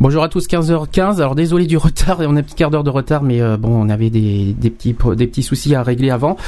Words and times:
Bonjour 0.00 0.22
à 0.22 0.30
tous, 0.30 0.48
15h15. 0.48 1.16
Alors 1.16 1.34
désolé 1.34 1.66
du 1.66 1.76
retard, 1.76 2.20
on 2.20 2.34
a 2.34 2.40
un 2.40 2.42
petit 2.42 2.54
quart 2.54 2.70
d'heure 2.70 2.84
de 2.84 2.88
retard, 2.88 3.22
mais 3.22 3.42
euh, 3.42 3.58
bon, 3.58 3.68
on 3.68 3.90
avait 3.90 4.08
des, 4.08 4.54
petits 4.54 5.42
soucis 5.42 5.74
à 5.74 5.82
régler 5.82 6.08
avant. 6.08 6.38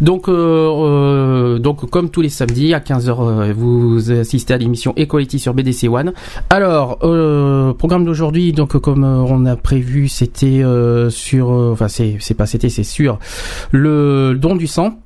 Donc 0.00 0.28
euh, 0.28 0.70
euh 0.70 1.58
donc 1.58 1.90
comme 1.90 2.10
tous 2.10 2.20
les 2.20 2.28
samedis 2.28 2.72
à 2.72 2.78
15h, 2.78 3.16
euh, 3.18 3.52
vous 3.52 4.12
assistez 4.12 4.54
à 4.54 4.58
l'émission 4.58 4.92
Equality 4.94 5.40
sur 5.40 5.54
BDC 5.54 5.88
One. 5.88 6.12
Alors 6.50 6.98
programme 6.98 8.04
d'aujourd'hui, 8.04 8.52
donc 8.52 8.78
comme 8.78 9.02
on 9.02 9.44
a 9.44 9.56
prévu, 9.56 10.06
c'était 10.06 10.62
sur, 11.08 11.48
enfin 11.48 11.88
c'est 11.88 12.16
c'est 12.20 12.34
pas 12.34 12.46
c'était 12.46 12.68
c'est 12.68 12.84
sur 12.84 13.18
le 13.72 14.38
don 14.38 14.54
du 14.54 14.68
sang. 14.68 15.00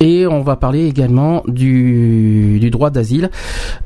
Et 0.00 0.26
on 0.26 0.42
va 0.42 0.56
parler 0.56 0.86
également 0.86 1.42
du, 1.46 2.58
du 2.60 2.70
droit 2.70 2.90
d'asile. 2.90 3.30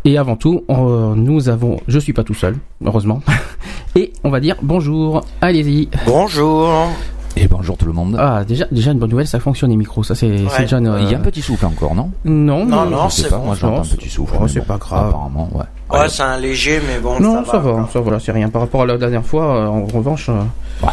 Et 0.05 0.19
avant 0.19 0.37
tout, 0.37 0.65
nous 0.69 1.49
avons, 1.49 1.79
je 1.87 1.99
suis 1.99 2.13
pas 2.13 2.25
tout 2.25 2.35
seul, 2.35 2.57
heureusement. 2.85 3.21
Et 3.97 4.13
on 4.25 4.31
va 4.31 4.41
dire 4.41 4.57
bonjour. 4.63 5.25
Allez-y. 5.41 5.89
Bonjour. 6.07 6.89
Et 7.37 7.47
bonjour 7.47 7.77
tout 7.77 7.87
le 7.87 7.93
monde. 7.93 8.17
Ah, 8.19 8.43
déjà, 8.45 8.67
déjà 8.73 8.91
une 8.91 8.99
bonne 8.99 9.11
nouvelle, 9.11 9.27
ça 9.27 9.39
fonctionne 9.39 9.71
les 9.71 9.77
micros. 9.77 10.03
Ça, 10.03 10.15
c'est 10.15 10.29
déjà. 10.29 10.79
Il 10.79 11.11
y 11.11 11.15
a 11.15 11.19
un 11.19 11.21
petit 11.21 11.43
souffle 11.43 11.67
encore, 11.67 11.95
non? 11.95 12.11
Non, 12.25 12.65
non, 12.65 12.87
non, 12.87 13.09
c'est 13.09 13.29
pas. 13.29 13.39
Moi, 13.39 13.55
j'entends 13.55 13.83
un 13.83 13.97
petit 13.97 14.09
souffle. 14.09 14.35
Oh, 14.41 14.49
c'est 14.49 14.67
pas 14.67 14.77
grave. 14.77 15.09
Apparemment, 15.09 15.49
ouais. 15.55 15.65
Ouais, 15.97 16.09
c'est 16.09 16.23
un 16.23 16.37
léger, 16.39 16.81
mais 16.87 16.99
bon. 17.01 17.21
Non, 17.21 17.45
ça, 17.45 17.53
ça 17.53 17.59
va. 17.59 17.73
va. 17.73 17.89
Ça, 17.93 18.01
voilà, 18.01 18.19
c'est 18.19 18.33
rien 18.33 18.49
par 18.49 18.63
rapport 18.63 18.83
à 18.83 18.87
la 18.87 18.99
dernière 18.99 19.25
fois. 19.25 19.69
En 19.71 19.85
revanche. 19.85 20.29
Ouais. 20.29 20.89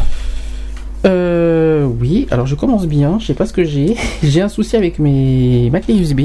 Euh, 1.06 1.84
oui, 2.00 2.26
alors 2.30 2.46
je 2.46 2.54
commence 2.54 2.86
bien, 2.86 3.18
je 3.20 3.26
sais 3.26 3.34
pas 3.34 3.46
ce 3.46 3.52
que 3.52 3.64
j'ai. 3.64 3.96
j'ai 4.22 4.42
un 4.42 4.48
souci 4.48 4.76
avec 4.76 4.98
mes 4.98 5.68
ma 5.70 5.80
clé 5.80 5.94
USB. 5.96 6.22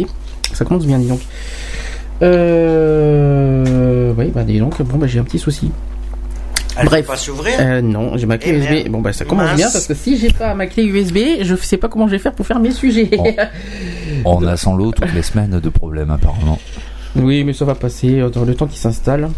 Ça 0.53 0.65
commence 0.65 0.85
bien, 0.85 0.97
dis 0.99 1.07
donc. 1.07 1.21
Euh, 2.21 4.13
oui, 4.17 4.31
bah 4.33 4.43
dis 4.43 4.59
donc, 4.59 4.81
bon 4.81 4.97
bah 4.97 5.07
j'ai 5.07 5.19
un 5.19 5.23
petit 5.23 5.39
souci. 5.39 5.71
Elle 6.77 6.85
Bref. 6.85 7.01
peut 7.01 7.07
pas 7.11 7.17
s'ouvrir 7.17 7.53
Euh, 7.59 7.81
non, 7.81 8.15
j'ai 8.17 8.25
ma 8.25 8.37
clé 8.37 8.53
Eh 8.55 8.57
USB. 8.77 8.89
Bon 8.89 9.01
bah 9.01 9.11
ça 9.13 9.25
commence 9.25 9.47
Mince. 9.47 9.57
bien 9.57 9.69
parce 9.71 9.87
que 9.87 9.93
si 9.93 10.17
j'ai 10.17 10.31
pas 10.31 10.53
ma 10.53 10.67
clé 10.67 10.83
USB, 10.85 11.17
je 11.41 11.55
sais 11.55 11.77
pas 11.77 11.89
comment 11.89 12.07
je 12.07 12.13
vais 12.13 12.19
faire 12.19 12.33
pour 12.33 12.45
faire 12.47 12.59
mes 12.59 12.71
sujets. 12.71 13.09
Oh. 13.17 13.27
On 14.25 14.45
a 14.47 14.55
sans 14.55 14.75
l'eau 14.75 14.91
toutes 14.91 15.13
les 15.13 15.21
semaines 15.21 15.59
de 15.59 15.69
problèmes 15.69 16.11
apparemment. 16.11 16.59
oui, 17.17 17.43
mais 17.43 17.53
ça 17.53 17.65
va 17.65 17.75
passer 17.75 18.19
euh, 18.19 18.29
dans 18.29 18.43
le 18.45 18.55
temps 18.55 18.67
qui 18.67 18.79
s'installe. 18.79 19.29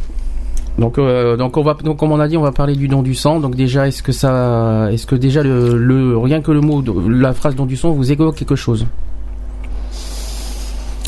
Donc, 0.80 0.98
euh, 0.98 1.38
donc 1.38 1.56
on 1.58 1.62
va, 1.64 1.76
donc 1.76 1.98
comme 1.98 2.12
on 2.12 2.20
a 2.20 2.28
dit, 2.28 2.36
on 2.36 2.42
va 2.42 2.52
parler 2.52 2.76
du 2.76 2.88
don 2.88 3.04
du 3.04 3.14
sang. 3.14 3.40
Donc 3.40 3.56
déjà, 3.56 3.88
est-ce 3.88 4.02
que 4.02 4.12
ça, 4.12 4.90
est-ce 4.92 5.06
que 5.06 5.16
déjà 5.16 5.44
le, 5.44 5.78
le 5.78 6.18
rien 6.18 6.42
que 6.42 6.52
le 6.52 6.62
mot, 6.62 6.84
la 7.08 7.34
phrase 7.34 7.56
don 7.56 7.66
du 7.66 7.76
sang 7.78 7.92
vous 7.92 8.12
évoque 8.12 8.36
quelque 8.36 8.56
chose? 8.56 8.86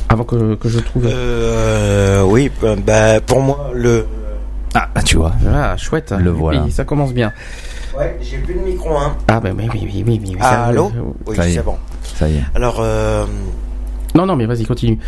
Avant 0.09 0.23
que, 0.23 0.55
que 0.55 0.69
je 0.69 0.79
trouve. 0.79 1.07
Euh, 1.07 2.21
oui, 2.23 2.51
bah, 2.61 2.75
bah, 2.85 3.19
pour 3.21 3.41
moi, 3.41 3.71
le. 3.73 4.05
Ah, 4.75 4.89
tu 5.03 5.17
vois. 5.17 5.33
Ah, 5.51 5.75
chouette. 5.77 6.13
Le 6.17 6.29
voilà. 6.29 6.63
Oui, 6.63 6.71
ça 6.71 6.83
commence 6.83 7.13
bien. 7.13 7.33
Ouais, 7.97 8.17
j'ai 8.21 8.37
plus 8.37 8.53
de 8.53 8.59
micro, 8.59 8.95
hein. 8.97 9.15
Ah 9.29 9.39
ben 9.39 9.55
oui, 9.57 9.67
oui, 9.73 9.79
oui, 9.83 10.03
oui, 10.05 10.21
oui. 10.25 10.35
Ah, 10.41 10.65
allô 10.65 10.91
Oui, 11.25 11.35
Ça 11.35 11.47
y 11.47 11.51
est. 11.51 11.55
c'est 11.55 11.63
bon. 11.63 11.75
Ça 12.03 12.27
y 12.29 12.35
est. 12.35 12.43
Alors, 12.53 12.77
euh, 12.81 13.25
Non, 14.13 14.25
non, 14.25 14.35
mais 14.35 14.45
vas-y, 14.45 14.65
continue. 14.65 14.99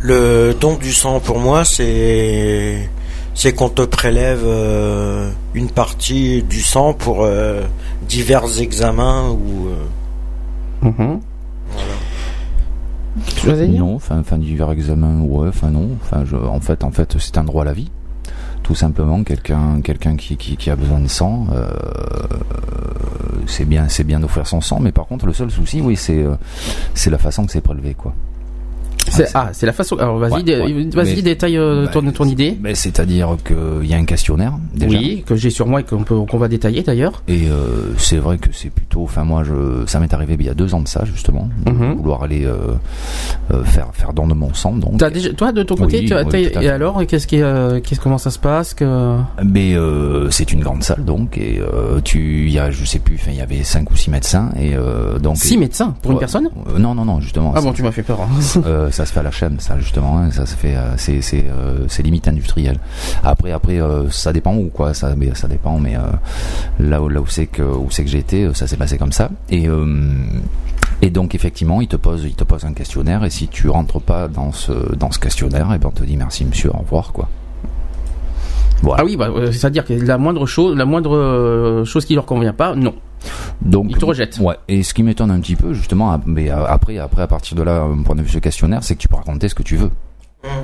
le 0.00 0.54
don 0.58 0.76
du 0.76 0.92
sang, 0.92 1.20
pour 1.20 1.38
moi, 1.40 1.64
c'est. 1.64 2.88
C'est 3.40 3.52
qu'on 3.52 3.68
te 3.68 3.82
prélève 3.82 4.42
euh, 4.44 5.30
une 5.54 5.70
partie 5.70 6.42
du 6.42 6.60
sang 6.60 6.92
pour 6.92 7.22
euh, 7.22 7.62
divers 8.08 8.60
examens 8.60 9.28
ou. 9.30 9.68
euh, 9.68 10.88
Mhm. 10.90 11.20
Dire 13.44 13.68
Non, 13.78 13.94
enfin, 13.94 14.18
enfin 14.18 14.38
divers 14.38 14.72
examen, 14.72 15.20
ouais, 15.20 15.48
enfin 15.48 15.70
non. 15.70 15.90
Enfin, 16.02 16.24
je, 16.24 16.34
en 16.34 16.58
fait, 16.60 16.82
en 16.82 16.90
fait, 16.90 17.16
c'est 17.20 17.38
un 17.38 17.44
droit 17.44 17.62
à 17.62 17.66
la 17.66 17.72
vie. 17.72 17.90
Tout 18.64 18.74
simplement, 18.74 19.22
quelqu'un, 19.22 19.80
quelqu'un 19.82 20.16
qui, 20.16 20.36
qui, 20.36 20.56
qui 20.56 20.70
a 20.70 20.76
besoin 20.76 20.98
de 20.98 21.06
sang, 21.08 21.46
euh, 21.52 21.68
c'est 23.46 23.64
bien, 23.64 23.88
c'est 23.88 24.04
bien 24.04 24.18
d'offrir 24.20 24.46
son 24.48 24.60
sang. 24.60 24.80
Mais 24.80 24.90
par 24.92 25.06
contre, 25.06 25.26
le 25.26 25.32
seul 25.32 25.50
souci, 25.50 25.80
oui, 25.80 25.94
c'est, 25.96 26.22
euh, 26.24 26.34
c'est 26.94 27.10
la 27.10 27.18
façon 27.18 27.46
que 27.46 27.52
c'est 27.52 27.60
prélevé, 27.60 27.94
quoi. 27.94 28.14
C'est- 29.10 29.28
Ah, 29.34 29.48
c'est 29.52 29.66
la 29.66 29.72
façon. 29.72 29.96
Alors 29.96 30.18
vas-y, 30.18 30.32
Ouais, 30.32 30.42
dé- 30.42 30.56
ouais. 30.60 30.88
vas-y, 30.92 31.16
Mais- 31.16 31.22
détaille 31.22 31.56
euh, 31.56 31.86
Bah, 31.86 31.90
ton, 31.92 32.02
ton 32.12 32.24
idée. 32.26 32.56
Mais 32.60 32.74
c'est-à-dire 32.74 33.36
qu'il 33.44 33.86
y 33.88 33.94
a 33.94 33.96
un 33.96 34.04
questionnaire 34.04 34.54
déjà. 34.74 34.98
Oui, 34.98 35.24
que 35.26 35.34
j'ai 35.36 35.50
sur 35.50 35.66
moi 35.66 35.80
et 35.80 35.84
qu'on 35.84 36.38
va 36.38 36.48
détailler 36.48 36.82
d'ailleurs. 36.82 37.22
Et 37.26 37.48
euh, 37.48 37.94
c'est 37.96 38.18
vrai 38.18 38.38
que 38.38 38.48
c'est 38.52 38.70
plutôt, 38.70 39.02
enfin 39.04 39.24
moi, 39.24 39.42
je, 39.44 39.86
ça 39.86 39.98
m'est 40.00 40.12
arrivé 40.12 40.36
il 40.38 40.46
y 40.46 40.48
a 40.50 40.54
deux 40.54 40.74
ans 40.74 40.80
de 40.80 40.88
ça 40.88 41.04
justement, 41.04 41.48
de 41.64 41.72
Mhm. 41.72 41.94
vouloir 41.94 42.22
aller 42.22 42.44
euh, 42.44 42.74
faire 43.64 43.88
faire 43.92 44.12
don 44.12 44.26
de 44.26 44.34
mon 44.34 44.52
sang. 44.54 44.72
Donc, 44.74 44.98
déjà, 45.12 45.32
toi, 45.32 45.52
de 45.52 45.62
ton 45.62 45.76
côté, 45.76 46.00
Oui, 46.00 46.06
tu 46.06 46.14
as- 46.14 46.22
oui, 46.24 46.28
t'as- 46.30 46.50
tout 46.50 46.58
à 46.58 46.62
et 46.62 46.68
alors, 46.68 47.06
qu'est-ce 47.06 47.26
qui, 47.26 47.36
qu'est-ce 47.82 48.00
comment 48.00 48.18
ça 48.18 48.30
se 48.30 48.38
passe 48.38 48.74
que 48.74 49.16
mais 49.44 49.74
c'est 50.30 50.52
une 50.52 50.60
grande 50.60 50.82
salle 50.82 51.04
donc 51.04 51.38
et 51.38 51.60
tu, 52.04 52.46
il 52.46 52.52
y 52.52 52.58
a, 52.58 52.70
je 52.70 52.84
sais 52.84 52.98
plus, 52.98 53.16
enfin 53.16 53.30
il 53.32 53.38
y 53.38 53.40
avait 53.40 53.62
cinq 53.64 53.90
ou 53.90 53.96
six 53.96 54.10
médecins 54.10 54.50
et 54.60 54.74
donc 55.20 55.36
six 55.38 55.56
médecins 55.56 55.94
pour 56.02 56.12
une 56.12 56.18
personne? 56.18 56.48
Non 56.78 56.94
non 56.94 57.04
non 57.04 57.20
justement. 57.20 57.52
Ah 57.56 57.60
bon, 57.60 57.72
tu 57.72 57.82
m'as 57.82 57.92
fait 57.92 58.02
peur. 58.02 58.20
hein. 58.22 58.62
ça 58.98 59.06
se 59.06 59.12
fait 59.12 59.20
à 59.20 59.22
la 59.22 59.30
chaîne, 59.30 59.60
ça 59.60 59.78
justement, 59.78 60.18
hein, 60.18 60.32
ça 60.32 60.44
se 60.44 60.56
fait, 60.56 60.74
euh, 60.74 60.96
euh, 61.32 61.84
c'est 61.86 62.02
limite 62.02 62.26
industriel. 62.26 62.80
Après 63.22 63.52
après 63.52 63.80
euh, 63.80 64.10
ça 64.10 64.32
dépend 64.32 64.56
où 64.56 64.70
quoi, 64.70 64.92
ça 64.92 65.14
mais 65.16 65.30
dépend, 65.48 65.78
mais 65.78 65.96
là 66.80 67.00
où 67.00 67.08
là 67.08 67.20
où 67.20 67.26
c'est 67.28 67.46
que 67.46 67.62
où 67.62 67.86
c'est 67.92 68.04
que 68.04 68.34
euh, 68.34 68.54
ça 68.54 68.66
s'est 68.66 68.76
passé 68.76 68.98
comme 68.98 69.12
ça. 69.12 69.30
Et 69.50 71.10
donc 71.10 71.36
effectivement, 71.36 71.80
il 71.80 71.86
te 71.86 71.94
pose 71.94 72.24
il 72.24 72.34
te 72.34 72.42
pose 72.42 72.64
un 72.64 72.72
questionnaire 72.72 73.24
et 73.24 73.30
si 73.30 73.46
tu 73.46 73.68
rentres 73.68 74.00
pas 74.00 74.26
dans 74.26 74.50
ce 74.50 74.72
dans 74.96 75.12
ce 75.12 75.20
questionnaire, 75.20 75.72
et 75.72 75.78
ben 75.78 75.88
on 75.88 75.92
te 75.92 76.02
dit 76.02 76.16
merci 76.16 76.44
monsieur, 76.44 76.70
au 76.74 76.78
revoir 76.78 77.12
quoi. 77.12 77.28
Ah 78.96 79.04
oui, 79.04 79.16
bah, 79.16 79.28
c'est-à-dire 79.52 79.84
que 79.84 79.92
la 79.92 80.18
moindre 80.18 80.44
chose, 80.46 80.76
la 80.76 80.86
moindre 80.86 81.84
chose 81.84 82.04
qui 82.04 82.16
leur 82.16 82.26
convient 82.26 82.52
pas, 82.52 82.74
non. 82.74 82.94
Donc, 83.62 83.86
Ils 83.90 83.98
te 83.98 84.04
rejettent. 84.04 84.38
Ouais. 84.38 84.56
Et 84.68 84.82
ce 84.82 84.94
qui 84.94 85.02
m'étonne 85.02 85.30
un 85.30 85.40
petit 85.40 85.56
peu, 85.56 85.74
justement, 85.74 86.20
mais 86.26 86.50
euh, 86.50 86.64
après, 86.66 86.98
après, 86.98 87.22
à 87.22 87.26
partir 87.26 87.56
de 87.56 87.62
là, 87.62 87.84
mon 87.86 88.02
point 88.02 88.14
de 88.14 88.22
vue 88.22 88.28
ce 88.28 88.38
questionnaire, 88.38 88.82
c'est 88.84 88.94
que 88.94 89.00
tu 89.00 89.08
peux 89.08 89.16
raconter 89.16 89.48
ce 89.48 89.54
que 89.54 89.62
tu 89.62 89.76
veux. 89.76 89.90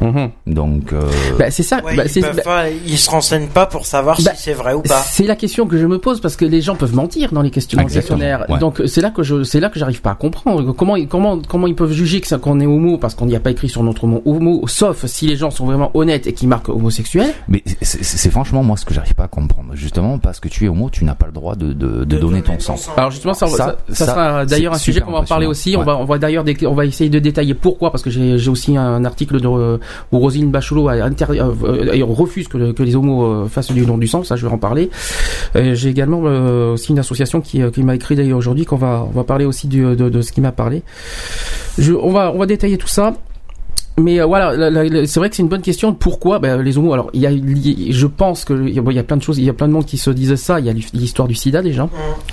Mhm. 0.00 0.30
Donc, 0.46 0.92
euh, 0.92 1.02
Bah, 1.38 1.50
c'est 1.50 1.62
ça. 1.64 1.82
Ouais, 1.84 1.96
bah, 1.96 2.04
ils, 2.14 2.22
bah, 2.22 2.28
pas- 2.44 2.70
ils 2.70 2.96
se 2.98 3.10
renseignent 3.10 3.48
pas 3.48 3.66
pour 3.66 3.86
savoir 3.86 4.16
Bah, 4.24 4.32
si 4.36 4.42
c'est 4.44 4.52
vrai 4.52 4.72
ou 4.74 4.82
pas. 4.82 5.02
C'est 5.02 5.24
la 5.24 5.34
question 5.34 5.66
que 5.66 5.76
je 5.78 5.86
me 5.86 5.98
pose 5.98 6.20
parce 6.20 6.36
que 6.36 6.44
les 6.44 6.60
gens 6.60 6.76
peuvent 6.76 6.94
mentir 6.94 7.32
dans 7.32 7.42
les 7.42 7.50
questions, 7.50 7.76
dans 7.76 7.82
le 7.82 7.86
Exactement, 7.88 8.18
questionnaire. 8.18 8.46
ouais. 8.48 8.58
Donc 8.60 8.80
c'est 8.86 9.00
là 9.00 9.10
que 9.10 9.22
je, 9.24 9.42
c'est 9.42 9.58
là 9.58 9.70
que 9.70 9.78
j'arrive 9.80 10.00
pas 10.00 10.12
à 10.12 10.14
comprendre 10.14 10.72
comment, 10.72 10.94
comment, 11.06 11.40
comment 11.40 11.66
ils 11.66 11.74
peuvent 11.74 11.90
juger 11.92 12.20
que 12.20 12.26
ça 12.28 12.38
qu'on 12.38 12.60
est 12.60 12.66
homo 12.66 12.98
parce 12.98 13.14
qu'on 13.16 13.26
n'y 13.26 13.34
a 13.34 13.40
pas 13.40 13.50
écrit 13.50 13.68
sur 13.68 13.82
notre 13.82 14.06
mot 14.06 14.22
homo, 14.24 14.62
sauf 14.68 15.06
si 15.06 15.26
les 15.26 15.36
gens 15.36 15.50
sont 15.50 15.66
vraiment 15.66 15.90
honnêtes 15.94 16.26
et 16.28 16.32
qui 16.34 16.46
marquent 16.46 16.68
homosexuel? 16.68 17.32
mais 17.48 17.62
c'est- 17.82 18.30
franchement 18.30 18.62
moi 18.62 18.76
ce 18.76 18.84
que 18.84 18.94
j'arrive 18.94 19.14
pas 19.14 19.24
à 19.24 19.28
comprendre. 19.28 19.70
Justement, 19.74 20.18
parce 20.18 20.38
que 20.40 20.48
tu 20.48 20.66
es 20.66 20.68
homo, 20.68 20.88
tu 20.90 21.04
n'as 21.04 21.14
pas 21.16 21.26
le 21.26 21.32
droit 21.32 21.56
de, 21.56 21.72
de, 21.72 22.04
de 22.04 22.16
donner 22.18 22.42
ton 22.42 22.58
sang. 22.60 22.76
Alors 22.96 23.10
justement, 23.10 23.34
ça, 23.34 23.46
Ça, 23.48 23.56
ça, 23.56 23.76
ça 23.94 24.06
sera 24.06 24.46
d'ailleurs 24.46 24.72
un 24.74 24.76
c'est 24.76 24.84
sujet 24.84 25.00
qu'on 25.00 25.12
va 25.12 25.18
en 25.18 25.24
parler 25.24 25.46
aussi. 25.46 25.74
impressionnant. 25.74 25.98
On 25.98 25.98
va, 25.98 26.02
on 26.02 26.06
va 26.06 26.18
d'ailleurs, 26.18 26.44
on 26.66 26.74
va 26.74 26.86
essayer 26.86 27.10
de 27.10 27.18
détailler 27.18 27.54
pourquoi, 27.54 27.90
parce 27.90 28.02
que 28.04 28.10
j'ai 28.10 28.48
aussi 28.48 28.76
un 28.76 29.04
article 29.04 29.40
de, 29.40 29.48
où 30.12 30.18
Roselyne 30.18 30.50
Bachelot 30.50 30.88
a 30.88 30.94
euh, 30.94 31.10
euh, 31.64 32.04
refuse 32.04 32.48
que, 32.48 32.58
le- 32.58 32.72
que 32.72 32.82
les 32.82 32.94
homos 32.96 33.24
euh, 33.24 33.46
fassent 33.46 33.72
du 33.72 33.84
don 33.86 33.98
du 33.98 34.06
sang. 34.06 34.22
Ça, 34.24 34.36
je 34.36 34.46
vais 34.46 34.52
en 34.52 34.58
parler. 34.58 34.90
Euh, 35.56 35.74
j'ai 35.74 35.88
également 35.90 36.22
euh, 36.24 36.74
aussi 36.74 36.92
une 36.92 36.98
association 36.98 37.40
qui, 37.40 37.62
euh, 37.62 37.70
m'a 37.84 37.94
écrit 37.94 38.16
d'ailleurs 38.16 38.38
aujourd'hui 38.38 38.64
qu'on 38.64 38.76
va, 38.76 39.06
on 39.08 39.16
va 39.16 39.24
parler 39.24 39.44
aussi 39.44 39.66
de, 39.68 39.94
de 39.94 40.22
ce 40.22 40.32
qui 40.32 40.40
m'a 40.40 40.52
parlé. 40.52 40.82
On 42.00 42.10
va, 42.12 42.32
on 42.34 42.38
va 42.38 42.46
détailler 42.46 42.78
tout 42.78 42.88
ça. 42.88 43.14
Mais 43.96 44.20
euh, 44.20 44.24
voilà, 44.26 44.56
la- 44.56 44.70
la- 44.70 44.82
la- 44.84 45.06
c'est 45.06 45.20
vrai 45.20 45.30
que 45.30 45.36
c'est 45.36 45.42
une 45.42 45.48
bonne 45.48 45.62
question. 45.62 45.94
Pourquoi? 45.94 46.40
Ben, 46.40 46.60
les 46.60 46.76
homos 46.78 46.92
Alors, 46.94 47.10
il 47.14 47.20
y 47.20 47.26
a, 47.26 47.30
il 47.30 47.58
y- 47.64 47.92
je 47.92 48.06
pense 48.08 48.44
que 48.44 48.52
il 48.66 48.74
y 48.74 48.78
a- 48.78 48.82
bon, 48.82 48.90
il 48.90 48.96
y 48.96 48.98
a 48.98 49.04
plein 49.04 49.16
de 49.16 49.22
choses, 49.22 49.38
il 49.38 49.44
y 49.44 49.48
a 49.48 49.52
plein 49.52 49.68
de 49.68 49.72
monde 49.72 49.84
qui 49.86 49.98
se 49.98 50.10
disent 50.10 50.34
ça. 50.34 50.58
Il 50.58 50.66
y 50.66 50.68
a 50.68 50.72
l'histoire 50.72 51.28
du 51.28 51.34
SIDA 51.36 51.62
déjà. 51.62 51.88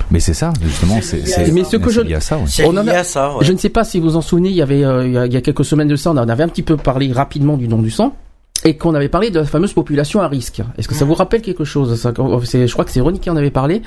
Mais 0.09 0.19
c'est 0.19 0.33
ça, 0.33 0.51
justement, 0.63 0.95
C'est 1.01 1.17
Mais 1.53 1.63
ce 1.63 1.77
que 1.77 1.89
c'est 1.91 1.95
je- 1.97 2.01
lié 2.01 2.15
à 2.15 2.19
ça. 2.19 2.37
ouais. 2.37 2.43
C'est 2.47 2.65
On 2.65 2.75
en 2.75 2.81
lié 2.81 2.89
a- 2.89 2.99
à 3.01 3.03
ça, 3.03 3.35
ouais. 3.37 3.45
Je 3.45 3.53
ne 3.53 3.57
sais 3.57 3.69
pas 3.69 3.83
si 3.83 3.99
vous 3.99 4.15
en 4.15 4.21
souvenez, 4.21 4.49
il 4.49 4.55
y 4.55 4.61
avait 4.63 4.83
euh, 4.83 5.05
il 5.05 5.13
y 5.13 5.17
a- 5.19 5.25
il 5.27 5.33
y 5.33 5.37
a 5.37 5.41
quelques 5.41 5.63
semaines 5.65 5.87
de 5.87 5.95
ça, 5.95 6.09
on 6.11 6.17
en 6.17 6.27
avait 6.29 6.43
un 6.43 6.47
petit 6.47 6.63
peu 6.63 6.77
parlé 6.77 7.11
rapidement 7.11 7.57
du 7.57 7.67
don 7.67 7.77
du 7.79 7.91
sang. 7.91 8.15
Et 8.63 8.77
qu'on 8.77 8.93
avait 8.93 9.09
parlé 9.09 9.29
de 9.29 9.39
la 9.39 9.45
fameuse 9.45 9.73
population 9.73 10.21
à 10.21 10.27
risque. 10.27 10.61
Est-ce 10.77 10.87
que 10.87 10.95
ça 10.95 11.05
vous 11.05 11.13
rappelle 11.13 11.41
quelque 11.41 11.63
chose 11.63 11.99
ça, 11.99 12.13
Je 12.15 12.71
crois 12.71 12.85
que 12.85 12.91
c'est 12.91 13.01
Ronnie 13.01 13.19
qui 13.19 13.29
en 13.29 13.35
avait 13.35 13.51
parlé. 13.51 13.81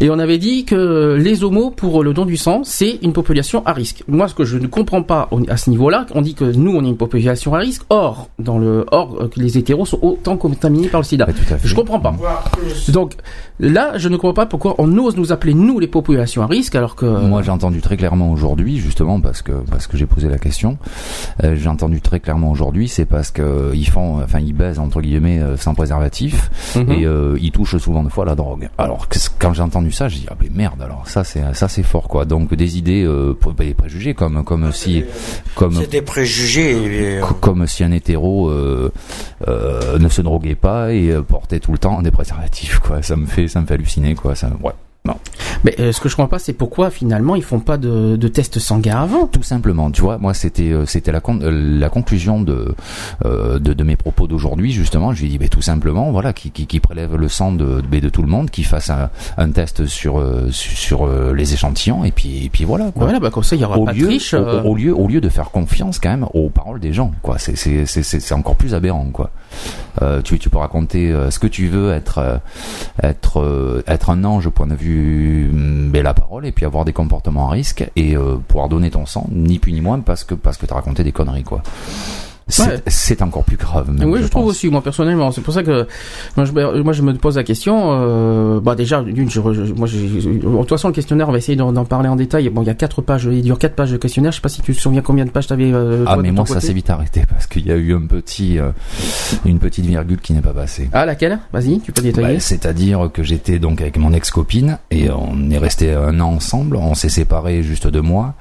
Et 0.00 0.10
on 0.10 0.18
avait 0.18 0.38
dit 0.38 0.64
que 0.64 1.16
les 1.18 1.44
homos, 1.44 1.70
pour 1.70 2.02
le 2.02 2.12
don 2.12 2.26
du 2.26 2.36
sang, 2.36 2.62
c'est 2.64 2.98
une 3.02 3.12
population 3.12 3.62
à 3.64 3.72
risque. 3.72 4.04
Moi, 4.08 4.28
ce 4.28 4.34
que 4.34 4.44
je 4.44 4.58
ne 4.58 4.66
comprends 4.66 5.02
pas 5.02 5.28
à 5.48 5.56
ce 5.56 5.70
niveau-là, 5.70 6.06
on 6.14 6.22
dit 6.22 6.34
que 6.34 6.44
nous, 6.44 6.72
on 6.72 6.84
est 6.84 6.88
une 6.88 6.96
population 6.96 7.54
à 7.54 7.58
risque. 7.58 7.82
Or, 7.90 8.28
dans 8.38 8.58
le, 8.58 8.84
or, 8.90 9.18
euh, 9.20 9.28
que 9.28 9.40
les 9.40 9.58
hétéros 9.58 9.86
sont 9.86 9.98
autant 10.02 10.36
contaminés 10.36 10.88
par 10.88 11.00
le 11.00 11.04
sida. 11.04 11.26
je 11.62 11.74
comprends 11.74 12.00
pas. 12.00 12.14
Donc, 12.88 13.14
là, 13.60 13.96
je 13.96 14.08
ne 14.08 14.16
comprends 14.16 14.34
pas 14.34 14.46
pourquoi 14.46 14.74
on 14.78 14.96
ose 14.98 15.16
nous 15.16 15.32
appeler, 15.32 15.54
nous, 15.54 15.78
les 15.78 15.86
populations 15.86 16.42
à 16.42 16.46
risque, 16.46 16.74
alors 16.74 16.96
que... 16.96 17.06
Moi, 17.06 17.42
j'ai 17.42 17.50
entendu 17.50 17.80
très 17.80 17.96
clairement 17.96 18.30
aujourd'hui, 18.30 18.78
justement, 18.78 19.20
parce 19.20 19.42
que, 19.42 19.52
parce 19.70 19.86
que 19.86 19.96
j'ai 19.96 20.06
posé 20.06 20.28
la 20.28 20.38
question, 20.38 20.78
euh, 21.44 21.56
j'ai 21.56 21.68
entendu 21.68 22.00
très 22.00 22.20
clairement 22.20 22.50
aujourd'hui, 22.50 22.88
c'est 22.88 23.04
parce 23.04 23.30
que 23.30 23.72
ils 23.74 23.90
font 24.18 24.24
enfin 24.24 24.40
ils 24.40 24.52
baisent 24.52 24.78
entre 24.78 25.00
guillemets 25.00 25.40
euh, 25.40 25.56
sans 25.56 25.74
préservatif 25.74 26.50
mhm. 26.76 26.92
et 26.92 27.04
euh, 27.04 27.36
ils 27.40 27.52
touchent 27.52 27.78
souvent 27.78 28.02
de 28.02 28.08
fois 28.08 28.24
la 28.24 28.34
drogue. 28.34 28.68
Alors 28.78 29.06
quand 29.38 29.52
j'ai 29.52 29.62
entendu 29.62 29.92
ça, 29.92 30.08
j'ai 30.08 30.20
dit 30.20 30.26
ah 30.30 30.34
mais 30.40 30.48
merde 30.52 30.80
alors 30.82 31.08
ça 31.08 31.24
c'est 31.24 31.42
ça 31.54 31.68
c'est 31.68 31.82
fort 31.82 32.08
quoi. 32.08 32.24
Donc 32.24 32.54
des 32.54 32.78
idées 32.78 33.04
euh, 33.04 33.36
des 33.58 33.74
préjugés 33.74 34.14
comme 34.14 34.44
comme 34.44 34.72
si 34.72 35.04
comme 35.54 35.74
c'est 35.74 35.90
des 35.90 36.02
préjugés 36.02 37.20
comme 37.40 37.66
si 37.66 37.84
un 37.84 37.92
hétéro 37.92 38.50
ne 38.50 40.08
se 40.08 40.22
droguait 40.22 40.54
pas 40.54 40.92
et 40.92 41.14
portait 41.26 41.60
tout 41.60 41.72
le 41.72 41.78
temps 41.78 42.02
des 42.02 42.10
préservatifs 42.10 42.78
quoi. 42.78 43.02
Ça 43.02 43.16
me 43.16 43.26
fait 43.26 43.48
ça 43.48 43.60
me 43.60 43.66
fait 43.66 43.74
halluciner 43.74 44.14
quoi. 44.14 44.34
Ça 44.34 44.50
ouais. 44.62 44.72
Mais 45.64 45.74
euh, 45.80 45.92
ce 45.92 46.00
que 46.00 46.08
je 46.08 46.16
comprends 46.16 46.28
pas, 46.28 46.38
c'est 46.38 46.52
pourquoi 46.52 46.90
finalement 46.90 47.34
ils 47.34 47.42
font 47.42 47.60
pas 47.60 47.78
de, 47.78 48.16
de 48.16 48.28
tests 48.28 48.58
sanguins 48.58 49.00
avant? 49.00 49.26
Tout 49.26 49.42
simplement, 49.42 49.90
tu 49.90 50.02
vois, 50.02 50.18
moi 50.18 50.34
c'était 50.34 50.70
euh, 50.70 50.86
c'était 50.86 51.12
la 51.12 51.20
euh, 51.28 51.78
la 51.78 51.88
conclusion 51.88 52.40
de 52.40 52.74
de, 53.24 53.58
de 53.58 53.84
mes 53.84 53.96
propos 53.96 54.26
d'aujourd'hui 54.26 54.72
justement. 54.72 55.12
Je 55.12 55.20
lui 55.20 55.26
ai 55.26 55.30
dit, 55.30 55.38
mais 55.40 55.48
tout 55.48 55.62
simplement, 55.62 56.10
voilà, 56.12 56.32
qui, 56.32 56.50
qui, 56.50 56.66
qui 56.66 56.80
prélève 56.80 57.16
le 57.16 57.28
sang 57.28 57.52
de, 57.52 57.80
de, 57.80 57.98
de 58.00 58.08
tout 58.08 58.22
le 58.22 58.28
monde, 58.28 58.50
qui 58.50 58.62
fasse 58.62 58.90
un, 58.90 59.10
un 59.36 59.50
test 59.50 59.86
sur 59.86 60.22
sur 60.50 61.08
les 61.32 61.54
échantillons 61.54 62.04
et 62.04 62.12
puis 62.12 62.44
et 62.44 62.48
puis 62.48 62.64
voilà. 62.64 62.90
Quoi. 62.92 63.04
Voilà, 63.04 63.20
bah 63.20 63.30
comme 63.30 63.42
ça 63.42 63.56
il 63.56 63.62
y 63.62 63.64
aura 63.64 63.78
au 63.78 63.84
pas 63.84 63.92
lieu, 63.92 64.02
de 64.02 64.06
triche. 64.06 64.34
Au, 64.34 64.74
lieu 64.74 64.94
au 64.96 65.08
lieu 65.08 65.20
de 65.20 65.28
faire 65.28 65.50
confiance 65.50 65.98
quand 65.98 66.10
même 66.10 66.26
aux 66.34 66.50
paroles 66.50 66.80
des 66.80 66.92
gens, 66.92 67.12
quoi. 67.22 67.38
C'est 67.38 67.56
c'est 67.56 67.86
c'est 67.86 68.02
c'est 68.02 68.34
encore 68.34 68.56
plus 68.56 68.74
aberrant, 68.74 69.06
quoi. 69.12 69.30
Euh, 70.02 70.22
tu 70.22 70.38
tu 70.38 70.48
peux 70.50 70.58
raconter 70.58 71.12
ce 71.30 71.38
que 71.38 71.46
tu 71.46 71.68
veux, 71.68 71.92
être 71.92 72.40
être 73.02 73.82
être 73.86 74.10
un 74.10 74.24
ange 74.24 74.46
au 74.46 74.50
point 74.50 74.66
de 74.66 74.74
vue 74.74 75.50
mais 75.52 76.02
la 76.02 76.14
parole 76.14 76.46
et 76.46 76.52
puis 76.52 76.64
avoir 76.64 76.84
des 76.84 76.92
comportements 76.92 77.48
à 77.48 77.52
risque 77.52 77.88
et 77.96 78.16
euh, 78.16 78.36
pouvoir 78.36 78.68
donner 78.68 78.90
ton 78.90 79.06
sang, 79.06 79.26
ni 79.30 79.58
plus 79.58 79.72
ni 79.72 79.80
moins 79.80 80.00
parce 80.00 80.24
que 80.24 80.34
parce 80.34 80.56
que 80.56 80.66
t'as 80.66 80.76
raconté 80.76 81.04
des 81.04 81.12
conneries 81.12 81.44
quoi 81.44 81.62
c'est 82.48 83.22
encore 83.22 83.44
plus 83.44 83.56
grave. 83.56 83.90
oui, 84.04 84.20
je, 84.22 84.28
trouve 84.28 84.46
aussi, 84.46 84.68
moi 84.68 84.82
personnellement. 84.82 85.30
C'est 85.32 85.40
pour 85.40 85.54
ça 85.54 85.62
que 85.62 85.86
moi 86.36 86.44
je, 86.44 86.52
moi, 86.82 86.92
je 86.92 87.02
me 87.02 87.12
pose 87.14 87.36
la 87.36 87.44
question. 87.44 87.90
Euh, 87.92 88.60
bah 88.60 88.74
déjà, 88.74 89.02
d'une, 89.02 89.30
je, 89.30 89.40
moi, 89.40 89.86
de 89.86 90.58
toute 90.60 90.68
façon, 90.68 90.88
le 90.88 90.94
questionnaire, 90.94 91.28
on 91.28 91.32
va 91.32 91.38
essayer 91.38 91.56
d'en 91.56 91.84
parler 91.84 92.08
en 92.08 92.16
détail. 92.16 92.48
Bon, 92.48 92.62
il 92.62 92.66
y 92.66 92.70
a 92.70 92.74
quatre 92.74 93.02
pages, 93.02 93.28
il 93.30 93.42
dure 93.42 93.58
quatre 93.58 93.74
pages 93.74 93.92
de 93.92 93.96
questionnaire. 93.96 94.32
Je 94.32 94.36
sais 94.36 94.42
pas 94.42 94.48
si 94.48 94.62
tu 94.62 94.74
te 94.74 94.80
souviens 94.80 95.02
combien 95.02 95.24
de 95.24 95.30
pages 95.30 95.46
t'avais. 95.46 95.72
Euh, 95.72 96.04
ah, 96.06 96.16
mais 96.16 96.30
moi, 96.30 96.46
ça 96.46 96.60
s'est 96.60 96.72
vite 96.72 96.90
arrêté 96.90 97.24
parce 97.28 97.46
qu'il 97.46 97.66
y 97.66 97.72
a 97.72 97.76
eu 97.76 97.94
un 97.94 98.06
petit, 98.06 98.58
euh, 98.58 98.70
une 99.44 99.58
petite 99.58 99.86
virgule 99.86 100.20
qui 100.20 100.32
n'est 100.32 100.40
pas 100.40 100.52
passée. 100.52 100.88
Ah, 100.92 101.06
laquelle? 101.06 101.38
Vas-y, 101.52 101.80
tu 101.80 101.92
peux 101.92 102.02
détailler. 102.02 102.34
Bah, 102.34 102.40
C'est-à-dire 102.40 103.10
que 103.12 103.22
j'étais 103.22 103.58
donc 103.58 103.80
avec 103.80 103.98
mon 103.98 104.12
ex-copine 104.12 104.78
et 104.90 105.10
on 105.10 105.50
est 105.50 105.58
resté 105.58 105.92
un 105.92 106.20
an 106.20 106.32
ensemble. 106.32 106.76
On 106.76 106.94
s'est 106.94 107.08
séparés 107.08 107.62
juste 107.62 107.86
deux 107.86 108.02
mois. 108.02 108.34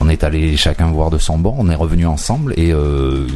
On 0.00 0.08
est 0.08 0.24
allé 0.24 0.56
chacun 0.56 0.90
voir 0.90 1.10
de 1.10 1.18
son 1.18 1.38
bord, 1.38 1.54
on 1.58 1.68
est 1.68 1.74
revenu 1.74 2.06
ensemble 2.06 2.52
et 2.56 2.72
euh, 2.72 3.26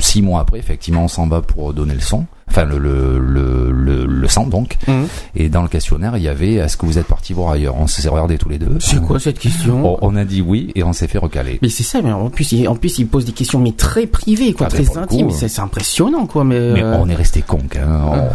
six 0.00 0.22
mois 0.22 0.40
après, 0.40 0.58
effectivement, 0.58 1.04
on 1.04 1.08
s'en 1.08 1.26
va 1.26 1.42
pour 1.42 1.72
donner 1.72 1.94
le 1.94 2.00
son, 2.00 2.26
enfin 2.48 2.64
le 2.64 2.78
le 2.78 3.18
le, 3.18 4.06
le, 4.06 4.28
sang 4.28 4.46
donc. 4.46 4.76
Mhm. 4.88 5.06
Et 5.34 5.48
dans 5.48 5.62
le 5.62 5.68
questionnaire, 5.68 6.16
il 6.16 6.22
y 6.22 6.28
avait 6.28 6.54
est-ce 6.54 6.76
que 6.76 6.86
vous 6.86 6.98
êtes 6.98 7.06
parti 7.06 7.32
voir 7.32 7.50
ailleurs? 7.50 7.76
On 7.76 7.86
s'est 7.86 8.08
regardé 8.08 8.38
tous 8.38 8.48
les 8.48 8.58
deux. 8.58 8.76
C'est 8.80 9.00
quoi 9.00 9.20
cette 9.20 9.38
question? 9.38 9.98
On, 10.02 10.16
a 10.16 10.24
dit 10.24 10.42
oui 10.42 10.72
et 10.74 10.82
on 10.82 10.92
s'est 10.92 11.08
fait 11.08 11.18
recaler. 11.18 11.58
Mais 11.62 11.68
c'est 11.68 11.82
ça, 11.82 12.02
mais 12.02 12.12
en 12.12 12.30
plus, 12.30 12.52
il, 12.52 12.68
en 12.68 12.76
plus, 12.76 12.98
il 12.98 13.06
pose 13.06 13.24
des 13.24 13.32
questions 13.32 13.58
mais 13.58 13.72
très 13.72 14.06
privées, 14.06 14.52
quoi, 14.52 14.66
ah, 14.66 14.70
très 14.70 14.96
intimes. 14.96 15.30
C'est 15.30 15.60
impressionnant, 15.60 16.26
quoi. 16.26 16.44
Mais, 16.44 16.72
mais 16.72 16.82
euh, 16.82 16.96
on 16.98 17.08
est 17.08 17.14
resté 17.14 17.42
con, 17.42 17.60
hein. 17.76 18.28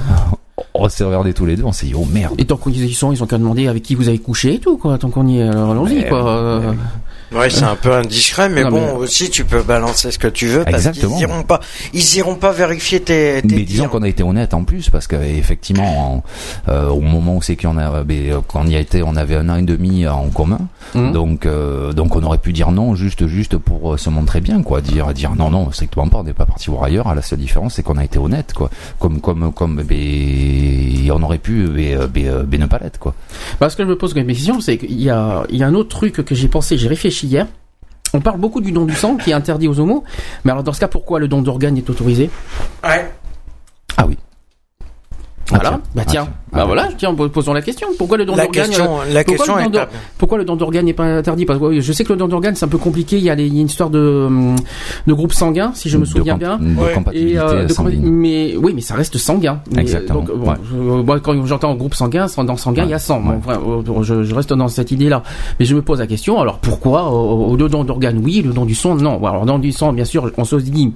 On, 0.74 0.90
s'est 0.90 1.04
regardé 1.04 1.34
tous 1.34 1.46
les 1.46 1.56
deux, 1.56 1.64
on 1.64 1.72
s'est 1.72 1.88
dit 1.88 1.96
oh 1.96 2.06
merde. 2.12 2.36
Et 2.38 2.46
tant 2.46 2.58
qu'ils 2.58 2.84
y 2.84 2.94
sont, 2.94 3.12
ils 3.12 3.24
ont 3.24 3.28
qu'à 3.28 3.38
demander 3.38 3.68
avec 3.68 3.84
qui 3.84 3.96
vous 3.96 4.08
avez 4.08 4.20
couché 4.20 4.56
et 4.56 4.60
tout 4.60 4.78
quoi. 4.78 4.98
Tant 4.98 5.10
qu'on 5.10 5.28
y 5.28 5.40
est, 5.40 5.44
alors 5.44 5.72
allons-y 5.72 6.08
quoi. 6.08 6.62
Ouais, 7.34 7.50
c'est 7.50 7.64
un 7.64 7.78
peu 7.78 7.94
indiscret, 7.94 8.50
mais 8.50 8.66
bon, 8.66 8.98
aussi 8.98 9.30
tu 9.30 9.46
peux 9.46 9.64
balancer 9.64 10.12
ce 10.12 10.20
que 10.20 10.28
tu 10.28 10.48
veux 10.48 10.66
parce 10.66 10.90
qu'ils 10.90 11.10
iront 11.22 11.44
pas, 11.44 11.62
ils 11.94 12.18
iront 12.18 12.36
pas 12.36 12.52
vérifier 12.52 13.00
tes. 13.00 13.42
tes 13.42 13.56
mais 13.56 13.64
disons 13.64 13.88
qu'on 13.88 14.02
a 14.02 14.10
été 14.10 14.22
honnête 14.22 14.54
en 14.54 14.66
plus 14.66 14.90
parce 14.90 15.08
qu'effectivement, 15.08 16.24
euh, 16.68 16.90
au 16.90 17.00
moment 17.00 17.38
où 17.38 17.42
c'est 17.42 17.56
qu'on 17.56 17.78
a, 17.78 18.04
ben, 18.04 18.42
quand 18.48 18.64
on 18.66 18.68
y 18.68 18.76
a 18.76 18.80
été, 18.80 19.02
on 19.02 19.16
avait 19.16 19.36
un 19.36 19.48
an 19.48 19.56
et 19.56 19.62
demi 19.62 20.06
en 20.08 20.28
commun, 20.30 20.60
mmh. 20.94 21.12
donc 21.14 21.46
euh, 21.46 21.94
donc 21.94 22.18
on 22.18 22.24
aurait 22.24 22.38
pu 22.38 22.52
dire 22.52 22.72
non 22.72 22.96
juste 22.96 23.26
juste 23.28 23.58
pour 23.58 23.94
euh, 23.94 23.98
se 23.98 24.10
montrer 24.10 24.42
bien 24.42 24.62
quoi, 24.62 24.82
dire 24.82 25.14
dire 25.14 25.34
non 25.34 25.50
non 25.50 25.72
strictement 25.72 26.10
pas, 26.10 26.18
on 26.20 26.24
n'est 26.24 26.34
pas 26.34 26.46
parti 26.46 26.70
voir 26.70 26.84
ailleurs. 26.84 27.08
À 27.08 27.16
la 27.16 27.22
seule 27.22 27.40
différence 27.40 27.76
c'est 27.76 27.84
qu'on 27.84 27.98
a 27.98 28.04
été 28.04 28.20
honnête 28.20 28.52
quoi, 28.54 28.70
comme 29.00 29.22
comme 29.22 29.54
comme 29.54 29.82
ben, 29.84 31.12
on 31.12 31.24
aurait 31.24 31.38
pu 31.38 31.66
ben, 31.68 32.08
ben, 32.08 32.44
ben 32.44 32.60
ne 32.60 32.66
pas 32.66 32.80
l'être 32.80 33.00
quoi. 33.00 33.16
Parce 33.58 33.76
que 33.76 33.84
je 33.84 33.88
me 33.88 33.98
pose 33.98 34.14
une 34.18 34.28
question, 34.28 34.60
c'est 34.60 34.78
qu'il 34.78 35.02
y 35.02 35.10
a 35.10 35.46
il 35.50 35.58
y 35.58 35.64
a 35.64 35.68
un 35.68 35.76
autre 35.76 35.90
truc 35.90 36.26
que 36.26 36.36
j'ai 36.36 36.50
pensé, 36.50 36.78
j'ai 36.78 36.90
réfléchi 36.90 37.21
hier. 37.24 37.48
On 38.14 38.20
parle 38.20 38.40
beaucoup 38.40 38.60
du 38.60 38.72
don 38.72 38.86
du 38.86 38.96
sang 38.96 39.16
qui 39.16 39.32
est 39.32 39.34
interdit 39.34 39.68
aux 39.68 39.80
homos. 39.80 40.04
Mais 40.44 40.52
alors 40.52 40.64
dans 40.64 40.74
ce 40.74 40.80
cas, 40.80 40.88
pourquoi 40.88 41.20
le 41.20 41.28
don 41.28 41.42
d'organes 41.42 41.78
est 41.78 41.90
autorisé? 41.90 42.30
Ouais. 42.84 43.12
Ah 43.98 44.06
oui. 44.08 44.18
Voilà. 45.52 45.82
Bah 45.94 46.04
tiens, 46.08 46.28
bah 46.54 46.66
voilà, 46.66 46.88
tiens, 46.98 47.14
posons 47.14 47.54
la 47.54 47.62
question. 47.62 47.88
Pourquoi 47.98 48.18
le 48.18 48.26
don 48.26 48.36
d'organes 48.36 48.72
La 49.12 49.24
question 49.24 49.60
est 49.60 49.70
pourquoi 50.18 50.38
le 50.38 50.46
don 50.46 50.56
d'organes 50.56 50.86
n'est 50.86 50.94
pas 50.94 51.04
interdit? 51.04 51.46
Parce 51.46 51.60
que 51.60 51.80
je 51.80 51.94
sais 51.94 52.04
que 52.04 52.14
le 52.14 52.20
don 52.20 52.28
d'organes 52.28 52.56
c'est 52.56 52.66
un 52.66 52.70
peu 52.70 52.78
compliqué. 52.78 53.18
Il 53.18 53.24
y 53.24 53.30
a, 53.30 53.34
une 53.34 53.58
histoire 53.58 53.90
de 53.90 54.30
de 55.08 55.14
groupe 55.14 55.34
sanguin, 55.34 55.72
si 55.74 55.90
je 55.90 55.98
me 55.98 56.06
souviens 56.06 56.38
bien. 56.38 56.58
De 56.58 56.94
compatibilité 56.94 57.40
euh, 57.40 57.68
mais 58.02 58.56
oui, 58.56 58.72
mais 58.74 58.82
ça 58.82 58.96
reste 58.96 59.18
sanguin. 59.18 59.62
Exactement. 59.78 60.22
Donc, 60.22 61.22
quand 61.22 61.46
j'entends 61.46 61.76
groupe 61.76 61.96
sanguin, 61.96 62.28
dans 62.38 62.58
sanguin 62.58 62.86
il 62.86 62.92
y 62.92 62.94
a 62.94 63.00
sang. 63.00 63.22
Bon, 63.22 64.04
je, 64.04 64.34
reste 64.34 64.54
dans 64.54 64.68
cette 64.68 64.92
idée-là. 64.92 65.24
Mais 65.60 65.66
je 65.66 65.76
me 65.76 65.82
pose 65.82 66.00
la 66.00 66.08
question. 66.08 66.40
Alors 66.40 66.60
pourquoi 66.60 67.12
au, 67.12 67.52
au 67.52 67.58
don 67.58 67.84
d'organes 67.84 68.22
oui, 68.24 68.42
le 68.42 68.54
don 68.54 68.66
du 68.66 68.76
sang 68.76 68.96
non 68.96 69.26
Alors 69.26 69.46
don 69.46 69.60
du 69.60 69.72
sang, 69.72 69.94
bien 69.94 70.06
sûr, 70.06 70.32
on 70.38 70.46
se 70.46 70.56
dit 70.56 70.94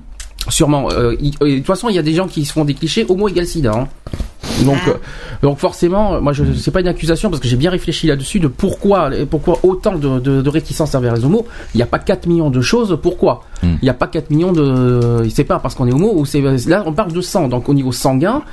Sûrement. 0.50 0.89
Euh, 0.92 1.15
de 1.15 1.57
toute 1.57 1.65
façon, 1.65 1.89
il 1.89 1.95
y 1.95 2.00
a 2.00 2.03
des 2.03 2.13
gens 2.13 2.27
qui 2.27 2.45
se 2.45 2.53
font 2.53 2.65
des 2.65 2.74
clichés 2.74 3.06
homo 3.07 3.27
égale 3.27 3.47
sida. 3.47 3.74
Hein. 3.74 3.88
Donc, 4.63 4.77
euh, 4.88 4.94
donc 5.42 5.57
forcément, 5.57 6.21
moi, 6.21 6.34
je 6.34 6.43
c'est 6.53 6.72
pas 6.72 6.81
une 6.81 6.88
accusation 6.88 7.29
parce 7.29 7.41
que 7.41 7.48
j'ai 7.48 7.58
bien 7.58 7.72
réfléchi 7.72 8.08
là-dessus 8.08 8.39
de 8.39 8.48
pourquoi, 8.48 9.10
pourquoi 9.29 9.60
autant 9.63 9.96
de, 9.96 10.20
de, 10.20 10.41
de 10.41 10.50
réticence 10.50 10.96
envers 10.96 11.15
les 11.15 11.25
homos. 11.25 11.46
Il 11.74 11.77
n'y 11.77 11.84
a 11.84 11.88
pas 11.88 12.00
4 12.00 12.27
millions 12.27 12.50
de 12.50 12.62
choses. 12.62 12.98
Pourquoi 13.01 13.43
hmm. 13.63 13.75
Il 13.81 13.84
n'y 13.84 13.89
a 13.89 13.93
pas 13.93 14.08
4 14.08 14.29
millions 14.29 14.51
de. 14.51 15.27
C'est 15.29 15.43
pas 15.43 15.60
parce 15.60 15.75
qu'on 15.75 15.88
est 15.88 15.93
homo 15.93 16.13
ou 16.15 16.25
c'est 16.25 16.41
là 16.67 16.84
on 16.86 16.93
parle 16.93 17.12
de 17.12 17.22
sang. 17.22 17.48
Donc 17.48 17.67
au 17.70 17.74
niveau 17.74 17.91
sanguin, 17.91 18.43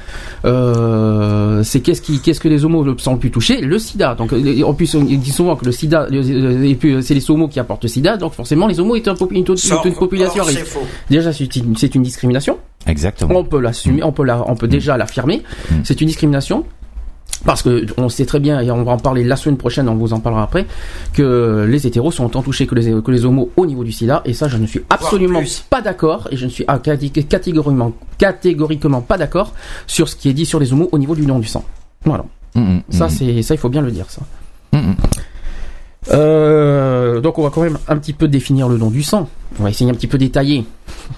euh, 0.45 1.62
c'est 1.62 1.81
qu'est-ce 1.81 2.02
qui, 2.02 2.21
qu'est-ce 2.21 2.40
que 2.40 2.49
les 2.49 2.64
homos 2.64 2.85
sont 2.99 3.14
le 3.14 3.19
plus 3.19 3.31
touchés? 3.31 3.61
Le 3.61 3.78
SIDA. 3.78 4.14
Donc 4.14 4.33
en 4.33 4.75
plus 4.75 4.95
on 4.95 5.02
dit 5.02 5.31
souvent 5.31 5.57
que 5.57 5.64
le 5.64 5.73
SIDA, 5.73 6.09
et 6.11 6.75
puis 6.75 7.02
c'est 7.02 7.14
les 7.14 7.31
homos 7.31 7.49
qui 7.49 7.61
apportent 7.61 7.85
le 7.85 7.88
SIDA. 7.88 8.17
Donc 8.17 8.33
forcément 8.33 8.67
les 8.67 8.81
homos 8.81 8.97
est 8.97 9.07
une, 9.07 9.17
une, 9.31 9.45
une, 9.85 9.95
population. 9.95 10.45
Déjà 11.11 11.33
c'est 11.33 11.57
une, 11.57 11.76
c'est 11.83 11.97
une 11.97 12.05
discrimination. 12.05 12.59
Exactement. 12.87 13.35
On 13.37 13.45
peut 13.45 13.61
l'assumer, 13.61 14.05
on 14.05 14.12
peut 14.12 14.25
la, 14.25 14.49
on 14.49 14.55
peut 14.55 14.67
mm. 14.67 14.77
déjà 14.79 14.97
l'affirmer. 14.97 15.43
Mm. 15.69 15.75
C'est 15.83 16.01
une 16.01 16.07
discrimination. 16.07 16.65
Parce 17.45 17.62
que 17.62 17.87
on 17.97 18.09
sait 18.09 18.25
très 18.25 18.39
bien, 18.39 18.61
et 18.61 18.71
on 18.71 18.85
va 18.85 18.93
en 18.93 18.99
parler 18.99 19.25
la 19.25 19.35
semaine 19.35 19.57
prochaine, 19.57 19.89
on 19.89 19.97
vous 19.97 20.12
en 20.12 20.21
parlera 20.21 20.45
après, 20.45 20.65
que 21.12 21.67
les 21.69 21.89
hétéros 21.89 22.12
sont 22.12 22.25
autant 22.25 22.43
touchés 22.43 22.69
que 22.69 22.77
les, 22.77 23.03
que 23.03 23.11
les 23.11 23.25
homos 23.25 23.51
au 23.57 23.67
niveau 23.67 23.83
du 23.83 23.91
sida, 23.91 24.23
et 24.25 24.33
ça 24.33 24.47
je 24.47 24.57
ne 24.59 24.67
suis 24.67 24.83
absolument 24.91 25.43
pas 25.69 25.81
d'accord, 25.81 26.29
et 26.31 26.37
je 26.37 26.45
ne 26.45 26.51
suis 26.51 26.65
catégoriquement, 27.29 27.95
catégoriquement 28.19 29.01
pas 29.01 29.19
d'accord 29.19 29.55
sur 29.89 30.09
ce 30.09 30.15
qui 30.15 30.29
est 30.29 30.35
dit 30.35 30.47
sur 30.47 30.61
les 30.61 30.73
homos 30.73 30.89
au 30.93 30.99
niveau 30.99 31.17
du 31.17 31.27
don 31.27 31.41
du 31.41 31.49
sang. 31.49 31.65
Voilà. 32.05 32.25
Mm, 32.55 32.79
ça 32.91 33.09
c'est 33.09 33.43
ça 33.43 33.55
il 33.55 33.59
faut 33.59 33.71
bien 33.71 33.83
le 33.83 33.91
dire 33.91 34.09
ça. 34.09 34.23
Euh, 36.11 37.21
donc 37.21 37.38
on 37.38 37.42
va 37.42 37.50
quand 37.50 37.62
même 37.62 37.78
un 37.88 37.97
petit 37.97 38.12
peu 38.12 38.28
définir 38.28 38.68
le 38.68 38.78
don 38.78 38.90
du 38.90 39.02
sang. 39.02 39.28
On 39.61 39.64
va 39.64 39.71
essayer 39.71 39.90
un 39.90 39.94
petit 39.94 40.06
peu 40.06 40.18
détailler. 40.18 40.64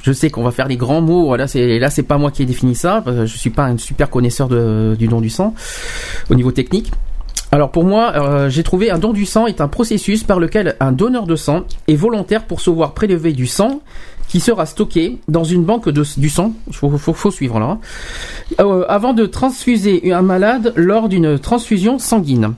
Je 0.02 0.12
sais 0.12 0.30
qu'on 0.30 0.42
va 0.42 0.50
faire 0.50 0.68
des 0.68 0.76
grands 0.76 1.00
mots. 1.00 1.26
Voilà, 1.26 1.46
c'est 1.46 1.78
là 1.78 1.90
c'est 1.90 2.02
pas 2.02 2.18
moi 2.18 2.30
qui 2.30 2.42
ai 2.42 2.46
défini 2.46 2.74
ça. 2.74 3.02
Je 3.06 3.36
suis 3.36 3.50
pas 3.50 3.64
un 3.64 3.78
super 3.78 4.10
connaisseur 4.10 4.48
du 4.48 5.08
don 5.08 5.20
du 5.20 5.30
sang 5.30 5.54
au 6.30 6.34
niveau 6.34 6.52
technique. 6.52 6.92
Alors 7.54 7.70
pour 7.70 7.84
moi, 7.84 8.12
euh, 8.16 8.50
j'ai 8.50 8.64
trouvé 8.64 8.90
un 8.90 8.98
don 8.98 9.12
du 9.12 9.26
sang 9.26 9.46
est 9.46 9.60
un 9.60 9.68
processus 9.68 10.24
par 10.24 10.40
lequel 10.40 10.74
un 10.80 10.90
donneur 10.90 11.24
de 11.24 11.36
sang 11.36 11.62
est 11.86 11.94
volontaire 11.94 12.46
pour 12.46 12.60
se 12.60 12.68
voir 12.68 12.94
prélever 12.94 13.32
du 13.32 13.46
sang 13.46 13.80
qui 14.26 14.40
sera 14.40 14.66
stocké 14.66 15.20
dans 15.28 15.44
une 15.44 15.62
banque 15.62 15.88
de, 15.88 16.02
du 16.16 16.28
sang. 16.28 16.52
Il 16.66 16.74
faut, 16.74 16.90
faut, 16.98 17.30
suivre 17.30 17.60
là. 17.60 17.78
Euh, 18.60 18.84
avant 18.88 19.12
de 19.12 19.26
transfuser 19.26 20.12
un 20.12 20.22
malade 20.22 20.72
lors 20.74 21.08
d'une 21.08 21.38
transfusion 21.38 22.00
sanguine. 22.00 22.54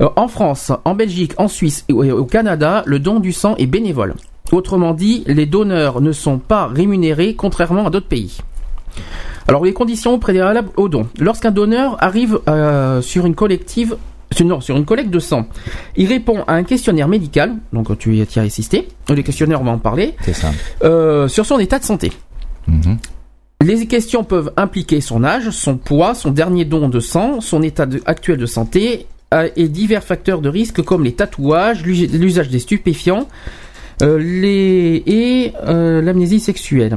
Euh, 0.00 0.08
en 0.16 0.28
France, 0.28 0.72
en 0.84 0.94
Belgique, 0.94 1.32
en 1.38 1.48
Suisse 1.48 1.84
et 1.88 1.92
au 1.92 2.24
Canada, 2.24 2.82
le 2.86 2.98
don 2.98 3.20
du 3.20 3.32
sang 3.32 3.54
est 3.56 3.66
bénévole. 3.66 4.14
Autrement 4.52 4.94
dit, 4.94 5.24
les 5.26 5.46
donneurs 5.46 6.00
ne 6.00 6.12
sont 6.12 6.38
pas 6.38 6.66
rémunérés 6.66 7.34
contrairement 7.34 7.86
à 7.86 7.90
d'autres 7.90 8.08
pays. 8.08 8.38
Alors 9.48 9.64
les 9.64 9.72
conditions 9.72 10.18
préalables 10.18 10.70
au 10.76 10.88
don. 10.88 11.06
Lorsqu'un 11.18 11.50
donneur 11.50 12.02
arrive 12.02 12.40
euh, 12.48 13.00
sur 13.00 13.26
une 13.26 13.34
collective 13.34 13.96
non, 14.44 14.60
sur 14.60 14.76
une 14.76 14.84
collecte 14.84 15.10
de 15.10 15.18
sang. 15.18 15.46
Il 15.96 16.08
répond 16.08 16.42
à 16.46 16.54
un 16.54 16.64
questionnaire 16.64 17.08
médical, 17.08 17.54
donc 17.72 17.96
tu 17.98 18.16
y 18.16 18.20
as 18.22 18.42
assisté. 18.42 18.88
Les 19.08 19.22
questionnaires, 19.22 19.60
on 19.60 19.64
va 19.64 19.70
en 19.70 19.78
parler. 19.78 20.14
C'est 20.22 20.34
ça. 20.34 20.50
Euh, 20.82 21.28
sur 21.28 21.46
son 21.46 21.58
état 21.58 21.78
de 21.78 21.84
santé. 21.84 22.12
Mhm. 22.66 22.98
Les 23.62 23.86
questions 23.86 24.24
peuvent 24.24 24.52
impliquer 24.56 25.00
son 25.00 25.24
âge, 25.24 25.50
son 25.50 25.76
poids, 25.76 26.14
son 26.14 26.30
dernier 26.30 26.64
don 26.64 26.88
de 26.88 27.00
sang, 27.00 27.40
son 27.40 27.62
état 27.62 27.86
actuel 28.04 28.36
de 28.36 28.46
santé 28.46 29.06
et 29.32 29.68
divers 29.68 30.04
facteurs 30.04 30.40
de 30.40 30.48
risque 30.48 30.82
comme 30.82 31.04
les 31.04 31.12
tatouages, 31.12 31.84
l'usage 31.84 32.48
des 32.48 32.58
stupéfiants 32.60 33.28
les, 34.00 35.02
et 35.06 35.52
l'amnésie 35.64 36.40
sexuelle. 36.40 36.96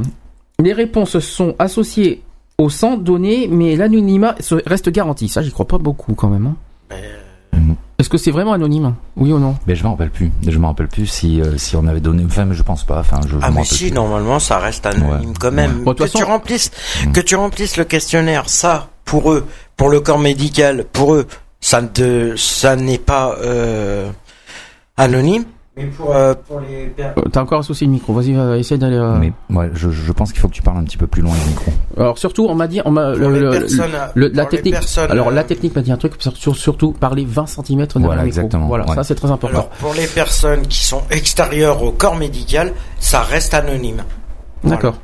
Les 0.61 0.73
réponses 0.73 1.19
sont 1.19 1.55
associées 1.57 2.21
au 2.59 2.69
sang 2.69 2.97
donné, 2.97 3.47
mais 3.49 3.75
l'anonymat 3.75 4.35
reste 4.65 4.89
garanti. 4.89 5.29
Ça, 5.29 5.41
j'y 5.41 5.51
crois 5.51 5.67
pas 5.67 5.77
beaucoup 5.77 6.13
quand 6.13 6.29
même. 6.29 6.47
Hein. 6.47 6.55
Euh, 6.91 7.57
Est-ce 7.97 8.09
que 8.09 8.17
c'est 8.17 8.31
vraiment 8.31 8.51
anonyme? 8.53 8.93
Oui 9.15 9.31
ou 9.31 9.39
non? 9.39 9.55
Mais 9.65 9.75
je 9.75 9.83
m'en 9.83 9.91
rappelle 9.91 10.11
plus. 10.11 10.31
Je 10.45 10.57
m'en 10.59 10.67
rappelle 10.67 10.89
plus 10.89 11.07
si 11.07 11.41
euh, 11.41 11.57
si 11.57 11.77
on 11.77 11.87
avait 11.87 12.01
donné. 12.01 12.25
Enfin, 12.25 12.47
je 12.51 12.61
pense 12.61 12.83
pas. 12.83 12.99
Enfin, 12.99 13.21
je. 13.27 13.37
Ah 13.41 13.51
mais 13.51 13.63
si, 13.63 13.91
normalement, 13.91 14.39
ça 14.39 14.59
reste 14.59 14.85
anonyme 14.85 15.33
quand 15.39 15.51
même. 15.51 15.85
que 15.85 16.03
tu 16.03 16.23
remplisses, 16.23 16.71
mm. 17.05 17.11
que 17.13 17.21
tu 17.21 17.35
remplisses 17.35 17.77
le 17.77 17.85
questionnaire, 17.85 18.49
ça 18.49 18.89
pour 19.05 19.31
eux, 19.31 19.45
pour 19.77 19.89
le 19.89 20.01
corps 20.01 20.19
médical, 20.19 20.85
pour 20.91 21.15
eux, 21.15 21.27
ça 21.61 21.81
ne, 21.81 22.35
ça 22.35 22.75
n'est 22.75 22.97
pas 22.97 23.35
euh, 23.41 24.09
anonyme. 24.97 25.45
Mais 25.77 25.85
pour, 25.85 26.13
euh, 26.13 26.33
pour 26.47 26.59
les 26.59 26.91
euh, 26.99 27.13
T'as 27.31 27.41
encore 27.41 27.59
associé 27.59 27.87
le 27.87 27.93
micro, 27.93 28.11
vas-y, 28.11 28.35
euh, 28.35 28.57
essaye 28.57 28.77
d'aller. 28.77 28.99
Mais 29.19 29.31
ouais, 29.55 29.69
je, 29.73 29.89
je 29.89 30.11
pense 30.11 30.33
qu'il 30.33 30.41
faut 30.41 30.49
que 30.49 30.53
tu 30.53 30.61
parles 30.61 30.77
un 30.77 30.83
petit 30.83 30.97
peu 30.97 31.07
plus 31.07 31.21
loin 31.21 31.33
du 31.33 31.49
micro. 31.49 31.71
Alors 31.95 32.17
surtout, 32.17 32.47
on 32.49 32.55
m'a 32.55 32.67
dit, 32.67 32.81
on 32.83 32.91
m'a 32.91 33.13
la 34.15 34.45
technique. 34.45 34.75
Alors 35.09 35.31
la 35.31 35.43
technique 35.45 35.75
m'a 35.75 35.81
dit 35.81 35.91
un 35.91 35.97
truc, 35.97 36.15
surtout 36.35 36.91
parler 36.91 37.25
20 37.25 37.45
cm 37.45 37.87
de 37.87 37.99
voilà, 37.99 38.23
micro. 38.23 38.27
Exactement. 38.27 38.67
Voilà, 38.67 38.87
ça 38.93 39.03
c'est 39.03 39.15
très 39.15 39.31
important. 39.31 39.57
Alors 39.57 39.69
pour 39.69 39.93
les 39.93 40.07
personnes 40.07 40.67
qui 40.67 40.83
sont 40.83 41.01
extérieures 41.11 41.81
au 41.81 41.91
corps 41.91 42.17
médical, 42.17 42.73
ça 42.99 43.21
reste 43.21 43.53
anonyme. 43.53 44.03
D'accord. 44.65 44.95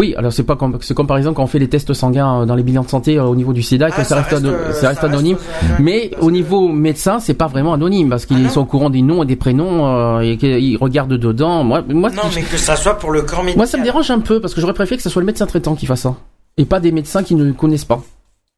Oui, 0.00 0.14
alors 0.16 0.32
c'est 0.32 0.44
pas 0.44 0.56
comme 0.56 0.78
c'est 0.80 0.94
comme 0.94 1.06
par 1.06 1.18
exemple 1.18 1.36
quand 1.36 1.42
on 1.42 1.46
fait 1.46 1.58
les 1.58 1.68
tests 1.68 1.92
sanguins 1.92 2.40
euh, 2.40 2.46
dans 2.46 2.54
les 2.54 2.62
bilans 2.62 2.84
de 2.84 2.88
santé 2.88 3.18
euh, 3.18 3.24
au 3.24 3.36
niveau 3.36 3.52
du 3.52 3.62
SIDA, 3.62 3.90
que 3.90 3.96
ah, 3.98 4.04
ça, 4.04 4.22
reste, 4.22 4.30
ça, 4.72 4.88
reste, 4.88 5.04
anonyme. 5.04 5.36
mais 5.78 6.10
au 6.22 6.30
niveau 6.30 6.68
médecin, 6.68 7.20
c'est 7.20 7.34
pas 7.34 7.48
vraiment 7.48 7.74
anonyme 7.74 8.08
parce 8.08 8.24
qu'ils 8.24 8.46
ah 8.46 8.48
sont 8.48 8.62
au 8.62 8.64
courant 8.64 8.88
des 8.88 9.02
noms 9.02 9.22
et 9.24 9.26
des 9.26 9.36
prénoms 9.36 9.86
euh, 9.86 10.20
et 10.20 10.38
qu'ils 10.38 10.78
regardent 10.78 11.18
dedans. 11.18 11.64
Moi, 11.64 11.82
moi, 11.86 12.08
non, 12.08 12.22
mais 12.34 12.40
que 12.40 12.56
ça 12.56 12.76
soit 12.76 12.94
pour 12.94 13.10
le 13.10 13.20
corps 13.20 13.40
médical. 13.40 13.58
Moi, 13.58 13.66
ça 13.66 13.76
me 13.76 13.84
dérange 13.84 14.10
un 14.10 14.20
peu 14.20 14.40
parce 14.40 14.54
que 14.54 14.62
j'aurais 14.62 14.72
préféré 14.72 14.96
que 14.96 15.02
ce 15.02 15.10
soit 15.10 15.20
le 15.20 15.26
médecin 15.26 15.44
traitant 15.44 15.74
qui 15.74 15.84
fasse 15.84 16.00
ça 16.00 16.14
et 16.56 16.64
pas 16.64 16.80
des 16.80 16.92
médecins 16.92 17.22
qui 17.22 17.34
ne 17.34 17.52
connaissent 17.52 17.84
pas. 17.84 18.02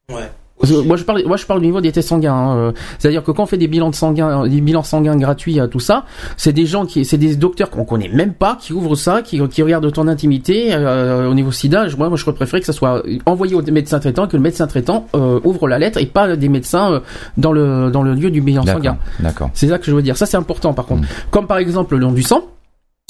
Ouais 0.09 0.29
moi 0.85 0.97
je 0.97 1.03
parle, 1.03 1.23
moi 1.25 1.37
je 1.37 1.45
parle 1.45 1.59
du 1.59 1.67
niveau 1.67 1.81
des 1.81 1.91
tests 1.91 2.09
sanguins. 2.09 2.33
Hein, 2.33 2.57
euh. 2.57 2.71
C'est-à-dire 2.99 3.23
que 3.23 3.31
quand 3.31 3.43
on 3.43 3.45
fait 3.45 3.57
des 3.57 3.67
bilans 3.67 3.89
de 3.89 3.95
sanguins, 3.95 4.47
des 4.47 4.61
bilans 4.61 4.83
sanguins 4.83 5.15
gratuits, 5.15 5.59
tout 5.71 5.79
ça, 5.79 6.05
c'est 6.37 6.53
des 6.53 6.65
gens 6.65 6.85
qui, 6.85 7.05
c'est 7.05 7.17
des 7.17 7.35
docteurs 7.35 7.69
qu'on 7.69 7.85
connaît 7.85 8.09
même 8.09 8.33
pas, 8.33 8.57
qui 8.59 8.73
ouvrent 8.73 8.95
ça, 8.95 9.21
qui, 9.21 9.41
qui 9.49 9.61
regardent 9.61 9.91
ton 9.91 10.07
intimité 10.07 10.69
euh, 10.73 11.29
au 11.29 11.33
niveau 11.33 11.51
SIDA. 11.51 11.87
Moi, 11.97 12.09
moi 12.09 12.17
je 12.17 12.25
préférerais 12.25 12.61
que 12.61 12.65
ça 12.65 12.73
soit 12.73 13.03
envoyé 13.25 13.55
au 13.55 13.61
médecin 13.61 13.99
traitant, 13.99 14.27
que 14.27 14.37
le 14.37 14.43
médecin 14.43 14.67
traitant 14.67 15.07
euh, 15.15 15.39
ouvre 15.43 15.67
la 15.67 15.79
lettre 15.79 15.99
et 15.99 16.05
pas 16.05 16.35
des 16.35 16.49
médecins 16.49 17.01
dans 17.37 17.51
le 17.51 17.89
dans 17.91 18.03
le 18.03 18.13
lieu 18.13 18.31
du 18.31 18.41
bilan 18.41 18.65
sanguin. 18.65 18.97
D'accord. 19.19 19.49
C'est 19.53 19.67
ça 19.67 19.77
que 19.77 19.85
je 19.85 19.91
veux 19.91 20.01
dire. 20.01 20.17
Ça 20.17 20.25
c'est 20.25 20.37
important 20.37 20.73
par 20.73 20.85
contre. 20.85 21.03
Mm. 21.03 21.07
Comme 21.31 21.47
par 21.47 21.57
exemple 21.57 21.95
le 21.95 22.01
nom 22.01 22.11
du 22.11 22.23
sang. 22.23 22.43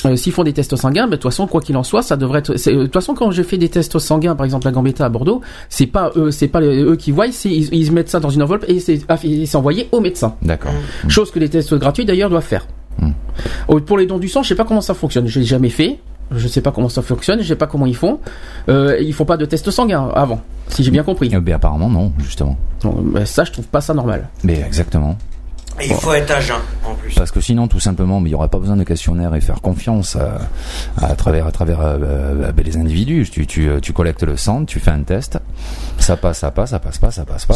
Euh, 0.05 0.15
s'ils 0.15 0.33
font 0.33 0.43
des 0.43 0.53
tests 0.53 0.75
sanguins, 0.75 1.05
mais 1.05 1.11
de 1.11 1.21
toute 1.21 1.31
façon, 1.31 1.47
quoi 1.47 1.61
qu'il 1.61 1.77
en 1.77 1.83
soit, 1.83 2.01
ça 2.01 2.17
devrait 2.17 2.39
être. 2.39 2.51
Euh, 2.51 2.55
de 2.55 2.83
toute 2.83 2.93
façon, 2.93 3.13
quand 3.13 3.31
j'ai 3.31 3.43
fait 3.43 3.57
des 3.57 3.69
tests 3.69 3.99
sanguins, 3.99 4.35
par 4.35 4.45
exemple 4.45 4.65
la 4.65 4.71
Gambetta 4.71 5.05
à 5.05 5.09
Bordeaux, 5.09 5.41
c'est 5.69 5.87
pas 5.87 6.11
eux, 6.15 6.31
c'est 6.31 6.47
pas 6.47 6.61
eux 6.61 6.95
qui 6.95 7.11
voient, 7.11 7.27
ils, 7.27 7.73
ils 7.73 7.91
mettent 7.91 8.09
ça 8.09 8.19
dans 8.19 8.29
une 8.29 8.43
enveloppe 8.43 8.65
et 8.67 8.79
c'est 8.79 9.01
ah, 9.09 9.17
envoyé 9.53 9.87
au 9.91 9.99
médecin. 9.99 10.35
D'accord. 10.41 10.71
Mmh. 11.03 11.09
Chose 11.09 11.31
que 11.31 11.39
les 11.39 11.49
tests 11.49 11.73
gratuits 11.73 12.05
d'ailleurs 12.05 12.29
doivent 12.29 12.43
faire. 12.43 12.67
Mmh. 12.99 13.79
Pour 13.81 13.97
les 13.97 14.05
dons 14.05 14.19
du 14.19 14.27
sang, 14.27 14.43
je 14.43 14.49
sais 14.49 14.55
pas 14.55 14.65
comment 14.65 14.81
ça 14.81 14.93
fonctionne. 14.93 15.27
J'ai 15.27 15.43
jamais 15.43 15.69
fait. 15.69 15.99
Je 16.31 16.47
sais 16.47 16.61
pas 16.61 16.71
comment 16.71 16.89
ça 16.89 17.01
fonctionne. 17.01 17.41
Je 17.41 17.47
sais 17.47 17.55
pas 17.55 17.67
comment 17.67 17.85
ils 17.85 17.95
font. 17.95 18.19
Euh, 18.69 18.97
ils 18.99 19.13
font 19.13 19.25
pas 19.25 19.37
de 19.37 19.45
tests 19.45 19.69
sanguins 19.71 20.09
avant, 20.15 20.41
si 20.67 20.83
j'ai 20.83 20.91
bien 20.91 21.03
compris. 21.03 21.29
Eh 21.31 21.39
ben, 21.39 21.55
apparemment 21.55 21.89
non, 21.89 22.11
justement. 22.19 22.57
Ben, 22.83 23.25
ça, 23.25 23.43
je 23.43 23.51
trouve 23.51 23.67
pas 23.67 23.81
ça 23.81 23.93
normal. 23.93 24.29
Mais 24.43 24.61
exactement. 24.61 25.17
Et 25.81 25.87
il 25.87 25.93
faut 25.93 26.13
être 26.13 26.31
agent 26.31 26.59
en 26.85 26.93
plus. 26.95 27.13
Parce 27.15 27.31
que 27.31 27.41
sinon, 27.41 27.67
tout 27.67 27.79
simplement, 27.79 28.19
il 28.19 28.25
n'y 28.25 28.35
aura 28.35 28.47
pas 28.47 28.59
besoin 28.59 28.75
de 28.75 28.83
questionnaire 28.83 29.33
et 29.35 29.41
faire 29.41 29.61
confiance 29.61 30.15
à, 30.15 30.39
à 30.97 31.15
travers, 31.15 31.47
à 31.47 31.51
travers 31.51 31.81
euh, 31.81 31.97
euh, 32.01 32.51
ben, 32.51 32.65
les 32.65 32.77
individus. 32.77 33.27
Tu, 33.31 33.47
tu, 33.47 33.67
euh, 33.67 33.79
tu, 33.79 33.91
collectes 33.93 34.23
le 34.23 34.37
sang, 34.37 34.65
tu 34.65 34.79
fais 34.79 34.91
un 34.91 35.01
test, 35.01 35.39
ça 35.97 36.17
passe, 36.17 36.39
ça 36.39 36.51
passe, 36.51 36.71
ça 36.71 36.79
passe 36.79 36.97
pas, 36.97 37.11
ça 37.11 37.23
passe 37.23 37.45
pas. 37.45 37.55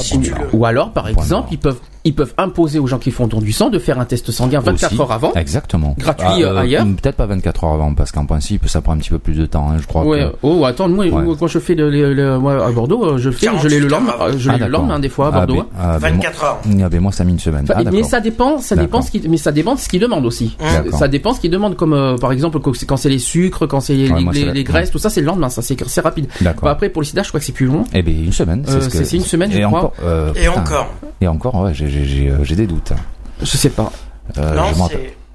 Ou 0.53 0.65
alors, 0.65 0.91
par 0.91 1.07
exemple, 1.07 1.49
ils 1.51 1.57
peuvent, 1.57 1.79
ils 2.05 2.15
peuvent 2.15 2.33
imposer 2.37 2.79
aux 2.79 2.87
gens 2.87 2.99
qui 2.99 3.11
font 3.11 3.27
don 3.27 3.41
du 3.41 3.51
sang 3.51 3.69
de 3.69 3.79
faire 3.79 3.99
un 3.99 4.05
test 4.05 4.31
sanguin 4.31 4.61
24 4.61 5.01
heures 5.01 5.11
avant. 5.11 5.33
Exactement. 5.33 5.95
Gratuit 5.97 6.43
ah, 6.45 6.59
ailleurs. 6.59 6.85
Peut-être 6.85 7.17
pas 7.17 7.25
24 7.25 7.65
heures 7.65 7.73
avant, 7.73 7.93
parce 7.93 8.11
qu'en 8.11 8.25
principe, 8.25 8.67
ça 8.69 8.81
prend 8.81 8.93
un 8.93 8.97
petit 8.97 9.09
peu 9.09 9.19
plus 9.19 9.35
de 9.35 9.45
temps, 9.45 9.69
hein, 9.69 9.77
je 9.81 9.87
crois. 9.87 10.05
Ouais. 10.05 10.25
Oh, 10.43 10.63
attends, 10.65 10.87
moi, 10.87 11.05
quand 11.37 11.47
je 11.47 11.59
fais 11.59 11.75
le, 11.75 12.37
moi, 12.39 12.65
à 12.65 12.71
Bordeaux, 12.71 13.17
je 13.17 13.29
le 13.29 13.35
fais, 13.35 13.47
je 13.61 13.67
l'ai 13.67 13.79
le 13.79 13.87
lendemain, 13.87 14.13
je 14.37 14.49
l'ai 14.49 14.57
le 14.59 14.67
lendemain 14.67 14.99
des 14.99 15.09
fois 15.09 15.27
à 15.27 15.31
Bordeaux. 15.31 15.65
24 15.75 16.43
heures. 16.43 16.59
Ah, 16.65 16.99
moi, 16.99 17.11
ça 17.11 17.23
met 17.23 17.31
une 17.31 17.39
semaine. 17.39 17.65
Ah, 17.73 17.81
mais 17.91 18.03
ça 18.03 18.19
dépend, 18.19 18.59
ça 18.59 18.75
dépend 18.75 19.01
ce 19.01 19.11
qui, 19.11 19.27
mais 19.27 19.37
ça 19.37 19.51
dépend 19.51 19.75
de 19.75 19.79
ce 19.79 19.89
qu'ils 19.89 19.99
demandent 19.99 20.25
aussi. 20.25 20.55
Ça 20.93 21.07
dépend 21.07 21.33
ce 21.33 21.41
qu'ils 21.41 21.51
demandent, 21.51 21.75
comme 21.75 21.93
euh, 21.93 22.17
par 22.17 22.31
exemple 22.31 22.59
quand 22.59 22.97
c'est 22.97 23.09
les 23.09 23.19
sucres, 23.19 23.67
quand 23.67 23.79
c'est 23.79 23.95
les, 23.95 24.63
graisses, 24.63 24.91
tout 24.91 24.99
ça, 24.99 25.09
c'est 25.09 25.21
le 25.21 25.27
lendemain, 25.27 25.49
ça 25.49 25.61
c'est 25.61 26.01
rapide. 26.01 26.27
après 26.63 26.89
pour 26.89 27.01
le 27.01 27.05
sida, 27.05 27.23
je 27.23 27.27
crois 27.29 27.39
que 27.39 27.45
c'est 27.45 27.51
plus 27.51 27.65
long. 27.65 27.83
Eh 27.99 28.03
bien 28.03 28.13
une 28.13 28.31
semaine. 28.31 28.63
c'est 28.67 29.13
une 29.13 29.23
semaine, 29.23 29.51
je 29.51 29.59
crois. 29.59 29.91
Euh, 30.03 30.31
et 30.35 30.47
encore. 30.47 30.93
Et 31.19 31.27
encore, 31.27 31.55
ouais, 31.55 31.73
j'ai 31.73 32.55
des 32.55 32.67
doutes. 32.67 32.93
Je 33.41 33.45
sais 33.57 33.71
pas. 33.71 33.91
Euh, 34.37 34.55
non, 34.55 34.87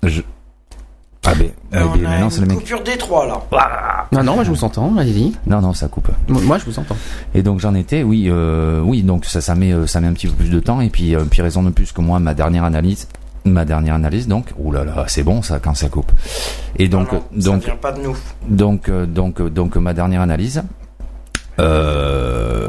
c'est. 0.02 0.24
Ah 1.24 1.34
ben, 1.36 1.50
ben 1.70 1.86
maintenant 2.02 2.30
c'est 2.30 2.40
le 2.40 2.48
mec. 2.48 2.58
Coupure 2.58 2.82
des 2.82 2.96
trois 2.96 3.26
là. 3.26 4.08
Non 4.10 4.24
non, 4.24 4.34
moi 4.34 4.44
je 4.44 4.50
vous 4.50 4.64
entends, 4.64 4.96
allez-y. 4.96 5.32
Non 5.46 5.60
non, 5.60 5.72
ça 5.72 5.86
coupe. 5.86 6.08
Moi 6.28 6.58
je 6.58 6.64
vous 6.64 6.78
entends. 6.78 6.96
Et 7.34 7.42
donc 7.42 7.60
j'en 7.60 7.74
étais, 7.74 8.02
oui, 8.02 8.26
euh, 8.28 8.80
oui, 8.80 9.02
donc 9.02 9.24
ça 9.24 9.40
ça 9.40 9.54
met 9.54 9.86
ça 9.86 10.00
met 10.00 10.08
un 10.08 10.12
petit 10.14 10.26
peu 10.26 10.34
plus 10.34 10.50
de 10.50 10.58
temps 10.58 10.80
et 10.80 10.90
puis 10.90 11.14
euh, 11.14 11.24
puis 11.28 11.40
raison 11.40 11.62
de 11.62 11.70
plus 11.70 11.92
que 11.92 12.00
moi 12.00 12.18
ma 12.18 12.34
dernière 12.34 12.64
analyse, 12.64 13.06
ma 13.44 13.64
dernière 13.64 13.94
analyse 13.94 14.26
donc, 14.26 14.52
ouh 14.58 14.72
là 14.72 14.84
là, 14.84 15.04
c'est 15.06 15.22
bon 15.22 15.42
ça 15.42 15.60
quand 15.60 15.74
ça 15.74 15.88
coupe. 15.88 16.10
Et 16.76 16.88
donc 16.88 17.12
non, 17.12 17.22
non, 17.32 17.40
donc 17.40 17.62
ça 17.62 17.68
vient 17.68 17.76
pas 17.76 17.92
de 17.92 18.02
nous. 18.02 18.16
Donc 18.48 18.90
donc 18.90 19.42
donc 19.42 19.76
ma 19.76 19.94
dernière 19.94 20.22
analyse. 20.22 20.62
Euh, 21.58 22.68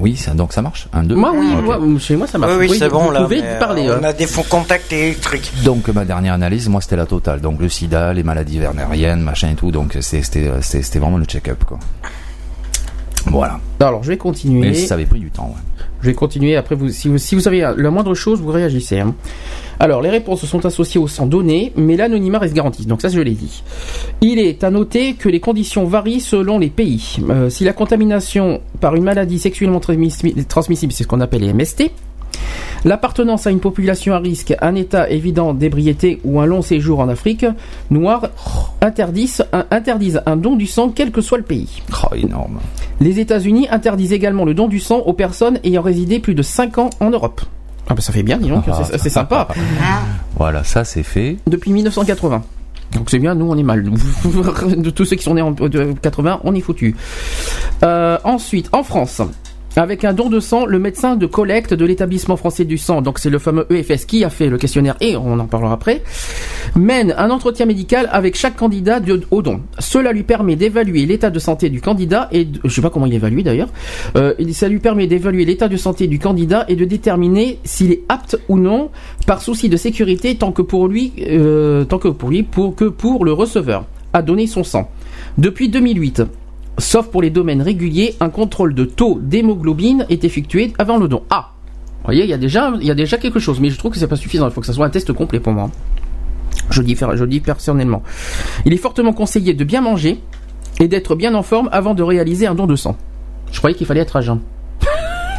oui, 0.00 0.16
ça, 0.16 0.34
donc 0.34 0.52
ça 0.52 0.62
marche. 0.62 0.88
Un, 0.92 1.04
deux. 1.04 1.14
Moi, 1.14 1.32
oui, 1.34 1.98
chez 1.98 2.16
moi 2.16 2.26
ça 2.26 2.38
marche. 2.38 2.52
Oui, 2.58 2.76
c'est 2.78 2.88
bon, 2.88 3.10
là. 3.10 3.28
parler, 3.58 3.88
on 3.90 3.94
hein. 3.94 4.04
a 4.04 4.12
des 4.12 4.26
fonds 4.26 4.44
contacts 4.48 4.92
électriques. 4.92 5.52
Donc, 5.64 5.88
ma 5.88 6.04
dernière 6.04 6.34
analyse, 6.34 6.68
moi, 6.68 6.80
c'était 6.80 6.96
la 6.96 7.06
totale. 7.06 7.40
Donc, 7.40 7.60
le 7.60 7.68
sida, 7.68 8.12
les 8.12 8.22
maladies 8.22 8.58
vernériennes, 8.58 9.20
machin 9.20 9.50
et 9.50 9.54
tout. 9.54 9.70
Donc, 9.70 9.96
c'était 10.00 10.50
vraiment 10.98 11.18
le 11.18 11.24
check-up, 11.24 11.64
quoi. 11.64 11.78
Voilà. 13.26 13.58
Alors, 13.80 14.02
je 14.02 14.08
vais 14.08 14.18
continuer. 14.18 14.68
Mais 14.68 14.74
ça 14.74 14.94
avait 14.94 15.06
pris 15.06 15.20
du 15.20 15.30
temps, 15.30 15.54
ouais. 15.54 15.84
Je 16.04 16.10
vais 16.10 16.14
continuer. 16.14 16.54
Après, 16.54 16.74
vous, 16.74 16.90
si, 16.90 17.08
vous, 17.08 17.16
si 17.16 17.34
vous 17.34 17.48
avez 17.48 17.60
la 17.60 17.90
moindre 17.90 18.14
chose, 18.14 18.42
vous 18.42 18.50
réagissez. 18.50 19.00
Hein. 19.00 19.14
Alors, 19.80 20.02
les 20.02 20.10
réponses 20.10 20.44
sont 20.44 20.66
associées 20.66 21.00
au 21.00 21.08
sang 21.08 21.24
donné, 21.24 21.72
mais 21.76 21.96
l'anonymat 21.96 22.40
reste 22.40 22.52
garanti. 22.52 22.84
Donc 22.84 23.00
ça, 23.00 23.08
je 23.08 23.20
l'ai 23.22 23.32
dit. 23.32 23.62
Il 24.20 24.38
est 24.38 24.64
à 24.64 24.70
noter 24.70 25.14
que 25.14 25.30
les 25.30 25.40
conditions 25.40 25.86
varient 25.86 26.20
selon 26.20 26.58
les 26.58 26.68
pays. 26.68 27.16
Euh, 27.30 27.48
si 27.48 27.64
la 27.64 27.72
contamination 27.72 28.60
par 28.80 28.94
une 28.96 29.04
maladie 29.04 29.38
sexuellement 29.38 29.80
transmissible, 29.80 30.92
c'est 30.92 31.04
ce 31.04 31.08
qu'on 31.08 31.22
appelle 31.22 31.40
les 31.40 31.54
MST, 31.54 31.90
L'appartenance 32.84 33.46
à 33.46 33.50
une 33.50 33.60
population 33.60 34.14
à 34.14 34.18
risque, 34.18 34.54
un 34.60 34.74
état 34.74 35.08
évident 35.08 35.54
d'ébriété 35.54 36.20
ou 36.24 36.40
un 36.40 36.46
long 36.46 36.60
séjour 36.60 37.00
en 37.00 37.08
Afrique 37.08 37.46
noire 37.90 38.28
interdisent 38.80 39.44
un, 39.52 39.64
interdisent 39.70 40.20
un 40.26 40.36
don 40.36 40.56
du 40.56 40.66
sang 40.66 40.90
quel 40.94 41.10
que 41.10 41.20
soit 41.20 41.38
le 41.38 41.44
pays. 41.44 41.82
Oh, 42.02 42.14
énorme. 42.14 42.60
Les 43.00 43.20
États-Unis 43.20 43.68
interdisent 43.70 44.12
également 44.12 44.44
le 44.44 44.54
don 44.54 44.68
du 44.68 44.80
sang 44.80 44.98
aux 44.98 45.14
personnes 45.14 45.58
ayant 45.64 45.82
résidé 45.82 46.18
plus 46.18 46.34
de 46.34 46.42
5 46.42 46.78
ans 46.78 46.90
en 47.00 47.10
Europe. 47.10 47.40
Ah 47.88 47.94
bah 47.94 48.00
ça 48.00 48.12
fait 48.12 48.22
bien, 48.22 48.38
dis 48.38 48.48
donc, 48.48 48.64
c'est 48.96 49.10
sympa. 49.10 49.48
Voilà, 50.36 50.64
ça 50.64 50.84
c'est 50.84 51.02
fait. 51.02 51.36
Depuis 51.46 51.72
1980. 51.72 52.42
Donc 52.94 53.10
c'est 53.10 53.18
bien, 53.18 53.34
nous 53.34 53.50
on 53.50 53.56
est 53.56 53.62
mal. 53.62 53.82
de 54.76 54.90
tous 54.90 55.04
ceux 55.04 55.16
qui 55.16 55.24
sont 55.24 55.34
nés 55.34 55.42
en 55.42 55.54
80, 55.54 56.40
on 56.44 56.54
est 56.54 56.60
foutus. 56.60 56.94
Euh, 57.82 58.18
ensuite, 58.24 58.68
en 58.72 58.82
France, 58.82 59.20
avec 59.76 60.04
un 60.04 60.12
don 60.12 60.28
de 60.28 60.40
sang, 60.40 60.66
le 60.66 60.78
médecin 60.78 61.16
de 61.16 61.26
collecte 61.26 61.74
de 61.74 61.84
l'établissement 61.84 62.36
français 62.36 62.64
du 62.64 62.78
sang, 62.78 63.02
donc 63.02 63.18
c'est 63.18 63.30
le 63.30 63.38
fameux 63.38 63.66
EFS 63.70 64.04
qui 64.06 64.24
a 64.24 64.30
fait 64.30 64.48
le 64.48 64.58
questionnaire 64.58 64.96
et 65.00 65.16
on 65.16 65.38
en 65.38 65.46
parlera 65.46 65.72
après, 65.74 66.02
mène 66.76 67.14
un 67.18 67.30
entretien 67.30 67.66
médical 67.66 68.08
avec 68.12 68.36
chaque 68.36 68.56
candidat 68.56 69.00
au 69.30 69.42
don. 69.42 69.60
Cela 69.78 70.12
lui 70.12 70.22
permet 70.22 70.56
d'évaluer 70.56 71.06
l'état 71.06 71.30
de 71.30 71.38
santé 71.38 71.70
du 71.70 71.80
candidat 71.80 72.28
et 72.32 72.46
je 72.64 72.74
sais 72.74 72.82
pas 72.82 72.90
comment 72.90 73.06
il 73.06 73.14
évalue 73.14 73.40
d'ailleurs. 73.40 73.68
Euh, 74.16 74.34
ça 74.52 74.68
lui 74.68 74.78
permet 74.78 75.06
d'évaluer 75.06 75.44
l'état 75.44 75.68
de 75.68 75.76
santé 75.76 76.06
du 76.06 76.18
candidat 76.18 76.64
et 76.68 76.76
de 76.76 76.84
déterminer 76.84 77.58
s'il 77.64 77.92
est 77.92 78.02
apte 78.08 78.38
ou 78.48 78.58
non 78.58 78.90
par 79.26 79.42
souci 79.42 79.68
de 79.68 79.76
sécurité 79.76 80.36
tant 80.36 80.52
que 80.52 80.62
pour 80.62 80.88
lui, 80.88 81.12
euh, 81.20 81.84
tant 81.84 81.98
que 81.98 82.08
pour 82.08 82.30
lui, 82.30 82.42
pour 82.42 82.74
que 82.74 82.84
pour 82.84 83.24
le 83.24 83.32
receveur 83.32 83.84
à 84.12 84.22
donner 84.22 84.46
son 84.46 84.62
sang. 84.62 84.90
Depuis 85.38 85.68
2008, 85.68 86.22
sauf 86.78 87.08
pour 87.08 87.22
les 87.22 87.30
domaines 87.30 87.62
réguliers, 87.62 88.14
un 88.20 88.30
contrôle 88.30 88.74
de 88.74 88.84
taux 88.84 89.18
d'hémoglobine 89.20 90.06
est 90.08 90.24
effectué 90.24 90.72
avant 90.78 90.98
le 90.98 91.08
don. 91.08 91.22
Ah, 91.30 91.52
vous 92.04 92.08
voyez, 92.08 92.24
il 92.24 92.30
y 92.30 92.34
a 92.34 92.38
déjà, 92.38 92.72
il 92.80 92.86
y 92.86 92.90
a 92.90 92.94
déjà 92.94 93.16
quelque 93.16 93.38
chose, 93.38 93.60
mais 93.60 93.70
je 93.70 93.78
trouve 93.78 93.92
que 93.92 93.98
c'est 93.98 94.08
pas 94.08 94.16
suffisant. 94.16 94.46
Il 94.46 94.52
faut 94.52 94.60
que 94.60 94.66
ça 94.66 94.72
soit 94.72 94.86
un 94.86 94.90
test 94.90 95.12
complet 95.12 95.40
pour 95.40 95.52
moi. 95.52 95.70
Je 96.70 96.82
dis, 96.82 96.96
je 96.96 97.24
dis 97.24 97.40
personnellement. 97.40 98.02
Il 98.64 98.72
est 98.72 98.78
fortement 98.78 99.12
conseillé 99.12 99.54
de 99.54 99.64
bien 99.64 99.80
manger 99.80 100.20
et 100.80 100.88
d'être 100.88 101.14
bien 101.14 101.34
en 101.34 101.42
forme 101.42 101.68
avant 101.72 101.94
de 101.94 102.02
réaliser 102.02 102.46
un 102.46 102.54
don 102.54 102.66
de 102.66 102.76
sang. 102.76 102.96
Je 103.52 103.58
croyais 103.58 103.76
qu'il 103.76 103.86
fallait 103.86 104.00
être 104.00 104.16
à 104.16 104.20
jeun. 104.20 104.40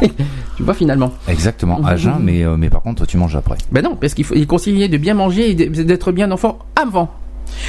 tu 0.56 0.62
vois 0.62 0.74
finalement. 0.74 1.12
Exactement, 1.28 1.84
à 1.84 1.96
jeun, 1.96 2.18
mais, 2.20 2.44
euh, 2.44 2.56
mais 2.56 2.70
par 2.70 2.82
contre 2.82 3.06
tu 3.06 3.16
manges 3.16 3.36
après. 3.36 3.56
Ben 3.70 3.82
non, 3.82 3.96
parce 3.96 4.14
qu'il 4.14 4.24
faut, 4.24 4.34
il 4.34 4.42
est 4.42 4.46
conseillé 4.46 4.88
de 4.88 4.96
bien 4.96 5.14
manger 5.14 5.50
et 5.50 5.54
d'être 5.54 6.12
bien 6.12 6.30
en 6.32 6.36
forme 6.36 6.56
avant 6.74 7.10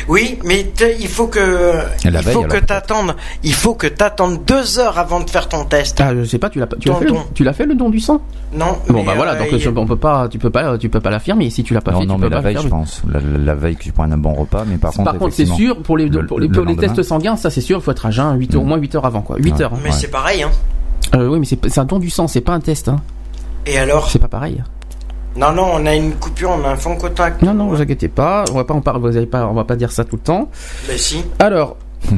oui, 0.07 0.37
mais 0.43 0.65
il 0.99 1.07
faut 1.07 1.27
que 1.27 1.73
il 2.03 2.17
faut 2.23 2.43
que 2.43 2.57
t'attendes, 2.57 3.15
il 3.43 3.53
faut 3.53 3.73
que 3.73 3.87
t'attendes 3.87 4.43
deux 4.45 4.79
heures 4.79 4.97
avant 4.97 5.19
de 5.19 5.29
faire 5.29 5.47
ton 5.47 5.65
test. 5.65 5.99
Ah, 6.01 6.15
je 6.15 6.23
sais 6.23 6.37
pas, 6.37 6.49
tu 6.49 6.59
l'as 6.59 6.67
tu 6.67 6.89
l'as 6.89 6.95
fait, 6.95 7.05
le, 7.05 7.13
tu 7.33 7.43
l'as 7.43 7.53
fait 7.53 7.65
le 7.65 7.75
don 7.75 7.89
du 7.89 7.99
sang? 7.99 8.21
Non. 8.53 8.77
Bon 8.87 9.03
bah 9.03 9.13
voilà, 9.15 9.35
donc 9.35 9.51
euh, 9.51 9.73
on 9.75 9.85
peut 9.85 9.95
pas, 9.95 10.27
tu 10.29 10.39
peux 10.39 10.49
pas, 10.49 10.77
tu 10.77 10.89
peux 10.89 10.99
pas 10.99 11.09
l'affirmer 11.09 11.49
si 11.49 11.63
tu 11.63 11.73
l'as 11.73 11.81
pas 11.81 11.91
fait. 11.91 12.05
Non, 12.05 12.15
tu 12.15 12.21
mais 12.21 12.27
peux 12.27 12.35
la 12.35 12.41
veille, 12.41 12.57
je 12.61 12.67
pense, 12.67 13.01
la, 13.11 13.55
veille 13.55 13.75
que 13.75 13.83
tu 13.83 13.91
prends 13.91 14.09
un 14.09 14.17
bon 14.17 14.33
repas, 14.33 14.63
mais 14.65 14.77
par 14.77 14.91
contre. 14.91 15.11
Par 15.11 15.19
contre, 15.19 15.33
c'est 15.33 15.45
sûr 15.45 15.81
pour 15.81 15.97
les 15.97 16.09
pour 16.09 16.39
les, 16.39 16.75
tests 16.75 17.03
sanguins, 17.03 17.35
ça 17.35 17.49
c'est 17.49 17.61
sûr, 17.61 17.79
il 17.79 17.81
faut 17.81 17.91
être 17.91 18.05
à 18.05 18.11
jeun 18.11 18.37
8 18.37 18.55
heures, 18.55 18.61
au 18.61 18.65
mm. 18.65 18.67
moins 18.67 18.77
8 18.77 18.95
heures 18.95 19.05
avant 19.05 19.21
quoi, 19.21 19.37
8 19.39 19.61
heures. 19.61 19.73
Mais 19.83 19.91
c'est 19.91 20.11
pareil 20.11 20.43
hein. 20.43 20.51
Euh, 21.15 21.27
oui, 21.27 21.39
mais 21.39 21.45
c'est 21.45 21.77
un 21.79 21.85
don 21.85 21.99
du 21.99 22.09
sang, 22.09 22.27
c'est 22.27 22.41
pas 22.41 22.53
un 22.53 22.59
test 22.59 22.89
hein. 22.89 22.97
Et 23.65 23.77
alors? 23.77 24.09
C'est 24.09 24.19
pas 24.19 24.27
pareil. 24.27 24.61
Non, 25.37 25.51
non, 25.53 25.69
on 25.73 25.85
a 25.85 25.95
une 25.95 26.13
coupure, 26.13 26.49
on 26.49 26.65
a 26.65 26.71
un 26.71 26.75
fond 26.75 26.95
contact. 26.95 27.43
Non, 27.43 27.53
non, 27.53 27.67
vous 27.67 27.79
inquiétez 27.79 28.07
pas, 28.07 28.43
on 28.51 28.55
va 28.55 28.63
pas 28.63 28.73
en 28.73 28.81
parler, 28.81 29.01
vous 29.01 29.17
avez 29.17 29.27
pas, 29.27 29.47
on 29.47 29.53
va 29.53 29.65
pas 29.65 29.75
dire 29.75 29.91
ça 29.91 30.03
tout 30.03 30.15
le 30.15 30.21
temps. 30.21 30.49
Mais 30.87 30.97
si. 30.97 31.23
Alors. 31.39 31.77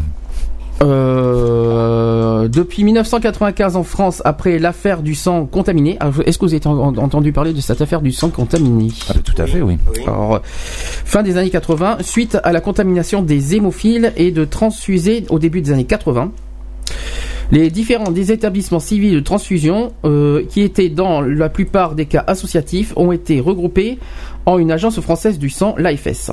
Euh, 0.81 2.47
depuis 2.47 2.85
1995 2.85 3.75
en 3.75 3.83
France, 3.83 4.21
après 4.23 4.59
l'affaire 4.59 5.01
du 5.01 5.13
sang 5.13 5.45
contaminé, 5.45 5.99
est-ce 6.25 6.38
que 6.38 6.45
vous 6.45 6.53
avez 6.53 6.65
entendu 6.65 7.33
parler 7.33 7.51
de 7.51 7.59
cette 7.59 7.81
affaire 7.81 8.01
du 8.01 8.13
sang 8.13 8.29
contaminé? 8.29 8.89
Ah, 9.09 9.13
Tout 9.21 9.41
à 9.41 9.45
fait, 9.45 9.61
oui. 9.61 9.77
Alors, 10.07 10.39
fin 10.43 11.21
des 11.21 11.35
années 11.35 11.49
80, 11.49 11.97
suite 11.99 12.38
à 12.43 12.53
la 12.53 12.61
contamination 12.61 13.21
des 13.21 13.55
hémophiles 13.55 14.13
et 14.15 14.31
de 14.31 14.45
transfusés 14.45 15.25
au 15.29 15.38
début 15.38 15.61
des 15.61 15.73
années 15.73 15.83
80, 15.83 16.31
les 17.51 17.69
différents 17.71 18.11
des 18.11 18.31
établissements 18.31 18.79
civils 18.79 19.13
de 19.13 19.19
transfusion, 19.19 19.93
euh, 20.05 20.45
qui 20.47 20.61
étaient 20.61 20.89
dans 20.89 21.21
la 21.21 21.49
plupart 21.49 21.95
des 21.95 22.05
cas 22.05 22.23
associatifs, 22.27 22.93
ont 22.95 23.11
été 23.11 23.39
regroupés 23.39 23.97
en 24.45 24.59
une 24.59 24.71
agence 24.71 24.99
française 24.99 25.39
du 25.39 25.49
sang, 25.49 25.75
l'AFS. 25.77 26.31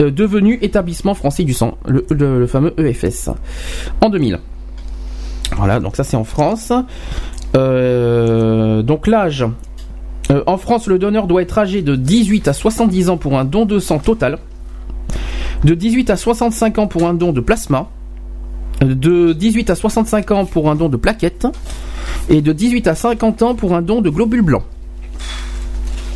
Euh, 0.00 0.10
devenu 0.10 0.58
établissement 0.62 1.14
français 1.14 1.44
du 1.44 1.52
sang, 1.52 1.78
le, 1.86 2.46
fameux 2.46 2.74
EFS, 2.78 3.30
en 4.00 4.10
2000. 4.10 4.38
Voilà, 5.56 5.80
donc 5.80 5.96
ça 5.96 6.04
c'est 6.04 6.16
en 6.16 6.24
France. 6.24 6.72
Euh, 7.54 8.82
donc 8.82 9.06
l'âge. 9.06 9.44
en 10.46 10.56
France, 10.56 10.86
le 10.86 10.98
donneur 10.98 11.26
doit 11.26 11.42
être 11.42 11.58
âgé 11.58 11.82
de 11.82 11.94
18 11.96 12.48
à 12.48 12.52
70 12.52 13.10
ans 13.10 13.16
pour 13.18 13.38
un 13.38 13.44
don 13.44 13.66
de 13.66 13.78
sang 13.78 13.98
total, 13.98 14.38
de 15.64 15.74
18 15.74 16.10
à 16.10 16.16
65 16.16 16.78
ans 16.78 16.86
pour 16.86 17.06
un 17.06 17.12
don 17.12 17.32
de 17.32 17.40
plasma, 17.40 17.90
de 18.84 19.32
18 19.32 19.70
à 19.70 19.74
65 19.74 20.30
ans 20.30 20.44
pour 20.44 20.70
un 20.70 20.74
don 20.74 20.88
de 20.88 20.96
plaquettes 20.96 21.46
et 22.28 22.40
de 22.40 22.52
18 22.52 22.86
à 22.88 22.94
50 22.94 23.42
ans 23.42 23.54
pour 23.54 23.74
un 23.74 23.82
don 23.82 24.00
de 24.00 24.10
globules 24.10 24.42
blancs. 24.42 24.64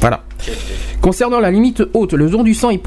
Voilà. 0.01 0.23
Concernant 1.01 1.41
la 1.41 1.51
limite 1.51 1.83
haute, 1.95 2.13
le 2.13 2.29
don 2.29 2.43
du 2.43 2.55
sang 2.55 2.71
est, 2.71 2.81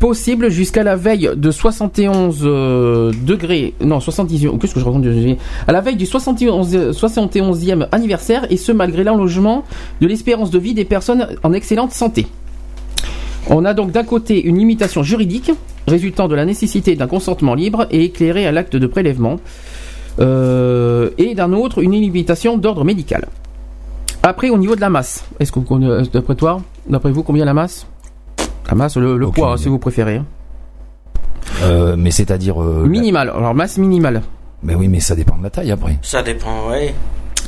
possible 0.00 0.50
jusqu'à 0.50 0.82
la 0.82 0.96
veille 0.96 1.30
de 1.34 1.50
71 1.50 2.40
euh, 2.42 3.12
degrés, 3.24 3.74
non 3.80 4.00
78, 4.00 4.58
qu'est-ce 4.60 4.74
que 4.74 4.80
je 4.80 4.84
raconte 4.84 5.06
À 5.66 5.72
la 5.72 5.80
veille 5.80 5.96
du 5.96 6.04
71, 6.04 6.90
71e 6.90 7.86
anniversaire 7.90 8.44
et 8.50 8.56
ce 8.58 8.72
malgré 8.72 9.04
l'enlogement 9.04 9.64
de 10.00 10.06
l'espérance 10.06 10.50
de 10.50 10.58
vie 10.58 10.74
des 10.74 10.84
personnes 10.84 11.28
en 11.42 11.52
excellente 11.52 11.92
santé. 11.92 12.26
On 13.48 13.64
a 13.64 13.72
donc 13.72 13.92
d'un 13.92 14.04
côté 14.04 14.42
une 14.44 14.58
limitation 14.58 15.02
juridique 15.02 15.52
résultant 15.86 16.28
de 16.28 16.34
la 16.34 16.44
nécessité 16.44 16.96
d'un 16.96 17.06
consentement 17.06 17.54
libre 17.54 17.86
et 17.90 18.04
éclairé 18.04 18.46
à 18.46 18.52
l'acte 18.52 18.76
de 18.76 18.86
prélèvement, 18.86 19.38
euh, 20.20 21.10
et 21.18 21.34
d'un 21.34 21.52
autre 21.52 21.82
une 21.82 21.92
limitation 21.92 22.56
d'ordre 22.56 22.84
médical. 22.84 23.26
Après, 24.22 24.48
au 24.50 24.58
niveau 24.58 24.76
de 24.76 24.80
la 24.80 24.90
masse, 24.90 25.24
est-ce 25.40 25.52
que 25.52 25.60
euh, 25.72 26.02
d'après 26.12 26.34
toi, 26.34 26.62
d'après 26.88 27.10
vous, 27.10 27.22
combien 27.22 27.44
la 27.44 27.54
masse? 27.54 27.86
La 28.68 28.74
masse, 28.74 28.96
le, 28.96 29.18
poids, 29.30 29.58
si 29.58 29.68
vous 29.68 29.78
préférez. 29.78 30.16
Hein. 30.16 30.26
Euh, 31.62 31.96
mais 31.98 32.10
c'est-à-dire 32.10 32.58
minimal. 32.58 33.30
Alors 33.30 33.54
masse 33.54 33.76
minimale. 33.76 34.22
Mais 34.62 34.74
oui, 34.74 34.88
mais 34.88 35.00
ça 35.00 35.14
dépend 35.14 35.36
de 35.36 35.42
la 35.42 35.50
taille 35.50 35.70
après. 35.70 35.98
Ça 36.00 36.22
dépend, 36.22 36.70
oui. 36.70 36.90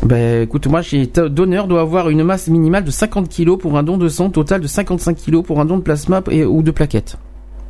Ben 0.03 0.43
écoute, 0.43 0.67
moi 0.67 0.83
j'ai 0.83 1.07
donneur 1.07 1.67
doit 1.67 1.81
avoir 1.81 2.11
une 2.11 2.23
masse 2.23 2.49
minimale 2.49 2.85
de 2.85 2.91
50 2.91 3.35
kg 3.35 3.57
pour 3.57 3.79
un 3.79 3.83
don 3.83 3.97
de 3.97 4.09
sang, 4.09 4.29
total 4.29 4.61
de 4.61 4.67
55 4.67 5.17
kg 5.17 5.43
pour 5.43 5.61
un 5.61 5.65
don 5.65 5.79
de 5.79 5.83
plasma 5.83 6.23
et, 6.31 6.45
ou 6.45 6.63
de 6.63 6.71
plaquettes. 6.71 7.17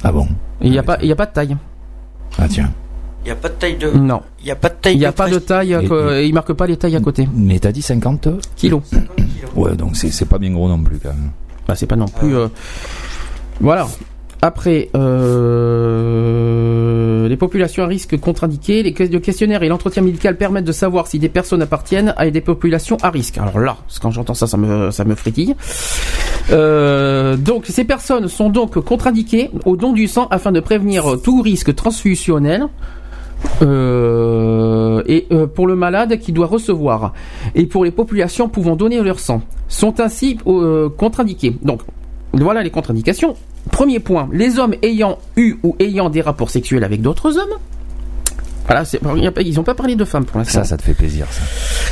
Ah 0.06 0.12
bon 0.12 0.28
Il 0.60 0.70
n'y 0.70 0.78
a, 0.78 0.84
pas, 0.84 0.98
il 1.02 1.08
y 1.08 1.12
a 1.12 1.16
pas 1.16 1.26
de 1.26 1.32
taille. 1.32 1.56
Ah 2.38 2.46
tiens. 2.46 2.70
Il 3.24 3.26
n'y 3.26 3.32
a 3.32 3.34
pas 3.34 3.48
de 3.48 3.54
taille 3.54 3.76
de. 3.76 3.90
Non. 3.90 4.22
Il 4.38 4.44
n'y 4.44 4.52
a 4.52 4.54
pas 4.54 4.68
de 4.68 4.74
taille. 4.80 4.94
Il 4.94 4.98
n'y 5.00 5.04
a 5.04 5.10
pas 5.10 5.28
de 5.28 5.38
taille. 5.40 5.76
il 6.24 6.32
marque 6.32 6.52
pas 6.52 6.68
les 6.68 6.76
tailles 6.76 6.94
à 6.94 7.00
côté. 7.00 7.28
Mais 7.34 7.58
t'as 7.58 7.72
dit 7.72 7.82
50 7.82 8.28
kilos. 8.54 8.82
Ouais, 9.56 9.74
donc 9.74 9.96
c'est 9.96 10.28
pas 10.28 10.38
bien 10.38 10.52
gros 10.52 10.68
non 10.68 10.80
plus 10.80 11.00
quand 11.00 11.08
même. 11.08 11.32
Bah, 11.66 11.74
c'est 11.74 11.86
pas 11.86 11.96
non 11.96 12.06
plus. 12.06 12.36
Euh, 12.36 12.46
voilà. 13.60 13.88
Après, 14.42 14.90
euh, 14.94 16.16
les 17.28 17.36
populations 17.36 17.84
à 17.84 17.86
risque 17.86 18.18
contre-indiquées, 18.18 18.82
les 18.82 18.92
questionnaires 18.92 19.62
et 19.62 19.68
l'entretien 19.68 20.02
médical 20.02 20.36
permettent 20.36 20.66
de 20.66 20.72
savoir 20.72 21.06
si 21.06 21.18
des 21.18 21.30
personnes 21.30 21.62
appartiennent 21.62 22.12
à 22.16 22.28
des 22.30 22.42
populations 22.42 22.98
à 23.02 23.10
risque. 23.10 23.38
Alors 23.38 23.58
là, 23.58 23.78
quand 24.00 24.10
j'entends 24.10 24.34
ça, 24.34 24.46
ça 24.46 24.58
me, 24.58 24.90
ça 24.90 25.04
me 25.04 25.14
frétille. 25.14 25.54
Euh, 26.50 27.36
donc, 27.36 27.66
ces 27.66 27.84
personnes 27.84 28.28
sont 28.28 28.50
donc 28.50 28.78
contre-indiquées 28.78 29.50
au 29.64 29.76
don 29.76 29.92
du 29.92 30.06
sang 30.06 30.28
afin 30.30 30.52
de 30.52 30.60
prévenir 30.60 31.16
tout 31.22 31.40
risque 31.40 31.74
transfusionnel. 31.74 32.66
Euh, 33.62 35.02
et 35.06 35.28
pour 35.54 35.66
le 35.66 35.76
malade 35.76 36.18
qui 36.18 36.32
doit 36.32 36.46
recevoir 36.46 37.12
et 37.54 37.66
pour 37.66 37.84
les 37.84 37.90
populations 37.90 38.48
pouvant 38.48 38.76
donner 38.76 38.98
leur 39.02 39.20
sang 39.20 39.42
sont 39.68 40.00
ainsi 40.00 40.38
contre-indiqués. 40.96 41.54
Donc 41.62 41.82
voilà 42.32 42.62
les 42.62 42.70
contre-indications. 42.70 43.36
Premier 43.70 44.00
point, 44.00 44.28
les 44.32 44.58
hommes 44.58 44.74
ayant 44.82 45.18
eu 45.36 45.56
ou 45.62 45.76
ayant 45.80 46.08
des 46.08 46.20
rapports 46.20 46.50
sexuels 46.50 46.84
avec 46.84 47.02
d'autres 47.02 47.36
hommes. 47.38 47.58
Voilà, 48.66 48.82
ils 49.42 49.54
n'ont 49.54 49.62
pas 49.62 49.74
parlé 49.74 49.94
de 49.94 50.04
femmes 50.04 50.24
pour 50.24 50.38
l'instant. 50.38 50.60
Ça, 50.60 50.64
ça 50.64 50.76
te 50.76 50.82
fait 50.82 50.94
plaisir, 50.94 51.26
ça. 51.30 51.42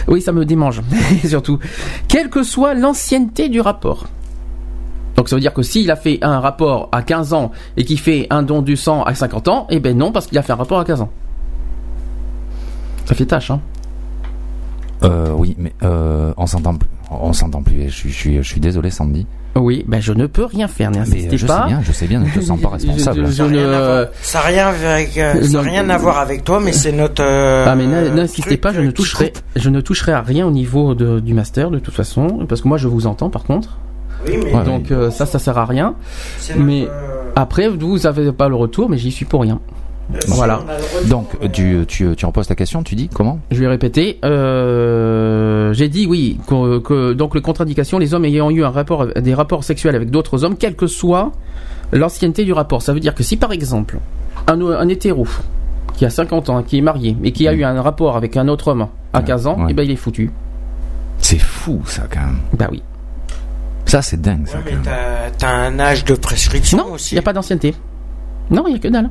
Oui, 0.08 0.20
ça 0.20 0.32
me 0.32 0.44
démange, 0.44 0.82
surtout. 1.24 1.58
Quelle 2.08 2.30
que 2.30 2.42
soit 2.42 2.74
l'ancienneté 2.74 3.48
du 3.48 3.60
rapport. 3.60 4.06
Donc 5.16 5.28
ça 5.28 5.36
veut 5.36 5.40
dire 5.40 5.54
que 5.54 5.62
s'il 5.62 5.90
a 5.92 5.96
fait 5.96 6.18
un 6.22 6.40
rapport 6.40 6.88
à 6.90 7.02
15 7.02 7.32
ans 7.32 7.52
et 7.76 7.84
qu'il 7.84 8.00
fait 8.00 8.26
un 8.30 8.42
don 8.42 8.62
du 8.62 8.76
sang 8.76 9.04
à 9.04 9.14
50 9.14 9.48
ans, 9.48 9.66
eh 9.70 9.78
ben 9.78 9.96
non, 9.96 10.10
parce 10.10 10.26
qu'il 10.26 10.36
a 10.38 10.42
fait 10.42 10.52
un 10.52 10.56
rapport 10.56 10.80
à 10.80 10.84
15 10.84 11.02
ans. 11.02 11.10
Ça 13.04 13.14
fait 13.14 13.26
tâche, 13.26 13.50
hein 13.52 13.60
euh, 15.04 15.30
Oui, 15.30 15.54
mais 15.58 15.72
euh, 15.84 16.32
on 16.36 16.46
s'entend 16.46 16.74
plus. 16.74 16.88
On 17.10 17.32
s'entend 17.32 17.62
plus. 17.62 17.88
Je, 17.88 18.08
je, 18.08 18.42
je 18.42 18.42
suis 18.42 18.60
désolé, 18.60 18.90
Sandy. 18.90 19.26
Oui, 19.56 19.84
ben 19.86 20.00
je 20.00 20.12
ne 20.12 20.26
peux 20.26 20.44
rien 20.44 20.66
faire, 20.66 20.90
n'insistez 20.90 21.38
je 21.38 21.46
pas. 21.46 21.62
Sais 21.62 21.68
bien, 21.68 21.82
je 21.82 21.92
sais 21.92 22.06
bien, 22.06 22.20
ne 22.20 22.28
te 22.28 22.40
sens 22.40 22.60
pas 22.60 22.68
responsable. 22.72 23.32
ça 23.32 23.44
n'a 23.46 24.44
rien, 24.44 24.68
avec, 24.68 25.16
euh, 25.16 25.34
rien 25.60 25.88
à 25.90 25.96
voir 25.96 26.18
avec 26.18 26.44
toi, 26.44 26.60
mais 26.60 26.72
c'est 26.72 26.92
notre. 26.92 27.22
Euh, 27.22 27.64
ah 27.66 27.76
mais 27.76 27.86
n'insistez 27.86 28.56
pas, 28.56 28.72
je 28.72 28.80
ne 28.80 28.90
toucherai, 28.90 29.32
je 29.54 29.70
ne 29.70 29.80
toucherai 29.80 30.12
à 30.12 30.22
rien 30.22 30.46
au 30.46 30.50
niveau 30.50 30.94
de, 30.94 31.20
du 31.20 31.34
master 31.34 31.70
de 31.70 31.78
toute 31.78 31.94
façon, 31.94 32.46
parce 32.48 32.60
que 32.62 32.68
moi 32.68 32.78
je 32.78 32.88
vous 32.88 33.06
entends 33.06 33.30
par 33.30 33.44
contre. 33.44 33.78
Oui, 34.26 34.38
mais 34.42 34.64
donc 34.64 34.90
euh, 34.90 35.10
ça, 35.10 35.26
ça 35.26 35.38
sert 35.38 35.58
à 35.58 35.66
rien. 35.66 35.94
Mais 36.56 36.88
après, 37.36 37.68
vous 37.68 37.98
n'avez 37.98 38.32
pas 38.32 38.48
le 38.48 38.56
retour, 38.56 38.88
mais 38.88 38.98
j'y 38.98 39.12
suis 39.12 39.24
pour 39.24 39.42
rien. 39.42 39.60
Voilà. 40.28 40.60
Donc 41.08 41.28
tu, 41.52 41.84
tu, 41.88 42.14
tu 42.16 42.26
reposes 42.26 42.46
ta 42.46 42.54
question, 42.54 42.82
tu 42.82 42.94
dis 42.94 43.08
comment 43.08 43.40
Je 43.50 43.60
vais 43.60 43.68
répéter. 43.68 44.18
Euh, 44.24 45.72
j'ai 45.72 45.88
dit 45.88 46.06
oui 46.06 46.38
que, 46.46 47.12
donc 47.12 47.34
le 47.34 47.40
contre-indication, 47.40 47.98
les 47.98 48.14
hommes 48.14 48.24
ayant 48.24 48.50
eu 48.50 48.64
un 48.64 48.70
rapport, 48.70 49.06
des 49.06 49.34
rapports 49.34 49.64
sexuels 49.64 49.94
avec 49.96 50.10
d'autres 50.10 50.44
hommes, 50.44 50.56
quelle 50.56 50.76
que 50.76 50.86
soit 50.86 51.32
l'ancienneté 51.92 52.44
du 52.44 52.52
rapport. 52.52 52.82
Ça 52.82 52.92
veut 52.92 53.00
dire 53.00 53.14
que 53.14 53.22
si 53.22 53.36
par 53.36 53.52
exemple 53.52 53.98
un, 54.46 54.60
un 54.60 54.88
hétéro 54.88 55.26
qui 55.94 56.04
a 56.04 56.10
50 56.10 56.50
ans, 56.50 56.62
qui 56.62 56.78
est 56.78 56.82
marié, 56.82 57.16
et 57.22 57.32
qui 57.32 57.46
a 57.48 57.52
eu 57.52 57.64
un 57.64 57.80
rapport 57.80 58.16
avec 58.16 58.36
un 58.36 58.48
autre 58.48 58.68
homme 58.68 58.88
à 59.12 59.22
15 59.22 59.46
ans, 59.46 59.68
et 59.68 59.70
eh 59.70 59.74
ben 59.74 59.84
il 59.84 59.90
est 59.92 59.96
foutu. 59.96 60.30
C'est 61.18 61.38
fou 61.38 61.80
ça 61.86 62.02
quand 62.12 62.20
même. 62.20 62.38
Bah 62.58 62.68
oui. 62.70 62.82
Ça 63.86 64.02
c'est 64.02 64.20
dingue 64.20 64.46
ça. 64.46 64.58
mais 64.64 64.72
t'as 65.38 65.54
un 65.54 65.78
âge 65.78 66.04
de 66.04 66.14
prescription 66.14 66.78
non, 66.78 66.96
il 66.96 67.14
n'y 67.14 67.18
a 67.18 67.22
pas 67.22 67.32
d'ancienneté. 67.32 67.74
Non, 68.50 68.64
il 68.66 68.70
n'y 68.70 68.76
a 68.76 68.78
que 68.78 68.88
dalle. 68.88 69.10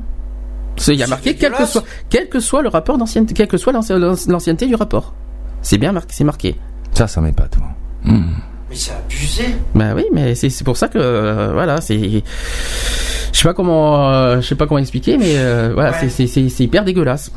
Il 0.88 0.94
y 0.94 1.02
a 1.02 1.06
marqué 1.06 1.34
quel 1.34 1.52
que, 1.52 1.64
soit, 1.66 1.84
quel 2.10 2.28
que 2.28 2.40
soit 2.40 2.62
le 2.62 2.68
rapport 2.68 2.98
d'ancienneté, 2.98 3.34
quelle 3.34 3.48
que 3.48 3.56
soit 3.56 3.72
l'ancienneté 3.72 4.66
du 4.66 4.74
rapport. 4.74 5.14
C'est 5.62 5.78
bien 5.78 5.92
marqué, 5.92 6.12
c'est 6.12 6.24
marqué. 6.24 6.56
Ça, 6.92 7.06
ça 7.06 7.20
m'est 7.20 7.32
pas 7.32 7.48
toi. 7.48 7.64
Hmm. 8.04 8.34
Mais 8.68 8.76
c'est 8.76 8.92
abusé. 8.92 9.44
Bah 9.74 9.92
oui, 9.94 10.04
mais 10.12 10.34
c'est 10.34 10.64
pour 10.64 10.76
ça 10.76 10.88
que 10.88 10.98
euh, 10.98 11.50
voilà, 11.52 11.80
c'est 11.80 11.98
je 11.98 13.40
sais 13.40 13.48
pas 13.48 13.54
comment 13.54 14.10
euh, 14.10 14.40
je 14.40 14.46
sais 14.46 14.54
pas 14.54 14.66
comment 14.66 14.78
expliquer, 14.78 15.18
mais 15.18 15.36
euh, 15.36 15.72
voilà, 15.74 15.92
c'est 16.08 16.60
hyper 16.60 16.84
dégueulasse. 16.84 17.32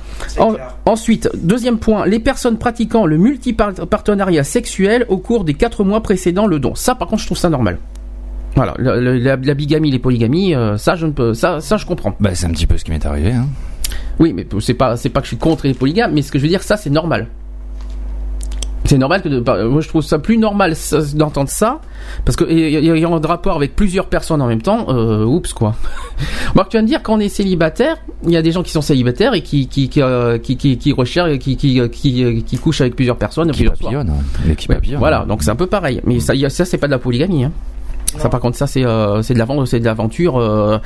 ensuite, 0.85 1.29
deuxième 1.35 1.79
point, 1.79 2.05
les 2.05 2.19
personnes 2.19 2.57
pratiquant 2.57 3.05
le 3.05 3.17
multipartenariat 3.17 4.43
sexuel 4.43 5.05
au 5.09 5.17
cours 5.17 5.43
des 5.43 5.53
quatre 5.53 5.83
mois 5.83 6.01
précédant 6.01 6.47
le 6.47 6.59
don. 6.59 6.75
Ça, 6.75 6.95
par 6.95 7.07
contre, 7.07 7.21
je 7.21 7.27
trouve 7.27 7.37
ça 7.37 7.49
normal. 7.49 7.79
Voilà, 8.57 8.73
la, 8.77 9.53
bigamie, 9.53 9.91
les 9.91 9.99
polygamies, 9.99 10.53
ça 10.77 10.95
je 10.95 11.05
ne 11.05 11.11
peux, 11.11 11.33
ça, 11.33 11.61
ça 11.61 11.77
je 11.77 11.85
comprends. 11.85 12.15
Bah 12.19 12.31
c'est 12.33 12.47
un 12.47 12.51
petit 12.51 12.67
peu 12.67 12.77
ce 12.77 12.83
qui 12.83 12.91
m'est 12.91 13.05
arrivé. 13.05 13.31
Hein. 13.31 13.47
Oui, 14.19 14.33
mais 14.33 14.45
c'est 14.59 14.73
pas, 14.73 14.97
c'est 14.97 15.09
pas 15.09 15.21
que 15.21 15.25
je 15.25 15.29
suis 15.29 15.37
contre 15.37 15.67
les 15.67 15.73
polygames, 15.73 16.11
mais 16.13 16.21
ce 16.21 16.31
que 16.31 16.39
je 16.39 16.43
veux 16.43 16.49
dire, 16.49 16.63
ça 16.63 16.75
c'est 16.75 16.89
normal. 16.89 17.27
C'est 18.87 18.97
normal 18.97 19.21
que 19.21 19.39
bah, 19.39 19.65
moi 19.65 19.81
je 19.81 19.89
trouve 19.89 20.01
ça 20.01 20.17
plus 20.17 20.37
normal 20.37 20.73
d'entendre 21.15 21.49
ça 21.49 21.81
parce 22.23 22.37
que 22.37 22.45
il 22.49 22.69
y, 22.69 23.05
a 23.05 23.09
un 23.09 23.19
rapport 23.19 23.57
avec 23.57 23.75
plusieurs 23.75 24.05
personnes 24.05 24.41
en 24.41 24.47
même 24.47 24.61
temps. 24.61 24.85
Euh, 24.89 25.25
oups 25.25 25.51
quoi. 25.51 25.75
Moi 26.55 26.63
tu 26.69 26.77
viens 26.77 26.83
de 26.83 26.87
dire 26.87 27.03
quand 27.03 27.15
on 27.15 27.19
est 27.19 27.27
célibataire, 27.27 27.97
il 28.23 28.31
y 28.31 28.37
a 28.37 28.41
des 28.41 28.53
gens 28.53 28.63
qui 28.63 28.71
sont 28.71 28.81
célibataires 28.81 29.33
et 29.33 29.41
qui 29.41 29.67
qui 29.67 29.89
qui 29.89 30.01
euh, 30.01 30.37
qui, 30.37 30.55
qui, 30.55 30.77
qui 30.77 30.93
recherchent 30.93 31.37
qui 31.39 31.57
qui, 31.57 31.81
qui 31.89 32.43
qui 32.43 32.57
couchent 32.57 32.79
avec 32.79 32.95
plusieurs 32.95 33.17
personnes. 33.17 33.51
Qui 33.51 33.65
papillonnent. 33.65 34.09
Hein. 34.09 34.97
Voilà, 34.97 35.25
donc 35.25 35.43
c'est 35.43 35.51
un 35.51 35.55
peu 35.57 35.67
pareil. 35.67 36.01
Mais 36.05 36.21
ça, 36.21 36.33
ça 36.47 36.63
c'est 36.63 36.77
pas 36.77 36.87
de 36.87 36.93
la 36.93 36.99
polygamie. 36.99 37.43
Hein. 37.43 37.51
Ça, 38.17 38.29
par 38.29 38.39
contre, 38.39 38.57
ça, 38.57 38.67
c'est 38.67 38.85
euh, 38.85 39.21
c'est 39.21 39.33
de 39.33 39.39
la 39.39 39.47
c'est 39.65 39.79
de 39.79 39.85
l'aventure, 39.85 40.37
euh, 40.37 40.79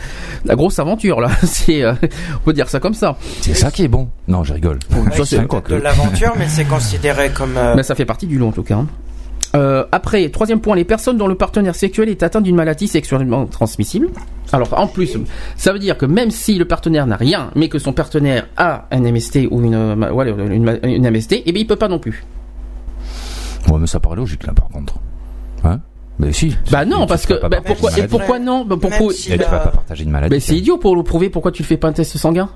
la 0.46 0.56
grosse 0.56 0.80
aventure 0.80 1.22
là. 1.22 1.30
C'est, 1.44 1.84
euh, 1.84 1.94
on 2.36 2.46
peut 2.46 2.54
dire 2.54 2.68
ça 2.68 2.80
comme 2.80 2.94
ça. 2.94 3.16
C'est 3.42 3.54
ça 3.54 3.72
qui 3.72 3.84
est 3.84 3.88
bon. 3.88 4.10
Non, 4.28 4.44
je 4.44 4.54
rigole. 4.54 4.80
c'est 5.24 5.38
de 5.40 5.76
l'aventure, 5.76 6.34
mais 6.38 6.48
c'est 6.48 6.66
considéré 6.66 7.30
comme. 7.30 7.58
Mais 7.76 7.84
ça 7.84 7.96
fait 7.96 8.06
partie 8.06 8.28
du 8.28 8.38
lot 8.38 8.48
en 8.48 8.52
tout 8.52 8.64
cas. 8.64 8.78
Hein. 9.54 9.86
après, 9.92 10.30
troisième 10.30 10.62
point, 10.62 10.76
les 10.76 10.84
personnes 10.84 11.18
dont 11.18 11.28
le 11.28 11.36
partenaire 11.36 11.76
sexuel 11.76 12.10
est 12.10 12.24
atteint 12.24 12.42
d'une 12.42 12.56
maladie 12.56 12.88
sexuellement 12.88 13.46
transmissible. 13.46 14.10
Alors, 14.54 14.78
en 14.78 14.88
plus, 14.88 15.18
ça 15.56 15.72
veut 15.72 15.80
dire 15.80 15.98
que 15.98 16.06
même 16.06 16.32
si 16.32 16.58
le 16.58 16.66
partenaire 16.66 17.08
n'a 17.08 17.16
rien, 17.16 17.52
mais 17.56 17.70
que 17.70 17.80
son 17.80 17.94
partenaire 17.94 18.48
a 18.58 18.86
un 18.92 19.00
MST 19.00 19.48
ou 19.50 19.62
une, 19.62 19.74
une, 19.74 20.80
une 20.84 21.10
MST, 21.10 21.44
eh 21.46 21.52
bien, 21.52 21.62
il 21.62 21.68
peut 21.68 21.78
pas 21.78 21.88
non 21.88 22.00
plus. 22.00 22.26
Ouais, 23.70 23.80
mais 23.80 23.88
ça 23.88 24.00
paraît 24.00 24.16
logique 24.16 24.46
là, 24.46 24.54
par 24.54 24.68
contre. 24.70 24.96
Hein? 25.64 25.80
Mais 26.22 26.34
si. 26.34 26.56
Bah 26.72 26.86
non, 26.86 27.08
parce 27.08 27.26
que 27.26 27.46
bah 27.48 27.60
pourquoi 27.66 27.98
et 27.98 28.08
pourquoi 28.08 28.38
non 28.40 28.64
bah 28.64 28.78
pourquoi 28.80 29.12
si 29.12 29.32
tu 29.32 29.38
vas 29.38 29.46
pas 29.46 29.68
partager 29.68 30.04
une 30.04 30.12
maladie. 30.12 30.36
Mais 30.36 30.40
c'est 30.40 30.56
idiot 30.56 30.78
pour 30.78 30.96
le 30.96 31.04
prouver. 31.04 31.30
Pourquoi 31.30 31.52
tu 31.52 31.64
le 31.64 31.68
fais 31.68 31.78
pas 31.78 31.88
un 31.88 31.94
test 31.94 32.18
sanguin 32.18 32.50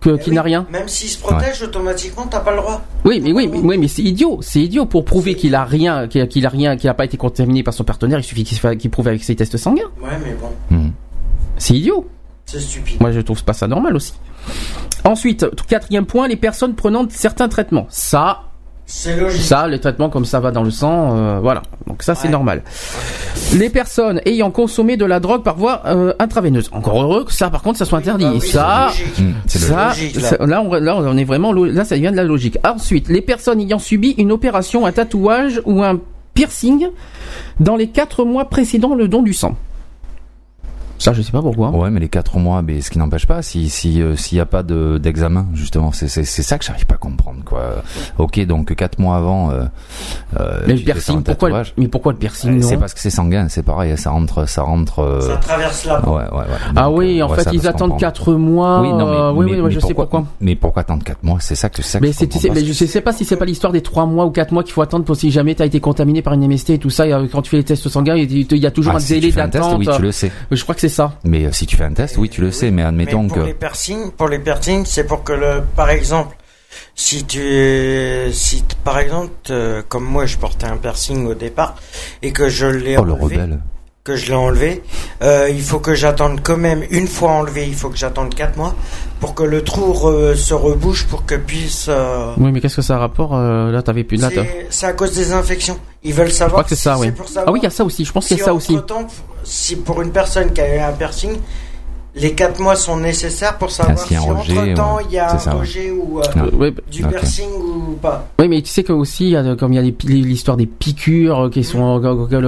que 0.00 0.16
qu'il 0.16 0.34
n'a 0.34 0.42
rien 0.42 0.66
Même 0.70 0.86
s'il 0.86 1.08
se 1.08 1.18
protège 1.18 1.62
automatiquement, 1.62 2.26
t'as 2.30 2.40
pas 2.40 2.52
le 2.52 2.58
droit. 2.58 2.82
Oui, 3.04 3.20
mais 3.22 3.32
oui, 3.32 3.48
mais, 3.48 3.58
oui, 3.58 3.78
mais 3.78 3.88
c'est 3.88 4.02
idiot. 4.02 4.38
C'est 4.42 4.60
idiot 4.60 4.86
pour 4.86 5.04
prouver 5.04 5.34
qu'il 5.34 5.54
a 5.54 5.64
rien, 5.64 6.06
qu'il 6.06 6.46
a, 6.46 6.48
rien, 6.48 6.76
qu'il 6.76 6.88
a 6.88 6.94
pas 6.94 7.06
été 7.06 7.16
contaminé 7.16 7.62
par 7.62 7.74
son 7.74 7.82
partenaire. 7.82 8.18
Il 8.18 8.24
suffit 8.24 8.44
qu'il 8.44 8.90
prouve 8.90 9.08
avec 9.08 9.24
ses 9.24 9.34
tests 9.34 9.56
sanguins. 9.56 9.90
Ouais, 10.00 10.10
mais 10.22 10.34
bon. 10.34 10.76
Hmm. 10.76 10.90
C'est 11.56 11.74
idiot. 11.74 12.06
C'est 12.44 12.60
stupide. 12.60 13.00
Moi, 13.00 13.10
je 13.10 13.20
trouve 13.20 13.42
pas 13.42 13.54
ça 13.54 13.66
normal 13.66 13.96
aussi. 13.96 14.12
Ensuite, 15.04 15.46
quatrième 15.66 16.06
point, 16.06 16.28
les 16.28 16.36
personnes 16.36 16.74
prenant 16.74 17.06
certains 17.08 17.48
traitements. 17.48 17.86
Ça, 17.88 18.47
logique. 19.16 19.42
Ça, 19.42 19.68
les 19.68 19.78
traitements 19.78 20.08
comme 20.08 20.24
ça 20.24 20.40
va 20.40 20.50
dans 20.50 20.62
le 20.62 20.70
sang, 20.70 21.16
euh, 21.16 21.38
voilà. 21.40 21.62
Donc 21.86 22.02
ça, 22.02 22.14
c'est 22.14 22.28
normal. 22.28 22.62
Les 23.54 23.68
personnes 23.68 24.20
ayant 24.24 24.50
consommé 24.50 24.96
de 24.96 25.04
la 25.04 25.20
drogue 25.20 25.42
par 25.42 25.56
voie 25.56 25.82
euh, 25.86 26.12
intraveineuse. 26.18 26.70
Encore 26.72 27.02
heureux 27.02 27.24
que 27.24 27.32
ça, 27.32 27.50
par 27.50 27.62
contre, 27.62 27.78
ça 27.78 27.84
soit 27.84 27.98
interdit. 27.98 28.24
Bah 28.24 28.40
ça, 28.40 28.90
ça, 29.46 29.92
là. 30.46 30.62
on, 30.62 30.72
là, 30.74 30.96
on 30.96 31.16
est 31.16 31.24
vraiment, 31.24 31.52
là, 31.52 31.84
ça 31.84 31.96
vient 31.96 32.10
de 32.10 32.16
la 32.16 32.24
logique. 32.24 32.58
Ensuite, 32.64 33.08
les 33.08 33.20
personnes 33.20 33.60
ayant 33.60 33.78
subi 33.78 34.14
une 34.18 34.32
opération, 34.32 34.86
un 34.86 34.92
tatouage 34.92 35.60
ou 35.66 35.82
un 35.82 36.00
piercing 36.34 36.88
dans 37.60 37.76
les 37.76 37.88
quatre 37.88 38.24
mois 38.24 38.48
précédant 38.48 38.94
le 38.94 39.08
don 39.08 39.22
du 39.22 39.34
sang. 39.34 39.56
Ça, 40.98 41.12
je 41.12 41.22
sais 41.22 41.32
pas 41.32 41.42
pourquoi. 41.42 41.70
Ouais, 41.70 41.90
mais 41.90 42.00
les 42.00 42.08
quatre 42.08 42.38
mois, 42.38 42.60
mais 42.62 42.80
ce 42.80 42.90
qui 42.90 42.98
n'empêche 42.98 43.26
pas, 43.26 43.40
si 43.42 43.68
si 43.68 44.02
euh, 44.02 44.16
s'il 44.16 44.38
y 44.38 44.40
a 44.40 44.46
pas 44.46 44.62
de 44.62 44.98
d'examen, 44.98 45.46
justement, 45.54 45.92
c'est 45.92 46.08
c'est 46.08 46.24
c'est 46.24 46.42
ça 46.42 46.58
que 46.58 46.64
j'arrive 46.64 46.86
pas 46.86 46.96
à 46.96 46.98
comprendre, 46.98 47.40
quoi. 47.44 47.82
Ok, 48.18 48.44
donc 48.46 48.74
quatre 48.74 48.98
mois 48.98 49.16
avant. 49.16 49.50
Euh, 49.50 49.64
euh 50.38 50.60
mais 50.66 50.74
le 50.74 50.80
piercing, 50.80 51.22
pourquoi 51.22 51.50
le, 51.50 51.64
Mais 51.76 51.88
pourquoi 51.88 52.12
le 52.12 52.18
piercing 52.18 52.60
C'est 52.62 52.76
parce 52.76 52.94
que 52.94 53.00
c'est 53.00 53.10
sanguin, 53.10 53.48
c'est 53.48 53.62
pareil, 53.62 53.96
ça 53.96 54.10
rentre, 54.10 54.48
ça 54.48 54.62
rentre. 54.62 55.00
Euh, 55.00 55.20
ça 55.20 55.36
traverse 55.36 55.84
là. 55.84 56.04
Ouais, 56.08 56.16
ouais, 56.16 56.38
ouais. 56.38 56.44
ah 56.74 56.90
oui, 56.90 57.22
en 57.22 57.28
fait, 57.28 57.48
ils 57.52 57.68
attendent 57.68 57.98
quatre 57.98 58.32
mois. 58.34 58.80
Oui, 58.80 58.92
non, 58.92 59.32
mais, 59.32 59.52
oui, 59.52 59.60
oui, 59.60 59.70
je 59.70 59.80
sais 59.80 59.94
pourquoi. 59.94 60.24
Mais 60.40 60.56
pourquoi 60.56 60.82
attendre 60.82 61.04
quatre 61.04 61.22
mois? 61.22 61.38
C'est 61.40 61.54
ça 61.54 61.68
que 61.68 61.82
ça. 61.82 62.00
Mais 62.00 62.12
c'est, 62.12 62.28
mais 62.52 62.64
je 62.64 62.72
sais 62.72 63.00
pas 63.00 63.12
si 63.12 63.24
c'est 63.24 63.36
pas 63.36 63.44
l'histoire 63.44 63.72
des 63.72 63.82
trois 63.82 64.06
mois 64.06 64.26
ou 64.26 64.30
quatre 64.30 64.52
mois 64.52 64.64
qu'il 64.64 64.72
faut 64.72 64.82
attendre 64.82 65.04
pour 65.04 65.16
si 65.16 65.30
jamais 65.30 65.54
t'as 65.54 65.66
été 65.66 65.78
contaminé 65.78 66.22
par 66.22 66.32
une 66.32 66.46
MST 66.46 66.70
et 66.70 66.78
tout 66.78 66.90
ça. 66.90 67.06
Quand 67.30 67.42
tu 67.42 67.50
fais 67.50 67.58
les 67.58 67.64
tests 67.64 67.88
sanguins, 67.88 68.16
il 68.16 68.58
y 68.58 68.66
a 68.66 68.70
toujours 68.70 68.94
ah, 68.94 68.98
un 68.98 69.06
délai 69.06 69.30
d'attente. 69.30 69.78
Oui, 69.78 69.88
tu 69.94 70.02
le 70.02 70.12
sais. 70.12 70.32
Je 70.50 70.62
crois 70.62 70.74
que 70.74 70.87
c'est 70.88 70.94
ça. 70.94 71.12
Mais 71.24 71.52
si 71.52 71.66
tu 71.66 71.76
fais 71.76 71.84
un 71.84 71.92
test, 71.92 72.16
oui, 72.16 72.28
tu 72.28 72.40
le 72.40 72.50
sais, 72.50 72.70
mais 72.70 72.82
admettons 72.82 73.22
mais 73.22 73.28
pour 73.28 73.36
que. 73.38 73.42
Les 73.42 73.54
piercings, 73.54 74.10
pour 74.12 74.28
les 74.28 74.38
piercings, 74.38 74.84
c'est 74.86 75.04
pour 75.04 75.22
que 75.22 75.32
le, 75.32 75.62
par 75.76 75.90
exemple, 75.90 76.36
si 76.94 77.24
tu 77.24 78.32
si 78.32 78.64
par 78.84 78.98
exemple, 78.98 79.32
euh, 79.50 79.82
comme 79.88 80.04
moi, 80.04 80.26
je 80.26 80.36
portais 80.38 80.66
un 80.66 80.76
piercing 80.76 81.26
au 81.26 81.34
départ 81.34 81.76
et 82.22 82.32
que 82.32 82.48
je 82.48 82.66
l'ai 82.66 82.96
oh, 82.96 83.02
enlevé, 83.02 83.38
que 84.08 84.16
je 84.16 84.26
l'ai 84.26 84.34
enlevé, 84.34 84.82
euh, 85.22 85.48
il 85.50 85.60
faut 85.60 85.80
que 85.80 85.94
j'attende 85.94 86.40
quand 86.42 86.56
même 86.56 86.82
une 86.90 87.06
fois 87.06 87.32
enlevé, 87.32 87.66
il 87.66 87.74
faut 87.74 87.90
que 87.90 87.98
j'attende 87.98 88.34
4 88.34 88.56
mois 88.56 88.74
pour 89.20 89.34
que 89.34 89.42
le 89.42 89.62
trou 89.62 89.94
se 90.34 90.54
rebouche 90.54 91.04
pour 91.06 91.26
que 91.26 91.34
puisse. 91.34 91.86
Euh, 91.88 92.32
oui, 92.38 92.50
mais 92.52 92.60
qu'est-ce 92.60 92.76
que 92.76 92.82
ça 92.82 92.96
a 92.96 92.98
rapport 92.98 93.36
Là, 93.36 93.82
t'avais 93.82 94.04
plus 94.04 94.18
de 94.18 94.26
C'est 94.70 94.86
à 94.86 94.92
cause 94.92 95.12
des 95.12 95.32
infections. 95.32 95.78
Ils 96.04 96.14
veulent 96.14 96.30
savoir. 96.30 96.48
Je 96.48 96.52
crois 96.52 96.64
que 96.64 96.68
c'est 96.70 96.76
ça, 96.76 96.98
oui. 96.98 97.12
ah 97.36 97.52
oui, 97.52 97.58
il 97.60 97.64
y 97.64 97.66
a 97.66 97.70
ça 97.70 97.84
aussi. 97.84 98.04
Je 98.04 98.12
pense 98.12 98.26
qu'il 98.26 98.38
y 98.38 98.40
a 98.40 98.44
ça 98.44 98.54
aussi. 98.54 98.78
si 99.44 99.76
pour 99.76 100.00
une 100.00 100.12
personne 100.12 100.52
qui 100.52 100.60
a 100.60 100.76
eu 100.76 100.78
un 100.78 100.92
piercing, 100.92 101.36
les 102.20 102.32
4 102.32 102.60
mois 102.60 102.76
sont 102.76 102.96
nécessaires 102.96 103.56
pour 103.58 103.70
savoir 103.70 103.98
si, 103.98 104.16
entre 104.18 104.74
temps 104.74 104.98
il 105.08 105.14
y 105.14 105.18
a 105.18 105.32
un 105.32 105.52
rejet 105.52 105.90
ou 105.90 106.20
euh, 106.20 106.70
du 106.90 107.02
piercing 107.02 107.48
ou 107.50 107.92
pas. 107.94 108.28
Oui, 108.38 108.48
mais 108.48 108.62
tu 108.62 108.70
sais 108.70 108.82
que 108.82 108.92
aussi, 108.92 109.34
comme 109.58 109.72
il 109.72 109.76
y 109.76 109.78
a 109.78 109.92
l'histoire 110.04 110.56
des 110.56 110.66
piqûres 110.66 111.50
qui 111.50 111.64
sont, 111.64 111.98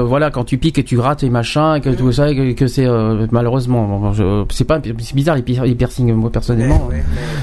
voilà, 0.06 0.30
quand 0.30 0.44
tu 0.44 0.58
piques 0.58 0.78
et 0.78 0.84
tu 0.84 0.96
grattes 0.96 1.22
et 1.22 1.30
machin, 1.30 1.76
et 1.76 1.80
que 1.80 1.90
tout 1.90 2.12
ça, 2.12 2.32
que, 2.34 2.66
c'est 2.66 2.86
euh, 2.86 3.26
malheureusement, 3.30 4.12
c'est 4.50 4.64
pas, 4.64 4.80
c'est 4.82 5.14
bizarre 5.14 5.36
les, 5.36 5.42
piercings. 5.42 6.12
Moi 6.12 6.30
personnellement, 6.30 6.88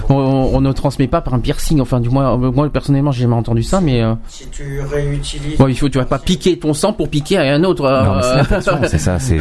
on, 0.10 0.62
ne 0.62 0.72
transmet 0.72 1.08
pas 1.08 1.22
par 1.22 1.34
un 1.34 1.40
piercing. 1.40 1.80
Enfin, 1.82 2.00
du 2.00 2.10
moins, 2.10 2.38
moi 2.38 2.70
personnellement, 2.70 3.12
j'ai 3.12 3.24
jamais 3.24 3.36
entendu 3.36 3.64
ça, 3.64 3.82
mais 3.82 4.02
euh, 4.02 4.14
si 4.28 4.48
tu 4.48 4.82
réutilises, 4.82 5.58
bon, 5.58 5.68
il 5.68 5.78
faut, 5.78 5.90
tu 5.90 5.98
vas 5.98 6.06
pas 6.06 6.20
piquer 6.20 6.58
ton 6.60 6.74
sang 6.74 6.94
pour 6.94 7.10
piquer 7.10 7.38
à 7.38 7.54
un 7.54 7.64
autre. 7.64 7.88
c'est 8.88 8.98
ça, 8.98 9.20
c'est 9.20 9.40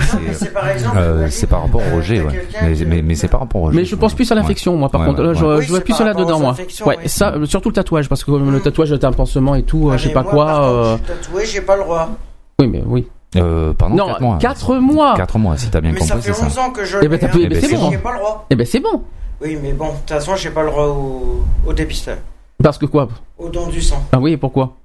c'est 1.30 1.46
par 1.46 1.62
rapport 1.62 1.82
au 1.92 1.96
rejet, 1.96 2.20
ouais 2.20 2.75
mais, 2.84 3.02
mais, 3.02 3.14
c'est 3.14 3.28
pas 3.28 3.38
rapport 3.38 3.62
au 3.62 3.70
Mais 3.70 3.84
je 3.84 3.94
pense 3.96 4.14
plus 4.14 4.30
à 4.32 4.34
l'infection, 4.34 4.76
moi, 4.76 4.88
par 4.88 5.04
contre. 5.04 5.34
je, 5.34 5.68
vois 5.68 5.80
plus 5.80 6.00
à 6.00 6.04
là-dedans, 6.04 6.40
moi. 6.40 6.56
Ouais, 6.84 6.98
ça, 7.06 7.34
surtout 7.44 7.70
le 7.70 7.74
tatouage, 7.74 8.08
parce 8.08 8.24
que 8.24 8.30
le 8.30 8.60
tatouage, 8.60 8.94
t'as 8.98 9.08
un 9.08 9.12
pansement 9.12 9.54
et 9.54 9.62
tout, 9.62 9.90
je 9.96 10.04
sais 10.04 10.12
pas 10.12 10.24
quoi. 10.24 10.62
Euh... 10.62 10.96
tatoué, 10.98 11.44
j'ai 11.46 11.60
pas 11.60 11.76
le 11.76 11.82
droit. 11.82 12.10
Oui, 12.58 12.68
mais 12.68 12.82
oui. 12.86 13.06
Euh, 13.36 13.74
pardon, 13.74 13.96
non, 13.96 14.06
4 14.06 14.20
mois. 14.22 14.38
4 14.38 14.74
mois. 14.76 15.14
4 15.16 15.38
mois, 15.38 15.56
si 15.58 15.68
t'as 15.68 15.80
bien 15.80 15.92
mais 15.92 15.98
compris, 15.98 16.22
ça. 16.22 16.34
fait 16.34 16.44
11 16.44 16.58
ans 16.58 16.70
que 16.70 16.84
je 16.84 16.98
eh 17.02 17.08
ben, 17.08 17.18
t'as 17.18 17.28
eh 17.34 17.48
ben, 17.48 17.60
c'est 17.60 17.76
bon. 17.76 17.90
J'ai 17.90 17.98
pas 17.98 18.12
le 18.12 18.18
droit. 18.18 18.46
Eh 18.48 18.56
ben, 18.56 18.66
c'est 18.66 18.80
bon. 18.80 19.02
Oui, 19.42 19.58
mais 19.62 19.72
bon, 19.72 19.88
de 19.88 19.96
toute 19.98 20.08
façon, 20.08 20.36
j'ai 20.36 20.50
pas 20.50 20.62
le 20.62 20.70
droit 20.70 20.86
au, 20.86 21.44
au 21.66 21.72
dépistage. 21.72 22.18
Parce 22.62 22.78
que 22.78 22.86
quoi? 22.86 23.08
Au 23.38 23.48
don 23.48 23.66
du 23.66 23.82
sang. 23.82 24.02
Ah 24.12 24.18
oui, 24.18 24.36
pourquoi? 24.36 24.76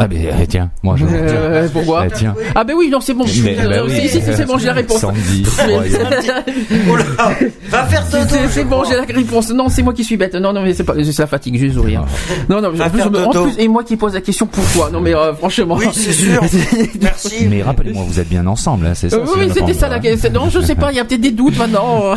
Ah 0.00 0.06
ben 0.06 0.26
euh, 0.26 0.44
tiens, 0.48 0.70
moi 0.84 0.94
je. 0.96 1.04
Euh, 1.18 1.66
pourquoi 1.72 2.06
eh, 2.06 2.10
tiens. 2.12 2.32
Ah 2.54 2.62
ben 2.62 2.74
oui, 2.78 2.88
non 2.88 3.00
c'est 3.00 3.14
bon. 3.14 3.24
Mais, 3.42 3.56
bah 3.56 3.82
oui, 3.84 4.08
si, 4.08 4.08
si, 4.08 4.22
c'est 4.22 4.46
bon, 4.46 4.56
j'ai 4.56 4.66
la 4.66 4.74
réponse. 4.74 5.00
Sandy. 5.00 5.44
oh 6.88 6.96
là, 6.96 7.04
va 7.68 7.84
faire 7.86 8.06
dodo. 8.08 8.36
C'est 8.48 8.62
bon, 8.62 8.84
j'ai 8.84 8.94
la 8.94 9.02
réponse. 9.02 9.50
Non, 9.50 9.68
c'est 9.68 9.82
moi 9.82 9.92
qui 9.92 10.04
suis 10.04 10.16
bête. 10.16 10.36
Non, 10.36 10.52
non, 10.52 10.62
mais 10.62 10.72
c'est 10.74 10.84
pas, 10.84 10.94
c'est 11.02 11.18
la 11.18 11.26
fatigue, 11.26 11.56
juste 11.58 11.74
sourire. 11.74 12.04
Non, 12.48 12.60
non, 12.60 12.68
en 12.68 12.90
plus, 12.90 13.02
en 13.02 13.30
plus, 13.30 13.58
et 13.58 13.66
moi 13.66 13.82
qui 13.82 13.96
pose 13.96 14.14
la 14.14 14.20
question 14.20 14.46
pourquoi? 14.46 14.90
Non, 14.90 15.00
mais 15.00 15.16
euh, 15.16 15.34
franchement. 15.34 15.74
Oui, 15.76 15.86
c'est 15.92 16.12
sûr. 16.12 16.42
Merci. 17.00 17.48
Mais 17.48 17.62
rappelez-moi, 17.62 18.04
vous 18.06 18.20
êtes 18.20 18.28
bien 18.28 18.46
ensemble, 18.46 18.86
hein, 18.86 18.94
c'est 18.94 19.10
ça. 19.10 19.18
oui, 19.18 19.50
c'était 19.52 19.74
ça 19.74 19.88
la 19.88 19.98
question. 19.98 20.30
Non, 20.30 20.48
je 20.48 20.60
sais 20.60 20.76
pas, 20.76 20.92
il 20.92 20.96
y 20.96 21.00
a 21.00 21.04
peut-être 21.04 21.22
des 21.22 21.32
doutes 21.32 21.58
maintenant. 21.58 22.14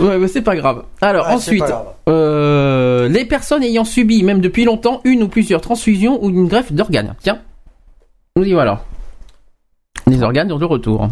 ouais, 0.00 0.18
mais 0.18 0.26
c'est 0.26 0.42
pas 0.42 0.56
grave. 0.56 0.82
Alors 1.00 1.28
ensuite, 1.28 1.62
les 2.08 3.24
personnes 3.26 3.62
ayant 3.62 3.84
subi, 3.84 4.24
même 4.24 4.40
depuis 4.40 4.64
longtemps, 4.64 5.00
une 5.04 5.22
ou 5.22 5.28
plusieurs 5.28 5.60
transfusions 5.60 6.18
ou 6.24 6.30
une 6.30 6.48
greffe 6.48 6.63
d'organes. 6.72 7.14
Tiens, 7.20 7.38
nous 8.36 8.44
y 8.44 8.52
voilà. 8.52 8.82
Les 10.06 10.22
organes 10.22 10.48
de 10.48 10.64
retour. 10.64 11.08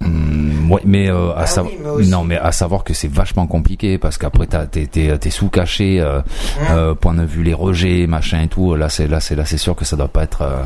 Hmm, 0.00 0.40
Ouais, 0.70 0.82
mais 0.84 1.10
euh, 1.10 1.32
à 1.32 1.40
ah 1.40 1.46
savoir, 1.46 1.74
non, 2.06 2.22
mais 2.22 2.38
à 2.38 2.52
savoir 2.52 2.84
que 2.84 2.94
c'est 2.94 3.10
vachement 3.10 3.48
compliqué 3.48 3.98
parce 3.98 4.18
qu'après 4.18 4.46
t'es 4.46 4.86
t'es 4.86 5.30
sous 5.30 5.48
caché, 5.48 6.00
euh, 6.00 6.20
hein 6.20 6.76
euh, 6.76 6.94
point 6.94 7.12
de 7.12 7.24
vue 7.24 7.42
les 7.42 7.54
rejets, 7.54 8.06
machin 8.06 8.42
et 8.42 8.48
tout. 8.48 8.76
Là 8.76 8.88
c'est 8.88 9.08
là 9.08 9.18
c'est 9.18 9.34
là 9.34 9.44
c'est 9.44 9.58
sûr 9.58 9.74
que 9.74 9.84
ça 9.84 9.96
doit 9.96 10.06
pas 10.06 10.22
être, 10.22 10.42
euh, 10.42 10.62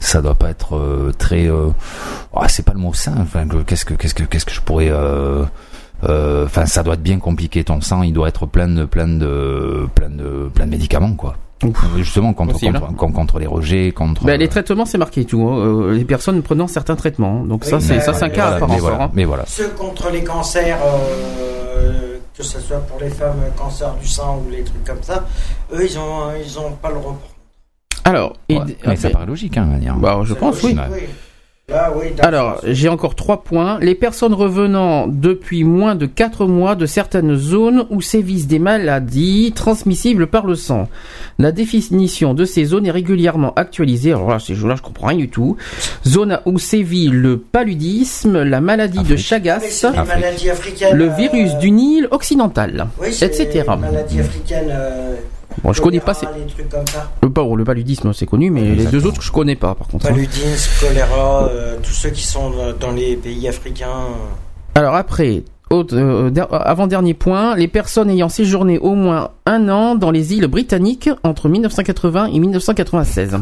ça 0.00 0.22
doit 0.22 0.34
pas 0.34 0.50
être 0.50 0.76
euh, 0.76 1.12
très. 1.16 1.48
Ah, 2.34 2.48
c'est 2.48 2.64
pas 2.64 2.72
le 2.72 2.80
mot 2.80 2.92
sain. 2.92 3.14
Enfin, 3.20 3.46
qu'est-ce 3.64 3.84
que 3.84 3.94
qu'est-ce 3.94 4.14
que 4.14 4.24
qu'est-ce 4.24 4.44
que 4.44 4.52
je 4.52 4.60
pourrais. 4.60 4.90
Enfin, 6.02 6.66
ça 6.66 6.82
doit 6.82 6.94
être 6.94 7.02
bien 7.02 7.20
compliqué. 7.20 7.62
Ton 7.62 7.80
sang, 7.80 8.02
il 8.02 8.12
doit 8.12 8.28
être 8.28 8.46
plein 8.46 8.68
de 8.68 8.86
plein 8.86 9.06
de 9.06 9.88
plein 9.94 10.10
de 10.10 10.50
plein 10.52 10.66
de 10.66 10.70
médicaments, 10.70 11.14
quoi. 11.14 11.36
Justement 11.96 12.32
contre, 12.34 12.58
contre, 12.96 13.12
contre, 13.12 13.38
les 13.38 13.46
rejets, 13.46 13.90
contre. 13.92 14.24
Ben, 14.24 14.38
les 14.38 14.48
traitements 14.48 14.86
c'est 14.86 14.98
marqué 14.98 15.24
tout. 15.24 15.42
Hein. 15.42 15.58
Euh, 15.58 15.92
les 15.92 16.04
personnes 16.04 16.42
prenant 16.42 16.68
certains 16.68 16.94
traitements. 16.94 17.44
Donc 17.44 17.64
ça 17.64 17.80
c'est 17.80 18.00
ça 18.00 18.14
c'est 18.14 18.24
un 18.24 18.28
cas 18.28 18.60
mais, 18.68 18.78
voilà, 18.78 19.04
hein. 19.04 19.10
mais 19.12 19.24
voilà. 19.24 19.44
Ceux 19.46 19.68
contre 19.70 20.10
les 20.10 20.22
cancers, 20.22 20.78
euh, 20.80 22.18
que 22.36 22.42
ce 22.44 22.60
soit 22.60 22.78
pour 22.78 23.00
les 23.00 23.10
femmes 23.10 23.42
cancer 23.56 23.92
du 23.96 24.06
sein 24.06 24.36
ou 24.36 24.50
les 24.50 24.62
trucs 24.62 24.84
comme 24.84 25.02
ça, 25.02 25.26
eux 25.72 25.84
ils 25.84 25.98
ont 25.98 26.30
ils 26.44 26.58
ont 26.58 26.72
pas 26.72 26.90
le 26.90 26.98
reprendre. 26.98 27.18
Alors, 28.04 28.36
mais 28.48 28.96
ça 28.96 29.10
paraît 29.10 29.26
logique, 29.26 29.56
hein, 29.56 29.68
bah, 29.98 30.20
je 30.24 30.34
pense 30.34 30.62
oui. 30.62 30.76
Ah 31.70 31.92
Alors, 32.20 32.60
j'ai 32.64 32.88
encore 32.88 33.14
trois 33.14 33.42
points. 33.42 33.78
Les 33.80 33.94
personnes 33.94 34.32
revenant 34.32 35.06
depuis 35.06 35.64
moins 35.64 35.96
de 35.96 36.06
quatre 36.06 36.46
mois 36.46 36.74
de 36.76 36.86
certaines 36.86 37.36
zones 37.36 37.86
où 37.90 38.00
sévissent 38.00 38.46
des 38.46 38.58
maladies 38.58 39.52
transmissibles 39.54 40.28
par 40.28 40.46
le 40.46 40.54
sang. 40.54 40.88
La 41.38 41.52
définition 41.52 42.32
de 42.32 42.46
ces 42.46 42.64
zones 42.64 42.86
est 42.86 42.90
régulièrement 42.90 43.52
actualisée. 43.54 44.12
Alors 44.12 44.30
là, 44.30 44.38
ces 44.38 44.54
jours-là, 44.54 44.76
je 44.76 44.82
comprends 44.82 45.08
rien 45.08 45.18
du 45.18 45.28
tout. 45.28 45.58
Zone 46.06 46.40
où 46.46 46.58
sévit 46.58 47.08
le 47.08 47.36
paludisme, 47.36 48.42
la 48.44 48.62
maladie 48.62 49.02
de 49.02 49.16
Chagas, 49.16 49.60
le 50.94 51.08
virus 51.16 51.50
euh, 51.52 51.58
du 51.58 51.70
Nil 51.70 52.08
occidental, 52.10 52.86
etc. 53.04 53.64
Maladie 53.78 54.20
africaine. 54.20 54.68
Euh, 54.70 55.16
Bon, 55.62 55.72
je 55.72 55.82
connais 55.82 56.00
pas 56.00 56.14
ces... 56.14 56.26
Le, 57.22 57.64
paludisme, 57.64 58.12
c'est 58.12 58.26
connu, 58.26 58.50
mais 58.50 58.74
les 58.74 58.86
deux 58.86 59.06
autres, 59.06 59.22
je 59.22 59.32
connais 59.32 59.56
pas, 59.56 59.74
par 59.74 59.88
contre. 59.88 60.06
Hein. 60.06 60.10
Paludisme, 60.10 60.86
choléra, 60.86 61.48
euh, 61.48 61.76
tous 61.82 61.92
ceux 61.92 62.10
qui 62.10 62.24
sont 62.24 62.52
dans 62.78 62.92
les 62.92 63.16
pays 63.16 63.48
africains. 63.48 64.08
Alors 64.74 64.94
après, 64.94 65.42
euh, 65.72 66.30
avant-dernier 66.50 67.14
point, 67.14 67.54
les 67.54 67.68
personnes 67.68 68.10
ayant 68.10 68.28
séjourné 68.28 68.78
au 68.78 68.94
moins 68.94 69.30
un 69.44 69.68
an 69.68 69.94
dans 69.94 70.10
les 70.10 70.32
îles 70.34 70.46
britanniques 70.46 71.10
entre 71.24 71.48
1980 71.48 72.26
et 72.26 72.38
1996. 72.38 73.36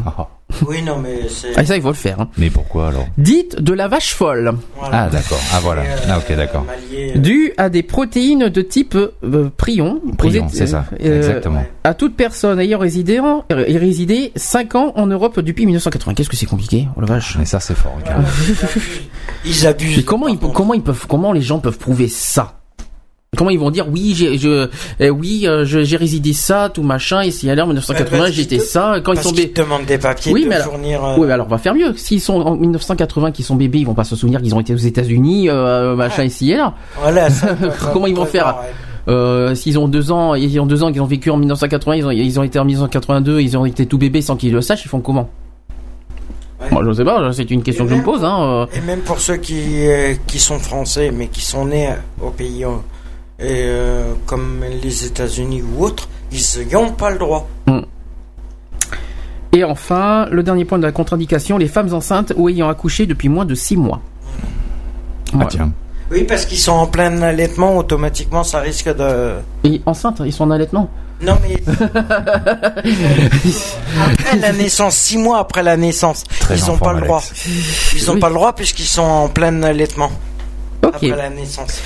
Oui, 0.65 0.81
non, 0.81 0.97
mais 0.99 1.27
c'est. 1.29 1.51
Ah, 1.57 1.65
ça, 1.65 1.75
il 1.75 1.81
faut 1.81 1.89
le 1.89 1.93
faire. 1.93 2.21
Hein. 2.21 2.29
Mais 2.37 2.49
pourquoi 2.49 2.87
alors? 2.87 3.05
Dites 3.17 3.61
de 3.61 3.73
la 3.73 3.87
vache 3.87 4.13
folle. 4.13 4.53
Ah, 4.81 5.09
d'accord. 5.11 5.39
Ah, 5.53 5.59
voilà. 5.61 5.83
Ah, 6.07 6.17
ok, 6.19 6.35
d'accord. 6.35 6.65
Euh, 6.93 7.17
Dû 7.17 7.51
à 7.57 7.69
des 7.69 7.83
protéines 7.83 8.47
de 8.49 8.61
type 8.61 8.95
euh, 8.95 9.49
prion. 9.55 10.01
Prion, 10.17 10.47
c'est 10.49 10.67
ça. 10.67 10.85
Exactement. 10.99 11.65
À 11.83 11.93
toute 11.93 12.15
personne 12.15 12.59
ayant 12.59 12.79
résidé, 12.79 13.19
en, 13.19 13.45
résidé 13.49 14.31
5 14.35 14.75
ans 14.75 14.93
en 14.95 15.07
Europe 15.07 15.39
depuis 15.41 15.65
1980. 15.65 16.13
Qu'est-ce 16.13 16.29
que 16.29 16.37
c'est 16.37 16.45
compliqué 16.45 16.87
Oh 16.95 17.01
la 17.01 17.07
vache. 17.07 17.35
Mais 17.37 17.45
ça, 17.45 17.59
c'est 17.59 17.75
fort. 17.75 17.97
ils 19.45 19.67
abusent. 19.67 19.97
Mais 19.97 20.03
comment, 20.03 20.27
ils, 20.27 20.39
comment, 20.39 20.73
ils 20.73 20.81
peuvent, 20.81 21.05
comment 21.07 21.33
les 21.33 21.41
gens 21.41 21.59
peuvent 21.59 21.77
prouver 21.77 22.07
ça? 22.07 22.53
Comment 23.37 23.51
ils 23.51 23.59
vont 23.59 23.69
dire 23.69 23.85
oui 23.87 24.13
j'ai 24.15 24.37
je 24.39 24.67
eh 24.99 25.11
oui 25.11 25.43
euh, 25.45 25.63
j'ai 25.63 25.95
résidé 25.95 26.33
ça 26.33 26.69
tout 26.73 26.81
machin 26.81 27.23
ici 27.23 27.47
à 27.49 27.53
l'heure 27.53 27.67
1980 27.67 28.31
j'étais 28.31 28.57
ça 28.57 28.95
quand 29.03 29.13
ils 29.13 29.21
sont 29.21 29.31
bébés 29.31 29.53
demandent 29.55 29.85
des 29.85 29.99
papiers 29.99 30.33
oui, 30.33 30.47
mais 30.49 30.59
fournir 30.59 31.05
euh, 31.05 31.15
oui 31.19 31.27
mais 31.27 31.33
alors 31.33 31.45
on 31.45 31.51
va 31.51 31.59
faire 31.59 31.75
mieux 31.75 31.93
s'ils 31.95 32.19
sont 32.19 32.41
en 32.41 32.55
1980 32.55 33.31
qu'ils 33.31 33.45
sont 33.45 33.55
bébés 33.55 33.77
ils 33.77 33.85
vont 33.85 33.93
pas 33.93 34.05
se 34.05 34.15
souvenir 34.15 34.41
qu'ils 34.41 34.55
ont 34.55 34.59
été 34.59 34.73
aux 34.73 34.77
États-Unis 34.77 35.49
euh, 35.49 35.95
machin 35.95 36.23
ici 36.23 36.51
et 36.51 36.57
là 36.57 36.73
voilà 36.99 37.27
comment 37.93 38.07
ils 38.07 38.15
vont 38.15 38.25
faire 38.25 38.55
euh, 39.07 39.53
s'ils 39.53 39.77
ont 39.77 39.87
deux 39.87 40.11
ans 40.11 40.33
ils 40.33 40.59
ont 40.59 40.65
deux 40.65 40.81
ans 40.81 40.91
qu'ils 40.91 41.01
ont 41.03 41.05
vécu 41.05 41.29
en 41.29 41.37
1980 41.37 41.95
ils 41.95 42.05
ont 42.07 42.11
ils 42.11 42.39
ont 42.39 42.43
été 42.43 42.57
en 42.57 42.65
1982 42.65 43.39
ils 43.39 43.55
ont 43.55 43.65
été 43.65 43.85
tout 43.85 43.99
bébés 43.99 44.23
sans 44.23 44.35
qu'ils 44.35 44.51
le 44.51 44.61
sachent 44.61 44.83
ils 44.83 44.89
font 44.89 44.99
comment 44.99 45.29
Moi, 46.71 46.81
je 46.87 46.91
sais 46.91 47.05
pas, 47.05 47.31
c'est 47.33 47.51
une 47.51 47.61
question 47.61 47.85
que 47.85 47.91
je 47.91 47.95
me 47.97 48.03
pose. 48.03 48.23
Hein. 48.23 48.65
Et 48.73 48.81
même 48.81 49.01
pour 49.01 49.19
ceux 49.19 49.37
qui, 49.37 49.85
qui 50.25 50.39
sont 50.39 50.57
français, 50.57 51.11
mais 51.15 51.27
qui 51.27 51.41
sont 51.41 51.65
nés 51.65 51.93
au 52.19 52.31
pays 52.31 52.65
et 53.39 53.63
euh, 53.65 54.13
comme 54.25 54.63
les 54.81 55.05
États-Unis 55.05 55.61
ou 55.61 55.83
autres, 55.83 56.09
ils 56.31 56.67
n'ont 56.71 56.91
pas 56.91 57.11
le 57.11 57.19
droit. 57.19 57.47
Hmm. 57.67 57.81
Et 59.53 59.63
enfin, 59.63 60.27
le 60.31 60.43
dernier 60.43 60.65
point 60.65 60.77
de 60.77 60.83
la 60.83 60.91
contre-indication, 60.91 61.57
les 61.57 61.67
femmes 61.67 61.93
enceintes 61.93 62.33
ou 62.35 62.49
ayant 62.49 62.69
accouché 62.69 63.05
depuis 63.05 63.29
moins 63.29 63.45
de 63.45 63.55
6 63.55 63.77
mois. 63.77 64.01
Ah 65.33 65.45
tiens. 65.49 65.71
Oui, 66.11 66.23
parce 66.23 66.45
qu'ils 66.45 66.57
sont 66.57 66.71
en 66.71 66.87
plein 66.87 67.21
allaitement, 67.21 67.77
automatiquement 67.77 68.43
ça 68.43 68.59
risque 68.59 68.95
de... 68.95 69.33
Et 69.63 69.81
enceintes, 69.85 70.21
ils 70.25 70.33
sont 70.33 70.45
en 70.45 70.51
allaitement 70.51 70.89
non 71.19 71.35
mais 71.41 71.55
après 74.05 74.37
la 74.39 74.53
naissance, 74.53 74.95
six 74.95 75.17
mois 75.17 75.39
après 75.39 75.63
la 75.63 75.75
naissance, 75.75 76.23
ils 76.51 76.63
n'ont 76.67 76.77
pas 76.77 76.93
le 76.93 77.01
droit. 77.01 77.23
Ils 77.95 78.05
n'ont 78.05 78.19
pas 78.19 78.27
le 78.29 78.35
droit 78.35 78.53
puisqu'ils 78.53 78.85
sont 78.85 79.01
en 79.01 79.27
plein 79.27 79.63
allaitement 79.63 80.11
après 80.83 81.07
la 81.07 81.31
naissance. 81.31 81.81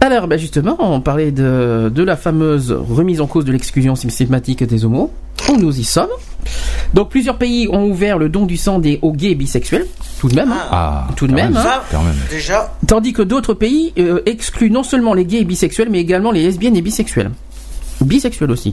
Alors, 0.00 0.28
ben 0.28 0.38
justement, 0.38 0.76
on 0.80 1.00
parlait 1.00 1.30
de, 1.30 1.92
de 1.94 2.02
la 2.02 2.16
fameuse 2.16 2.72
remise 2.72 3.20
en 3.20 3.26
cause 3.26 3.44
de 3.44 3.52
l'exclusion 3.52 3.94
systématique 3.94 4.64
des 4.64 4.84
homos. 4.84 5.12
Nous 5.58 5.78
y 5.78 5.84
sommes. 5.84 6.08
Donc, 6.94 7.10
plusieurs 7.10 7.36
pays 7.36 7.68
ont 7.68 7.84
ouvert 7.84 8.18
le 8.18 8.28
don 8.28 8.46
du 8.46 8.56
sang 8.56 8.78
des 8.78 8.98
aux 9.02 9.12
gays 9.12 9.32
et 9.32 9.34
bisexuels. 9.34 9.86
Tout 10.18 10.28
de 10.28 10.34
même. 10.34 10.50
Hein. 10.50 10.68
Ah, 10.70 11.08
tout 11.16 11.26
de 11.26 11.34
même. 11.34 11.54
Hein. 11.56 11.80
Déjà. 12.30 12.72
Tandis 12.86 13.12
que 13.12 13.22
d'autres 13.22 13.54
pays 13.54 13.92
euh, 13.98 14.22
excluent 14.26 14.70
non 14.70 14.82
seulement 14.82 15.12
les 15.12 15.24
gays 15.24 15.40
et 15.40 15.44
bisexuels, 15.44 15.90
mais 15.90 16.00
également 16.00 16.30
les 16.32 16.42
lesbiennes 16.42 16.76
et 16.76 16.82
bisexuels. 16.82 17.30
Bisexuels 18.00 18.50
aussi. 18.50 18.72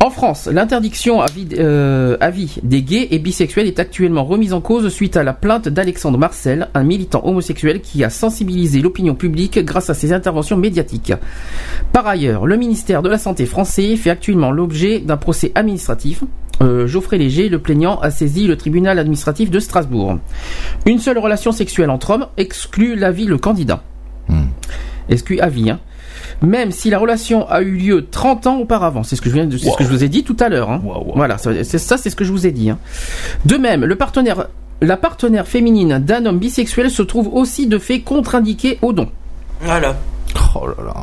En 0.00 0.10
France, 0.10 0.48
l'interdiction 0.52 1.22
à, 1.22 1.26
vie, 1.26 1.48
euh, 1.58 2.16
des 2.62 2.82
gays 2.82 3.08
et 3.10 3.18
bisexuels 3.18 3.66
est 3.66 3.78
actuellement 3.78 4.24
remise 4.24 4.52
en 4.52 4.60
cause 4.60 4.88
suite 4.88 5.16
à 5.16 5.22
la 5.22 5.32
plainte 5.32 5.68
d'Alexandre 5.68 6.18
Marcel, 6.18 6.68
un 6.74 6.82
militant 6.82 7.24
homosexuel 7.24 7.80
qui 7.80 8.04
a 8.04 8.10
sensibilisé 8.10 8.82
l'opinion 8.82 9.14
publique 9.14 9.58
grâce 9.64 9.88
à 9.88 9.94
ses 9.94 10.12
interventions 10.12 10.56
médiatiques. 10.56 11.14
Par 11.92 12.06
ailleurs, 12.06 12.46
le 12.46 12.56
ministère 12.56 13.02
de 13.02 13.08
la 13.08 13.18
Santé 13.18 13.46
français 13.46 13.96
fait 13.96 14.10
actuellement 14.10 14.50
l'objet 14.50 15.00
d'un 15.00 15.16
procès 15.16 15.52
administratif. 15.54 16.22
Euh, 16.60 16.86
Geoffrey 16.86 17.18
Léger, 17.18 17.48
le 17.48 17.58
plaignant, 17.58 17.98
a 18.00 18.10
saisi 18.10 18.46
le 18.46 18.56
tribunal 18.56 18.98
administratif 18.98 19.50
de 19.50 19.58
Strasbourg. 19.58 20.18
Une 20.86 20.98
seule 20.98 21.18
relation 21.18 21.50
sexuelle 21.50 21.90
entre 21.90 22.10
hommes 22.10 22.26
exclut 22.36 22.94
l'avis 22.94 23.26
le 23.26 23.38
candidat. 23.38 23.82
Hmm. 24.28 24.46
Exclut 25.08 25.40
avis, 25.40 25.70
hein 25.70 25.80
même 26.42 26.70
si 26.70 26.90
la 26.90 26.98
relation 26.98 27.48
a 27.48 27.62
eu 27.62 27.76
lieu 27.76 28.06
30 28.10 28.46
ans 28.46 28.58
auparavant. 28.58 29.02
C'est 29.02 29.16
ce 29.16 29.22
que 29.22 29.28
je 29.28 29.34
viens 29.34 29.46
de, 29.46 29.56
ce 29.56 29.76
que 29.76 29.84
je 29.84 29.88
vous 29.88 30.04
ai 30.04 30.08
dit 30.08 30.24
tout 30.24 30.36
à 30.40 30.48
l'heure. 30.48 30.70
Hein. 30.70 30.82
Voilà, 31.14 31.38
c'est 31.38 31.78
ça, 31.78 31.96
c'est 31.96 32.10
ce 32.10 32.16
que 32.16 32.24
je 32.24 32.32
vous 32.32 32.46
ai 32.46 32.52
dit. 32.52 32.70
Hein. 32.70 32.78
De 33.44 33.56
même, 33.56 33.84
le 33.84 33.96
partenaire, 33.96 34.48
la 34.80 34.96
partenaire 34.96 35.46
féminine 35.46 35.98
d'un 35.98 36.26
homme 36.26 36.38
bisexuel 36.38 36.90
se 36.90 37.02
trouve 37.02 37.28
aussi 37.32 37.66
de 37.66 37.78
fait 37.78 38.00
contre-indiquée 38.00 38.78
au 38.82 38.92
don. 38.92 39.08
Voilà. 39.60 39.96
Oh 40.54 40.66
là 40.66 40.84
là. 40.84 40.94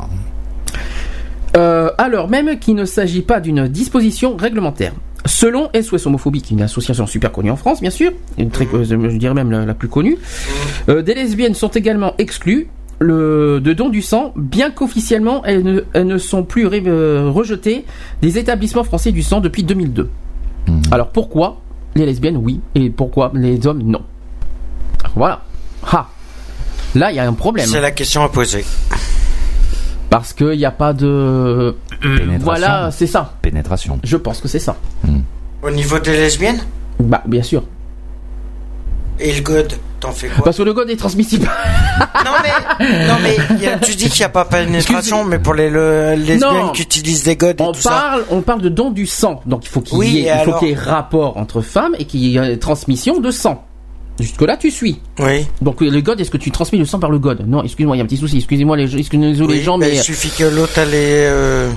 Euh, 1.56 1.90
alors 1.98 2.28
même 2.28 2.58
qu'il 2.58 2.74
ne 2.74 2.84
s'agit 2.84 3.22
pas 3.22 3.40
d'une 3.40 3.68
disposition 3.68 4.36
réglementaire. 4.36 4.92
Selon 5.24 5.70
SOS 5.80 6.06
Homophobie, 6.06 6.42
qui 6.42 6.54
est 6.54 6.56
une 6.56 6.62
association 6.62 7.06
super 7.06 7.30
connue 7.30 7.50
en 7.50 7.56
France, 7.56 7.80
bien 7.80 7.90
sûr, 7.90 8.12
une 8.38 8.50
très, 8.50 8.64
mmh. 8.64 8.84
je 8.84 9.16
dirais 9.16 9.34
même 9.34 9.50
la, 9.50 9.74
plus 9.74 9.88
connue, 9.88 10.14
mmh. 10.14 10.90
euh, 10.90 11.02
des 11.02 11.14
lesbiennes 11.14 11.54
sont 11.54 11.68
également 11.68 12.14
exclues 12.18 12.68
le, 13.02 13.60
de 13.60 13.72
don 13.72 13.88
du 13.88 14.02
sang, 14.02 14.32
bien 14.36 14.70
qu'officiellement 14.70 15.44
elles 15.44 15.62
ne, 15.62 15.80
elles 15.92 16.06
ne, 16.06 16.18
sont 16.18 16.44
plus 16.44 16.66
euh, 16.66 17.28
rejetées 17.30 17.84
des 18.20 18.38
établissements 18.38 18.84
français 18.84 19.12
du 19.12 19.22
sang 19.22 19.40
depuis 19.40 19.64
2002. 19.64 20.08
Mhm. 20.68 20.82
Alors 20.90 21.08
pourquoi 21.08 21.60
les 21.94 22.06
lesbiennes 22.06 22.36
oui 22.36 22.60
et 22.74 22.90
pourquoi 22.90 23.32
les 23.34 23.66
hommes 23.66 23.82
non? 23.82 24.02
Voilà. 25.14 25.42
Ha. 25.90 26.08
Là 26.94 27.10
il 27.10 27.16
y 27.16 27.18
a 27.18 27.26
un 27.28 27.32
problème. 27.32 27.66
C'est 27.66 27.80
la 27.80 27.90
question 27.90 28.22
à 28.22 28.28
poser. 28.28 28.64
Parce 30.08 30.34
qu'il 30.34 30.58
n'y 30.58 30.66
a 30.66 30.70
pas 30.70 30.92
de... 30.92 31.74
Voilà, 32.40 32.90
c'est 32.90 33.06
ça. 33.06 33.34
Pénétration. 33.40 33.98
Je 34.04 34.18
pense 34.18 34.40
que 34.40 34.48
c'est 34.48 34.58
ça. 34.58 34.76
Mhm. 35.04 35.22
Au 35.62 35.70
niveau 35.70 35.98
des 35.98 36.12
lesbiennes? 36.12 36.60
Bah 37.00 37.22
bien 37.26 37.42
sûr. 37.42 37.62
Et 39.18 39.34
le 39.34 39.40
God 39.42 39.72
parce 40.44 40.56
que 40.56 40.62
le 40.62 40.72
god 40.72 40.90
est 40.90 40.96
transmissible. 40.96 41.46
non 42.24 42.32
mais, 42.42 43.06
non 43.06 43.16
mais 43.22 43.36
tu 43.80 43.94
dis 43.94 44.08
qu'il 44.08 44.20
n'y 44.20 44.26
a 44.26 44.28
pas 44.28 44.44
pénétration, 44.44 45.24
mais 45.24 45.38
pour 45.38 45.54
les 45.54 45.70
lesbiennes 45.70 46.72
qui 46.74 46.82
utilisent 46.82 47.24
des 47.24 47.36
godes 47.36 47.60
et 47.60 47.64
on 47.64 47.72
parle, 47.72 48.24
On 48.30 48.42
parle 48.42 48.62
de 48.62 48.68
don 48.68 48.90
du 48.90 49.06
sang, 49.06 49.42
donc 49.46 49.64
il 49.64 49.68
faut 49.68 49.80
qu'il 49.80 49.98
y, 50.04 50.26
ait, 50.26 50.44
il 50.62 50.68
y 50.68 50.74
rapport 50.74 51.36
entre 51.36 51.60
femmes 51.60 51.94
et 51.98 52.04
qu'il 52.04 52.20
y 52.20 52.38
ait 52.38 52.56
transmission 52.56 53.20
de 53.20 53.30
sang. 53.30 53.64
Jusque 54.20 54.42
là, 54.42 54.56
tu 54.56 54.70
suis. 54.70 55.00
Oui. 55.18 55.46
Donc 55.62 55.80
le 55.80 56.00
god, 56.00 56.20
est-ce 56.20 56.30
que 56.30 56.36
tu 56.36 56.50
transmets 56.50 56.78
le 56.78 56.84
sang 56.84 56.98
par 56.98 57.10
le 57.10 57.18
god 57.18 57.44
Non, 57.46 57.62
excuse-moi, 57.62 57.96
il 57.96 57.98
y 57.98 58.02
a 58.02 58.04
un 58.04 58.06
petit 58.06 58.18
souci. 58.18 58.36
Excusez-moi 58.38 58.76
les, 58.76 58.96
excusez 58.96 59.32
les 59.32 59.62
gens, 59.62 59.78
mais 59.78 59.94
il 59.94 60.02
suffit 60.02 60.30
que 60.30 60.44
l'autre 60.44 60.78
allait. 60.78 61.26
Euh... 61.28 61.70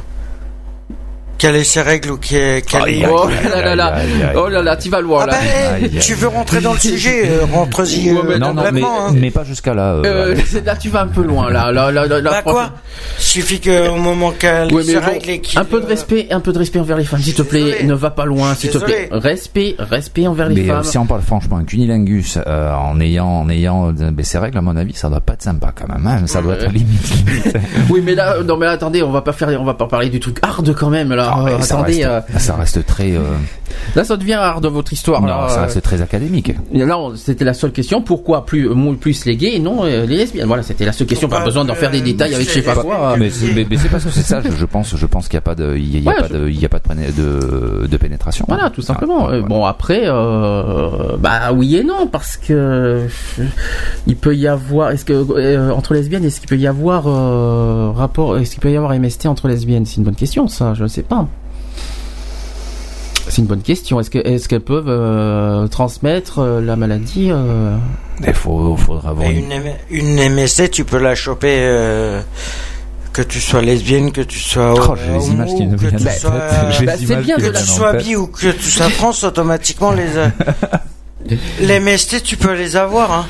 qu'elle 1.38 1.56
ait 1.56 1.64
ses 1.64 1.82
règles 1.82 2.12
ou 2.12 2.18
qu'elle 2.18 2.64
ait... 2.88 3.06
Oh 3.10 3.28
là 3.50 3.76
là 3.76 3.96
oh 4.36 4.48
là 4.48 4.62
là, 4.62 4.76
tu 4.76 4.90
vas 4.90 5.02
loin 5.02 5.24
ah 5.24 5.28
là. 5.28 5.38
Bah, 5.82 5.88
tu 6.02 6.14
veux 6.14 6.28
rentrer 6.28 6.62
dans 6.62 6.74
le 6.74 6.80
sujet, 6.80 7.30
euh, 7.30 7.46
rentre-y 7.54 8.10
euh, 8.10 8.38
non, 8.38 8.54
non, 8.54 8.64
mais, 8.72 8.84
hein. 8.84 9.14
mais, 9.14 9.32
pas 9.32 9.44
jusqu'à 9.44 9.74
là. 9.74 10.02
Euh, 10.06 10.36
là, 10.66 10.76
tu 10.76 10.90
vas 10.90 11.02
un 11.02 11.08
peu 11.08 11.24
loin 11.24 11.50
là. 11.52 11.72
là, 11.72 11.92
là, 11.92 12.08
là 12.08 12.22
bah 12.22 12.42
quoi 12.44 12.72
Suffit 13.18 13.60
qu'au 13.60 13.96
moment 13.96 14.32
qu'elle 14.32 14.74
ait 14.74 14.84
ses 14.84 14.98
règles 14.98 15.30
et 15.30 15.42
Un 15.56 15.66
peu 15.66 15.82
de 15.82 15.86
respect, 15.86 16.28
un 16.32 16.40
peu 16.40 16.54
de 16.54 16.60
respect 16.60 16.80
envers 16.80 16.98
les 16.98 17.06
femmes, 17.06 17.22
s'il 17.22 17.34
te 17.34 17.42
plaît. 17.42 17.84
Ne 17.84 17.94
va 17.94 18.10
pas 18.10 18.26
loin, 18.26 18.56
s'il 18.56 18.72
te 18.72 18.78
plaît. 18.78 19.10
Respect, 19.12 19.76
respect 19.80 20.28
envers 20.28 20.50
les 20.50 20.66
femmes. 20.66 20.84
Si 20.84 20.98
on 20.98 21.06
parle 21.06 21.22
franchement, 21.22 21.58
un 21.58 21.64
cunilingus 21.64 22.38
en 22.46 23.00
ayant, 23.00 23.28
en 23.28 23.50
ayant 23.50 23.94
ses 24.26 24.40
règles, 24.40 24.58
à 24.58 24.62
mon 24.62 24.76
avis, 24.76 24.94
ça 24.94 25.08
doit 25.08 25.22
pas 25.22 25.34
être 25.34 25.44
sympa 25.44 25.72
quand 25.74 25.88
même. 25.88 26.06
Hein. 26.06 26.28
Ça 26.28 26.42
doit 26.42 26.56
être 26.56 26.72
limite. 26.72 27.14
oui, 27.90 28.02
mais 28.04 28.16
là, 28.16 28.42
non, 28.44 28.58
mais 28.58 28.66
attendez, 28.66 29.04
on 29.04 29.12
va 29.12 29.22
pas 29.22 29.32
faire, 29.32 29.50
on 29.60 29.64
va 29.64 29.76
pas 29.76 29.88
parler 29.88 30.10
du 30.10 30.20
truc 30.20 30.40
hard 30.42 30.74
quand 30.76 30.90
même 30.90 31.14
là. 31.14 31.25
Ah, 31.26 31.46
attendez. 31.62 32.04
Euh, 32.04 32.22
ça 32.38 32.56
reste 32.56 32.86
très. 32.86 33.16
Euh, 33.16 33.22
là, 33.96 34.04
ça 34.04 34.18
devient 34.18 34.36
rare 34.36 34.62
de 34.62 34.68
votre 34.68 34.94
histoire. 34.94 35.22
Non, 35.22 35.50
ça 35.50 35.64
reste 35.64 35.82
très 35.82 36.02
académique. 36.02 36.54
Là, 36.74 36.98
c'était 37.16 37.46
la 37.46 37.54
seule 37.54 37.72
question. 37.72 38.02
Pourquoi 38.02 38.46
plus 38.46 38.70
plus 39.00 39.26
les 39.26 39.36
gays 39.36 39.56
et 39.56 39.60
non 39.60 39.86
euh, 39.86 40.06
les 40.06 40.18
lesbiennes? 40.18 40.48
Voilà, 40.48 40.64
c'était 40.64 40.86
la 40.86 40.92
seule 40.92 41.08
question. 41.08 41.28
Pas 41.28 41.44
besoin 41.44 41.66
d'en 41.66 41.76
faire 41.76 41.92
des 41.92 42.02
détails 42.02 42.34
avec 42.34 42.48
je 42.48 42.54
sais 42.54 42.62
pas 42.62 42.76
quoi. 42.76 43.16
Mais 43.18 43.30
c'est 43.30 43.90
parce 43.90 44.04
que 44.04 44.12
c'est 44.12 44.22
ça. 44.22 44.42
Je 44.42 44.66
pense, 44.66 44.96
je 44.96 45.06
pense 45.06 45.28
qu'il 45.28 45.36
n'y 45.36 45.40
a 45.40 45.42
pas 45.42 45.56
de, 45.56 45.76
il 45.76 46.02
y 46.02 46.08
a, 46.08 46.14
pas 46.14 46.28
de, 46.28 46.48
il 46.48 46.60
y 46.60 46.66
a 46.66 46.70
pas 46.70 46.80
de, 46.80 47.88
de, 47.88 47.98
pénétration. 47.98 48.46
Voilà, 48.48 48.70
tout 48.70 48.82
simplement. 48.82 49.30
Bon, 49.42 49.66
après, 49.66 50.06
bah 50.06 51.52
oui 51.54 51.78
et 51.78 51.84
non, 51.84 52.08
parce 52.08 52.38
que 52.38 53.08
il 54.08 54.16
peut 54.16 54.36
y 54.36 54.48
avoir. 54.48 54.92
Est-ce 54.92 55.06
que 55.06 55.72
entre 55.72 55.94
lesbiennes, 55.94 56.26
est-ce 56.26 56.40
qu'il 56.40 56.50
peut 56.50 56.58
y 56.58 56.68
avoir 56.68 57.06
rapport 57.96 58.38
Est-ce 58.38 58.52
qu'il 58.52 58.62
peut 58.62 58.72
y 58.72 58.78
avoir 58.78 58.98
MST 58.98 59.26
entre 59.28 59.48
lesbiennes? 59.48 59.86
C'est 59.86 59.98
une 59.98 60.04
bonne 60.04 60.16
question, 60.16 60.48
ça. 60.48 60.74
Je 60.74 60.84
ne 60.84 60.88
sais 60.88 61.04
pas. 61.04 61.15
C'est 63.28 63.40
une 63.40 63.48
bonne 63.48 63.62
question. 63.62 64.00
Est-ce 64.00 64.10
que 64.10 64.20
est-ce 64.20 64.48
qu'elles 64.48 64.62
peuvent 64.62 64.88
euh, 64.88 65.68
transmettre 65.68 66.40
euh, 66.40 66.62
la 66.62 66.76
maladie 66.76 67.30
euh? 67.32 67.76
Il 68.26 68.34
faut, 68.34 68.76
faudra 68.78 69.10
avoir 69.10 69.30
une... 69.30 69.52
une... 69.90 70.30
MST, 70.30 70.72
tu 70.72 70.86
peux 70.86 71.00
la 71.00 71.16
choper. 71.16 72.22
Que 73.14 73.22
tu 73.22 73.40
sois 73.40 73.62
lesbienne, 73.62 74.12
que 74.12 74.22
tu 74.22 74.40
sois 74.40 74.74
oh, 74.76 74.96
j'ai 74.96 75.14
les 75.14 75.30
images 75.30 75.56
qui 75.56 75.66
nous 75.66 75.78
viennent 75.78 75.96
tête. 75.96 76.26
Bah, 76.86 76.94
c'est 76.98 77.22
bien 77.22 77.38
que 77.38 77.58
tu 77.58 77.66
sois 77.66 77.94
bi 77.94 78.16
ou 78.16 78.28
que 78.28 78.52
tu 78.52 78.70
sois 78.70 78.90
trans, 78.90 79.12
automatiquement 79.24 79.92
les 79.92 80.08
les 81.62 81.80
MST, 81.80 82.24
tu 82.24 82.36
peux 82.38 82.54
les 82.54 82.76
avoir. 82.76 83.12
Hein. 83.12 83.26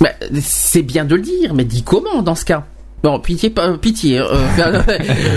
Bah, 0.00 0.10
c'est 0.40 0.82
bien 0.82 1.04
de 1.04 1.16
le 1.16 1.22
dire, 1.22 1.54
mais 1.54 1.64
dis 1.64 1.82
comment 1.82 2.22
dans 2.22 2.36
ce 2.36 2.44
cas? 2.44 2.64
Bon, 3.00 3.20
pitié, 3.20 3.48
pas, 3.48 3.78
pitié, 3.78 4.18
euh, 4.18 4.82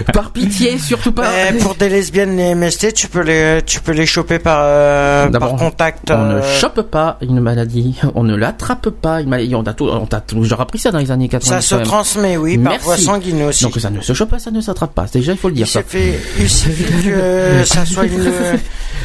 par 0.13 0.31
pitié, 0.31 0.79
surtout 0.79 1.11
pas. 1.11 1.29
pour 1.61 1.75
des 1.75 1.89
lesbiennes, 1.89 2.35
les 2.35 2.55
MST, 2.55 2.91
tu 2.93 3.07
peux 3.07 3.21
les, 3.21 3.61
tu 3.63 3.81
peux 3.81 3.91
les 3.91 4.07
choper 4.07 4.39
par, 4.39 4.61
euh, 4.63 5.29
par 5.29 5.55
contact. 5.55 6.09
On 6.09 6.25
ne 6.25 6.33
euh. 6.37 6.59
chope 6.59 6.81
pas 6.81 7.19
une 7.21 7.39
maladie, 7.39 7.99
on 8.15 8.23
ne 8.23 8.35
l'attrape 8.35 8.89
pas 8.89 9.21
une 9.21 9.29
maladie. 9.29 9.53
On 9.53 9.61
a, 9.61 9.73
tout, 9.73 9.85
on 9.85 10.05
a 10.05 10.21
toujours 10.21 10.59
appris 10.59 10.79
ça 10.79 10.89
dans 10.89 10.97
les 10.97 11.11
années 11.11 11.29
80. 11.29 11.61
Ça 11.61 11.61
se 11.61 11.75
transmet, 11.83 12.35
oui, 12.35 12.57
par 12.57 12.79
voie 12.79 12.97
sanguine 12.97 13.43
aussi. 13.43 13.65
Donc 13.65 13.77
ça 13.77 13.91
ne 13.91 14.01
se 14.01 14.13
chope 14.13 14.29
pas, 14.29 14.39
ça 14.39 14.49
ne 14.49 14.59
s'attrape 14.59 14.95
pas. 14.95 15.05
Déjà, 15.13 15.31
il 15.31 15.37
faut 15.37 15.49
le 15.49 15.53
dire. 15.53 15.67
Il 15.67 15.69
suffit, 15.69 16.13
il 16.39 16.49
suffit 16.49 17.03
que 17.03 17.63
ça 17.65 17.85
soit 17.85 18.05
une, 18.05 18.33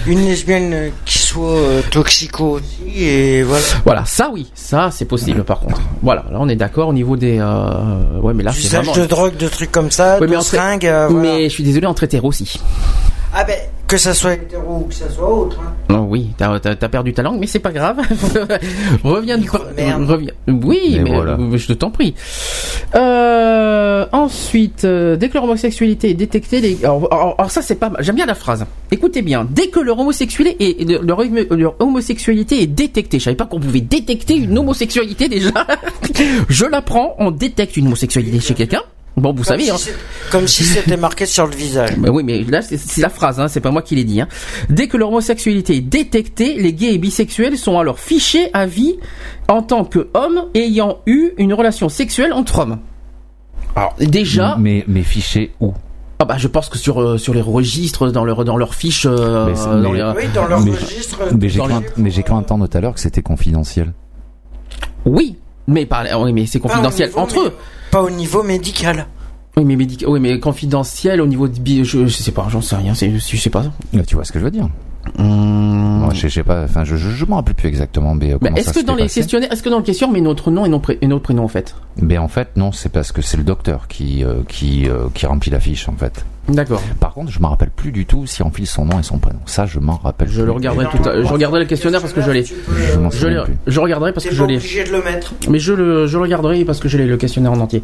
une 0.06 0.26
lesbienne 0.26 0.92
qui 1.04 1.18
soit 1.18 1.82
toxico 1.90 2.58
aussi, 2.58 3.04
et 3.04 3.42
voilà. 3.42 3.64
Voilà, 3.84 4.04
ça 4.06 4.30
oui, 4.32 4.50
ça 4.54 4.90
c'est 4.90 5.04
possible 5.04 5.44
par 5.44 5.60
contre. 5.60 5.82
Voilà, 6.02 6.24
là 6.32 6.38
on 6.40 6.48
est 6.48 6.56
d'accord 6.56 6.88
au 6.88 6.94
niveau 6.94 7.18
des, 7.18 7.38
ouais, 8.22 8.32
mais 8.32 8.45
là, 8.46 8.52
de 8.94 9.06
drogue, 9.06 9.37
de 9.37 9.48
trucs 9.48 9.72
comme 9.72 9.90
ça, 9.90 10.20
de 10.20 10.26
mais, 10.26 10.37
euh, 10.85 11.09
mais 11.11 11.44
je 11.44 11.54
suis 11.54 11.64
désolé, 11.64 11.87
entre 11.87 12.04
hétéros 12.04 12.28
aussi. 12.28 12.61
Ah 13.38 13.44
ben, 13.44 13.59
que 13.87 13.99
ça 13.99 14.14
soit 14.14 14.33
hétéro 14.33 14.79
ou 14.79 14.88
que 14.88 14.94
ça 14.94 15.11
soit 15.11 15.31
autre. 15.31 15.61
Hein. 15.61 15.75
Oh 15.90 16.07
oui, 16.09 16.31
t'as 16.38 16.55
as, 16.55 16.88
perdu 16.88 17.12
ta 17.12 17.22
langue, 17.22 17.38
mais 17.38 17.46
c'est 17.46 17.59
pas 17.59 17.70
grave. 17.70 17.99
reviens 19.05 19.37
du 19.37 19.51
reviens. 19.51 20.33
Oui, 20.49 20.99
mais, 21.05 21.14
euh, 21.14 21.59
je 21.59 21.75
t'en 21.75 21.90
prie. 21.90 22.14
Euh, 22.94 24.07
ensuite, 24.12 24.87
dès 24.87 25.29
que 25.29 25.35
leur 25.35 25.44
homosexualité 25.44 26.09
est 26.09 26.14
détectée, 26.14 26.62
les... 26.62 26.79
alors, 26.83 27.51
ça 27.51 27.61
c'est 27.61 27.75
pas 27.75 27.90
mal. 27.90 28.03
J'aime 28.03 28.16
bien 28.16 28.25
la 28.25 28.35
phrase. 28.35 28.64
Écoutez 28.90 29.20
bien, 29.20 29.46
dès 29.51 29.68
que 29.68 29.81
leur 29.81 29.99
homosexualité 29.99 30.81
est, 30.81 31.03
leur, 31.03 31.22
leur 31.51 31.75
homosexualité 31.79 32.62
est 32.62 32.66
détectée, 32.66 33.18
je 33.18 33.25
savais 33.25 33.37
pas 33.37 33.44
qu'on 33.44 33.61
pouvait 33.61 33.83
détecter 33.83 34.37
une 34.37 34.57
homosexualité 34.57 35.29
déjà. 35.29 35.66
je 36.49 36.64
l'apprends, 36.64 37.14
on 37.18 37.33
détecte 37.33 37.77
une 37.77 37.88
homosexualité 37.88 38.40
chez 38.40 38.55
quelqu'un. 38.55 38.81
Bon, 39.16 39.33
vous 39.33 39.44
savez, 39.44 39.70
hein. 39.70 39.76
comme 40.31 40.46
si 40.46 40.62
c'était 40.62 40.98
marqué 40.98 41.24
sur 41.24 41.46
le 41.46 41.55
visage. 41.55 41.90
oui, 42.09 42.22
mais 42.22 42.42
là 42.44 42.61
c'est 42.61 43.00
la 43.00 43.09
phrase, 43.09 43.40
hein, 43.40 43.48
c'est 43.48 43.61
pas 43.61 43.70
moi 43.70 43.81
qui 43.81 43.94
l'ai 43.94 44.05
dit. 44.05 44.20
Hein. 44.20 44.29
Dès 44.68 44.88
que 44.88 44.98
leur 44.98 45.09
homosexualité 45.09 45.76
est 45.76 45.81
détectée, 45.81 46.55
les 46.55 46.74
gays 46.74 46.92
et 46.92 46.98
bisexuels 46.98 47.57
sont 47.57 47.79
alors 47.79 47.98
fichés 47.98 48.50
à 48.52 48.66
vie 48.66 48.96
en 49.48 49.62
tant 49.62 49.85
qu'hommes 49.85 50.44
ayant 50.55 50.98
eu 51.07 51.31
une 51.38 51.55
relation 51.55 51.88
sexuelle 51.88 52.35
entre 52.35 52.59
hommes. 52.59 52.79
Alors 53.74 53.94
déjà. 53.98 54.57
Mais 54.59 54.85
mais 54.87 55.02
fichés 55.02 55.52
où? 55.61 55.72
Ah 56.18 56.24
bah 56.24 56.37
je 56.38 56.48
pense 56.48 56.68
que 56.68 56.76
sur 56.76 57.00
euh, 57.00 57.18
sur 57.18 57.33
les 57.33 57.42
registres 57.42 58.11
dans 58.11 58.24
leur 58.24 58.44
dans 58.44 58.57
leurs 58.57 58.74
fiches 58.74 59.07
euh, 59.07 59.55
dans 59.83 59.92
les, 59.92 60.02
oui 60.02 60.24
dans 60.35 60.46
leurs 60.46 60.64
registres 60.64 61.20
mais 61.38 61.48
j'ai 61.50 61.61
cru, 61.61 61.72
mais 61.98 62.11
j'ai 62.11 62.22
cru 62.22 62.33
entendre 62.33 62.66
tout 62.66 62.79
à 62.79 62.81
l'heure 62.81 62.94
que 62.94 63.00
c'était 63.00 63.20
confidentiel 63.20 63.92
oui 65.05 65.37
mais 65.66 65.87
par 65.87 66.05
oui 66.20 66.33
mais 66.33 66.46
c'est 66.46 66.61
confidentiel 66.61 67.11
entre 67.16 67.40
eux 67.40 67.52
pas 67.90 68.02
au 68.02 68.11
niveau 68.11 68.42
médical. 68.42 69.07
Oui, 69.57 69.64
mais 69.64 69.76
oui, 70.07 70.20
mais 70.20 70.38
confidentiel 70.38 71.20
au 71.22 71.26
niveau 71.26 71.48
de 71.48 71.55
je, 71.83 72.07
je 72.07 72.09
sais 72.09 72.33
pas, 72.33 72.46
j'en 72.50 72.61
sais 72.61 72.76
rien, 72.76 72.92
je 72.92 73.37
sais 73.37 73.50
pas. 73.50 73.64
tu 74.07 74.14
vois 74.14 74.24
ce 74.24 74.33
que 74.33 74.38
je 74.38 74.44
veux 74.44 74.50
dire. 74.50 74.68
Hum... 75.18 76.10
je, 76.12 76.28
sais 76.28 76.42
pas, 76.42 76.64
enfin, 76.64 76.84
je, 76.84 76.96
je, 76.96 77.24
m'en 77.24 77.36
rappelle 77.36 77.54
plus 77.54 77.68
exactement. 77.68 78.14
Mais, 78.14 78.32
euh, 78.32 78.38
est-ce 78.56 78.72
que 78.72 78.84
dans 78.84 78.94
les 78.94 79.08
questionnaires, 79.08 79.52
est-ce 79.52 79.62
que 79.62 79.68
dans 79.68 79.78
le 79.78 79.84
questionnaire, 79.84 80.14
mais 80.14 80.20
notre 80.20 80.50
nom 80.50 80.64
et, 80.66 80.68
notre 80.68 81.22
prénom 81.22 81.44
en 81.44 81.48
fait? 81.48 81.74
Mais 82.00 82.18
en 82.18 82.28
fait, 82.28 82.56
non, 82.56 82.72
c'est 82.72 82.90
parce 82.90 83.12
que 83.12 83.22
c'est 83.22 83.36
le 83.36 83.44
docteur 83.44 83.88
qui 83.88 84.24
euh, 84.24 84.42
qui 84.48 84.88
euh, 84.88 85.08
qui 85.14 85.26
remplit 85.26 85.50
la 85.50 85.60
fiche 85.60 85.88
en 85.88 85.96
fait. 85.96 86.24
D'accord. 86.48 86.80
Par 87.00 87.12
contre, 87.12 87.32
je 87.32 87.40
me 87.40 87.46
rappelle 87.46 87.70
plus 87.70 87.90
du 87.90 88.06
tout 88.06 88.24
si 88.26 88.42
on 88.42 88.50
file 88.50 88.68
son 88.68 88.84
nom 88.84 89.00
et 89.00 89.02
son 89.02 89.18
prénom. 89.18 89.40
Ça, 89.46 89.66
je 89.66 89.80
m'en 89.80 89.96
rappelle. 89.96 90.28
Je 90.28 90.42
le 90.42 90.52
regarderai 90.52 90.86
tout. 90.86 91.08
À... 91.08 91.20
Je 91.20 91.26
regarderai 91.26 91.60
le 91.60 91.66
questionnaire 91.66 92.00
parce 92.00 92.12
que 92.12 92.20
je 92.20 92.30
l'ai. 92.30 92.44
Je, 92.44 93.44
je, 93.66 93.80
regarderai 93.80 94.12
parce 94.12 94.26
que 94.26 94.34
je 94.34 94.44
l'ai. 94.44 94.56
obligé 94.56 94.84
de 94.84 94.90
le 94.90 95.02
mettre. 95.02 95.34
Mais 95.48 95.58
je 95.58 95.72
le, 95.72 96.06
je 96.06 96.16
regarderai 96.18 96.64
parce 96.64 96.78
que 96.78 96.88
je 96.88 96.98
l'ai 96.98 97.06
le 97.06 97.16
questionnaire 97.16 97.52
en 97.52 97.60
entier. 97.60 97.82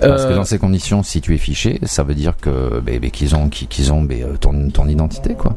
Parce 0.00 0.24
que 0.24 0.32
dans 0.32 0.44
ces 0.44 0.58
conditions, 0.58 1.02
si 1.02 1.20
tu 1.20 1.34
es 1.34 1.38
fiché, 1.38 1.80
ça 1.82 2.02
veut 2.02 2.14
dire 2.14 2.36
que 2.40 2.80
bah, 2.80 2.92
bah, 3.00 3.10
qu'ils 3.10 3.34
ont 3.36 3.48
qu'ils 3.48 3.92
ont 3.92 4.02
bah, 4.02 4.14
ton 4.40 4.70
ton 4.70 4.88
identité 4.88 5.34
quoi. 5.34 5.54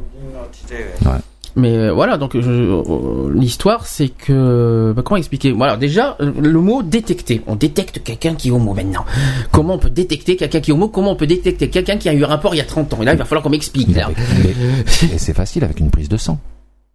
Ouais. 0.71 1.19
Mais 1.57 1.77
euh, 1.77 1.93
voilà, 1.93 2.17
donc 2.17 2.35
euh, 2.35 3.31
l'histoire, 3.33 3.87
c'est 3.87 4.09
que 4.09 4.93
bah, 4.93 5.03
comment 5.05 5.17
expliquer? 5.17 5.53
Voilà, 5.53 5.77
déjà 5.77 6.17
le 6.19 6.59
mot 6.59 6.83
détecter. 6.83 7.41
On 7.47 7.55
détecte 7.55 8.03
quelqu'un 8.03 8.35
qui 8.35 8.49
est 8.49 8.51
homo 8.51 8.73
maintenant. 8.73 9.05
Comment 9.51 9.75
on 9.75 9.77
peut 9.77 9.89
détecter 9.89 10.35
quelqu'un 10.35 10.59
qui 10.59 10.71
est 10.71 10.73
homo? 10.73 10.89
Comment 10.89 11.11
on 11.11 11.15
peut 11.15 11.27
détecter 11.27 11.69
quelqu'un 11.69 11.97
qui 11.97 12.09
a 12.09 12.13
eu 12.13 12.23
un 12.25 12.27
rapport 12.27 12.53
il 12.53 12.57
y 12.57 12.61
a 12.61 12.65
30 12.65 12.93
ans? 12.93 13.01
Et 13.01 13.05
là, 13.05 13.13
il 13.13 13.17
va 13.17 13.25
falloir 13.25 13.41
qu'on 13.41 13.49
m'explique. 13.49 13.89
Et 13.97 15.17
c'est 15.17 15.33
facile 15.33 15.63
avec 15.63 15.79
une 15.79 15.91
prise 15.91 16.09
de 16.09 16.17
sang. 16.17 16.39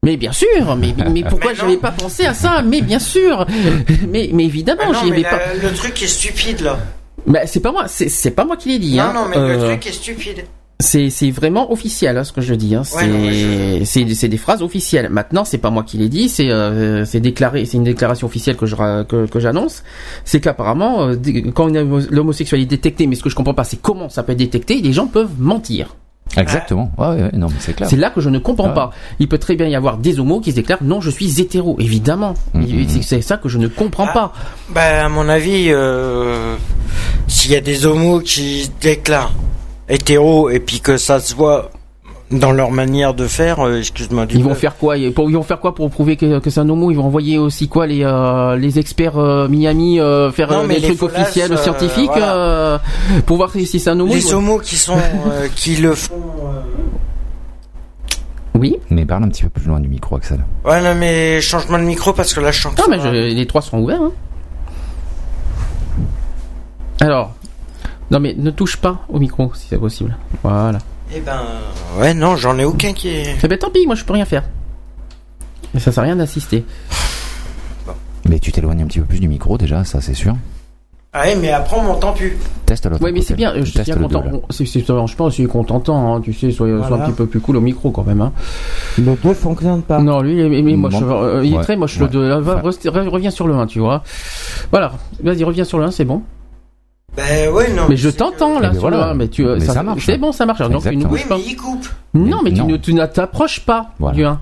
Mais 0.02 0.16
bien 0.16 0.32
sûr, 0.32 0.76
mais, 0.76 0.94
mais 1.10 1.22
pourquoi 1.24 1.52
j'avais 1.54 1.76
pas 1.76 1.90
pensé 1.90 2.24
à 2.24 2.34
ça? 2.34 2.62
Mais 2.62 2.80
bien 2.82 2.98
sûr, 2.98 3.46
mais, 4.08 4.30
mais 4.32 4.44
évidemment, 4.44 4.92
j'y 4.92 5.10
avais 5.10 5.22
pas. 5.22 5.40
Le 5.62 5.72
truc 5.74 6.02
est 6.02 6.06
stupide 6.06 6.60
là. 6.60 6.78
Mais 7.26 7.46
c'est 7.46 7.60
pas 7.60 7.72
moi, 7.72 7.86
c'est 7.86 8.30
pas 8.30 8.44
moi 8.44 8.56
qui 8.56 8.70
l'ai 8.70 8.78
dit. 8.78 8.96
Non, 8.96 9.02
hein. 9.04 9.12
non, 9.14 9.28
mais 9.28 9.36
le 9.36 9.62
euh, 9.62 9.68
truc 9.68 9.86
est 9.86 9.92
stupide. 9.92 10.44
C'est 10.80 11.30
vraiment 11.30 11.72
officiel 11.72 12.16
hein, 12.16 12.24
ce 12.24 12.32
que 12.32 12.40
je 12.40 12.54
dis. 12.54 12.74
Hein. 12.74 12.82
C'est 12.84 14.28
des 14.28 14.36
phrases 14.36 14.62
officielles. 14.62 15.08
Maintenant, 15.10 15.44
c'est 15.44 15.58
pas 15.58 15.70
moi 15.70 15.82
qui 15.82 15.98
l'ai 15.98 16.08
dit, 16.08 16.28
c'est 16.28 16.50
euh, 16.50 17.04
déclaré, 17.14 17.64
c'est 17.64 17.76
une 17.76 17.84
déclaration 17.84 18.26
officielle 18.26 18.56
que 18.56 18.66
je 18.66 18.76
que, 19.04 19.26
que 19.26 19.40
j'annonce. 19.40 19.82
C'est 20.24 20.40
qu'apparemment, 20.40 21.08
euh, 21.08 21.16
quand 21.54 21.68
l'homosexualité 21.68 22.74
est 22.74 22.76
détectée, 22.76 23.06
mais 23.06 23.14
ce 23.14 23.22
que 23.22 23.30
je 23.30 23.36
comprends 23.36 23.54
pas, 23.54 23.64
c'est 23.64 23.80
comment 23.80 24.08
ça 24.08 24.22
peut 24.22 24.32
être 24.32 24.38
détecté. 24.38 24.80
Les 24.80 24.92
gens 24.92 25.06
peuvent 25.06 25.38
mentir. 25.38 25.94
Exactement. 26.36 26.92
Ouais, 26.96 27.08
ouais, 27.08 27.30
non, 27.32 27.48
c'est 27.58 27.74
clair. 27.74 27.88
C'est 27.88 27.96
là 27.96 28.10
que 28.10 28.20
je 28.20 28.30
ne 28.30 28.38
comprends 28.38 28.70
pas. 28.70 28.90
Il 29.18 29.28
peut 29.28 29.38
très 29.38 29.56
bien 29.56 29.66
y 29.66 29.74
avoir 29.74 29.98
des 29.98 30.20
homos 30.20 30.40
qui 30.40 30.50
se 30.50 30.56
déclarent 30.56 30.82
non, 30.82 31.00
je 31.00 31.10
suis 31.10 31.40
hétéro. 31.40 31.76
Évidemment, 31.80 32.34
mm-hmm. 32.54 33.02
c'est 33.02 33.22
ça 33.22 33.36
que 33.36 33.48
je 33.48 33.58
ne 33.58 33.66
comprends 33.66 34.06
ah, 34.10 34.12
pas. 34.12 34.32
Bah, 34.72 35.06
à 35.06 35.08
mon 35.08 35.28
avis, 35.28 35.66
euh, 35.70 36.54
s'il 37.26 37.50
y 37.50 37.56
a 37.56 37.60
des 37.60 37.84
homos 37.84 38.20
qui 38.20 38.64
se 38.64 38.70
déclarent 38.80 39.32
hétéro 39.90 40.48
et 40.48 40.60
puis 40.60 40.80
que 40.80 40.96
ça 40.96 41.20
se 41.20 41.34
voit 41.34 41.70
dans 42.30 42.52
leur 42.52 42.70
manière 42.70 43.12
de 43.12 43.26
faire, 43.26 43.58
euh, 43.58 43.78
excuse-moi. 43.78 44.26
Ils 44.30 44.44
vont 44.44 44.54
faire 44.54 44.76
quoi? 44.76 44.96
Ils, 44.96 45.12
vont 45.12 45.42
faire 45.42 45.58
quoi 45.58 45.74
pour 45.74 45.90
prouver 45.90 46.16
que, 46.16 46.38
que 46.38 46.48
c'est 46.48 46.60
un 46.60 46.68
homo? 46.68 46.90
Ils 46.90 46.96
vont 46.96 47.04
envoyer 47.04 47.38
aussi 47.38 47.68
quoi 47.68 47.86
les 47.86 48.04
euh, 48.04 48.56
les 48.56 48.78
experts 48.78 49.18
euh, 49.18 49.48
Miami 49.48 49.98
faire 50.32 50.66
des 50.66 50.80
trucs 50.80 51.02
officiels 51.02 51.58
scientifiques 51.58 52.10
pour 53.26 53.36
voir 53.36 53.50
si 53.50 53.66
c'est 53.66 53.90
un 53.90 53.98
homo? 53.98 54.14
Les 54.14 54.32
homos 54.32 54.60
qui 54.60 54.76
sont 54.76 54.98
qui 55.56 55.76
le 55.76 55.94
font. 55.94 56.14
Oui. 58.54 58.76
Mais 58.90 59.06
parle 59.06 59.24
un 59.24 59.28
petit 59.28 59.42
peu 59.42 59.48
plus 59.48 59.66
loin 59.66 59.80
du 59.80 59.88
micro, 59.88 60.16
Axel. 60.16 60.44
Ouais, 60.64 60.82
non, 60.82 60.94
mais 60.94 61.40
change-moi 61.40 61.78
de 61.78 61.84
micro 61.84 62.12
parce 62.12 62.34
que 62.34 62.40
là, 62.40 62.50
je 62.50 62.60
chante. 62.60 62.78
Non, 62.78 62.84
mais 62.90 63.30
les 63.30 63.46
trois 63.46 63.62
sont 63.62 63.78
ouverts. 63.78 64.02
Hein. 64.02 64.12
Alors, 67.00 67.32
non 68.10 68.20
mais 68.20 68.34
ne 68.36 68.50
touche 68.50 68.76
pas 68.76 69.00
au 69.08 69.18
micro 69.18 69.52
si 69.54 69.66
c'est 69.68 69.78
possible. 69.78 70.16
Voilà. 70.42 70.78
Eh 71.14 71.20
ben, 71.20 71.40
ouais, 71.98 72.14
non, 72.14 72.36
j'en 72.36 72.58
ai 72.58 72.64
aucun 72.64 72.92
qui 72.92 73.08
est. 73.08 73.36
Eh 73.42 73.48
ben 73.48 73.58
tant 73.58 73.70
pis, 73.70 73.86
moi 73.86 73.94
je 73.94 74.04
peux 74.04 74.12
rien 74.12 74.24
faire. 74.24 74.44
Mais 75.74 75.80
ça 75.80 75.92
sert 75.92 76.02
à 76.02 76.06
rien 76.06 76.16
d'assister. 76.16 76.64
Mais 78.28 78.38
tu 78.38 78.52
t'éloignes 78.52 78.82
un 78.82 78.86
petit 78.86 79.00
peu 79.00 79.06
plus 79.06 79.20
du 79.20 79.28
micro 79.28 79.58
déjà, 79.58 79.84
ça 79.84 80.00
c'est 80.00 80.14
sûr. 80.14 80.36
Ah 81.12 81.22
ouais, 81.22 81.34
mais 81.34 81.50
après 81.50 81.76
on 81.76 81.82
m'entend 81.82 82.12
plus. 82.12 82.36
Teste 82.66 82.86
l'autre. 82.86 83.02
Oui, 83.02 83.10
mais 83.12 83.20
c'est 83.20 83.34
bien, 83.34 83.52
je 83.56 83.64
suis 83.64 83.80
bien 83.80 83.96
content. 83.96 84.22
C'est, 84.50 84.64
c'est, 84.64 84.86
je 84.86 85.16
pense 85.16 85.34
qu'il 85.34 85.44
est 85.44 85.48
contentant, 85.48 86.14
hein, 86.14 86.20
tu 86.20 86.32
sais, 86.32 86.52
sois, 86.52 86.68
sois, 86.86 87.02
un 87.02 87.06
petit 87.06 87.16
peu 87.16 87.26
plus 87.26 87.40
cool 87.40 87.56
au 87.56 87.60
micro 87.60 87.90
quand 87.90 88.04
même. 88.04 88.20
Hein. 88.20 88.32
Le 88.96 89.16
2 89.16 89.34
fonctionne 89.34 89.82
pas. 89.82 90.00
Non, 90.00 90.20
lui, 90.20 90.34
il 90.34 90.40
est, 90.40 90.76
moche. 90.76 90.94
Euh, 91.02 91.42
il 91.44 91.54
est 91.54 91.62
très 91.62 91.74
moche, 91.74 91.98
le 91.98 92.06
2. 92.06 92.32
reviens 93.08 93.32
sur 93.32 93.48
le 93.48 93.54
1, 93.54 93.66
tu 93.66 93.80
vois. 93.80 94.04
Voilà, 94.70 94.92
vas-y, 95.20 95.42
reviens 95.42 95.64
sur 95.64 95.78
le 95.78 95.86
1, 95.86 95.90
c'est 95.90 96.04
bon. 96.04 96.22
Ben 97.16 97.50
ouais, 97.52 97.72
non. 97.72 97.86
Mais 97.88 97.96
je 97.96 98.08
t'entends 98.08 98.60
là 98.60 98.72
sur 98.72 98.90
le 98.90 98.96
1, 98.96 99.14
mais 99.14 99.28
tu, 99.28 99.44
mais 99.44 99.60
ça, 99.60 99.82
marche. 99.82 100.06
C'est 100.06 100.18
bon, 100.18 100.32
ça 100.32 100.46
marche. 100.46 100.60
Donc 100.60 100.82
tu 100.82 100.96
ne 100.96 101.04
bouges 101.04 101.22
oui, 101.22 101.28
pas. 101.28 101.36
mais 101.36 101.44
il 101.44 101.56
coupe. 101.56 101.88
Non, 102.14 102.40
mais, 102.42 102.52
tu 102.52 102.62
ne 102.62 102.76
tu 102.76 102.94
t'approches 103.12 103.60
pas 103.60 103.90
du 104.12 104.24
1. 104.24 104.40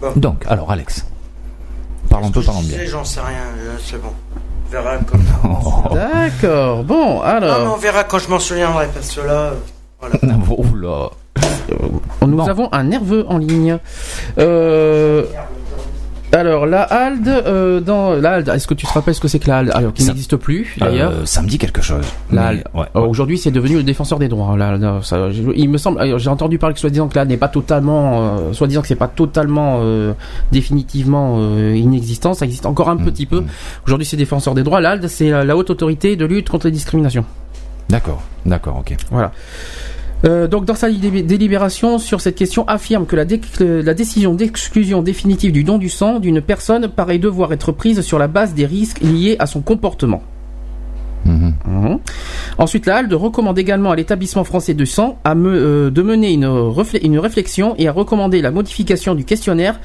Bon. 0.00 0.12
Donc, 0.16 0.44
alors 0.46 0.70
Alex. 0.70 1.04
Parlons 2.08 2.30
peu, 2.30 2.42
parlons 2.42 2.62
bien. 2.62 2.78
J'en 2.86 3.04
sais 3.04 3.20
rien, 3.20 3.44
c'est 3.84 4.00
bon. 4.00 4.12
On 4.66 4.70
verra 4.70 4.98
comme 4.98 5.24
D'accord. 5.94 6.84
Bon, 6.84 7.20
alors. 7.20 7.64
Non, 7.64 7.74
on 7.74 7.76
verra 7.78 8.04
quand 8.04 8.18
je 8.18 8.28
m'en 8.28 8.38
souviendrai 8.38 8.86
parce 8.92 9.14
que 9.14 9.20
là. 9.20 9.52
Voilà. 10.00 10.16
oh 10.50 10.64
là. 10.76 11.08
Nous 12.26 12.48
avons 12.48 12.68
un 12.72 12.84
nerveux 12.84 13.24
en 13.28 13.38
ligne. 13.38 13.78
Euh, 14.38 15.24
alors 16.32 16.66
la 16.66 16.82
HALD, 16.82 17.28
euh, 17.28 17.80
dans 17.80 18.12
la 18.12 18.40
est-ce 18.40 18.66
que 18.66 18.74
tu 18.74 18.86
te 18.86 18.92
rappelles 18.92 19.14
ce 19.14 19.20
que 19.20 19.28
c'est 19.28 19.38
que 19.38 19.48
la 19.48 19.58
HALD 19.58 19.70
Alors 19.74 19.92
qui 19.94 20.04
n'existe 20.04 20.36
plus 20.36 20.76
d'ailleurs. 20.78 21.12
Euh, 21.12 21.24
ça 21.24 21.42
me 21.42 21.48
dit 21.48 21.58
quelque 21.58 21.82
chose. 21.82 22.04
La 22.30 22.48
HALD. 22.48 22.64
Aujourd'hui, 22.94 23.38
c'est 23.38 23.50
devenu 23.50 23.76
le 23.76 23.82
défenseur 23.82 24.18
des 24.18 24.28
droits. 24.28 24.56
Là, 24.56 25.00
ça, 25.02 25.28
il 25.54 25.68
me 25.70 25.78
semble, 25.78 26.18
j'ai 26.18 26.30
entendu 26.30 26.58
parler 26.58 26.74
que 26.74 26.80
soi-disant 26.80 27.08
que 27.08 27.14
là 27.14 27.24
n'est 27.24 27.36
pas 27.36 27.48
totalement, 27.48 28.38
euh, 28.38 28.52
soi-disant 28.52 28.82
que 28.82 28.88
c'est 28.88 28.94
pas 28.94 29.08
totalement 29.08 29.80
euh, 29.80 30.12
définitivement 30.52 31.36
euh, 31.38 31.74
inexistant. 31.74 32.34
Ça 32.34 32.44
existe 32.44 32.66
encore 32.66 32.90
un 32.90 32.96
mmh, 32.96 33.04
petit 33.04 33.26
peu. 33.26 33.40
Mmh. 33.40 33.48
Aujourd'hui, 33.86 34.06
c'est 34.06 34.16
défenseur 34.16 34.54
des 34.54 34.62
droits. 34.62 34.80
La 34.80 34.90
HALD, 34.90 35.08
c'est 35.08 35.30
la 35.30 35.56
haute 35.56 35.70
autorité 35.70 36.16
de 36.16 36.26
lutte 36.26 36.48
contre 36.50 36.66
les 36.66 36.72
discriminations. 36.72 37.24
D'accord, 37.88 38.22
d'accord, 38.44 38.78
ok. 38.78 38.94
Voilà. 39.10 39.32
Euh, 40.24 40.48
donc 40.48 40.64
dans 40.64 40.74
sa 40.74 40.90
délibération 40.90 41.98
sur 41.98 42.20
cette 42.20 42.34
question 42.34 42.66
affirme 42.66 43.06
que 43.06 43.16
la, 43.16 43.24
la 43.60 43.94
décision 43.94 44.34
d'exclusion 44.34 45.02
définitive 45.02 45.52
du 45.52 45.62
don 45.64 45.78
du 45.78 45.88
sang 45.88 46.18
d'une 46.18 46.40
personne 46.40 46.88
paraît 46.88 47.18
devoir 47.18 47.52
être 47.52 47.72
prise 47.72 48.00
sur 48.00 48.18
la 48.18 48.26
base 48.26 48.54
des 48.54 48.66
risques 48.66 49.00
liés 49.00 49.36
à 49.38 49.46
son 49.46 49.60
comportement. 49.60 50.22
Mmh. 51.24 51.50
Mmh. 51.66 51.96
Ensuite, 52.58 52.86
la 52.86 52.96
HALDE 52.96 53.12
recommande 53.12 53.58
également 53.58 53.90
à 53.90 53.96
l'établissement 53.96 54.44
français 54.44 54.74
du 54.74 54.86
sang 54.86 55.18
à 55.24 55.34
me, 55.34 55.50
euh, 55.52 55.90
de 55.90 56.02
mener 56.02 56.32
une, 56.32 56.72
une, 57.02 57.18
réflexion 57.18 57.74
et 57.76 57.88
à 57.88 57.92
recommander 57.92 58.40
la 58.40 58.50
modification 58.50 59.14
du 59.14 59.24
questionnaire, 59.24 59.80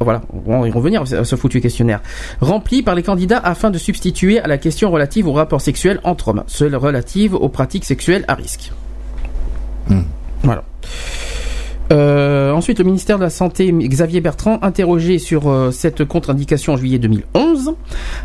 voilà, 0.00 0.22
on 0.46 0.60
va 0.60 0.68
y 0.68 0.70
revenir 0.70 1.02
à 1.02 1.24
ce 1.24 1.36
foutu 1.36 1.60
questionnaire, 1.60 2.00
rempli 2.40 2.82
par 2.82 2.94
les 2.94 3.02
candidats 3.02 3.38
afin 3.38 3.70
de 3.70 3.78
substituer 3.78 4.40
à 4.40 4.46
la 4.46 4.58
question 4.58 4.90
relative 4.90 5.26
aux 5.26 5.32
rapports 5.32 5.60
sexuels 5.60 6.00
entre 6.04 6.28
hommes, 6.28 6.44
celle 6.46 6.76
relative 6.76 7.34
aux 7.34 7.48
pratiques 7.48 7.84
sexuelles 7.84 8.24
à 8.28 8.34
risque. 8.34 8.72
Hmm. 9.88 10.02
Euh, 11.92 12.52
ensuite, 12.52 12.78
le 12.78 12.84
ministère 12.84 13.18
de 13.18 13.22
la 13.22 13.30
Santé, 13.30 13.70
Xavier 13.72 14.20
Bertrand, 14.20 14.58
interrogé 14.62 15.18
sur 15.18 15.48
euh, 15.48 15.70
cette 15.70 16.04
contre-indication 16.04 16.72
en 16.72 16.76
juillet 16.76 16.98
2011, 16.98 17.74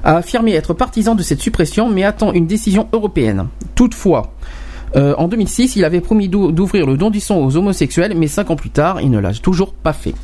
a 0.04 0.18
affirmé 0.18 0.54
être 0.54 0.74
partisan 0.74 1.14
de 1.16 1.22
cette 1.22 1.42
suppression, 1.42 1.90
mais 1.90 2.04
attend 2.04 2.34
une 2.34 2.48
décision 2.48 2.88
européenne. 2.92 3.48
Toutefois, 3.76 4.34
euh, 4.96 5.14
en 5.18 5.28
2006, 5.28 5.76
il 5.76 5.86
avait 5.86 6.02
promis 6.02 6.28
d'ouvrir 6.28 6.88
le 6.88 6.98
don 6.98 7.12
du 7.12 7.20
sang 7.20 7.38
aux 7.38 7.56
homosexuels, 7.56 8.14
mais 8.18 8.28
cinq 8.28 8.50
ans 8.50 8.56
plus 8.56 8.72
tard, 8.72 9.00
il 9.00 9.12
ne 9.12 9.20
l'a 9.20 9.34
toujours 9.34 9.74
pas 9.74 9.94
fait. 9.94 10.16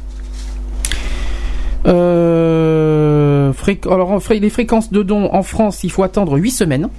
alors, 3.89 4.19
les 4.29 4.49
fréquences 4.49 4.91
de 4.91 5.03
dons 5.03 5.29
en 5.31 5.43
France, 5.43 5.83
il 5.83 5.91
faut 5.91 6.03
attendre 6.03 6.37
8 6.37 6.51
semaines 6.51 6.89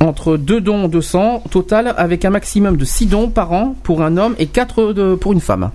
entre 0.00 0.36
deux 0.36 0.60
dons 0.60 0.88
de 0.88 1.00
sang 1.00 1.42
total 1.50 1.94
avec 1.96 2.24
un 2.24 2.30
maximum 2.30 2.76
de 2.76 2.84
6 2.84 3.06
dons 3.06 3.28
par 3.28 3.52
an 3.52 3.76
pour 3.82 4.02
un 4.02 4.16
homme 4.16 4.34
et 4.38 4.46
4 4.46 5.14
pour 5.14 5.32
une 5.32 5.40
femme. 5.40 5.70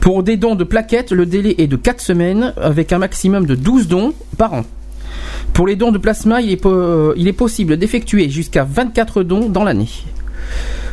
Pour 0.00 0.22
des 0.22 0.36
dons 0.36 0.54
de 0.54 0.64
plaquettes, 0.64 1.10
le 1.10 1.26
délai 1.26 1.56
est 1.58 1.66
de 1.66 1.76
4 1.76 2.00
semaines 2.00 2.54
avec 2.60 2.92
un 2.92 2.98
maximum 2.98 3.44
de 3.44 3.54
12 3.54 3.88
dons 3.88 4.12
par 4.38 4.54
an. 4.54 4.62
Pour 5.52 5.66
les 5.66 5.74
dons 5.74 5.90
de 5.90 5.98
plasma, 5.98 6.40
il 6.40 6.52
est, 6.52 6.64
euh, 6.66 7.32
possible 7.32 7.76
d'effectuer 7.76 8.28
jusqu'à 8.28 8.64
24 8.64 9.22
dons 9.22 9.48
dans 9.48 9.64
l'année, 9.64 9.88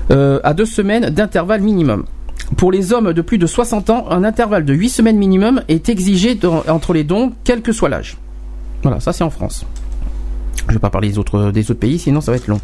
euh, 0.09 0.39
à 0.43 0.53
2 0.53 0.65
semaines 0.65 1.09
d'intervalle 1.09 1.61
minimum. 1.61 2.05
Pour 2.57 2.71
les 2.71 2.93
hommes 2.93 3.13
de 3.13 3.21
plus 3.21 3.37
de 3.37 3.45
60 3.45 3.89
ans, 3.89 4.05
un 4.09 4.23
intervalle 4.23 4.65
de 4.65 4.73
8 4.73 4.89
semaines 4.89 5.17
minimum 5.17 5.61
est 5.67 5.89
exigé 5.89 6.39
entre 6.67 6.93
les 6.93 7.03
dons, 7.03 7.33
quel 7.43 7.61
que 7.61 7.71
soit 7.71 7.89
l'âge. 7.89 8.17
Voilà, 8.83 8.99
ça 8.99 9.13
c'est 9.13 9.23
en 9.23 9.29
France. 9.29 9.65
Je 10.67 10.73
vais 10.73 10.79
pas 10.79 10.89
parler 10.89 11.09
des 11.09 11.17
autres, 11.17 11.51
des 11.51 11.71
autres 11.71 11.79
pays, 11.79 11.99
sinon 11.99 12.21
ça 12.21 12.31
va 12.31 12.37
être 12.37 12.47
long. 12.47 12.61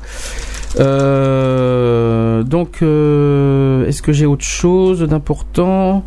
Euh, 0.79 2.43
donc, 2.43 2.79
euh, 2.81 3.87
est-ce 3.87 4.01
que 4.01 4.13
j'ai 4.13 4.25
autre 4.25 4.45
chose 4.45 5.01
d'important? 5.01 6.03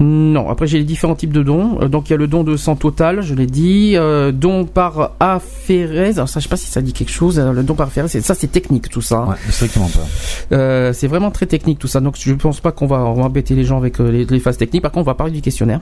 Non. 0.00 0.48
Après, 0.48 0.66
j'ai 0.66 0.78
les 0.78 0.84
différents 0.84 1.14
types 1.14 1.32
de 1.32 1.42
dons. 1.42 1.78
Euh, 1.80 1.88
donc, 1.88 2.08
il 2.08 2.12
y 2.12 2.14
a 2.14 2.16
le 2.16 2.26
don 2.26 2.42
de 2.42 2.56
sang 2.56 2.74
total, 2.74 3.20
je 3.22 3.34
l'ai 3.34 3.46
dit. 3.46 3.96
don 4.32 4.64
par 4.64 5.12
aphérèse. 5.20 6.16
Alors, 6.16 6.28
ça, 6.28 6.40
je 6.40 6.44
sais 6.44 6.48
pas 6.48 6.56
si 6.56 6.70
ça 6.70 6.80
dit 6.80 6.92
quelque 6.92 7.12
chose. 7.12 7.38
Le 7.38 7.62
don 7.62 7.74
par 7.74 7.88
aphérèse, 7.88 8.18
ça, 8.20 8.34
c'est 8.34 8.50
technique, 8.50 8.88
tout 8.88 9.02
ça. 9.02 9.24
Ouais, 9.24 9.36
strictement 9.50 9.88
pas. 9.88 10.92
c'est 10.92 11.06
vraiment 11.06 11.30
très 11.30 11.46
technique, 11.46 11.78
tout 11.78 11.88
ça. 11.88 12.00
Donc, 12.00 12.16
je 12.18 12.32
pense 12.34 12.60
pas 12.60 12.72
qu'on 12.72 12.86
va, 12.86 12.98
embêter 13.00 13.54
les 13.54 13.64
gens 13.64 13.76
avec 13.76 13.98
les, 13.98 14.24
les 14.24 14.40
phases 14.40 14.56
techniques. 14.56 14.82
Par 14.82 14.90
contre, 14.90 15.06
on 15.06 15.10
va 15.10 15.14
parler 15.14 15.32
du 15.32 15.42
questionnaire. 15.42 15.80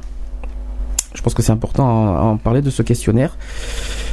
Je 1.14 1.22
pense 1.22 1.34
que 1.34 1.42
c'est 1.42 1.52
important 1.52 2.16
à 2.16 2.20
en 2.22 2.36
parler 2.36 2.62
de 2.62 2.70
ce 2.70 2.82
questionnaire. 2.82 3.36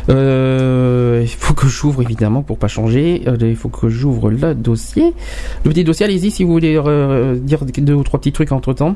Euh, 0.10 1.20
il 1.22 1.28
faut 1.28 1.54
que 1.54 1.68
j'ouvre 1.68 2.02
évidemment 2.02 2.42
pour 2.42 2.58
pas 2.58 2.68
changer. 2.68 3.24
Euh, 3.28 3.38
il 3.42 3.56
faut 3.56 3.70
que 3.70 3.90
j'ouvre 3.90 4.30
le 4.30 4.56
dossier. 4.56 5.14
Le 5.64 5.72
petit 5.72 5.84
dossier, 5.84 6.06
allez-y 6.06 6.32
si 6.32 6.44
vous 6.44 6.52
voulez 6.52 6.76
euh, 6.78 7.36
dire 7.36 7.66
deux 7.66 7.94
ou 7.94 8.04
trois 8.04 8.20
petits 8.20 8.32
trucs 8.32 8.52
entre 8.52 8.74
temps. 8.74 8.96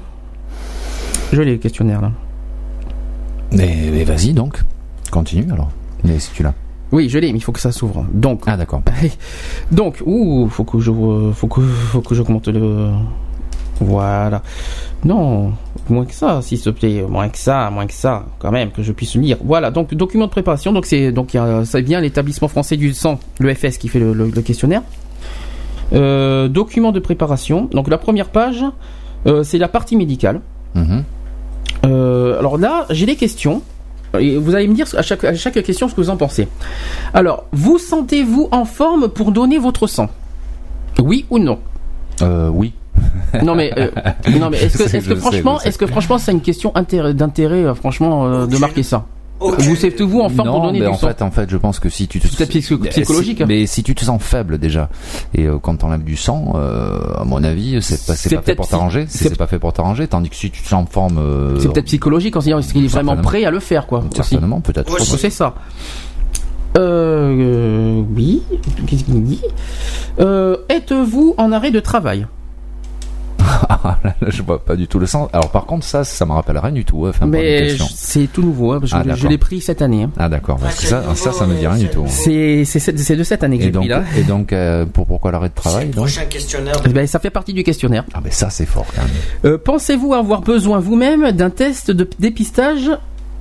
Je 1.32 1.41
l'ai 1.41 1.52
le 1.52 1.58
questionnaire 1.58 2.02
là. 2.02 2.12
Mais, 3.52 4.04
vas-y 4.04 4.34
donc, 4.34 4.62
continue 5.12 5.52
alors. 5.52 5.70
Mais 6.04 6.20
si 6.20 6.32
tu 6.32 6.41
l'as. 6.43 6.54
Oui, 6.91 7.08
je 7.08 7.20
l'ai, 7.20 7.32
mais 7.32 7.39
il 7.39 7.41
faut 7.41 7.52
que 7.52 7.60
ça 7.60 7.72
s'ouvre. 7.72 8.06
Donc. 8.12 8.43
Ah 8.47 8.58
d'accord. 8.58 8.82
Donc, 9.72 10.02
ouh, 10.06 10.49
faut 10.49 10.64
que 10.64 10.80
je, 10.80 10.91
faut 11.34 11.47
que, 11.47 11.62
faut 11.62 12.02
que 12.02 12.16
je 12.16 12.22
commente 12.22 12.47
le. 12.47 12.89
Voilà. 13.82 14.43
Non, 15.03 15.53
moins 15.89 16.05
que 16.05 16.13
ça, 16.13 16.41
s'il 16.43 16.61
te 16.61 16.69
plaît, 16.69 17.03
moins 17.09 17.29
que 17.29 17.38
ça, 17.38 17.69
moins 17.71 17.88
que 17.88 17.93
ça, 17.93 18.25
quand 18.38 18.51
même, 18.51 18.69
que 18.71 18.84
je 18.84 18.91
puisse 18.91 19.15
lire. 19.15 19.38
Voilà, 19.43 19.71
donc 19.71 19.93
document 19.95 20.25
de 20.25 20.32
préparation, 20.32 20.71
donc 20.71 20.86
c'est 20.86 21.11
donc 21.11 21.36
ça 21.63 21.82
vient 21.82 21.99
l'établissement 21.99 22.47
français 22.47 22.77
du 22.77 22.93
sang, 22.93 23.19
le 23.39 23.53
FS, 23.53 23.77
qui 23.77 23.88
fait 23.88 23.99
le, 23.99 24.29
questionnaire. 24.41 24.84
Euh, 25.93 26.47
document 26.47 26.91
de 26.91 26.99
préparation, 26.99 27.67
donc 27.71 27.89
la 27.89 27.97
première 27.97 28.29
page, 28.29 28.63
euh, 29.25 29.43
c'est 29.43 29.57
la 29.57 29.67
partie 29.67 29.95
médicale. 29.95 30.41
Mhm. 30.75 31.03
Euh, 31.86 32.38
alors 32.39 32.57
là, 32.57 32.86
j'ai 32.91 33.07
des 33.07 33.15
questions. 33.15 33.63
Et 34.19 34.38
vous 34.38 34.55
allez 34.55 34.67
me 34.67 34.75
dire 34.75 34.88
à 34.97 35.01
chaque, 35.01 35.23
à 35.23 35.34
chaque 35.34 35.61
question 35.63 35.88
ce 35.88 35.95
que 35.95 36.01
vous 36.01 36.09
en 36.09 36.17
pensez. 36.17 36.47
Alors, 37.13 37.45
vous 37.53 37.77
sentez-vous 37.77 38.49
en 38.51 38.65
forme 38.65 39.07
pour 39.07 39.32
donner 39.32 39.57
votre 39.57 39.88
sang? 39.88 40.09
Oui 40.99 41.25
ou 41.29 41.39
non? 41.39 41.59
Oui. 42.21 42.73
Non 43.43 43.55
mais 43.55 43.72
euh, 43.78 43.89
non 44.39 44.49
mais 44.49 44.57
est-ce 44.57 44.78
que, 44.78 44.95
est 44.95 45.07
que 45.07 45.15
franchement 45.15 45.61
est-ce 45.61 45.78
que 45.78 45.88
franchement 45.88 46.17
c'est 46.17 46.32
une 46.32 46.41
question 46.41 46.74
d'intérêt 47.13 47.63
euh, 47.63 47.74
franchement 47.74 48.26
euh, 48.26 48.45
de 48.45 48.57
marquer 48.57 48.84
ça 48.84 49.05
Vous 49.39 49.86
êtes 49.86 50.01
vous 50.01 50.22
en 50.22 50.30
forme 50.30 50.49
pour 50.49 50.61
donner 50.61 50.80
mais 50.80 50.86
du 50.86 50.91
en 50.91 50.97
fait 50.97 51.22
en 51.22 51.32
fait 51.32 51.49
je 51.49 51.57
pense 51.57 51.80
que 51.80 51.89
si 51.89 52.07
tu 52.07 52.19
te 52.19 52.28
c'est 52.28 52.45
psychologique 52.89 53.41
hein. 53.41 53.45
mais 53.47 53.65
si 53.65 53.84
tu 53.84 53.95
te 53.95 54.03
sens 54.03 54.22
faible 54.22 54.57
déjà 54.57 54.89
et 55.36 55.47
quand 55.61 55.78
t'enlèves 55.78 56.03
du 56.03 56.15
sang 56.15 56.53
à 56.55 57.24
mon 57.26 57.43
avis 57.43 57.82
c'est 57.82 58.05
pas 58.05 58.15
c'est 58.15 58.36
pas 58.36 58.41
fait 58.41 58.55
pour 58.55 58.67
t'arranger. 58.67 59.05
c'est 59.07 59.38
pas 59.38 59.47
fait 59.47 59.59
pour 59.59 59.74
t'arranger 59.74 60.07
tandis 60.07 60.30
que 60.30 60.36
si 60.36 60.51
tu 60.51 60.61
te 60.61 60.67
sens 60.67 60.84
en 60.84 60.86
forme 60.86 61.57
c'est 61.59 61.72
peut-être 61.72 61.86
psychologique 61.86 62.36
en 62.36 62.41
se 62.41 62.45
disant 62.45 62.59
est-ce 62.59 62.74
qu'il 62.74 62.86
est 62.86 62.88
vraiment 62.88 63.17
prêt 63.17 63.45
à 63.45 63.51
le 63.51 63.59
faire 63.59 63.88
quoi 63.88 64.03
certainement 64.13 64.61
peut-être. 64.61 64.99
C'est 65.01 65.30
ça. 65.30 65.55
Euh, 66.78 68.01
oui 68.15 68.41
qu'est-ce 68.88 69.03
qu'il 69.03 69.24
dit? 69.24 69.41
Êtes-vous 70.19 71.36
en 71.38 71.51
arrêt 71.51 71.72
de 71.72 71.80
travail? 71.80 72.28
je 74.27 74.41
vois 74.41 74.63
pas 74.63 74.75
du 74.75 74.87
tout 74.87 74.99
le 74.99 75.05
sens. 75.05 75.29
Alors 75.33 75.49
par 75.49 75.65
contre, 75.65 75.85
ça, 75.85 76.03
ça 76.03 76.25
me 76.25 76.31
rappelle 76.31 76.57
rien 76.57 76.71
du 76.71 76.85
tout. 76.85 77.07
Enfin, 77.07 77.25
mais 77.25 77.75
c'est 77.93 78.27
tout 78.27 78.41
nouveau. 78.41 78.73
Hein, 78.73 78.79
parce 78.79 78.91
que 78.91 79.09
ah, 79.09 79.15
je, 79.15 79.27
l'ai 79.27 79.37
pris 79.37 79.61
cette 79.61 79.81
année. 79.81 80.03
Hein. 80.03 80.11
Ah 80.17 80.29
d'accord. 80.29 80.57
Parce 80.57 80.79
que 80.79 80.85
ça, 80.85 81.03
ça, 81.15 81.31
ça 81.31 81.45
me 81.45 81.55
dit 81.55 81.67
rien 81.67 81.77
du 81.77 81.87
tout. 81.87 82.05
C'est 82.07 82.65
c'est 82.65 83.15
de 83.15 83.23
cette 83.23 83.43
année 83.43 83.57
que 83.57 83.63
j'ai 83.63 83.71
pris 83.71 83.87
là. 83.87 84.03
Et 84.17 84.23
donc, 84.23 84.53
euh, 84.53 84.85
pour 84.85 85.07
pourquoi 85.07 85.31
l'arrêt 85.31 85.49
de 85.49 85.55
travail 85.55 85.87
donc 85.87 86.05
Prochain 86.05 86.25
questionnaire. 86.25 86.75
Eh 86.85 86.89
ben, 86.89 87.07
ça 87.07 87.19
fait 87.19 87.29
partie 87.29 87.53
du 87.53 87.63
questionnaire. 87.63 88.05
Ah 88.13 88.19
mais 88.23 88.31
ça, 88.31 88.49
c'est 88.49 88.65
fort 88.65 88.85
quand 88.95 89.01
même. 89.01 89.11
Euh, 89.45 89.57
pensez-vous 89.57 90.13
avoir 90.13 90.41
besoin 90.41 90.79
vous-même 90.79 91.31
d'un 91.31 91.49
test 91.49 91.91
de 91.91 92.07
dépistage 92.19 92.91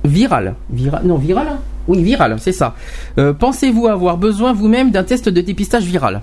viral? 0.03 0.55
Viral 0.69 1.01
Non, 1.05 1.17
viral. 1.17 1.47
Hein 1.47 1.59
oui, 1.87 2.03
viral, 2.03 2.37
c'est 2.39 2.51
ça. 2.51 2.75
Euh, 3.17 3.33
pensez-vous 3.33 3.87
avoir 3.87 4.17
besoin 4.17 4.53
vous-même 4.53 4.91
d'un 4.91 5.03
test 5.03 5.29
de 5.29 5.41
dépistage 5.41 5.83
viral? 5.83 6.21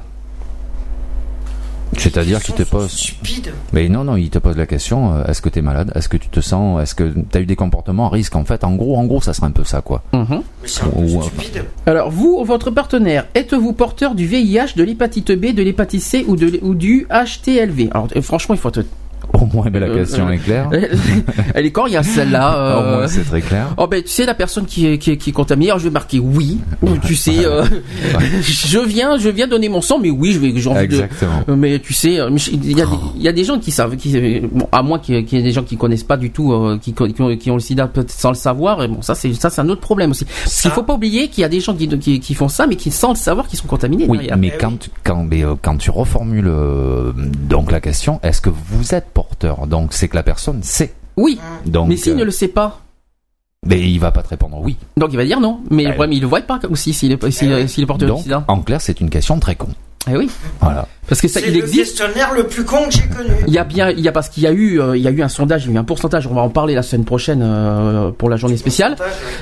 C'est-à-dire 1.97 2.43
qu'il 2.43 2.55
te 2.55 2.63
pose. 2.63 2.91
Stupide. 2.91 3.53
Mais 3.73 3.89
non, 3.89 4.05
non, 4.05 4.17
il 4.17 4.31
te 4.31 4.39
pose 4.39 4.57
la 4.57 4.67
question 4.67 5.15
euh, 5.15 5.25
est-ce 5.25 5.43
que 5.43 5.49
tu 5.49 5.59
es 5.59 5.63
malade? 5.63 5.93
Est-ce 5.95 6.09
que 6.09 6.17
tu 6.17 6.29
te 6.29 6.41
sens 6.41 6.83
Est-ce 6.83 6.95
que 6.95 7.15
tu 7.31 7.39
as 7.39 7.41
eu 7.41 7.47
des 7.47 7.57
comportements 7.57 8.07
à 8.07 8.11
risque 8.11 8.37
En 8.37 8.45
fait, 8.45 8.65
en 8.65 8.75
gros, 8.75 8.97
en 8.97 9.05
gros, 9.05 9.21
ça 9.21 9.33
serait 9.33 9.47
un 9.47 9.53
peu 9.53 9.65
ça, 9.65 9.81
quoi. 9.81 10.03
Mhm. 10.13 10.43
Mais 10.63 10.69
c'est 10.69 10.83
stupide. 11.23 11.65
Alors, 11.87 12.11
vous, 12.11 12.45
votre 12.45 12.71
partenaire, 12.71 13.27
êtes-vous 13.35 13.73
porteur 13.73 14.15
du 14.15 14.27
VIH, 14.27 14.75
de 14.77 14.83
l'hépatite 14.83 15.33
B, 15.33 15.55
de 15.55 15.63
l'hépatite 15.63 16.03
C 16.03 16.25
ou, 16.27 16.37
de, 16.37 16.59
ou 16.63 16.75
du 16.75 17.07
HTLV 17.11 17.89
Alors, 17.91 18.09
euh, 18.15 18.23
franchement, 18.23 18.55
il 18.55 18.61
faut 18.61 18.69
être... 18.71 18.87
Au 19.35 19.45
moins, 19.47 19.67
mais 19.73 19.79
la 19.81 19.87
Euh, 19.89 19.95
question 19.99 20.27
euh, 20.29 20.33
est 20.33 20.39
claire. 20.39 20.71
Elle 21.55 21.67
est 21.67 21.71
coriace, 21.71 22.07
celle-là. 22.09 22.51
Au 22.51 22.83
euh, 22.83 22.97
moins, 22.99 23.07
c'est 23.09 23.25
très 23.25 23.41
clair. 23.41 23.67
Oh 23.77 23.87
ben 23.87 24.03
tu 24.03 24.09
sais 24.09 24.25
la 24.27 24.35
personne 24.35 24.65
qui 24.67 24.87
est, 24.87 24.99
qui 24.99 25.13
est, 25.13 25.17
qui 25.17 25.31
est 25.31 25.33
contaminée, 25.33 25.69
alors 25.71 25.79
je 25.79 25.85
vais 25.85 25.91
marquer 25.91 26.19
oui. 26.19 26.59
Tu 27.07 27.15
sais, 27.15 27.45
euh, 27.45 27.65
je 28.43 28.79
viens 28.79 29.19
je 29.19 29.29
viens 29.29 29.47
donner 29.47 29.69
mon 29.69 29.81
sang, 29.81 29.99
mais 29.99 30.11
oui 30.11 30.33
je 30.33 30.39
vais 30.39 30.53
j'ai 30.57 30.69
envie. 30.69 30.81
Exactement. 30.85 31.43
Euh, 31.49 31.57
Mais 31.57 31.79
tu 31.79 31.93
sais, 31.95 32.19
euh, 32.21 32.31
il 32.53 32.77
y, 32.77 32.83
a 32.83 32.87
des- 32.87 32.93
il 33.17 33.23
y 33.23 33.29
a 33.29 33.33
des 33.33 33.45
gens 33.45 33.59
qui 33.59 33.71
savent, 33.71 33.97
qui, 33.97 34.17
euh, 34.17 34.41
bon, 34.51 34.67
à 34.73 34.83
moins 34.83 34.99
qu'il 34.99 35.15
y 35.15 35.19
ait 35.19 35.23
y 35.41 35.43
des 35.43 35.53
gens 35.53 35.63
qui 35.63 35.77
connaissent 35.77 36.05
pas 36.05 36.17
du 36.17 36.31
tout, 36.31 36.53
euh, 36.53 36.79
qui, 36.81 36.93
qui, 36.93 37.23
ont, 37.23 37.37
qui 37.37 37.51
ont 37.51 37.55
le 37.55 37.61
sida 37.61 37.87
peut-être 37.87 38.11
sans 38.11 38.31
le 38.31 38.35
savoir. 38.35 38.83
Et 38.83 38.89
bon, 38.89 39.03
ça 39.03 39.15
c'est 39.15 39.33
ça 39.35 39.51
c'est 39.51 39.61
un 39.61 39.69
autre 39.69 39.81
problème 39.81 40.11
aussi. 40.11 40.25
Parce 40.25 40.61
qu'il 40.63 40.71
Ça- 40.71 40.75
faut 40.75 40.83
pas 40.83 40.95
oublier 40.95 41.29
qu'il 41.29 41.43
y 41.43 41.45
a 41.45 41.49
des 41.49 41.61
gens 41.61 41.75
qui, 41.75 41.89
qui, 41.99 42.21
qui 42.21 42.35
font 42.35 42.49
ça, 42.49 42.67
mais 42.67 42.77
qui 42.77 42.91
sans 42.91 43.11
le 43.11 43.17
savoir, 43.17 43.47
qui 43.47 43.57
sont 43.57 43.67
contaminés. 43.69 44.07
Oui, 44.09 44.19
derrière. 44.19 44.37
mais 44.37 44.53
Eh 44.55 44.59
quand, 44.59 44.71
oui. 44.73 44.79
tu- 44.81 44.91
quand, 45.05 45.25
mais, 45.25 45.45
euh, 45.45 45.55
quand 45.61 45.77
tu 45.77 45.91
reformules 45.91 46.49
euh, 46.49 47.13
donc 47.49 47.71
la 47.71 47.81
question, 47.81 48.21
est-ce 48.23 48.41
que 48.41 48.51
vous 48.51 48.95
êtes 48.95 49.07
porteur 49.23 49.67
Donc 49.67 49.93
c'est 49.93 50.09
que 50.09 50.17
la 50.17 50.23
personne 50.23 50.63
sait. 50.63 50.95
oui. 51.17 51.39
Donc, 51.67 51.89
Mais 51.89 51.97
s'il 51.97 52.13
euh, 52.13 52.17
ne 52.17 52.25
le 52.25 52.31
sait 52.31 52.49
pas, 52.49 52.81
mais 53.67 53.81
il 53.81 53.99
va 53.99 54.13
pas 54.13 54.23
te 54.23 54.29
répondre 54.29 54.59
oui. 54.63 54.77
donc 54.97 55.09
il 55.13 55.17
va 55.17 55.25
dire 55.25 55.41
non. 55.41 55.61
Mais 55.71 55.83
le 55.85 55.91
Eh 55.91 55.93
problème, 55.95 56.13
il 56.13 56.21
le 56.21 56.27
voit 56.29 56.41
pas 56.43 56.61
aussi 56.71 56.93
s'il 56.93 57.11
est, 57.13 57.31
s'il, 57.31 57.51
Eh 57.51 57.55
oui. 57.63 57.69
s'il 57.69 57.83
est 57.83 57.87
porteur 57.87 58.09
Donc, 58.09 58.23
sida. 58.23 58.45
en 58.47 58.61
clair, 58.61 58.81
c'est 58.81 59.01
une 59.01 59.11
question 59.11 59.39
très 59.41 59.57
con. 59.57 59.69
Eh 60.11 60.17
oui. 60.17 60.31
Voilà. 60.61 60.87
Parce 61.09 61.21
que 61.21 61.27
ça, 61.29 61.41
C'est 61.41 61.49
il 61.49 61.55
le 61.55 61.59
existe. 61.65 61.99
questionnaire 61.99 62.33
le 62.35 62.47
plus 62.47 62.65
con 62.65 62.85
que 62.87 62.93
j'ai 62.93 63.03
connu. 63.09 63.31
Il 63.49 63.53
y 63.53 63.59
a 63.59 63.65
bien, 63.65 63.91
il 63.91 64.01
y 64.01 64.09
a 64.09 64.13
parce 64.13 64.29
qu'il 64.31 64.45
y 64.45 64.47
a 64.47 64.53
eu, 64.53 64.81
euh, 64.81 64.97
il 64.97 65.03
y 65.03 65.09
a 65.09 65.11
eu 65.11 65.21
un 65.23 65.29
sondage, 65.29 65.65
il 65.65 65.71
y 65.71 65.73
a 65.73 65.75
eu 65.75 65.79
un 65.79 65.85
pourcentage. 65.85 66.27
On 66.29 66.35
va 66.35 66.41
en 66.43 66.49
parler 66.51 66.75
la 66.75 66.83
semaine 66.85 67.05
prochaine 67.05 67.41
euh, 67.43 68.11
pour 68.13 68.31
la 68.31 68.37
journée 68.37 68.57
spéciale. 68.57 68.95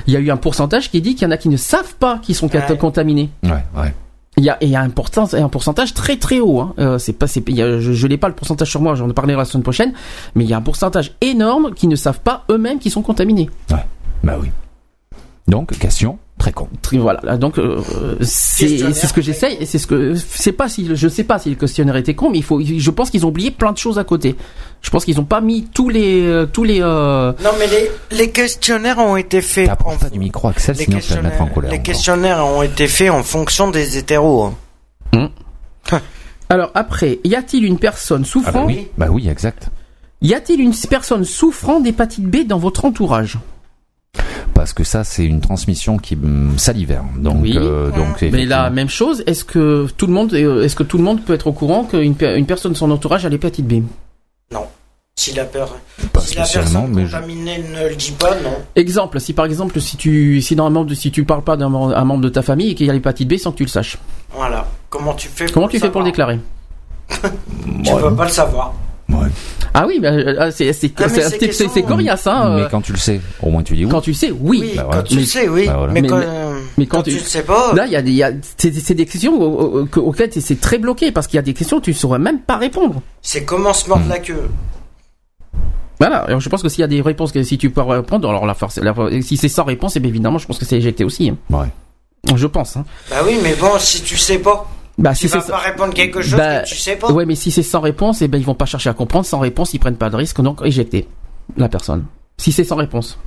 Il 0.07 0.13
y 0.13 0.17
a 0.17 0.19
eu 0.19 0.29
un 0.31 0.35
pourcentage 0.37 0.89
qui 0.91 0.99
dit 0.99 1.13
qu'il 1.13 1.25
y 1.25 1.27
en 1.27 1.31
a 1.31 1.37
qui 1.37 1.47
ne 1.49 1.57
savent 1.57 1.93
pas 1.99 2.17
qu'ils 2.21 2.35
sont 2.35 2.49
Ouais. 2.53 2.77
contaminés. 2.77 3.29
Ouais, 3.43 3.51
ouais. 3.81 3.93
Il 4.37 4.43
y 4.43 4.49
a, 4.49 4.57
il 4.61 4.69
y 4.69 4.75
a 4.75 4.81
un, 4.81 4.89
pourcent- 4.89 5.33
un 5.33 5.49
pourcentage 5.49 5.93
très 5.95 6.17
très 6.17 6.39
haut. 6.39 6.59
Hein. 6.61 6.73
Euh, 6.77 6.97
c'est 6.99 7.13
pas, 7.13 7.25
il 7.25 7.55
je, 7.81 7.91
je 7.93 8.07
l'ai 8.07 8.17
pas 8.17 8.27
le 8.27 8.35
pourcentage 8.35 8.69
sur 8.69 8.81
moi. 8.81 8.93
J'en 8.93 9.09
parlerai 9.09 9.35
la 9.35 9.45
semaine 9.45 9.63
prochaine. 9.63 9.93
Mais 10.35 10.43
il 10.43 10.49
y 10.49 10.53
a 10.53 10.57
un 10.57 10.61
pourcentage 10.61 11.13
énorme 11.21 11.73
qui 11.73 11.87
ne 11.87 11.95
savent 11.95 12.19
pas 12.19 12.43
eux-mêmes 12.51 12.77
qu'ils 12.79 12.91
sont 12.91 13.01
contaminés. 13.01 13.49
Bah 14.23 14.37
oui. 14.39 14.49
Donc, 15.47 15.77
question 15.79 16.19
très 16.51 16.53
con. 16.53 16.67
Voilà. 16.93 17.37
Donc 17.37 17.57
euh, 17.59 17.81
c'est, 18.21 18.77
ce 18.77 19.13
que 19.13 19.21
j'essaye. 19.21 19.57
Et 19.59 19.65
c'est 19.65 19.77
ce 19.79 19.87
que 19.87 20.13
c'est 20.15 20.51
pas 20.51 20.69
si 20.69 20.95
je 20.95 21.07
sais 21.07 21.23
pas 21.23 21.39
si 21.39 21.49
le 21.49 21.55
questionnaire 21.55 21.95
était 21.95 22.13
con, 22.15 22.29
mais 22.29 22.37
il 22.39 22.43
faut. 22.43 22.59
Je 22.61 22.91
pense 22.91 23.09
qu'ils 23.09 23.25
ont 23.25 23.29
oublié 23.29 23.51
plein 23.51 23.71
de 23.71 23.77
choses 23.77 23.99
à 23.99 24.03
côté. 24.03 24.35
Je 24.81 24.89
pense 24.89 25.05
qu'ils 25.05 25.19
ont 25.19 25.25
pas 25.25 25.41
mis 25.41 25.63
tous 25.73 25.89
les 25.89 26.21
euh, 26.23 26.45
tous 26.45 26.63
les. 26.63 26.79
euh, 26.81 27.33
Non, 27.43 27.49
mais 27.59 27.67
les, 27.67 27.91
les 28.17 28.31
questionnaires 28.31 28.99
ont 28.99 29.15
été 29.17 29.41
faits. 29.41 29.67
T'approches 29.67 29.95
en- 29.95 29.99
pas 29.99 30.09
du 30.09 30.19
micro, 30.19 30.47
Axel, 30.47 30.75
les 30.77 30.83
sinon 30.85 30.99
tu 30.99 31.13
vas 31.13 31.21
mettre 31.21 31.41
en 31.41 31.45
questionnaires, 31.47 31.53
colère. 31.53 31.71
les 31.71 31.77
encore. 31.77 31.83
questionnaires 31.85 32.45
ont 32.45 32.61
été 32.63 32.87
faits 32.87 33.09
en 33.11 33.23
fonction 33.23 33.69
des 33.71 33.97
hétéros. 33.97 34.51
hein. 35.13 35.29
Alors 36.49 36.71
après, 36.75 37.19
y 37.25 37.35
a-t-il 37.35 37.65
une 37.65 37.77
personne 37.77 38.23
Ah 38.25 38.29
souffrant 38.29 38.51
bah 38.61 38.65
oui, 38.67 38.87
bah 38.97 39.07
oui, 39.09 39.27
exact. 39.27 39.69
Y 40.21 40.33
a-t-il 40.33 40.61
une 40.61 40.73
personne 40.89 41.25
souffrant 41.25 41.79
d'hépatite 41.79 42.23
B 42.25 42.47
dans 42.47 42.57
votre 42.57 42.85
entourage? 42.85 43.37
Parce 44.57 44.73
que 44.73 44.83
ça, 44.83 45.03
c'est 45.03 45.23
une 45.23 45.39
transmission 45.39 45.97
qui 45.99 46.17
salivaire. 46.57 47.03
Donc, 47.17 47.37
Oui. 47.43 47.53
euh, 47.55 47.91
donc 47.91 48.21
Mais 48.23 48.45
la 48.45 48.69
même 48.71 48.89
chose, 48.89 49.23
est-ce 49.27 49.45
que 49.45 49.85
tout 49.97 50.07
le 50.07 50.13
monde 50.13 50.33
euh, 50.33 50.63
est-ce 50.63 50.75
que 50.75 50.81
tout 50.83 50.97
le 50.97 51.03
monde 51.03 51.21
peut 51.23 51.33
être 51.33 51.45
au 51.45 51.51
courant 51.53 51.83
qu'une 51.83 52.15
une 52.19 52.45
personne 52.47 52.71
de 52.73 52.77
son 52.77 52.89
entourage 52.89 53.23
a 53.25 53.29
l'hépatite 53.29 53.67
B 53.67 53.83
Si 55.15 55.33
la, 55.33 55.45
per- 55.45 55.65
Pas 56.13 56.19
si 56.21 56.35
la 56.35 56.43
spécialement, 56.45 56.81
personne 56.81 56.93
mais 56.95 57.05
je- 57.07 57.15
contaminée 57.15 57.57
ne 57.59 57.89
le 57.89 57.95
dit 57.95 58.11
pas, 58.19 58.35
non. 58.43 58.53
Exemple, 58.75 59.19
si 59.19 59.33
par 59.33 59.45
exemple 59.45 59.79
si 59.81 59.95
tu 59.97 60.41
si 60.41 60.55
dans 60.55 60.65
un 60.67 60.69
membre 60.71 60.87
de- 60.91 60.95
si 60.95 61.11
tu 61.11 61.23
parles 61.23 61.43
pas 61.43 61.55
d'un 61.57 61.69
mem- 61.69 61.93
un 61.95 62.03
membre 62.05 62.21
de 62.23 62.29
ta 62.29 62.41
famille 62.43 62.71
et 62.71 62.75
qu'il 62.75 62.85
y 62.87 62.89
a 62.89 62.93
l'hépatite 62.93 63.27
B 63.27 63.37
sans 63.37 63.51
que 63.51 63.57
tu 63.57 63.63
le 63.63 63.69
saches. 63.69 63.97
Voilà. 64.35 64.67
Comment 64.89 65.13
tu 65.15 65.27
fais 65.27 65.45
Comment 65.47 65.65
pour 65.67 65.71
tu 65.71 65.79
fais 65.79 65.89
pour 65.91 66.01
le 66.01 66.05
déclarer? 66.07 66.39
Tu 67.83 67.93
Ouais. 67.93 68.01
peux 68.01 68.15
pas 68.15 68.25
le 68.25 68.29
savoir. 68.31 68.73
Ouais. 69.21 69.27
Ah 69.73 69.85
oui, 69.87 69.99
bah, 69.99 70.09
euh, 70.09 70.51
c'est 70.51 70.71
c'est 70.73 70.91
Ah, 70.97 71.03
mais 71.13 71.21
c'est- 71.21 71.51
c'est 71.51 71.67
c'est 71.69 71.81
coriace 71.83 72.25
hein. 72.27 72.53
mais 72.55 72.61
euh, 72.63 72.67
quand 72.69 72.81
tu 72.81 72.91
le 72.91 72.97
sais, 72.97 73.19
au 73.41 73.49
moins 73.49 73.63
tu 73.63 73.75
dis 73.75 73.85
oui. 73.85 73.91
Quand 73.91 74.01
tu 74.01 74.11
le 74.11 74.15
sais, 74.15 74.31
oui. 74.31 74.59
Oui, 74.61 74.73
Bah 74.75 74.87
quand 74.91 75.03
tu 75.03 75.15
le 75.17 75.23
sais, 75.25 75.47
oui. 75.47 75.65
bah 75.67 75.75
voilà. 75.77 75.93
Mais, 75.93 76.01
Mais- 76.01 76.07
quand, 76.07 76.17
mais- 76.19 76.25
euh, 76.27 76.59
mais 76.77 76.85
quand 76.85 76.97
quand 76.97 77.03
tu- 77.03 77.11
tu 77.11 77.17
le 77.17 77.23
sais 77.23 77.43
pas, 77.43 77.73
Là, 77.73 77.85
il 77.85 77.91
y 77.91 78.23
a, 78.23 78.29
y 78.31 78.39
c'est 78.57 78.93
des 78.93 79.05
questions 79.05 79.33
au- 79.39 79.81
au- 79.95 79.99
auxquelles 80.01 80.31
c'est- 80.33 80.59
très 80.61 80.77
bloqué 80.77 81.11
parce 81.11 81.27
qu'il 81.27 81.35
y 81.35 81.39
a 81.39 81.43
des 81.43 81.53
questions 81.53 81.79
que 81.79 81.85
tu 81.85 81.91
ne 81.91 81.95
saurais 81.95 82.19
même 82.19 82.39
pas 82.41 82.57
répondre. 82.57 83.01
c'est 83.21 83.43
comment 83.43 83.73
se 83.73 83.87
mordre 83.89 84.05
la 84.09 84.19
queue. 84.19 84.49
Voilà, 85.99 86.17
alors 86.17 86.39
je 86.39 86.49
pense 86.49 86.61
que 86.61 86.69
s'il 86.69 86.81
y 86.81 86.83
a 86.83 86.87
des 86.87 87.01
réponses 87.01 87.31
que 87.31 87.41
si 87.41 87.57
tu 87.57 87.71
peux 87.71 87.81
répondre, 87.81 88.29
alors 88.29 88.45
la 88.45 88.53
force, 88.53 88.77
la- 88.77 88.93
si 89.21 89.35
c'est 89.35 89.49
sans 89.49 89.63
réponse, 89.63 89.95
eh 89.95 89.99
bien 89.99 90.09
évidemment, 90.09 90.37
je 90.37 90.45
pense 90.45 90.59
que 90.59 90.65
c'est 90.65 90.77
éjecté 90.77 91.03
aussi. 91.03 91.29
hein. 91.29 91.37
Ouais. 91.49 91.67
Je 92.35 92.45
pense. 92.47 92.77
Hein. 92.77 92.85
Bah 93.09 93.17
oui, 93.25 93.37
mais 93.41 93.55
bon, 93.55 93.71
si 93.79 94.01
tu 94.03 94.15
sais 94.17 94.37
pas, 94.37 94.67
Bah, 94.97 95.11
tu 95.13 95.27
si 95.27 95.27
vas 95.27 95.41
pas 95.41 95.57
répondre 95.57 95.93
quelque 95.93 96.21
chose 96.21 96.35
bah, 96.37 96.61
que 96.61 96.67
tu 96.69 96.75
sais 96.75 96.95
pas. 96.95 97.11
ouais, 97.11 97.25
mais 97.25 97.35
si 97.35 97.51
c'est 97.51 97.61
sans 97.63 97.81
réponse, 97.81 98.21
eh 98.23 98.27
ben 98.27 98.39
ils 98.39 98.45
vont 98.45 98.55
pas 98.55 98.65
chercher 98.65 98.89
à 98.89 98.93
comprendre. 98.93 99.25
Sans 99.25 99.39
réponse, 99.39 99.73
ils 99.73 99.79
prennent 99.79 99.95
pas 99.97 100.09
de 100.09 100.15
risque, 100.15 100.41
donc 100.41 100.59
éjecter 100.63 101.07
la 101.55 101.69
personne. 101.69 102.05
Si 102.37 102.51
c'est 102.51 102.63
sans 102.63 102.77
réponse, 102.77 103.17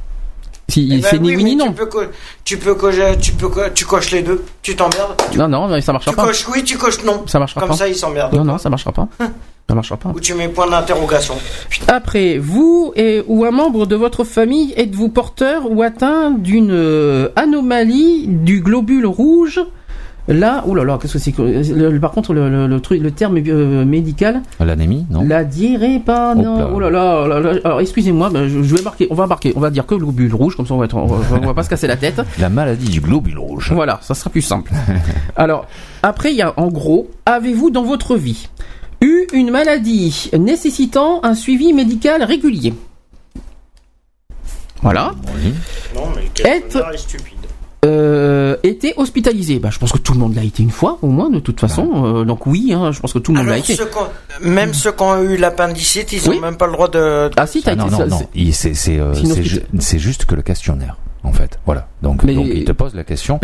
si 0.68 0.88
Eh 0.92 0.96
ben 1.00 1.06
c'est 1.08 1.18
ni 1.20 1.36
oui, 1.36 1.44
ni 1.44 1.56
non. 1.56 1.66
Tu 1.68 1.72
peux, 1.74 1.86
co- 1.86 2.02
tu 2.44 2.56
peux 2.58 2.76
tu 3.20 3.32
peux, 3.32 3.48
co- 3.48 3.60
tu 3.74 3.84
coches 3.84 4.10
les 4.10 4.22
deux. 4.22 4.44
Tu 4.62 4.74
t'emmerdes. 4.74 5.14
Non, 5.36 5.46
non, 5.48 5.68
mais 5.68 5.80
ça 5.80 5.92
marchera 5.92 6.10
Tu 6.12 6.16
pas. 6.16 6.24
coches 6.26 6.46
oui, 6.52 6.64
tu 6.64 6.76
coches 6.76 7.04
non. 7.04 7.22
Ça 7.26 7.38
marchera 7.38 7.60
Comme 7.60 7.70
pas. 7.70 7.76
ça, 7.76 7.88
ils 7.88 7.94
s'emmerdent. 7.94 8.34
Non, 8.34 8.44
non, 8.44 8.58
ça 8.58 8.68
marchera 8.68 8.90
pas. 8.92 9.08
Ça 9.68 9.74
marchera 9.76 9.96
pas. 9.96 10.08
Ou 10.08 10.18
tu 10.18 10.34
mets 10.34 10.48
point 10.48 10.68
d'interrogation. 10.68 11.34
Après, 11.86 12.38
vous 12.38 12.92
et, 12.96 13.22
ou 13.28 13.44
un 13.44 13.52
membre 13.52 13.86
de 13.86 13.94
votre 13.94 14.24
famille, 14.24 14.74
êtes-vous 14.76 15.08
porteur 15.10 15.70
ou 15.70 15.82
atteint 15.82 16.32
d'une 16.32 16.72
euh, 16.72 17.28
anomalie 17.36 18.26
du 18.26 18.60
globule 18.60 19.06
rouge 19.06 19.60
Là, 20.30 20.62
là, 20.84 20.96
qu'est-ce 21.02 21.14
que 21.14 21.18
c'est 21.18 21.32
que 21.32 21.42
le- 21.42 21.90
le- 21.90 22.00
Par 22.00 22.12
contre, 22.12 22.32
le, 22.32 22.48
le- 22.48 22.66
le 22.68 22.80
truc, 22.80 23.02
le 23.02 23.10
terme 23.10 23.38
euh, 23.38 23.84
médical, 23.84 24.42
L'anémie, 24.60 25.04
non 25.10 25.22
la 25.26 25.42
là. 26.58 26.70
Oh 26.72 26.78
là 26.78 26.88
là, 26.88 27.22
oh 27.24 27.28
là 27.28 27.40
là. 27.40 27.52
Alors, 27.64 27.80
excusez-moi, 27.80 28.30
ben, 28.30 28.46
je, 28.46 28.62
je 28.62 28.74
vais 28.76 28.82
marquer. 28.82 29.08
On 29.10 29.14
va 29.14 29.26
marquer. 29.26 29.52
On 29.56 29.60
va 29.60 29.70
dire 29.70 29.86
que 29.86 29.94
le 29.94 30.00
globule 30.00 30.32
rouge, 30.34 30.56
comme 30.56 30.66
ça, 30.66 30.74
on 30.74 30.78
va, 30.78 30.84
être, 30.84 30.96
on 30.96 31.06
va, 31.06 31.36
on 31.42 31.46
va 31.46 31.54
pas 31.54 31.64
se 31.64 31.68
casser 31.70 31.86
la 31.88 31.96
tête. 31.96 32.22
La 32.38 32.48
maladie 32.48 32.88
du 32.88 33.00
globule 33.00 33.38
rouge. 33.38 33.72
Voilà, 33.74 33.98
ça 34.02 34.14
sera 34.14 34.30
plus 34.30 34.42
simple. 34.42 34.72
Alors, 35.36 35.66
après, 36.02 36.30
il 36.30 36.36
y 36.36 36.42
a 36.42 36.54
en 36.56 36.68
gros, 36.68 37.10
avez-vous 37.26 37.70
dans 37.70 37.82
votre 37.84 38.16
vie 38.16 38.48
eu 39.00 39.26
une 39.32 39.50
maladie 39.50 40.30
nécessitant 40.38 41.20
un 41.24 41.34
suivi 41.34 41.72
médical 41.72 42.22
régulier? 42.22 42.72
Voilà. 44.82 45.12
Oui. 45.34 45.52
Non, 45.94 46.02
mais 46.14 46.30
est 46.48 46.96
stupide. 46.96 47.34
Euh, 47.86 48.56
été 48.62 48.92
hospitalisé 48.98 49.58
bah, 49.58 49.70
Je 49.72 49.78
pense 49.78 49.90
que 49.92 49.98
tout 49.98 50.12
le 50.12 50.18
monde 50.18 50.34
l'a 50.34 50.44
été 50.44 50.62
une 50.62 50.70
fois, 50.70 50.98
au 51.00 51.06
moins, 51.08 51.30
de 51.30 51.38
toute 51.40 51.58
façon. 51.60 51.88
Euh, 52.20 52.24
donc 52.24 52.46
oui, 52.46 52.72
hein, 52.74 52.92
je 52.92 53.00
pense 53.00 53.12
que 53.14 53.18
tout 53.18 53.32
le 53.32 53.38
monde 53.38 53.46
l'a 53.48 53.56
été. 53.58 53.74
ceux 53.74 53.86
même 54.42 54.74
ceux 54.74 54.92
qui 54.92 55.02
ont 55.02 55.22
eu 55.22 55.36
l'appendicite, 55.38 56.12
ils 56.12 56.28
Oui. 56.28 56.36
ont 56.36 56.40
même 56.40 56.56
pas 56.56 56.66
le 56.66 56.72
droit 56.72 56.88
de. 56.88 57.30
Ah 57.36 57.46
si, 57.46 57.62
t'as 57.62 57.70
Ah, 57.70 57.74
été... 57.74 57.82
non, 57.84 57.90
ça- 57.90 58.06
non, 58.06 58.18
non. 58.18 58.22
c'est- 58.74 58.98
euh, 58.98 59.14
C'est 59.14 59.42
ju- 59.42 59.62
juste 59.98 60.26
que 60.26 60.34
le 60.34 60.42
questionnaire, 60.42 60.96
en 61.24 61.32
fait. 61.32 61.58
Voilà. 61.64 61.88
Donc, 62.02 62.22
Mais- 62.22 62.34
donc 62.34 62.48
il 62.52 62.64
te 62.64 62.72
pose 62.72 62.94
la 62.94 63.04
question. 63.04 63.40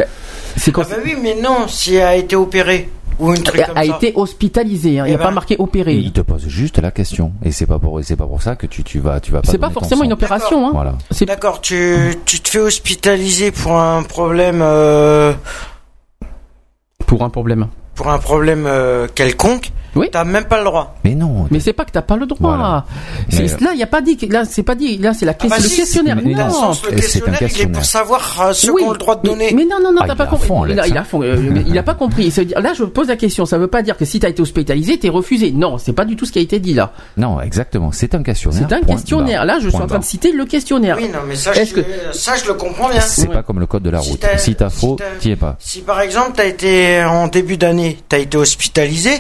C'est 0.57 0.71
quand 0.71 0.83
Ah 0.91 0.97
bah 0.97 1.03
oui, 1.03 1.15
mais 1.23 1.37
non, 1.41 1.67
si 1.67 1.95
elle 1.95 2.03
a 2.07 2.17
été 2.17 2.37
opéré 2.37 2.91
ou 3.19 3.33
une 3.35 3.43
truc 3.43 3.61
a, 3.61 3.67
comme 3.67 3.79
a 3.79 3.85
ça. 3.85 3.97
été 3.97 4.13
hospitalisé, 4.15 4.99
hein, 5.01 5.05
il 5.07 5.09
n'y 5.09 5.13
Eh 5.13 5.15
a 5.15 5.19
pas 5.19 5.25
ben, 5.29 5.35
marqué 5.35 5.55
Et 5.55 5.61
opéré. 5.61 5.95
il 5.95 6.13
te 6.13 6.21
pose 6.21 6.47
juste 6.49 6.79
la 6.79 6.91
question. 6.91 7.33
Et 7.43 7.53
c'est 7.53 7.67
pas 7.67 7.79
pour, 7.79 8.01
c'est 8.03 8.17
pas 8.17 8.27
pour 8.27 8.43
ça 8.43 8.57
que 8.57 8.67
tu, 8.67 8.83
tu 8.85 8.99
vas, 9.01 9.21
tu 9.21 9.33
vas 9.33 9.43
pas. 9.43 9.51
C'est 9.51 9.59
pas 9.59 9.71
forcément 9.71 10.01
sang. 10.01 10.07
une 10.07 10.13
opération. 10.13 10.67
Hein. 10.69 10.71
Voilà. 10.73 10.95
C'est 11.11 11.25
D'accord, 11.27 11.61
tu, 11.61 12.15
tu 12.25 12.41
te 12.41 12.49
fais 12.49 12.59
hospitaliser 12.61 13.51
pour 13.53 13.79
un 13.79 14.03
problème, 14.03 14.61
euh, 14.63 15.33
pour 17.07 17.23
un 17.23 17.31
problème. 17.31 17.69
pour 17.95 18.09
un 18.09 18.19
problème 18.19 18.67
euh, 18.67 19.07
quelconque. 19.15 19.71
Oui. 19.97 20.09
T'as 20.13 20.25
même 20.25 20.45
pas 20.45 20.59
le 20.59 20.65
droit. 20.65 20.95
Mais 21.05 21.15
non. 21.15 21.47
Mais 21.51 21.61
c'est 21.61 21.73
pas 21.73 21.85
que 21.85 21.91
t'as 21.91 22.03
pas 22.03 22.17
le 22.17 22.27
droit. 22.27 22.57
Voilà. 22.57 22.85
C'est- 23.31 23.43
Mais- 23.61 23.67
Là, 23.67 23.71
il 23.73 23.79
y 23.81 23.83
a 23.83 23.87
pas 23.87 24.01
dit. 24.03 24.17
Là, 24.31 24.45
c'est 24.45 24.63
pas 24.63 24.75
dit. 24.75 24.99
Là, 24.99 25.15
c'est 25.15 25.25
la 25.27 25.33
Ah 25.33 25.35
question. 25.35 25.57
bah 25.59 25.63
le 25.63 25.69
si, 25.69 25.77
questionnaire. 25.77 26.17
mais 26.23 26.35
non. 26.35 26.51
sens, 26.51 26.83
le 26.85 26.89
Et 26.89 26.91
c'est 26.91 26.97
un 26.97 27.01
questionnaire, 27.01 27.39
il 27.41 27.45
est 27.45 27.49
questionnaire. 27.49 27.73
pour 27.79 27.85
savoir 27.85 28.43
euh, 28.49 28.53
ceux 28.53 28.73
Oui, 28.73 28.83
qui 28.83 28.89
ont 28.89 28.93
le 28.93 28.99
droit 28.99 29.17
de 29.17 29.23
donner. 29.27 29.53
Mais, 29.55 29.65
non, 29.65 29.79
non, 29.83 29.93
non, 29.93 30.01
Ah, 30.03 30.07
t'as 30.09 30.15
pas 30.15 30.27
compris. 30.27 30.47
fond, 30.47 30.67
il, 30.67 30.79
a, 30.79 30.87
il 30.87 30.97
a 30.97 31.05
fond- 31.05 31.23
euh, 31.23 31.63
il 31.67 31.77
a 31.79 31.83
pas 31.83 31.95
compris. 32.03 32.31
Ça 32.31 32.43
veut 32.43 32.47
dire- 32.47 32.61
là, 32.61 32.73
je 32.75 32.85
pose 32.85 33.09
la 33.09 33.17
question. 33.17 33.47
Ça 33.47 33.59
veut 33.59 33.67
pas 33.69 33.83
dire 33.83 33.97
que 33.97 34.05
si 34.05 34.21
t'as 34.21 34.29
été 34.29 34.43
hospitalisé, 34.43 34.99
t'es 34.99 35.09
refusé. 35.09 35.51
Non, 35.53 35.79
c'est 35.79 35.93
pas 35.95 36.05
du 36.05 36.17
tout 36.17 36.27
ce 36.27 36.33
qui 36.33 36.39
a 36.39 36.43
été 36.43 36.59
dit 36.59 36.75
là. 36.75 36.93
Non, 37.17 37.41
exactement. 37.41 37.91
C'est 37.93 38.15
un 38.15 38.23
questionnaire. 38.23 38.67
C'est 38.69 38.75
un 38.75 38.81
questionnaire. 38.83 39.45
Là, 39.45 39.59
je 39.61 39.69
suis 39.69 39.77
en 39.79 39.87
train 39.87 39.99
de 39.99 40.05
citer 40.05 40.33
le 40.33 40.45
questionnaire. 40.45 40.97
Oui, 41.01 41.09
non, 41.13 41.21
mais 41.27 41.37
ça, 41.37 41.53
Est-ce 41.55 41.71
je, 41.71 41.81
que- 41.81 41.87
ça, 42.13 42.35
je 42.37 42.47
le 42.47 42.55
comprends 42.55 42.89
bien. 42.91 43.01
C'est 43.01 43.29
pas 43.31 43.43
comme 43.43 43.61
le 43.61 43.67
code 43.67 43.83
de 43.83 43.91
la 43.91 44.01
route. 44.01 44.25
Si 44.37 44.55
t'as 44.55 44.71
faux, 44.71 44.97
t'y 45.21 45.31
es 45.31 45.37
pas. 45.37 45.57
Si 45.59 45.81
par 45.81 46.01
exemple 46.01 46.33
t'as 46.37 46.45
été 46.47 47.03
en 47.05 47.29
début 47.29 47.57
d'année, 47.57 47.99
t'as 48.09 48.19
été 48.19 48.37
hospitalisé 48.37 49.11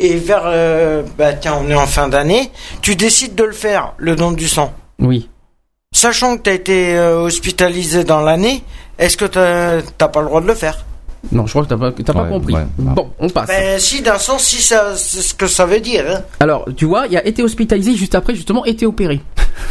et 0.00 0.16
vers 0.26 0.42
euh, 0.44 1.02
bah 1.16 1.32
tiens 1.34 1.54
on 1.62 1.70
est 1.70 1.74
en 1.74 1.86
fin 1.86 2.08
d'année, 2.08 2.50
tu 2.82 2.96
décides 2.96 3.34
de 3.34 3.44
le 3.44 3.52
faire 3.52 3.92
le 3.96 4.16
don 4.16 4.32
du 4.32 4.48
sang, 4.48 4.72
Oui. 4.98 5.30
sachant 5.94 6.36
que 6.36 6.42
t'as 6.42 6.52
été 6.54 6.96
euh, 6.96 7.20
hospitalisé 7.20 8.04
dans 8.04 8.20
l'année, 8.20 8.62
est-ce 8.98 9.16
que 9.16 9.24
t'as 9.24 9.80
t'as 9.96 10.08
pas 10.08 10.20
le 10.20 10.26
droit 10.26 10.40
de 10.40 10.46
le 10.48 10.54
faire? 10.54 10.84
Non, 11.32 11.46
je 11.46 11.52
crois 11.52 11.64
que 11.64 11.68
t'as 11.68 12.12
pas, 12.12 12.22
pas 12.22 12.28
compris. 12.28 12.54
bon, 12.78 13.10
on 13.18 13.28
passe. 13.28 13.48
Ben 13.48 13.78
si, 13.78 14.02
d'un 14.02 14.18
sens, 14.18 14.42
si 14.42 14.62
ça, 14.62 14.96
c'est 14.96 15.22
ce 15.22 15.34
que 15.34 15.46
ça 15.46 15.66
veut 15.66 15.80
dire. 15.80 16.04
Hein. 16.08 16.20
Alors, 16.40 16.66
tu 16.76 16.84
vois, 16.84 17.06
il 17.06 17.12
y 17.12 17.16
a 17.16 17.26
été 17.26 17.42
hospitalisé 17.42 17.94
juste 17.94 18.14
après, 18.14 18.34
justement, 18.34 18.64
été 18.64 18.86
opéré. 18.86 19.20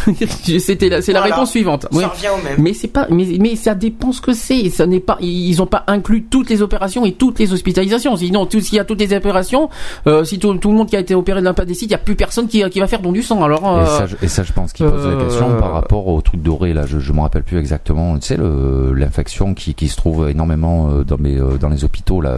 C'était 0.60 0.90
la, 0.90 1.02
c'est 1.02 1.14
la 1.14 1.22
réponse 1.22 1.52
suivante. 1.52 1.88
Ça 1.92 2.08
revient 2.08 2.30
au 2.30 2.44
même. 2.44 2.56
Mais 2.60 2.74
c'est 2.74 2.88
pas, 2.88 3.08
mais, 3.10 3.26
mais 3.40 3.56
ça 3.56 3.76
dépend 3.76 4.12
ce 4.12 4.22
que 4.22 4.34
c'est. 4.34 4.70
Ça 4.70 4.86
n'est 4.86 5.00
pas, 5.00 5.18
ils 5.22 5.62
ont 5.62 5.66
pas 5.66 5.84
inclus 5.88 6.24
toutes 6.24 6.50
les 6.50 6.62
opérations 6.62 7.06
et 7.06 7.14
toutes 7.14 7.40
les 7.40 7.54
hospitalisations. 7.54 8.16
Sinon, 8.16 8.46
tout, 8.46 8.60
s'il 8.60 8.76
y 8.76 8.80
a 8.80 8.86
toutes 8.86 9.00
les 9.00 9.14
opérations, 9.16 9.70
euh, 10.08 10.24
si 10.24 10.40
tout, 10.40 10.54
tout, 10.56 10.70
le 10.70 10.78
monde 10.78 10.90
qui 10.90 10.96
a 10.96 11.00
été 11.00 11.16
opéré 11.16 11.40
de 11.40 11.46
l'appendicite, 11.46 11.90
il 11.90 11.92
y 11.92 11.96
a 11.96 12.00
plus 12.00 12.16
personne 12.16 12.48
qui, 12.48 12.68
qui 12.70 12.80
va 12.80 12.88
faire 12.88 13.02
don 13.02 13.12
du 13.12 13.24
sang. 13.24 13.44
Alors. 13.44 13.68
Euh, 13.68 13.84
et, 13.84 13.88
ça, 13.88 14.06
je, 14.06 14.16
et, 14.22 14.28
ça, 14.28 14.44
je 14.44 14.54
pense 14.54 14.74
qu'il 14.74 14.86
pose 14.86 15.06
la 15.06 15.24
question 15.24 15.58
par 15.58 15.70
euh, 15.70 15.74
rapport 15.74 16.08
au 16.08 16.22
truc 16.22 16.42
doré. 16.42 16.74
Là, 16.74 16.86
je, 16.86 17.00
je 17.00 17.12
me 17.12 17.22
rappelle 17.22 17.44
plus 17.44 17.58
exactement. 17.58 18.18
Tu 18.20 18.28
sais, 18.28 18.38
l'infection 18.38 19.54
qui, 19.54 19.74
qui 19.74 19.88
se 19.88 19.98
trouve 19.98 20.30
énormément 20.30 20.90
dans 21.06 21.18
mes, 21.18 21.40
dans 21.60 21.70
les 21.70 21.84
hôpitaux 21.84 22.22
là, 22.22 22.38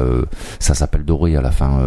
ça 0.60 0.74
s'appelle 0.74 1.06
doré 1.06 1.36
à 1.36 1.42
la 1.42 1.52
fin. 1.52 1.80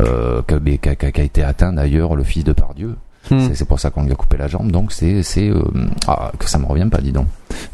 Euh, 0.00 0.42
qui, 0.46 0.88
a, 0.88 1.22
été 1.22 1.42
atteint 1.42 1.72
d'ailleurs 1.72 2.16
le 2.16 2.22
fils 2.22 2.44
de 2.44 2.52
Pardieu. 2.52 2.96
Hmm. 3.30 3.48
C'est 3.54 3.66
pour 3.66 3.80
ça 3.80 3.90
qu'on 3.90 4.04
lui 4.04 4.12
a 4.12 4.14
coupé 4.14 4.36
la 4.36 4.46
jambe. 4.46 4.70
Donc 4.70 4.92
c'est 4.92 5.22
c'est 5.22 5.48
euh, 5.48 5.62
ah, 6.06 6.30
que 6.38 6.48
ça 6.48 6.58
me 6.58 6.66
revient 6.66 6.88
pas, 6.90 6.98
dis 6.98 7.12
donc. 7.12 7.26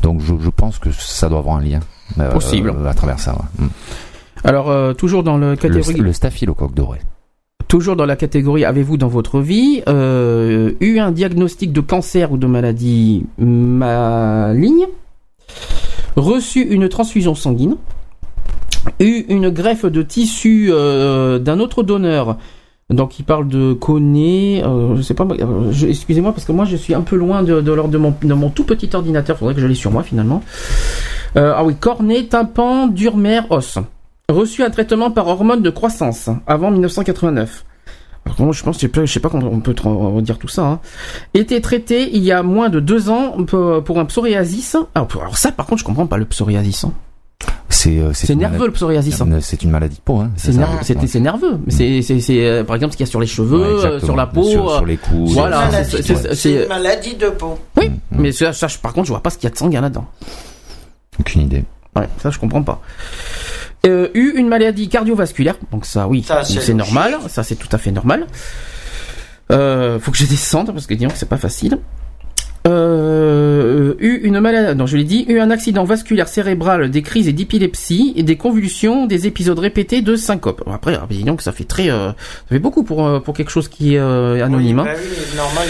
Donc 0.02 0.20
je, 0.20 0.34
je 0.40 0.50
pense 0.50 0.78
que 0.78 0.90
ça 0.92 1.28
doit 1.28 1.40
avoir 1.40 1.56
un 1.56 1.62
lien 1.62 1.80
euh, 2.18 2.30
possible 2.30 2.72
à 2.86 2.94
travers 2.94 3.18
ça. 3.18 3.36
Hmm. 3.58 3.66
Alors 4.44 4.70
euh, 4.70 4.92
toujours 4.94 5.22
dans 5.22 5.36
le 5.36 5.56
catégorie 5.56 5.94
le, 5.94 6.04
le 6.04 6.12
staphylocoque 6.12 6.74
doré. 6.74 7.00
Toujours 7.68 7.96
dans 7.96 8.06
la 8.06 8.16
catégorie 8.16 8.64
avez-vous 8.64 8.96
dans 8.96 9.08
votre 9.08 9.40
vie 9.40 9.82
eu 9.86 10.98
un 10.98 11.10
diagnostic 11.10 11.72
de 11.72 11.80
cancer 11.80 12.32
ou 12.32 12.36
de 12.36 12.46
maladie 12.46 13.24
maligne, 13.38 14.86
reçu 16.16 16.60
une 16.60 16.88
transfusion 16.88 17.34
sanguine, 17.34 17.76
eu 19.00 19.24
une 19.28 19.50
greffe 19.50 19.86
de 19.86 20.02
tissu 20.02 20.70
d'un 20.70 21.60
autre 21.60 21.82
donneur 21.82 22.36
donc 22.92 23.18
il 23.18 23.24
parle 23.24 23.48
de 23.48 23.72
Koné, 23.72 24.62
euh, 24.64 24.96
je 24.96 25.02
sais 25.02 25.14
pas, 25.14 25.24
euh, 25.24 25.72
excusez-moi 25.88 26.32
parce 26.32 26.44
que 26.44 26.52
moi 26.52 26.64
je 26.64 26.76
suis 26.76 26.94
un 26.94 27.00
peu 27.00 27.16
loin 27.16 27.42
de, 27.42 27.60
de, 27.60 27.88
de, 27.88 28.34
mon, 28.34 28.50
tout 28.50 28.64
petit 28.64 28.90
ordinateur, 28.94 29.38
faudrait 29.38 29.54
que 29.54 29.60
je 29.60 29.66
l'ai 29.66 29.74
sur 29.74 29.90
moi 29.90 30.02
finalement. 30.02 30.42
Euh, 31.36 31.54
ah 31.56 31.64
oui, 31.64 31.74
cornet, 31.74 32.24
tympan, 32.24 32.88
durmer, 32.88 33.40
os. 33.50 33.78
Reçu 34.28 34.62
un 34.62 34.70
traitement 34.70 35.10
par 35.10 35.26
hormone 35.28 35.62
de 35.62 35.70
croissance 35.70 36.28
avant 36.46 36.70
1989. 36.70 37.64
Alors, 38.24 38.52
je 38.52 38.62
pense, 38.62 38.80
je 38.80 39.06
sais 39.06 39.20
pas 39.20 39.28
comment 39.28 39.50
on 39.52 39.60
peut 39.60 39.74
dire 40.22 40.38
tout 40.38 40.48
ça. 40.48 40.62
Hein. 40.62 40.80
Était 41.34 41.60
traité 41.60 42.08
il 42.12 42.22
y 42.22 42.32
a 42.32 42.42
moins 42.42 42.68
de 42.68 42.80
deux 42.80 43.10
ans 43.10 43.36
pour, 43.44 43.98
un 43.98 44.04
psoriasis. 44.04 44.76
Alors, 44.94 45.08
alors, 45.20 45.36
ça, 45.36 45.52
par 45.52 45.66
contre, 45.66 45.80
je 45.80 45.84
comprends 45.84 46.06
pas 46.06 46.16
le 46.16 46.24
psoriasis. 46.24 46.84
Hein. 46.84 46.92
C'est 47.68 47.98
euh, 47.98 48.34
nerveux 48.34 48.66
le 48.66 48.72
psoriasis. 48.72 49.20
Hein. 49.20 49.40
C'est 49.40 49.62
une 49.62 49.70
maladie 49.70 49.96
de 49.96 50.02
peau. 50.02 50.18
Hein, 50.18 50.30
c'est 50.36 50.52
nerveux. 50.52 50.78
C'est 50.82 51.20
nerveux. 51.20 51.54
Mm. 51.54 51.70
C'est 51.70 52.02
c'est 52.02 52.46
euh, 52.46 52.64
par 52.64 52.76
exemple 52.76 52.92
ce 52.92 52.96
qu'il 52.98 53.06
y 53.06 53.08
a 53.08 53.10
sur 53.10 53.20
les 53.20 53.26
cheveux, 53.26 53.84
euh, 53.84 53.98
sur 53.98 54.14
la 54.14 54.26
peau, 54.26 54.44
sur, 54.44 54.84
les 54.84 54.98
coups. 54.98 55.32
Voilà. 55.32 55.82
C'est 55.84 56.62
une 56.62 56.68
maladie 56.68 57.14
de 57.16 57.30
peau. 57.30 57.58
Oui, 57.76 57.88
mm. 57.88 57.98
mais 58.10 58.32
ça, 58.32 58.52
par 58.80 58.92
contre 58.92 59.06
je 59.06 59.12
vois 59.12 59.22
pas 59.22 59.30
ce 59.30 59.38
qu'il 59.38 59.44
y 59.44 59.50
a 59.50 59.50
de 59.50 59.58
sanguin 59.58 59.80
là-dedans. 59.80 60.06
Aucune 61.18 61.42
idée. 61.42 61.64
Ouais, 61.96 62.08
ça 62.22 62.30
je 62.30 62.38
comprends 62.38 62.62
pas. 62.62 62.80
Euh, 63.84 64.08
eu 64.14 64.32
une 64.36 64.48
maladie 64.48 64.88
cardiovasculaire, 64.88 65.56
donc 65.72 65.86
ça 65.86 66.06
oui, 66.06 66.24
c'est 66.44 66.74
normal, 66.74 67.18
ça 67.28 67.42
c'est 67.42 67.56
tout 67.56 67.68
à 67.72 67.78
fait 67.78 67.90
normal. 67.90 68.26
Euh, 69.50 69.98
faut 69.98 70.12
que 70.12 70.16
je 70.18 70.24
descende 70.24 70.72
parce 70.72 70.86
que 70.86 70.94
disons 70.94 71.10
que 71.10 71.18
c'est 71.18 71.28
pas 71.28 71.36
facile 71.36 71.78
euh, 72.66 73.94
eu 73.98 74.20
une 74.22 74.38
maladie, 74.40 74.78
non 74.78 74.86
je 74.86 74.96
l'ai 74.96 75.04
dit, 75.04 75.24
eu 75.28 75.40
un 75.40 75.50
accident 75.50 75.84
vasculaire 75.84 76.28
cérébral, 76.28 76.90
des 76.90 77.02
crises 77.02 77.28
et 77.28 77.32
d'épilepsie, 77.32 78.12
et 78.16 78.22
des 78.22 78.36
convulsions, 78.36 79.06
des 79.06 79.26
épisodes 79.26 79.58
répétés 79.58 80.02
de 80.02 80.14
syncope. 80.14 80.62
Après, 80.72 80.94
ah, 80.94 81.06
disons 81.10 81.36
que 81.36 81.42
ça 81.42 81.52
fait 81.52 81.64
très, 81.64 81.90
euh, 81.90 82.10
ça 82.10 82.48
fait 82.50 82.58
beaucoup 82.58 82.84
pour 82.84 83.06
euh, 83.06 83.20
pour 83.20 83.34
quelque 83.34 83.50
chose 83.50 83.68
qui 83.68 83.94
est 83.94 83.98
euh, 83.98 84.44
anonyme. 84.44 84.80
Hein. 84.80 84.86
Bah 84.86 85.62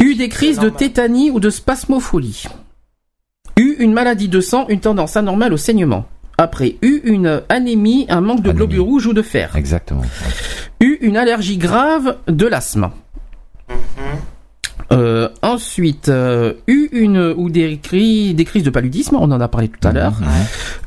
eu 0.00 0.14
des 0.14 0.28
crises 0.28 0.58
de 0.58 0.68
tétanie 0.68 1.30
ou 1.30 1.38
de 1.38 1.50
spasmophilie. 1.50 2.44
Eu 3.56 3.76
une 3.78 3.92
maladie 3.92 4.28
de 4.28 4.40
sang, 4.40 4.66
une 4.68 4.80
tendance 4.80 5.16
anormale 5.16 5.52
au 5.52 5.56
saignement. 5.56 6.06
Après, 6.36 6.76
eu 6.82 7.00
une 7.04 7.42
anémie, 7.48 8.06
un 8.08 8.20
manque 8.20 8.42
de 8.42 8.50
globules 8.50 8.80
rouges 8.80 9.06
ou 9.06 9.12
de 9.12 9.22
fer. 9.22 9.54
Exactement. 9.56 10.02
Eu 10.80 10.98
une 11.00 11.16
allergie 11.16 11.58
grave 11.58 12.16
de 12.26 12.46
l'asthme. 12.46 12.90
Euh, 14.94 15.28
ensuite, 15.42 16.08
euh, 16.08 16.54
eu 16.66 16.88
une 16.92 17.34
ou 17.36 17.50
des, 17.50 17.78
crises, 17.78 18.34
des 18.34 18.44
crises 18.44 18.62
de 18.62 18.70
paludisme, 18.70 19.16
on 19.16 19.30
en 19.30 19.40
a 19.40 19.48
parlé 19.48 19.68
tout 19.68 19.86
à 19.86 19.92
l'heure. 19.92 20.14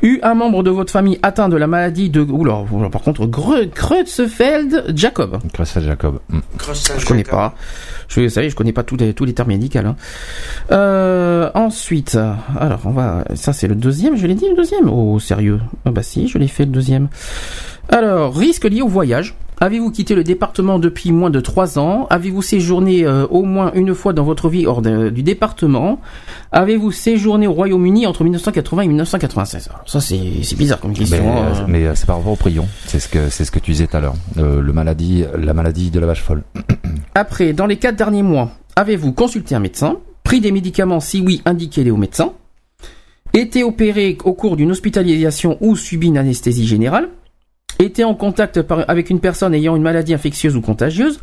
Eu 0.01 0.19
un 0.23 0.33
membre 0.33 0.63
de 0.63 0.69
votre 0.69 0.91
famille 0.91 1.19
atteint 1.23 1.49
de 1.49 1.57
la 1.57 1.67
maladie 1.67 2.09
de, 2.09 2.21
oula, 2.21 2.63
par 2.91 3.01
contre, 3.01 3.27
Creutzfeldt 3.73 4.95
Jacob. 4.95 5.39
Creutzfeldt 5.53 5.87
Jacob. 5.87 6.19
Mm. 6.29 6.39
Je 6.97 7.05
connais 7.05 7.23
pas. 7.23 7.53
Je, 8.07 8.21
vous 8.21 8.29
savez, 8.29 8.49
je 8.49 8.55
connais 8.55 8.73
pas 8.73 8.83
tous 8.83 8.95
les 8.95 9.13
tous 9.13 9.25
les 9.25 9.33
termes 9.33 9.49
médicaux. 9.49 9.79
Hein. 9.79 9.95
Euh, 10.71 11.49
ensuite, 11.53 12.17
alors 12.57 12.79
on 12.85 12.91
va, 12.91 13.25
ça 13.35 13.51
c'est 13.51 13.67
le 13.67 13.75
deuxième. 13.75 14.15
Je 14.15 14.25
l'ai 14.27 14.35
dit 14.35 14.47
le 14.49 14.55
deuxième? 14.55 14.89
Oh 14.89 15.19
sérieux. 15.19 15.59
Ah 15.85 15.91
bah 15.91 16.03
si, 16.03 16.27
je 16.27 16.37
l'ai 16.37 16.47
fait 16.47 16.65
le 16.65 16.71
deuxième. 16.71 17.09
Alors, 17.89 18.35
risque 18.35 18.65
lié 18.65 18.81
au 18.81 18.87
voyage. 18.87 19.35
Avez-vous 19.59 19.89
quitté 19.89 20.13
le 20.13 20.23
département 20.23 20.77
depuis 20.77 21.11
moins 21.11 21.31
de 21.31 21.39
trois 21.39 21.79
ans? 21.79 22.05
Avez-vous 22.11 22.43
séjourné 22.43 23.05
euh, 23.05 23.25
au 23.27 23.43
moins 23.43 23.71
une 23.73 23.95
fois 23.95 24.13
dans 24.13 24.23
votre 24.23 24.49
vie 24.49 24.67
hors 24.67 24.83
du 24.83 25.23
département? 25.23 25.99
Avez-vous 26.51 26.91
séjourné 26.91 27.47
au 27.47 27.53
Royaume-Uni 27.53 28.05
entre 28.05 28.23
1980 28.23 28.83
et 28.83 28.87
1996 28.87 29.69
Alors 29.69 29.89
ça 29.89 29.99
c'est 29.99 30.55
bizarre 30.55 30.79
comme 30.79 30.93
question. 30.93 31.23
Mais, 31.67 31.85
euh, 31.85 31.89
euh, 31.89 31.95
c'est 31.95 32.05
par 32.05 32.17
rapport 32.17 32.33
au 32.33 32.35
prion. 32.35 32.67
C'est 32.85 32.99
ce 32.99 33.07
que 33.09 33.29
c'est 33.29 33.45
ce 33.45 33.51
que 33.51 33.57
tu 33.57 33.71
disais 33.71 33.87
tout 33.87 33.97
à 33.97 34.01
l'heure. 34.01 34.15
le 34.35 34.71
maladie, 34.73 35.25
la 35.35 35.55
maladie 35.55 35.89
de 35.89 35.99
la 35.99 36.05
vache 36.05 36.21
folle. 36.21 36.43
Après, 37.15 37.53
dans 37.53 37.65
les 37.65 37.77
quatre 37.77 37.95
derniers 37.95 38.23
mois, 38.23 38.51
avez-vous 38.75 39.11
consulté 39.13 39.55
un 39.55 39.59
médecin? 39.59 39.97
Pris 40.23 40.39
des 40.39 40.51
médicaments? 40.51 40.99
Si 40.99 41.19
oui, 41.19 41.41
indiquez-les 41.45 41.89
au 41.89 41.97
médecin. 41.97 42.33
Été 43.33 43.63
opéré 43.63 44.17
au 44.23 44.33
cours 44.33 44.55
d'une 44.55 44.69
hospitalisation 44.69 45.57
ou 45.61 45.75
subi 45.75 46.07
une 46.07 46.17
anesthésie 46.17 46.67
générale? 46.67 47.09
Été 47.79 48.03
en 48.03 48.15
contact 48.15 48.59
avec 48.87 49.09
une 49.09 49.19
personne 49.19 49.53
ayant 49.53 49.75
une 49.75 49.83
maladie 49.83 50.13
infectieuse 50.13 50.55
ou 50.55 50.61
contagieuse, 50.61 51.19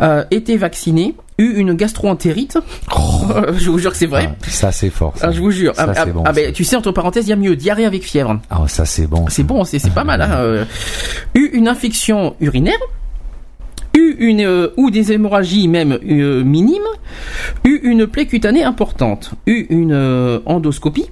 euh, 0.00 0.24
été 0.30 0.56
vacciné, 0.56 1.14
eu 1.38 1.54
une 1.56 1.74
gastroentérite. 1.74 2.58
Oh. 2.96 3.26
je 3.58 3.70
vous 3.70 3.78
jure 3.78 3.90
que 3.90 3.96
c'est 3.96 4.06
vrai. 4.06 4.30
Ah, 4.30 4.46
ça 4.48 4.72
c'est 4.72 4.90
fort. 4.90 5.14
Ah, 5.20 5.32
je 5.32 5.40
vous 5.40 5.50
jure. 5.50 5.74
Ça, 5.74 5.92
ah, 5.96 6.06
bon, 6.06 6.22
ah 6.24 6.32
ben, 6.32 6.52
tu 6.52 6.64
sais 6.64 6.76
entre 6.76 6.92
parenthèses, 6.92 7.26
il 7.26 7.30
y 7.30 7.32
a 7.32 7.36
mieux 7.36 7.56
diarrhée 7.56 7.84
avec 7.84 8.04
fièvre. 8.04 8.40
Ah 8.50 8.62
ça 8.68 8.84
c'est 8.84 9.06
bon. 9.06 9.26
C'est 9.28 9.42
bon, 9.42 9.64
c'est 9.64 9.92
pas 9.92 10.04
mal. 10.04 10.22
Hein, 10.22 10.30
euh. 10.34 10.64
eu 11.34 11.50
une 11.52 11.68
infection 11.68 12.36
urinaire. 12.40 12.78
Eu 13.96 14.16
une 14.20 14.42
euh, 14.42 14.68
ou 14.76 14.90
des 14.90 15.12
hémorragies 15.12 15.66
même 15.66 15.98
euh, 16.08 16.44
minimes, 16.44 16.82
eu 17.64 17.80
une 17.82 18.06
plaie 18.06 18.26
cutanée 18.26 18.62
importante, 18.62 19.32
eu 19.46 19.66
une 19.70 20.40
endoscopie, 20.46 21.06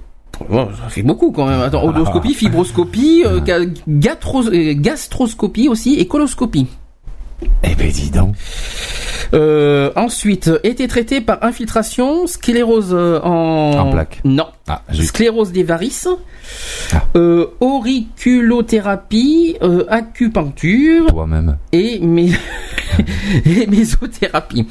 ça 0.49 0.89
fait 0.89 1.03
beaucoup 1.03 1.31
quand 1.31 1.45
même. 1.47 1.61
Attends, 1.61 1.83
odoscopie, 1.87 2.33
fibroscopie, 2.33 3.23
euh, 3.25 3.39
euh, 3.49 3.65
gastroscopie 3.87 5.67
aussi 5.67 5.95
et 5.95 6.07
coloscopie. 6.07 6.67
Eh 7.63 7.75
ben 7.75 7.91
dis 7.91 8.09
donc. 8.09 8.35
Euh, 9.33 9.91
ensuite, 9.95 10.49
été 10.63 10.87
traité 10.87 11.21
par 11.21 11.43
infiltration, 11.43 12.25
sclérose 12.27 12.93
en... 12.93 13.77
En 13.77 13.91
plaque. 13.91 14.21
Non. 14.23 14.47
Ah, 14.67 14.81
sclérose 14.91 15.51
des 15.51 15.63
varices, 15.63 16.07
ah. 16.93 17.03
auriculothérapie, 17.59 19.57
acupuncture. 19.89 21.07
Toi-même. 21.07 21.57
Et, 21.73 21.99
mé... 21.99 22.31
et 23.45 23.67
mésothérapie. 23.67 24.65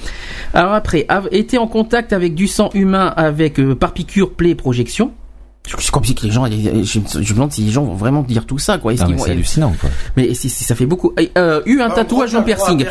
Alors 0.54 0.72
après, 0.72 1.06
été 1.30 1.58
en 1.58 1.68
contact 1.68 2.12
avec 2.12 2.34
du 2.34 2.48
sang 2.48 2.70
humain 2.74 3.12
avec 3.16 3.60
par 3.74 3.92
piqûre, 3.92 4.32
plaie, 4.32 4.54
projection. 4.54 5.12
C'est 5.66 5.90
comme 5.90 6.04
si 6.04 6.14
les 6.22 6.30
gens, 6.30 6.46
je, 6.46 6.98
me 6.98 7.34
demande 7.34 7.52
si 7.52 7.62
les 7.62 7.72
gens 7.72 7.84
vont 7.84 7.94
vraiment 7.94 8.22
dire 8.22 8.46
tout 8.46 8.58
ça, 8.58 8.78
quoi. 8.78 8.92
c'est 8.96 9.30
hallucinant, 9.30 9.74
quoi. 9.80 9.90
Mais 10.16 10.32
si, 10.34 10.48
ça 10.48 10.74
fait 10.74 10.86
beaucoup. 10.86 11.12
Euh, 11.36 11.62
eu 11.66 11.80
un 11.80 11.90
tatouage 11.90 12.34
en 12.34 12.42
piercing. 12.42 12.86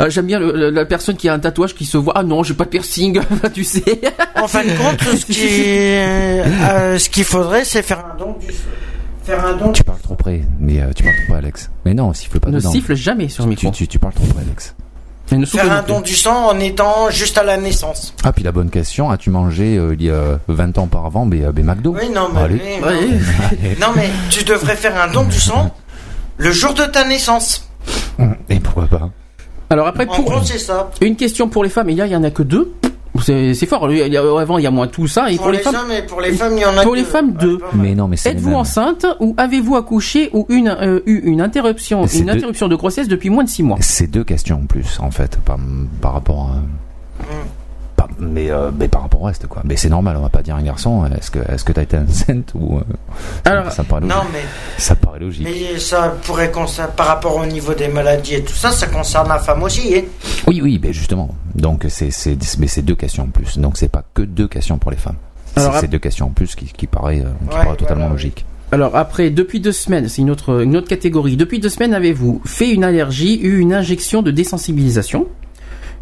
Euh, 0.00 0.10
J'aime 0.10 0.26
bien 0.26 0.38
la 0.40 0.84
personne 0.84 1.16
qui 1.16 1.28
a 1.28 1.34
un 1.34 1.38
tatouage 1.38 1.74
qui 1.74 1.84
se 1.84 1.96
voit. 1.96 2.14
Ah 2.16 2.22
non, 2.22 2.42
j'ai 2.42 2.54
pas 2.54 2.64
de 2.64 2.70
piercing, 2.70 3.20
tu 3.54 3.64
sais. 3.64 4.00
en 4.36 4.48
fin 4.48 4.64
de 4.64 4.70
compte, 4.70 5.02
ce 5.16 5.26
qui, 5.32 5.38
euh, 5.38 6.98
ce 6.98 7.08
qu'il 7.10 7.24
faudrait, 7.24 7.64
c'est 7.64 7.82
faire 7.82 8.04
un 8.04 8.16
don 8.16 8.36
du 8.40 8.46
faire 9.24 9.44
un 9.44 9.56
don. 9.56 9.72
Tu 9.72 9.82
parles 9.82 10.00
trop 10.00 10.14
près, 10.14 10.42
mais 10.60 10.80
euh, 10.80 10.90
tu 10.94 11.02
parles 11.02 11.16
trop 11.16 11.26
près, 11.28 11.38
Alex. 11.38 11.70
Mais 11.84 11.94
non, 11.94 12.12
siffle 12.12 12.40
pas. 12.40 12.50
Ne 12.50 12.60
siffle 12.60 12.94
jamais 12.94 13.28
sur 13.28 13.44
le 13.44 13.50
micro. 13.50 13.70
Tu, 13.70 13.88
tu, 13.88 13.98
parles 13.98 14.14
trop 14.14 14.26
près, 14.26 14.42
Alex. 14.42 14.74
Faire 15.26 15.72
un 15.72 15.82
don 15.82 16.00
du 16.00 16.14
sang 16.14 16.48
en 16.48 16.60
étant 16.60 17.10
juste 17.10 17.38
à 17.38 17.42
la 17.42 17.56
naissance. 17.56 18.14
Ah, 18.24 18.32
puis 18.32 18.44
la 18.44 18.52
bonne 18.52 18.70
question, 18.70 19.10
as-tu 19.10 19.30
mangé 19.30 19.76
euh, 19.76 19.94
il 19.98 20.04
y 20.04 20.10
a 20.10 20.38
20 20.48 20.78
ans 20.78 20.84
auparavant 20.84 21.26
B 21.26 21.36
McDo 21.58 21.94
Oui, 21.98 22.10
non, 22.14 22.28
mais, 22.34 23.76
non, 23.80 23.88
mais 23.96 24.10
tu 24.30 24.44
devrais 24.44 24.76
faire 24.76 25.00
un 25.00 25.10
don 25.10 25.24
du 25.24 25.40
sang 25.40 25.74
le 26.36 26.52
jour 26.52 26.74
de 26.74 26.84
ta 26.84 27.04
naissance. 27.04 27.68
Et 28.48 28.60
pourquoi 28.60 28.86
pas 28.86 29.10
Alors 29.70 29.86
après, 29.86 30.06
pour 30.06 30.44
ça. 30.44 30.90
une 31.00 31.16
question 31.16 31.48
pour 31.48 31.64
les 31.64 31.70
femmes, 31.70 31.90
et 31.90 31.94
là, 31.94 32.06
il 32.06 32.12
y 32.12 32.16
en 32.16 32.24
a 32.24 32.30
que 32.30 32.42
deux. 32.42 32.72
C'est 33.20 33.66
fort. 33.66 33.84
Avant, 33.84 34.58
il 34.58 34.64
y 34.64 34.66
a 34.66 34.70
moins 34.70 34.86
tout 34.86 35.06
ça. 35.06 35.30
Et 35.30 35.36
pour, 35.36 35.50
les, 35.50 35.58
femmes, 35.58 35.74
pour 36.08 36.20
les 36.20 36.32
femmes, 36.32 36.54
il 36.56 36.62
y 36.62 36.64
en 36.64 36.76
a 36.76 36.82
Pour 36.82 36.94
les 36.94 37.04
femmes, 37.04 37.32
deux. 37.32 37.58
Mais 37.74 37.94
non, 37.94 38.08
mais 38.08 38.16
Êtes-vous 38.24 38.54
enceinte 38.54 39.06
ou 39.20 39.34
avez-vous 39.36 39.76
accouché 39.76 40.30
ou 40.32 40.46
une, 40.48 40.68
euh, 40.68 41.00
eu 41.06 41.20
une 41.24 41.40
interruption, 41.40 42.06
une 42.06 42.30
interruption 42.30 42.68
de 42.68 42.76
grossesse 42.76 43.08
depuis 43.08 43.30
moins 43.30 43.44
de 43.44 43.48
six 43.48 43.62
mois? 43.62 43.78
C'est 43.80 44.06
deux 44.06 44.24
questions 44.24 44.60
en 44.62 44.66
plus, 44.66 44.98
en 45.00 45.10
fait, 45.10 45.38
par, 45.44 45.58
par 46.00 46.12
rapport 46.12 46.50
à. 46.50 47.22
Hmm 47.22 47.63
mais, 48.18 48.50
euh, 48.50 48.70
mais 48.76 48.88
par 48.88 49.02
rapport 49.02 49.22
au 49.22 49.24
reste 49.26 49.46
quoi. 49.46 49.62
Mais 49.64 49.76
c'est 49.76 49.88
normal, 49.88 50.16
on 50.16 50.22
va 50.22 50.28
pas 50.28 50.42
dire 50.42 50.56
un 50.56 50.62
garçon. 50.62 51.04
Est-ce 51.06 51.30
que 51.30 51.38
est-ce 51.50 51.64
que 51.64 51.72
t'as 51.72 51.82
été 51.82 51.98
enceinte 51.98 52.52
ou 52.54 52.78
euh, 52.78 52.82
Alors, 53.44 53.70
ça, 53.72 53.84
paraît 53.84 54.02
logique. 54.02 54.16
Non 54.16 54.24
mais 54.32 54.42
ça 54.78 54.94
paraît 54.94 55.18
logique. 55.18 55.44
Mais 55.44 55.78
ça 55.78 56.14
pourrait 56.24 56.50
concerner 56.50 56.92
par 56.96 57.06
rapport 57.06 57.36
au 57.36 57.46
niveau 57.46 57.74
des 57.74 57.88
maladies 57.88 58.34
et 58.34 58.44
tout 58.44 58.54
ça, 58.54 58.70
ça 58.70 58.86
concerne 58.86 59.28
la 59.28 59.38
femme 59.38 59.62
aussi. 59.62 59.94
Hein 59.96 60.02
oui 60.46 60.60
oui, 60.62 60.80
mais 60.82 60.92
justement. 60.92 61.34
Donc 61.54 61.86
c'est 61.88 62.10
c'est 62.10 62.38
mais 62.58 62.66
c'est 62.66 62.82
deux 62.82 62.96
questions 62.96 63.24
en 63.24 63.28
plus. 63.28 63.58
Donc 63.58 63.76
c'est 63.76 63.88
pas 63.88 64.04
que 64.14 64.22
deux 64.22 64.48
questions 64.48 64.78
pour 64.78 64.90
les 64.90 64.96
femmes. 64.96 65.16
C'est 65.56 65.88
deux 65.88 65.98
questions 65.98 66.26
en 66.26 66.30
plus 66.30 66.54
qui, 66.54 66.66
qui 66.66 66.86
paraît, 66.86 67.20
euh, 67.20 67.30
qui 67.50 67.56
paraît 67.56 67.76
totalement 67.76 68.08
logique. 68.08 68.44
Alors 68.72 68.96
après, 68.96 69.30
depuis 69.30 69.60
deux 69.60 69.72
semaines, 69.72 70.08
c'est 70.08 70.22
une 70.22 70.30
autre, 70.30 70.62
une 70.62 70.76
autre 70.76 70.88
catégorie. 70.88 71.36
Depuis 71.36 71.60
deux 71.60 71.68
semaines, 71.68 71.94
avez-vous 71.94 72.42
fait 72.44 72.70
une 72.70 72.82
allergie, 72.82 73.38
eu 73.40 73.58
une 73.58 73.72
injection 73.72 74.22
de 74.22 74.30
désensibilisation? 74.30 75.28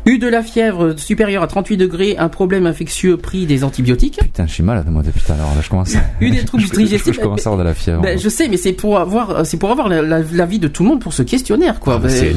Eu 0.05 0.19
de 0.19 0.27
la 0.27 0.43
fièvre 0.43 0.99
supérieure 0.99 1.45
à 1.45 1.47
38 1.47 1.77
degrés, 1.77 2.17
un 2.19 2.29
problème 2.29 2.67
infectieux 2.67 3.17
pris 3.17 3.47
des 3.47 3.63
antibiotiques. 3.63 4.19
Putain, 4.21 4.47
je 4.49 4.55
suis 4.55 4.63
malade 4.65 4.87
moi 4.89 5.03
depuis 5.03 5.21
tout 5.21 5.33
à 5.33 5.37
l'heure. 5.37 5.55
Là, 5.55 5.61
je 5.63 5.69
commence. 5.69 5.95
Eu 6.21 6.31
des 6.31 6.45
troubles 6.45 6.65
digestifs. 6.77 7.15
Je, 7.15 7.21
commence 7.21 7.47
à 7.47 7.51
avoir 7.51 7.65
de 7.65 7.69
la 7.69 7.75
fièvre. 7.75 8.03
Ben, 8.03 8.19
je 8.19 8.29
sais, 8.29 8.49
mais 8.49 8.57
c'est 8.57 8.73
pour 8.73 8.99
avoir, 8.99 9.47
c'est 9.47 9.59
pour 9.59 9.71
avoir 9.71 9.89
l'avis 9.89 10.59
la, 10.59 10.63
de 10.63 10.69
tout 10.69 10.83
le 10.83 10.89
monde 10.89 11.01
pour 11.01 11.13
ce 11.13 11.23
questionnaire, 11.23 11.79
quoi. 11.79 12.01
Ah, 12.03 12.09
c'est 12.09 12.35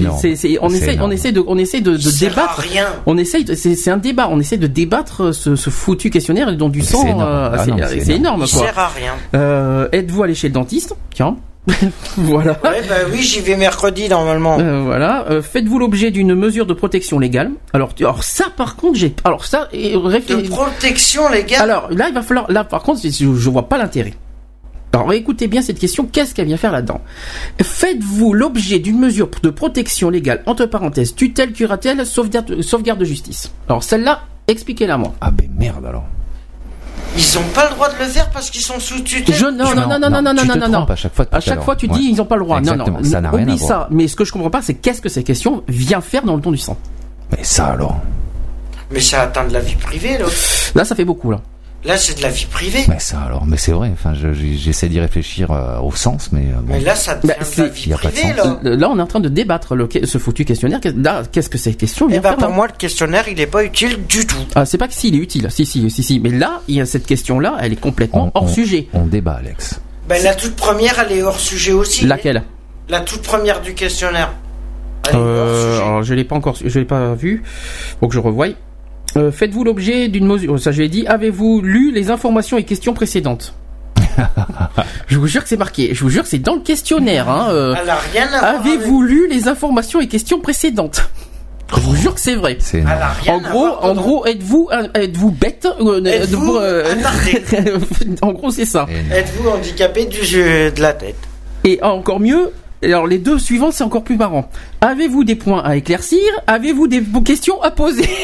on 0.61 0.69
essaie, 0.69 0.97
on 1.01 1.09
essaie 1.09 1.31
de, 1.31 1.43
on 1.45 1.57
essaie 1.57 1.81
de, 1.81 1.97
de 1.97 2.19
débattre. 2.19 2.59
Rien. 2.59 2.85
On 3.07 3.17
essaie, 3.17 3.43
c'est 3.55 3.89
un 3.89 3.97
débat. 3.97 4.27
On 4.29 4.39
essaie 4.39 4.57
de 4.57 4.67
débattre 4.67 5.33
ce, 5.33 5.55
ce 5.55 5.69
foutu 5.71 6.11
questionnaire 6.11 6.55
dont 6.55 6.69
du 6.69 6.81
sang. 6.81 7.01
C'est 7.01 7.09
énorme, 7.09 7.23
euh, 7.23 7.57
ah 7.57 8.11
énorme, 8.11 8.39
quoi. 8.41 8.47
sert 8.47 8.77
à 8.79 8.87
rien. 8.89 9.13
Euh, 9.33 9.87
Êtes-vous 9.91 10.21
allé 10.21 10.35
chez 10.35 10.49
le 10.49 10.53
dentiste? 10.53 10.95
Tiens. 11.13 11.37
voilà. 12.17 12.51
Ouais, 12.63 12.81
bah 12.87 12.95
oui, 13.11 13.21
j'y 13.21 13.39
vais 13.39 13.55
mercredi 13.55 14.07
normalement. 14.07 14.59
Euh, 14.59 14.81
voilà. 14.81 15.25
Euh, 15.29 15.41
faites-vous 15.41 15.79
l'objet 15.79 16.11
d'une 16.11 16.35
mesure 16.35 16.65
de 16.65 16.73
protection 16.73 17.17
légale 17.19 17.51
Alors, 17.73 17.89
alors 17.99 18.23
ça, 18.23 18.45
par 18.55 18.75
contre, 18.75 18.97
j'ai. 18.99 19.15
Alors 19.23 19.45
ça, 19.45 19.69
de 19.73 20.47
protection 20.49 21.29
légale? 21.29 21.61
Alors 21.61 21.89
là, 21.91 22.07
il 22.09 22.13
va 22.13 22.21
falloir. 22.21 22.51
Là, 22.51 22.63
par 22.63 22.83
contre, 22.83 23.01
je, 23.03 23.09
je 23.09 23.49
vois 23.49 23.67
pas 23.67 23.77
l'intérêt. 23.77 24.13
Alors 24.95 25.11
écoutez 25.11 25.47
bien 25.47 25.61
cette 25.61 25.77
question, 25.77 26.05
qu'est-ce 26.09 26.33
qu'elle 26.33 26.47
vient 26.47 26.55
faire 26.55 26.71
là-dedans? 26.71 27.01
Faites-vous 27.61 28.31
l'objet 28.31 28.79
d'une 28.79 28.97
mesure 28.97 29.29
de 29.43 29.49
protection 29.49 30.09
légale, 30.09 30.41
entre 30.45 30.67
parenthèses, 30.67 31.13
tutelle, 31.13 31.51
curatelle, 31.51 32.05
sauvegarde, 32.05 32.61
sauvegarde 32.61 32.99
de 32.99 33.03
justice 33.03 33.51
Alors 33.67 33.83
celle-là, 33.83 34.21
expliquez-la 34.47 34.97
moi. 34.97 35.13
Ah 35.19 35.31
ben 35.31 35.49
merde 35.57 35.85
alors. 35.85 36.05
Ils 37.17 37.39
n'ont 37.39 37.47
pas 37.53 37.69
le 37.69 37.75
droit 37.75 37.89
de 37.89 37.97
le 37.97 38.05
faire 38.05 38.29
parce 38.29 38.49
qu'ils 38.49 38.61
sont 38.61 38.79
sous 38.79 38.99
tutelle. 39.01 39.35
Je, 39.35 39.45
non, 39.45 39.73
non, 39.73 39.87
non, 39.87 39.99
non, 39.99 40.09
non, 40.09 40.21
non, 40.21 40.33
non, 40.33 40.45
non, 40.45 40.55
non, 40.55 40.69
non. 40.69 40.85
À 40.85 40.95
chaque 40.95 41.15
fois, 41.15 41.25
à 41.31 41.39
chaque 41.39 41.63
fois 41.63 41.75
tu 41.75 41.87
dis 41.87 42.09
ils 42.11 42.15
n'ont 42.17 42.25
pas 42.25 42.35
le 42.35 42.43
droit. 42.43 42.59
Non, 42.61 42.75
non, 42.75 43.03
ça 43.03 43.21
n'a 43.21 43.31
rien 43.31 43.47
à 43.47 43.57
ça. 43.57 43.65
Voir. 43.65 43.87
Mais 43.91 44.07
ce 44.07 44.15
que 44.15 44.25
je 44.25 44.31
comprends 44.31 44.49
pas, 44.49 44.61
c'est 44.61 44.75
qu'est-ce 44.75 45.01
que 45.01 45.09
ces 45.09 45.23
questions 45.23 45.63
viennent 45.67 46.01
faire 46.01 46.23
dans 46.23 46.35
le 46.35 46.41
ton 46.41 46.51
du 46.51 46.57
sang? 46.57 46.77
Mais 47.31 47.43
ça 47.43 47.67
alors? 47.67 47.97
Mais 48.91 48.99
ça 48.99 49.21
atteint 49.21 49.45
de 49.45 49.53
la 49.53 49.61
vie 49.61 49.75
privée 49.75 50.17
là. 50.17 50.25
Là, 50.75 50.85
ça 50.85 50.95
fait 50.95 51.05
beaucoup 51.05 51.31
là. 51.31 51.39
Là, 51.85 51.97
c'est 51.97 52.17
de 52.17 52.23
la 52.23 52.29
vie 52.29 52.45
privée. 52.45 52.83
Mais 52.87 52.99
ça, 52.99 53.19
alors, 53.19 53.45
mais 53.45 53.57
c'est 53.57 53.71
vrai. 53.71 53.91
Enfin, 53.93 54.13
j'essaie 54.13 54.89
d'y 54.89 54.99
réfléchir 54.99 55.51
euh, 55.51 55.79
au 55.79 55.91
sens, 55.91 56.29
mais. 56.31 56.45
Euh, 56.45 56.61
mais 56.65 56.79
là, 56.79 56.95
ça 56.95 57.15
devient 57.15 57.27
bah, 57.27 57.45
de 57.57 57.61
la 57.61 57.67
vie 57.67 57.91
privée, 57.91 58.33
là. 58.35 58.59
Là, 58.63 58.89
on 58.89 58.97
est 58.97 59.01
en 59.01 59.07
train 59.07 59.19
de 59.19 59.29
débattre 59.29 59.75
le, 59.75 59.87
ce 60.03 60.17
foutu 60.17 60.45
questionnaire. 60.45 60.79
Là, 60.95 61.21
qu'est-ce 61.31 61.49
que 61.49 61.59
cette 61.59 61.77
question 61.77 62.07
vient 62.07 62.17
eh 62.17 62.21
ben, 62.21 62.33
pour 62.33 62.49
moi, 62.49 62.65
le 62.67 62.73
questionnaire, 62.73 63.27
il 63.27 63.37
n'est 63.37 63.45
pas 63.45 63.63
utile 63.63 64.05
du 64.07 64.25
tout. 64.25 64.35
Ah, 64.55 64.65
c'est 64.65 64.79
pas 64.79 64.87
que 64.87 64.95
s'il 64.95 65.13
est 65.13 65.19
utile. 65.19 65.47
Si, 65.51 65.65
si, 65.65 65.89
si, 65.91 66.03
si. 66.03 66.19
Mais 66.19 66.31
là, 66.31 66.61
il 66.67 66.75
y 66.75 66.81
a 66.81 66.87
cette 66.87 67.05
question-là, 67.05 67.57
elle 67.61 67.73
est 67.73 67.79
complètement 67.79 68.31
hors 68.33 68.49
sujet. 68.49 68.87
On 68.93 69.05
débat, 69.05 69.35
Alex. 69.39 69.79
Ben, 70.09 70.23
la 70.23 70.33
toute 70.33 70.55
première, 70.55 70.99
elle 70.99 71.17
est 71.17 71.21
hors 71.21 71.39
sujet 71.39 71.71
aussi. 71.73 72.05
Laquelle? 72.05 72.43
La 72.89 73.01
toute 73.01 73.21
première 73.21 73.61
du 73.61 73.75
questionnaire. 73.75 74.33
Euh, 75.13 75.77
alors, 75.77 76.03
je 76.03 76.13
l'ai 76.15 76.23
pas 76.23 76.35
encore, 76.35 76.55
je 76.63 76.79
l'ai 76.79 76.85
pas 76.85 77.13
vu. 77.13 77.43
Faut 77.99 78.07
que 78.07 78.15
je 78.15 78.19
revoie. 78.19 78.47
Euh, 79.17 79.31
faites-vous 79.31 79.63
l'objet 79.63 80.07
d'une 80.09 80.25
mesure 80.25 80.59
Ça, 80.59 80.71
je 80.71 80.81
l'ai 80.81 80.89
dit. 80.89 81.07
Avez-vous 81.07 81.61
lu 81.61 81.91
les 81.91 82.11
informations 82.11 82.57
et 82.57 82.63
questions 82.63 82.93
précédentes 82.93 83.53
je 85.07 85.17
vous 85.17 85.27
jure 85.27 85.43
que 85.43 85.49
c'est 85.49 85.57
marqué. 85.57 85.93
Je 85.93 86.01
vous 86.01 86.09
jure 86.09 86.23
que 86.23 86.29
c'est 86.29 86.39
dans 86.39 86.55
le 86.55 86.61
questionnaire. 86.61 87.29
Hein, 87.29 87.49
euh. 87.49 87.75
Avez-vous 88.41 89.01
lu 89.01 89.27
les 89.29 89.49
informations 89.49 89.99
et 89.99 90.07
questions 90.07 90.39
précédentes 90.39 91.09
je 91.75 91.81
vous 91.81 91.95
jure 91.95 92.13
que 92.13 92.21
c'est 92.21 92.35
vrai. 92.35 92.57
En 93.27 93.39
gros, 93.39 93.67
en 93.81 93.95
gros, 93.95 94.25
êtes-vous 94.25 94.69
êtes-vous 94.93 95.31
bête 95.31 95.67
êtes-vous 96.05 96.57
En 98.21 98.33
gros, 98.33 98.51
c'est 98.51 98.65
ça. 98.65 98.85
Êtes-vous 99.11 99.49
handicapé 99.49 100.05
du 100.05 100.23
jeu 100.23 100.71
de 100.71 100.81
la 100.81 100.93
tête? 100.93 101.17
Et 101.63 101.81
encore 101.81 102.19
mieux, 102.19 102.51
alors 102.83 103.07
les 103.07 103.17
deux 103.17 103.39
suivants, 103.39 103.71
c'est 103.71 103.83
encore 103.83 104.03
plus 104.03 104.17
marrant. 104.17 104.49
Avez-vous 104.81 105.23
des 105.23 105.35
points 105.35 105.63
à 105.63 105.75
éclaircir? 105.75 106.21
Avez-vous 106.47 106.87
des 106.87 107.01
questions 107.25 107.61
à 107.61 107.71
poser? 107.71 108.07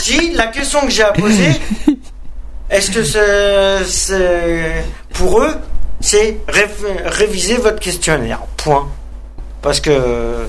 Si, 0.00 0.32
la 0.32 0.46
question 0.46 0.80
que 0.80 0.90
j'ai 0.90 1.02
à 1.02 1.12
poser, 1.12 1.50
est-ce 2.70 2.90
que 2.90 3.04
c'est, 3.84 4.84
pour 5.12 5.42
eux, 5.42 5.54
c'est 6.00 6.38
réviser 6.46 7.56
votre 7.56 7.78
questionnaire? 7.78 8.40
Point. 8.56 8.88
Parce 9.60 9.80
que 9.80 10.46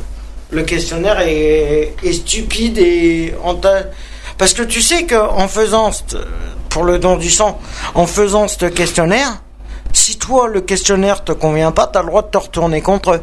le 0.51 0.63
questionnaire 0.63 1.19
est, 1.19 1.93
stupide 2.13 2.77
et 2.77 3.33
parce 4.37 4.53
que 4.53 4.63
tu 4.63 4.81
sais 4.81 5.05
qu'en 5.05 5.49
faisant 5.49 5.91
pour 6.69 6.83
le 6.83 6.97
don 6.97 7.17
du 7.17 7.29
sang, 7.29 7.59
en 7.95 8.05
faisant 8.05 8.47
ce 8.47 8.65
questionnaire, 8.65 9.41
si 9.93 10.17
toi, 10.17 10.47
le 10.47 10.61
questionnaire 10.61 11.23
te 11.23 11.31
convient 11.31 11.71
pas, 11.71 11.87
t'as 11.87 12.01
le 12.01 12.07
droit 12.07 12.21
de 12.21 12.27
te 12.27 12.37
retourner 12.37 12.81
contre 12.81 13.15
eux. 13.15 13.21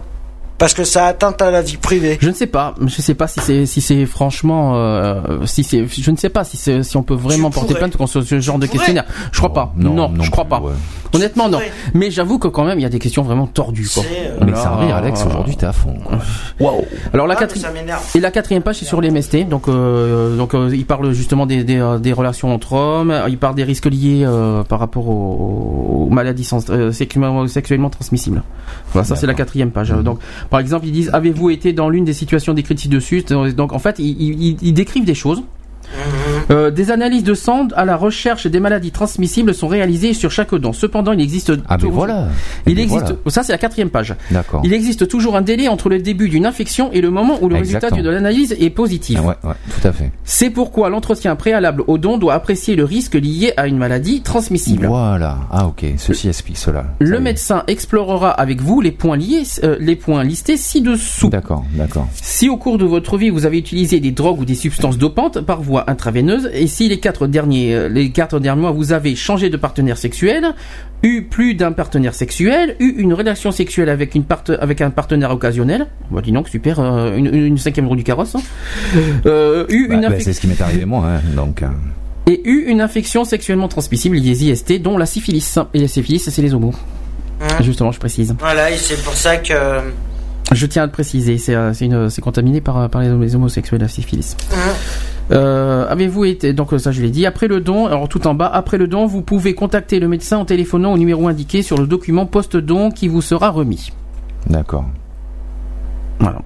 Parce 0.58 0.72
que 0.72 0.84
ça 0.84 1.06
atteint 1.06 1.34
à 1.40 1.50
la 1.50 1.60
vie 1.60 1.76
privée. 1.76 2.16
Je 2.20 2.28
ne 2.28 2.34
sais 2.34 2.46
pas. 2.46 2.74
Je 2.78 2.84
ne 2.84 2.88
sais 2.88 3.14
pas 3.14 3.26
si 3.28 3.40
c'est 3.40 3.66
si 3.66 3.82
c'est 3.82 4.06
franchement 4.06 4.74
euh, 4.76 5.44
si 5.44 5.62
c'est 5.62 5.86
je 5.86 6.10
ne 6.10 6.16
sais 6.16 6.30
pas 6.30 6.44
si 6.44 6.56
c'est 6.56 6.82
si 6.82 6.96
on 6.96 7.02
peut 7.02 7.14
vraiment 7.14 7.50
porter 7.50 7.74
plainte 7.74 7.96
contre 7.96 8.22
ce 8.22 8.40
genre 8.40 8.58
de 8.58 8.66
questionnaire. 8.66 9.04
Je 9.32 9.38
crois 9.38 9.52
pas. 9.52 9.72
Non, 9.76 10.08
non, 10.08 10.22
je 10.22 10.30
crois 10.30 10.46
pas. 10.46 10.62
Honnêtement 11.16 11.48
non. 11.48 11.58
Mais 11.94 12.10
j'avoue 12.10 12.38
que 12.38 12.48
quand 12.48 12.64
même 12.64 12.78
il 12.78 12.82
y 12.82 12.86
a 12.86 12.88
des 12.88 12.98
questions 12.98 13.22
vraiment 13.22 13.46
tordues 13.46 13.88
quoi. 13.92 14.02
Euh, 14.04 14.38
Mais 14.44 14.54
ça 14.54 14.76
rire 14.76 14.96
Alex 14.96 15.24
aujourd'hui 15.26 15.56
t'es 15.56 15.66
à 15.66 15.72
fond. 15.72 15.94
Waouh. 16.60 16.84
Alors 17.12 17.26
la 17.26 17.34
ah, 17.34 17.40
quatrième 17.40 17.72
et 18.14 18.20
la 18.20 18.30
quatrième 18.30 18.62
page 18.62 18.76
c'est 18.76 18.84
sur 18.84 19.00
les 19.00 19.10
MST. 19.10 19.48
Donc 19.48 19.68
euh, 19.68 20.36
donc 20.36 20.54
il 20.54 20.86
parle 20.86 21.12
justement 21.12 21.46
des, 21.46 21.64
des, 21.64 21.96
des 22.00 22.12
relations 22.12 22.54
entre 22.54 22.74
hommes. 22.74 23.14
Il 23.28 23.38
parle 23.38 23.54
des 23.54 23.64
risques 23.64 23.86
liés 23.86 24.26
par 24.68 24.78
rapport 24.78 25.08
aux, 25.08 26.08
maladies 26.10 26.48
sexuellement 26.92 27.90
transmissibles. 27.90 28.42
Voilà 28.92 29.06
ça 29.06 29.16
c'est 29.16 29.26
la 29.26 29.34
quatrième 29.34 29.70
page. 29.70 29.92
Mhm. 29.92 30.02
Donc 30.02 30.18
par 30.50 30.60
exemple, 30.60 30.86
ils 30.86 30.92
disent 30.92 31.10
avez-vous 31.12 31.50
été 31.50 31.72
dans 31.72 31.88
l'une 31.88 32.04
des 32.04 32.12
situations 32.12 32.54
décrites 32.54 32.80
ci-dessus? 32.80 33.22
Donc 33.22 33.72
en 33.72 33.78
fait, 33.78 33.98
ils, 33.98 34.72
décrivent 34.72 35.04
des 35.04 35.14
choses. 35.14 35.42
Euh, 36.50 36.70
des 36.70 36.90
analyses 36.90 37.24
de 37.24 37.34
sang 37.34 37.68
à 37.74 37.84
la 37.84 37.96
recherche 37.96 38.46
des 38.46 38.60
maladies 38.60 38.90
transmissibles 38.90 39.54
sont 39.54 39.68
réalisées 39.68 40.14
sur 40.14 40.30
chaque 40.30 40.54
don. 40.54 40.72
Cependant, 40.72 41.12
il 41.12 41.20
existe. 41.20 41.52
Ah 41.68 41.76
ben 41.76 41.88
voilà. 41.88 42.28
Il 42.66 42.78
existe. 42.78 43.14
Ça 43.28 43.42
c'est 43.42 43.52
la 43.52 43.58
quatrième 43.58 43.90
page. 43.90 44.14
D'accord. 44.30 44.62
Il 44.64 44.72
existe 44.72 45.08
toujours 45.08 45.36
un 45.36 45.42
délai 45.42 45.68
entre 45.68 45.88
le 45.88 45.98
début 45.98 46.28
d'une 46.28 46.46
infection 46.46 46.90
et 46.92 47.00
le 47.00 47.10
moment 47.10 47.38
où 47.40 47.48
le 47.48 47.56
résultat 47.56 47.90
de 47.90 48.08
l'analyse 48.08 48.56
est 48.58 48.70
positif. 48.70 49.18
Ah 49.20 49.26
ouais, 49.26 49.34
ouais, 49.44 49.54
tout 49.80 49.88
à 49.88 49.92
fait. 49.92 50.10
C'est 50.24 50.50
pourquoi 50.50 50.88
l'entretien 50.88 51.34
préalable 51.36 51.82
au 51.86 51.98
don 51.98 52.18
doit 52.18 52.34
apprécier 52.34 52.76
le 52.76 52.84
risque 52.84 53.14
lié 53.14 53.52
à 53.56 53.66
une 53.66 53.78
maladie 53.78 54.22
transmissible. 54.22 54.86
Voilà. 54.86 55.38
Ah 55.50 55.66
ok. 55.66 55.84
Ceci 55.96 56.28
explique 56.28 56.58
cela. 56.58 56.86
le 56.98 57.20
médecin 57.20 57.64
explorera 57.66 58.30
avec 58.30 58.60
vous 58.60 58.80
les 58.80 58.92
points 58.92 59.16
liés, 59.16 59.42
euh, 59.64 59.76
les 59.80 59.96
points 59.96 60.24
listés 60.24 60.56
ci-dessous. 60.56 61.28
D'accord, 61.28 61.64
d'accord. 61.74 62.08
Si 62.14 62.48
au 62.48 62.56
cours 62.56 62.78
de 62.78 62.84
votre 62.84 63.16
vie 63.16 63.30
vous 63.30 63.46
avez 63.46 63.58
utilisé 63.58 64.00
des 64.00 64.10
drogues 64.12 64.40
ou 64.40 64.44
des 64.44 64.54
substances 64.54 64.98
dopantes 64.98 65.40
par 65.40 65.62
voie 65.62 65.75
intraveineuse 65.86 66.50
et 66.52 66.66
si 66.66 66.88
les 66.88 66.98
quatre 66.98 67.26
derniers, 67.26 67.74
euh, 67.74 67.88
les 67.88 68.10
quatre 68.10 68.40
derniers 68.40 68.60
mois, 68.60 68.70
vous 68.70 68.92
avez 68.92 69.14
changé 69.16 69.50
de 69.50 69.56
partenaire 69.56 69.98
sexuel, 69.98 70.54
eu 71.02 71.22
plus 71.22 71.54
d'un 71.54 71.72
partenaire 71.72 72.14
sexuel, 72.14 72.76
eu 72.80 72.94
une 72.98 73.14
relation 73.14 73.52
sexuelle 73.52 73.88
avec, 73.88 74.14
une 74.14 74.24
avec 74.60 74.80
un 74.80 74.90
partenaire 74.90 75.30
occasionnel, 75.30 75.86
bah 76.10 76.20
dis 76.22 76.32
donc 76.32 76.48
super, 76.48 76.80
euh, 76.80 77.16
une, 77.16 77.58
cinquième 77.58 77.88
roue 77.88 77.96
du 77.96 78.04
carrosse, 78.04 78.34
hein. 78.34 78.42
euh, 79.26 79.66
eu 79.68 79.84
une 79.92 80.02
bah, 80.02 80.08
bah, 80.10 80.16
c'est 80.20 80.32
ce 80.32 80.40
qui 80.40 80.46
m'est 80.46 80.60
arrivé 80.60 80.84
moi, 80.84 81.06
hein, 81.06 81.20
donc. 81.34 81.62
Et 82.28 82.40
eu 82.48 82.64
une 82.66 82.80
infection 82.80 83.24
sexuellement 83.24 83.68
transmissible, 83.68 84.16
les 84.16 84.44
IST, 84.44 84.82
dont 84.82 84.98
la 84.98 85.06
syphilis. 85.06 85.58
Et 85.74 85.80
la 85.80 85.86
syphilis, 85.86 86.28
c'est 86.28 86.42
les 86.42 86.54
homos. 86.54 86.74
Hein 87.40 87.62
Justement, 87.62 87.92
je 87.92 88.00
précise. 88.00 88.34
Voilà, 88.40 88.72
et 88.72 88.76
c'est 88.76 89.00
pour 89.04 89.14
ça 89.14 89.36
que. 89.36 89.54
Je 90.52 90.66
tiens 90.66 90.82
à 90.82 90.86
le 90.86 90.92
préciser, 90.92 91.38
c'est 91.38 92.20
contaminé 92.20 92.60
par, 92.60 92.88
par 92.88 93.02
les, 93.02 93.34
homosexuels, 93.34 93.80
la 93.80 93.88
syphilis. 93.88 94.36
Euh, 95.32 95.86
avez-vous 95.88 96.24
été 96.24 96.52
donc 96.52 96.70
ça 96.78 96.92
je 96.92 97.02
l'ai 97.02 97.10
dit 97.10 97.26
après 97.26 97.48
le 97.48 97.60
don 97.60 97.86
alors 97.86 98.08
tout 98.08 98.28
en 98.28 98.34
bas 98.34 98.46
après 98.46 98.78
le 98.78 98.86
don 98.86 99.06
vous 99.06 99.22
pouvez 99.22 99.54
contacter 99.54 99.98
le 99.98 100.06
médecin 100.06 100.38
en 100.38 100.44
téléphonant 100.44 100.92
au 100.92 100.98
numéro 100.98 101.26
indiqué 101.26 101.62
sur 101.62 101.78
le 101.78 101.88
document 101.88 102.26
post-don 102.26 102.92
qui 102.92 103.08
vous 103.08 103.22
sera 103.22 103.50
remis. 103.50 103.90
D'accord. 104.46 104.84
Voilà. 106.20 106.40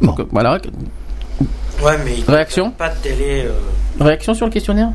Donc, 0.00 0.20
voilà. 0.30 0.60
Ouais, 1.82 1.98
mais 2.04 2.14
réaction 2.26 2.70
Pas 2.70 2.90
de 2.90 2.96
télé. 3.02 3.48
Réaction 4.00 4.34
sur 4.34 4.46
le 4.46 4.52
questionnaire? 4.52 4.90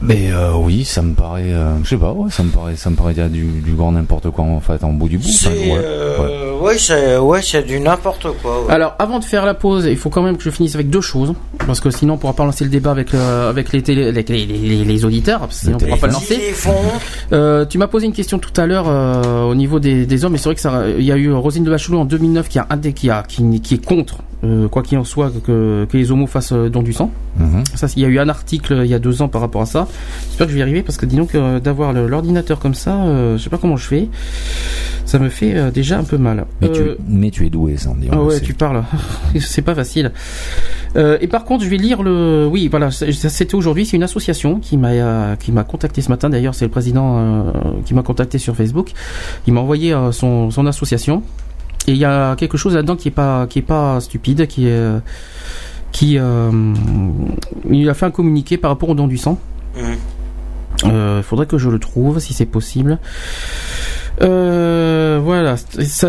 Mais 0.00 0.30
euh, 0.30 0.52
oui, 0.54 0.84
ça 0.84 1.02
me 1.02 1.12
paraît, 1.12 1.52
euh, 1.52 1.72
je 1.82 1.88
sais 1.90 1.96
pas, 1.96 2.12
ouais, 2.12 2.30
ça 2.30 2.44
me 2.44 2.50
paraît, 2.50 2.76
ça 2.76 2.88
me 2.88 2.94
paraît 2.94 3.14
du, 3.14 3.60
du 3.60 3.72
grand 3.72 3.90
n'importe 3.90 4.30
quoi 4.30 4.44
en 4.44 4.60
fait, 4.60 4.84
en 4.84 4.92
bout 4.92 5.08
du 5.08 5.18
bout. 5.18 5.26
C'est, 5.26 5.48
ouais, 5.48 5.76
euh, 5.76 6.56
ouais. 6.60 6.78
c'est, 6.78 7.16
ouais, 7.18 7.40
c'est 7.42 7.66
du 7.66 7.80
n'importe 7.80 8.28
quoi. 8.40 8.66
Alors, 8.68 8.94
avant 9.00 9.18
de 9.18 9.24
faire 9.24 9.44
la 9.44 9.54
pause, 9.54 9.86
il 9.86 9.96
faut 9.96 10.10
quand 10.10 10.22
même 10.22 10.36
que 10.36 10.44
je 10.44 10.50
finisse 10.50 10.76
avec 10.76 10.88
deux 10.88 11.00
choses, 11.00 11.34
parce 11.66 11.80
que 11.80 11.90
sinon 11.90 12.14
on 12.14 12.16
pourra 12.18 12.32
pas 12.32 12.44
lancer 12.44 12.62
le 12.62 12.70
débat 12.70 12.92
avec 12.92 13.12
euh, 13.12 13.50
avec 13.50 13.72
les, 13.72 13.82
télé, 13.82 14.12
les, 14.12 14.22
les, 14.22 14.84
les, 14.84 15.04
auditeurs, 15.04 15.40
parce 15.40 15.58
que 15.58 15.64
sinon 15.64 15.78
on 15.80 15.84
pourra 15.84 15.96
pas 15.96 16.06
le 16.06 16.12
lancer. 16.12 16.54
Euh, 17.32 17.64
tu 17.64 17.78
m'as 17.78 17.88
posé 17.88 18.06
une 18.06 18.12
question 18.12 18.38
tout 18.38 18.58
à 18.60 18.66
l'heure 18.66 18.86
au 19.48 19.54
niveau 19.56 19.80
des, 19.80 20.06
des 20.06 20.24
hommes, 20.24 20.36
et 20.36 20.38
c'est 20.38 20.44
vrai 20.44 20.54
que 20.54 20.60
ça, 20.60 20.84
il 20.96 21.04
y 21.04 21.12
a 21.12 21.16
eu 21.16 21.32
Rosine 21.32 21.64
de 21.64 21.70
Bachelot 21.70 21.98
en 21.98 22.04
2009 22.04 22.48
qui 22.48 22.58
a 22.60 22.66
un 22.70 22.78
qui 22.78 23.10
a 23.10 23.24
qui, 23.24 23.60
qui 23.60 23.74
est 23.74 23.84
contre 23.84 24.18
euh, 24.44 24.68
quoi 24.68 24.82
qu'il 24.82 24.98
en 24.98 25.04
soit, 25.04 25.30
que, 25.44 25.86
que, 25.90 25.96
les 25.96 26.10
homos 26.10 26.26
fassent 26.26 26.52
don 26.52 26.82
du 26.82 26.92
sang. 26.92 27.10
Mhm. 27.38 27.64
Ça, 27.74 27.86
il 27.96 28.02
y 28.02 28.04
a 28.04 28.08
eu 28.08 28.18
un 28.18 28.28
article 28.28 28.82
il 28.84 28.90
y 28.90 28.94
a 28.94 28.98
deux 28.98 29.22
ans 29.22 29.28
par 29.28 29.40
rapport 29.40 29.62
à 29.62 29.66
ça. 29.66 29.88
J'espère 30.28 30.46
que 30.46 30.52
je 30.52 30.54
vais 30.54 30.60
y 30.60 30.62
arriver 30.62 30.82
parce 30.82 30.96
que 30.96 31.06
dis 31.06 31.16
donc 31.16 31.34
euh, 31.34 31.60
d'avoir 31.60 31.92
l'ordinateur 31.92 32.58
comme 32.58 32.74
ça, 32.74 32.96
euh, 32.96 33.36
je 33.36 33.42
sais 33.42 33.50
pas 33.50 33.58
comment 33.58 33.76
je 33.76 33.86
fais. 33.86 34.08
Ça 35.04 35.18
me 35.18 35.28
fait 35.28 35.56
euh, 35.56 35.70
déjà 35.70 35.98
un 35.98 36.04
peu 36.04 36.18
mal. 36.18 36.46
Mais, 36.60 36.70
tu, 36.70 36.82
mais 37.08 37.30
tu 37.30 37.46
es 37.46 37.50
doué, 37.50 37.76
Sandy. 37.76 38.08
Ah 38.12 38.22
ouais, 38.22 38.40
tu 38.40 38.54
parles. 38.54 38.84
c'est 39.40 39.62
pas 39.62 39.74
facile. 39.74 40.12
et 40.96 41.26
par 41.28 41.44
contre, 41.44 41.64
je 41.64 41.70
vais 41.70 41.76
lire 41.76 42.02
le. 42.02 42.46
Oui, 42.50 42.68
voilà, 42.68 42.90
c'était 42.90 43.54
aujourd'hui. 43.54 43.86
C'est 43.86 43.96
une 43.96 44.02
association 44.02 44.58
qui 44.60 44.76
m'a 44.76 45.36
qui 45.36 45.52
m'a 45.52 45.64
contacté 45.64 46.02
ce 46.02 46.10
matin. 46.10 46.30
D'ailleurs, 46.30 46.54
c'est 46.54 46.64
le 46.64 46.70
président 46.70 47.52
qui 47.84 47.94
m'a 47.94 48.02
contacté 48.02 48.38
sur 48.38 48.54
Facebook. 48.54 48.92
Il 49.46 49.52
m'a 49.52 49.60
envoyé 49.60 49.96
son, 50.12 50.50
son 50.50 50.66
association. 50.66 51.22
Et 51.86 51.92
il 51.92 51.96
y 51.96 52.04
a 52.04 52.36
quelque 52.36 52.58
chose 52.58 52.74
là-dedans 52.74 52.96
qui 52.96 53.08
est 53.08 53.12
pas 53.12 53.46
qui 53.46 53.60
est 53.60 53.62
pas 53.62 54.00
stupide, 54.00 54.46
qui 54.46 54.66
est 54.66 55.00
qui 55.92 56.18
euh, 56.18 56.74
il 57.70 57.88
a 57.88 57.94
fait 57.94 58.06
un 58.06 58.10
communiqué 58.10 58.56
par 58.56 58.70
rapport 58.70 58.90
au 58.90 58.94
don 58.94 59.06
du 59.06 59.16
sang. 59.16 59.38
Il 59.76 59.82
mmh. 59.82 60.90
euh, 60.90 61.22
faudrait 61.22 61.46
que 61.46 61.58
je 61.58 61.70
le 61.70 61.78
trouve 61.78 62.18
si 62.18 62.32
c'est 62.32 62.46
possible. 62.46 62.98
Euh, 64.20 65.20
voilà, 65.22 65.54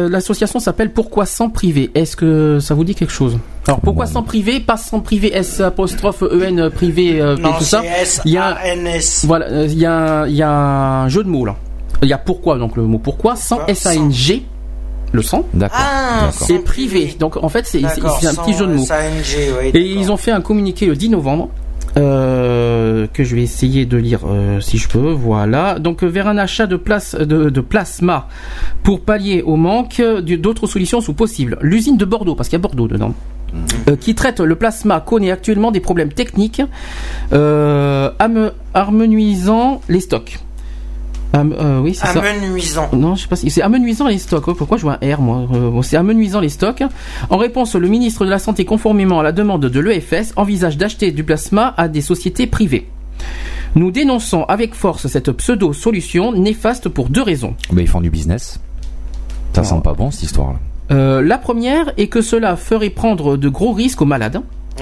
l'association 0.10 0.60
s'appelle 0.60 0.92
Pourquoi 0.92 1.28
sans 1.28 1.50
privé? 1.50 1.92
Est-ce 1.94 2.16
que 2.16 2.60
ça 2.60 2.74
vous 2.74 2.84
dit 2.84 2.96
quelque 2.96 3.14
chose? 3.14 3.38
Alors 3.68 3.82
pourquoi 3.82 4.08
sans 4.08 4.24
privé 4.24 4.60
Pas 4.60 4.78
sans 4.78 5.00
privé 5.00 5.36
S 5.36 5.60
apostrophe 5.60 6.24
EN 6.24 6.72
privé 6.72 7.22
non, 7.40 7.54
tout 7.54 7.64
ça. 7.64 7.84
Il 8.26 8.32
y 8.32 8.38
a 8.38 8.58
voilà, 9.26 9.64
il 9.66 9.78
y 9.78 9.86
a 9.86 10.26
il 10.28 10.36
y 10.36 10.42
a 10.42 11.02
un 11.04 11.08
jeu 11.08 11.24
de 11.24 11.30
mots 11.30 11.46
là. 11.46 11.56
Il 12.02 12.10
y 12.10 12.14
a 12.14 12.18
pourquoi 12.18 12.58
donc 12.58 12.78
le 12.78 12.84
mot 12.84 12.98
pourquoi 12.98 13.36
sans 13.36 13.66
S 13.68 13.86
A 13.86 13.94
N 13.94 14.12
G 14.12 14.44
le 15.12 15.22
sang. 15.22 15.46
D'accord. 15.54 15.80
Ah, 15.82 16.30
c'est 16.32 16.60
privé. 16.60 17.16
Donc 17.20 17.38
en 17.38 17.50
fait, 17.50 17.66
c'est 17.66 17.84
un 17.84 17.90
petit 17.90 18.54
jeu 18.54 18.68
de 18.68 18.74
mots. 18.74 18.86
et 19.74 19.82
ils 19.82 20.12
ont 20.12 20.18
fait 20.18 20.32
un 20.32 20.42
communiqué 20.42 20.86
le 20.86 20.96
10 20.96 21.10
novembre. 21.10 21.50
Euh, 21.98 23.08
que 23.12 23.24
je 23.24 23.36
vais 23.36 23.42
essayer 23.42 23.88
de 23.88 23.98
lire 23.98 24.22
euh, 24.28 24.60
si 24.60 24.78
je 24.78 24.88
peux. 24.88 25.12
Voilà. 25.12 25.80
Donc 25.80 26.04
vers 26.04 26.28
un 26.28 26.38
achat 26.38 26.68
de, 26.68 26.76
place, 26.76 27.16
de, 27.16 27.62
plasma 27.62 28.28
pour 28.84 29.02
pallier 29.02 29.42
au 29.42 29.56
manque, 29.56 30.00
d'autres 30.00 30.68
solutions 30.68 31.02
sont 31.02 31.14
possibles. 31.14 31.58
L'usine 31.62 31.98
de 31.98 32.06
Bordeaux, 32.06 32.36
parce 32.36 32.48
qu'il 32.48 32.58
y 32.58 32.62
a 32.62 32.62
Bordeaux 32.62 32.88
dedans. 32.88 33.16
Mhm. 33.52 33.64
Euh, 33.90 33.96
qui 33.96 34.14
traite 34.14 34.40
le 34.40 34.56
plasma 34.56 35.00
connaît 35.00 35.32
actuellement 35.32 35.72
des 35.72 35.80
problèmes 35.80 36.14
techniques 36.14 36.62
harmonisant 38.76 39.82
les 39.90 40.02
stocks. 40.02 40.40
Euh, 41.36 41.80
oui, 41.80 41.94
c'est 41.94 42.08
amenuisant. 42.08 42.90
Non, 42.94 43.16
je 43.16 43.24
sais 43.24 43.28
pas 43.28 43.36
si 43.36 43.50
c'est 43.50 43.62
amenuisant 43.62 44.08
les 44.08 44.18
stocks. 44.18 44.46
pourquoi 44.56 44.78
je 44.78 44.84
vois 44.84 44.98
un 45.02 45.16
R 45.16 45.22
moi? 45.22 45.48
Euh, 45.54 45.82
C'est 45.84 45.98
amenuisant 45.98 46.40
les 46.40 46.50
stocks. 46.50 46.84
En 47.30 47.38
réponse, 47.38 47.76
le 47.76 47.88
ministre 47.88 48.26
de 48.26 48.30
la 48.30 48.40
Santé, 48.40 48.66
conformément 48.66 49.20
à 49.20 49.24
la 49.24 49.32
demande 49.32 49.66
de 49.66 49.80
l'EFS, 49.80 50.34
envisage 50.36 50.78
d'acheter 50.78 51.12
du 51.12 51.24
plasma 51.24 51.74
à 51.78 51.88
des 51.88 52.02
sociétés 52.02 52.48
privées. 52.48 52.88
Nous 53.76 53.92
dénonçons 53.92 54.44
avec 54.44 54.74
force 54.74 55.08
cette 55.08 55.32
pseudo-solution 55.32 56.32
néfaste 56.32 56.90
pour 56.90 57.10
deux 57.10 57.22
raisons. 57.22 57.54
Mais 57.72 57.84
ils 57.84 57.88
font 57.88 58.02
du 58.02 58.10
business. 58.10 58.60
Ça 59.54 59.64
sent 59.64 59.82
pas 59.84 59.94
bon 59.94 60.10
cette 60.10 60.24
histoire-là. 60.24 60.60
Euh, 60.92 61.22
la 61.22 61.38
première 61.38 61.92
est 61.98 62.08
que 62.08 62.22
cela 62.22 62.56
ferait 62.56 62.90
prendre 62.90 63.38
de 63.38 63.50
gros 63.50 63.74
risques 63.74 64.02
aux 64.02 64.06
malades 64.06 64.42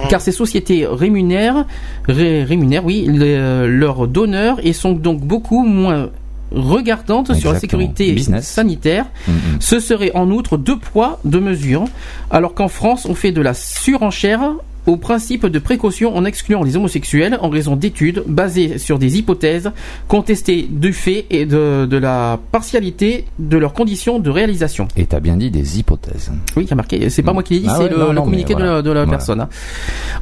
car 0.10 0.22
ces 0.22 0.32
sociétés 0.32 0.86
rémunèrent, 0.86 1.66
rémunèrent 2.08 2.86
oui, 2.86 3.08
leurs 3.10 4.08
donneurs 4.08 4.60
et 4.64 4.72
sont 4.72 4.91
donc 4.91 5.22
beaucoup 5.22 5.64
moins 5.64 6.12
regardante 6.52 7.34
sur 7.34 7.54
la 7.54 7.60
sécurité 7.60 8.16
sanitaire. 8.41 9.06
Mm, 9.28 9.32
mm. 9.32 9.38
Ce 9.60 9.80
serait 9.80 10.12
en 10.14 10.30
outre 10.32 10.58
deux 10.58 10.78
poids, 10.78 11.20
deux 11.26 11.39
mesures, 11.39 11.86
alors 12.32 12.54
qu'en 12.54 12.68
France, 12.68 13.06
on 13.06 13.16
fait 13.16 13.32
de 13.32 13.41
la 13.41 13.54
surenchère 13.54 14.52
au 14.88 14.95
principe 14.97 15.45
de 15.45 15.59
précaution 15.59 16.15
en 16.15 16.25
excluant 16.25 16.63
les 16.63 16.77
homosexuels 16.77 17.38
en 17.41 17.49
raison 17.49 17.75
d'études 17.75 18.23
basées 18.25 18.77
sur 18.77 18.97
des 18.97 19.17
hypothèses 19.17 19.71
contestées 20.07 20.67
du 20.69 20.93
fait 20.93 21.25
et 21.29 21.45
de, 21.45 21.97
la 21.97 22.39
partialité 22.51 23.25
de 23.38 23.57
leurs 23.57 23.73
conditions 23.73 24.19
de 24.19 24.29
réalisation. 24.29 24.88
Et 24.95 25.07
as 25.11 25.19
bien 25.19 25.35
dit 25.35 25.51
des 25.51 25.79
hypothèses. 25.79 26.31
Oui, 26.55 26.65
il 26.67 26.73
a 26.73 26.75
marqué. 26.75 27.09
C'est 27.09 27.23
pas 27.23 27.33
moi 27.33 27.43
qui 27.43 27.55
l'ai 27.55 27.59
dit, 27.61 27.67
ah 27.69 27.75
c'est 27.77 27.89
le, 27.89 28.21
communiqué 28.21 28.55
de 28.55 28.91
la, 28.91 29.05
personne. 29.05 29.41
Hein. 29.41 29.49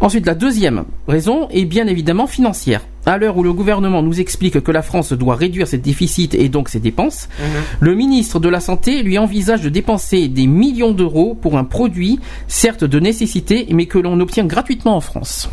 Ensuite, 0.02 0.26
la 0.26 0.36
deuxième 0.36 0.84
raison 1.08 1.48
est 1.50 1.66
bien 1.66 1.88
évidemment 1.88 2.28
financière 2.28 2.82
à 3.06 3.18
l'heure 3.18 3.38
où 3.38 3.44
le 3.44 3.54
gouvernement 3.54 4.02
nous 4.02 4.20
explique 4.20 4.60
que 4.62 4.72
la 4.72 4.82
France 4.82 5.14
doit 5.14 5.36
réduire 5.36 5.68
ses 5.68 5.78
déficits 5.78 6.30
et 6.34 6.50
donc 6.50 6.70
ses 6.70 6.80
dépenses, 6.80 7.30
mhm. 7.40 7.46
le 7.80 7.96
ministre 7.96 8.40
de 8.40 8.50
la 8.50 8.60
Santé 8.60 9.04
lui 9.04 9.18
envisage 9.18 9.62
de 9.62 9.70
dépenser 9.70 10.28
des 10.28 10.48
millions 10.48 10.92
d'euros 10.92 11.38
pour 11.40 11.58
un 11.58 11.64
produit, 11.64 12.20
certes 12.48 12.84
de 12.84 13.00
nécessité, 13.00 13.68
mais 13.72 13.86
que 13.86 14.00
l'on 14.00 14.20
obtient 14.20 14.46
gratuitement 14.56 14.96
en 14.96 15.02
France. 15.02 15.50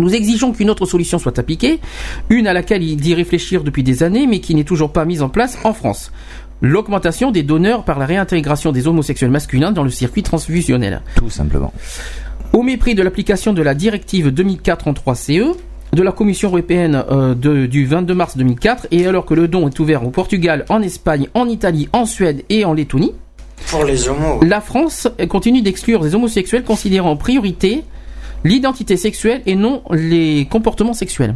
Nous 0.00 0.14
exigeons 0.14 0.52
qu'une 0.52 0.70
autre 0.70 0.86
solution 0.86 1.18
soit 1.18 1.40
appliquée, 1.40 1.80
une 2.30 2.46
à 2.46 2.52
laquelle 2.52 2.84
il 2.84 2.96
dit 2.96 3.14
réfléchir 3.14 3.64
depuis 3.64 3.82
des 3.82 4.04
années, 4.04 4.28
mais 4.28 4.38
qui 4.38 4.54
n'est 4.54 4.62
toujours 4.62 4.92
pas 4.92 5.04
mise 5.04 5.22
en 5.22 5.28
place 5.28 5.58
en 5.64 5.72
France. 5.72 6.12
L'augmentation 6.60 7.32
des 7.32 7.42
donneurs 7.42 7.84
par 7.84 7.98
la 7.98 8.06
réintégration 8.06 8.70
des 8.70 8.86
homosexuels 8.86 9.32
masculins 9.32 9.72
dans 9.72 9.82
le 9.82 9.90
circuit 9.90 10.22
transfusionnel. 10.22 11.02
Tout 11.16 11.30
simplement. 11.30 11.72
Au 12.52 12.62
mépris 12.62 12.94
de 12.94 13.02
l'application 13.02 13.52
de 13.52 13.62
la 13.62 13.74
directive 13.74 14.30
2004 14.30 14.94
CE, 15.16 15.56
de 15.92 16.02
la 16.02 16.12
Commission 16.12 16.48
européenne 16.48 17.04
euh, 17.10 17.66
du 17.66 17.84
22 17.86 18.14
mars 18.14 18.36
2004 18.36 18.86
et 18.92 19.08
alors 19.08 19.26
que 19.26 19.34
le 19.34 19.48
don 19.48 19.68
est 19.68 19.80
ouvert 19.80 20.06
au 20.06 20.10
Portugal, 20.10 20.64
en 20.68 20.80
Espagne, 20.80 21.26
en 21.34 21.48
Italie, 21.48 21.88
en 21.92 22.06
Suède 22.06 22.44
et 22.48 22.64
en 22.64 22.72
Lettonie. 22.72 23.12
Pour 23.70 23.84
les 23.84 24.08
homos. 24.08 24.40
La 24.42 24.60
France 24.60 25.08
continue 25.28 25.62
d'exclure 25.62 26.02
les 26.02 26.14
homosexuels 26.14 26.64
considérant 26.64 27.10
en 27.10 27.16
priorité 27.16 27.84
l'identité 28.44 28.96
sexuelle 28.96 29.42
et 29.46 29.54
non 29.54 29.82
les 29.90 30.46
comportements 30.50 30.94
sexuels. 30.94 31.34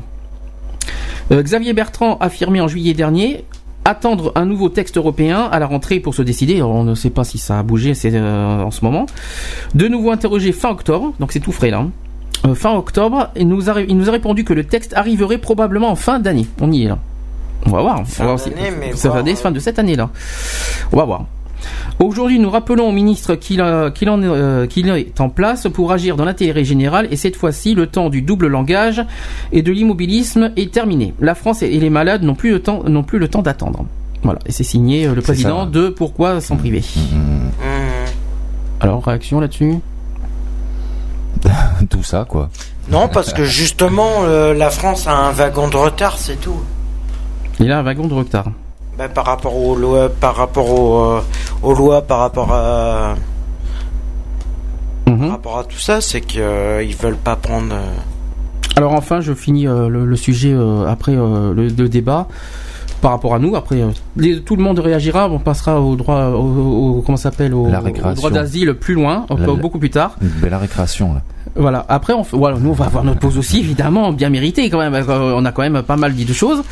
Euh, 1.32 1.42
Xavier 1.42 1.72
Bertrand 1.72 2.18
affirmé 2.18 2.60
en 2.60 2.68
juillet 2.68 2.94
dernier 2.94 3.44
attendre 3.84 4.32
un 4.34 4.44
nouveau 4.44 4.68
texte 4.68 4.96
européen 4.96 5.48
à 5.50 5.58
la 5.58 5.66
rentrée 5.66 6.00
pour 6.00 6.14
se 6.14 6.22
décider. 6.22 6.60
on 6.60 6.82
ne 6.82 6.94
sait 6.94 7.10
pas 7.10 7.22
si 7.22 7.38
ça 7.38 7.60
a 7.60 7.62
bougé 7.62 7.94
c'est 7.94 8.10
euh, 8.14 8.62
en 8.62 8.70
ce 8.70 8.84
moment. 8.84 9.06
De 9.74 9.86
nouveau 9.86 10.10
interrogé 10.10 10.52
fin 10.52 10.70
octobre, 10.70 11.12
donc 11.20 11.32
c'est 11.32 11.40
tout 11.40 11.52
frais 11.52 11.70
là. 11.70 11.78
Hein. 11.78 11.90
Euh, 12.44 12.54
fin 12.54 12.74
octobre. 12.74 13.30
Et 13.36 13.44
nous 13.44 13.70
a, 13.70 13.80
il 13.80 13.96
nous 13.96 14.08
a 14.08 14.12
répondu 14.12 14.44
que 14.44 14.52
le 14.52 14.64
texte 14.64 14.92
arriverait 14.94 15.38
probablement 15.38 15.90
en 15.90 15.96
fin 15.96 16.18
d'année. 16.18 16.46
On 16.60 16.70
y 16.72 16.84
est 16.84 16.88
là. 16.88 16.98
On 17.64 17.70
va 17.70 17.80
voir. 17.80 18.06
Fin 18.06 18.26
on 18.26 18.36
Ça 18.36 19.08
va 19.08 19.24
fin 19.36 19.50
de 19.50 19.58
cette 19.58 19.78
année 19.78 19.96
là. 19.96 20.10
On 20.92 20.96
va 20.96 21.04
voir. 21.04 21.26
Aujourd'hui, 21.98 22.38
nous 22.38 22.50
rappelons 22.50 22.88
au 22.88 22.92
ministre 22.92 23.34
qu'il 23.34 23.60
euh, 23.60 23.90
est 23.96 25.20
en 25.20 25.28
place 25.28 25.66
pour 25.72 25.92
agir 25.92 26.16
dans 26.16 26.24
l'intérêt 26.24 26.64
général 26.64 27.08
et 27.10 27.16
cette 27.16 27.36
fois-ci, 27.36 27.74
le 27.74 27.86
temps 27.86 28.10
du 28.10 28.22
double 28.22 28.48
langage 28.48 29.04
et 29.52 29.62
de 29.62 29.72
l'immobilisme 29.72 30.52
est 30.56 30.72
terminé. 30.72 31.14
La 31.20 31.34
France 31.34 31.62
et 31.62 31.68
les 31.68 31.90
malades 31.90 32.22
n'ont 32.22 32.34
plus 32.34 32.50
le 32.50 32.60
temps, 32.60 32.82
n'ont 32.84 33.02
plus 33.02 33.18
le 33.18 33.28
temps 33.28 33.42
d'attendre. 33.42 33.86
Voilà, 34.22 34.40
et 34.46 34.52
c'est 34.52 34.64
signé 34.64 35.06
euh, 35.06 35.14
le 35.14 35.22
président 35.22 35.66
de 35.66 35.88
Pourquoi 35.88 36.40
s'en 36.40 36.56
priver. 36.56 36.80
Mmh. 36.80 37.16
Mmh. 37.16 37.50
Alors, 38.80 39.04
réaction 39.04 39.40
là-dessus? 39.40 39.76
Tout 41.90 42.02
ça, 42.02 42.26
quoi. 42.28 42.50
Non, 42.88 43.08
parce 43.08 43.32
que 43.32 43.44
justement, 43.44 44.24
euh, 44.24 44.54
la 44.54 44.70
France 44.70 45.06
a 45.06 45.12
un 45.12 45.32
wagon 45.32 45.68
de 45.68 45.76
retard, 45.76 46.18
c'est 46.18 46.40
tout. 46.40 46.60
Il 47.58 47.72
a 47.72 47.78
un 47.78 47.82
wagon 47.82 48.06
de 48.06 48.14
retard. 48.14 48.46
Ben, 48.98 49.08
par 49.08 49.26
rapport 49.26 49.56
aux 49.56 49.76
lois, 49.76 50.08
par 50.08 50.36
rapport 50.36 50.70
aux, 50.70 51.20
euh, 51.68 51.74
lois, 51.74 52.02
par 52.02 52.18
rapport 52.20 52.52
à, 52.52 53.14
mhm. 55.06 55.18
par 55.18 55.30
rapport 55.30 55.58
à 55.58 55.64
tout 55.64 55.78
ça, 55.78 56.00
c'est 56.00 56.22
qu'ils 56.22 56.40
euh, 56.40 56.82
ils 56.82 56.96
veulent 56.96 57.16
pas 57.16 57.36
prendre. 57.36 57.74
Alors 58.76 58.92
enfin, 58.92 59.20
je 59.20 59.34
finis 59.34 59.64
le, 59.64 60.16
sujet 60.16 60.54
après 60.86 61.12
le, 61.12 61.70
débat 61.88 62.26
par 63.00 63.10
rapport 63.10 63.34
à 63.34 63.38
nous. 63.38 63.54
Après, 63.56 63.82
tout 64.44 64.56
le 64.56 64.62
monde 64.62 64.78
réagira. 64.78 65.30
On 65.30 65.38
passera 65.38 65.80
au 65.80 65.96
droit, 65.96 66.28
au, 66.28 67.02
comment 67.04 67.16
s'appelle, 67.16 67.54
au, 67.54 67.68
droit 67.68 68.30
d'asile 68.30 68.74
plus 68.74 68.94
loin, 68.94 69.26
beaucoup 69.60 69.78
plus 69.78 69.90
tard. 69.90 70.16
la 70.42 70.58
récréation 70.58 71.14
là. 71.14 71.22
Voilà. 71.56 71.84
Après, 71.88 72.12
on, 72.12 72.22
voilà, 72.22 72.58
nous 72.58 72.70
on 72.70 72.74
va 72.74 72.86
avoir 72.86 73.04
notre 73.04 73.20
pause 73.20 73.38
aussi, 73.38 73.60
évidemment, 73.60 74.12
bien 74.12 74.30
méritée 74.30 74.68
quand 74.70 74.78
même. 74.78 74.94
On 75.08 75.44
a 75.44 75.52
quand 75.52 75.62
même 75.62 75.82
pas 75.82 75.96
mal 75.96 76.14
dit 76.14 76.24
de 76.24 76.32
choses. 76.32 76.62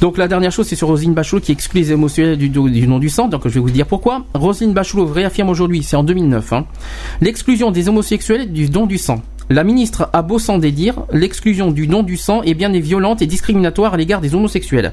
Donc 0.00 0.18
la 0.18 0.28
dernière 0.28 0.52
chose, 0.52 0.66
c'est 0.66 0.76
sur 0.76 0.88
Rosine 0.88 1.14
Bachelot 1.14 1.40
qui 1.40 1.52
exclut 1.52 1.80
les 1.80 1.92
émotionnels 1.92 2.38
du, 2.38 2.48
du 2.48 2.88
nom 2.88 2.98
du 2.98 3.08
sang. 3.08 3.28
Donc 3.28 3.42
je 3.44 3.50
vais 3.50 3.60
vous 3.60 3.70
dire 3.70 3.86
pourquoi. 3.86 4.24
Rosine 4.34 4.72
Bachelot 4.72 5.06
réaffirme 5.06 5.50
aujourd'hui, 5.50 5.82
c'est 5.82 5.96
en 5.96 6.04
2009, 6.04 6.52
hein, 6.52 6.66
l'exclusion 7.20 7.70
des 7.70 7.88
homosexuels 7.88 8.52
du 8.52 8.68
don 8.68 8.86
du 8.86 8.98
sang. 8.98 9.22
La 9.52 9.64
ministre 9.64 10.08
a 10.12 10.22
beau 10.22 10.38
s'en 10.38 10.58
dédire, 10.58 10.94
l'exclusion 11.12 11.72
du 11.72 11.88
don 11.88 12.04
du 12.04 12.16
sang 12.16 12.40
est 12.42 12.54
bien 12.54 12.70
violente 12.70 13.20
et 13.20 13.26
discriminatoire 13.26 13.94
à 13.94 13.96
l'égard 13.96 14.20
des 14.20 14.36
homosexuels. 14.36 14.92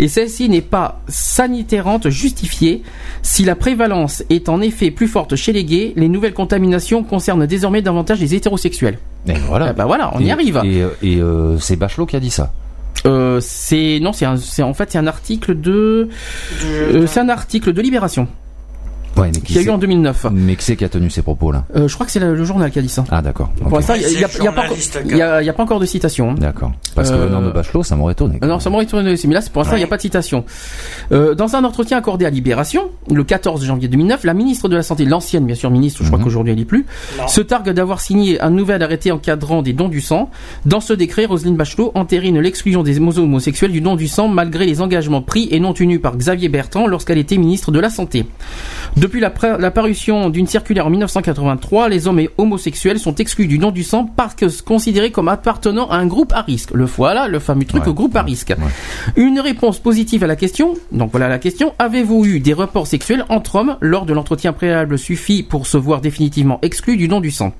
Et 0.00 0.08
celle-ci 0.08 0.48
n'est 0.48 0.60
pas 0.60 1.00
sanitairante 1.06 2.08
justifiée. 2.10 2.82
Si 3.22 3.44
la 3.44 3.54
prévalence 3.54 4.24
est 4.28 4.48
en 4.48 4.60
effet 4.60 4.90
plus 4.90 5.06
forte 5.06 5.36
chez 5.36 5.52
les 5.52 5.64
gays, 5.64 5.92
les 5.94 6.08
nouvelles 6.08 6.34
contaminations 6.34 7.04
concernent 7.04 7.46
désormais 7.46 7.80
davantage 7.80 8.18
les 8.18 8.34
hétérosexuels. 8.34 8.98
Et 9.28 9.34
voilà. 9.46 9.68
Eh 9.70 9.72
ben 9.72 9.84
voilà, 9.86 10.10
on 10.16 10.18
y 10.18 10.32
arrive. 10.32 10.60
Et, 10.64 11.20
euh, 11.20 11.56
c'est 11.60 11.76
Bachelot 11.76 12.06
qui 12.06 12.16
a 12.16 12.20
dit 12.20 12.30
ça. 12.30 12.52
Euh, 13.06 13.38
c'est 13.40 14.00
non, 14.02 14.12
c'est 14.12 14.26
en 14.26 14.74
fait 14.74 14.90
c'est 14.90 14.98
un 14.98 15.06
article 15.06 15.60
de, 15.60 16.08
euh, 16.64 17.06
c'est 17.06 17.20
un 17.20 17.28
article 17.28 17.72
de 17.72 17.80
Libération. 17.80 18.26
Ouais, 19.16 19.30
mais 19.34 19.40
qui, 19.40 19.58
a 19.58 19.62
eu 19.62 19.70
en 19.70 19.78
2009. 19.78 20.26
Mais 20.32 20.56
qui 20.56 20.64
c'est 20.64 20.76
qui 20.76 20.84
a 20.84 20.88
tenu 20.88 21.10
ces 21.10 21.22
propos-là 21.22 21.64
euh, 21.76 21.88
Je 21.88 21.94
crois 21.94 22.06
que 22.06 22.12
c'est 22.12 22.20
le, 22.20 22.44
journal 22.44 22.70
qui 22.70 22.78
a 22.78 22.82
dit 22.82 22.88
ça. 22.88 23.04
Ah 23.10 23.22
d'accord. 23.22 23.50
Pour 23.60 23.76
l'instant, 23.76 23.94
il 23.94 24.16
n'y 24.16 24.24
a, 25.48 25.52
pas 25.52 25.62
encore 25.62 25.80
de 25.80 25.86
citation. 25.86 26.30
Hein. 26.30 26.34
D'accord. 26.38 26.72
Parce 26.94 27.10
que 27.10 27.16
venant 27.16 27.40
de 27.40 27.48
euh, 27.48 27.52
Bachelot, 27.52 27.82
ça 27.82 27.96
m'aurait 27.96 28.12
étonné. 28.12 28.38
Non, 28.42 28.58
ça 28.58 28.70
m'aurait 28.70 28.84
étonné 28.84 29.12
aussi. 29.12 29.28
Mais 29.28 29.34
là, 29.34 29.40
pour 29.52 29.62
l'instant, 29.62 29.76
il 29.76 29.80
n'y 29.80 29.84
a 29.84 29.88
pas 29.88 29.96
de 29.96 30.02
citation. 30.02 30.44
Euh, 31.12 31.34
dans 31.34 31.56
un 31.56 31.64
entretien 31.64 31.98
accordé 31.98 32.24
à 32.24 32.30
Libération, 32.30 32.90
le 33.10 33.24
14 33.24 33.64
janvier 33.64 33.88
2009, 33.88 34.24
la 34.24 34.34
ministre 34.34 34.68
de 34.68 34.76
la 34.76 34.82
Santé, 34.82 35.04
l'ancienne 35.04 35.46
bien 35.46 35.54
sûr 35.54 35.70
ministre, 35.70 36.02
je 36.02 36.08
crois 36.08 36.18
mhm. 36.18 36.24
qu'aujourd'hui 36.24 36.52
elle 36.52 36.58
n'y 36.58 36.64
plus, 36.64 36.86
se 37.28 37.40
targue 37.40 37.70
d'avoir 37.70 38.00
signé 38.00 38.40
un 38.40 38.50
nouvel 38.50 38.82
arrêté 38.82 39.12
encadrant 39.12 39.62
des 39.62 39.72
dons 39.72 39.88
du 39.88 40.00
sang. 40.00 40.30
Dans 40.66 40.80
ce 40.80 40.92
décret, 40.92 41.26
Roselyne 41.26 41.56
Bachelot 41.56 41.92
entérine 41.94 42.40
l'exclusion 42.40 42.82
des 42.82 42.98
homosexuels 42.98 43.72
du 43.72 43.80
don 43.80 43.96
du 43.96 44.08
sang 44.08 44.28
malgré 44.28 44.66
les 44.66 44.80
engagements 44.80 45.22
pris 45.22 45.48
et 45.50 45.60
non 45.60 45.72
tenus 45.72 46.00
par 46.00 46.16
Xavier 46.16 46.48
Bertrand 46.48 46.86
lorsqu'elle 46.86 47.18
était 47.18 47.36
ministre 47.36 47.70
de 47.72 47.80
la 47.80 47.90
Santé. 47.90 48.26
Depuis 49.02 49.18
la, 49.18 49.32
la 49.58 49.72
parution 49.72 50.30
d'une 50.30 50.46
circulaire 50.46 50.86
en 50.86 50.90
1983, 50.90 51.88
les 51.88 52.06
hommes 52.06 52.20
et 52.20 52.30
homosexuels 52.38 53.00
sont 53.00 53.16
exclus 53.16 53.48
du 53.48 53.58
don 53.58 53.72
du 53.72 53.82
sang 53.82 54.06
parce 54.06 54.36
que 54.36 54.62
considérés 54.62 55.10
comme 55.10 55.26
appartenant 55.26 55.88
à 55.88 55.96
un 55.96 56.06
groupe 56.06 56.32
à 56.32 56.42
risque. 56.42 56.70
Le 56.70 56.84
voilà, 56.84 57.26
le 57.26 57.40
fameux 57.40 57.64
truc 57.64 57.84
au 57.88 57.94
groupe 57.94 58.14
à 58.14 58.22
risque. 58.22 58.54
Une 59.16 59.40
réponse 59.40 59.80
positive 59.80 60.22
à 60.22 60.28
la 60.28 60.36
question. 60.36 60.74
Donc 60.92 61.10
voilà 61.10 61.28
la 61.28 61.40
question. 61.40 61.74
Avez-vous 61.80 62.26
eu 62.26 62.38
des 62.38 62.52
rapports 62.52 62.86
sexuels 62.86 63.24
entre 63.28 63.56
hommes 63.56 63.76
lors 63.80 64.06
de 64.06 64.12
l'entretien 64.12 64.52
préalable 64.52 64.96
suffit 64.96 65.42
pour 65.42 65.66
se 65.66 65.76
voir 65.76 66.00
définitivement 66.00 66.60
exclu 66.62 66.96
du 66.96 67.08
don 67.08 67.18
du 67.18 67.32
sang? 67.32 67.54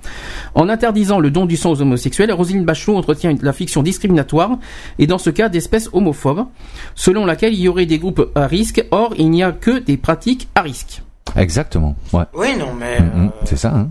En 0.55 0.69
interdisant 0.69 1.19
le 1.19 1.33
don 1.33 1.45
du 1.45 1.57
sang 1.57 1.73
aux 1.73 1.83
homosexuels, 1.83 2.31
Roselyne 2.31 2.65
Bachelot 2.65 2.97
entretient 2.97 3.35
la 3.43 3.53
fiction 3.53 3.83
discriminatoire 3.83 4.61
et 5.01 5.09
dans 5.09 5.19
ce 5.19 5.31
cas 5.31 5.49
d'espèces 5.49 5.91
homophobes, 5.93 6.47
selon 6.95 7.27
laquelle 7.27 7.53
il 7.53 7.63
y 7.63 7.67
aurait 7.67 7.87
des 7.87 7.99
groupes 7.99 8.31
à 8.37 8.47
risque. 8.47 8.87
Or, 8.93 9.13
il 9.19 9.29
n'y 9.31 9.43
a 9.43 9.51
que 9.51 9.81
des 9.81 9.97
pratiques 9.97 10.47
à 10.55 10.63
risque. 10.63 11.03
Exactement. 11.37 11.97
Ouais. 12.13 12.25
Oui, 12.35 12.57
non, 12.59 12.73
mais. 12.79 13.01
Mm, 13.01 13.25
mm, 13.25 13.31
c'est 13.45 13.57
ça. 13.57 13.73
Hein. 13.75 13.89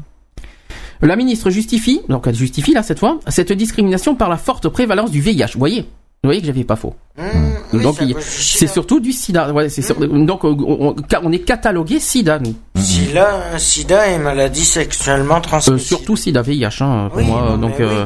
La 1.01 1.15
ministre 1.15 1.49
justifie, 1.49 2.01
donc 2.09 2.27
elle 2.27 2.35
justifie 2.35 2.73
là 2.73 2.83
cette 2.83 2.99
fois, 2.99 3.19
cette 3.27 3.51
discrimination 3.51 4.13
par 4.13 4.29
la 4.29 4.37
forte 4.37 4.69
prévalence 4.69 5.09
du 5.09 5.19
VIH. 5.19 5.53
Vous 5.53 5.59
voyez? 5.59 5.81
Vous 6.23 6.27
voyez 6.27 6.41
que 6.41 6.45
j'avais 6.45 6.63
pas 6.63 6.75
faux. 6.75 6.93
Mmh, 7.17 7.81
donc 7.81 7.95
c'est 8.19 8.67
surtout 8.67 8.99
du 8.99 9.11
sida. 9.11 9.51
Ouais. 9.51 9.67
Donc 9.99 10.43
on, 10.43 10.95
on, 11.23 11.31
est 11.31 11.39
catalogué 11.39 11.99
sida 11.99 12.37
nous. 12.37 12.53
Sida, 12.75 13.57
sida 13.57 14.07
et 14.09 14.19
maladie 14.19 14.63
sexuellement 14.63 15.41
transmissible. 15.41 15.77
Euh, 15.77 15.97
surtout 15.97 16.15
sida, 16.15 16.43
VIH 16.43 16.67
hein, 16.81 17.09
pour 17.11 17.23
moi. 17.23 17.57
donc, 17.59 17.79
mais, 17.79 17.85
euh, 17.85 18.05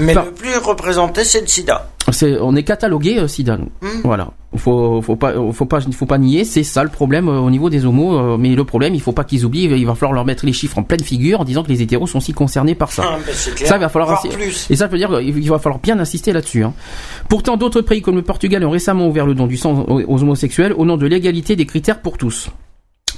mais 0.00 0.14
le 0.14 0.32
plus 0.32 0.56
représenté 0.56 1.22
c'est 1.22 1.40
le 1.42 1.46
sida 1.46 1.88
on 2.40 2.56
est 2.56 2.62
catalogué 2.62 3.18
euh, 3.18 3.28
sida. 3.28 3.56
Hmm. 3.56 4.00
Voilà. 4.04 4.28
Faut, 4.56 5.02
faut 5.02 5.16
pas, 5.16 5.34
faut 5.52 5.66
pas, 5.66 5.80
faut 5.80 6.06
pas 6.06 6.16
nier. 6.16 6.44
C'est 6.44 6.62
ça 6.62 6.82
le 6.82 6.88
problème 6.88 7.28
euh, 7.28 7.38
au 7.38 7.50
niveau 7.50 7.68
des 7.68 7.84
homos. 7.84 8.18
Euh, 8.18 8.36
mais 8.38 8.54
le 8.54 8.64
problème, 8.64 8.94
il 8.94 9.00
faut 9.00 9.12
pas 9.12 9.24
qu'ils 9.24 9.44
oublient. 9.44 9.64
Il 9.64 9.86
va 9.86 9.94
falloir 9.94 10.14
leur 10.14 10.24
mettre 10.24 10.46
les 10.46 10.54
chiffres 10.54 10.78
en 10.78 10.82
pleine 10.82 11.02
figure 11.02 11.40
en 11.40 11.44
disant 11.44 11.62
que 11.62 11.68
les 11.68 11.82
hétéros 11.82 12.06
sont 12.06 12.18
aussi 12.18 12.32
concernés 12.32 12.74
par 12.74 12.90
ça. 12.90 13.04
Ah, 13.06 13.18
ben, 13.24 13.34
ça 13.34 13.76
il 13.76 13.80
va 13.80 13.88
falloir 13.90 14.22
plus. 14.22 14.66
Et 14.70 14.76
ça 14.76 14.86
veut 14.86 14.96
dire 14.96 15.10
qu'il 15.20 15.48
va 15.50 15.58
falloir 15.58 15.80
bien 15.80 15.98
insister 15.98 16.32
là-dessus. 16.32 16.64
Hein. 16.64 16.72
Pourtant, 17.28 17.58
d'autres 17.58 17.82
pays 17.82 18.00
comme 18.00 18.16
le 18.16 18.22
Portugal 18.22 18.64
ont 18.64 18.70
récemment 18.70 19.06
ouvert 19.06 19.26
le 19.26 19.34
don 19.34 19.46
du 19.46 19.58
sang 19.58 19.84
aux 19.86 20.22
homosexuels 20.22 20.72
au 20.72 20.86
nom 20.86 20.96
de 20.96 21.06
l'égalité 21.06 21.54
des 21.54 21.66
critères 21.66 22.00
pour 22.00 22.16
tous, 22.16 22.48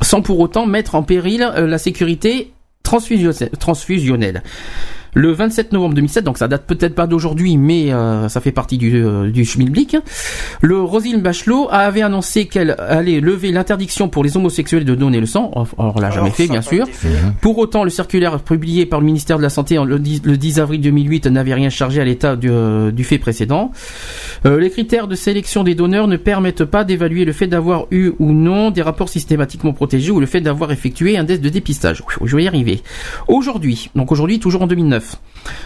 sans 0.03 0.23
pour 0.23 0.41
autant 0.41 0.67
mettre 0.67 0.97
en 0.97 1.03
péril 1.03 1.41
la 1.57 1.79
sécurité 1.79 2.53
transfusionnelle. 2.83 4.43
Le 5.15 5.33
27 5.33 5.73
novembre 5.73 5.95
2007, 5.95 6.25
donc 6.25 6.39
ça 6.39 6.49
date 6.49 6.67
peut-être 6.67 6.95
pas 6.95 7.07
d'aujourd'hui, 7.07 7.57
mais 7.57 7.93
euh, 7.93 8.29
ça 8.29 8.41
fait 8.41 8.53
partie 8.53 8.79
du, 8.79 9.03
euh, 9.05 9.31
du 9.31 9.45
schmilblick, 9.45 9.97
le 10.61 10.81
Roselyne 10.81 11.21
Bachelot 11.21 11.69
avait 11.71 12.03
annoncé 12.03 12.47
qu'elle 12.47 12.77
allait 12.79 13.21
lever 13.21 13.53
l'interdiction 13.53 14.09
pour 14.09 14.25
les 14.25 14.37
homosexuels 14.37 14.85
de 14.85 14.95
donner 14.95 15.21
le 15.21 15.27
sang. 15.27 15.51
Alors, 15.55 15.95
on 15.97 16.01
l'a 16.01 16.11
jamais 16.11 16.31
fait, 16.31 16.47
bien 16.47 16.63
sûr. 16.63 16.87
Pour 17.41 17.59
autant, 17.59 17.85
le 17.85 17.91
circulaire 17.91 18.41
publié 18.41 18.87
par 18.87 19.01
le 19.01 19.07
ministère 19.07 19.39
de 19.39 19.43
la 19.43 19.51
Santé 19.51 19.77
le 19.77 19.99
10, 19.99 20.61
avril 20.61 20.81
2008 20.81 21.27
n'avait 21.27 21.55
rien 21.55 21.71
chargé 21.71 22.01
à 22.01 22.05
l'état 22.05 22.37
du, 22.37 22.51
euh, 22.51 22.91
du, 22.91 23.05
fait 23.05 23.19
précédent. 23.19 23.71
Euh, 24.47 24.59
les 24.59 24.71
critères 24.71 25.09
de 25.09 25.15
sélection 25.15 25.65
des 25.65 25.75
donneurs 25.75 26.09
ne 26.09 26.17
permettent 26.17 26.65
pas 26.65 26.85
d'évaluer 26.85 27.25
le 27.25 27.33
fait 27.33 27.47
d'avoir 27.47 27.87
eu 27.91 28.13
ou 28.19 28.33
non 28.33 28.71
des 28.71 28.83
rapports 28.83 29.09
systématiquement 29.09 29.73
protégés 29.73 30.11
ou 30.11 30.21
le 30.21 30.27
fait 30.27 30.41
d'avoir 30.41 30.73
effectué 30.73 31.17
un 31.17 31.25
test 31.25 31.43
de 31.43 31.49
dépistage. 31.49 32.03
Je 32.25 32.37
vais 32.37 32.45
y 32.45 32.49
arriver. 32.49 32.83
Aujourd'hui, 33.29 33.91
donc 33.95 34.13
aujourd'hui 34.13 34.39
toujours 34.39 34.63
en 34.63 34.67
2009, 34.67 35.00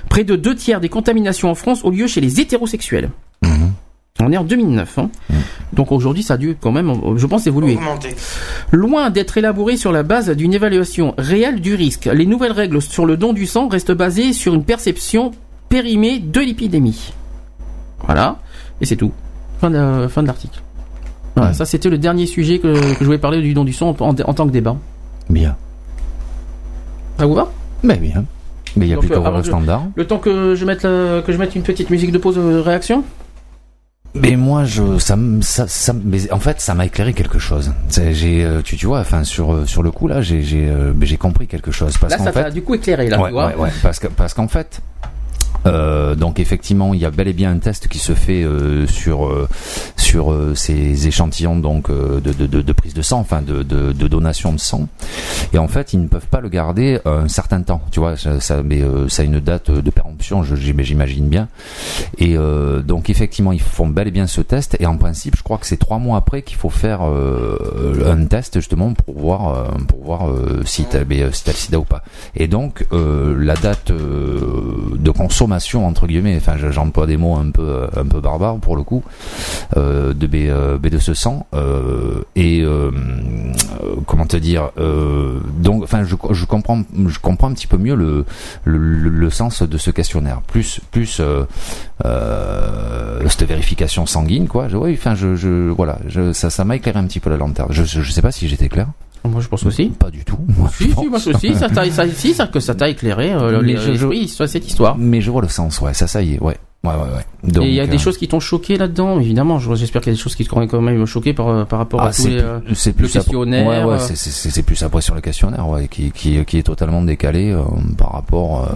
Près 0.08 0.24
de 0.24 0.36
deux 0.36 0.54
tiers 0.54 0.80
des 0.80 0.88
contaminations 0.88 1.50
en 1.50 1.54
France 1.54 1.84
ont 1.84 1.90
lieu 1.90 2.06
chez 2.06 2.20
les 2.20 2.40
hétérosexuels. 2.40 3.10
Mhm. 3.42 3.72
On 4.20 4.32
est 4.32 4.36
en 4.36 4.44
2009. 4.44 4.98
Hein. 4.98 5.10
Mhm. 5.28 5.36
Donc 5.72 5.92
aujourd'hui, 5.92 6.22
ça 6.22 6.34
a 6.34 6.36
dû 6.36 6.56
quand 6.60 6.70
même, 6.70 6.92
je 7.16 7.26
pense, 7.26 7.46
évoluer. 7.46 7.78
Loin 8.70 9.10
d'être 9.10 9.36
élaboré 9.36 9.76
sur 9.76 9.90
la 9.90 10.02
base 10.02 10.30
d'une 10.30 10.54
évaluation 10.54 11.14
réelle 11.18 11.60
du 11.60 11.74
risque, 11.74 12.06
les 12.06 12.26
nouvelles 12.26 12.52
règles 12.52 12.80
sur 12.80 13.06
le 13.06 13.16
don 13.16 13.32
du 13.32 13.46
sang 13.46 13.68
restent 13.68 13.92
basées 13.92 14.32
sur 14.32 14.54
une 14.54 14.64
perception 14.64 15.32
périmée 15.68 16.20
de 16.20 16.40
l'épidémie. 16.40 17.12
Voilà. 18.06 18.38
Et 18.80 18.86
c'est 18.86 18.96
tout. 18.96 19.12
Fin 19.60 19.70
de, 19.70 20.06
fin 20.08 20.22
de 20.22 20.28
l'article. 20.28 20.62
Voilà, 21.36 21.52
ça 21.52 21.64
c'était 21.64 21.90
le 21.90 21.98
dernier 21.98 22.26
sujet 22.26 22.60
que, 22.60 22.74
je 22.74 23.04
voulais 23.04 23.18
parler 23.18 23.42
du 23.42 23.54
don 23.54 23.64
du 23.64 23.72
sang 23.72 23.96
en, 23.98 24.10
en, 24.10 24.14
tant 24.34 24.46
que 24.46 24.52
débat. 24.52 24.76
Bien. 25.28 25.56
Ça 27.18 27.26
vous 27.26 27.34
va? 27.34 27.50
Mais 27.82 27.96
bien. 27.96 28.24
Mais 28.76 28.86
il 28.86 28.88
n'y 28.88 28.94
a 28.94 29.08
qu'à 29.08 29.18
voir 29.18 29.36
le 29.36 29.42
standard. 29.42 29.84
Le 29.94 30.06
temps 30.06 30.18
que 30.18 30.54
je 30.54 30.64
mette 30.64 30.82
que 30.82 31.24
je 31.28 31.36
mette 31.36 31.54
une 31.54 31.62
petite 31.62 31.90
musique 31.90 32.12
de 32.12 32.18
pause 32.18 32.36
de 32.36 32.40
euh, 32.40 32.62
réaction. 32.62 33.04
Mais 34.16 34.36
moi, 34.36 34.64
je, 34.64 34.98
ça, 34.98 35.18
ça, 35.40 35.66
ça 35.66 35.92
mais 35.92 36.30
en 36.32 36.38
fait, 36.38 36.60
ça 36.60 36.74
m'a 36.74 36.86
éclairé 36.86 37.14
quelque 37.14 37.40
chose. 37.40 37.72
J'ai, 37.90 38.44
euh, 38.44 38.62
tu, 38.62 38.76
tu 38.76 38.86
vois, 38.86 39.00
enfin 39.00 39.24
sur 39.24 39.52
euh, 39.52 39.66
sur 39.66 39.82
le 39.82 39.90
coup 39.90 40.06
là, 40.06 40.20
j'ai 40.20 40.42
j'ai 40.42 40.72
j'ai 41.00 41.16
compris 41.16 41.46
quelque 41.48 41.72
chose 41.72 41.98
parce 41.98 42.12
là, 42.12 42.18
ça 42.18 42.32
fait, 42.32 42.52
du 42.52 42.62
coup 42.62 42.74
éclairé 42.74 43.08
là, 43.08 43.18
ouais, 43.20 43.28
tu 43.28 43.32
vois. 43.32 43.46
Ouais, 43.48 43.56
ouais, 43.56 43.70
parce 43.82 43.98
que 43.98 44.06
parce 44.06 44.34
qu'en 44.34 44.46
fait, 44.46 44.80
euh, 45.66 46.14
donc 46.14 46.40
effectivement, 46.40 46.94
il 46.94 47.00
y 47.00 47.04
a 47.04 47.10
bel 47.10 47.28
et 47.28 47.32
bien 47.32 47.50
un 47.50 47.58
test 47.58 47.88
qui 47.88 47.98
se 47.98 48.12
fait 48.12 48.42
euh, 48.42 48.86
sur 48.86 49.26
euh, 49.26 49.48
sur 49.96 50.34
ces 50.54 51.06
échantillons 51.08 51.56
donc 51.56 51.90
de, 51.90 52.20
de, 52.20 52.72
prise 52.72 52.94
de 52.94 53.02
sang, 53.02 53.18
enfin 53.18 53.42
de, 53.42 53.62
de, 53.62 54.08
donation 54.08 54.52
de 54.52 54.60
sang. 54.60 54.88
Et 55.52 55.58
en 55.58 55.68
fait, 55.68 55.92
ils 55.92 56.00
ne 56.00 56.08
peuvent 56.08 56.26
pas 56.26 56.40
le 56.40 56.48
garder 56.48 57.00
un 57.04 57.28
certain 57.28 57.62
temps. 57.62 57.80
Tu 57.90 58.00
vois, 58.00 58.16
ça, 58.16 58.58
a 58.58 59.22
une 59.22 59.40
date 59.40 59.70
de 59.70 59.90
péremption, 59.90 60.44
j'imagine 60.44 61.28
bien. 61.28 61.48
Et 62.18 62.36
donc 62.84 63.10
effectivement, 63.10 63.52
ils 63.52 63.60
font 63.60 63.88
bel 63.88 64.08
et 64.08 64.10
bien 64.10 64.26
ce 64.26 64.40
test. 64.40 64.76
Et 64.80 64.86
en 64.86 64.96
principe, 64.96 65.36
je 65.36 65.42
crois 65.42 65.58
que 65.58 65.66
c'est 65.66 65.78
trois 65.78 65.98
mois 65.98 66.18
après 66.18 66.42
qu'il 66.42 66.58
faut 66.58 66.70
faire 66.70 67.02
un 67.02 68.24
test 68.26 68.54
justement 68.54 68.92
pour 68.92 69.18
voir 69.18 69.74
pour 69.86 70.04
voir 70.04 70.28
si 70.64 70.84
tu 70.84 70.96
as, 70.96 71.04
si 71.32 71.48
as 71.48 71.52
le 71.52 71.58
sida 71.58 71.78
ou 71.78 71.84
pas. 71.84 72.02
Et 72.36 72.46
donc 72.46 72.86
la 72.92 73.54
date 73.54 73.90
de 73.90 75.10
consommation 75.10 75.53
entre 75.84 76.06
guillemets, 76.06 76.36
enfin 76.36 76.56
j'emploie 76.70 77.06
des 77.06 77.16
mots 77.16 77.36
un 77.36 77.50
peu 77.50 77.86
un 77.96 78.06
peu 78.06 78.20
barbares 78.20 78.58
pour 78.58 78.76
le 78.76 78.82
coup, 78.82 79.02
euh, 79.76 80.12
de 80.14 80.26
B, 80.26 80.34
euh, 80.46 80.78
B 80.78 80.88
de 80.88 80.98
ce 80.98 81.14
sang 81.14 81.46
euh, 81.54 82.22
et 82.36 82.64
comment 84.06 84.26
te 84.26 84.36
dire, 84.36 84.70
donc 85.58 85.82
enfin 85.82 86.04
je, 86.04 86.16
je 86.30 86.44
comprends 86.44 86.82
je 87.06 87.18
comprends 87.18 87.48
un 87.48 87.54
petit 87.54 87.66
peu 87.66 87.78
mieux 87.78 87.94
le 87.94 88.24
le, 88.64 88.78
le 88.78 89.30
sens 89.30 89.62
de 89.62 89.78
ce 89.78 89.90
questionnaire, 89.90 90.40
plus 90.42 90.80
plus 90.90 91.20
cette 93.34 93.48
vérification 93.48 94.06
sanguine 94.06 94.48
quoi. 94.48 94.68
Je, 94.68 94.76
enfin 94.76 95.14
je, 95.14 95.70
voilà, 95.70 95.98
ça 96.32 96.50
ça 96.50 96.64
m'a 96.64 96.76
éclairé 96.76 96.98
un 96.98 97.06
petit 97.06 97.20
peu 97.20 97.30
la 97.30 97.36
lanterne. 97.36 97.68
Je 97.70 97.84
je, 97.84 98.10
sais 98.10 98.22
pas 98.22 98.32
si 98.32 98.48
j'étais 98.48 98.68
clair. 98.68 98.86
Moi, 99.24 99.40
je 99.40 99.48
pense 99.48 99.64
aussi. 99.64 99.86
Pas 99.86 100.10
du 100.10 100.24
tout. 100.24 100.38
Moi, 100.58 100.68
si, 100.76 100.90
si, 100.92 101.06
moi 101.06 101.18
aussi, 101.18 101.54
ça 101.54 101.68
t'a, 101.68 101.90
ça, 101.90 102.04
si, 102.08 102.34
ça, 102.34 102.46
que 102.46 102.60
ça 102.60 102.74
t'a 102.74 102.88
éclairé, 102.88 103.32
euh, 103.32 103.62
l'esprit, 103.62 104.28
cette 104.28 104.66
histoire. 104.66 104.96
Mais 104.98 105.20
je 105.20 105.30
vois 105.30 105.42
le 105.42 105.48
sens, 105.48 105.80
ouais, 105.80 105.94
ça, 105.94 106.06
ça 106.06 106.22
y 106.22 106.34
est, 106.34 106.40
ouais. 106.40 106.56
Ouais, 106.84 106.92
ouais, 106.92 106.98
ouais. 107.56 107.64
et 107.64 107.68
il 107.68 107.74
y 107.74 107.80
a 107.80 107.86
des 107.86 107.96
choses 107.96 108.18
qui 108.18 108.28
t'ont 108.28 108.40
choqué 108.40 108.76
là-dedans, 108.76 109.18
évidemment. 109.18 109.58
J'espère 109.58 110.02
qu'il 110.02 110.12
y 110.12 110.14
a 110.14 110.18
des 110.18 110.22
choses 110.22 110.34
qui 110.34 110.44
t'ont 110.44 110.66
quand 110.66 110.82
même 110.82 111.06
choqué 111.06 111.32
par, 111.32 111.66
par 111.66 111.78
rapport 111.78 112.02
à 112.02 112.08
ah, 112.08 112.12
tous 112.12 112.26
les, 112.26 112.44
c'est 112.74 112.98
le 112.98 113.08
questionnaire. 113.08 113.66
Ouais, 113.66 113.94
ouais, 113.94 113.98
c'est 113.98 114.62
plus 114.62 114.82
après 114.82 115.00
sur 115.00 115.14
le 115.14 115.22
questionnaire, 115.22 115.66
ouais, 115.66 115.88
qui, 115.88 116.12
qui, 116.12 116.44
qui 116.44 116.58
est 116.58 116.62
totalement 116.62 117.00
décalé 117.00 117.56
par 117.96 118.12
rapport. 118.12 118.68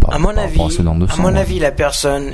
Par, 0.00 0.14
à 0.14 0.18
mon 0.20 0.28
avis, 0.28 0.60
à, 0.60 1.12
à 1.12 1.16
mon 1.20 1.34
avis, 1.34 1.58
la 1.58 1.72
personne 1.72 2.30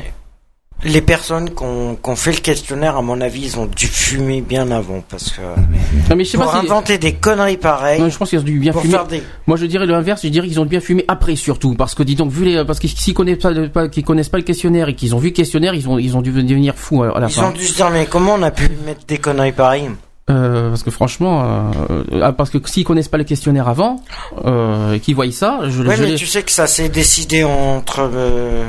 les 0.83 1.01
personnes 1.01 1.51
qui 1.55 1.63
ont, 1.63 2.17
fait 2.17 2.33
le 2.33 2.39
questionnaire, 2.39 2.97
à 2.97 3.03
mon 3.03 3.21
avis, 3.21 3.43
ils 3.43 3.59
ont 3.59 3.67
dû 3.67 3.87
fumer 3.87 4.43
bien 4.43 4.71
avant 4.71 5.03
parce 5.09 5.31
que 5.31 5.41
non, 5.41 6.17
mais 6.17 6.25
je 6.25 6.31
sais 6.31 6.39
pour 6.39 6.55
inventer 6.55 6.99
des 6.99 7.15
conneries 7.15 7.57
pareilles. 7.57 8.03
je 8.09 8.19
pense 8.19 8.31
qu'ils 8.31 8.41
ont 8.41 8.43
dû 8.43 8.59
bien 8.59 8.73
fumer. 8.73 9.23
Moi, 9.47 9.57
je 9.57 9.67
dirais 9.67 9.87
l'inverse. 9.87 10.23
Je 10.23 10.29
dirais 10.29 10.47
qu'ils 10.49 10.61
ont 10.61 10.67
bien 10.67 10.81
fumé 10.81 11.05
après 11.09 11.37
surtout 11.37 11.75
parce 11.75 11.95
que 11.95 12.03
dis 12.03 12.17
donc 12.17 12.31
vu 12.31 12.45
les 12.45 12.65
parce 12.65 12.79
qu'ils 12.79 12.91
s'ils 12.91 13.15
connaissent 13.15 13.39
pas, 13.73 13.89
qu'ils 13.89 14.05
connaissent 14.05 14.29
pas 14.29 14.39
le 14.39 14.45
questionnaire 14.45 14.89
et 14.89 14.95
qu'ils 14.95 15.15
ont 15.15 15.19
vu 15.19 15.29
le 15.29 15.35
questionnaire, 15.35 15.75
ils 15.75 15.89
ont 15.89 15.99
ils 15.99 16.17
ont 16.17 16.23
dû 16.23 16.33
devenir 16.33 16.75
fous 16.75 17.03
à 17.03 17.21
la 17.21 17.29
fin. 17.29 17.43
Ils 17.43 17.45
ont 17.47 17.53
dû 17.53 17.67
se 17.67 17.75
dire 17.75 17.91
mais 17.91 18.07
comment 18.07 18.35
on 18.35 18.43
a 18.43 18.51
pu 18.51 18.69
mettre 18.85 19.07
des 19.07 19.19
conneries 19.19 19.53
pareilles? 19.53 19.91
Euh, 20.31 20.71
parce 20.71 20.83
que 20.83 20.91
franchement, 20.91 21.45
euh, 21.91 22.03
ah, 22.23 22.33
parce 22.33 22.49
que 22.49 22.57
s'ils 22.65 22.85
connaissent 22.85 23.09
pas 23.09 23.19
le 23.19 23.25
questionnaire 23.25 23.69
avant, 23.69 24.01
euh, 24.47 24.99
qu'ils 24.99 25.15
voient 25.15 25.31
ça, 25.31 25.61
je. 25.69 25.83
Ouais, 25.83 25.99
mais 25.99 26.15
tu 26.15 26.27
sais 26.27 26.43
que 26.43 26.51
ça 26.51 26.67
s'est 26.67 26.89
décidé 26.89 27.45
entre 27.45 28.11
euh, 28.11 28.65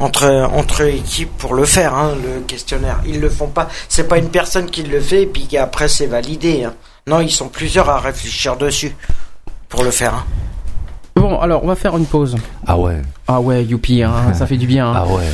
entre 0.00 0.48
entre 0.54 0.82
équipes 0.82 1.36
pour 1.38 1.54
le 1.54 1.64
faire, 1.64 1.94
hein, 1.94 2.12
le 2.22 2.40
questionnaire. 2.40 3.00
Ils 3.06 3.20
le 3.20 3.28
font 3.28 3.48
pas. 3.48 3.68
C'est 3.88 4.08
pas 4.08 4.18
une 4.18 4.30
personne 4.30 4.66
qui 4.66 4.82
le 4.82 5.00
fait 5.00 5.22
et 5.22 5.26
puis 5.26 5.56
après 5.56 5.88
c'est 5.88 6.06
validé. 6.06 6.64
Hein. 6.64 6.74
Non, 7.06 7.20
ils 7.20 7.30
sont 7.30 7.48
plusieurs 7.48 7.88
à 7.90 7.98
réfléchir 7.98 8.56
dessus 8.56 8.94
pour 9.68 9.84
le 9.84 9.90
faire. 9.90 10.14
Hein. 10.14 10.24
Bon, 11.16 11.38
alors 11.38 11.62
on 11.62 11.68
va 11.68 11.76
faire 11.76 11.96
une 11.96 12.06
pause. 12.06 12.36
Ah 12.66 12.78
ouais. 12.78 13.00
Ah 13.28 13.40
ouais, 13.40 13.64
youpi, 13.64 14.02
hein, 14.02 14.12
ça 14.34 14.46
fait 14.46 14.56
du 14.56 14.66
bien. 14.66 14.92
Ah 14.94 15.06
ouais. 15.06 15.24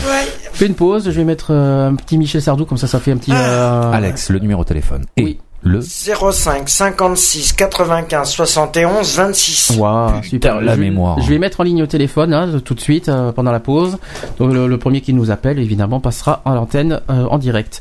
Fais 0.53 0.67
une 0.67 0.75
pause, 0.75 1.05
je 1.05 1.11
vais 1.11 1.25
mettre 1.25 1.53
euh, 1.53 1.89
un 1.89 1.95
petit 1.95 2.19
Michel 2.19 2.43
Sardou, 2.43 2.65
comme 2.65 2.79
ça 2.79 2.89
ça 2.89 2.99
fait 2.99 3.13
un 3.13 3.17
petit... 3.17 3.31
Ah. 3.33 3.91
Euh, 3.91 3.93
Alex, 3.93 4.31
le 4.31 4.41
numéro 4.41 4.65
de 4.65 4.69
téléphone. 4.69 5.05
Et 5.17 5.23
oui 5.23 5.39
le 5.63 5.81
05 5.81 6.69
56 6.69 7.53
95 7.53 8.29
71 8.31 9.17
26. 9.17 9.77
Waouh, 9.79 10.23
super 10.23 10.61
la 10.61 10.77
mémoire. 10.77 11.21
Je 11.21 11.29
vais 11.29 11.39
mettre 11.39 11.61
en 11.61 11.65
ligne 11.65 11.83
au 11.83 11.87
téléphone 11.87 12.33
hein, 12.33 12.61
tout 12.65 12.75
de 12.75 12.81
suite 12.81 13.09
euh, 13.09 13.33
pendant 13.33 13.53
la 13.53 13.61
pause. 13.61 13.99
Donc 14.39 14.53
le, 14.53 14.79
premier 14.79 15.01
qui 15.01 15.13
nous 15.13 15.31
appelle 15.31 15.59
évidemment 15.59 15.99
passera 16.01 16.43
à 16.45 16.55
l'antenne 16.55 17.01
euh, 17.11 17.25
en 17.25 17.39
direct. 17.39 17.81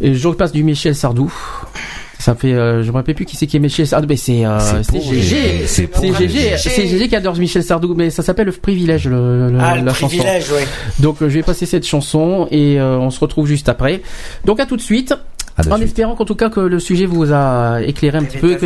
Et 0.00 0.14
je 0.14 0.28
passe 0.30 0.52
du 0.52 0.64
Michel 0.64 0.96
Sardou. 0.96 1.32
Ça 2.18 2.36
fait, 2.36 2.52
euh, 2.52 2.84
je 2.84 2.90
me 2.90 2.96
rappelle 2.96 3.16
plus 3.16 3.24
qui 3.24 3.36
c'est 3.36 3.48
qui 3.48 3.56
est 3.56 3.60
Michel 3.60 3.86
Sardou, 3.86 4.06
mais 4.08 4.16
c'est 4.16 4.46
euh, 4.46 4.58
GG, 4.82 5.66
c'est 5.66 5.90
GG, 5.92 6.56
c'est 6.56 6.86
GG 6.86 7.08
qui 7.08 7.16
adore 7.16 7.36
Michel 7.36 7.64
Sardou, 7.64 7.94
mais 7.96 8.10
ça 8.10 8.22
s'appelle 8.22 8.46
le 8.46 8.52
privilège, 8.52 9.08
le, 9.08 9.56
ah, 9.60 9.76
la 9.76 9.92
privilège, 9.92 10.46
chanson. 10.46 10.64
Donc 11.00 11.16
je 11.20 11.26
vais 11.26 11.42
passer 11.42 11.66
cette 11.66 11.86
chanson 11.86 12.46
et 12.52 12.80
on 12.80 13.10
se 13.10 13.18
retrouve 13.18 13.46
juste 13.48 13.68
après. 13.68 14.02
Donc 14.44 14.60
à 14.60 14.66
tout 14.66 14.76
de 14.76 14.82
suite. 14.82 15.14
En 15.70 15.80
espérant 15.80 16.14
qu'en 16.14 16.24
tout 16.24 16.34
cas 16.34 16.50
que 16.50 16.60
le 16.60 16.78
sujet 16.78 17.06
vous 17.06 17.32
a 17.32 17.80
éclairé 17.82 18.18
un 18.18 18.24
petit 18.24 18.38
peu 18.38 18.52
et 18.52 18.56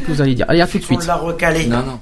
que, 0.00 0.06
vous 0.12 0.20
allez 0.20 0.34
dire. 0.34 0.46
Allez, 0.48 0.60
à 0.60 0.66
tout 0.66 0.78
de 0.78 0.82
suite. 0.82 1.00
On 1.02 1.06
l'a 1.06 1.16
recalé. 1.16 1.66
Non, 1.66 1.78
non. 1.78 2.00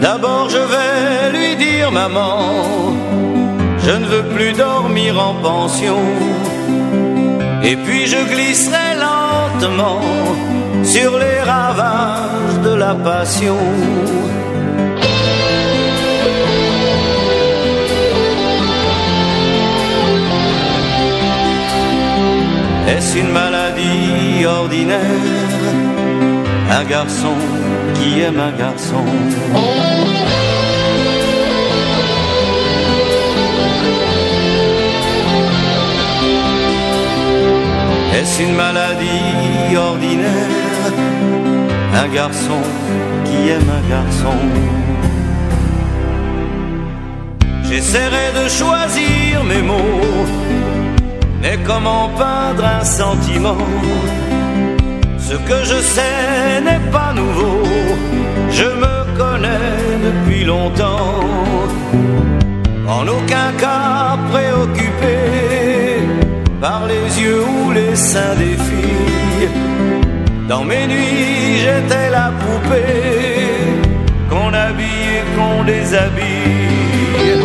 D'abord 0.00 0.48
je 0.50 0.58
vais 0.58 1.38
lui 1.38 1.56
dire 1.56 1.92
maman, 1.92 2.92
je 3.78 3.92
ne 3.92 4.04
veux 4.04 4.24
plus 4.34 4.52
dormir 4.52 5.16
en 5.20 5.34
pension. 5.34 5.98
Et 7.62 7.76
puis 7.76 8.06
je 8.06 8.16
glisserai 8.32 8.96
lentement 8.98 10.00
sur 10.84 11.18
les 11.18 11.40
ravages 11.40 12.60
de 12.64 12.74
la 12.74 12.94
passion. 12.94 13.56
Est-ce 22.88 23.18
une 23.18 23.30
maladie 23.30 24.44
ordinaire 24.44 24.98
Un 26.70 26.84
garçon 26.84 27.34
qui 27.94 28.20
aime 28.20 28.40
un 28.40 28.52
garçon? 28.58 29.04
Est-ce 38.14 38.42
une 38.42 38.54
maladie 38.54 39.76
ordinaire 39.76 40.61
Un 41.94 42.08
garçon 42.08 42.60
qui 43.24 43.50
aime 43.50 43.70
un 43.70 43.88
garçon. 43.88 44.38
J'essaierai 47.64 48.26
de 48.42 48.48
choisir 48.48 49.44
mes 49.44 49.62
mots 49.62 50.26
Mais 51.40 51.58
comment 51.66 52.10
peindre 52.16 52.64
un 52.64 52.84
sentiment? 52.84 53.58
Ce 55.18 55.34
que 55.34 55.64
je 55.64 55.80
sais 55.80 56.60
n'est 56.62 56.90
pas 56.90 57.12
nouveau. 57.14 57.62
Je 58.50 58.64
me 58.64 58.94
connais 59.16 59.98
depuis 60.08 60.44
longtemps. 60.44 61.20
En 62.88 63.06
aucun 63.06 63.52
cas 63.58 64.18
préoccupé 64.30 65.16
par 66.60 66.86
les 66.86 67.22
yeux 67.22 67.44
ou 67.44 67.70
les 67.72 67.96
seins 67.96 68.34
des 68.38 68.56
filles. 68.66 69.48
Dans 70.52 70.64
mes 70.64 70.86
nuits, 70.86 71.60
j'étais 71.64 72.10
la 72.10 72.30
poupée 72.42 73.70
qu'on 74.28 74.52
habille 74.52 75.14
et 75.20 75.26
qu'on 75.34 75.64
déshabille. 75.64 77.40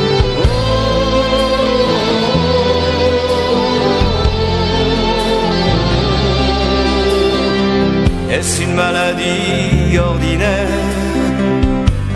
Est-ce 8.29 8.63
une 8.63 8.73
maladie 8.73 9.97
ordinaire? 9.97 10.67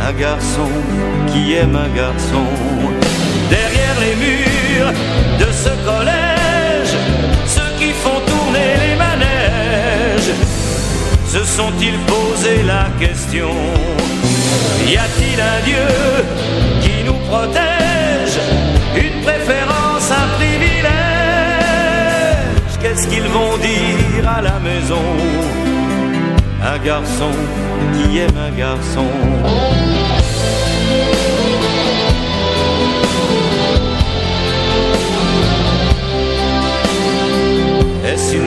Un 0.09 0.13
garçon 0.19 0.71
qui 1.27 1.53
aime 1.53 1.77
un 1.77 1.91
garçon 1.95 2.47
Derrière 3.49 3.97
les 4.05 4.15
murs 4.25 4.91
de 5.39 5.49
ce 5.53 5.69
collège 5.89 6.30
se 11.32 11.45
sont-ils 11.45 11.97
posé 11.99 12.61
la 12.63 12.88
question? 12.99 13.51
Y 14.86 14.97
a-t-il 14.97 15.39
un 15.39 15.61
Dieu 15.63 15.88
qui 16.82 17.03
nous 17.05 17.19
protège? 17.29 18.36
Une 18.95 19.21
préférence, 19.21 20.11
un 20.11 20.27
privilège? 20.38 20.91
Qu'est-ce 22.82 23.07
qu'ils 23.07 23.29
vont 23.39 23.55
dire 23.57 24.23
à 24.38 24.41
la 24.41 24.59
maison? 24.59 25.07
Un 26.73 26.77
garçon 26.86 27.32
qui 27.95 28.19
aime 28.19 28.39
un 28.49 28.53
garçon 28.65 29.07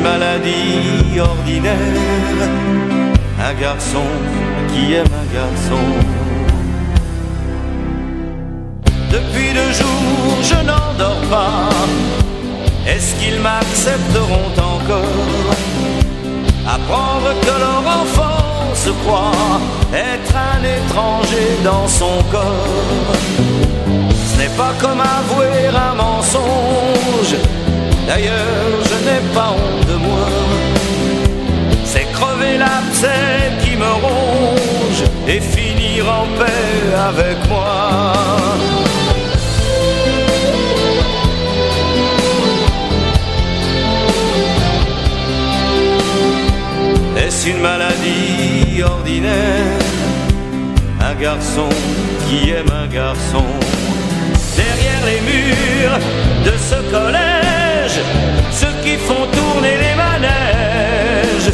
maladie 0.05 1.19
ordinaire. 1.19 1.75
Un 3.49 3.55
garçon 3.61 4.09
qui 4.71 4.95
aime 4.95 5.15
un 5.23 5.29
garçon. 5.39 5.85
Depuis 9.17 9.51
deux 9.61 9.73
jours 9.81 10.37
je 10.51 10.59
n'endors 10.69 11.25
pas. 11.35 11.71
Est-ce 12.87 13.11
qu'ils 13.19 13.41
m'accepteront 13.41 14.53
encore? 14.73 15.23
Apprendre 16.77 17.31
que 17.47 17.55
leur 17.65 17.83
enfant 18.01 18.75
se 18.75 18.91
croit 19.03 19.59
Être 19.93 20.35
un 20.53 20.61
étranger 20.79 21.49
dans 21.65 21.87
son 21.89 22.17
corps. 22.31 23.15
Ce 24.29 24.35
n'est 24.39 24.57
pas 24.63 24.73
comme 24.83 25.01
avouer 25.01 25.69
un 25.89 25.95
mensonge 25.95 27.37
D'ailleurs, 28.07 28.83
je 28.91 28.97
n'ai 29.07 29.21
pas 29.33 29.51
honte 29.51 29.87
de 29.89 29.97
moi. 29.97 30.29
C'est 31.85 32.07
crever 32.13 32.59
l'abcès 32.59 33.53
qui 33.63 33.77
me 33.77 33.93
ronge 34.07 35.03
et 35.27 35.41
finir 35.41 36.07
en 36.09 36.27
paix 36.39 36.97
avec 37.09 37.49
moi. 37.49 38.13
Est-ce 47.17 47.49
une 47.49 47.61
maladie 47.61 48.83
ordinaire? 48.83 49.79
Un 51.01 51.15
garçon 51.15 51.69
qui 52.27 52.51
aime 52.51 52.71
un 52.71 52.87
garçon 52.87 53.45
Derrière 54.57 55.05
les 55.07 55.21
murs 55.21 55.99
de 56.45 56.53
ce 56.59 56.91
collège 56.91 57.54
ceux 58.51 58.75
qui 58.83 58.97
font 58.97 59.27
tourner 59.33 59.77
les 59.85 59.95
manèges. 59.95 61.53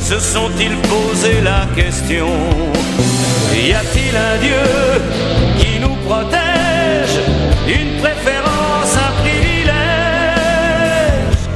Se 0.00 0.18
sont-ils 0.18 0.76
posé 0.76 1.40
la 1.42 1.66
question? 1.74 2.28
Y 3.54 3.72
a-t-il 3.72 4.16
un 4.16 4.36
Dieu 4.40 4.66
qui 5.58 5.78
nous 5.80 5.96
protège? 6.06 7.18
Une 7.66 8.00
préférence, 8.00 8.96
un 8.96 9.12
privilège? 9.22 9.74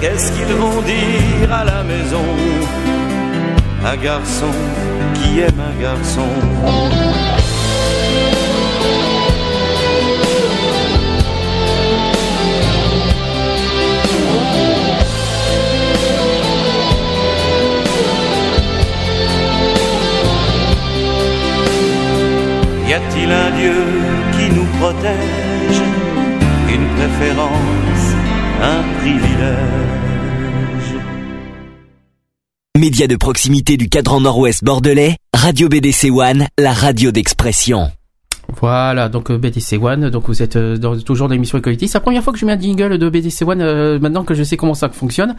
Qu'est-ce 0.01 0.33
qu'ils 0.33 0.55
vont 0.55 0.81
dire 0.83 1.53
à 1.53 1.65
la 1.65 1.83
maison? 1.83 2.25
Un 3.85 3.97
garçon 3.97 4.55
qui 5.15 5.41
aime 5.41 5.61
un 5.61 5.81
garçon 5.81 6.29
Un 23.31 23.51
Dieu 23.59 23.75
qui 24.33 24.55
nous 24.55 24.65
protège 24.79 25.83
Une 26.69 26.87
préférence, 26.97 28.15
un 28.63 28.83
privilège 29.01 29.89
Média 32.79 33.07
de 33.07 33.17
proximité 33.17 33.77
du 33.77 33.89
cadran 33.89 34.21
nord-ouest 34.21 34.65
bordelais, 34.65 35.17
Radio 35.35 35.69
BDC 35.69 36.11
One, 36.11 36.47
la 36.59 36.73
radio 36.73 37.11
d'expression. 37.11 37.91
Voilà, 38.57 39.11
donc 39.11 39.31
euh, 39.31 39.37
BDC 39.37 39.79
One, 39.81 40.09
donc 40.09 40.27
vous 40.27 40.43
êtes 40.43 40.57
euh, 40.57 40.79
dans, 40.79 40.99
toujours 40.99 41.29
dans 41.29 41.35
l'émission 41.35 41.59
Equality. 41.59 41.87
C'est 41.87 41.99
la 41.99 42.01
première 42.01 42.25
fois 42.25 42.33
que 42.33 42.39
je 42.39 42.47
mets 42.47 42.53
un 42.53 42.59
jingle 42.59 42.97
de 42.97 43.09
BDC 43.11 43.43
One, 43.47 43.61
euh, 43.61 43.99
maintenant 44.01 44.25
que 44.25 44.33
je 44.35 44.43
sais 44.43 44.57
comment 44.57 44.73
ça 44.73 44.89
fonctionne. 44.89 45.35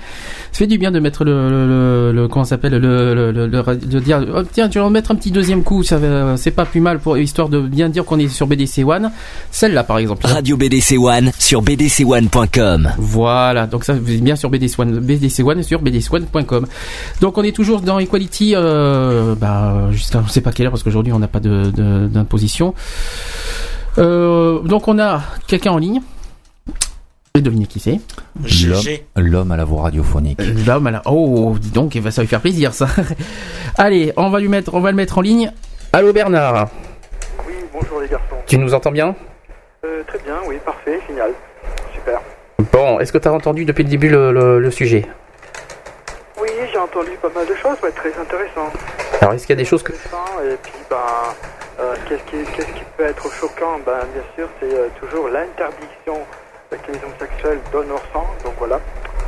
Ça 0.51 0.59
fait 0.59 0.67
du 0.67 0.77
bien 0.77 0.91
de 0.91 0.99
mettre 0.99 1.25
le, 1.25 1.49
le, 1.49 2.11
le, 2.13 2.27
comment 2.27 2.45
s'appelle, 2.45 2.73
le, 2.73 3.15
le, 3.15 3.31
le, 3.31 3.75
de 3.75 3.99
dire, 3.99 4.23
oh, 4.33 4.43
tiens, 4.43 4.69
tu 4.69 4.77
vas 4.77 4.87
mettre 4.91 5.09
un 5.09 5.15
petit 5.15 5.31
deuxième 5.31 5.63
coup, 5.63 5.81
ça 5.81 5.99
c'est 6.37 6.51
pas 6.51 6.65
plus 6.65 6.81
mal 6.81 6.99
pour 6.99 7.17
histoire 7.17 7.49
de 7.49 7.59
bien 7.59 7.89
dire 7.89 8.05
qu'on 8.05 8.19
est 8.19 8.27
sur 8.27 8.45
BDC 8.45 8.83
One. 8.85 9.11
Celle-là, 9.49 9.83
par 9.83 9.97
exemple. 9.97 10.27
Radio 10.27 10.55
BDC 10.55 10.97
One 10.99 11.31
sur 11.39 11.63
bdc1.com. 11.63 12.91
Voilà, 12.99 13.65
donc 13.65 13.85
ça 13.85 13.93
vous 13.93 14.13
êtes 14.13 14.23
bien 14.23 14.35
sur 14.35 14.51
BDC 14.51 14.79
One, 14.79 14.99
BDC 14.99 15.39
One 15.43 15.63
sur 15.63 15.81
bdc1.com. 15.81 16.67
Donc 17.21 17.37
on 17.39 17.43
est 17.43 17.55
toujours 17.55 17.81
dans 17.81 17.97
Equality, 17.97 18.53
euh, 18.55 19.33
bah, 19.33 19.87
jusqu'à 19.91 20.19
on 20.19 20.27
sait 20.27 20.41
pas 20.41 20.51
quelle 20.51 20.67
heure 20.67 20.71
parce 20.71 20.83
qu'aujourd'hui 20.83 21.11
on 21.11 21.19
n'a 21.19 21.27
pas 21.27 21.39
de, 21.39 21.71
d'imposition. 22.07 22.75
Euh, 23.97 24.59
donc 24.59 24.87
on 24.87 24.99
a 24.99 25.21
quelqu'un 25.47 25.71
en 25.71 25.77
ligne. 25.77 26.01
Et 27.35 27.41
devinez 27.41 27.67
qui 27.67 27.79
c'est 27.79 27.99
L'homme 29.15 29.51
à 29.51 29.57
la 29.57 29.65
voix 29.65 29.83
radiophonique. 29.83 30.41
L'homme 30.65 30.87
à 30.87 30.91
la. 30.91 31.01
Oh, 31.05 31.55
dis 31.59 31.69
donc, 31.69 31.93
ça 31.93 31.99
va 31.99 32.21
lui 32.21 32.27
faire 32.27 32.41
plaisir 32.41 32.73
ça. 32.73 32.87
Allez, 33.77 34.13
on 34.17 34.29
va 34.29 34.39
lui 34.39 34.47
mettre, 34.47 34.73
on 34.73 34.79
va 34.79 34.91
le 34.91 34.97
mettre 34.97 35.17
en 35.17 35.21
ligne. 35.21 35.51
Allô 35.93 36.11
Bernard. 36.13 36.69
Oui, 37.47 37.53
bonjour 37.73 38.01
les 38.01 38.07
garçons. 38.07 38.35
Tu 38.47 38.57
nous 38.57 38.73
entends 38.73 38.91
bien? 38.91 39.15
Euh, 39.85 40.03
Très 40.07 40.19
bien, 40.19 40.35
oui, 40.47 40.57
parfait, 40.65 40.99
génial, 41.07 41.31
super. 41.93 42.19
Bon, 42.71 42.99
est-ce 42.99 43.13
que 43.13 43.17
tu 43.17 43.27
as 43.27 43.33
entendu 43.33 43.63
depuis 43.63 43.83
le 43.83 43.89
début 43.89 44.09
le, 44.09 44.59
le, 44.59 44.71
sujet? 44.71 45.07
J'ai 46.79 46.83
entendu 46.99 47.17
pas 47.21 47.29
mal 47.35 47.45
de 47.45 47.55
choses, 47.55 47.77
très 47.95 48.09
intéressant. 48.09 48.71
Alors, 49.21 49.33
est-ce 49.33 49.45
qu'il 49.45 49.55
y 49.55 49.59
a 49.59 49.61
des 49.61 49.67
choses 49.67 49.83
que. 49.83 49.91
Et 49.91 50.57
puis, 50.63 50.73
ben. 50.89 50.97
Euh, 51.79 51.95
qu'est-ce, 52.09 52.23
qui, 52.23 52.43
qui, 52.43 52.83
peut 52.97 53.05
être 53.05 53.31
choquant? 53.31 53.79
Ben, 53.85 53.99
Bien 54.13 54.23
sûr, 54.35 54.49
c'est 54.59 54.73
euh, 54.73 54.87
toujours 54.99 55.29
l'interdiction 55.29 56.17
que 56.69 56.91
les 56.91 56.99
homosexuels 57.05 57.59
donnent 57.71 57.87
leur 57.87 58.03
sang. 58.11 58.27
Donc 58.43 58.53
voilà. 58.57 58.79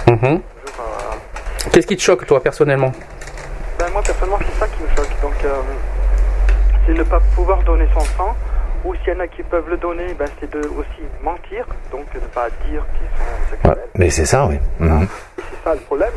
Mhm. 0.08 0.18
Toujours, 0.20 0.42
euh, 0.82 1.70
Qu'est-ce 1.72 1.88
qui 1.88 1.96
te 1.96 2.02
choque, 2.02 2.26
toi, 2.26 2.42
personnellement? 2.42 2.92
Ben, 3.80 3.90
Moi, 3.92 4.02
personnellement, 4.02 4.40
c'est 4.40 4.60
ça 4.60 4.68
qui 4.68 4.84
me 4.84 4.90
choque. 4.90 5.22
Donc, 5.22 5.34
c'est 6.86 6.94
ne 6.94 7.04
pas 7.04 7.22
pouvoir 7.36 7.64
donner 7.64 7.88
son 7.94 8.02
sang. 8.18 8.36
Ou 8.84 8.96
s'il 8.96 9.14
y 9.14 9.16
en 9.16 9.20
a 9.20 9.28
qui 9.28 9.44
peuvent 9.44 9.70
le 9.70 9.78
donner, 9.78 10.14
ben, 10.18 10.28
c'est 10.40 10.50
de 10.50 10.60
aussi 10.60 11.04
mentir, 11.24 11.66
donc 11.92 12.06
ne 12.16 12.20
pas 12.34 12.50
dire 12.68 12.84
qu'ils 12.98 13.08
sont 13.18 13.32
homosexuels. 13.38 13.72
Ouais, 13.72 13.90
mais 13.96 14.10
c'est 14.10 14.26
ça, 14.26 14.46
oui. 14.48 14.60
Mhm. 14.80 15.08
Ça 15.64 15.76
le 15.76 15.82
problème. 15.82 16.14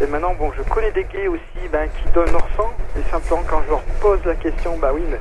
Et 0.00 0.06
maintenant, 0.06 0.34
bon, 0.34 0.50
je 0.56 0.62
connais 0.62 0.90
des 0.92 1.04
gays 1.04 1.28
aussi 1.28 1.68
ben, 1.70 1.88
qui 1.88 2.10
donnent 2.12 2.32
leur 2.32 2.48
sang, 2.56 2.72
et 2.98 3.02
simplement 3.10 3.42
quand 3.48 3.62
je 3.64 3.70
leur 3.70 3.82
pose 4.00 4.24
la 4.24 4.34
question, 4.34 4.76
bah 4.78 4.90
oui, 4.94 5.02
mais 5.10 5.20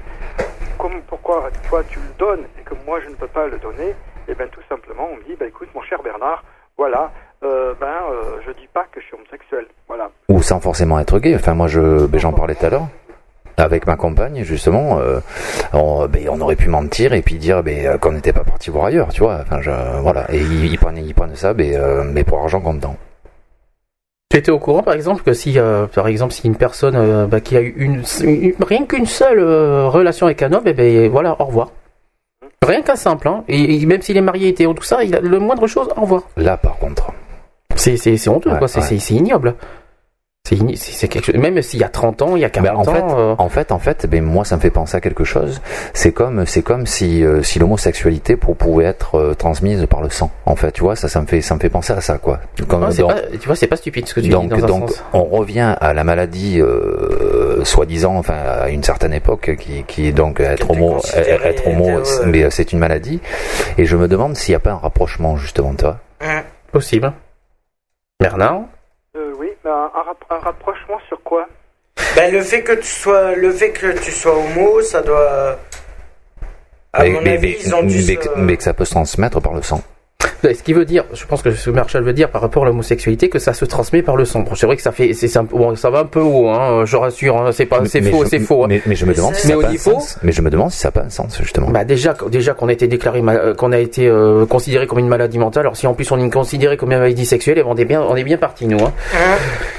pourquoi 1.08 1.50
toi 1.68 1.84
tu 1.90 2.00
le 2.00 2.14
donnes 2.18 2.46
et 2.60 2.64
que 2.64 2.74
moi 2.86 3.00
je 3.04 3.10
ne 3.10 3.16
peux 3.16 3.28
pas 3.28 3.48
le 3.48 3.58
donner 3.60 3.90
Et 3.90 3.96
eh 4.30 4.36
bien 4.36 4.48
tout 4.48 4.62
simplement, 4.70 5.10
on 5.12 5.18
me 5.18 5.24
dit, 5.24 5.36
bah 5.40 5.46
écoute 5.48 5.70
mon 5.76 5.82
cher 5.82 6.02
Bernard, 6.04 6.44
voilà, 6.78 7.12
euh, 7.44 7.74
ben 7.80 7.88
euh, 7.88 8.40
je 8.46 8.52
dis 8.52 8.68
pas 8.74 8.86
que 8.91 9.02
je 9.02 9.06
suis 9.06 9.16
homosexuel, 9.16 9.66
voilà. 9.88 10.10
Ou 10.30 10.41
sans 10.41 10.60
forcément 10.60 11.00
être 11.00 11.20
gay. 11.20 11.36
Enfin 11.36 11.54
moi 11.54 11.68
je, 11.68 12.08
j'en 12.14 12.34
parlais 12.34 12.56
tout 12.56 12.66
à 12.66 12.70
l'heure 12.70 12.88
avec 13.58 13.88
ma 13.88 13.98
compagne 13.98 14.44
justement 14.46 15.00
euh, 15.00 15.20
on, 15.74 16.08
on, 16.30 16.40
aurait 16.40 16.56
pu 16.56 16.70
mentir 16.70 17.12
et 17.12 17.22
puis 17.22 17.36
dire 17.36 17.62
ben, 17.62 17.98
qu'on 17.98 18.14
n'était 18.14 18.32
pas 18.32 18.46
parti 18.46 18.70
voir 18.70 18.86
ailleurs 18.86 19.10
tu 19.10 19.20
vois 19.20 19.41
enfin 19.41 19.60
voilà 20.00 20.34
et 20.34 20.40
ils, 20.40 20.80
prennent 20.80 21.36
ça 21.36 21.54
mais 21.54 22.24
pour 22.24 22.40
argent 22.40 22.62
comptant 22.62 22.96
tu 24.30 24.38
étais 24.38 24.51
au 24.51 24.60
courant, 24.60 24.84
par 24.84 24.93
exemple, 24.93 25.23
que 25.23 25.34
si, 25.34 25.57
euh, 25.57 25.88
par 25.88 26.07
exemple, 26.07 26.34
si 26.34 26.45
une 26.45 26.56
personne 26.56 26.95
euh, 26.95 27.26
bah, 27.26 27.41
qui 27.41 27.57
a 27.57 27.61
eu 27.61 27.73
une, 27.77 28.03
rien 28.60 28.85
qu'une 28.85 29.07
seule 29.07 29.39
euh, 29.39 29.88
relation 29.88 30.27
avec 30.27 30.43
un 30.43 30.53
homme, 30.53 30.68
et 30.68 30.69
eh 30.69 30.73
ben 30.73 31.10
voilà, 31.10 31.35
au 31.39 31.45
revoir. 31.45 31.72
Rien 32.64 32.84
qu'un 32.84 32.95
simple, 32.95 33.27
hein. 33.27 33.43
Et, 33.47 33.84
même 33.88 34.03
s'il 34.03 34.18
est 34.18 34.22
marié, 34.22 34.49
hétéro, 34.49 34.73
tout 34.73 34.84
ça, 34.84 35.03
il 35.03 35.15
a 35.15 35.19
le 35.19 35.39
moindre 35.39 35.65
chose, 35.65 35.88
au 35.97 36.01
revoir. 36.01 36.23
Là, 36.38 36.57
par 36.57 36.77
contre. 36.77 37.11
C'est 37.76 38.27
honteux, 38.27 38.51
quoi. 38.57 38.68
C'est 38.68 39.15
ignoble. 39.15 39.56
C'est 40.76 41.08
quelque 41.08 41.26
chose. 41.26 41.36
Même 41.36 41.62
s'il 41.62 41.80
y 41.80 41.84
a 41.84 41.90
30 41.90 42.22
ans, 42.22 42.36
il 42.36 42.42
y 42.42 42.46
a 42.46 42.50
40 42.50 42.70
ben, 42.70 42.80
en 42.80 42.84
fait, 42.84 43.02
ans. 43.02 43.20
Euh, 43.20 43.36
en 43.38 43.50
fait, 43.50 43.72
en 43.72 43.80
fait, 43.80 44.08
ben 44.08 44.24
moi, 44.24 44.46
ça 44.46 44.56
me 44.56 44.62
fait 44.62 44.70
penser 44.70 44.98
à 44.98 45.02
quelque 45.02 45.24
chose. 45.24 45.62
C'est 45.94 46.12
comme, 46.12 46.46
c'est 46.46 46.62
comme 46.62 46.86
si, 46.86 47.24
euh, 47.24 47.44
si 47.44 47.60
l'homosexualité 47.60 48.36
pour 48.36 48.56
pouvait 48.56 48.86
être 48.86 49.16
euh, 49.16 49.34
transmise 49.34 49.86
par 49.88 50.02
le 50.02 50.10
sang. 50.10 50.32
En 50.46 50.56
fait, 50.56 50.72
tu 50.72 50.82
vois, 50.82 50.96
ça, 50.96 51.08
ça 51.08 51.22
me 51.22 51.28
fait, 51.28 51.42
ça 51.42 51.56
me 51.56 51.60
fait 51.60 51.70
penser 51.70 51.94
à 51.94 52.02
ça, 52.02 52.18
quoi. 52.18 52.40
Comme, 52.68 52.84
ah, 52.84 52.94
donc, 52.94 53.12
pas, 53.12 53.22
tu 53.40 53.46
vois, 53.46 53.56
c'est 53.56 53.68
pas 53.68 53.76
stupide 53.76 54.08
ce 54.08 54.14
que 54.14 54.22
tu 54.22 54.30
donc, 54.30 54.54
dis 54.54 54.62
dans 54.62 54.68
donc, 54.68 54.92
on 55.14 55.24
revient 55.24 55.76
à 55.80 55.94
la 55.94 56.04
maladie, 56.04 56.62
soi-disant, 57.64 58.16
enfin, 58.16 58.36
à 58.36 58.70
une 58.70 58.84
certaine 58.84 59.14
époque, 59.14 59.56
qui, 59.60 59.84
qui 59.88 60.08
est 60.08 60.12
donc 60.12 60.40
être 60.40 60.72
homo, 60.72 60.98
être 61.16 61.68
homo, 61.68 62.02
mais 62.26 62.50
c'est 62.50 62.74
une 62.74 62.80
maladie. 62.80 63.20
Et 63.78 63.86
je 63.86 63.96
me 63.96 64.08
demande 64.08 64.36
s'il 64.36 64.54
n'y 64.54 64.58
a 64.58 64.60
pas 64.60 64.72
un 64.72 64.78
rapprochement 64.78 65.38
justement, 65.38 65.74
toi. 65.74 66.00
Possible. 66.72 67.14
Bernard? 68.20 68.64
Un, 69.70 70.40
rapprochement 70.40 71.00
sur 71.08 71.22
quoi? 71.24 71.48
Ben, 72.16 72.32
le 72.32 72.41
fait 72.41 72.64
que 72.64 72.74
tu 72.74 72.88
sois 72.88 73.36
le 73.36 73.52
fait 73.52 73.72
que 73.72 73.98
tu 74.00 74.12
sois 74.12 74.36
homo, 74.36 74.82
ça 74.82 75.02
doit 75.02 75.58
à 76.94 77.04
mais, 77.04 77.10
mon 77.12 77.26
avis, 77.26 77.56
ils 77.64 77.76
ont 77.76 77.84
dû 77.84 78.18
mais 78.38 78.58
que 78.58 78.64
ça 78.64 78.74
peut 78.74 78.86
se 78.86 78.91
transmettre 78.91 79.40
par 79.41 79.54
le 79.54 79.62
sang. 79.62 79.82
Ce 80.44 80.64
qui 80.64 80.74
veut 80.74 80.86
dire, 80.86 81.03
je 81.14 81.26
pense 81.26 81.41
que 81.41 81.52
ce 81.52 81.70
que 81.70 81.76
Marshall 81.76 82.03
veut 82.03 82.14
dire 82.14 82.30
par 82.30 82.41
rapport 82.41 82.64
à 82.64 82.66
l'homosexualité, 82.68 83.30
que 83.30 83.40
ça 83.40 83.53
se 83.53 83.66
transmet 83.66 84.02
par 84.02 84.16
le 84.16 84.26
sang. 84.26 84.44
c'est 84.56 84.66
vrai 84.66 84.76
que 84.76 84.82
ça 84.82 84.91
fait, 84.91 85.14
c'est 85.14 85.30
bon, 85.44 85.76
ça 85.76 85.90
va 85.90 85.99
un 85.99 86.06
peu 86.06 86.22
haut, 86.22 86.49
hein, 86.49 86.86
je 86.86 86.95
rassure, 86.95 87.38
hein, 87.38 87.52
c'est 87.52 87.66
pas, 87.66 87.82
c'est 87.86 88.02
faux, 88.02 88.26
c'est 88.26 88.40
faux. 88.40 88.64
Hein. 88.64 88.68
Mais, 88.70 88.82
mais, 88.86 88.95
je 88.95 89.06
me 89.06 89.14
demande 89.14 89.36
si 89.36 89.48
ça 89.48 89.56
n'a 89.56 89.61
pas 89.61 89.70
un 89.70 89.78
sens. 89.78 90.18
Mais 90.24 90.32
je 90.32 90.41
me 90.41 90.49
demande 90.49 90.72
si 90.72 90.80
ça 90.80 90.88
n'a 90.88 90.91
pas 90.94 91.03
un 91.03 91.10
sens 91.10 91.38
justement. 91.40 91.70
Bah 91.70 91.84
déjà, 91.84 92.16
déjà 92.30 92.53
qu'on 92.53 92.70
a 92.70 92.74
été 92.74 92.88
déclaré, 92.88 93.22
euh, 93.22 93.53
qu'on 93.53 93.72
a 93.72 93.80
été 93.80 94.07
euh, 94.07 94.45
considéré 94.45 94.88
comme 94.88 94.99
une 94.99 95.07
maladie 95.07 95.38
mentale. 95.38 95.61
Alors 95.61 95.78
si 95.78 95.88
en 95.88 95.94
plus 95.94 96.10
on 96.11 96.20
est 96.20 96.30
considéré 96.30 96.78
comme 96.78 96.91
une 96.91 96.99
maladie 96.99 97.26
sexuelle, 97.26 97.61
on 97.66 97.76
est 97.76 97.86
bien, 97.86 98.02
on 98.02 98.16
est 98.16 98.24
bien 98.24 98.38
parti 98.38 98.66
nous. 98.66 98.80
Hein. 98.80 98.94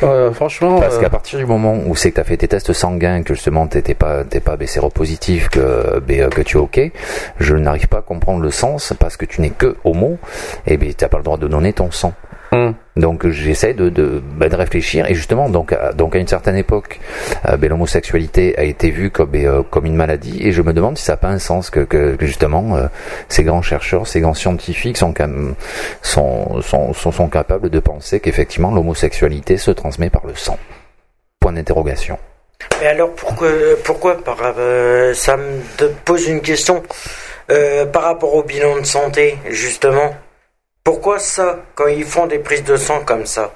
Euh, 0.02 0.30
franchement. 0.32 0.80
Parce 0.80 0.98
qu'à 0.98 1.10
partir 1.10 1.38
du 1.38 1.46
moment 1.46 1.78
où 1.86 1.96
c'est 1.96 2.10
que 2.10 2.16
tu 2.16 2.20
as 2.20 2.24
fait 2.24 2.36
tes 2.36 2.48
tests 2.48 2.72
sanguins, 2.72 3.22
que 3.22 3.34
justement 3.34 3.66
t'étais 3.66 3.94
pas, 3.94 4.24
t'es 4.24 4.40
pas 4.40 4.56
séropositif, 4.66 5.48
que 5.48 6.00
que 6.00 6.42
tu 6.42 6.58
es 6.58 6.60
ok, 6.60 6.80
je 7.38 7.54
n'arrive 7.54 7.88
pas 7.88 7.98
à 7.98 8.02
comprendre 8.02 8.40
le 8.40 8.50
sens 8.50 8.92
parce 8.98 9.16
que 9.16 9.24
tu 9.24 9.40
n'es 9.40 9.50
que 9.50 9.76
homo, 9.84 10.18
et 10.66 10.76
ben 10.76 10.92
t'as 10.94 11.08
pas 11.08 11.18
le 11.18 11.24
droit 11.24 11.38
de 11.38 11.48
donner 11.48 11.72
ton 11.72 11.90
sang. 11.90 12.14
Hum. 12.52 12.74
Donc 12.96 13.28
j'essaie 13.28 13.74
de, 13.74 13.88
de, 13.88 14.20
bah, 14.36 14.48
de, 14.48 14.56
réfléchir. 14.56 15.08
Et 15.08 15.14
justement 15.14 15.48
donc 15.48 15.72
à, 15.72 15.92
donc 15.92 16.16
à 16.16 16.18
une 16.18 16.26
certaine 16.26 16.56
époque 16.56 16.98
euh, 17.48 17.56
ben, 17.56 17.70
l'homosexualité 17.70 18.58
a 18.58 18.64
été 18.64 18.90
vue 18.90 19.10
comme 19.10 19.30
ben, 19.30 19.46
euh, 19.46 19.62
comme 19.62 19.86
une 19.86 19.94
maladie. 19.94 20.40
Et 20.42 20.50
je 20.50 20.60
me 20.60 20.72
demande 20.72 20.98
si 20.98 21.04
ça 21.04 21.12
n'a 21.12 21.16
pas 21.16 21.28
un 21.28 21.38
sens 21.38 21.70
que, 21.70 21.80
que, 21.80 22.16
justement 22.18 22.76
euh, 22.76 22.86
ces 23.28 23.44
grands 23.44 23.62
chercheurs 23.62 24.08
ces 24.08 24.20
grands 24.20 24.34
scientifiques 24.34 24.96
sont, 24.96 25.14
sont, 26.02 26.60
sont, 26.60 26.92
sont, 26.92 27.12
sont 27.12 27.28
capables 27.28 27.70
de 27.70 27.78
penser 27.78 28.18
qu'effectivement 28.18 28.72
l'homosexualité 28.72 29.56
se 29.56 29.70
transmet 29.70 30.10
par 30.10 30.26
le 30.26 30.34
sang. 30.34 30.58
Point 31.38 31.52
d'interrogation. 31.52 32.18
Mais 32.80 32.88
alors 32.88 33.14
pourquoi 33.14 33.48
pourquoi 33.84 34.18
par, 34.24 34.38
ça 35.14 35.36
me 35.36 35.88
pose 36.04 36.26
une 36.26 36.40
question 36.40 36.82
par 37.92 38.02
rapport 38.02 38.34
au 38.34 38.42
bilan 38.42 38.80
de 38.80 38.84
santé 38.84 39.38
justement? 39.48 40.10
Pourquoi 40.84 41.18
ça, 41.18 41.58
quand 41.74 41.88
ils 41.88 42.04
font 42.04 42.26
des 42.26 42.38
prises 42.38 42.64
de 42.64 42.76
sang 42.76 43.00
comme 43.04 43.26
ça, 43.26 43.52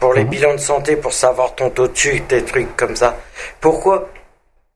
pour 0.00 0.14
les 0.14 0.24
mhm. 0.24 0.30
bilans 0.30 0.54
de 0.54 0.60
santé, 0.60 0.96
pour 0.96 1.12
savoir 1.12 1.54
ton 1.54 1.70
taux 1.70 1.88
de 1.88 1.96
sucre, 1.96 2.26
des 2.28 2.44
trucs 2.44 2.76
comme 2.76 2.96
ça, 2.96 3.16
pourquoi 3.60 4.08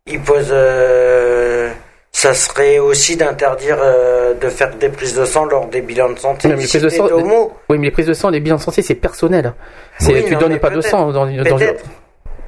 ils 0.06 0.20
posent... 0.20 0.48
Euh, 0.50 1.70
ça 2.12 2.32
serait 2.32 2.78
aussi 2.78 3.14
d'interdire 3.16 3.76
euh, 3.78 4.32
de 4.32 4.48
faire 4.48 4.74
des 4.74 4.88
prises 4.88 5.14
de 5.14 5.26
sang 5.26 5.44
lors 5.44 5.66
des 5.66 5.82
bilans 5.82 6.08
de 6.08 6.18
santé. 6.18 6.48
Mais 6.48 6.56
les 6.56 6.66
prises 6.66 6.80
de 6.80 6.88
sang, 6.88 7.08
oui, 7.68 7.78
mais 7.78 7.86
les 7.86 7.90
prises 7.90 8.06
de 8.06 8.14
sang, 8.14 8.30
les 8.30 8.40
bilans 8.40 8.56
de 8.56 8.62
santé, 8.62 8.80
c'est 8.80 8.94
personnel. 8.94 9.52
tu 10.00 10.34
donnes 10.36 10.58
pas 10.58 10.70
de 10.70 10.80
sang 10.80 11.12
dans, 11.12 11.26
dans, 11.26 11.58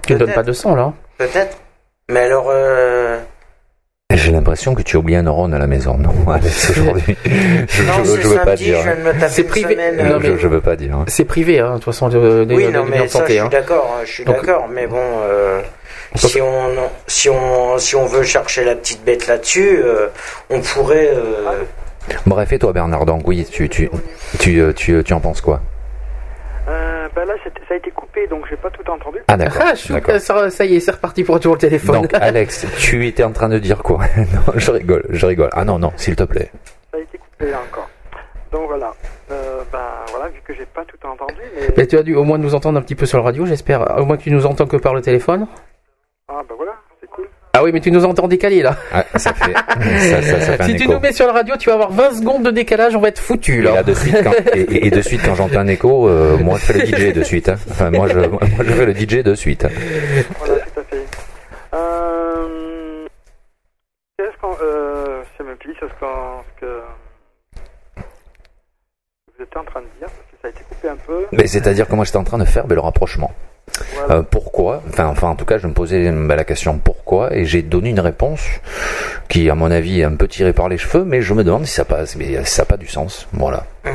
Tu 0.07 0.15
ne 0.15 0.19
donnes 0.19 0.33
pas 0.33 0.43
de 0.43 0.53
sang, 0.55 0.75
là 0.75 0.95
Peut-être. 1.19 1.59
Mais 2.11 2.21
alors, 2.21 2.47
euh... 2.49 3.19
J'ai 4.15 4.33
l'impression 4.33 4.75
que 4.75 4.81
tu 4.81 4.97
as 4.97 5.01
oublié 5.01 5.19
un 5.19 5.23
neurone 5.25 5.53
à 5.53 5.59
la 5.59 5.67
maison, 5.67 5.99
non 5.99 6.15
aujourd'hui. 6.71 7.15
je, 7.25 7.83
non, 7.83 8.05
je, 8.05 8.23
je 8.23 8.27
veux 8.29 8.39
pas 8.39 8.57
dire. 8.57 8.79
C'est 9.29 9.45
privé. 9.45 9.77
Non, 9.77 10.19
je, 10.19 10.39
je, 10.39 10.49
veux 10.49 10.63
pas 10.63 10.77
dire. 10.77 11.05
C'est 11.09 11.27
privé, 11.27 11.59
hein, 11.59 11.73
de 11.73 11.75
toute 11.75 11.85
façon. 11.85 12.09
De, 12.09 12.47
de, 12.47 12.55
oui, 12.55 12.69
non, 12.69 12.87
mais 12.87 13.01
ça, 13.01 13.19
santé, 13.19 13.35
je 13.35 13.41
suis 13.41 13.49
d'accord. 13.51 13.99
Je 14.07 14.11
suis 14.11 14.25
d'accord, 14.25 14.67
mais 14.67 14.87
bon, 14.87 14.97
euh, 14.97 15.61
si 16.15 16.41
on 16.41 16.71
si 17.07 17.29
on 17.29 17.77
si 17.77 17.97
on 17.97 18.07
veut 18.07 18.23
chercher 18.23 18.65
la 18.65 18.77
petite 18.77 19.05
bête 19.05 19.27
là-dessus, 19.27 19.79
euh, 19.85 20.07
on 20.49 20.63
pourrait. 20.63 21.11
Euh... 21.15 21.65
Bref, 22.25 22.51
et 22.51 22.59
toi, 22.59 22.73
Bernard 22.73 23.05
Donc, 23.05 23.29
oui, 23.29 23.47
tu 23.51 23.69
tu 23.69 23.91
tu 24.39 24.59
euh, 24.59 24.73
tu, 24.73 25.05
tu 25.05 25.13
en 25.13 25.21
penses 25.21 25.43
quoi? 25.43 25.61
Euh, 26.69 27.09
bah 27.15 27.25
là, 27.25 27.35
ça 27.45 27.75
a 27.75 27.77
été 27.77 27.91
coupé, 27.91 28.27
donc 28.27 28.45
j'ai 28.51 28.57
pas 28.57 28.71
tout 28.71 28.89
entendu. 28.91 29.19
Ah 29.29 29.37
d'accord. 29.37 29.63
Ah, 29.65 30.19
ça, 30.19 30.51
ça, 30.51 30.65
y 30.67 30.77
est, 30.77 30.81
c'est 30.81 30.91
reparti 30.91 31.25
pour 31.25 31.41
tout 31.41 31.53
le 31.53 31.59
téléphone. 31.59 32.03
Donc 32.03 32.15
Alex, 32.15 32.67
tu 32.79 33.07
étais 33.07 33.25
en 33.25 33.33
train 33.33 33.49
de 33.49 33.59
dire 33.59 33.83
quoi 33.83 34.01
Non, 34.17 34.53
je 34.55 34.71
rigole, 34.71 35.07
je 35.09 35.27
rigole. 35.27 35.49
Ah 35.53 35.65
non, 35.65 35.79
non, 35.79 35.93
s'il 35.97 36.15
te 36.15 36.25
plaît. 36.25 36.51
Ça 36.91 36.99
a 36.99 37.01
été 37.01 37.17
coupé 37.17 37.51
là 37.51 37.61
encore. 37.69 37.89
Donc 38.53 38.67
voilà. 38.67 38.93
Euh, 39.31 39.63
bah 39.73 40.05
voilà, 40.11 40.29
vu 40.29 40.41
que 40.45 40.53
j'ai 40.53 40.67
pas 40.67 40.85
tout 40.85 40.99
entendu. 41.07 41.41
Mais... 41.55 41.69
mais... 41.77 41.87
tu 41.87 41.97
as 41.97 42.03
dû 42.03 42.15
au 42.15 42.25
moins 42.25 42.39
nous 42.39 42.55
entendre 42.55 42.79
un 42.79 42.83
petit 42.83 42.95
peu 42.95 43.07
sur 43.07 43.19
la 43.19 43.25
radio, 43.25 43.47
j'espère. 43.47 43.99
Au 43.99 44.05
moins 44.05 44.17
que 44.17 44.23
tu 44.23 44.31
nous 44.31 44.45
entends 44.45 44.67
que 44.67 44.77
par 44.77 44.95
le 44.95 45.01
téléphone. 45.01 45.47
Ah 46.29 46.43
bah 46.47 46.55
voilà. 46.57 46.73
Ah 47.59 47.65
oui, 47.65 47.73
mais 47.73 47.81
tu 47.81 47.91
nous 47.91 48.05
entends 48.05 48.29
décaler 48.29 48.63
là. 48.63 48.77
Ah, 48.93 49.05
ça 49.17 49.35
fait, 49.35 49.53
ça, 49.53 50.23
ça, 50.23 50.41
ça 50.41 50.57
fait 50.59 50.63
si 50.63 50.77
tu 50.77 50.87
nous 50.87 51.01
mets 51.01 51.13
sur 51.13 51.27
la 51.27 51.33
radio, 51.33 51.57
tu 51.57 51.69
vas 51.69 51.75
avoir 51.75 51.91
20 51.91 52.11
secondes 52.21 52.45
de 52.45 52.53
décalage, 52.53 52.95
on 52.95 53.01
va 53.01 53.09
être 53.09 53.19
foutu 53.19 53.63
là. 53.63 53.73
Et, 53.73 53.75
là, 53.75 53.83
de 53.83 53.95
suite, 53.95 54.17
quand, 54.23 54.33
et, 54.55 54.87
et, 54.87 54.91
de 54.91 55.03
suite, 55.03 55.21
quand 55.25 55.35
j'entends 55.35 55.59
un 55.59 55.67
écho, 55.67 56.09
euh, 56.09 56.39
moi 56.39 56.57
je 56.57 56.73
fais 56.73 56.79
le 56.79 56.87
DJ 56.87 57.13
de 57.13 57.25
suite. 57.25 57.49
Hein. 57.49 57.57
Enfin, 57.69 57.91
moi 57.91 58.07
je, 58.07 58.17
moi 58.21 58.39
je 58.61 58.73
fais 58.73 58.87
le 58.87 58.95
DJ 58.95 59.25
de 59.25 59.35
suite. 59.35 59.67
Voilà, 60.39 60.55
tout 60.55 60.81
à 60.81 60.85
fait. 60.85 61.05
Euh, 61.75 63.07
Qu'est-ce 64.17 64.41
qu'on. 64.41 64.57
Euh, 64.63 65.23
c'est 65.37 65.43
même 65.43 65.57
plus 65.57 65.75
ce, 65.75 65.87
ce 65.89 66.61
que 66.61 66.81
vous 69.37 69.43
étiez 69.43 69.61
en 69.61 69.65
train 69.65 69.81
de 69.81 69.87
dire, 69.99 70.07
parce 70.07 70.31
que 70.31 70.37
ça 70.43 70.47
a 70.47 70.51
été 70.51 70.61
coupé 70.69 70.89
un 70.91 70.97
peu. 70.97 71.27
Mais 71.33 71.49
c'est-à-dire 71.49 71.89
que 71.89 71.95
moi 71.97 72.05
j'étais 72.05 72.19
en 72.19 72.25
train 72.25 72.39
de 72.39 72.45
faire 72.45 72.69
le 72.69 72.79
rapprochement. 72.79 73.33
Euh, 74.11 74.23
pourquoi? 74.23 74.83
Enfin, 74.89 75.07
enfin, 75.07 75.29
en 75.29 75.35
tout 75.35 75.45
cas, 75.45 75.59
je 75.59 75.67
me 75.67 75.73
posais 75.73 76.11
la 76.11 76.45
question 76.45 76.79
pourquoi, 76.79 77.35
et 77.35 77.45
j'ai 77.45 77.63
donné 77.63 77.91
une 77.91 78.01
réponse 78.01 78.43
qui, 79.29 79.51
à 79.51 79.55
mon 79.55 79.71
avis, 79.71 80.01
est 80.01 80.05
un 80.05 80.15
peu 80.15 80.29
tirée 80.29 80.53
par 80.53 80.69
les 80.69 80.79
cheveux, 80.79 81.05
mais 81.05 81.23
je 81.23 81.35
me 81.35 81.45
demande 81.45 81.67
si 81.67 81.75
ça 81.75 81.85
passe, 81.85 82.17
mais 82.17 82.45
ça 82.45 82.63
n'a 82.63 82.67
pas 82.67 82.77
du 82.77 82.89
sens. 82.89 83.29
Voilà. 83.33 83.67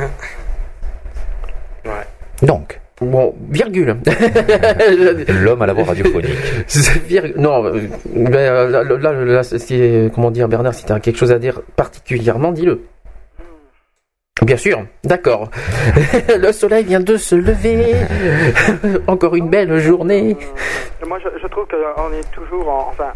Ouais. 1.84 2.46
Donc. 2.46 2.80
Bon, 3.00 3.34
virgule. 3.50 3.96
L'homme 5.28 5.60
à 5.62 5.66
la 5.66 5.72
voix 5.72 5.84
radiophonique. 5.84 6.30
non, 7.36 7.64
euh, 7.66 7.80
là, 8.14 8.84
là, 8.84 9.12
là, 9.12 10.10
comment 10.14 10.30
dire, 10.30 10.48
Bernard, 10.48 10.74
si 10.74 10.84
tu 10.84 10.92
as 10.92 11.00
quelque 11.00 11.18
chose 11.18 11.32
à 11.32 11.38
dire 11.38 11.60
particulièrement, 11.76 12.52
dis-le. 12.52 12.82
Bien 14.42 14.56
sûr, 14.56 14.84
d'accord. 15.04 15.48
le 16.28 16.50
soleil 16.50 16.84
vient 16.84 16.98
de 16.98 17.16
se 17.16 17.36
lever. 17.36 17.94
Encore 19.06 19.36
une 19.36 19.48
belle 19.48 19.78
journée. 19.78 20.36
Euh, 21.02 21.06
moi, 21.06 21.18
je, 21.20 21.46
trouve 21.46 21.66
qu'on 21.68 22.12
est 22.12 22.30
toujours 22.32 22.68
en, 22.68 22.88
enfin, 22.88 23.12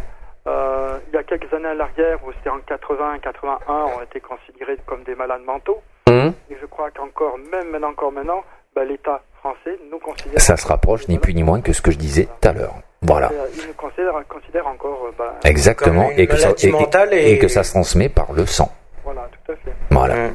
euh, 0.47 0.97
il 1.09 1.17
y 1.17 1.19
a 1.19 1.25
quelques 1.25 1.53
années 1.53 1.69
à 1.69 1.75
l'arrière, 1.75 2.19
où 2.25 2.31
c'était 2.33 2.51
en 2.51 2.61
80, 2.61 3.19
81, 3.21 3.59
on 3.99 4.03
était 4.05 4.21
considérés 4.21 4.79
comme 4.87 5.03
des 5.03 5.17
malades 5.17 5.43
mentaux. 5.45 5.83
Hum. 6.09 6.33
Et 6.51 6.57
je 6.61 6.67
crois 6.67 6.91
qu'encore, 6.93 7.37
même 7.51 7.71
maintenant, 7.73 7.91
encore 7.91 8.13
maintenant, 8.13 8.45
bah, 8.77 8.85
l'État 8.85 9.21
français 9.41 9.77
nous 9.91 9.99
considère. 9.99 10.41
Ça 10.41 10.57
se 10.57 10.69
rapproche 10.69 11.09
ni 11.09 11.19
plus 11.19 11.35
ni 11.35 11.43
moins 11.43 11.61
que 11.61 11.73
ce 11.73 11.83
que 11.83 11.91
je 11.91 11.99
disais 11.99 12.27
tout 12.41 12.49
à 12.49 12.53
l'heure. 12.53 12.75
Voilà. 13.03 13.33
Euh, 13.33 13.47
il 13.57 13.67
nous 13.67 13.75
considère, 13.75 14.15
considère 14.29 14.69
encore. 14.69 15.09
Bah, 15.19 15.35
Exactement, 15.45 16.11
et 16.17 16.29
que, 16.29 16.37
ça, 16.37 16.51
et, 16.63 17.33
et... 17.33 17.39
que 17.41 17.49
ça 17.49 17.65
se 17.65 17.73
transmet 17.73 18.09
par 18.09 18.33
le 18.33 18.47
sang. 18.47 18.71
Voilà, 19.03 19.29
tout 19.33 19.53
à 19.53 19.57
fait. 19.57 19.73
Voilà. 19.91 20.15
Hum. 20.15 20.33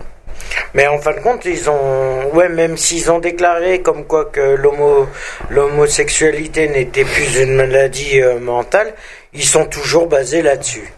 Mais 0.73 0.87
en 0.87 0.97
fin 0.97 1.13
de 1.13 1.19
compte, 1.19 1.45
ils 1.45 1.69
ont, 1.69 2.33
ouais, 2.33 2.49
même 2.49 2.77
s'ils 2.77 3.11
ont 3.11 3.19
déclaré 3.19 3.81
comme 3.81 4.05
quoi 4.05 4.25
que 4.25 4.55
l'homo, 4.55 5.07
l'homosexualité 5.51 6.67
n'était 6.67 7.03
plus 7.03 7.43
une 7.43 7.55
maladie 7.55 8.21
euh, 8.21 8.39
mentale, 8.39 8.93
ils 9.33 9.43
sont 9.43 9.65
toujours 9.65 10.07
basés 10.07 10.41
là-dessus. 10.41 10.91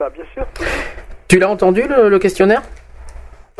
Bah, 0.00 0.10
bien 0.12 0.24
sûr. 0.34 0.44
Tu 1.28 1.38
l'as 1.38 1.48
entendu 1.48 1.82
le, 1.82 2.18
questionnaire? 2.18 2.62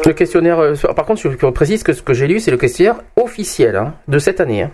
Le 0.04 0.12
questionnaire. 0.12 0.58
Euh, 0.58 0.74
par 0.96 1.06
contre, 1.06 1.20
je 1.20 1.28
précise 1.50 1.84
que 1.84 1.92
ce 1.92 2.02
que 2.02 2.14
j'ai 2.14 2.26
lu, 2.26 2.40
c'est 2.40 2.50
le 2.50 2.56
questionnaire 2.56 2.96
officiel 3.16 3.76
hein, 3.76 3.94
de 4.08 4.18
cette 4.18 4.40
année. 4.40 4.62
Hein. 4.62 4.70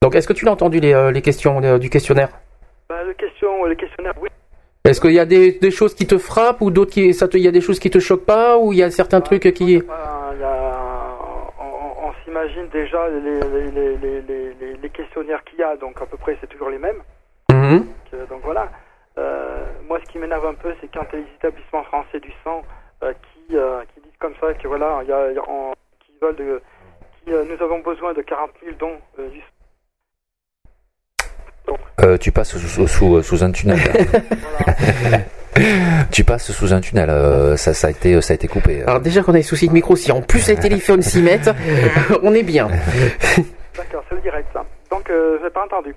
Donc, 0.00 0.14
est-ce 0.14 0.26
que 0.26 0.32
tu 0.32 0.46
l'as 0.46 0.52
entendu 0.52 0.80
les, 0.80 0.94
euh, 0.94 1.10
les 1.10 1.20
questions 1.20 1.60
du 1.78 1.90
questionnaire? 1.90 2.30
Bah, 2.88 3.02
le, 3.06 3.12
question, 3.12 3.64
le 3.64 3.74
questionnaire, 3.74 4.14
oui. 4.20 4.30
Est-ce 4.84 5.00
qu'il 5.00 5.12
y 5.12 5.20
a 5.20 5.26
des, 5.26 5.52
des, 5.52 5.70
choses 5.70 5.94
qui 5.94 6.06
te 6.06 6.18
frappent 6.18 6.60
ou 6.60 6.70
d'autres 6.70 6.90
qui 6.90 7.14
ça 7.14 7.28
il 7.34 7.40
y 7.40 7.46
a 7.46 7.52
des 7.52 7.60
choses 7.60 7.78
qui 7.78 7.88
te 7.88 8.00
choquent 8.00 8.26
pas 8.26 8.58
ou 8.58 8.72
il 8.72 8.80
y 8.80 8.82
a 8.82 8.90
certains 8.90 9.20
trucs 9.20 9.52
qui 9.54 9.80
déjà 12.72 13.08
les, 13.08 13.40
les, 13.70 14.20
les, 14.22 14.74
les 14.74 14.90
questionnaires 14.90 15.44
qu'il 15.44 15.58
y 15.58 15.62
a 15.62 15.76
donc 15.76 16.00
à 16.00 16.06
peu 16.06 16.16
près 16.16 16.36
c'est 16.40 16.48
toujours 16.48 16.70
les 16.70 16.78
mêmes. 16.78 17.02
Mhm. 17.50 17.86
donc 18.28 18.42
voilà. 18.42 18.70
Euh, 19.18 19.66
moi 19.86 20.00
ce 20.00 20.10
qui 20.10 20.18
m'énerve 20.18 20.46
un 20.46 20.54
peu 20.54 20.74
c'est 20.80 20.88
quand 20.92 21.10
les 21.12 21.24
établissements 21.36 21.84
français 21.84 22.18
du 22.20 22.32
sang 22.42 22.62
euh, 23.02 23.12
qui, 23.12 23.56
euh, 23.56 23.82
qui 23.92 24.00
disent 24.00 24.16
comme 24.18 24.34
ça 24.40 24.54
que 24.54 24.66
voilà 24.66 25.00
il 25.02 25.08
y 25.08 25.12
a, 25.12 25.28
qui 26.00 26.12
veulent 26.20 26.36
de, 26.36 26.62
qui, 27.24 27.30
nous 27.30 27.62
avons 27.62 27.80
besoin 27.80 28.14
de 28.14 28.22
40 28.22 28.50
000 28.64 28.76
dons 28.78 28.98
du 29.18 29.40
sang 29.40 29.46
euh, 32.00 32.18
tu 32.18 32.32
passes 32.32 32.56
sous, 32.56 32.88
sous, 32.88 33.22
sous 33.22 33.44
un 33.44 33.52
tunnel. 33.52 33.78
tu 36.10 36.24
passes 36.24 36.50
sous 36.50 36.72
un 36.72 36.80
tunnel, 36.80 37.10
euh, 37.10 37.56
ça, 37.56 37.74
ça, 37.74 37.88
a 37.88 37.90
été, 37.90 38.20
ça 38.20 38.32
a 38.32 38.34
été 38.34 38.48
coupé. 38.48 38.82
Alors 38.82 39.00
déjà 39.00 39.22
qu'on 39.22 39.32
a 39.32 39.36
des 39.36 39.42
soucis 39.42 39.68
de 39.68 39.72
micro, 39.72 39.96
si 39.96 40.10
en 40.10 40.22
plus 40.22 40.48
les 40.48 40.56
téléphones 40.56 41.02
s'y 41.02 41.20
mettent, 41.20 41.50
on 42.22 42.34
est 42.34 42.42
bien. 42.42 42.68
D'accord, 43.76 44.04
c'est 44.08 44.14
le 44.14 44.20
direct 44.22 44.48
ça. 44.52 44.64
Donc 44.90 45.08
euh, 45.10 45.38
je 45.38 45.44
n'ai 45.44 45.50
pas 45.50 45.64
entendu. 45.64 45.94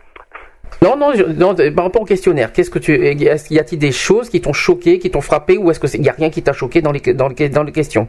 Non, 0.81 0.97
non, 0.97 1.13
non, 1.35 1.55
par 1.73 1.85
rapport 1.85 2.01
au 2.01 2.05
questionnaire, 2.05 2.51
qu'est-ce 2.51 2.69
que 2.69 2.79
tu, 2.79 2.97
y 2.97 3.59
a-t-il 3.59 3.79
des 3.79 3.91
choses 3.91 4.29
qui 4.29 4.41
t'ont 4.41 4.53
choqué, 4.53 4.99
qui 4.99 5.09
t'ont 5.09 5.21
frappé, 5.21 5.57
ou 5.57 5.71
est-ce 5.71 5.79
que 5.79 5.87
il 5.95 6.03
y 6.03 6.09
a 6.09 6.13
rien 6.13 6.29
qui 6.29 6.43
t'a 6.43 6.53
choqué 6.53 6.81
dans 6.81 6.91
les 6.91 6.99
dans 7.13 7.29
les 7.29 7.49
dans 7.49 7.63
les 7.63 7.71
questions? 7.71 8.07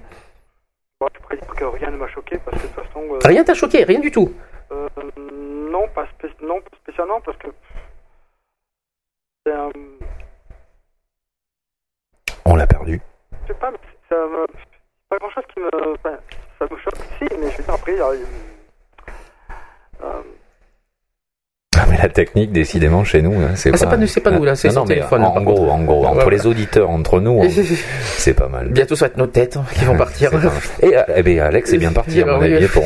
Bon, 1.00 1.06
Je 1.14 1.20
précise 1.20 1.46
que 1.56 1.64
rien 1.64 1.90
ne 1.90 1.96
m'a 1.96 2.08
choqué 2.08 2.38
parce 2.44 2.60
que 2.60 2.66
de 2.66 2.72
toute 2.72 2.84
façon. 2.84 3.00
Euh, 3.12 3.18
rien 3.24 3.44
t'a 3.44 3.54
choqué, 3.54 3.84
rien 3.84 4.00
du 4.00 4.10
tout. 4.10 4.32
Euh, 4.72 4.88
non, 5.70 5.84
pas 5.94 6.06
non, 7.05 7.20
spécialement 7.20 7.20
parce 7.20 7.39
que 7.39 7.48
on 12.44 12.56
l'a 12.56 12.66
perdu. 12.66 13.01
Je 13.43 13.48
sais 13.48 13.59
pas, 13.59 13.73
ça 14.09 14.16
pas 15.09 15.18
grand 15.18 15.31
chose 15.31 15.44
qui 15.52 15.60
me. 15.60 15.70
ça 16.02 16.64
me 16.70 16.77
choque, 16.78 16.97
si, 17.18 17.24
mais 17.39 17.51
je 17.51 17.59
veux 17.59 17.64
dire, 17.64 17.74
après. 17.74 18.01
Euh, 18.01 18.24
ah, 20.02 20.23
mais 21.90 21.96
la 21.98 22.08
technique, 22.08 22.52
décidément, 22.52 23.04
chez 23.04 23.22
nous, 23.22 23.34
hein, 23.34 23.50
c'est 23.54 23.70
ah, 23.70 23.78
pas... 23.78 23.96
pas... 23.96 24.20
pas 24.22 24.30
nous, 24.30 24.44
là, 24.44 24.54
c'est 24.54 24.70
son 24.70 24.84
téléphone. 24.84 25.24
En, 25.24 25.40
gros, 25.42 25.68
en 25.70 25.82
gros, 25.82 26.06
entre 26.06 26.30
les 26.30 26.46
auditeurs, 26.46 26.90
entre 26.90 27.20
nous, 27.20 27.42
c'est 28.02 28.34
pas 28.34 28.48
mal. 28.48 28.68
Bientôt, 28.68 28.96
ça 28.96 29.06
va 29.06 29.10
être 29.10 29.16
nos 29.16 29.26
têtes 29.26 29.56
hein, 29.56 29.64
qui 29.74 29.84
vont 29.84 29.96
partir. 29.96 30.30
Et 30.82 30.94
eh 31.16 31.22
ben, 31.22 31.40
Alex 31.40 31.72
est 31.72 31.78
bien 31.78 31.92
parti, 32.00 32.22
à 32.22 32.26
mon 32.26 32.40
avis, 32.40 32.66
pour. 32.68 32.84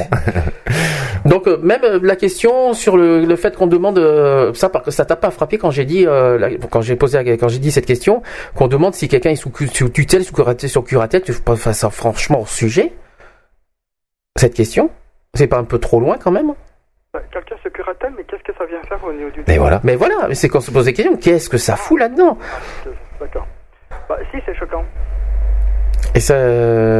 Donc 1.25 1.47
euh, 1.47 1.59
même 1.59 1.83
euh, 1.85 2.01
la 2.03 2.17
question 2.17 2.73
sur 2.73 2.97
le, 2.97 3.25
le 3.25 3.37
fait 3.37 3.55
qu'on 3.55 3.67
demande 3.67 3.99
euh, 3.99 4.55
ça 4.55 4.71
ça 4.89 5.05
t'a 5.05 5.17
pas 5.17 5.31
frappé 5.31 5.59
quand 5.59 5.71
j'ai 5.71 5.85
dit 5.85 6.07
quand 6.71 6.81
j'ai 6.81 6.97
posé 6.97 7.37
quand 7.37 7.49
j'ai 7.49 7.59
dit 7.59 7.71
cette 7.71 7.87
question 7.87 8.23
qu'on 8.55 8.69
demande 8.69 8.95
si 8.95 9.09
quelqu'un 9.09 9.31
est 9.31 9.37
sous, 9.37 9.53
sous, 9.73 9.89
tutelle 9.91 10.25
sous 10.25 10.35
curatelle 10.35 10.71
sur 10.71 10.85
curatelle 10.85 11.23
tu 11.23 11.33
pas 11.33 11.57
ça 11.57 11.91
franchement 11.91 12.41
au 12.41 12.47
sujet? 12.47 12.93
Cette 14.37 14.55
question? 14.55 14.91
C'est 15.35 15.49
pas 15.49 15.59
un 15.59 15.65
peu 15.65 15.79
trop 15.79 16.01
loin 16.01 16.17
quand 16.17 16.31
même? 16.31 16.55
Quelqu'un 17.33 17.57
se 17.63 17.69
curatelle, 17.69 18.15
mais 18.17 18.25
qu'est-ce 18.25 18.43
que 18.45 18.50
ça 18.61 18.67
vient 18.67 18.83
faire 18.83 19.03
au 19.05 19.13
niveau 19.13 19.31
du. 19.31 19.43
Mais 19.49 19.57
voilà, 19.59 19.81
mais 19.85 19.97
voilà, 19.97 20.35
c'est 20.35 20.49
qu'on 20.49 20.61
se 20.61 20.71
pose 20.71 20.85
des 20.85 20.93
questions. 20.93 21.17
Qu'est-ce 21.17 21.49
que 21.49 21.57
ça 21.57 21.77
fout 21.77 21.99
là-dedans? 21.99 22.37
Ah, 22.41 22.89
D'accord. 23.21 23.47
Bah, 24.09 24.19
si, 24.31 24.39
c'est 24.45 24.55
choquant. 24.55 24.85
Et 26.15 26.21
ça, 26.21 26.35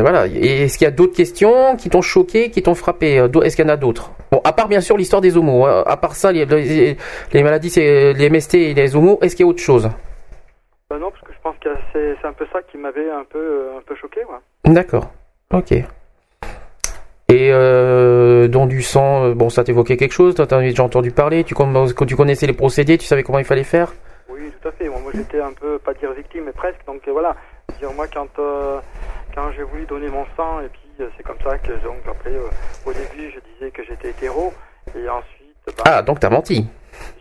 voilà. 0.03 0.27
est-ce 0.27 0.79
qu'il 0.79 0.85
y 0.85 0.89
a 0.89 0.93
d'autres 0.93 1.17
questions 1.17 1.77
qui 1.77 1.91
t'ont 1.91 2.03
choqué, 2.03 2.51
qui 2.51 2.63
t'ont 2.63 2.75
frappé? 2.75 3.15
Est-ce 3.43 3.57
qu'il 3.57 3.65
y 3.65 3.69
en 3.69 3.73
a 3.73 3.77
d'autres? 3.77 4.13
Bon, 4.31 4.41
à 4.45 4.53
part 4.53 4.69
bien 4.69 4.81
sûr 4.81 4.97
l'histoire 4.97 5.21
des 5.21 5.37
homos. 5.37 5.67
Hein. 5.67 5.83
À 5.87 5.97
part 5.97 6.15
ça, 6.15 6.33
les, 6.33 6.47
les, 6.47 7.43
maladies, 7.43 7.71
c'est 7.71 8.13
les 8.13 8.31
MST 8.31 8.55
et 8.55 8.75
les 8.75 8.97
homos. 8.97 9.19
Est-ce 9.21 9.37
qu'il 9.37 9.45
y 9.45 9.49
a 9.49 9.51
autre 9.51 9.63
chose? 9.63 9.91
Bah 10.89 10.99
Non, 10.99 11.11
parce 11.11 11.23
que 11.25 11.33
je 11.33 11.41
pense 11.43 11.57
que 11.61 11.71
c'est 11.93 12.27
un 12.27 12.33
peu 12.33 12.47
ça 12.53 12.61
qui 12.71 12.79
m'avait 12.79 13.11
un 13.11 13.25
peu 13.29 13.39
euh, 13.39 13.79
un 13.79 13.83
peu 13.83 13.95
choqué. 13.97 14.21
D'accord. 14.65 15.11
Ok. 15.53 15.75
Et 17.33 17.51
euh, 17.53 18.49
don 18.49 18.67
du 18.67 18.83
sang, 18.83 19.25
euh, 19.25 19.35
bon, 19.35 19.51
ça 19.51 19.63
t'évoquait 19.63 19.97
quelque 19.97 20.13
chose 20.13 20.35
T'as 20.35 20.61
déjà 20.61 20.83
entendu 20.83 21.13
parler 21.13 21.45
tu, 21.45 21.55
connaissais 21.55 22.47
les 22.47 22.53
procédés, 22.53 22.99
tu 22.99 23.07
savais 23.07 23.23
comment 23.23 23.39
il 23.39 23.45
fallait 23.45 23.65
faire? 23.65 23.93
Oui, 24.29 24.53
tout 24.61 24.69
à 24.69 24.73
fait. 24.73 24.89
moi, 24.89 25.13
j'étais 25.15 25.41
un 25.41 25.53
peu, 25.53 25.79
pas 25.79 25.95
dire 25.95 26.13
victime, 26.13 26.45
mais 26.47 26.53
presque. 26.53 26.81
Donc 26.87 27.07
euh, 27.07 27.13
voilà. 27.13 27.37
Dire 27.79 27.93
moi, 27.93 28.07
quand 28.13 28.29
quand 29.35 29.53
j'ai 29.53 29.63
voulu 29.63 29.87
donner 29.87 30.09
mon 30.09 30.25
sang, 30.37 30.61
et 30.61 30.69
puis 30.69 30.91
euh, 31.01 31.09
c'est 31.17 31.23
comme 31.23 31.39
ça 31.43 31.59
que, 31.59 31.73
donc, 31.85 31.99
après, 32.09 32.31
euh, 32.31 32.49
au 32.87 32.93
début, 32.93 33.31
je 33.31 33.41
disais 33.55 33.71
que 33.71 33.85
j'étais 33.85 34.11
hétéro, 34.11 34.53
et 34.97 35.09
ensuite. 35.09 35.57
Bah, 35.67 35.85
ah, 35.87 36.03
donc 36.03 36.21
t'as 36.21 36.31
menti 36.31 36.67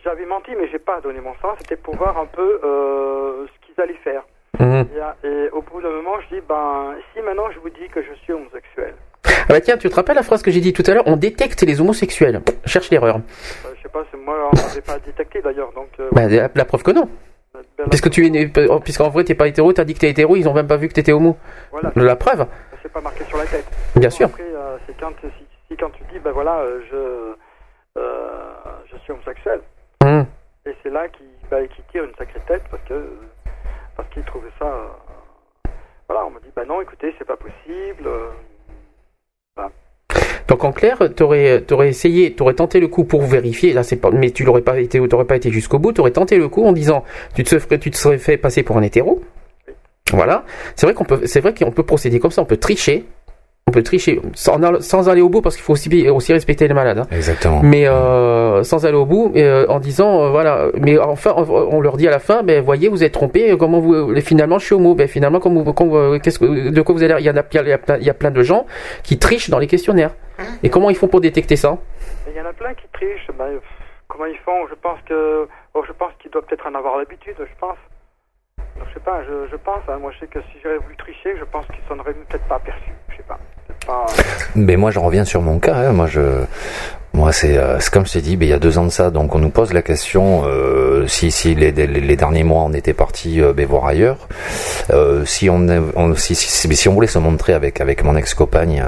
J'avais 0.03 0.25
menti, 0.25 0.51
mais 0.59 0.67
j'ai 0.69 0.79
pas 0.79 1.01
donné 1.01 1.19
mon 1.19 1.33
sang. 1.41 1.55
C'était 1.59 1.75
pour 1.75 1.95
voir 1.95 2.17
un 2.17 2.25
peu 2.25 2.59
euh, 2.63 3.45
ce 3.47 3.65
qu'ils 3.65 3.81
allaient 3.81 3.99
faire. 4.03 4.23
Mhm. 4.59 4.87
Et, 5.23 5.27
et 5.27 5.49
au 5.51 5.61
bout 5.61 5.81
d'un 5.81 5.91
moment, 5.91 6.19
je 6.21 6.35
dis, 6.35 6.41
ben, 6.47 6.95
si 7.13 7.21
maintenant 7.21 7.49
je 7.51 7.59
vous 7.59 7.69
dis 7.69 7.87
que 7.89 8.01
je 8.01 8.13
suis 8.23 8.33
homosexuel, 8.33 8.95
Ah 9.29 9.53
bah 9.53 9.61
tiens, 9.61 9.77
tu 9.77 9.89
te 9.89 9.95
rappelles 9.95 10.15
la 10.15 10.23
phrase 10.23 10.41
que 10.41 10.51
j'ai 10.51 10.61
dit 10.61 10.73
tout 10.73 10.83
à 10.87 10.93
l'heure 10.93 11.03
On 11.07 11.15
détecte 11.17 11.61
les 11.63 11.81
homosexuels. 11.81 12.41
Cherche 12.65 12.89
l'erreur. 12.91 13.17
euh, 13.17 13.69
je 13.77 13.81
sais 13.83 13.89
pas, 13.89 14.03
moi, 14.25 14.49
on 14.51 14.55
n'avait 14.55 14.81
pas 14.81 14.99
détecté 14.99 15.41
d'ailleurs, 15.41 15.71
donc. 15.73 15.89
euh, 15.99 16.09
Bah, 16.11 16.27
la, 16.27 16.49
la 16.53 16.65
preuve 16.65 16.83
que 16.83 16.91
non. 16.91 17.09
ben, 17.53 17.61
Parce 17.85 18.01
que 18.01 18.09
tu 18.09 18.25
es, 18.25 18.29
né- 18.29 18.51
oh, 18.69 18.79
puisqu'en 18.79 19.09
vrai 19.09 19.23
t'es 19.23 19.35
pas 19.35 19.47
hétéro, 19.47 19.73
t'as 19.73 19.83
dit 19.83 19.93
que 19.93 19.99
t'es 19.99 20.09
hétéro, 20.09 20.35
ils 20.35 20.47
ont 20.47 20.53
même 20.53 20.67
pas 20.67 20.77
vu 20.77 20.87
que 20.87 20.93
t'étais 20.93 21.11
homo. 21.13 21.37
Voilà, 21.71 21.91
La 21.95 22.15
preuve, 22.15 22.45
c'est 22.83 22.91
pas 22.91 23.01
marqué 23.01 23.23
sur 23.25 23.37
la 23.37 23.45
tête. 23.45 23.65
bien 23.95 24.09
sûr. 24.09 24.27
Après, 24.27 24.43
euh, 24.43 24.77
c'est 24.87 24.99
quand, 24.99 25.13
si, 25.21 25.45
si 25.67 25.77
quand 25.77 25.89
tu 25.91 26.03
dis, 26.11 26.19
ben 26.19 26.31
voilà, 26.31 26.63
je, 26.91 27.33
je 28.91 28.97
suis 29.03 29.11
homosexuel. 29.13 29.61
Mhm. 30.03 30.25
Et 30.65 30.75
c'est 30.83 30.89
là 30.89 31.07
qu'il 31.09 31.25
bah, 31.49 31.57
qu'il 31.67 31.83
tire 31.91 32.03
une 32.03 32.13
sacrée 32.15 32.41
tête 32.47 32.63
parce 32.69 32.83
que 32.83 32.93
parce 33.97 34.07
qu'il 34.09 34.23
trouvait 34.23 34.51
ça. 34.59 34.65
euh, 34.65 34.87
voilà, 36.07 36.25
on 36.25 36.29
m'a 36.31 36.39
dit, 36.39 36.51
bah 36.55 36.63
non, 36.67 36.81
écoutez, 36.81 37.13
c'est 37.17 37.25
pas 37.27 37.37
possible. 37.37 38.05
euh, 38.07 38.29
Donc 40.47 40.63
en 40.63 40.71
clair, 40.71 40.97
t'aurais, 41.15 41.61
t'aurais 41.61 41.89
essayé, 41.89 42.33
t'aurais 42.33 42.55
tenté 42.55 42.79
le 42.79 42.87
coup 42.87 43.03
pour 43.03 43.21
vérifier. 43.21 43.71
Là, 43.71 43.83
c'est 43.83 43.97
pas, 43.97 44.09
mais 44.09 44.31
tu 44.31 44.43
l'aurais 44.43 44.63
pas 44.63 44.79
été, 44.79 44.99
t'aurais 45.07 45.25
pas 45.25 45.35
été 45.35 45.51
jusqu'au 45.51 45.77
bout. 45.77 45.91
T'aurais 45.91 46.11
tenté 46.11 46.37
le 46.37 46.47
coup 46.47 46.65
en 46.65 46.71
disant, 46.71 47.03
tu 47.35 47.43
te 47.43 47.49
serais, 47.49 47.77
tu 47.77 47.91
te 47.91 47.97
serais 47.97 48.17
fait 48.17 48.37
passer 48.37 48.63
pour 48.63 48.77
un 48.77 48.81
hétéro. 48.81 49.21
Voilà. 50.11 50.43
C'est 50.75 50.87
vrai 50.87 50.95
qu'on 50.95 51.05
peut, 51.05 51.21
c'est 51.25 51.39
vrai 51.39 51.53
qu'on 51.53 51.71
peut 51.71 51.83
procéder 51.83 52.19
comme 52.19 52.31
ça. 52.31 52.41
On 52.41 52.45
peut 52.45 52.57
tricher. 52.57 53.05
On 53.69 53.71
peut 53.71 53.83
tricher 53.83 54.19
sans, 54.33 54.57
sans 54.81 55.09
aller 55.09 55.21
au 55.21 55.29
bout 55.29 55.41
parce 55.43 55.55
qu'il 55.55 55.63
faut 55.63 55.73
aussi, 55.73 56.09
aussi 56.09 56.33
respecter 56.33 56.67
les 56.67 56.73
malades. 56.73 56.97
hein. 56.97 57.07
Exactement. 57.11 57.61
Mais 57.61 57.87
euh, 57.87 58.63
sans 58.63 58.83
aller 58.87 58.95
au 58.97 59.05
bout, 59.05 59.31
et, 59.35 59.43
euh, 59.43 59.67
en 59.69 59.79
disant 59.79 60.23
euh, 60.23 60.29
voilà. 60.31 60.69
Mais 60.73 60.97
enfin, 60.97 61.35
on, 61.37 61.43
on 61.47 61.79
leur 61.79 61.97
dit 61.97 62.07
à 62.07 62.11
la 62.11 62.17
fin, 62.17 62.41
ben 62.41 62.63
voyez, 62.63 62.89
vous 62.89 63.03
êtes 63.03 63.11
trompé. 63.11 63.55
Comment 63.59 63.79
vous, 63.79 63.93
euh, 63.93 64.19
finalement, 64.21 64.57
je 64.57 64.65
suis 64.65 64.73
homo. 64.73 64.95
Ben 64.95 65.07
finalement, 65.07 65.37
vous, 65.39 65.95
euh, 65.95 66.17
qu'est-ce 66.17 66.39
que, 66.39 66.69
de 66.71 66.81
quoi 66.81 66.95
vous 66.95 67.03
allez 67.03 67.13
Il 67.19 67.25
y 67.25 67.29
en 67.29 67.37
a, 67.37 67.43
il 67.53 67.67
y 67.67 67.71
a 67.71 67.77
plein, 67.77 67.97
il 67.97 68.03
y 68.05 68.09
a 68.09 68.13
plein 68.15 68.31
de 68.31 68.41
gens 68.41 68.65
qui 69.03 69.19
trichent 69.19 69.51
dans 69.51 69.59
les 69.59 69.67
questionnaires. 69.67 70.15
Et 70.63 70.69
comment 70.71 70.89
ils 70.89 70.95
font 70.95 71.07
pour 71.07 71.21
détecter 71.21 71.55
ça? 71.55 71.77
Il 72.27 72.35
y 72.35 72.41
en 72.41 72.49
a 72.49 72.53
plein 72.53 72.73
qui 72.73 72.87
trichent. 72.91 73.29
Ben, 73.37 73.59
comment 74.07 74.25
ils 74.25 74.39
font? 74.43 74.65
Je 74.67 74.75
pense 74.81 74.97
que. 75.07 75.47
Oh, 75.75 75.83
je 75.87 75.93
pense 75.93 76.13
qu'ils 76.19 76.31
doivent 76.31 76.45
peut-être 76.45 76.65
en 76.65 76.73
avoir 76.73 76.97
l'habitude, 76.97 77.35
je 77.37 77.55
pense. 77.59 77.77
Je 78.87 78.93
sais 78.95 78.99
pas, 79.05 79.21
je, 79.27 79.51
je 79.51 79.57
pense. 79.57 79.83
hein, 79.87 79.97
moi, 80.01 80.11
je 80.15 80.19
sais 80.21 80.27
que 80.27 80.39
si 80.51 80.57
j'avais 80.63 80.77
voulu 80.77 80.95
tricher, 80.95 81.35
je 81.37 81.43
pense 81.43 81.65
qu'ils 81.67 81.83
s'en 81.87 81.99
auraient 81.99 82.13
peut-être 82.13 82.47
pas 82.47 82.55
aperçu. 82.55 82.91
Mais 84.55 84.75
moi, 84.77 84.91
je 84.91 84.99
reviens 84.99 85.25
sur 85.25 85.41
mon 85.41 85.59
cas. 85.59 85.75
hein. 85.75 85.91
Moi, 85.91 86.07
moi, 87.13 87.31
c'est, 87.31 87.57
euh, 87.57 87.79
c'est 87.79 87.91
comme 87.91 88.05
je 88.05 88.13
t'ai 88.13 88.21
dit, 88.21 88.37
ben, 88.37 88.45
il 88.45 88.49
y 88.49 88.53
a 88.53 88.59
deux 88.59 88.77
ans 88.77 88.85
de 88.85 88.91
ça. 88.91 89.09
Donc, 89.09 89.33
on 89.33 89.39
nous 89.39 89.49
pose 89.49 89.73
la 89.73 89.81
question 89.81 90.43
euh, 90.45 91.07
si, 91.07 91.31
si 91.31 91.55
les, 91.55 91.71
derniers 91.71 92.43
mois, 92.43 92.61
on 92.63 92.73
était 92.73 92.93
parti 92.93 93.41
euh, 93.41 93.51
ben, 93.51 93.65
voir 93.65 93.87
ailleurs. 93.87 94.27
Euh, 94.91 95.25
si 95.25 95.49
on, 95.49 95.57
voulait 96.93 97.07
se 97.07 97.19
montrer 97.19 97.53
avec 97.53 97.81
avec 97.81 98.03
mon 98.03 98.15
ex-compagne 98.15 98.83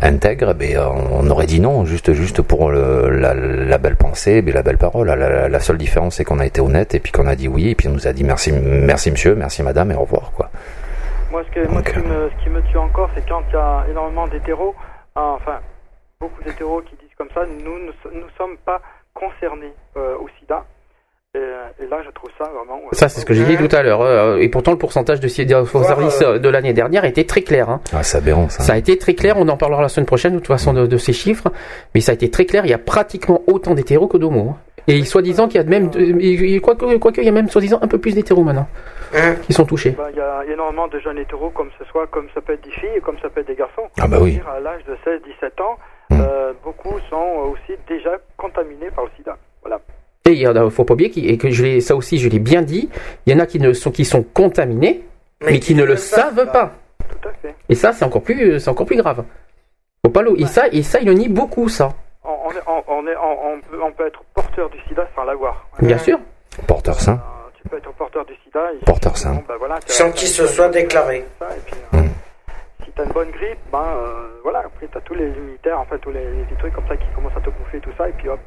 intègre, 0.00 0.54
ben, 0.54 0.78
on 1.12 1.28
aurait 1.28 1.46
dit 1.46 1.60
non, 1.60 1.84
juste 1.84 2.12
juste 2.12 2.40
pour 2.40 2.70
la, 2.70 3.78
belle 3.78 3.96
pensée, 3.96 4.42
ben, 4.42 4.54
la 4.54 4.62
belle 4.62 4.78
parole. 4.78 5.08
La, 5.08 5.60
seule 5.60 5.78
différence, 5.78 6.16
c'est 6.16 6.24
qu'on 6.24 6.38
a 6.38 6.46
été 6.46 6.60
honnête 6.60 6.94
et 6.94 7.00
puis 7.00 7.10
qu'on 7.12 7.26
a 7.26 7.34
dit 7.34 7.48
oui 7.48 7.70
et 7.70 7.74
puis 7.74 7.88
on 7.88 7.92
nous 7.92 8.06
a 8.06 8.12
dit 8.12 8.24
merci, 8.24 8.52
merci 8.52 9.10
monsieur, 9.10 9.34
merci 9.34 9.62
madame 9.62 9.90
et 9.90 9.94
au 9.94 10.00
revoir. 10.00 10.32
Moi, 11.30 11.44
ce, 11.44 11.50
que, 11.50 11.68
moi, 11.68 11.80
ce, 11.86 11.92
qui 11.92 11.98
me, 12.00 12.28
ce 12.28 12.42
qui 12.42 12.50
me 12.50 12.60
tue 12.62 12.76
encore, 12.76 13.08
c'est 13.14 13.28
quand 13.28 13.44
il 13.50 13.52
y 13.52 13.56
a 13.56 13.86
énormément 13.88 14.26
d'hétéros, 14.26 14.74
hein, 15.14 15.36
enfin, 15.36 15.60
beaucoup 16.18 16.42
d'hétéros 16.42 16.82
qui 16.82 16.96
disent 16.96 17.14
comme 17.16 17.30
ça, 17.32 17.46
nous 17.46 17.78
ne 17.78 17.92
nous 18.12 18.28
sommes 18.36 18.56
pas 18.58 18.82
concernés 19.14 19.72
euh, 19.96 20.18
au 20.18 20.28
sida. 20.40 20.64
Et, 21.34 21.38
euh, 21.38 21.62
et 21.80 21.86
là, 21.86 21.98
je 22.04 22.10
trouve 22.10 22.28
ça 22.36 22.42
vraiment. 22.44 22.80
euh, 22.86 22.88
Ça, 22.90 23.08
c'est 23.08 23.20
ce 23.20 23.24
que 23.26 23.34
j'ai 23.34 23.44
dit 23.44 23.56
tout 23.56 23.68
à 23.76 23.82
l'heure. 23.84 24.00
euh, 24.02 24.38
Et 24.38 24.48
pourtant, 24.48 24.72
le 24.72 24.78
pourcentage 24.78 25.20
de 25.20 25.28
ci- 25.28 25.46
de 25.46 25.62
faux 25.62 25.84
services 25.84 26.20
euh, 26.22 26.38
de 26.40 26.48
l'année 26.48 26.72
dernière 26.72 27.04
était 27.04 27.22
très 27.22 27.42
clair. 27.42 27.70
hein. 27.70 27.80
Ah, 27.92 28.02
c'est 28.02 28.18
aberrant 28.18 28.48
ça. 28.48 28.64
Ça 28.64 28.72
a 28.72 28.76
été 28.76 28.98
très 28.98 29.14
clair. 29.14 29.36
On 29.38 29.46
en 29.48 29.56
parlera 29.56 29.80
la 29.80 29.88
semaine 29.88 30.06
prochaine 30.06 30.32
de 30.32 30.38
toute 30.38 30.48
façon 30.48 30.72
de, 30.72 30.86
de 30.88 30.96
ces 30.96 31.12
chiffres. 31.12 31.46
Mais 31.94 32.00
ça 32.00 32.10
a 32.10 32.14
été 32.16 32.30
très 32.32 32.46
clair. 32.46 32.64
Il 32.66 32.70
y 32.70 32.74
a 32.74 32.78
pratiquement 32.78 33.42
autant 33.46 33.74
d'hétéros 33.74 34.08
que 34.08 34.16
d'homos. 34.18 34.48
hein. 34.50 34.56
Et 34.88 35.04
soi-disant 35.04 35.46
qu'il 35.46 35.60
y 35.60 35.64
a 35.64 35.66
même, 35.68 35.88
quoique, 36.60 36.96
quoique, 36.96 37.20
il 37.20 37.24
y 37.24 37.28
a 37.28 37.32
même 37.32 37.48
soi-disant 37.48 37.78
un 37.80 37.86
peu 37.86 37.98
plus 37.98 38.14
d'hétéros 38.16 38.42
maintenant 38.42 38.66
qui 39.46 39.52
sont 39.52 39.64
touchés. 39.64 39.90
bah, 39.90 40.08
Il 40.10 40.16
y 40.16 40.20
a 40.20 40.42
énormément 40.52 40.88
de 40.88 40.98
jeunes 40.98 41.18
hétéros, 41.18 41.50
comme 41.50 41.68
ce 41.78 41.84
soit, 41.84 42.08
comme 42.08 42.26
ça 42.34 42.40
peut 42.40 42.54
être 42.54 42.64
des 42.64 42.70
filles, 42.72 42.90
et 42.96 43.00
comme 43.00 43.18
ça 43.22 43.28
peut 43.28 43.40
être 43.42 43.46
des 43.46 43.54
garçons. 43.54 43.82
Ah 44.00 44.08
bah 44.08 44.18
oui. 44.20 44.40
À 44.52 44.58
l'âge 44.58 44.82
de 44.88 44.96
16-17 45.04 45.60
ans, 45.62 45.76
Mm. 46.12 46.20
euh, 46.22 46.52
beaucoup 46.64 46.98
sont 47.08 47.52
aussi 47.52 47.78
déjà 47.88 48.10
contaminés 48.36 48.90
par 48.90 49.04
le 49.04 49.10
sida. 49.16 49.36
Voilà. 49.62 49.78
Et 50.26 50.32
il 50.32 50.38
y 50.38 50.46
en 50.46 50.54
a, 50.54 50.68
faut 50.70 50.84
pas 50.84 50.94
oublier 50.94 51.10
et 51.30 51.38
que 51.38 51.50
je 51.50 51.62
l'ai, 51.64 51.80
ça 51.80 51.96
aussi, 51.96 52.18
je 52.18 52.28
l'ai 52.28 52.38
bien 52.38 52.62
dit. 52.62 52.88
Il 53.26 53.32
y 53.32 53.36
en 53.36 53.40
a 53.40 53.46
qui 53.46 53.58
ne 53.58 53.72
sont, 53.72 53.90
qui 53.90 54.04
sont 54.04 54.22
contaminés, 54.22 55.02
mais, 55.44 55.58
qui 55.60 55.74
ne 55.74 55.82
le 55.84 55.96
savent 55.96 56.50
pas. 56.52 56.72
Tout 57.08 57.28
à 57.28 57.32
fait. 57.40 57.54
Et 57.68 57.74
ça, 57.74 57.92
c'est 57.92 58.04
encore 58.04 58.22
plus, 58.22 58.60
c'est 58.60 58.68
encore 58.70 58.86
plus 58.86 58.96
grave. 58.96 59.24
Faut 60.04 60.12
pas 60.12 60.22
le, 60.22 60.38
et 60.40 60.46
ça, 60.46 60.68
et 60.72 60.82
ça, 60.82 61.00
il 61.00 61.06
le 61.06 61.14
nie 61.14 61.28
beaucoup, 61.28 61.68
ça. 61.68 61.88
On, 62.24 62.28
on 62.46 62.50
est, 62.52 62.62
on, 62.66 62.82
on 62.88 63.06
est, 63.06 63.16
on, 63.16 63.54
on 63.54 63.60
peut, 63.60 63.82
on 63.82 63.92
peut 63.92 64.06
être 64.06 64.22
porteur 64.34 64.68
du 64.70 64.78
sida 64.88 65.08
sans 65.16 65.24
l'avoir. 65.24 65.66
Bien 65.80 65.98
sûr. 65.98 66.18
Porteur 66.66 67.00
sain. 67.00 67.12
Euh, 67.14 67.50
tu 67.62 67.68
peux 67.68 67.78
être 67.78 67.92
porteur 67.94 68.24
du 68.26 68.34
sida. 68.44 68.60
et- 68.74 68.84
Porteur 68.84 69.16
sain. 69.16 69.32
Bon, 69.34 69.42
ben 69.48 69.54
voilà, 69.58 69.78
Sans 69.86 70.10
qu'il 70.12 70.28
se 70.28 70.46
soit 70.46 70.68
déclaré. 70.68 71.24
Ça, 71.38 71.48
et 71.56 71.60
puis, 71.64 71.76
euh, 71.94 72.02
Si 72.84 72.90
t'as 72.94 73.04
une 73.04 73.12
bonne 73.12 73.30
grippe, 73.30 73.58
ben 73.72 73.78
euh, 73.78 74.28
voilà, 74.42 74.60
après 74.60 74.86
t'as 74.92 75.00
tous 75.00 75.14
les 75.14 75.28
immunitaires, 75.30 75.80
enfin 75.80 75.96
tous 75.98 76.10
les, 76.10 76.24
les 76.50 76.56
trucs 76.58 76.74
comme 76.74 76.86
ça 76.88 76.96
qui 76.96 77.06
commencent 77.14 77.36
à 77.36 77.40
te 77.40 77.50
bouffer 77.50 77.80
tout 77.80 77.90
ça, 77.96 78.08
et 78.08 78.12
puis 78.12 78.28
hop, 78.28 78.40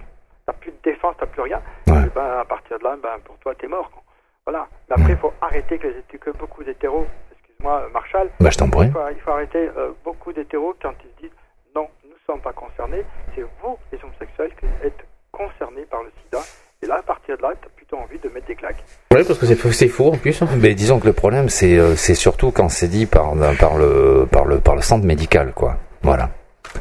t'as 0.46 0.54
plus 0.54 0.72
de 0.72 0.78
défense, 0.84 1.16
t'as 1.20 1.26
plus 1.26 1.42
rien. 1.42 1.62
Ouais. 1.88 2.04
Et 2.06 2.10
ben 2.16 2.40
à 2.42 2.46
partir 2.46 2.78
de 2.80 2.84
là, 2.84 2.96
ben 3.02 3.16
pour 3.26 3.38
toi 3.40 3.54
t'es 3.60 3.68
mort. 3.68 3.90
quoi. 3.92 4.02
Voilà. 4.46 4.68
Mais 4.90 4.96
après 5.00 5.14
il 5.14 5.18
faut 5.20 5.34
arrêter 5.42 5.78
que, 5.78 5.88
les- 5.88 6.18
que 6.20 6.32
beaucoup 6.32 6.64
d'hétéros, 6.64 7.06
excuse-moi 7.32 7.84
euh, 7.86 7.90
Marshall, 7.94 8.30
Bah, 8.40 8.50
je 8.50 8.58
t'en 8.58 8.70
prie. 8.70 8.88
il 8.88 8.92
faut, 8.92 9.00
il 9.16 9.22
faut 9.22 9.32
arrêter 9.32 9.70
euh, 9.78 9.92
beaucoup 10.04 10.34
d'hétéros 10.34 10.74
quand 10.82 10.94
ils 11.04 11.10
se 11.16 11.22
disent 11.28 11.38
non, 11.76 11.88
nous 12.04 12.10
ne 12.12 12.16
sommes 12.28 12.42
pas 12.42 12.54
concernés, 12.54 13.04
c'est 13.36 13.42
vous 13.62 13.78
les 13.92 14.00
homosexuels 14.04 14.52
qui 14.60 14.66
êtes 14.86 15.06
concernés 15.32 15.84
par 15.90 16.04
le 16.04 16.12
sida. 16.24 16.40
Et 16.82 16.86
là, 16.86 16.96
à 17.00 17.02
partir 17.02 17.38
de 17.38 17.42
là, 17.42 17.54
t'as 17.62 17.70
plutôt 17.70 17.96
envie 17.98 18.20
de 18.20 18.28
mettre 18.28 18.46
des 18.48 18.56
claques. 18.56 18.84
Oui, 19.14 19.24
parce 19.26 19.40
que 19.40 19.46
c'est, 19.46 19.88
faux 19.88 20.12
en 20.12 20.18
plus. 20.18 20.44
Mais 20.60 20.76
disons 20.76 21.00
que 21.00 21.06
le 21.08 21.14
problème, 21.14 21.48
c'est 21.48 21.78
euh, 21.80 21.96
c'est 21.96 22.14
surtout 22.14 22.52
quand 22.52 22.68
c'est 22.68 22.90
dit 22.90 23.06
par, 23.06 23.32
par, 23.58 23.78
le, 23.78 24.28
par, 24.30 24.44
le, 24.44 24.60
par 24.60 24.76
le 24.76 24.82
centre 24.82 25.06
médical, 25.06 25.54
quoi. 25.54 25.78
Voilà. 26.02 26.30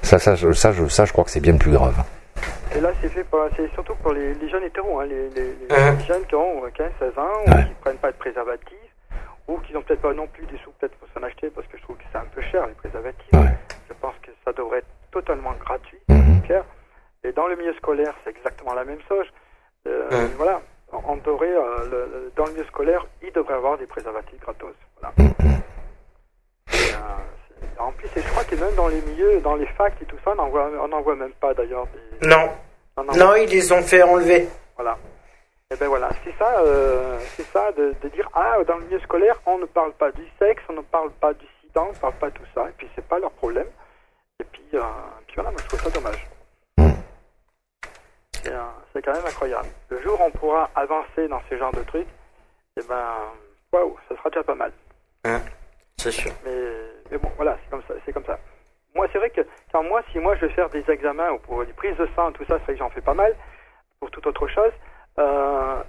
Ça, 0.03 0.19
ça, 0.19 0.35
je, 0.35 0.51
ça, 0.53 0.73
je, 0.73 0.87
ça, 0.89 1.05
je 1.05 1.13
crois 1.13 1.23
que 1.23 1.31
c'est 1.31 1.41
bien 1.41 1.57
plus 1.57 1.71
grave. 1.71 1.95
Et 2.75 2.81
là, 2.81 2.91
c'est 3.01 3.09
fait 3.11 3.25
pour- 3.25 3.47
c'est 3.57 3.71
surtout 3.73 3.95
pour 3.97 4.13
les, 4.13 4.35
les 4.35 4.49
jeunes 4.49 4.65
hétéros, 4.65 5.01
hein, 5.01 5.07
les, 5.07 5.29
les- 5.31 5.53
les 5.55 5.67
Hein. 5.75 5.99
jeunes 6.07 6.25
qui 6.27 6.35
ont 6.35 6.65
euh, 6.65 6.71
15, 6.71 6.91
16 6.99 7.19
ans, 7.19 7.29
Ouais. 7.47 7.63
ou 7.65 7.69
qui 7.69 7.75
prennent 7.81 7.99
pas 7.99 8.13
de 8.13 8.17
préservatifs, 8.17 8.77
ou 9.49 9.59
qui 9.59 9.73
n'ont 9.75 9.83
peut-être 9.83 10.01
pas 10.03 10.15
non 10.15 10.27
plus 10.27 10.47
des 10.47 10.57
sous 10.59 10.71
peut-être 10.73 10.97
pour 10.97 11.09
s'en 11.15 11.23
acheter, 11.23 11.51
parce 11.51 11.67
que 11.67 11.77
je 11.77 11.83
trouve 11.83 11.97
que 11.97 12.05
c'est 12.11 12.19
un 12.19 12.25
peu 12.35 12.41
cher 12.43 12.67
les 12.67 12.75
préservatifs. 12.75 13.33
Ouais. 13.35 13.55
Je 13.89 13.95
pense 14.01 14.15
que 14.23 14.31
ça 14.45 14.53
devrait 14.53 14.79
être 14.79 14.87
totalement 15.11 15.53
gratuit, 15.61 15.99
Mhm. 16.09 16.41
c'est 16.41 16.47
clair. 16.47 16.65
Et 17.25 17.33
dans 17.33 17.47
le 17.47 17.57
milieu 17.57 17.75
scolaire, 17.75 18.15
c'est 18.25 18.31
exactement 18.31 18.73
la 18.75 18.85
même 18.85 19.01
chose. 19.09 19.27
Euh, 19.87 20.09
Ouais. 20.11 20.27
Voilà, 20.39 20.61
on 20.93 21.17
devrait, 21.17 21.53
euh, 21.55 21.85
le- 21.91 22.33
dans 22.37 22.47
le 22.47 22.53
milieu 22.53 22.65
scolaire, 22.65 23.05
il 23.23 23.33
devrait 23.33 23.55
avoir 23.55 23.77
des 23.79 23.87
préservatifs 23.87 24.41
gratos. 24.41 24.75
Voilà. 25.01 25.15
Mhm. 25.19 25.61
Et, 26.73 26.75
euh, 26.75 26.99
c'est- 27.37 27.42
en 27.79 27.93
plus, 27.93 28.09
et 28.17 28.21
je 28.23 28.29
crois 28.29 28.45
que 28.45 28.55
même 28.57 28.75
dans 28.75 28.89
les 28.89 29.01
milieux, 29.03 29.41
dans 29.41 29.57
les 29.57 29.67
facs 29.67 29.95
et 30.01 30.05
tout 30.07 30.17
ça, 30.25 30.33
on 30.33 30.89
n'en 30.89 31.01
voit, 31.03 31.17
même 31.17 31.33
pas 31.33 31.55
d'ailleurs. 31.55 31.87
des- 32.21 32.29
Non. 32.29 32.51
Non, 33.17 33.35
ils 33.37 33.49
les 33.49 33.73
ont 33.73 33.83
fait 33.83 34.03
enlever. 34.03 34.49
voilà. 34.77 34.97
Et 35.73 35.77
ben 35.77 35.89
voilà, 35.89 36.11
c'est 36.23 36.37
ça, 36.39 36.59
euh, 36.61 37.19
c'est 37.35 37.47
ça 37.47 37.73
de, 37.73 37.95
de 38.03 38.09
dire 38.11 38.29
ah 38.35 38.59
dans 38.69 38.77
le 38.77 38.85
milieu 38.85 39.01
scolaire 39.01 39.41
on 39.47 39.57
ne 39.57 39.65
parle 39.65 39.93
pas 39.95 40.13
du 40.13 40.23
sexe, 40.39 40.63
on 40.69 40.75
ne 40.75 40.83
parle 40.83 41.11
pas 41.13 41.33
du 41.33 41.47
sida, 41.63 41.83
on 41.83 41.93
ne 41.93 41.97
parle 41.97 42.13
pas 42.15 42.29
de 42.29 42.35
tout 42.35 42.45
ça, 42.55 42.69
et 42.69 42.73
puis 42.77 42.87
c'est 42.95 43.07
pas 43.09 43.19
leur 43.19 43.31
problème. 43.31 43.69
Et 44.39 44.45
puis, 44.45 44.63
euh, 44.75 44.81
puis 45.27 45.35
voilà, 45.37 45.51
moi 45.51 45.59
je 45.63 45.69
trouve 45.69 45.81
ça 45.83 45.89
dommage. 45.89 46.27
Mm. 46.77 46.91
Et, 48.45 48.49
euh, 48.51 48.61
c'est 48.93 49.01
quand 49.01 49.15
même 49.15 49.25
incroyable. 49.27 49.69
Le 49.89 50.03
jour 50.03 50.21
où 50.21 50.25
on 50.25 50.31
pourra 50.33 50.69
avancer 50.75 51.27
dans 51.29 51.41
ce 51.49 51.57
genre 51.57 51.73
de 51.73 51.83
trucs, 51.85 52.09
et 52.79 52.83
ben 52.87 53.15
waouh, 53.73 53.97
ça 54.11 54.17
sera 54.17 54.29
déjà 54.29 54.43
pas 54.43 54.55
mal. 54.55 54.73
C'est 56.03 56.11
sûr. 56.11 56.33
Mais, 56.45 56.51
mais 57.13 57.19
bon, 57.19 57.31
voilà, 57.37 57.57
c'est 57.63 57.71
comme 57.71 57.83
ça. 57.87 57.95
C'est 58.05 58.13
comme 58.13 58.25
ça. 58.25 58.37
Moi, 58.93 59.07
c'est 59.13 59.19
vrai 59.19 59.31
que 59.31 59.43
quand 59.71 59.85
moi, 59.85 60.03
si 60.11 60.19
moi 60.19 60.35
je 60.35 60.47
vais 60.47 60.53
faire 60.53 60.69
des 60.69 60.85
examens 60.91 61.31
ou 61.31 61.39
pour 61.39 61.65
des 61.65 61.73
prises 61.73 61.97
de 61.97 62.09
sang, 62.17 62.33
tout 62.33 62.45
ça, 62.45 62.59
c'est 62.59 62.65
vrai 62.65 62.73
que 62.73 62.79
j'en 62.81 62.91
fais 62.91 63.01
pas 63.01 63.15
mal. 63.15 63.37
Pour 64.01 64.11
toute 64.11 64.27
autre 64.27 64.49
chose, 64.49 64.73
euh, 65.21 65.81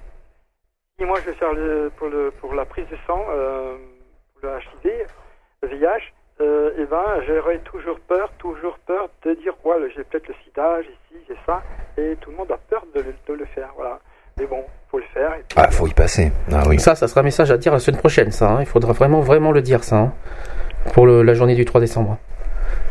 si 0.99 1.06
moi 1.06 1.19
je 1.22 1.31
vais 1.31 1.34
faire 1.34 1.49
pour 1.98 2.10
le 2.10 2.30
pour 2.40 2.53
la 2.53 2.64
prise 2.64 2.88
de 2.90 2.98
sang, 3.07 3.26
euh, 3.30 3.76
pour 4.34 4.48
le 4.48 4.60
HIV, 4.60 5.07
le 5.64 5.68
VIH, 5.69 6.14
euh, 6.41 6.77
et 6.77 6.85
ben 6.85 7.23
j'aurais 7.26 7.57
toujours 7.60 7.99
peur, 8.02 8.31
toujours 8.38 8.77
peur 8.85 9.10
de 9.23 9.34
dire 9.34 9.56
ouais, 9.65 9.90
j'ai 9.95 10.03
peut-être 10.03 10.27
le 10.27 10.35
SIDA, 10.44 10.84
j'ai 10.84 10.95
ci, 11.10 11.26
j'ai 11.27 11.38
ça, 11.48 11.64
et 11.98 12.15
tout 12.22 12.30
le 12.30 12.38
monde 12.38 12.52
a 12.52 12.57
peur 12.57 12.85
de 12.94 13.02
le, 13.02 13.15
de 13.27 13.34
le 13.34 13.45
faire, 13.45 13.72
voilà. 13.76 13.99
Mais 14.39 14.45
bon, 14.47 14.57
faut 14.89 14.97
le 14.97 15.03
faire. 15.14 15.30
Et 15.34 15.43
puis, 15.47 15.57
Ah, 15.57 15.69
faut 15.72 15.88
y 15.88 15.93
passer. 15.93 16.31
Ah 16.51 16.64
oui. 16.68 16.80
Ça, 16.80 16.95
ça 16.95 17.07
sera 17.07 17.22
un 17.22 17.23
message 17.23 17.51
à 17.51 17.57
dire 17.57 17.72
la 17.73 17.80
semaine 17.80 17.99
prochaine, 17.99 18.31
ça. 18.31 18.49
hein. 18.49 18.57
Il 18.61 18.65
faudra 18.65 18.93
vraiment, 18.93 19.22
vraiment 19.22 19.51
le 19.51 19.61
dire, 19.61 19.84
ça. 19.84 19.95
hein, 19.97 20.14
pour 20.93 21.05
le- 21.05 21.22
la 21.23 21.34
journée 21.34 21.55
du 21.55 21.65
3 21.65 21.80
décembre. 21.81 22.18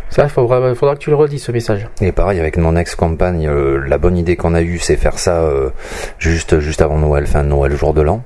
Ça, 0.08 0.24
il 0.24 0.28
faudra, 0.28 0.74
faudra, 0.74 0.94
que 0.94 1.00
tu 1.00 1.08
le 1.08 1.16
redises 1.16 1.42
ce 1.42 1.52
message. 1.52 1.88
Et 2.02 2.12
pareil 2.12 2.38
avec 2.38 2.58
mon 2.58 2.76
ex-compagne, 2.76 3.48
euh, 3.48 3.82
la 3.86 3.96
bonne 3.96 4.16
idée 4.18 4.36
qu'on 4.36 4.54
a 4.54 4.60
eue, 4.60 4.78
c'est 4.78 4.96
faire 4.96 5.18
ça 5.18 5.40
euh, 5.44 5.70
juste 6.18 6.60
juste 6.60 6.82
avant 6.82 6.98
Noël, 6.98 7.26
fin 7.26 7.42
de 7.42 7.48
Noël, 7.48 7.72
jour 7.74 7.94
de 7.94 8.02
l'an, 8.02 8.22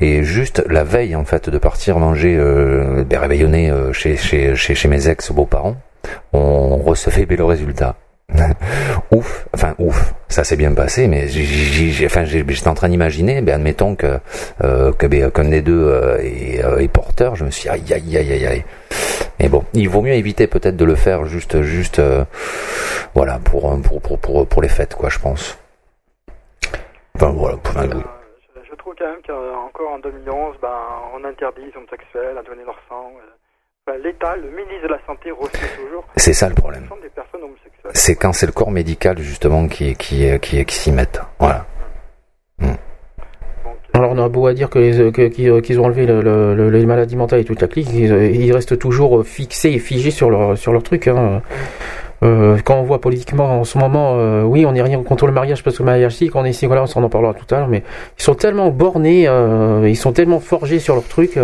et 0.00 0.22
juste 0.22 0.64
la 0.70 0.84
veille 0.84 1.14
en 1.14 1.26
fait 1.26 1.50
de 1.50 1.58
partir 1.58 1.98
manger, 1.98 2.34
euh, 2.38 3.04
ben, 3.04 3.18
réveillonner 3.20 3.70
euh, 3.70 3.92
chez, 3.92 4.16
chez 4.16 4.56
chez 4.56 4.74
chez 4.74 4.88
mes 4.88 5.06
ex 5.10 5.30
beaux-parents, 5.30 5.76
on 6.32 6.78
recevait 6.78 7.26
le 7.36 7.44
résultat. 7.44 7.94
Ouf, 9.10 9.46
enfin 9.54 9.74
ouf, 9.78 10.14
ça 10.28 10.44
s'est 10.44 10.56
bien 10.56 10.74
passé, 10.74 11.08
mais 11.08 11.28
j'ai, 11.28 12.06
enfin, 12.06 12.24
j'étais 12.24 12.68
en 12.68 12.74
train 12.74 12.88
d'imaginer, 12.88 13.40
ben 13.40 13.54
admettons 13.54 13.94
que 13.94 14.18
euh, 14.62 14.92
que 14.92 15.06
ben, 15.06 15.30
qu'un 15.30 15.44
des 15.44 15.62
deux 15.62 15.86
euh, 15.86 16.18
est, 16.18 16.64
euh, 16.64 16.78
est, 16.78 16.88
porteur, 16.88 17.36
je 17.36 17.44
me 17.44 17.50
suis 17.50 17.68
dit, 17.68 17.92
aïe 17.92 17.94
aïe 17.94 18.16
aïe 18.16 18.32
aïe 18.32 18.46
aïe. 18.46 18.64
Mais 19.40 19.48
bon, 19.48 19.64
il 19.72 19.88
vaut 19.88 20.02
mieux 20.02 20.14
éviter 20.14 20.46
peut-être 20.46 20.76
de 20.76 20.84
le 20.84 20.94
faire 20.94 21.24
juste 21.24 21.62
juste 21.62 21.98
euh, 22.00 22.24
voilà 23.14 23.38
pour, 23.38 23.80
pour 23.82 24.00
pour 24.00 24.18
pour 24.18 24.46
pour 24.46 24.62
les 24.62 24.68
fêtes 24.68 24.94
quoi, 24.94 25.08
je 25.08 25.18
pense. 25.18 25.58
Enfin 27.14 27.32
voilà, 27.32 27.56
pour 27.56 27.76
un 27.78 27.88
oui. 27.88 28.02
Je, 28.54 28.70
je, 28.70 28.74
trouve 28.76 28.94
quand 28.96 29.06
même 29.06 29.22
qu'encore 29.26 29.92
en 29.92 29.98
2011, 29.98 30.56
ben 30.62 30.68
on 31.14 31.24
interdit 31.24 31.62
les 31.62 31.76
homosexuels 31.76 32.38
à 32.38 32.42
donner 32.42 32.64
leur 32.64 32.78
sang. 32.88 33.10
L'État, 34.04 34.36
le 34.36 34.50
ministre 34.50 34.82
de 34.82 34.88
la 34.88 34.98
Santé 35.06 35.30
refuse 35.30 35.76
toujours. 35.78 36.04
C'est 36.16 36.34
ça 36.34 36.50
le 36.50 36.54
problème. 36.54 36.86
C'est 37.94 38.16
quand 38.16 38.32
c'est 38.32 38.46
le 38.46 38.52
corps 38.52 38.70
médical 38.70 39.18
justement 39.18 39.66
qui 39.68 39.94
qui 39.96 40.26
qui, 40.40 40.64
qui 40.64 40.74
s'y 40.74 40.92
met. 40.92 41.08
Voilà. 41.38 41.66
Mm. 42.58 42.66
Alors 43.94 44.12
on 44.12 44.18
a 44.18 44.28
beau 44.28 44.46
à 44.46 44.54
dire 44.54 44.68
que 44.70 44.78
les 44.78 45.30
qu'ils 45.30 45.80
ont 45.80 45.84
enlevé 45.84 46.06
le, 46.06 46.20
le, 46.20 46.70
les 46.70 46.86
maladies 46.86 47.16
mentales 47.16 47.40
et 47.40 47.44
toute 47.44 47.60
la 47.60 47.68
clique, 47.68 47.88
ils, 47.92 48.12
ils, 48.12 48.52
restent 48.52 48.78
toujours 48.78 49.24
fixés 49.24 49.70
et 49.70 49.78
figés 49.78 50.10
sur 50.10 50.30
leur 50.30 50.56
sur 50.58 50.72
leur 50.72 50.82
truc. 50.82 51.08
Hein. 51.08 51.42
Euh, 52.24 52.58
quand 52.64 52.74
on 52.74 52.82
voit 52.82 53.00
politiquement 53.00 53.60
en 53.60 53.64
ce 53.64 53.78
moment, 53.78 54.14
euh, 54.16 54.42
oui, 54.42 54.66
on 54.66 54.72
n'est 54.72 54.82
rien 54.82 55.00
contre 55.02 55.26
le 55.26 55.32
mariage 55.32 55.62
parce 55.62 55.76
que 55.76 55.82
le 55.82 55.86
mariage, 55.86 56.16
si, 56.16 56.30
on 56.34 56.44
est 56.44 56.50
ici, 56.50 56.66
voilà, 56.66 56.84
on 56.96 57.04
en 57.04 57.08
parlera 57.08 57.32
tout 57.32 57.54
à 57.54 57.58
l'heure, 57.58 57.68
mais 57.68 57.84
ils 58.18 58.22
sont 58.22 58.34
tellement 58.34 58.70
bornés, 58.70 59.28
euh, 59.28 59.88
ils 59.88 59.96
sont 59.96 60.12
tellement 60.12 60.40
forgés 60.40 60.80
sur 60.80 60.94
leur 60.94 61.04
truc. 61.04 61.38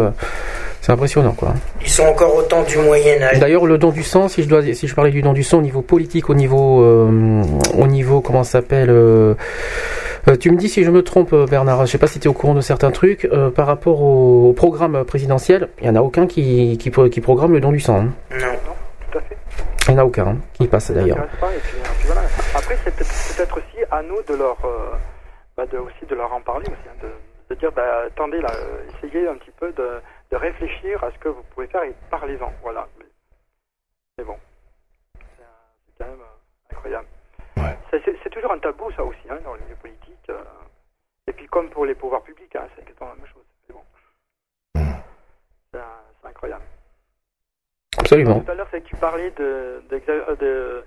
Euh, 0.84 0.86
c'est 0.86 0.92
impressionnant, 0.92 1.32
quoi. 1.32 1.54
Ils 1.80 1.88
sont 1.88 2.04
encore 2.04 2.34
autant 2.34 2.62
du 2.62 2.78
Moyen 2.78 3.22
Âge. 3.22 3.38
D'ailleurs, 3.38 3.66
le 3.66 3.78
don 3.78 3.90
du 3.90 4.02
sang, 4.02 4.28
si 4.28 4.42
je 4.42 4.48
dois, 4.48 4.62
si 4.62 4.86
je 4.86 4.94
parlais 4.94 5.10
du 5.10 5.22
don 5.22 5.32
du 5.32 5.42
sang 5.42 5.58
au 5.58 5.62
niveau 5.62 5.82
politique, 5.82 6.28
au 6.28 6.34
niveau, 6.34 6.82
euh, 6.82 7.42
au 7.78 7.86
niveau, 7.86 8.20
comment 8.20 8.44
ça 8.44 8.60
s'appelle 8.60 8.90
euh, 8.90 9.34
euh, 10.28 10.36
Tu 10.36 10.50
me 10.50 10.56
dis 10.56 10.68
si 10.68 10.84
je 10.84 10.90
me 10.90 11.02
trompe, 11.02 11.34
Bernard. 11.48 11.86
Je 11.86 11.92
sais 11.92 11.98
pas 11.98 12.06
si 12.06 12.20
tu 12.20 12.28
es 12.28 12.30
au 12.30 12.34
courant 12.34 12.54
de 12.54 12.60
certains 12.60 12.90
trucs 12.90 13.24
euh, 13.24 13.50
par 13.50 13.66
rapport 13.66 14.02
au, 14.02 14.50
au, 14.50 14.52
programme 14.52 15.04
présidentiel. 15.04 15.68
Il 15.80 15.86
y 15.86 15.88
en 15.88 15.96
a 15.96 16.00
aucun 16.00 16.26
qui, 16.26 16.76
qui, 16.78 16.90
qui 16.90 17.20
programme 17.20 17.52
le 17.52 17.60
don 17.60 17.72
du 17.72 17.80
sang. 17.80 18.00
Hein. 18.00 18.08
Non, 18.32 18.46
non, 18.46 18.74
tout 19.10 19.18
à 19.18 19.20
fait. 19.22 19.36
Il 19.88 19.94
n'y 19.94 20.00
en 20.00 20.02
a 20.02 20.06
aucun 20.06 20.26
hein, 20.26 20.36
qui 20.54 20.66
passe 20.66 20.90
d'ailleurs. 20.90 21.18
Voilà. 22.06 22.22
Après, 22.54 22.76
c'est 22.84 22.94
peut-être 22.94 23.56
aussi 23.56 23.84
à 23.90 24.02
nous 24.02 24.22
de 24.28 24.34
leur, 24.38 24.56
bah 25.56 25.64
de, 25.70 25.78
aussi 25.78 26.06
de 26.08 26.14
leur 26.14 26.32
en 26.32 26.40
parler 26.40 26.66
aussi, 26.66 26.88
hein, 26.88 26.96
de, 27.02 27.54
de, 27.54 27.60
dire, 27.60 27.70
bah, 27.74 27.82
attendez 28.06 28.40
là, 28.40 28.50
essayez 29.02 29.28
un 29.28 29.34
petit 29.34 29.52
peu 29.58 29.72
de 29.72 29.84
de 30.34 30.38
réfléchir 30.38 31.02
à 31.04 31.12
ce 31.12 31.18
que 31.18 31.28
vous 31.28 31.44
pouvez 31.54 31.68
faire 31.68 31.84
et 31.84 31.94
parlez-en. 32.10 32.52
Voilà. 32.62 32.88
Mais 34.18 34.24
bon, 34.24 34.36
c'est 35.14 35.44
quand 35.98 36.10
même 36.10 36.20
euh, 36.20 36.72
incroyable. 36.72 37.06
Ouais. 37.56 37.78
C'est 37.92 38.30
toujours 38.30 38.50
un 38.50 38.58
tabou, 38.58 38.90
ça 38.96 39.04
aussi, 39.04 39.20
hein, 39.30 39.38
dans 39.44 39.54
le 39.54 39.60
milieu 39.60 39.76
politique. 39.76 40.28
Euh, 40.30 40.42
et 41.28 41.32
puis, 41.32 41.46
comme 41.46 41.70
pour 41.70 41.86
les 41.86 41.94
pouvoirs 41.94 42.22
publics, 42.22 42.54
hein, 42.56 42.66
c'est 42.74 42.82
exactement 42.82 43.10
la 43.10 43.16
même 43.16 43.26
chose. 43.32 43.44
Bon. 43.72 43.80
Mmh. 44.74 44.94
C'est 45.72 46.28
incroyable. 46.28 46.64
Absolument. 47.96 48.40
Tout 48.40 48.50
à 48.50 48.54
l'heure, 48.56 48.68
c'est 48.72 48.80
que 48.80 48.88
tu 48.88 48.96
parlais 48.96 49.30
de, 49.30 49.84
de, 49.88 50.02
de, 50.40 50.84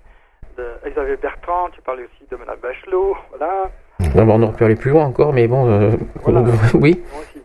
de, 0.58 0.90
Xavier 0.90 1.16
Bertrand, 1.16 1.70
tu 1.70 1.80
parlais 1.80 2.04
aussi 2.04 2.26
de 2.30 2.36
Mme 2.36 2.58
Bachelot, 2.60 3.16
voilà. 3.30 3.70
Bon, 4.14 4.28
on 4.28 4.42
aurait 4.42 4.56
pu 4.56 4.64
aller 4.64 4.76
plus 4.76 4.90
loin 4.90 5.06
encore, 5.06 5.32
mais 5.32 5.48
bon, 5.48 5.70
euh, 5.70 5.96
voilà. 6.16 6.42
oui. 6.74 7.02
Moi 7.12 7.22
aussi. 7.22 7.37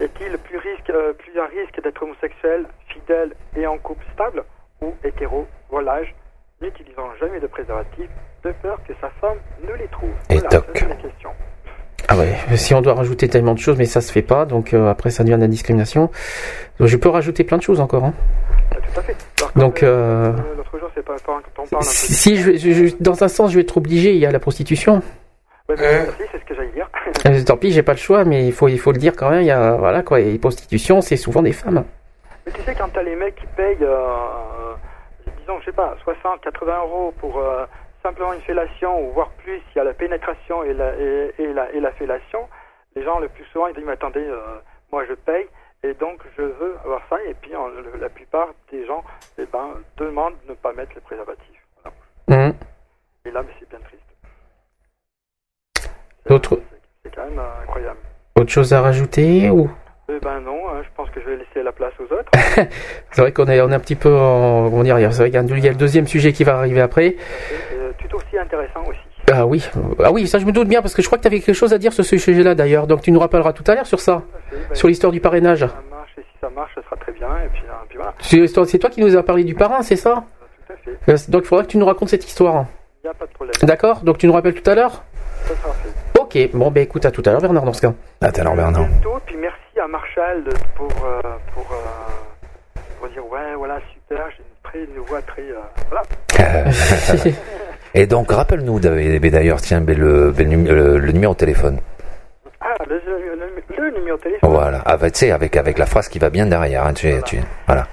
Est-il 0.00 0.38
plus, 0.38 0.56
risque, 0.56 0.90
euh, 0.90 1.12
plus 1.12 1.38
à 1.38 1.44
risque 1.46 1.82
d'être 1.82 2.02
homosexuel, 2.02 2.64
fidèle 2.88 3.34
et 3.54 3.66
en 3.66 3.76
couple 3.76 4.04
stable 4.14 4.44
ou 4.80 4.94
hétéro, 5.04 5.46
volage, 5.70 6.14
n'utilisant 6.62 7.10
jamais 7.20 7.38
de 7.38 7.46
préservatif, 7.46 8.08
de 8.42 8.52
peur 8.62 8.78
que 8.88 8.94
sa 9.00 9.10
femme 9.20 9.36
ne 9.62 9.74
les 9.74 9.88
trouve? 9.88 10.10
Et 10.30 10.36
voilà, 10.36 10.48
toc. 10.48 10.64
c'est 10.74 10.88
la 10.88 10.94
question. 10.94 11.30
Ah 12.08 12.16
ouais, 12.16 12.34
si 12.56 12.72
on 12.72 12.80
doit 12.80 12.94
rajouter 12.94 13.28
tellement 13.28 13.52
de 13.52 13.58
choses, 13.58 13.76
mais 13.76 13.84
ça 13.84 14.00
se 14.00 14.10
fait 14.10 14.22
pas, 14.22 14.46
donc 14.46 14.72
euh, 14.72 14.88
après 14.88 15.10
ça 15.10 15.22
devient 15.22 15.36
de 15.36 15.42
la 15.42 15.48
discrimination. 15.48 16.10
Donc, 16.78 16.88
je 16.88 16.96
peux 16.96 17.10
rajouter 17.10 17.44
plein 17.44 17.58
de 17.58 17.62
choses 17.62 17.78
encore. 17.78 18.04
Hein. 18.04 18.14
Ah, 18.72 18.76
tout 18.76 19.00
à 19.00 19.02
fait. 19.02 19.16
Alors, 19.38 19.52
donc, 19.54 19.82
euh, 19.82 20.32
l'autre 20.56 20.78
jour, 20.78 20.88
c'est 20.94 21.04
pas, 21.04 21.16
pas 21.16 21.42
quand 21.54 21.62
on 21.62 21.66
parle. 21.66 21.84
Si, 21.84 22.14
si 22.14 22.36
je, 22.36 22.96
dans 23.00 23.22
un 23.22 23.28
sens, 23.28 23.50
je 23.50 23.56
vais 23.56 23.62
être 23.62 23.76
obligé. 23.76 24.12
Il 24.12 24.18
y 24.18 24.24
a 24.24 24.30
la 24.30 24.40
prostitution. 24.40 25.02
Ouais, 25.68 25.76
mais 25.78 26.04
merci, 26.06 26.22
c'est 26.32 26.40
ce 26.40 26.44
que 26.46 26.54
j'allais 26.54 26.72
dire. 26.72 26.79
Euh, 27.26 27.44
Tant 27.44 27.56
pis, 27.56 27.70
j'ai 27.72 27.82
pas 27.82 27.92
le 27.92 27.98
choix, 27.98 28.24
mais 28.24 28.46
il 28.46 28.52
faut, 28.52 28.68
il 28.68 28.78
faut 28.78 28.92
le 28.92 28.98
dire 28.98 29.14
quand 29.16 29.30
même. 29.30 29.42
Il 29.42 29.46
y 29.46 29.50
a, 29.50 29.72
voilà 29.72 30.02
quoi, 30.02 30.20
et 30.20 30.38
prostitution, 30.38 31.00
c'est 31.00 31.16
souvent 31.16 31.42
des 31.42 31.52
femmes. 31.52 31.84
Mais 32.46 32.52
tu 32.52 32.62
sais, 32.62 32.74
quand 32.74 32.88
t'as 32.88 33.02
les 33.02 33.16
mecs 33.16 33.36
qui 33.36 33.46
payent, 33.56 33.76
euh, 33.82 34.74
disons, 35.38 35.60
je 35.60 35.66
sais 35.66 35.72
pas, 35.72 35.96
60, 36.02 36.40
80 36.40 36.78
euros 36.84 37.14
pour 37.18 37.38
euh, 37.38 37.66
simplement 38.02 38.32
une 38.32 38.40
fellation, 38.40 39.06
ou 39.06 39.12
voire 39.12 39.30
plus, 39.42 39.60
il 39.74 39.78
y 39.78 39.80
a 39.80 39.84
la 39.84 39.92
pénétration 39.92 40.64
et 40.64 40.72
la, 40.72 40.96
et, 40.96 41.34
et 41.38 41.52
la, 41.52 41.70
et 41.72 41.80
la 41.80 41.92
fellation, 41.92 42.48
les 42.96 43.02
gens 43.02 43.18
le 43.18 43.28
plus 43.28 43.44
souvent 43.52 43.66
ils 43.66 43.74
disent, 43.74 43.84
mais 43.84 43.92
attendez, 43.92 44.24
euh, 44.24 44.58
moi 44.90 45.04
je 45.06 45.14
paye, 45.14 45.46
et 45.82 45.94
donc 45.94 46.20
je 46.36 46.42
veux 46.42 46.76
avoir 46.84 47.02
ça, 47.10 47.16
et 47.28 47.34
puis 47.34 47.54
en, 47.54 47.68
la 48.00 48.08
plupart 48.08 48.48
des 48.70 48.86
gens 48.86 49.04
eh 49.38 49.46
ben, 49.52 49.74
demandent 49.98 50.34
de 50.46 50.50
ne 50.50 50.54
pas 50.54 50.72
mettre 50.72 50.92
le 50.94 51.00
préservatif. 51.02 51.66
Voilà. 52.26 52.48
Mmh. 52.48 52.54
Et 53.26 53.30
là, 53.30 53.42
c'est 53.58 53.68
bien 53.68 53.78
triste. 53.80 54.00
D'autres 56.26 56.60
C'est 57.10 57.20
quand 57.20 57.28
même 57.28 57.38
euh, 57.38 57.62
incroyable. 57.62 57.98
Autre 58.36 58.50
chose 58.50 58.72
à 58.72 58.80
rajouter 58.80 59.50
ou? 59.50 59.70
Eh 60.08 60.18
ben 60.20 60.40
non, 60.40 60.68
hein, 60.68 60.82
je 60.82 60.88
pense 60.96 61.08
que 61.10 61.20
je 61.20 61.26
vais 61.26 61.36
laisser 61.36 61.62
la 61.62 61.72
place 61.72 61.92
aux 62.00 62.12
autres. 62.12 62.30
c'est 63.12 63.20
vrai 63.20 63.32
qu'on 63.32 63.46
est, 63.46 63.60
on 63.60 63.70
est 63.70 63.74
un 63.74 63.80
petit 63.80 63.94
peu 63.94 64.12
en, 64.12 64.68
comment 64.68 64.82
dire, 64.82 64.96
c'est 65.12 65.28
vrai 65.28 65.30
qu'il 65.30 65.64
y 65.64 65.68
a 65.68 65.70
le 65.70 65.76
deuxième 65.76 66.06
sujet 66.06 66.32
qui 66.32 66.42
va 66.42 66.56
arriver 66.56 66.80
après. 66.80 67.16
Euh, 67.72 67.92
tout 67.98 68.16
aussi 68.16 68.38
intéressant 68.38 68.82
aussi. 68.88 68.98
Ah 69.32 69.46
oui, 69.46 69.68
ah 70.02 70.10
oui, 70.10 70.26
ça 70.26 70.38
je 70.38 70.46
me 70.46 70.52
doute 70.52 70.66
bien 70.66 70.82
parce 70.82 70.94
que 70.94 71.02
je 71.02 71.06
crois 71.06 71.18
que 71.18 71.22
tu 71.22 71.28
avais 71.28 71.38
quelque 71.38 71.54
chose 71.54 71.72
à 71.72 71.78
dire 71.78 71.92
sur 71.92 72.04
ce 72.04 72.16
sujet-là 72.16 72.56
d'ailleurs, 72.56 72.88
donc 72.88 73.02
tu 73.02 73.12
nous 73.12 73.20
rappelleras 73.20 73.52
tout 73.52 73.62
à 73.68 73.74
l'heure 73.76 73.86
sur 73.86 74.00
ça, 74.00 74.22
ben, 74.50 74.74
sur 74.74 74.88
l'histoire 74.88 75.12
du 75.12 75.20
parrainage. 75.20 75.60
Ça 75.60 75.74
marche 75.88 76.10
et 76.18 76.22
si 76.22 76.38
ça 76.40 76.50
marche, 76.50 76.74
ça 76.74 76.82
sera 76.82 76.96
très 76.96 77.12
bien 77.12 77.28
et 77.44 77.48
puis, 77.48 77.62
euh, 77.68 77.72
puis 77.88 77.98
voilà. 77.98 78.14
C'est 78.66 78.78
toi 78.78 78.90
qui 78.90 79.00
nous 79.00 79.16
as 79.16 79.22
parlé 79.22 79.44
du 79.44 79.54
parrain, 79.54 79.82
c'est 79.82 79.96
ça? 79.96 80.24
Tout 80.66 80.72
à 80.72 81.16
fait. 81.16 81.30
Donc 81.30 81.42
il 81.44 81.46
faudra 81.46 81.64
que 81.64 81.70
tu 81.70 81.78
nous 81.78 81.86
racontes 81.86 82.08
cette 82.08 82.26
histoire. 82.26 82.64
Il 83.04 83.06
n'y 83.06 83.10
a 83.10 83.14
pas 83.14 83.26
de 83.26 83.32
problème. 83.32 83.54
D'accord, 83.62 84.00
donc 84.00 84.18
tu 84.18 84.26
nous 84.26 84.32
rappelles 84.32 84.60
tout 84.60 84.68
à 84.68 84.74
l'heure? 84.74 85.04
Ça 85.44 85.54
sera 85.54 85.72
fait. 85.74 86.09
Ok, 86.32 86.50
bon 86.54 86.70
ben 86.70 86.84
écoute, 86.84 87.04
à 87.06 87.10
tout 87.10 87.22
à 87.26 87.30
l'heure 87.32 87.40
Bernard 87.40 87.64
dans 87.64 87.72
ce 87.72 87.80
cas. 87.80 87.92
À 88.20 88.30
tout 88.30 88.40
à 88.40 88.44
l'heure 88.44 88.54
Bernard. 88.54 88.86
Bientôt, 88.86 89.18
puis 89.26 89.36
merci 89.36 89.80
à 89.82 89.88
Marshall 89.88 90.44
de- 90.44 90.50
pour, 90.76 90.86
euh, 91.04 91.20
pour, 91.52 91.66
euh, 91.72 92.80
pour 93.00 93.08
dire 93.08 93.26
ouais, 93.26 93.56
voilà, 93.56 93.80
super, 93.92 94.28
j'ai 94.30 94.38
une, 94.38 94.62
très, 94.62 94.78
une 94.84 95.00
voix 95.06 95.20
très. 95.22 95.42
euh, 95.42 95.58
voilà. 95.88 97.34
Et 97.94 98.06
donc 98.06 98.30
rappelle-nous 98.30 98.78
David, 98.78 99.26
d'ailleurs, 99.32 99.60
tiens, 99.60 99.80
ben, 99.80 99.98
le, 99.98 100.30
ben, 100.30 100.48
le, 100.48 100.72
le- 100.72 100.98
le 100.98 101.12
numéro 101.12 101.32
de 101.32 101.38
téléphone. 101.38 101.80
Ah, 102.60 102.74
le, 102.88 103.00
le, 103.04 103.34
le- 103.34 103.84
le 103.90 103.98
numéro 103.98 104.16
de 104.16 104.22
téléphone. 104.22 104.50
Voilà, 104.52 104.78
avec, 104.82 105.14
tu 105.14 105.18
sais, 105.20 105.32
avec, 105.32 105.56
avec 105.56 105.78
la 105.78 105.86
phrase 105.86 106.08
qui 106.08 106.20
va 106.20 106.30
bien 106.30 106.46
derrière. 106.46 106.86
hein, 106.86 106.92
tu, 106.94 107.10
tu, 107.24 107.38
voilà. 107.66 107.88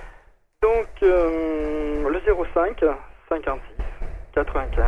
Donc, 0.61 0.85
euh, 1.01 2.07
le 2.07 2.19
05 2.53 2.84
56 3.30 3.84
95 4.35 4.85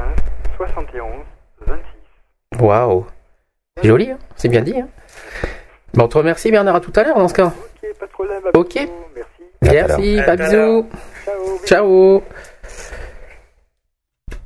71 0.57 1.03
26. 1.65 2.61
Waouh, 2.61 3.07
joli, 3.83 4.11
hein 4.11 4.17
c'est 4.35 4.49
bien 4.49 4.61
dit. 4.61 4.75
Hein 4.79 4.87
bon, 5.93 6.03
on 6.05 6.07
te 6.07 6.17
remercie 6.17 6.51
Bernard, 6.51 6.75
à 6.75 6.79
tout 6.81 6.93
à 6.95 7.03
l'heure 7.03 7.17
dans 7.17 7.27
ce 7.27 7.33
cas. 7.33 7.47
Ok, 7.47 7.89
pas 7.99 8.05
de 8.05 8.11
problème. 8.11 8.41
à 8.53 8.57
Ok. 8.57 8.75
Merci. 9.65 9.77
À 9.77 9.83
à 9.83 9.87
Merci, 9.87 10.19
À 10.19 10.23
pas 10.23 10.31
à 10.31 10.35
bisous. 10.35 10.85
Ciao. 11.25 11.65
Ciao. 11.65 12.23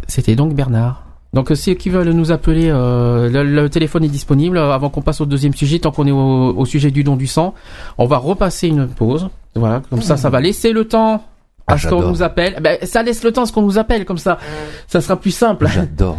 C'était 0.07 0.35
donc 0.35 0.53
Bernard. 0.53 1.05
Donc 1.33 1.49
euh, 1.51 1.55
ceux 1.55 1.73
qui 1.73 1.89
veulent 1.89 2.09
nous 2.09 2.31
appeler, 2.31 2.69
euh, 2.69 3.27
le, 3.29 3.43
le 3.43 3.69
téléphone 3.69 4.03
est 4.03 4.07
disponible. 4.09 4.57
Euh, 4.57 4.71
Avant 4.71 4.89
qu'on 4.89 5.01
passe 5.01 5.19
au 5.21 5.25
deuxième 5.25 5.53
sujet, 5.55 5.79
tant 5.79 5.91
qu'on 5.91 6.05
est 6.05 6.11
au, 6.11 6.53
au 6.55 6.65
sujet 6.65 6.91
du 6.91 7.03
don 7.03 7.15
du 7.15 7.25
sang, 7.25 7.55
on 7.97 8.05
va 8.05 8.17
repasser 8.17 8.67
une 8.67 8.87
pause. 8.87 9.29
Voilà, 9.55 9.81
comme 9.89 10.01
ça, 10.01 10.17
ça 10.17 10.29
va 10.29 10.39
laisser 10.41 10.71
le 10.73 10.85
temps 10.87 11.15
à 11.65 11.73
Ah, 11.73 11.77
ce 11.77 11.87
qu'on 11.87 12.01
nous 12.03 12.21
appelle. 12.21 12.59
Ben, 12.61 12.77
ça 12.83 13.01
laisse 13.01 13.23
le 13.23 13.31
temps 13.31 13.43
à 13.43 13.45
ce 13.47 13.51
qu'on 13.53 13.61
nous 13.63 13.77
appelle, 13.79 14.05
comme 14.05 14.17
ça, 14.19 14.37
ça 14.87 15.01
sera 15.01 15.15
plus 15.15 15.31
simple. 15.31 15.67
J'adore. 15.67 16.17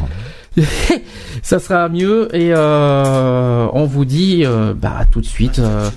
ça 1.42 1.58
sera 1.58 1.88
mieux 1.88 2.28
et 2.34 2.52
euh, 2.54 3.66
on 3.72 3.84
vous 3.84 4.04
dit 4.04 4.42
euh, 4.44 4.72
bah 4.74 5.00
tout 5.10 5.20
de 5.20 5.26
suite. 5.26 5.58
Euh, 5.58 5.88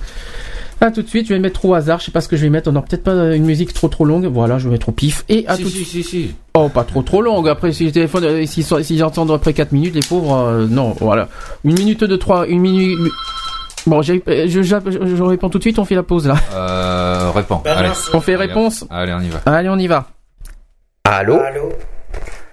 à 0.80 0.92
tout 0.92 1.02
de 1.02 1.08
suite, 1.08 1.26
je 1.26 1.34
vais 1.34 1.40
mettre 1.40 1.64
au 1.64 1.74
hasard. 1.74 1.98
Je 1.98 2.04
sais 2.04 2.12
pas 2.12 2.20
ce 2.20 2.28
que 2.28 2.36
je 2.36 2.42
vais 2.42 2.50
mettre. 2.50 2.68
On 2.68 2.72
n'aura 2.72 2.86
peut-être 2.86 3.02
pas 3.02 3.34
une 3.34 3.44
musique 3.44 3.72
trop 3.74 3.88
trop 3.88 4.04
longue. 4.04 4.26
Voilà, 4.26 4.58
je 4.58 4.66
vais 4.68 4.72
mettre 4.72 4.88
au 4.90 4.92
pif. 4.92 5.24
Et 5.28 5.44
à 5.48 5.56
si, 5.56 5.62
tout 5.64 5.68
de 5.70 5.74
si, 5.74 5.84
si, 5.84 6.02
si. 6.04 6.34
Oh, 6.54 6.68
pas 6.68 6.84
trop 6.84 7.02
trop 7.02 7.20
longue. 7.20 7.48
Après, 7.48 7.72
si 7.72 7.84
le 7.86 7.90
téléphone, 7.90 8.22
euh, 8.24 8.46
s'ils 8.46 9.02
entendent 9.04 9.32
après 9.32 9.52
4 9.52 9.72
minutes, 9.72 9.94
les 9.96 10.02
pauvres, 10.08 10.36
euh, 10.36 10.66
non, 10.68 10.94
voilà. 11.00 11.28
Une 11.64 11.74
minute 11.76 12.04
de 12.04 12.14
3, 12.14 12.46
une 12.46 12.60
minute. 12.60 12.96
Bon, 13.88 14.02
j'ai- 14.02 14.22
je, 14.26 14.62
je, 14.62 14.76
je, 14.86 15.16
je 15.16 15.22
réponds 15.24 15.48
tout 15.48 15.58
de 15.58 15.64
suite, 15.64 15.80
on 15.80 15.84
fait 15.84 15.94
la 15.96 16.04
pause 16.04 16.28
là. 16.28 16.36
Euh, 16.54 17.30
réponds. 17.34 17.60
Allez. 17.64 17.90
On 18.12 18.20
fait 18.20 18.36
réponse. 18.36 18.84
Allez, 18.90 19.12
on 19.14 19.20
y 19.20 19.28
va. 19.30 19.40
Allez, 19.46 19.68
on 19.68 19.78
y 19.78 19.86
va. 19.88 20.06
Allô 21.04 21.40
Allô 21.40 21.72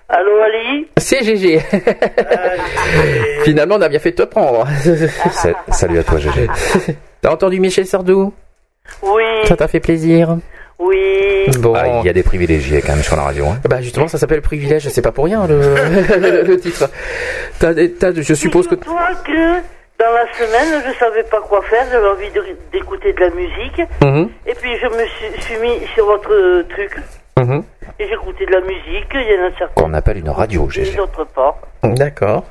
Allô 0.07 0.39
Ali 0.41 0.87
C'est 0.97 1.23
GG. 1.23 1.59
Finalement, 3.43 3.75
on 3.75 3.81
a 3.81 3.89
bien 3.89 3.99
fait 3.99 4.11
de 4.11 4.17
te 4.17 4.23
prendre. 4.23 4.67
Salut 5.71 5.99
à 5.99 6.03
toi 6.03 6.19
GG. 6.19 6.47
T'as 7.21 7.31
entendu 7.31 7.59
Michel 7.59 7.85
Sardou? 7.87 8.33
Oui. 9.01 9.23
Ça 9.45 9.55
t'a 9.55 9.67
fait 9.67 9.79
plaisir? 9.79 10.37
Oui. 10.77 11.45
Bon. 11.59 11.73
Ah, 11.75 11.99
il 12.01 12.05
y 12.05 12.09
a 12.09 12.13
des 12.13 12.21
privilégiés 12.23 12.81
quand 12.81 12.93
même 12.93 13.01
sur 13.03 13.15
la 13.15 13.23
radio. 13.23 13.45
Hein. 13.47 13.59
Bah 13.67 13.81
justement, 13.81 14.07
ça 14.07 14.17
s'appelle 14.19 14.41
privilège, 14.41 14.87
c'est 14.89 15.01
pas 15.01 15.11
pour 15.11 15.25
rien 15.25 15.47
le, 15.47 15.59
le, 16.19 16.43
le 16.43 16.59
titre. 16.59 16.89
T'as, 17.59 17.73
t'as, 17.99 18.13
je 18.13 18.33
suppose 18.33 18.67
que... 18.67 18.75
Toi 18.75 19.07
que 19.25 19.55
dans 19.97 20.11
la 20.11 20.25
semaine, 20.37 20.83
je 20.85 20.99
savais 20.99 21.23
pas 21.23 21.39
quoi 21.41 21.61
faire, 21.63 21.85
j'avais 21.89 22.07
envie 22.07 22.29
d'écouter 22.73 23.13
de 23.13 23.19
la 23.21 23.29
musique. 23.29 23.81
Mhm, 24.03 24.29
Et 24.45 24.53
puis 24.53 24.71
je 24.81 24.87
me 24.87 25.05
suis, 25.07 25.41
suis 25.41 25.57
mis 25.61 25.79
sur 25.95 26.05
votre 26.05 26.31
euh, 26.33 26.63
truc. 26.69 26.91
mhm. 27.39 27.63
Et 27.74 27.74
j'écoutais 27.99 28.45
de 28.45 28.51
la 28.51 28.61
musique, 28.61 29.07
il 29.13 29.21
y 29.21 29.39
en 29.41 29.45
a 29.47 29.57
certains. 29.57 29.81
Qu'on 29.81 29.93
appelle 29.93 30.17
une 30.17 30.29
radio, 30.29 30.69
GG. 30.69 30.95
d'autres 30.95 31.23
pas. 31.25 31.55
D'accord. 31.83 32.43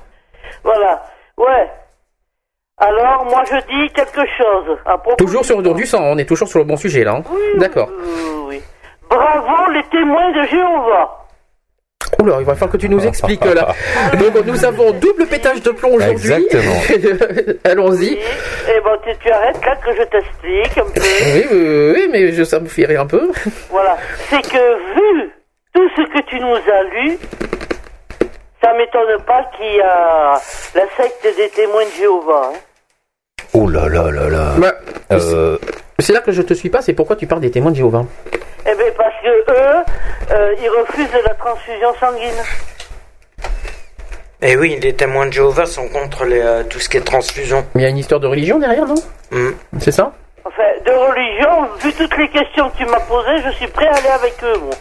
Voilà. 0.63 1.03
Ouais. 1.37 1.71
Alors, 2.79 3.25
moi 3.27 3.43
je 3.51 3.57
dis 3.67 3.93
quelque 3.93 4.23
chose. 4.37 4.77
À 4.85 4.99
propos 4.99 5.17
Toujours 5.17 5.45
sur 5.45 5.57
le 5.59 5.63
don 5.63 5.75
du 5.75 5.87
sang, 5.87 6.03
on 6.03 6.19
est 6.19 6.25
toujours 6.25 6.49
sur 6.49 6.59
le 6.59 6.65
bon 6.65 6.77
sujet 6.77 7.05
là. 7.05 7.13
hein. 7.17 7.23
Oui, 7.31 7.59
D'accord. 7.59 7.89
oui, 7.91 8.45
oui. 8.49 8.63
Bravo 9.09 9.71
les 9.73 9.83
témoins 9.85 10.31
de 10.33 10.43
Jéhovah. 10.49 11.24
Oula, 12.21 12.37
il 12.41 12.45
va 12.47 12.55
falloir 12.55 12.71
que 12.73 12.77
tu 12.77 12.89
nous 12.89 13.05
expliques 13.07 13.45
là. 13.45 13.69
Donc 14.19 14.45
nous 14.47 14.65
avons 14.65 14.93
double 14.93 15.27
pétage 15.27 15.63
de 15.63 15.71
plomb 15.71 15.95
aujourd'hui. 15.95 16.33
Exactement. 16.33 17.55
Allons-y. 17.65 18.13
Et, 18.13 18.19
et 18.19 18.81
bon, 18.85 18.97
tu, 19.05 19.11
tu 19.23 19.31
arrêtes 19.31 19.65
là 19.65 19.77
que 19.77 19.91
je 19.97 20.03
t'explique 20.05 20.79
un 20.79 20.85
peu. 20.85 21.01
Oui, 21.01 21.47
oui, 21.51 21.93
oui, 21.97 22.09
mais 22.13 22.33
je, 22.33 22.45
ça 22.45 22.61
me 22.61 22.67
fait 22.67 22.85
rire 22.87 23.01
un 23.03 23.07
peu. 23.07 23.31
Voilà. 23.71 23.97
C'est 24.31 24.43
que 24.43 24.95
vu 24.95 25.31
tout 25.75 25.89
ce 25.97 26.03
que 26.13 26.25
tu 26.29 26.39
nous 26.41 26.55
as 26.55 26.83
lu, 26.95 27.19
ça 28.63 28.73
m'étonne 28.75 29.23
pas 29.27 29.45
qu'il 29.57 29.75
y 29.77 29.81
a 29.81 30.35
la 30.75 30.83
secte 30.97 31.27
des 31.37 31.49
témoins 31.51 31.85
de 31.85 31.91
Jéhovah. 31.99 32.53
hein. 32.55 32.59
Oh 33.53 33.69
là 33.69 33.89
là 33.89 34.11
là 34.11 34.29
là. 34.29 34.55
Bah, 34.59 34.73
Euh, 35.13 35.59
c'est 35.99 36.13
là 36.13 36.21
que 36.21 36.33
je 36.33 36.43
te 36.43 36.55
suis 36.55 36.71
pas, 36.71 36.83
c'est 36.83 36.93
pourquoi 36.93 37.17
tu 37.17 37.27
parles 37.27 37.41
des 37.41 37.51
témoins 37.51 37.71
de 37.71 37.77
Jéhovah. 37.77 38.05
Eh 38.67 38.75
bien, 38.75 38.87
parce 38.97 39.15
que 39.23 39.29
eux, 39.53 39.85
euh, 40.33 40.55
ils 40.63 40.69
refusent 40.69 41.23
la 41.25 41.35
transfusion 41.35 41.95
sanguine. 42.01 42.43
Et 44.43 44.57
oui, 44.57 44.79
les 44.83 44.93
témoins 44.95 45.27
de 45.27 45.33
Jéhovah 45.33 45.67
sont 45.67 45.89
contre 45.89 46.25
les, 46.25 46.41
euh, 46.41 46.63
tout 46.69 46.79
ce 46.79 46.89
qui 46.89 46.97
est 46.99 47.01
transfusion. 47.01 47.65
Mais 47.75 47.83
il 47.83 47.85
y 47.85 47.87
a 47.87 47.91
une 47.91 47.99
histoire 47.99 48.21
de 48.21 48.27
religion 48.27 48.59
derrière, 48.59 48.87
non? 48.87 48.95
Hmm. 49.31 49.53
C'est 49.81 49.93
ça? 49.93 50.13
Enfin, 50.45 50.63
de 50.85 50.91
religion, 50.91 51.69
vu 51.83 51.93
toutes 51.95 52.17
les 52.19 52.29
questions 52.29 52.69
que 52.71 52.77
tu 52.77 52.85
m'as 52.87 53.01
posées, 53.01 53.41
je 53.47 53.51
suis 53.53 53.67
prêt 53.69 53.87
à 53.87 53.95
aller 53.97 54.09
avec 54.09 54.35
eux, 54.43 54.59
moi. 54.61 54.75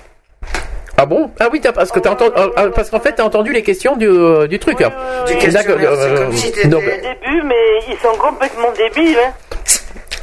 Ah 0.98 1.06
bon? 1.06 1.32
Ah 1.40 1.48
oui, 1.52 1.60
t'as, 1.62 1.72
parce 1.72 1.92
que 1.92 2.00
t'as 2.00 2.12
entendu, 2.12 2.34
ah, 2.56 2.68
parce 2.76 2.90
qu'en 2.92 3.00
fait 3.00 3.14
t'as 3.14 3.24
entendu 3.24 3.52
les 3.52 3.64
questions 3.64 3.96
du, 3.96 4.08
euh, 4.08 4.46
du 4.48 4.60
truc. 4.60 4.78
Oui, 4.80 4.86
oui, 4.86 4.92
oui. 4.94 5.36
Du 5.40 5.52
D'accord, 5.52 5.78
questionnaire, 5.78 5.92
c'est 5.96 6.10
euh, 6.12 6.18
comme 6.18 6.34
si 6.34 6.52
t'étais- 6.52 6.68
donc, 6.68 6.84
Au 6.84 6.86
début, 6.86 7.42
mais 7.46 7.80
ils 7.90 7.98
sont 7.98 8.16
complètement 8.20 8.72
débiles, 8.74 9.18
hein. 9.18 9.32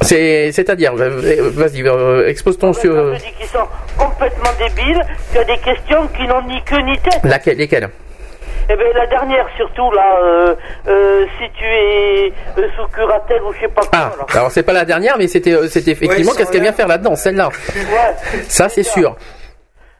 C'est, 0.01 0.51
c'est-à-dire, 0.51 0.93
euh, 0.97 1.49
vas-y, 1.53 1.83
euh, 1.87 2.27
expose 2.27 2.57
ton 2.57 2.73
sur 2.73 3.13
je 3.15 3.19
dis 3.19 3.31
qu'ils 3.33 3.47
sont 3.47 3.67
complètement 3.97 4.49
débiles, 4.59 5.01
tu 5.31 5.37
as 5.37 5.43
des 5.43 5.57
questions 5.57 6.07
qui 6.17 6.27
n'ont 6.27 6.41
ni 6.43 6.61
queue 6.63 6.81
ni 6.81 6.97
tête. 6.99 7.19
laquelle, 7.23 7.57
lesquelles? 7.57 7.89
Eh 8.69 8.75
bien, 8.75 8.85
la 8.95 9.07
dernière, 9.07 9.47
surtout, 9.57 9.91
là, 9.91 10.17
euh, 10.23 10.55
euh, 10.87 11.25
si 11.39 11.49
tu 11.57 11.65
es 11.65 12.31
euh, 12.57 12.67
sous 12.77 12.87
curatelle 12.87 13.41
ou 13.43 13.53
je 13.53 13.59
sais 13.61 13.67
pas 13.67 13.81
quoi, 13.81 13.89
Ah, 13.91 14.11
là. 14.17 14.25
alors 14.33 14.51
c'est 14.51 14.63
pas 14.63 14.71
la 14.73 14.85
dernière, 14.85 15.17
mais 15.17 15.27
c'était, 15.27 15.51
euh, 15.53 15.67
c'était 15.67 15.91
effectivement 15.91 16.31
Ouais, 16.31 16.37
qu'est-ce 16.37 16.51
qu'elle 16.51 16.61
vient 16.61 16.71
faire 16.71 16.87
là-dedans, 16.87 17.15
celle-là? 17.15 17.49
Ouais. 17.75 18.41
Ça 18.47 18.69
c'est 18.69 18.83
sûr. 18.83 19.15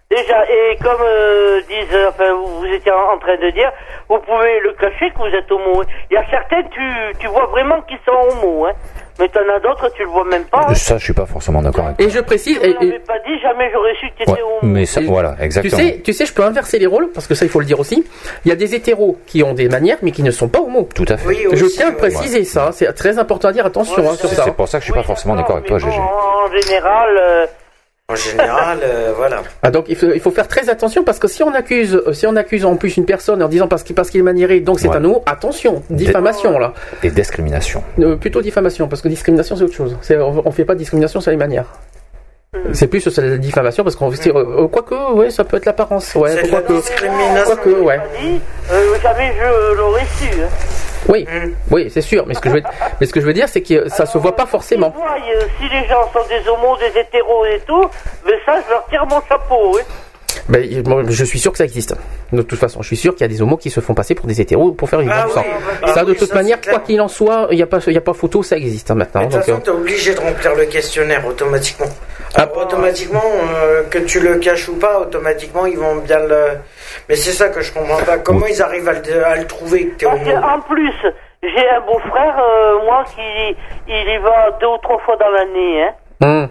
Déjà, 0.10 0.44
et 0.46 0.78
comme 0.84 1.02
euh, 1.02 1.62
disent, 1.70 1.94
euh, 1.96 2.10
enfin, 2.10 2.34
vous, 2.34 2.60
vous 2.60 2.66
étiez 2.66 2.92
en, 2.92 3.16
en 3.16 3.18
train 3.20 3.38
de 3.38 3.50
dire, 3.52 3.72
vous 4.10 4.20
pouvez 4.20 4.60
le 4.60 4.74
cacher 4.74 5.10
que 5.12 5.18
vous 5.20 5.36
êtes 5.36 5.50
homo. 5.52 5.84
Il 6.10 6.14
y 6.14 6.18
a 6.18 6.26
certains, 6.30 6.64
tu, 6.64 6.82
tu 7.20 7.28
vois 7.28 7.46
vraiment 7.48 7.82
qu'ils 7.84 8.00
sont 8.06 8.12
homo, 8.30 8.66
hein. 8.66 8.74
Mais 9.22 9.28
t'en 9.30 9.40
as 9.56 9.60
d'autres, 9.60 9.88
tu 9.96 10.02
le 10.02 10.10
vois 10.10 10.26
même 10.26 10.46
pas. 10.46 10.66
hein. 10.68 10.74
ça, 10.74 10.98
je 10.98 11.04
suis 11.04 11.14
pas 11.14 11.26
forcément 11.28 11.62
d'accord 11.62 11.86
avec 11.86 12.02
Et 12.02 12.10
je 12.10 12.20
précise, 12.20 12.58
Si 12.60 12.66
et- 12.66 12.70
et- 12.72 13.00
pas 13.00 13.20
dit, 13.20 13.40
jamais 13.42 13.70
j'aurais 13.72 13.94
su 14.00 14.08
que 14.18 14.24
tu 14.24 14.32
Ouais, 14.32 14.42
homo. 14.42 14.58
mais 14.74 14.86
ça, 14.88 15.00
Et- 15.00 15.06
voilà, 15.06 15.36
tu 15.38 15.44
exactement. 15.44 15.78
sais, 15.78 16.02
tu 16.04 16.12
sais, 16.14 16.26
je 16.26 16.34
peux 16.34 16.44
inverser 16.44 16.80
les 16.80 16.88
rôles 16.88 17.10
parce 17.14 17.28
que 17.28 17.36
ça 17.36 17.46
il 17.46 17.50
faut 17.52 17.60
le 17.60 17.66
dire 17.66 17.80
aussi. 17.80 18.04
Il 18.46 18.50
y 18.50 18.52
a 18.52 18.56
des 18.56 18.74
hétéros 18.74 19.18
qui 19.28 19.44
ont 19.44 19.54
des 19.54 19.70
manières, 19.70 19.98
mais 20.02 20.12
qui 20.12 20.24
ne 20.24 20.32
sont 20.32 20.48
pas 20.50 20.60
homo. 20.60 20.90
Tout 20.96 21.06
à 21.08 21.18
fait. 21.18 21.28
Oui, 21.28 21.46
Je 21.54 21.66
aussi, 21.66 21.78
tiens 21.78 21.88
à 21.88 21.92
ouais. 21.92 21.98
préciser 21.98 22.44
ça. 22.44 22.72
C'est 22.72 22.92
très 22.94 23.20
important 23.20 23.50
à 23.50 23.52
dire. 23.52 23.66
Attention 23.66 24.02
Ouais, 24.02 24.08
hein, 24.10 24.16
sur 24.16 24.28
C'est 24.30 24.36
ça. 24.36 24.44
c'est 24.46 24.56
pour 24.56 24.68
ça 24.68 24.80
que 24.80 24.86
je 24.86 24.92
suis 24.92 25.00
pas 25.00 25.04
forcément 25.04 25.36
d'accord 25.36 25.58
avec 25.58 25.68
toi, 25.68 25.78
bon, 25.78 25.88
En 25.88 26.52
général, 26.60 27.10
euh, 27.18 27.46
En 28.12 28.16
général, 28.16 28.80
euh, 28.84 29.14
voilà. 29.16 29.42
Ah, 29.64 29.72
donc 29.72 29.86
il 29.88 29.96
faut, 29.96 30.08
il 30.14 30.20
faut 30.20 30.32
faire 30.32 30.48
très 30.48 30.70
attention 30.70 31.04
parce 31.04 31.18
que 31.20 31.28
si 31.28 31.44
on 31.44 31.54
accuse, 31.54 31.96
euh, 31.96 32.14
si 32.14 32.28
on 32.28 32.36
accuse 32.36 32.66
en 32.66 32.76
plus 32.76 32.98
une 32.98 33.06
personne 33.06 33.42
en 33.42 33.48
disant 33.48 33.68
parce 33.68 33.84
qu'il 33.84 33.96
parce 33.96 34.10
qu'il 34.10 34.20
est 34.20 34.24
maniéré, 34.24 34.60
donc 34.60 34.80
c'est 34.80 34.90
Ouais. 34.90 34.98
un 34.98 35.04
homo, 35.06 35.24
attention, 35.26 35.82
diffamation 35.90 36.60
là. 36.60 36.74
Et 37.04 37.10
discrimination. 37.12 37.84
Euh, 38.00 38.16
plutôt 38.18 38.42
diffamation 38.42 38.88
parce 38.88 39.02
que 39.02 39.08
discrimination 39.08 39.56
c'est 39.56 39.64
autre 39.64 39.74
chose. 39.76 39.96
C'est, 40.02 40.18
on, 40.18 40.42
on 40.46 40.52
fait 40.52 40.66
pas 40.66 40.74
de 40.74 40.80
discrimination 40.80 41.22
sur 41.22 41.32
les 41.32 41.38
manières. 41.38 41.66
C'est 42.74 42.88
plus 42.88 43.00
sur 43.00 43.24
la 43.24 43.38
diffamation 43.38 43.84
parce 43.86 43.96
qu'on 43.96 44.10
veut 44.10 44.18
dire, 44.18 44.38
euh, 44.38 44.68
quoique, 44.68 45.14
ouais, 45.14 45.30
ça 45.30 45.46
peut 45.46 45.56
être 45.56 45.66
l'apparence, 45.66 46.14
ouais, 46.16 46.32
C'est 46.32 46.48
de 46.48 46.52
la 46.54 47.44
quoique. 47.44 47.70
ouais. 47.70 48.00
euh, 48.74 48.96
jamais 49.02 49.34
je 49.40 49.74
l'aurais 49.78 50.06
su. 50.18 50.26
Hein. 50.42 50.50
Oui, 51.10 51.28
oui, 51.72 51.90
c'est 51.90 52.02
sûr. 52.02 52.26
Mais 52.28 52.34
ce 52.34 52.40
que 52.40 52.50
je 52.50 52.56
veux, 52.56 52.64
mais 53.00 53.06
ce 53.08 53.14
que 53.14 53.20
je 53.22 53.26
veux 53.26 53.34
dire, 53.34 53.50
c'est 53.50 53.62
que 53.62 53.90
ça 53.90 54.06
se 54.06 54.18
voit 54.18 54.36
pas 54.36 54.46
forcément. 54.46 54.90
Voient, 54.90 55.16
euh, 55.36 55.46
si 55.60 55.68
les 55.70 55.86
gens 55.88 56.04
sont 56.14 56.26
des 56.28 56.48
homos, 56.48 56.78
des 56.78 57.00
hétéros 57.00 57.46
et 57.46 57.60
tout, 57.68 57.90
mais 58.26 58.34
ça, 58.46 58.62
je 58.66 58.70
leur 58.72 58.86
tire 58.88 59.06
mon 59.08 59.22
chapeau. 59.28 59.78
hein. 59.78 59.84
Ben, 60.52 61.08
je 61.10 61.24
suis 61.24 61.40
sûr 61.40 61.52
que 61.52 61.58
ça 61.58 61.64
existe. 61.64 61.96
De 62.34 62.42
toute 62.42 62.60
façon, 62.60 62.82
je 62.82 62.88
suis 62.88 62.98
sûr 62.98 63.14
qu'il 63.16 63.22
y 63.22 63.24
a 63.26 63.28
des 63.30 63.42
homos 63.42 63.56
qui 63.58 63.70
se 63.70 63.80
font 63.80 63.94
passer 63.94 64.16
pour 64.16 64.28
des 64.28 64.42
hétéros 64.42 64.74
pour 64.74 64.90
faire 64.90 65.00
une 65.00 65.10
Ah 65.10 65.22
du 65.22 65.28
oui, 65.28 65.34
sang. 65.34 65.46
bah, 65.82 65.88
ça, 65.94 66.04
de 66.04 66.12
oui, 66.12 66.18
toute 66.18 66.28
ça, 66.28 66.36
manière, 66.36 66.60
quoi 66.60 66.80
qu'il 66.80 67.00
en 67.00 67.08
soit, 67.08 67.48
il 67.52 67.56
n'y 67.56 67.64
a 67.64 67.68
pas, 67.68 67.80
il 67.88 67.94
y 67.94 67.98
a 67.98 68.02
pas 68.02 68.14
photo, 68.14 68.44
ça 68.44 68.58
existe 68.58 68.92
hein, 68.92 68.96
maintenant. 68.96 69.22
Mais 69.22 69.28
De 69.28 69.32
toute 69.34 69.42
façon, 69.46 69.58
euh, 69.58 69.62
t'es 69.64 69.70
obligé 69.72 70.14
de 70.14 70.20
remplir 70.20 70.54
le 70.56 70.66
questionnaire 70.66 71.26
automatiquement. 71.26 71.88
Ah. 72.36 72.42
Alors, 72.44 72.58
automatiquement, 72.58 73.24
euh, 73.64 73.84
que 73.90 74.00
tu 74.00 74.20
le 74.20 74.36
caches 74.36 74.68
ou 74.68 74.76
pas, 74.76 75.00
automatiquement, 75.00 75.66
ils 75.66 75.78
vont 75.78 75.96
bien 75.98 76.20
le. 76.20 76.46
Mais 77.08 77.16
c'est 77.16 77.32
ça 77.32 77.48
que 77.50 77.62
je 77.62 77.72
comprends 77.72 78.02
pas. 78.04 78.18
Comment 78.18 78.46
ils 78.48 78.62
arrivent 78.62 78.90
à 78.90 78.94
le, 78.94 79.26
à 79.26 79.36
le 79.38 79.48
trouver 79.48 79.88
que 79.88 79.96
t'es 80.00 80.06
Parce 80.06 80.20
homo? 80.22 80.32
qu'en 80.42 80.60
plus, 80.74 80.94
j'ai 81.44 81.70
un 81.70 81.82
beau-frère, 81.82 82.38
euh, 82.40 82.84
moi, 82.86 83.06
qui 83.16 83.56
il 83.88 83.96
y 83.96 84.18
va 84.18 84.52
deux 84.60 84.68
ou 84.68 84.78
trois 84.84 85.00
fois 85.00 85.16
dans 85.18 85.30
l'année. 85.30 85.84
Hein. 85.84 85.94
hum. 86.44 86.50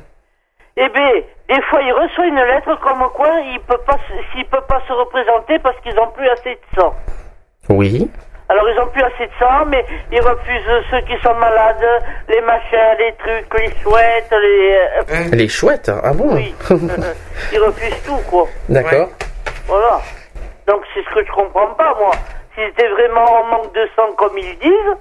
Eh 0.77 0.89
bien, 0.89 1.11
des 1.51 1.61
fois, 1.63 1.81
il 1.83 1.93
reçoit 1.93 2.27
une 2.27 2.37
lettre 2.41 2.79
comme 2.81 3.07
quoi 3.15 3.29
il 3.53 3.61
peut 3.61 3.79
pas, 3.87 3.97
se- 4.09 4.33
s'il 4.33 4.47
peut 4.47 4.61
pas 4.69 4.81
se 4.87 4.93
représenter 4.93 5.59
parce 5.59 5.77
qu'ils 5.81 5.99
ont 5.99 6.09
plus 6.13 6.29
assez 6.29 6.51
de 6.55 6.81
sang. 6.81 6.95
Oui. 7.69 8.11
Alors, 8.49 8.69
ils 8.69 8.81
ont 8.81 8.87
plus 8.89 9.03
assez 9.03 9.27
de 9.27 9.33
sang, 9.39 9.65
mais 9.67 9.85
ils 10.11 10.21
refusent 10.21 10.85
ceux 10.91 11.01
qui 11.03 11.17
sont 11.23 11.35
malades, 11.35 11.85
les 12.29 12.41
machins, 12.41 12.97
les 12.99 13.13
trucs, 13.15 13.61
les 13.61 13.71
chouettes, 13.81 14.33
les... 14.33 14.79
euh, 15.11 15.25
Les 15.37 15.49
chouettes, 15.49 15.89
ah 16.03 16.13
bon 16.13 16.35
oui. 16.35 16.53
ils 17.53 17.59
refusent 17.61 18.03
tout, 18.05 18.19
quoi. 18.29 18.47
D'accord. 18.69 19.09
Voilà. 19.67 20.01
Donc, 20.67 20.83
c'est 20.95 21.03
ce 21.05 21.15
que 21.15 21.25
je 21.25 21.31
comprends 21.33 21.75
pas, 21.75 21.95
moi. 22.01 22.11
S'ils 22.55 22.65
étaient 22.65 22.89
vraiment 22.89 23.25
en 23.25 23.45
manque 23.45 23.73
de 23.73 23.89
sang, 23.95 24.13
comme 24.17 24.37
ils 24.39 24.59
disent... 24.59 24.97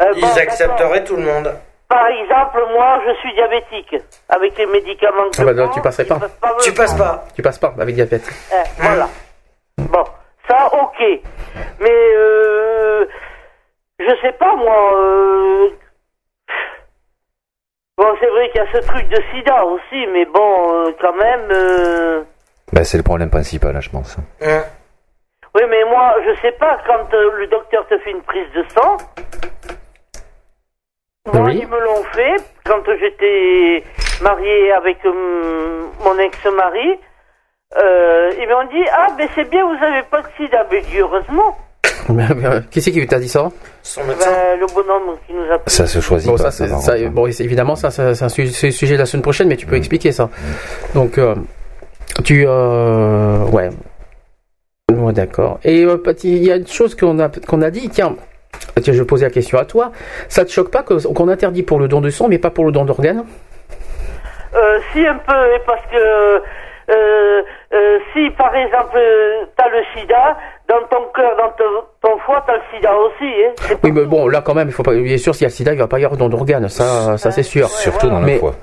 euh, 0.00 0.12
bon, 0.12 0.16
Ils 0.16 0.38
accepteraient 0.40 1.04
tout 1.04 1.16
le 1.16 1.22
monde. 1.22 1.54
Par 1.92 2.06
exemple, 2.06 2.64
moi, 2.72 3.00
je 3.06 3.12
suis 3.20 3.34
diabétique. 3.34 3.96
Avec 4.30 4.56
les 4.56 4.64
médicaments 4.66 5.28
que 5.30 5.42
Ah 5.42 5.44
bah 5.44 5.52
je 5.54 5.60
non, 5.60 5.68
tu 5.68 5.82
passerais 5.82 6.06
pas. 6.06 6.16
me 6.18 6.62
Tu 6.64 6.72
passes 6.72 6.94
pas. 6.94 7.24
Tu 7.36 7.42
passes 7.42 7.58
pas 7.58 7.74
avec 7.78 7.94
diabète. 7.94 8.22
Eh, 8.50 8.82
voilà. 8.82 9.08
Bon, 9.76 10.04
ça, 10.48 10.68
ok. 10.72 11.00
Mais, 11.80 11.90
euh, 12.16 13.04
je 13.98 14.16
sais 14.22 14.32
pas, 14.32 14.56
moi, 14.56 14.94
euh, 14.96 15.68
Bon, 17.98 18.06
c'est 18.20 18.26
vrai 18.28 18.48
qu'il 18.50 18.62
y 18.62 18.66
a 18.66 18.72
ce 18.72 18.78
truc 18.86 19.06
de 19.10 19.20
sida 19.30 19.64
aussi, 19.66 20.06
mais 20.14 20.24
bon, 20.24 20.86
euh, 20.86 20.92
quand 20.98 21.12
même... 21.14 21.48
euh, 21.52 22.22
Bah, 22.72 22.84
c'est 22.84 22.96
le 22.96 23.02
problème 23.02 23.28
principal, 23.28 23.74
là, 23.74 23.80
je 23.80 23.90
pense. 23.90 24.16
Hein. 24.40 24.62
Oui, 25.54 25.62
mais 25.68 25.84
moi, 25.84 26.14
je 26.26 26.40
sais 26.40 26.52
pas, 26.52 26.78
quand 26.86 27.12
euh, 27.12 27.32
le 27.36 27.46
docteur 27.48 27.86
te 27.88 27.98
fait 27.98 28.10
une 28.12 28.22
prise 28.22 28.50
de 28.54 28.64
sang, 28.74 28.96
moi, 31.26 31.42
Oui. 31.44 31.58
ils 31.62 31.68
me 31.68 31.78
l'ont 31.80 32.02
fait 32.12 32.36
quand 32.66 32.82
j'étais 32.98 33.84
marié 34.22 34.72
avec 34.72 34.98
euh, 35.04 35.82
mon 36.04 36.18
ex-mari. 36.18 36.98
Euh, 37.76 38.32
ils 38.40 38.48
m'ont 38.48 38.64
dit, 38.70 38.84
ah, 38.92 39.08
mais 39.16 39.28
c'est 39.34 39.48
bien, 39.48 39.64
vous 39.64 39.82
avez 39.84 40.02
pas 40.10 40.20
de 40.20 40.26
sida. 40.36 40.66
Mais 40.70 40.82
je 40.82 40.88
dis, 40.90 40.98
heureusement. 40.98 41.56
Qui 42.70 42.82
c'est 42.82 42.90
qui 42.90 43.06
t'a 43.06 43.20
dit 43.20 43.28
ça? 43.28 43.48
Son 43.82 44.02
médecin. 44.04 44.28
Ben, 44.28 44.58
le 44.60 44.66
bonhomme 44.74 45.16
qui 45.26 45.32
nous 45.34 45.44
a 45.52 45.58
pris. 45.58 45.70
Ça 45.72 45.86
se 45.86 46.00
choisit 46.00 46.28
Bon, 46.28 46.36
pas. 46.36 46.50
ça, 46.50 46.66
ça, 46.68 46.98
bon, 47.08 47.26
évidemment, 47.28 47.76
ça, 47.76 47.90
ça, 47.90 48.14
c'est 48.14 48.24
un 48.24 48.28
sujet 48.28 48.94
de 48.94 48.98
la 48.98 49.06
semaine 49.06 49.22
prochaine, 49.22 49.46
mais 49.48 49.56
tu 49.56 49.66
peux 49.66 49.76
expliquer 49.76 50.10
ça. 50.10 50.28
Donc, 50.94 51.16
euh, 51.18 51.36
tu, 52.24 52.44
euh, 52.46 53.44
ouais, 53.46 53.70
ouais, 54.92 55.12
d'accord. 55.12 55.60
Et 55.64 55.84
euh, 55.84 55.96
il 56.24 56.44
y 56.44 56.50
a 56.50 56.56
une 56.56 56.66
chose 56.66 56.96
qu'on 56.96 57.18
a, 57.20 57.28
qu'on 57.46 57.62
a 57.62 57.70
dit. 57.70 57.88
Tiens, 57.88 58.16
tiens, 58.80 58.92
je 58.92 59.00
vais 59.00 59.06
poser 59.06 59.24
la 59.24 59.30
question 59.30 59.58
à 59.58 59.64
toi. 59.64 59.92
Ça 60.28 60.44
te 60.44 60.50
choque 60.50 60.70
pas 60.70 60.82
qu'on 60.82 61.28
interdit 61.28 61.62
pour 61.62 61.78
le 61.78 61.88
don 61.88 62.00
de 62.00 62.10
sang, 62.10 62.28
mais 62.28 62.38
pas 62.38 62.50
pour 62.50 62.64
le 62.64 62.72
don 62.72 62.84
d'organes? 62.84 63.24
Euh, 64.54 64.78
si, 64.92 65.06
un 65.06 65.14
peu, 65.14 65.32
parce 65.66 65.80
que 65.90 66.42
euh, 66.90 67.42
euh, 67.72 67.98
si 68.12 68.28
par 68.30 68.54
exemple 68.54 68.96
euh, 68.96 69.44
t'as 69.56 69.68
le 69.68 69.82
sida, 69.94 70.36
dans 70.68 70.82
ton 70.90 71.04
cœur, 71.14 71.36
dans 71.36 71.52
ton, 72.00 72.18
foie, 72.18 72.42
t'as 72.46 72.54
le 72.54 72.62
sida 72.74 72.90
aussi. 72.94 73.24
Hein. 73.24 73.76
Oui, 73.82 73.92
mais 73.92 74.04
bon, 74.04 74.28
là 74.28 74.42
quand 74.44 74.54
même, 74.54 74.68
il 74.68 74.72
faut 74.72 74.82
pas. 74.82 74.94
Bien 74.94 75.16
sûr, 75.16 75.34
s'il 75.34 75.42
y 75.42 75.46
a 75.46 75.48
le 75.48 75.54
sida, 75.54 75.72
il 75.72 75.78
va 75.78 75.86
pas 75.86 76.00
y 76.00 76.04
avoir 76.04 76.18
don 76.18 76.28
d'organes, 76.28 76.68
ça, 76.68 77.16
ça 77.18 77.30
c'est 77.30 77.42
sûr. 77.42 77.68
Surtout 77.68 78.08
dans 78.08 78.20
le 78.20 78.38
foie. 78.38 78.54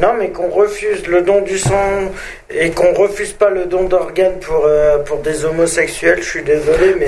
Non, 0.00 0.14
mais 0.18 0.30
qu'on 0.30 0.48
refuse 0.48 1.06
le 1.06 1.20
don 1.20 1.42
du 1.42 1.58
sang 1.58 2.10
et 2.50 2.70
qu'on 2.70 2.94
refuse 2.94 3.34
pas 3.34 3.50
le 3.50 3.66
don 3.66 3.84
d'organes 3.84 4.40
pour 4.40 4.64
euh, 4.64 4.98
pour 4.98 5.18
des 5.18 5.44
homosexuels, 5.44 6.22
je 6.22 6.28
suis 6.28 6.42
désolé, 6.42 6.96
mais 6.98 7.06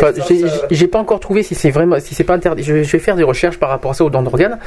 j'ai 0.70 0.86
pas 0.86 0.98
encore 0.98 1.18
trouvé 1.18 1.42
si 1.42 1.54
c'est 1.54 1.70
vraiment 1.70 1.98
si 1.98 2.14
c'est 2.14 2.24
pas 2.24 2.34
interdit. 2.34 2.62
Je, 2.62 2.74
vais 2.74 2.98
faire 2.98 3.16
des 3.16 3.24
recherches 3.24 3.58
par 3.58 3.70
rapport 3.70 3.92
à 3.92 3.94
ça 3.94 4.04
aux 4.04 4.10
dons 4.10 4.22
d'organes, 4.22 4.60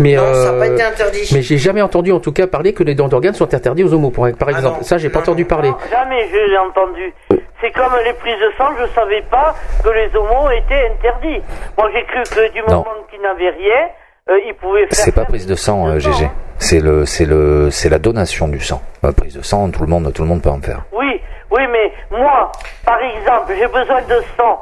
mais 0.00 0.16
non, 0.16 0.34
ça 0.34 0.52
n'a 0.52 0.58
pas 0.58 0.66
euh, 0.66 0.74
été 0.74 0.82
interdit. 0.82 1.30
Mais 1.32 1.42
j'ai 1.42 1.58
jamais 1.58 1.80
entendu 1.80 2.10
en 2.10 2.18
tout 2.18 2.32
cas 2.32 2.48
parler 2.48 2.74
que 2.74 2.82
les 2.82 2.96
dons 2.96 3.08
d'organes 3.08 3.34
sont 3.34 3.54
interdits 3.54 3.84
aux 3.84 3.94
homos, 3.94 4.10
par, 4.10 4.26
ah 4.26 4.50
exemple. 4.50 4.84
ça, 4.84 4.98
j'ai 4.98 5.08
pas 5.08 5.20
entendu 5.20 5.44
parler. 5.44 5.70
jamais 5.90 6.28
je 6.28 6.50
l'ai 6.50 6.58
entendu. 6.58 7.14
C'est 7.60 7.70
comme 7.70 7.92
les 8.04 8.12
prises 8.14 8.40
de 8.40 8.50
sang, 8.58 8.70
je 8.78 8.92
savais 8.94 9.22
pas 9.30 9.54
que 9.82 9.90
les 9.90 10.14
homos 10.16 10.50
étaient 10.50 10.90
interdits. 10.90 11.40
Moi, 11.78 11.88
j'ai 11.94 12.04
cru 12.04 12.22
que 12.24 12.52
du 12.52 12.62
moment 12.62 12.84
qu'ils 13.10 13.22
n'avaient 13.22 13.50
rien 13.50 13.88
c'est 14.90 15.14
pas 15.14 15.24
prise 15.24 15.46
de 15.46 15.54
sang, 15.54 15.98
GG. 15.98 16.24
Euh, 16.24 16.28
c'est 16.58 16.80
le, 16.80 17.06
c'est 17.06 17.24
le, 17.24 17.70
c'est 17.70 17.88
la 17.88 17.98
donation 17.98 18.48
du 18.48 18.60
sang. 18.60 18.82
La 19.02 19.12
prise 19.12 19.34
de 19.34 19.42
sang, 19.42 19.70
tout 19.70 19.82
le 19.82 19.88
monde, 19.88 20.12
tout 20.12 20.22
le 20.22 20.28
monde 20.28 20.42
peut 20.42 20.50
en 20.50 20.60
faire. 20.60 20.84
Oui, 20.92 21.20
oui, 21.50 21.62
mais 21.72 21.92
moi, 22.10 22.52
par 22.84 22.98
exemple, 23.00 23.54
j'ai 23.58 23.66
besoin 23.66 24.02
de 24.02 24.22
sang. 24.36 24.60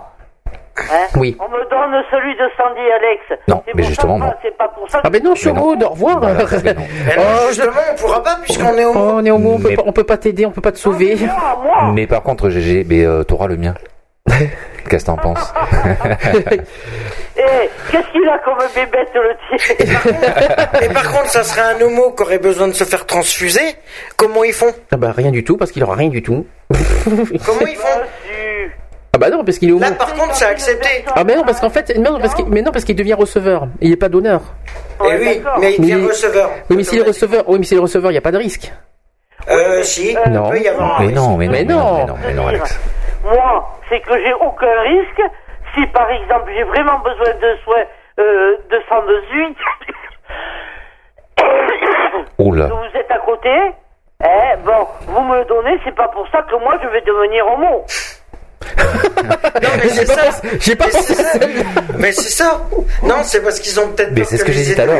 Hein 0.80 1.08
oui. 1.16 1.36
On 1.40 1.48
me 1.48 1.68
donne 1.68 2.02
celui 2.10 2.34
de 2.34 2.48
Sandy 2.56 2.80
Alex. 2.80 3.42
Non, 3.48 3.62
mais 3.74 3.82
justement 3.82 4.18
non. 4.18 4.32
C'est 4.42 4.56
pas 4.56 4.68
pour 4.68 4.88
ça. 4.88 5.00
Ah 5.02 5.10
mais 5.10 5.18
non, 5.18 5.34
je 5.34 5.40
suis 5.40 5.50
au 5.50 5.56
au 5.56 5.88
revoir. 5.88 6.20
Bah, 6.20 6.28
oh, 6.38 7.48
justement, 7.48 7.72
on 7.92 7.96
pourra 7.96 8.22
pas 8.22 8.36
puisqu'on 8.42 8.78
est 8.78 8.84
au 8.84 8.92
oh, 8.94 9.10
on 9.14 9.24
est 9.24 9.30
au 9.30 9.36
on 9.36 9.58
peut 9.58 9.74
pas, 9.74 9.82
on 9.84 9.92
peut 9.92 10.04
pas 10.04 10.16
t'aider, 10.16 10.46
on 10.46 10.52
peut 10.52 10.60
pas 10.60 10.70
te 10.70 10.78
sauver. 10.78 11.16
Mais 11.94 12.06
par 12.06 12.22
contre, 12.22 12.48
GG, 12.48 12.86
mais 12.88 13.04
euh, 13.04 13.24
t'auras 13.24 13.48
le 13.48 13.56
mien. 13.56 13.74
Qu'est-ce 14.88 15.04
que 15.04 15.10
t'en 15.10 15.16
penses 15.16 15.52
Eh, 17.40 17.70
qu'est-ce 17.92 18.10
qu'il 18.10 18.28
a 18.28 18.38
comme 18.40 18.58
bébête 18.74 19.10
le 19.14 19.56
tien 19.56 20.80
Et 20.82 20.88
par 20.88 21.12
contre, 21.12 21.26
ça 21.28 21.44
serait 21.44 21.60
un 21.60 21.80
homo 21.80 22.10
qui 22.10 22.22
aurait 22.24 22.38
besoin 22.38 22.66
de 22.66 22.72
se 22.72 22.82
faire 22.82 23.06
transfuser 23.06 23.76
Comment 24.16 24.42
ils 24.42 24.52
font? 24.52 24.72
Ah 24.90 24.96
bah 24.96 25.12
rien 25.16 25.30
du 25.30 25.44
tout, 25.44 25.56
parce 25.56 25.70
qu'il 25.70 25.84
aura 25.84 25.94
rien 25.94 26.08
du 26.08 26.20
tout. 26.20 26.46
Comment 27.04 27.66
ils 27.66 27.76
font? 27.76 28.00
Ah 29.14 29.18
bah 29.18 29.30
non 29.30 29.44
parce 29.44 29.58
qu'il 29.58 29.68
est 29.68 29.72
homo. 29.72 29.80
Là 29.80 29.92
par 29.92 30.12
contre 30.14 30.34
c'est 30.34 30.44
accepté. 30.44 31.04
Ah 31.14 31.24
mais 31.24 31.34
non 31.36 31.42
parce 31.44 31.60
qu'en 31.60 31.70
fait 31.70 31.96
non 31.96 32.18
parce 32.20 32.34
qu'il 32.34 32.44
mais 32.46 32.62
non 32.62 32.72
parce 32.72 32.84
qu'il 32.84 32.96
devient 32.96 33.14
receveur. 33.14 33.68
Il 33.80 33.90
n'est 33.90 33.96
pas 33.96 34.08
donneur. 34.08 34.42
Eh 35.00 35.16
oui, 35.18 35.40
mais 35.60 35.74
il 35.74 35.80
devient 35.80 36.06
receveur. 36.06 36.50
Oui 36.68 36.76
mais 36.76 36.84
s'il 36.84 36.98
est 36.98 37.02
receveur, 37.06 37.48
oui 37.48 37.58
mais 37.58 37.64
s'il 37.64 37.78
est 37.78 37.80
receveur, 37.80 38.10
il 38.10 38.14
n'y 38.14 38.18
a 38.18 38.22
pas 38.22 38.32
de 38.32 38.38
risque. 38.38 38.72
Euh 39.48 39.82
si. 39.82 40.14
Non. 40.30 40.50
Mais 40.50 40.60
non, 40.70 40.98
mais 40.98 41.10
non, 41.12 41.36
mais 41.36 41.64
non, 41.64 42.16
mais 42.22 42.34
non, 42.34 42.46
Alex. 42.48 42.78
Moi, 43.24 43.78
c'est 43.88 44.00
que 44.00 44.18
j'ai 44.24 44.34
aucun 44.34 44.80
risque 44.82 45.22
si 45.74 45.86
par 45.88 46.10
exemple 46.10 46.50
j'ai 46.54 46.64
vraiment 46.64 46.98
besoin 46.98 47.34
de 47.34 47.56
soins 47.64 47.84
euh, 48.18 48.56
de 48.70 48.80
sang 48.88 49.02
de 49.06 49.22
suite, 49.30 49.58
Oula. 52.38 52.66
vous 52.66 52.98
êtes 52.98 53.10
à 53.10 53.18
côté, 53.18 53.50
eh, 54.24 54.56
bon, 54.64 54.86
vous 55.06 55.20
me 55.20 55.38
le 55.38 55.44
donnez, 55.44 55.78
c'est 55.84 55.94
pas 55.94 56.08
pour 56.08 56.26
ça 56.28 56.42
que 56.42 56.56
moi 56.56 56.74
je 56.82 56.88
vais 56.88 57.00
devenir 57.02 57.46
homo 57.46 57.84
non, 59.62 59.68
mais 59.76 59.90
j'ai 59.94 60.04
pas, 60.04 60.40
j'ai 60.60 60.76
pas 60.76 60.88
pensé 60.88 61.14
ça. 61.14 61.38
Mais 61.98 62.12
c'est 62.12 62.30
ça. 62.30 62.68
Non, 63.02 63.16
c'est 63.24 63.40
parce 63.42 63.58
qu'ils 63.60 63.78
ont 63.80 63.88
peut-être. 63.88 64.12
Mais 64.14 64.24
c'est 64.24 64.36
ce 64.36 64.44
que 64.44 64.52
j'ai 64.52 64.62
dit 64.62 64.74
tout 64.74 64.80
à 64.80 64.86
l'heure. 64.86 64.98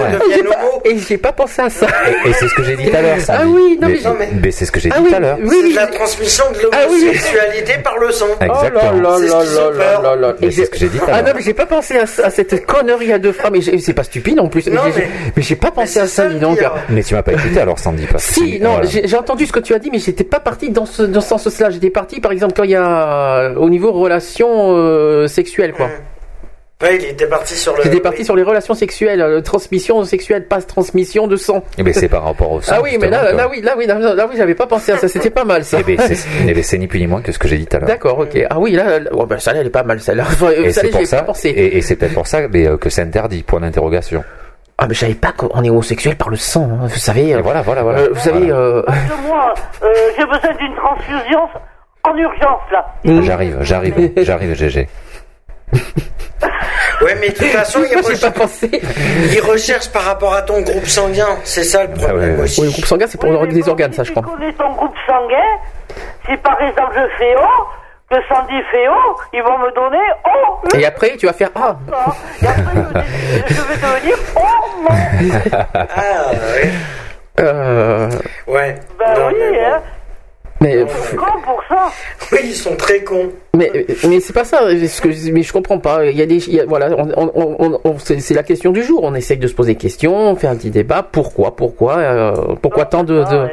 Et 0.85 0.99
j'ai 0.99 1.19
pas 1.19 1.33
pensé 1.33 1.63
à 1.63 1.71
ça. 1.71 1.87
Et, 2.25 2.33
c'est 2.33 2.49
ce 2.49 2.55
que 2.55 2.63
j'ai 2.63 2.77
dit 2.77 2.91
tout 2.91 2.97
à 2.97 3.03
l'heure. 3.03 3.17
Ah 3.29 3.43
oui, 3.47 3.79
non, 3.81 3.89
mais, 4.19 4.29
mais, 4.43 4.51
c'est 4.51 4.67
ce 4.67 4.73
que 4.73 4.81
j'ai 4.81 4.91
dit 4.91 4.97
tout 4.97 5.15
à 5.15 5.21
l'heure. 5.21 5.39
Oui, 5.43 5.73
la 5.75 5.87
transmission 5.87 6.45
de 6.53 6.63
l'homosexualité 6.63 7.79
par 7.83 7.99
le 7.99 8.11
sang. 8.11 8.27
Exactement. 8.41 8.93
Oh 8.95 9.01
là 9.01 9.19
là 9.19 10.01
là 10.03 10.17
là 10.17 10.35
C'est 10.41 10.65
ce 10.65 10.71
que 10.71 10.79
j'ai 10.79 10.89
dit 10.89 10.99
tout 10.99 11.05
à 11.05 11.09
l'heure. 11.09 11.17
Ah 11.21 11.23
non, 11.23 11.33
mais 11.35 11.43
j'ai 11.43 11.55
pas 11.55 11.67
pensé 11.67 11.99
à, 11.99 12.07
cette 12.07 12.67
connerie 12.67 13.13
à 13.13 13.19
deux 13.19 13.33
phrases. 13.33 13.51
Mais 13.53 13.79
c'est 13.79 13.95
pas 13.95 14.05
stupide 14.05 14.41
en 14.41 14.49
plus. 14.49 14.69
mais 14.69 15.43
j'ai 15.43 15.57
pas 15.57 15.71
pensé 15.71 16.01
à 16.01 16.07
ça, 16.07 16.27
dis 16.27 16.39
donc. 16.39 16.59
Mais 16.89 17.03
tu 17.03 17.15
m'as 17.15 17.23
pas 17.23 17.33
écouté 17.33 17.61
alors, 17.61 17.79
Sandy. 17.79 18.07
Si, 18.19 18.61
non, 18.61 18.81
j'ai 18.83 19.17
entendu 19.17 19.47
ce 19.47 19.53
que 19.53 19.61
tu 19.61 19.75
as 19.75 19.79
dit, 19.79 19.91
mais 19.91 19.99
j'étais 19.99 20.25
pas 20.25 20.41
parti 20.41 20.71
dans 20.71 20.87
ce 20.87 21.21
sens-là. 21.21 21.71
J'étais 21.71 21.91
parti, 21.91 22.21
par 22.21 22.33
exemple, 22.33 22.55
quand 22.57 22.65
il 22.65 22.71
y 22.71 22.77
a 22.77 23.53
au 23.69 23.71
niveau 23.71 23.93
relations 23.93 24.73
euh, 24.73 25.27
sexuelles, 25.27 25.73
quoi. 25.73 25.91
Ouais, 26.81 26.97
il 26.97 27.05
était 27.07 27.27
parti 27.27 27.55
sur 27.55 27.77
le. 27.77 27.83
J'étais 27.83 28.01
parti 28.01 28.25
sur 28.25 28.35
les 28.35 28.45
relations 28.45 28.73
sexuelles, 28.73 29.21
euh, 29.21 29.41
transmission 29.43 30.05
sexuelle, 30.05 30.47
pas 30.47 30.63
transmission 30.63 31.27
de 31.27 31.37
sang. 31.37 31.65
Eh 31.77 31.83
ben 31.83 31.93
c'est 31.93 32.09
par 32.09 32.25
rapport 32.25 32.53
au 32.53 32.63
sang. 32.63 32.77
Ah 32.77 32.81
oui, 32.81 32.97
mais 33.01 33.11
là, 33.11 33.33
là, 33.33 33.49
oui, 33.51 33.61
là 33.61 33.75
oui, 33.77 33.87
là, 33.87 34.27
oui, 34.31 34.37
j'avais 34.37 34.55
pas 34.55 34.67
pensé 34.67 34.93
à 34.93 34.97
ça. 34.97 35.09
C'était 35.09 35.31
pas 35.31 35.45
mal 35.45 35.65
ça. 35.65 35.79
Eh 35.81 35.83
ben, 35.83 35.99
eh 36.47 36.55
ben 36.55 36.63
c'est 36.63 36.79
ni 36.79 36.87
plus 36.87 37.01
ni 37.01 37.09
moins 37.09 37.21
que 37.21 37.33
ce 37.33 37.39
que 37.39 37.49
j'ai 37.49 37.59
dit 37.59 37.67
tout 37.67 37.77
à 37.77 37.81
l'heure. 37.81 37.89
D'accord, 37.89 38.21
ok. 38.21 38.39
Ah 38.49 38.59
oui, 38.59 38.73
là, 38.73 39.01
là 39.01 39.11
ben, 39.29 39.39
ça, 39.39 39.53
elle 39.55 39.67
est 39.67 39.71
pas 39.71 39.83
mal 39.83 40.01
celle-là. 40.01 40.25
Et 40.57 40.73
c'est 40.73 40.89
pour 40.91 41.05
ça. 41.05 41.27
Et, 41.45 41.83
c'est 41.83 41.97
peut-être 41.97 42.15
pour 42.15 42.27
ça 42.27 42.47
mais, 42.49 42.67
euh, 42.67 42.77
que 42.77 42.89
c'est 42.89 43.03
interdit. 43.03 43.43
Point 43.43 43.61
d'interrogation. 43.61 44.23
Ah 44.79 44.87
mais 44.87 44.95
je 44.95 45.01
savais 45.01 45.15
pas 45.15 45.33
qu'on 45.33 45.65
est 45.65 45.71
homosexuel 45.71 46.15
par 46.15 46.29
le 46.29 46.37
sang, 46.37 46.69
hein. 46.71 46.87
vous 46.87 46.99
savez. 46.99 47.35
voilà, 47.43 47.63
voilà, 47.63 47.83
voilà. 47.83 48.09
vous 48.09 48.21
savez. 48.21 48.47
moi, 48.47 49.53
j'ai 50.17 50.25
besoin 50.25 50.55
d'une 50.61 50.77
transfusion 50.77 51.41
en 52.09 52.17
urgence 52.17 52.61
là. 52.71 52.87
Mm. 53.05 53.23
J'arrive, 53.23 53.59
j'arrive, 53.61 54.13
j'arrive, 54.17 54.55
GG. 54.55 54.89
Ouais, 57.01 57.15
mais 57.21 57.29
de 57.29 57.35
toute 57.35 57.47
façon, 57.47 57.81
il, 57.89 57.97
recherche... 58.05 58.21
pas 58.21 58.31
pensé. 58.31 58.71
il 58.73 59.41
recherche 59.41 59.89
par 59.91 60.03
rapport 60.03 60.35
à 60.35 60.43
ton 60.43 60.61
groupe 60.63 60.87
sanguin. 60.87 61.37
C'est 61.45 61.63
ça 61.63 61.85
le 61.85 61.95
problème 61.95 62.37
ah 62.41 62.43
aussi. 62.43 62.61
Oui, 62.61 62.67
le 62.67 62.73
groupe 62.73 62.87
sanguin, 62.87 63.07
c'est 63.09 63.21
pour 63.21 63.31
oui, 63.31 63.49
des 63.49 63.69
organes, 63.69 63.93
ça, 63.93 64.03
je 64.03 64.11
crois. 64.11 64.25
Si 64.25 64.31
tu 64.31 64.37
connais 64.37 64.53
ton 64.55 64.73
groupe 64.73 64.95
sanguin, 65.07 65.37
si 66.27 66.37
par 66.39 66.61
exemple 66.61 66.95
je 66.97 67.19
fais 67.19 67.37
O, 67.37 67.47
que 68.11 68.17
Sandy 68.29 68.63
fait 68.73 68.89
O, 68.89 69.17
ils 69.33 69.43
vont 69.43 69.59
me 69.59 69.73
donner 69.75 70.05
O. 70.25 70.77
Et 70.77 70.87
après, 70.87 71.17
tu 71.17 71.27
vas 71.27 71.33
faire 71.33 71.51
A. 71.55 71.77
Et 72.43 72.47
après, 72.47 72.75
je 73.47 73.55
vais 73.55 73.77
devenir 73.77 74.17
O, 74.35 74.83
non. 74.83 74.97
Ah, 75.75 76.31
ouais. 76.33 76.71
Euh... 77.41 78.11
Ouais. 78.47 78.75
Ben 78.99 79.15
oui, 79.29 79.59
hein. 79.59 79.81
Mais 80.61 80.81
ils 80.81 80.89
sont 80.89 81.17
cons 81.17 81.41
pour 81.45 81.63
ça. 81.69 81.93
Oui, 82.33 82.39
ils 82.45 82.55
sont 82.55 82.75
très 82.77 83.01
cons. 83.05 83.31
Mais 83.55 83.71
mais 84.09 84.21
c'est 84.21 84.33
pas 84.33 84.45
ça. 84.45 84.69
Ce 84.71 85.01
que, 85.01 85.09
mais 85.31 85.43
je 85.43 85.53
comprends 85.53 85.79
pas. 85.79 86.07
Il 86.07 86.17
y 86.17 86.23
a 86.23 86.27
des 86.27 86.41
voilà. 86.67 86.91
On, 86.97 87.31
on, 87.35 87.81
on, 87.85 87.99
c'est 87.99 88.35
la 88.35 88.43
question 88.43 88.73
du 88.73 88.83
jour. 88.83 89.01
On 89.05 89.15
essaye 89.15 89.39
de 89.39 89.47
se 89.47 89.55
poser 89.55 89.75
des 89.75 89.79
questions, 89.79 90.15
on 90.15 90.37
fait 90.37 90.49
un 90.49 90.57
petit 90.57 90.71
débat. 90.71 91.03
Pourquoi 91.03 91.55
pourquoi 91.55 91.99
euh, 91.99 92.33
pourquoi 92.61 92.87
tant 92.87 93.05
de, 93.05 93.19
de... 93.19 93.25
Ah 93.31 93.49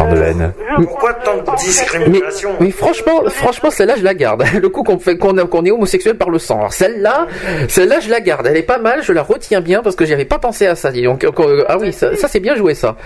tant 0.00 0.14
de 0.14 0.22
haine 0.22 0.52
Pourquoi 0.76 1.14
tant 1.14 1.36
de 1.36 1.56
discrimination 1.58 2.50
mais, 2.60 2.70
franchement 2.70 3.22
franchement 3.28 3.70
celle-là 3.70 3.94
je 3.96 4.04
la 4.04 4.14
garde. 4.14 4.44
Le 4.60 4.68
coup 4.68 4.82
qu'on 4.82 4.98
fait 4.98 5.16
qu'on 5.16 5.64
est 5.64 5.70
homosexuel 5.70 6.16
par 6.16 6.30
le 6.30 6.38
sang. 6.38 6.58
Alors 6.58 6.72
celle-là 6.72 7.26
celle-là 7.68 8.00
je 8.00 8.10
la 8.10 8.20
garde. 8.20 8.46
Elle 8.46 8.56
est 8.56 8.62
pas 8.62 8.78
mal. 8.78 9.02
Je 9.02 9.12
la 9.12 9.22
retiens 9.22 9.60
bien 9.60 9.82
parce 9.82 9.96
que 9.96 10.04
j'avais 10.04 10.24
pas 10.24 10.38
pensé 10.38 10.66
à 10.66 10.74
ça. 10.74 10.90
Donc 10.92 11.26
ah 11.68 11.78
oui 11.78 11.92
ça, 11.92 12.16
ça 12.16 12.28
c'est 12.28 12.40
bien 12.40 12.54
joué 12.54 12.74
ça. 12.74 12.96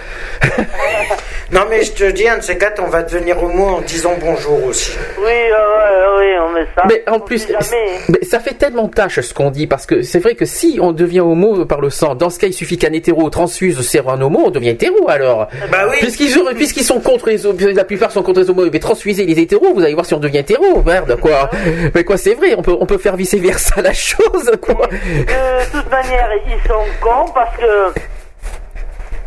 non 1.53 1.62
mais 1.69 1.83
je 1.83 1.93
te 1.93 2.11
dis 2.11 2.29
un 2.29 2.39
de 2.39 2.43
ces 2.43 2.59
quatre 2.59 2.83
on 2.85 2.89
va 2.89 3.03
devenir 3.03 3.43
homo 3.43 3.65
en 3.65 3.81
disant 3.81 4.15
bonjour 4.21 4.65
aussi. 4.65 4.93
Oui, 5.19 5.33
oui, 6.19 6.27
on 6.41 6.53
met 6.53 6.66
ça. 6.75 6.85
Mais 6.89 7.03
en 7.09 7.21
plus, 7.21 7.47
mais 8.09 8.23
ça 8.23 8.41
fait 8.41 8.55
tellement 8.55 8.89
tâche 8.89 9.21
ce 9.21 9.35
qu'on 9.35 9.51
dit, 9.51 9.66
parce 9.66 9.87
que 9.87 10.03
c'est 10.03 10.19
vrai 10.19 10.35
que 10.35 10.45
si 10.45 10.79
on 10.81 10.93
devient 10.93 11.21
homo 11.21 11.65
par 11.65 11.81
le 11.81 11.91
sang, 11.91 12.15
dans 12.15 12.31
ce 12.31 12.39
cas, 12.39 12.47
il 12.47 12.53
suffit 12.53 12.79
qu'un 12.79 12.93
hétéro 12.93 13.29
transfuse 13.31 13.81
c'est 13.83 14.07
un 14.07 14.21
homo, 14.21 14.43
on 14.47 14.51
devient 14.51 14.71
hétéro 14.71 15.09
alors. 15.09 15.49
Bah 15.71 15.87
oui. 15.91 15.97
Puisqu'ils 16.01 16.84
sont 16.85 17.01
contre 17.01 17.28
les 17.28 17.73
la 17.73 17.85
plupart 17.85 18.11
sont 18.11 18.23
contre 18.23 18.40
les 18.40 18.51
homos, 18.51 18.69
mais 18.73 18.78
transfuser 18.78 19.27
les 19.27 19.40
hétéros, 19.40 19.74
vous 19.74 19.82
allez 19.82 19.94
voir 19.94 20.06
si 20.06 20.15
on 20.15 20.20
devient 20.20 20.39
hétéro, 20.39 20.82
merde, 20.82 21.19
quoi. 21.20 21.51
mais 21.94 22.05
quoi, 22.05 22.16
c'est 22.16 22.35
vrai, 22.35 22.55
on 22.56 22.62
peut, 22.62 22.77
on 22.78 22.86
peut 22.86 22.98
faire 22.98 23.16
vice 23.16 23.35
versa 23.35 23.81
la 23.82 23.93
chose, 23.93 24.51
quoi. 24.61 24.86
De 24.86 25.73
toute 25.73 25.90
manière, 25.90 26.31
ils 26.47 26.69
sont 26.69 26.85
cons 27.01 27.31
parce 27.35 27.56
que 27.56 27.93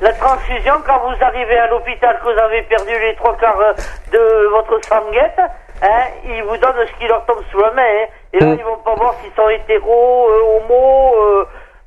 la 0.01 0.13
transfusion, 0.13 0.73
quand 0.85 0.99
vous 0.99 1.23
arrivez 1.23 1.57
à 1.57 1.67
l'hôpital, 1.67 2.19
que 2.19 2.31
vous 2.31 2.39
avez 2.39 2.61
perdu 2.63 2.91
les 3.01 3.15
trois 3.15 3.35
quarts 3.37 3.59
euh, 3.59 3.73
de 4.11 4.47
votre 4.49 4.79
sanguette, 4.85 5.39
hein, 5.81 6.03
ils 6.25 6.43
vous 6.43 6.57
donnent 6.57 6.85
ce 6.85 6.99
qui 6.99 7.07
leur 7.07 7.25
tombe 7.25 7.41
sous 7.51 7.59
la 7.59 7.71
main. 7.71 7.81
Hein. 7.81 8.05
et 8.33 8.39
là, 8.39 8.45
mm. 8.47 8.57
ils 8.59 8.63
vont 8.63 8.77
pas 8.85 8.93
voir 8.95 9.15
s'ils 9.21 9.33
sont 9.33 9.49
hétéros, 9.49 10.29
euh, 10.29 10.59
homo, 10.59 11.15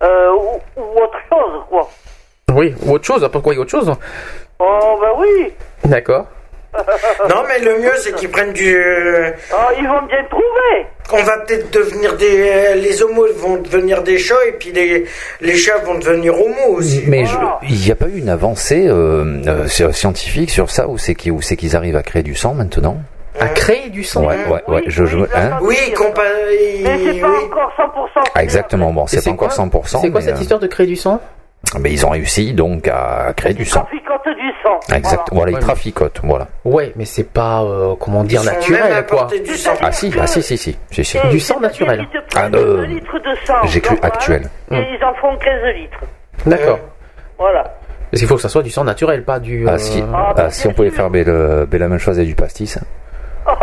euh, 0.03 0.33
ou, 0.77 1.01
autre 1.01 1.19
chose, 1.29 1.63
quoi. 1.69 1.89
Oui, 2.53 2.75
ou 2.85 2.95
autre 2.95 3.05
chose. 3.05 3.29
Pourquoi 3.31 3.53
il 3.53 3.57
y 3.57 3.59
a 3.61 3.63
autre 3.63 3.71
chose 3.71 3.93
Oh, 4.61 4.99
ben 5.01 5.09
oui. 5.19 5.53
D'accord. 5.85 6.27
non, 7.29 7.43
mais 7.49 7.59
le 7.65 7.81
mieux, 7.81 7.93
c'est 7.97 8.15
qu'ils 8.15 8.29
prennent 8.31 8.53
du. 8.53 8.77
Oh, 9.53 9.57
ils 9.77 9.89
vont 9.89 10.07
bien 10.07 10.23
trouver. 10.31 10.87
On 11.13 11.23
va 11.25 11.39
peut-être 11.39 11.73
devenir 11.73 12.17
des. 12.17 12.75
Les 12.77 13.03
homos 13.03 13.27
vont 13.37 13.57
devenir 13.57 14.03
des 14.03 14.19
chats 14.19 14.45
et 14.47 14.53
puis 14.53 14.71
les, 14.71 15.05
les 15.41 15.57
chats 15.57 15.79
vont 15.79 15.99
devenir 15.99 16.35
homos 16.35 16.77
aussi. 16.77 17.03
Mais 17.09 17.25
il 17.69 17.77
n'y 17.77 17.91
a 17.91 17.97
pas 17.97 18.07
eu 18.07 18.19
une 18.19 18.29
avancée 18.29 18.87
euh, 18.87 19.43
euh, 19.49 19.93
scientifique 19.93 20.51
sur 20.51 20.71
ça 20.71 20.87
où 20.89 20.97
c'est 20.97 21.15
qu'ils 21.15 21.75
arrivent 21.75 21.97
à 21.97 22.05
créer 22.05 22.23
du 22.23 22.37
sang 22.37 22.55
maintenant? 22.55 22.99
À 23.41 23.49
créer 23.49 23.89
du 23.89 24.05
sang. 24.05 24.25
Ouais, 24.27 24.37
ouais, 24.49 24.63
ouais. 24.69 24.83
Je, 24.87 25.07
je, 25.07 25.19
hein? 25.19 25.59
oui, 25.63 25.77
comparé. 25.97 26.81
Mais 26.83 26.99
c'est 27.05 27.21
pas 27.21 27.29
encore 27.29 27.73
100%. 27.79 28.25
Ah, 28.35 28.43
exactement. 28.43 28.93
Bon, 28.93 29.07
c'est 29.07 29.25
pas 29.25 29.31
encore 29.31 29.51
100%. 29.51 30.01
C'est 30.03 30.11
quoi 30.11 30.21
cette 30.21 30.37
euh, 30.37 30.41
histoire 30.41 30.61
de 30.61 30.67
créer 30.67 30.87
du 30.87 30.97
sang? 30.97 31.21
Mais 31.79 31.93
ils 31.93 32.05
ont 32.05 32.11
réussi 32.11 32.53
donc 32.53 32.89
à 32.89 33.33
créer 33.37 33.55
du 33.55 33.65
sang. 33.65 33.87
Ils 33.93 34.01
traficotent 34.03 34.37
du 34.37 34.51
sang. 34.63 34.97
Exact. 34.97 35.29
Voilà, 35.31 35.53
ils 35.53 35.59
traficotent. 35.59 36.21
Voilà. 36.25 36.49
Ouais, 36.65 36.93
mais 36.97 37.05
c'est 37.05 37.31
pas, 37.31 37.63
euh, 37.63 37.95
comment 38.01 38.25
dire, 38.25 38.41
Ils 38.43 38.47
sont 38.47 38.73
même 38.73 38.81
naturel, 38.81 39.07
quoi. 39.07 39.29
du 39.45 39.55
sang. 39.57 39.73
Ah 39.81 39.93
si, 39.93 40.13
ah 40.21 40.27
si, 40.27 40.43
si, 40.43 40.57
si. 40.59 40.77
si, 40.91 41.05
si. 41.05 41.19
Du 41.31 41.39
sang 41.39 41.61
naturel. 41.61 42.07
Ah, 42.35 42.47
euh, 42.47 42.79
2 42.79 42.83
litres 42.85 43.19
de 43.19 43.35
sang. 43.47 43.55
j'ai 43.65 43.81
cru 43.81 43.97
actuel. 44.03 44.49
Et 44.73 44.75
ils 44.77 45.05
en 45.05 45.15
font 45.15 45.37
15 45.37 45.75
litres. 45.77 46.01
D'accord. 46.47 46.79
Voilà. 47.39 47.63
Parce 48.11 48.19
qu'il 48.21 48.27
faut 48.27 48.37
que 48.37 48.43
ça 48.43 48.49
soit 48.49 48.65
du 48.65 48.71
sang 48.71 48.83
naturel, 48.83 49.23
pas 49.23 49.39
du. 49.39 49.69
Ah 49.69 49.73
euh, 49.75 49.79
si, 49.79 50.03
Ah, 50.13 50.35
ah, 50.37 50.51
si 50.51 50.67
on 50.67 50.73
pouvait 50.73 50.91
faire 50.91 51.09
le- 51.11 51.67
ben, 51.71 51.79
la 51.79 51.89
même 51.89 51.99
chose 52.01 52.19
et 52.19 52.25
du 52.25 52.35
pastis. 52.35 52.79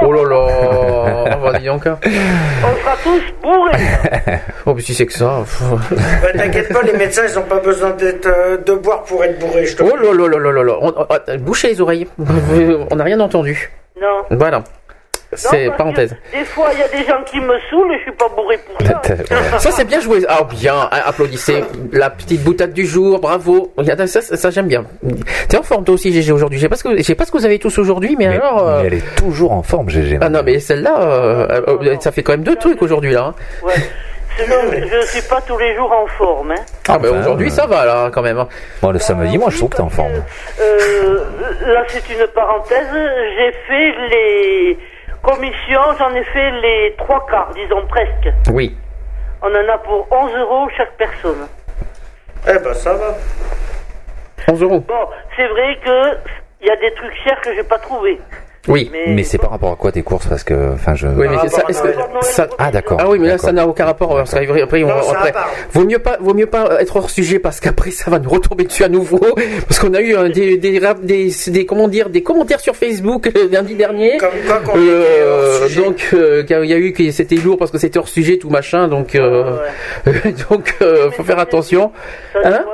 Oh 0.01 0.11
là 0.11 0.23
là, 0.23 1.37
bah, 1.43 1.59
dis 1.59 1.65
donc. 1.65 1.85
hein. 1.87 1.97
On 2.03 2.81
sera 2.81 2.95
tous 3.03 3.21
bourrés. 3.41 3.77
Oh, 4.65 4.73
mais 4.73 4.81
si 4.81 4.93
c'est 4.93 5.05
que 5.05 5.13
ça. 5.13 5.43
Bah, 5.91 5.97
T'inquiète 6.35 6.73
pas, 6.73 6.81
les 6.81 6.91
médecins, 6.93 7.23
ils 7.25 7.39
ont 7.39 7.43
pas 7.43 7.59
besoin 7.59 7.91
d'être 7.91 8.25
euh, 8.27 8.57
de 8.57 8.73
boire 8.73 9.03
pour 9.03 9.23
être 9.23 9.39
bourrés. 9.39 9.65
Je 9.65 9.77
te 9.77 9.83
Oh 9.83 9.95
là 9.95 10.11
là 10.13 10.27
là 10.27 10.37
là 10.39 10.51
là 10.51 10.63
là. 10.63 10.73
On- 10.81 10.93
on- 10.97 11.37
Bouchez 11.37 11.69
les 11.69 11.79
oreilles. 11.79 12.07
On 12.91 12.95
n'a 12.95 13.03
rien 13.05 13.19
entendu. 13.21 13.71
Non. 14.01 14.23
Voilà. 14.31 14.63
C'est 15.33 15.69
parenthèse. 15.77 16.15
Des 16.33 16.45
fois, 16.45 16.69
il 16.73 16.79
y 16.79 16.83
a 16.83 16.87
des 16.87 17.05
gens 17.07 17.21
qui 17.25 17.39
me 17.39 17.53
saoulent 17.69 17.91
et 17.93 17.97
je 17.97 18.03
suis 18.03 18.11
pas 18.13 18.29
bourré 18.29 18.57
pour 18.65 18.87
ça. 18.87 19.01
Ça 19.59 19.71
c'est 19.71 19.83
bien 19.85 19.99
joué. 19.99 20.25
Ah 20.29 20.43
bien, 20.49 20.87
applaudissez. 20.91 21.63
La 21.91 22.09
petite 22.09 22.43
boutade 22.43 22.71
du 22.73 22.85
jour, 22.85 23.19
bravo. 23.19 23.73
Regarde, 23.77 24.05
Ça, 24.05 24.21
ça, 24.21 24.37
ça, 24.37 24.49
j'aime 24.49 24.67
bien. 24.67 24.85
T'es 25.49 25.57
en 25.57 25.63
forme 25.63 25.83
toi 25.83 25.95
aussi 25.95 26.13
GG 26.13 26.31
aujourd'hui? 26.31 26.57
Je 26.59 26.63
sais 26.63 26.69
pas 26.69 26.75
ce 26.77 26.83
que 26.83 26.95
je 26.95 27.01
sais 27.01 27.15
pas 27.15 27.25
ce 27.25 27.31
que 27.31 27.37
vous 27.37 27.45
avez 27.45 27.59
tous 27.59 27.77
aujourd'hui, 27.77 28.15
mais, 28.17 28.27
Mais, 28.29 28.35
alors. 28.35 28.67
euh, 28.67 28.79
mais 28.81 28.87
elle 28.87 28.93
est 28.95 29.15
toujours 29.15 29.51
en 29.51 29.63
forme, 29.63 29.89
GG. 29.89 30.17
Ah 30.21 30.29
non 30.29 30.41
mais 30.45 30.59
celle-là, 30.59 31.01
euh, 31.01 31.61
euh, 31.67 31.95
ça 31.99 32.11
fait 32.11 32.23
quand 32.23 32.31
même 32.33 32.43
deux 32.43 32.55
trucs 32.55 32.81
aujourd'hui 32.81 33.11
là. 33.11 33.25
hein. 33.25 33.35
Ouais. 33.63 33.73
Je, 34.39 34.43
je 34.45 35.05
suis 35.07 35.21
pas 35.27 35.41
tous 35.41 35.57
les 35.57 35.75
jours 35.75 35.91
en 35.91 36.05
forme. 36.17 36.51
Hein. 36.51 36.55
Ah 36.87 36.99
bah 36.99 37.09
Enfin, 37.11 37.21
aujourd'hui 37.21 37.47
euh, 37.47 37.51
ça 37.51 37.65
va 37.65 37.85
là 37.85 38.11
quand 38.13 38.21
même. 38.21 38.37
hein. 38.37 38.47
Moi, 38.83 38.93
le 38.93 38.99
samedi, 38.99 39.35
moi, 39.37 39.49
je 39.49 39.57
trouve 39.57 39.69
que 39.71 39.77
t'es 39.77 39.81
en 39.81 39.89
forme. 39.89 40.11
Euh, 40.61 41.23
là, 41.65 41.83
c'est 41.87 42.07
une 42.13 42.27
parenthèse. 42.35 42.85
J'ai 42.93 43.51
fait 43.67 43.95
les 44.11 44.77
commissions, 45.21 45.93
j'en 45.97 46.13
ai 46.13 46.23
fait 46.23 46.51
les 46.61 46.95
trois 46.97 47.25
quarts, 47.27 47.51
disons 47.53 47.85
presque. 47.87 48.29
Oui. 48.51 48.75
On 49.41 49.47
en 49.47 49.73
a 49.73 49.77
pour 49.79 50.07
11 50.11 50.31
euros 50.35 50.69
chaque 50.75 50.93
personne. 50.97 51.47
Eh 52.47 52.57
ben, 52.59 52.73
ça 52.73 52.93
va. 52.93 53.15
11 54.47 54.63
euros. 54.63 54.79
Bon, 54.79 55.09
c'est 55.35 55.47
vrai 55.47 55.77
que 55.83 56.17
il 56.61 56.67
y 56.67 56.71
a 56.71 56.75
des 56.77 56.93
trucs 56.93 57.13
chers 57.23 57.39
que 57.41 57.53
j'ai 57.53 57.63
pas 57.63 57.77
trouvé. 57.77 58.19
Oui. 58.67 58.91
Mais 59.07 59.23
c'est 59.23 59.37
par 59.37 59.51
rapport 59.51 59.71
à 59.71 59.75
quoi 59.75 59.91
tes 59.91 60.01
courses 60.03 60.27
Parce 60.27 60.43
que, 60.43 60.73
enfin, 60.73 60.93
je. 60.95 61.07
Oui, 61.07 61.27
mais 61.29 61.47
ça, 61.49 61.63
est-ce 61.69 61.81
que 61.81 61.89
ça- 62.21 62.47
Ah 62.57 62.71
d'accord. 62.71 62.97
Ah 63.01 63.09
oui, 63.09 63.17
mais 63.19 63.27
là 63.29 63.37
ça 63.37 63.51
n'a 63.51 63.65
aucun 63.67 63.85
rapport. 63.85 64.09
Parce 64.15 64.31
qu'après, 64.33 64.61
après, 64.61 64.83
on- 64.83 64.87
Non, 64.87 64.95
après, 65.09 65.33
vaut 65.71 65.85
mieux 65.85 65.99
pas, 65.99 66.17
vaut 66.19 66.33
mieux 66.33 66.45
pas 66.47 66.81
être 66.81 66.95
hors 66.97 67.09
sujet 67.09 67.39
parce 67.39 67.59
qu'après 67.59 67.91
ça 67.91 68.11
va 68.11 68.19
nous 68.19 68.29
retomber 68.29 68.65
dessus 68.65 68.83
à 68.83 68.89
nouveau. 68.89 69.19
Parce 69.67 69.79
qu'on 69.79 69.93
a 69.93 70.01
eu 70.01 70.15
euh, 70.15 70.29
des, 70.29 70.57
des, 70.57 70.79
rap- 70.79 71.01
des, 71.01 71.29
des, 71.47 71.65
comment 71.65 71.87
dire, 71.87 72.09
des 72.09 72.23
commentaires 72.23 72.59
sur 72.59 72.75
Facebook 72.75 73.27
euh, 73.35 73.47
lundi 73.51 73.75
dernier. 73.75 74.17
Comme 74.17 74.29
quoi 74.47 74.61
Euh, 74.75 75.01
était 75.03 75.23
hors 75.61 75.67
sujet. 75.69 75.83
donc 75.83 76.09
euh, 76.13 76.43
qu'il 76.43 76.65
y 76.65 76.73
a 76.73 76.77
eu 76.77 76.93
que 76.93 77.11
c'était 77.11 77.35
lourd 77.35 77.57
parce 77.57 77.71
que 77.71 77.77
c'était 77.77 77.99
hors 77.99 78.07
sujet 78.07 78.37
tout 78.37 78.49
machin 78.49 78.87
donc 78.87 79.15
euh, 79.15 79.57
donc 80.49 80.75
euh, 80.81 81.09
faut 81.11 81.23
faire 81.23 81.39
attention 81.39 81.91
Ça, 82.33 82.39
Hein 82.43 82.65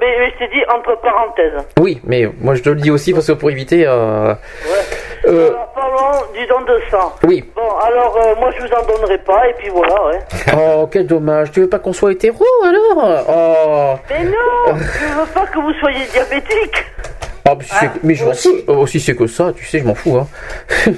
mais, 0.00 0.06
mais 0.18 0.30
je 0.32 0.38
t'ai 0.38 0.48
dit 0.48 0.62
entre 0.74 1.00
parenthèses. 1.00 1.52
oui 1.80 2.00
mais 2.04 2.28
moi 2.40 2.54
je 2.54 2.62
te 2.62 2.68
le 2.70 2.76
dis 2.76 2.90
aussi 2.90 3.12
parce 3.12 3.26
que 3.26 3.32
pour 3.32 3.50
éviter 3.50 3.84
euh, 3.86 4.32
Ouais. 4.34 5.26
euh, 5.26 5.48
Alors, 5.50 5.72
parlons 5.74 6.26
du 6.32 6.46
don 6.46 6.60
de 6.62 6.80
sang. 6.90 7.12
oui 7.24 7.44
Bon, 7.56 7.62
alors, 7.84 8.16
euh, 8.16 8.34
moi, 8.38 8.50
je 8.56 8.62
vous 8.64 8.72
en 8.72 8.82
donnerai 8.86 9.18
pas, 9.18 9.48
et 9.48 9.54
puis 9.58 9.68
voilà, 9.68 9.94
ouais. 10.06 10.18
oh 10.56 10.88
quel 10.90 11.06
dommage 11.06 11.50
tu 11.50 11.60
veux 11.60 11.68
pas 11.68 11.78
qu'on 11.78 11.92
soit 11.92 12.12
hétéro 12.12 12.44
alors? 12.64 13.24
Oh 13.28 13.94
Mais 14.10 14.24
non, 14.24 14.76
je 14.76 15.20
veux 15.20 15.26
pas 15.34 15.46
que 15.46 15.58
vous 15.58 15.72
soyez 15.80 16.06
diabétique. 16.12 16.84
Ah, 17.44 17.54
mais, 17.58 17.64
c'est- 17.64 17.90
mais 18.04 18.14
je 18.14 18.24
m'en 18.24 18.32
fous. 18.34 18.56
Oh, 18.68 18.86
si 18.86 19.00
c'est 19.00 19.14
que 19.16 19.26
ça, 19.26 19.52
tu 19.56 19.64
sais, 19.64 19.78
je 19.80 19.84
m'en 19.84 19.94
fous. 19.94 20.16
Hein. 20.18 20.26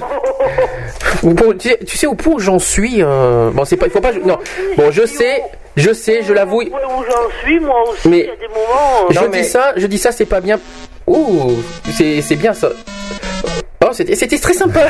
bon, 1.23 1.53
tu, 1.57 1.69
sais, 1.69 1.77
tu 1.85 1.97
sais 1.97 2.07
au 2.07 2.15
point 2.15 2.33
où 2.33 2.39
j'en 2.39 2.59
suis. 2.59 3.01
euh, 3.01 3.49
Bon, 3.51 3.65
c'est 3.65 3.77
pas. 3.77 3.85
Il 3.87 3.91
faut 3.91 4.01
pas. 4.01 4.11
Non. 4.11 4.37
Bon, 4.77 4.91
je 4.91 5.05
sais, 5.05 5.41
je 5.77 5.93
sais, 5.93 6.21
je 6.23 6.33
l'avoue. 6.33 6.61
J'en 6.63 7.43
suis, 7.43 7.59
moi 7.59 7.83
aussi, 7.89 8.09
Mais- 8.09 8.19
il 8.19 8.25
y 8.25 8.29
a 8.29 8.35
des 8.35 8.47
moments... 8.47 9.07
euh, 9.09 9.11
Je 9.11 9.15
Non, 9.19 9.25
dis 9.29 9.37
mais- 9.39 9.43
ça, 9.43 9.73
je 9.77 9.87
dis 9.87 9.97
ça, 9.97 10.11
c'est 10.11 10.25
pas 10.25 10.41
bien. 10.41 10.59
Ouh, 11.07 11.53
c'est 11.95 12.21
c'est 12.21 12.35
bien 12.35 12.53
ça. 12.53 12.69
Oh, 13.83 13.89
c'était 13.93 14.15
c'était 14.15 14.37
très 14.37 14.53
sympa. 14.53 14.79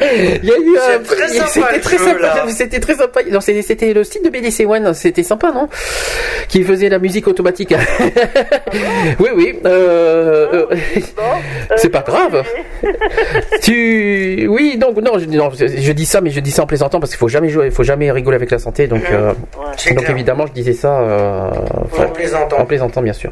Il 0.00 0.44
y 0.44 0.50
a 0.50 0.56
eu. 0.58 0.76
euh, 0.76 0.98
C'est 1.06 1.16
très 1.16 1.28
sympa, 1.28 1.46
C'était 1.46 1.74
le 1.76 1.80
très 1.80 1.98
jeu, 1.98 2.04
sympa. 2.04 2.20
là. 2.20 2.44
C'était 2.48 2.80
très 2.80 2.94
sympa. 2.96 3.20
Non, 3.30 3.40
c'était 3.40 3.62
c'était 3.62 3.92
le 3.94 4.02
style 4.02 4.22
de 4.24 4.28
BDC 4.30 4.66
One. 4.66 4.92
C'était 4.94 5.22
sympa, 5.22 5.52
non? 5.52 5.68
Qui 6.48 6.64
faisait 6.64 6.88
la 6.88 6.98
musique 6.98 7.28
automatique. 7.28 7.72
oui, 9.20 9.28
oui. 9.34 9.58
Euh, 9.64 10.48
euh, 10.52 10.66
euh, 11.20 11.74
c'est 11.76 11.90
pas 11.90 12.00
grave. 12.00 12.42
tu 13.62 14.46
oui 14.48 14.76
donc 14.76 14.96
non 14.96 15.18
je, 15.18 15.26
non, 15.26 15.50
je- 15.56 15.66
je 15.68 15.92
dis 15.92 16.06
ça 16.06 16.20
mais 16.20 16.30
je 16.30 16.40
dis 16.40 16.50
ça 16.50 16.62
en 16.62 16.66
plaisantant 16.66 16.98
parce 17.00 17.10
qu'il 17.12 17.18
faut 17.18 17.28
jamais 17.28 17.48
jouer 17.48 17.66
il 17.66 17.72
faut 17.72 17.84
jamais 17.84 18.10
rigoler 18.10 18.34
avec 18.36 18.50
la 18.50 18.58
santé 18.58 18.86
donc 18.88 19.02
euh, 19.10 19.32
C'est 19.76 19.81
donc 19.90 19.98
clair. 20.04 20.10
évidemment 20.10 20.46
je 20.46 20.52
disais 20.52 20.72
ça 20.72 20.98
euh, 21.00 21.50
En 21.98 22.08
plaisantant. 22.08 22.58
en 22.58 22.64
plaisantant 22.66 23.02
bien 23.02 23.12
sûr 23.12 23.30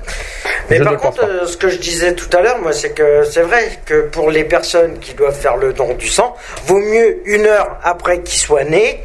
Mais 0.68 0.76
je 0.78 0.82
par 0.84 0.92
le 0.92 0.98
contre, 0.98 1.24
euh, 1.24 1.46
ce 1.46 1.56
que 1.56 1.68
je 1.68 1.78
disais 1.78 2.14
tout 2.14 2.34
à 2.36 2.40
l'heure, 2.42 2.58
moi, 2.62 2.72
c'est 2.72 2.90
que 2.90 3.24
c'est 3.24 3.42
vrai 3.42 3.62
que 3.86 4.02
pour 4.02 4.30
les 4.30 4.44
personnes 4.44 4.98
qui 5.00 5.14
doivent 5.14 5.34
faire 5.38 5.56
le 5.56 5.72
don 5.72 5.94
du 5.94 6.08
sang, 6.08 6.34
vaut 6.66 6.78
mieux 6.78 7.18
une 7.24 7.46
heure 7.46 7.78
après 7.82 8.20
qu'il 8.20 8.38
soit 8.38 8.64
né, 8.64 9.02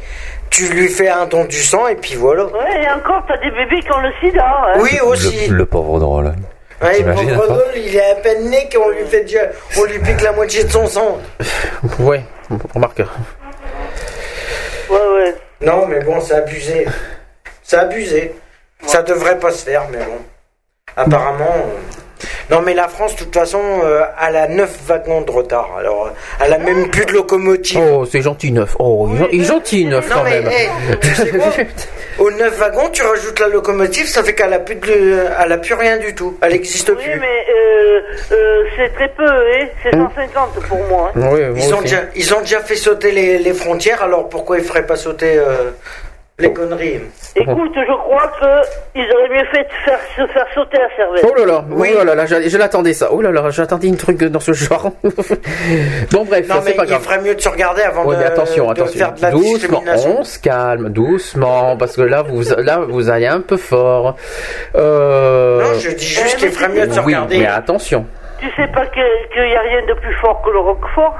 tu 0.50 0.68
lui 0.68 0.88
fais 0.88 1.08
un 1.08 1.26
don 1.26 1.44
du 1.44 1.56
sang 1.62 1.88
et 1.88 1.96
puis 1.96 2.14
voilà. 2.14 2.44
Ouais, 2.46 2.82
et 2.84 2.88
encore, 2.90 3.22
t'as 3.26 3.36
des 3.38 3.50
bébés 3.50 3.80
qui 3.82 3.92
ont 3.92 4.00
le 4.00 4.12
sida, 4.20 4.46
hein. 4.46 4.78
Oui, 4.80 4.98
aussi. 5.04 5.48
Le, 5.48 5.56
le 5.56 5.66
pauvre 5.66 5.98
drôle. 5.98 6.32
Ouais, 6.82 6.96
T'imagines, 6.96 7.28
pauvre 7.30 7.40
Rodolphe, 7.48 7.72
il 7.76 7.96
est 7.96 8.10
à 8.10 8.14
peine 8.16 8.50
né 8.50 8.68
qu'on 8.72 8.90
lui 8.90 9.04
fait 9.06 9.22
déjà, 9.22 9.40
on 9.78 9.84
lui 9.84 9.98
pique 9.98 10.20
la 10.22 10.32
moitié 10.32 10.62
de 10.64 10.70
son 10.70 10.86
sang. 10.86 11.18
ouais 12.00 12.22
remarque 12.74 13.02
Ouais, 14.90 14.96
ouais. 15.14 15.34
Non, 15.62 15.86
mais 15.86 16.00
bon, 16.00 16.20
c'est 16.20 16.34
abusé. 16.34 16.86
C'est 17.66 17.76
abusé. 17.78 18.34
Ça 18.86 19.02
devrait 19.02 19.38
pas 19.38 19.50
se 19.50 19.64
faire, 19.64 19.82
mais 19.90 19.98
bon. 19.98 20.18
Apparemment. 20.96 21.54
euh, 21.56 22.24
Non, 22.50 22.62
mais 22.64 22.74
la 22.74 22.86
France, 22.88 23.14
de 23.16 23.24
toute 23.24 23.34
façon, 23.34 23.60
euh, 23.84 24.02
elle 24.26 24.36
a 24.36 24.46
9 24.48 24.70
wagons 24.86 25.22
de 25.22 25.30
retard. 25.30 25.70
Alors, 25.78 26.06
euh, 26.06 26.10
elle 26.44 26.52
a 26.54 26.58
même 26.58 26.88
plus 26.90 27.04
de 27.04 27.12
locomotive. 27.12 27.78
oh 27.80 28.04
c'est 28.06 28.22
gentil 28.22 28.52
neuf 28.52 28.76
oh 28.78 29.08
il 29.10 29.16
est 29.16 29.18
gen- 29.18 29.28
il 29.32 29.40
est 29.40 29.44
gentil 29.44 29.84
neuf 29.86 30.08
Non, 30.08 30.16
quand 30.16 30.24
mais 30.24 30.40
même 30.42 30.46
hey, 30.52 30.68
tu 31.00 31.14
sais 31.14 31.28
quoi 31.30 31.48
Aux 32.18 32.30
9 32.30 32.58
wagons, 32.58 32.88
tu 32.90 33.02
rajoutes 33.02 33.38
la 33.40 33.48
locomotive, 33.48 34.06
ça 34.06 34.22
fait 34.22 34.34
qu'elle 34.34 34.52
a 34.54 34.60
plus 34.60 34.76
de, 34.76 35.24
elle 35.42 35.52
a 35.52 35.58
plus 35.58 35.74
rien 35.74 35.98
du 35.98 36.14
tout. 36.14 36.38
Elle 36.40 36.52
n'existe 36.52 36.88
Oui, 36.90 37.02
plus. 37.02 37.20
mais 37.20 37.44
euh, 37.50 38.00
euh, 38.32 38.64
c'est 38.76 38.94
très 38.94 39.08
peu, 39.08 39.26
hein. 39.26 39.66
C'est 39.82 39.94
Hum. 39.94 40.08
150 40.16 40.54
pour 40.68 40.78
moi, 40.84 41.12
hein. 41.14 41.20
Oui, 41.32 41.40
moi 41.46 41.58
Ils 41.58 41.74
ont, 41.74 41.80
déjà, 41.82 41.98
ils 42.14 42.32
ont 42.34 42.40
déjà 42.40 42.60
fait 42.60 42.76
sauter 42.76 43.10
les, 43.10 43.38
les 43.38 43.52
frontières, 43.52 44.02
alors 44.02 44.28
pourquoi 44.30 44.56
ils 44.58 44.64
feraient 44.64 44.86
pas 44.86 44.96
sauter 44.96 45.36
euh, 45.36 45.72
les 46.38 46.52
conneries 46.52 47.00
Écoute, 47.34 47.72
je 47.74 47.92
crois 47.96 48.30
que 48.40 48.46
ils 48.94 49.10
auraient 49.12 49.28
mieux 49.30 49.44
fait 49.52 49.62
de 49.64 49.68
faire, 49.86 49.98
se 50.16 50.26
faire 50.32 50.46
sauter 50.54 50.76
la 50.78 50.94
cervelle. 50.94 51.24
Oh 51.26 51.34
là 51.38 51.46
là, 51.46 51.64
Oui. 51.70 51.90
oh 51.98 52.04
là 52.04 52.14
là, 52.14 52.26
je, 52.26 52.46
je 52.48 52.58
l'attendais 52.58 52.92
ça. 52.92 53.08
Oh 53.10 53.22
là 53.22 53.30
là, 53.32 53.48
j'attendais 53.50 53.88
une 53.88 53.96
truc 53.96 54.22
dans 54.22 54.40
ce 54.40 54.52
genre. 54.52 54.90
bon 56.12 56.24
bref, 56.26 56.46
Non, 56.48 56.56
mais 56.64 56.72
pas 56.74 56.84
il 56.84 56.90
grave. 56.90 57.02
ferait 57.02 57.20
mieux 57.22 57.34
de 57.34 57.40
se 57.40 57.48
regarder 57.48 57.82
avant 57.82 58.04
Ouais, 58.04 58.16
de, 58.16 58.20
mais 58.20 58.26
attention, 58.26 58.66
de 58.66 58.70
attention. 58.72 58.98
faire 58.98 59.12
de 59.14 59.22
la 59.22 59.30
doucement, 59.30 59.82
on 60.18 60.24
se 60.24 60.38
calme, 60.38 60.88
doucement, 60.90 61.76
parce 61.78 61.96
que 61.96 62.02
là, 62.02 62.20
vous, 62.22 62.42
là, 62.58 62.80
vous 62.86 63.08
allez 63.08 63.26
un 63.26 63.40
peu 63.40 63.56
fort. 63.56 64.16
Euh... 64.74 65.62
Non, 65.62 65.78
je 65.78 65.90
dis 65.90 66.04
juste 66.06 66.34
Eh, 66.36 66.40
qu'il 66.40 66.50
ferait 66.50 66.68
mieux 66.68 66.86
de 66.86 66.92
se 66.92 67.00
oui, 67.00 67.14
regarder. 67.14 67.38
mais 67.38 67.46
attention. 67.46 68.04
Tu 68.38 68.46
sais 68.56 68.66
pas 68.68 68.84
qu'il 68.86 69.02
y 69.02 69.56
a 69.56 69.60
rien 69.60 69.86
de 69.88 69.94
plus 69.94 70.14
fort 70.16 70.42
que 70.42 70.50
le 70.50 70.58
roquefort? 70.58 71.16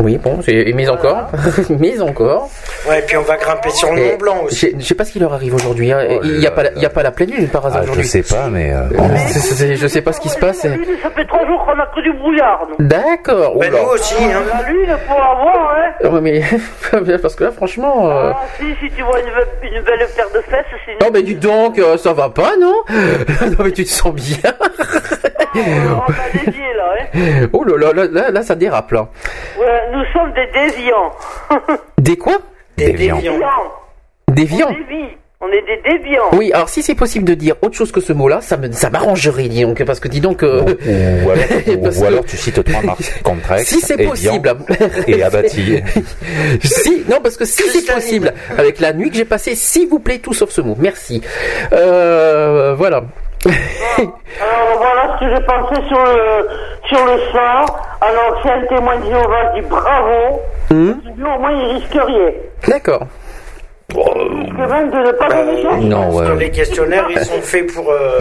Oui, 0.00 0.16
bon, 0.18 0.40
j'ai 0.40 0.72
mais 0.72 0.88
encore, 0.88 1.30
mais 1.78 2.00
encore. 2.00 2.48
Ouais, 2.88 2.98
et 2.98 3.02
puis 3.02 3.16
on 3.16 3.22
va 3.22 3.36
grimper 3.36 3.70
sur 3.70 3.92
le 3.92 4.02
Mont 4.02 4.16
Blanc 4.16 4.36
aussi. 4.44 4.56
j'ai- 4.72 4.74
Je 4.80 4.84
sais 4.84 4.94
pas 4.94 5.04
ce 5.04 5.12
qui 5.12 5.18
leur 5.18 5.32
arrive 5.32 5.54
aujourd'hui. 5.54 5.92
hein. 5.92 6.00
Oh 6.10 6.20
il 6.24 6.40
y 6.40 6.46
a 6.46 6.50
là 6.50 6.50
pas, 6.50 6.62
la- 6.64 6.72
y 6.72 6.84
a 6.86 6.90
pas 6.90 7.02
la 7.02 7.10
pleine 7.12 7.30
lune 7.30 7.48
par 7.48 7.64
hasard 7.66 7.80
Ah, 7.82 7.86
je 7.86 7.90
aujourd'hui. 7.92 8.08
sais 8.08 8.22
pas, 8.22 8.48
mais. 8.48 8.72
euh, 8.72 8.82
c'est- 9.28 9.76
Je 9.76 9.86
sais 9.86 10.00
pas 10.02 10.12
ce 10.12 10.20
qui 10.20 10.28
se 10.30 10.38
passe. 10.38 10.64
La 10.64 10.76
lune, 10.76 10.86
ça 11.02 11.10
fait 11.10 11.24
trois 11.26 11.46
jours 11.46 11.64
qu'on 11.64 11.78
a 11.78 11.86
que 11.94 12.00
du 12.00 12.12
brouillard. 12.14 12.66
D'accord. 12.78 13.58
Ben, 13.58 13.68
oula. 13.72 13.82
nous 13.82 13.88
aussi, 13.90 14.14
hein. 14.24 14.42
La 14.52 14.68
lune, 14.68 14.96
pour 15.06 15.16
avoir, 15.22 15.76
hein. 15.76 15.90
Ah 16.04 16.08
ouais, 16.08 16.20
mais 16.20 16.42
parce 17.22 17.34
que 17.36 17.44
là, 17.44 17.50
franchement. 17.52 18.10
euh, 18.10 18.32
Ah, 18.34 18.40
si, 18.58 18.64
si 18.80 18.90
tu 18.96 19.02
vois 19.02 19.20
une, 19.20 19.26
be- 19.26 19.76
une 19.76 19.82
belle 19.82 20.06
paire 20.16 20.30
de 20.34 20.40
fesses, 20.40 20.64
c'est. 20.86 21.04
Non 21.04 21.10
mais 21.12 21.22
dis 21.22 21.34
donc, 21.36 21.78
euh, 21.78 21.96
ça 21.96 22.12
va 22.12 22.28
pas, 22.30 22.52
non? 22.60 22.74
Non 22.88 23.64
mais 23.64 23.72
tu 23.72 23.84
te 23.84 23.90
sens 23.90 24.12
bien. 24.14 24.36
On 25.54 25.94
rentre 26.00 26.12
à 26.18 26.30
dévier, 26.38 26.62
là, 26.76 26.94
hein. 26.98 27.48
Oh 27.52 27.64
là 27.64 27.76
là, 27.76 27.92
là, 27.92 28.08
là, 28.10 28.30
là, 28.30 28.42
ça 28.42 28.54
dérape 28.54 28.90
là. 28.92 29.08
Ouais, 29.58 29.66
nous 29.92 30.04
sommes 30.12 30.32
des 30.34 30.46
déviants. 30.52 31.12
Des 31.98 32.16
quoi 32.16 32.38
Des 32.76 32.86
Déviants. 32.92 33.16
déviants. 33.16 33.48
On 34.28 34.32
dévie. 34.32 34.62
On 35.44 35.48
est 35.48 35.62
des 35.62 35.82
déviants. 35.98 36.22
Oui, 36.34 36.52
alors 36.52 36.68
si 36.68 36.84
c'est 36.84 36.94
possible 36.94 37.24
de 37.24 37.34
dire 37.34 37.56
autre 37.62 37.76
chose 37.76 37.90
que 37.90 38.00
ce 38.00 38.12
mot-là, 38.12 38.40
ça 38.40 38.56
me 38.56 38.70
ça 38.70 38.90
m'arrangerait, 38.90 39.48
dis 39.48 39.62
donc, 39.62 39.82
parce 39.84 39.98
que 39.98 40.06
dis 40.06 40.20
donc. 40.20 40.44
Euh, 40.44 40.62
ou, 41.24 41.30
alors, 41.30 41.98
ou 42.00 42.04
alors, 42.04 42.24
tu 42.24 42.36
cites 42.36 42.62
trois 42.62 42.80
marques 42.82 43.02
Contrex, 43.24 43.68
Si 43.68 43.80
c'est 43.80 43.96
possible. 44.04 44.54
Et 45.08 45.20
abattis. 45.22 45.82
si, 46.62 47.04
non, 47.08 47.18
parce 47.20 47.36
que 47.36 47.44
si 47.44 47.62
c'est 47.70 47.92
possible, 47.92 48.32
avec 48.56 48.78
la 48.78 48.92
nuit 48.92 49.10
que 49.10 49.16
j'ai 49.16 49.24
passée, 49.24 49.56
s'il 49.56 49.88
vous 49.88 49.98
plaît, 49.98 50.18
tout 50.18 50.32
sauf 50.32 50.50
ce 50.50 50.60
mot. 50.60 50.76
Merci. 50.78 51.20
Euh, 51.72 52.74
voilà. 52.78 53.02
Alors 53.46 54.78
voilà 54.78 55.14
ce 55.14 55.24
que 55.24 55.34
j'ai 55.34 55.42
pensé 55.44 55.88
sur 55.88 55.98
le 55.98 56.48
sur 56.88 57.04
le 57.04 57.18
sang. 57.32 57.74
Alors 58.00 58.40
si 58.42 58.48
un 58.48 58.66
témoin 58.66 58.96
de 58.98 59.04
Jéhovah 59.04 59.52
bravo, 59.68 60.40
hum. 60.70 61.00
au 61.18 61.38
moins 61.40 61.52
il 61.52 61.74
risque 61.74 61.92
rien. 61.92 62.30
D'accord. 62.68 63.06
Non, 65.80 66.10
ouais. 66.14 66.36
les 66.38 66.50
questionnaires, 66.50 67.06
ils 67.10 67.24
sont 67.24 67.40
faits 67.40 67.72
pour. 67.72 67.90
Euh, 67.90 68.20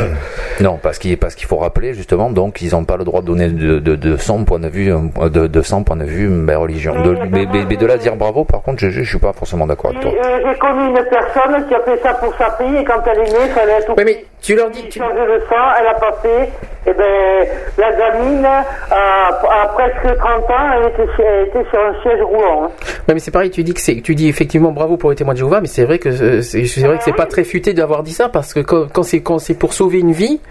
non, 0.59 0.79
parce 0.81 0.99
qu'il 0.99 1.17
parce 1.17 1.35
qu'il 1.35 1.47
faut 1.47 1.57
rappeler 1.57 1.93
justement, 1.93 2.29
donc 2.29 2.61
ils 2.61 2.71
n'ont 2.71 2.83
pas 2.83 2.97
le 2.97 3.03
droit 3.03 3.21
de 3.21 3.27
donner 3.27 3.47
de, 3.49 3.79
de, 3.79 3.95
de 3.95 4.17
son 4.17 4.43
point 4.43 4.59
de 4.59 4.67
vue 4.67 4.91
euh, 4.93 5.29
de, 5.29 5.47
de 5.47 5.61
son 5.61 5.83
point 5.83 5.97
de 5.97 6.05
vue 6.05 6.27
mais 6.27 6.55
religion. 6.55 7.01
De, 7.01 7.17
mais, 7.29 7.45
mais, 7.51 7.77
de 7.77 7.85
là 7.85 7.97
dire 7.97 8.15
bravo, 8.15 8.43
par 8.43 8.61
contre, 8.61 8.79
je, 8.79 8.89
je, 8.89 9.03
suis 9.03 9.19
pas 9.19 9.33
forcément 9.33 9.67
d'accord 9.67 9.91
avec 9.91 10.01
toi. 10.01 10.11
Euh, 10.11 10.39
j'ai 10.45 10.59
connu 10.59 10.87
une 10.87 11.05
personne 11.09 11.67
qui 11.67 11.75
a 11.75 11.81
fait 11.81 11.99
ça 12.01 12.13
pour 12.15 12.33
sa 12.37 12.51
fille 12.57 12.77
et 12.77 12.83
quand 12.83 13.01
elle 13.05 13.19
est 13.19 13.31
née, 13.31 13.49
fallait 13.53 13.73
être. 13.73 13.93
Oui, 13.97 14.03
mais 14.05 14.25
tu 14.41 14.55
leur 14.55 14.69
dis. 14.69 14.87
Tu... 14.89 14.99
Changer 14.99 15.25
le 15.25 15.39
sang, 15.49 15.55
elle 15.79 15.87
a 15.87 15.93
pas 15.93 16.13
fait. 16.21 16.49
Et 16.83 16.89
eh 16.89 16.93
ben 16.93 17.47
la 17.77 17.91
gamine 17.93 18.43
a, 18.43 19.67
presque 19.75 20.17
30 20.17 20.49
ans, 20.49 20.71
elle 20.75 20.87
était, 20.87 21.11
elle 21.23 21.47
était 21.47 21.69
sur 21.69 21.79
un 21.79 21.93
siège 22.01 22.21
roulant. 22.23 22.63
Hein. 22.63 22.71
Oui, 23.07 23.13
mais 23.13 23.19
c'est 23.19 23.29
pareil, 23.29 23.51
tu 23.51 23.63
dis 23.63 23.75
que 23.75 23.79
c'est, 23.79 24.01
tu 24.01 24.15
dis 24.15 24.27
effectivement 24.27 24.71
bravo 24.71 24.97
pour 24.97 25.11
les 25.11 25.15
témoins 25.15 25.35
de 25.35 25.37
Jéhovah 25.37 25.60
mais 25.61 25.67
c'est 25.67 25.85
vrai 25.85 25.99
que 25.99 26.09
euh, 26.09 26.41
c'est 26.41 26.63
vrai 26.81 26.97
que 26.97 27.03
c'est 27.03 27.15
pas 27.15 27.25
très 27.25 27.43
futé 27.43 27.73
d'avoir 27.73 28.03
dit 28.03 28.11
ça 28.13 28.29
parce 28.29 28.53
que 28.53 28.59
quand, 28.59 29.03
c'est 29.03 29.21
quand 29.21 29.39
c'est 29.39 29.57
pour 29.57 29.73
sauver 29.73 29.99
une 29.99 30.11
vie, 30.11 30.41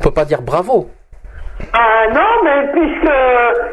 on 0.00 0.04
peut 0.04 0.10
pas 0.12 0.24
dire 0.24 0.42
bravo. 0.42 0.88
Ah 1.72 2.06
non, 2.14 2.42
mais 2.44 2.72
puisque 2.72 3.12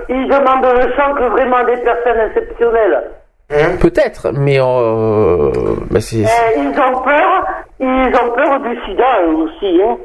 ils 0.09 0.27
demandent 0.27 0.65
le 0.75 0.93
sang 0.95 1.13
que 1.15 1.23
vraiment 1.31 1.63
des 1.63 1.77
personnes 1.77 2.19
exceptionnelles. 2.27 3.03
Hein 3.49 3.77
Peut-être, 3.79 4.31
mais, 4.33 4.59
euh, 4.59 5.51
c'est. 5.99 6.17
Eh, 6.17 6.59
ils 6.59 6.79
ont 6.79 7.01
peur, 7.01 7.47
ils 7.79 8.13
ont 8.13 8.33
peur 8.35 8.59
du 8.59 8.77
sida 8.85 9.21
aussi, 9.25 9.81
hein. 9.81 9.97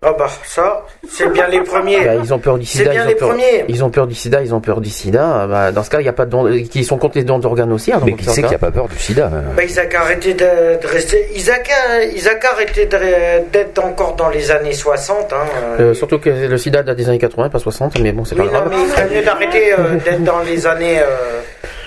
Ah 0.00 0.14
bah 0.16 0.28
ça, 0.44 0.86
c'est 1.08 1.28
bien 1.32 1.48
les 1.48 1.60
premiers. 1.60 2.04
Bah, 2.04 2.14
ils 2.14 2.32
ont 2.32 2.38
peur 2.38 2.56
du 2.56 2.64
sida. 2.64 2.90
Bien 2.90 3.02
ils, 3.02 3.04
ont 3.04 3.08
les 3.08 3.14
peur, 3.16 3.28
premiers. 3.30 3.64
ils 3.66 3.84
ont 3.84 3.90
peur 3.90 4.06
du 4.06 4.14
sida, 4.14 4.42
ils 4.42 4.54
ont 4.54 4.60
peur 4.60 4.80
du 4.80 4.90
sida. 4.90 5.48
Bah, 5.48 5.72
dans 5.72 5.82
ce 5.82 5.90
cas, 5.90 5.98
il 5.98 6.04
n'y 6.04 6.08
a 6.08 6.12
pas 6.12 6.24
de 6.24 6.30
dons, 6.30 6.48
qui 6.70 6.84
sont 6.84 6.98
contre 6.98 7.18
les 7.18 7.24
dons 7.24 7.40
d'organes 7.40 7.72
aussi. 7.72 7.92
Hein, 7.92 8.00
mais 8.04 8.12
qui 8.12 8.24
sait 8.24 8.42
qu'il 8.42 8.50
n'y 8.50 8.54
a 8.54 8.60
pas 8.60 8.70
peur 8.70 8.86
du 8.86 8.96
sida 8.96 9.26
hein 9.26 9.42
bah, 9.56 9.64
Isaac 9.64 9.92
a 9.96 10.02
arrêté 10.02 10.34
de, 10.34 10.86
rester. 10.86 11.26
Isaac 11.34 11.68
a, 11.70 12.04
Isaac 12.04 12.44
a 12.44 12.52
arrêté 12.52 12.86
d'être 12.86 13.84
encore 13.84 14.14
dans 14.14 14.28
les 14.28 14.52
années 14.52 14.72
60. 14.72 15.32
Hein. 15.32 15.36
Euh, 15.80 15.94
surtout 15.94 16.20
que 16.20 16.30
le 16.30 16.58
sida 16.58 16.84
date 16.84 16.96
des 16.96 17.08
années 17.08 17.18
80, 17.18 17.48
pas 17.48 17.58
60, 17.58 17.98
mais 17.98 18.12
bon, 18.12 18.24
c'est 18.24 18.36
pas 18.36 18.44
grave. 18.44 18.70
Non, 18.70 18.76
mais 18.76 18.84
il 18.84 18.90
fallait 18.90 19.22
d'arrêter 19.22 19.72
euh, 19.72 19.96
d'être 19.96 20.22
dans 20.22 20.42
les 20.42 20.64
années. 20.64 21.00
Euh, 21.00 21.40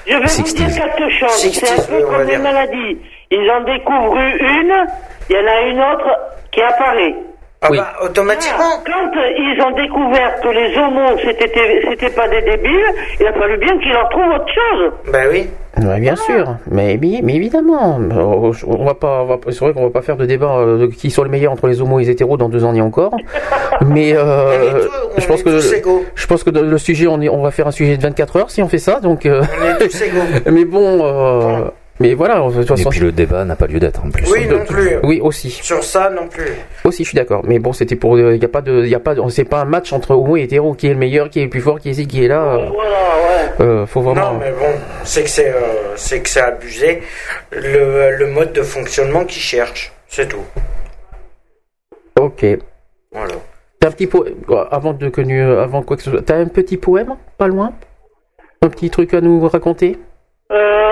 Je 0.05 0.17
vais 0.17 0.25
vous 0.25 0.53
dire 0.53 0.67
quelque 0.67 1.09
chose. 1.17 1.49
C'est 1.53 1.69
un 1.69 1.81
peu 1.83 2.05
comme 2.05 2.27
les 2.27 2.37
maladies. 2.37 2.97
Ils 3.31 3.49
en 3.49 3.63
découvrent 3.63 4.17
une, 4.17 4.73
il 5.29 5.35
y 5.37 5.39
en 5.39 5.47
a 5.47 5.61
une 5.61 5.79
autre 5.79 6.09
qui 6.51 6.61
apparaît. 6.61 7.15
Ah 7.63 7.69
bah, 7.69 7.93
automatiquement. 8.03 8.81
quand 8.83 9.19
euh, 9.19 9.37
ils 9.37 9.61
ont 9.61 9.69
découvert 9.75 10.41
que 10.41 10.47
les 10.47 10.75
homos 10.79 11.15
c'était 11.23 11.47
c'était 11.87 12.09
pas 12.09 12.27
des 12.27 12.41
débiles, 12.41 12.87
il 13.19 13.27
a 13.27 13.33
fallu 13.33 13.55
bien 13.59 13.77
qu'ils 13.77 13.91
leur 13.91 14.09
trouvent 14.09 14.33
autre 14.33 14.47
chose. 14.47 14.91
Ben 15.13 15.27
oui. 15.31 15.47
bien 15.99 16.15
sûr, 16.15 16.55
mais, 16.71 16.97
mais 16.99 17.35
évidemment, 17.35 17.99
on 17.99 18.83
va 18.83 18.95
pas, 18.95 19.27
c'est 19.51 19.59
vrai 19.59 19.73
qu'on 19.73 19.83
va 19.83 19.91
pas 19.91 20.01
faire 20.01 20.17
de 20.17 20.25
débat 20.25 20.57
euh, 20.57 20.89
qui 20.89 21.11
sont 21.11 21.23
les 21.23 21.29
meilleurs 21.29 21.51
entre 21.51 21.67
les 21.67 21.81
homos 21.81 21.99
et 21.99 22.05
les 22.05 22.09
hétéros 22.09 22.35
dans 22.35 22.49
deux 22.49 22.63
ans 22.63 22.73
et 22.73 22.81
encore. 22.81 23.15
mais, 23.85 24.13
euh, 24.15 24.87
je 25.19 25.27
pense 25.27 25.43
que 25.43 25.59
je 25.59 26.27
pense 26.27 26.43
que 26.43 26.49
le 26.49 26.77
sujet, 26.79 27.05
on, 27.05 27.21
est, 27.21 27.29
on 27.29 27.43
va 27.43 27.51
faire 27.51 27.67
un 27.67 27.71
sujet 27.71 27.95
de 27.95 28.01
24 28.01 28.37
heures 28.37 28.49
si 28.49 28.63
on 28.63 28.69
fait 28.69 28.79
ça, 28.79 28.99
donc. 29.01 29.27
On 29.27 29.65
est 29.67 29.87
tous 29.87 30.01
égaux. 30.01 30.19
mais 30.51 30.65
bon. 30.65 31.71
Mais 32.01 32.13
voilà, 32.13 32.39
de 32.39 32.53
toute 32.53 32.67
façon. 32.67 32.89
Et 32.89 32.91
puis 32.91 32.99
le 32.99 33.11
débat 33.11 33.45
n'a 33.45 33.55
pas 33.55 33.67
lieu 33.67 33.79
d'être 33.79 34.03
en 34.03 34.09
plus. 34.09 34.29
Oui, 34.31 34.47
non 34.47 34.65
plus. 34.65 34.97
Oui, 35.03 35.19
aussi. 35.21 35.49
Sur 35.49 35.83
ça, 35.83 36.09
non 36.09 36.27
plus. 36.27 36.51
Aussi, 36.83 37.03
je 37.03 37.09
suis 37.09 37.15
d'accord. 37.15 37.43
Mais 37.45 37.59
bon, 37.59 37.73
c'était 37.73 37.95
pour. 37.95 38.17
Il 38.17 38.25
euh, 38.25 38.37
n'y 38.37 38.45
a 38.45 38.49
pas 38.49 38.61
de. 38.61 38.85
Y 38.85 38.95
a 38.95 38.99
pas. 38.99 39.15
C'est 39.29 39.45
pas 39.45 39.61
un 39.61 39.65
match 39.65 39.93
entre 39.93 40.11
homo 40.11 40.35
et 40.37 40.41
hétéro 40.41 40.73
qui 40.73 40.87
est 40.87 40.93
le 40.93 40.99
meilleur, 40.99 41.29
qui 41.29 41.39
est 41.39 41.43
le 41.43 41.49
plus 41.49 41.61
fort, 41.61 41.79
qui 41.79 41.89
est 41.89 41.91
ici, 41.93 42.07
qui 42.07 42.25
est 42.25 42.27
là. 42.27 42.57
Voilà, 42.57 42.71
ouais. 42.71 43.61
Euh, 43.61 43.85
faut 43.85 44.01
vraiment. 44.01 44.33
Non, 44.33 44.39
mais 44.39 44.51
bon, 44.51 44.73
c'est 45.03 45.23
que 45.23 45.29
c'est, 45.29 45.49
euh, 45.49 45.95
c'est 45.95 46.21
que 46.21 46.29
c'est 46.29 46.41
abusé. 46.41 47.01
Le, 47.51 48.17
le 48.17 48.27
mode 48.27 48.53
de 48.53 48.63
fonctionnement 48.63 49.25
qu'ils 49.25 49.41
cherchent, 49.41 49.93
c'est 50.07 50.27
tout. 50.27 50.45
Ok. 52.19 52.45
Voilà. 53.11 53.33
T'as 53.79 53.87
un 53.87 53.91
petit 53.91 54.07
poème 54.07 54.35
avant 54.69 54.93
de 54.93 55.09
connu, 55.09 55.41
avant 55.41 55.81
quoi 55.81 55.97
que 55.97 56.03
ce 56.03 56.11
soit. 56.11 56.21
T'as 56.21 56.35
un 56.37 56.47
petit 56.47 56.77
poème, 56.77 57.15
pas 57.37 57.47
loin? 57.47 57.73
Un 58.61 58.69
petit 58.69 58.91
truc 58.91 59.13
à 59.15 59.21
nous 59.21 59.47
raconter? 59.47 59.97
Euh, 60.51 60.90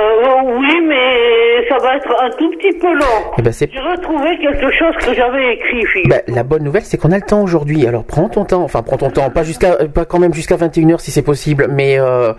oui, 0.57 0.81
mais 0.87 1.67
ça 1.67 1.77
va 1.77 1.95
être 1.97 2.09
un 2.21 2.29
tout 2.31 2.49
petit 2.51 2.77
peu 2.77 2.93
long. 2.93 3.31
Eh 3.37 3.41
ben, 3.41 3.53
J'ai 3.53 3.79
retrouvé 3.79 4.37
quelque 4.39 4.71
chose 4.71 4.95
que 4.97 5.13
j'avais 5.13 5.53
écrit. 5.53 5.83
Ben, 6.05 6.21
la 6.27 6.43
bonne 6.43 6.63
nouvelle, 6.63 6.83
c'est 6.83 6.97
qu'on 6.97 7.11
a 7.11 7.15
le 7.15 7.23
temps 7.23 7.41
aujourd'hui. 7.41 7.85
Alors 7.87 8.03
prends 8.03 8.29
ton 8.29 8.45
temps, 8.45 8.63
enfin 8.63 8.81
prends 8.81 8.97
ton 8.97 9.09
temps, 9.09 9.29
pas 9.29 9.43
jusqu'à, 9.43 9.77
pas 9.87 10.05
quand 10.05 10.19
même 10.19 10.33
jusqu'à 10.33 10.55
21h 10.55 10.99
si 10.99 11.11
c'est 11.11 11.21
possible, 11.21 11.67
mais 11.69 11.99
euh, 11.99 12.29
euh, 12.29 12.33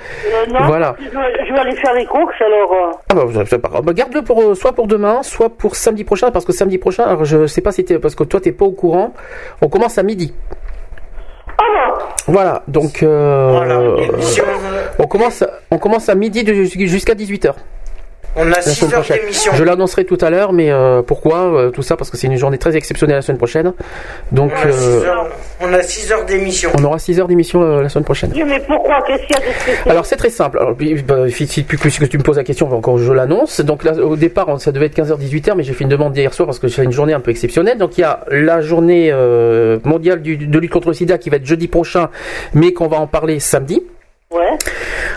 non, 0.51 0.65
voilà. 0.67 0.97
Je, 1.01 1.53
vais 1.53 1.59
aller 1.59 1.77
faire 1.77 1.95
les 1.95 2.07
courses 2.07 2.41
alors. 2.41 2.73
Euh. 2.73 2.93
Ah 3.11 3.59
bah, 3.59 3.81
bah, 3.83 3.93
garde-le 3.93 4.23
pour 4.23 4.57
soit 4.57 4.73
pour 4.73 4.87
demain, 4.87 5.23
soit 5.23 5.51
pour 5.51 5.77
samedi 5.77 6.05
prochain, 6.05 6.31
parce 6.31 6.45
que 6.45 6.53
samedi 6.53 6.79
prochain, 6.79 7.05
alors 7.05 7.25
je 7.25 7.47
sais 7.47 7.61
pas 7.61 7.73
si 7.73 7.85
t'es, 7.85 7.99
parce 7.99 8.15
que 8.15 8.25
toi 8.25 8.41
t'es 8.41 8.53
pas 8.53 8.65
au 8.65 8.73
courant. 8.73 9.15
On 9.63 9.69
commence 9.69 9.99
à 9.99 10.03
midi. 10.03 10.35
Voilà, 12.27 12.63
donc 12.69 13.03
euh, 13.03 13.97
on 14.99 15.07
commence, 15.07 15.45
on 15.71 15.79
commence 15.79 16.09
à 16.09 16.15
midi 16.15 16.45
jusqu'à 16.87 17.15
18h. 17.15 17.55
On 18.37 18.53
a 18.53 18.61
6 18.61 18.95
heures 18.95 19.03
d'émission. 19.03 19.53
Je 19.55 19.65
l'annoncerai 19.65 20.05
tout 20.05 20.19
à 20.21 20.31
l'heure, 20.31 20.53
mais 20.53 20.71
euh, 20.71 21.03
pourquoi 21.03 21.53
euh, 21.53 21.71
Tout 21.71 21.83
ça? 21.83 21.97
Parce 21.97 22.11
que 22.11 22.17
c'est 22.17 22.29
une 22.29 22.37
journée 22.37 22.59
très 22.59 22.77
exceptionnelle 22.77 23.17
la 23.17 23.23
semaine 23.23 23.39
prochaine. 23.39 23.73
Donc, 24.31 24.53
on 25.61 25.73
a 25.73 25.83
6 25.83 26.13
heures, 26.13 26.25
d'émission. 26.25 26.71
On 26.79 26.85
aura 26.85 26.99
6 26.99 27.19
heures 27.19 27.27
d'émission 27.27 27.81
la 27.81 27.89
semaine 27.89 28.05
prochaine. 28.05 28.33
mais 28.47 28.61
pourquoi? 28.61 29.03
Qu'est-ce 29.07 29.23
qu'il 29.27 29.37
y 29.37 29.39
a 29.39 29.41
de 29.41 29.55
spécial? 29.61 29.91
Alors 29.91 30.07
c'est 30.07 30.17
très 30.17 30.31
simple. 30.31 30.59
Alors, 30.59 30.77
bah, 31.07 31.29
si, 31.29 31.65
que 31.65 32.07
tu 32.07 32.19
me 32.19 32.23
poses 32.23 32.37
la 32.37 32.45
question, 32.45 32.73
encore 32.73 32.99
je 32.99 33.13
l'annonce. 33.13 33.61
Donc 33.61 33.85
là, 33.85 33.93
au 33.95 34.17
départ, 34.17 34.61
ça 34.61 34.71
devait 34.71 34.87
être 34.87 34.97
15h 34.97 35.19
18h, 35.19 35.55
mais 35.57 35.63
j'ai 35.65 35.73
fait 35.73 35.85
une 35.85 35.91
demande 35.91 36.17
hier 36.17 36.33
soir 36.33 36.47
parce 36.47 36.59
que 36.59 36.69
c'est 36.69 36.85
une 36.85 36.93
journée 36.93 37.13
un 37.13 37.21
peu 37.21 37.31
exceptionnelle. 37.31 37.79
Donc 37.79 37.99
il 37.99 38.03
y 38.03 38.05
a 38.05 38.21
la 38.31 38.61
journée 38.61 39.13
mondiale 39.85 40.23
de 40.23 40.59
lutte 40.59 40.71
contre 40.71 40.89
le 40.89 40.95
SIDA 40.95 41.19
qui 41.19 41.31
va 41.31 41.37
être 41.37 41.47
jeudi 41.47 41.69
prochain, 41.69 42.11
mais 42.55 42.73
qu'on 42.73 42.89
va 42.89 42.99
en 42.99 43.07
parler 43.07 43.41
samedi. 43.41 43.83
Ouais. 44.31 44.57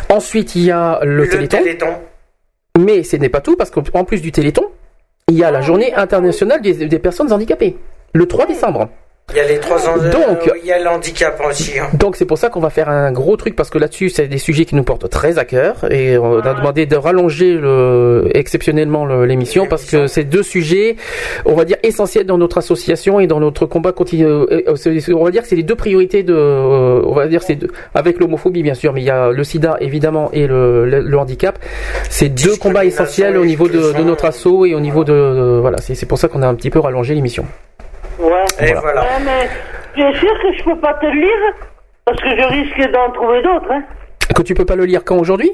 Ensuite, 0.10 0.56
il 0.56 0.64
y 0.64 0.72
a 0.72 1.00
le, 1.04 1.28
téléthon. 1.28 1.96
Mais 2.80 3.04
ce 3.04 3.18
n'est 3.18 3.30
pas 3.30 3.42
tout, 3.42 3.56
parce 3.56 3.70
qu'en 3.70 4.04
plus 4.04 4.22
du 4.22 4.32
Téléthon, 4.32 4.66
il 5.30 5.36
y 5.36 5.44
a 5.44 5.52
la 5.52 5.62
journée 5.62 5.94
internationale 5.94 6.62
des, 6.62 7.00
personnes 7.00 7.32
handicapées, 7.32 7.78
le 8.14 8.28
3 8.28 8.48
décembre. 8.48 8.90
Il 9.32 9.38
y 9.38 9.40
a 9.40 9.48
les 9.48 9.58
trois 9.58 9.88
ans. 9.88 9.96
Donc, 9.98 10.52
il 10.62 10.68
y 10.68 10.72
a 10.72 10.80
l'handicap 10.80 11.42
aussi. 11.50 11.80
Hein. 11.80 11.88
Donc 11.94 12.18
c'est 12.18 12.26
pour 12.26 12.38
ça 12.38 12.50
qu'on 12.50 12.60
va 12.60 12.70
faire 12.70 12.90
un 12.90 13.12
gros 13.12 13.36
truc 13.36 13.56
parce 13.56 13.70
que 13.70 13.78
là-dessus 13.78 14.10
c'est 14.10 14.28
des 14.28 14.38
sujets 14.38 14.66
qui 14.66 14.76
nous 14.76 14.84
portent 14.84 15.10
très 15.10 15.40
à 15.40 15.46
cœur 15.46 15.92
et 15.92 16.18
on 16.18 16.40
a 16.40 16.54
demandé 16.54 16.86
de 16.86 16.96
rallonger 16.96 17.54
le, 17.54 18.30
exceptionnellement 18.34 19.06
l'émission 19.06 19.66
parce 19.66 19.86
que 19.86 20.08
c'est 20.08 20.26
deux 20.26 20.44
sujets, 20.44 20.98
on 21.46 21.56
va 21.56 21.66
dire 21.66 21.78
essentiels 21.84 22.26
dans 22.26 22.38
notre 22.38 22.58
association 22.58 23.20
et 23.20 23.26
dans 23.28 23.40
notre 23.40 23.66
combat 23.66 23.92
continu. 23.92 24.26
Euh, 24.26 24.46
euh, 24.68 25.14
on 25.16 25.24
va 25.24 25.32
dire 25.32 25.42
que 25.42 25.48
c'est 25.48 25.56
les 25.56 25.64
deux 25.64 25.76
priorités 25.76 26.22
de, 26.22 26.36
euh, 26.36 27.02
on 27.06 27.14
va 27.14 27.28
dire 27.28 27.42
c'est 27.42 27.58
avec 27.96 28.20
l'homophobie 28.20 28.62
bien 28.62 28.76
sûr, 28.76 28.94
mais 28.94 29.02
il 29.02 29.06
y 29.06 29.10
a 29.10 29.32
le 29.32 29.44
SIDA 29.44 29.78
évidemment 29.80 30.30
et 30.34 30.46
le, 30.46 30.86
le, 30.86 31.18
handicap. 31.18 31.58
C'est 32.10 32.30
deux 32.30 32.58
combats 32.58 32.86
essentiels 32.86 33.38
au 33.38 33.46
niveau 33.46 33.68
de, 33.68 33.98
de, 33.98 34.04
notre 34.04 34.26
asso 34.26 34.66
et 34.66 34.76
au 34.76 34.80
niveau 34.80 35.04
de, 35.04 35.60
voilà. 35.60 35.78
C'est 35.80 36.06
pour 36.06 36.20
ça 36.20 36.28
qu'on 36.28 36.44
a 36.44 36.48
un 36.48 36.56
petit 36.56 36.70
peu 36.70 36.80
rallongé 36.80 37.16
l'émission. 37.16 37.46
Ouais. 38.20 38.46
Et 38.60 38.74
voilà. 38.74 39.04
mais 39.24 39.50
bien 39.96 40.14
sûr 40.14 40.32
que 40.42 40.54
je 40.58 40.64
peux 40.64 40.80
pas 40.80 40.94
te 40.96 41.06
le 41.06 41.22
lire, 41.22 41.54
parce 42.06 42.22
que 42.22 42.30
je 42.30 42.48
risque 42.48 42.92
d'en 42.92 43.12
trouver 43.12 43.42
d'autres. 43.42 43.72
Hein. 43.72 43.84
Que 44.36 44.42
tu 44.42 44.54
peux 44.54 44.66
pas 44.66 44.76
le 44.76 44.86
lire 44.86 45.04
quand 45.06 45.18
aujourd'hui? 45.18 45.52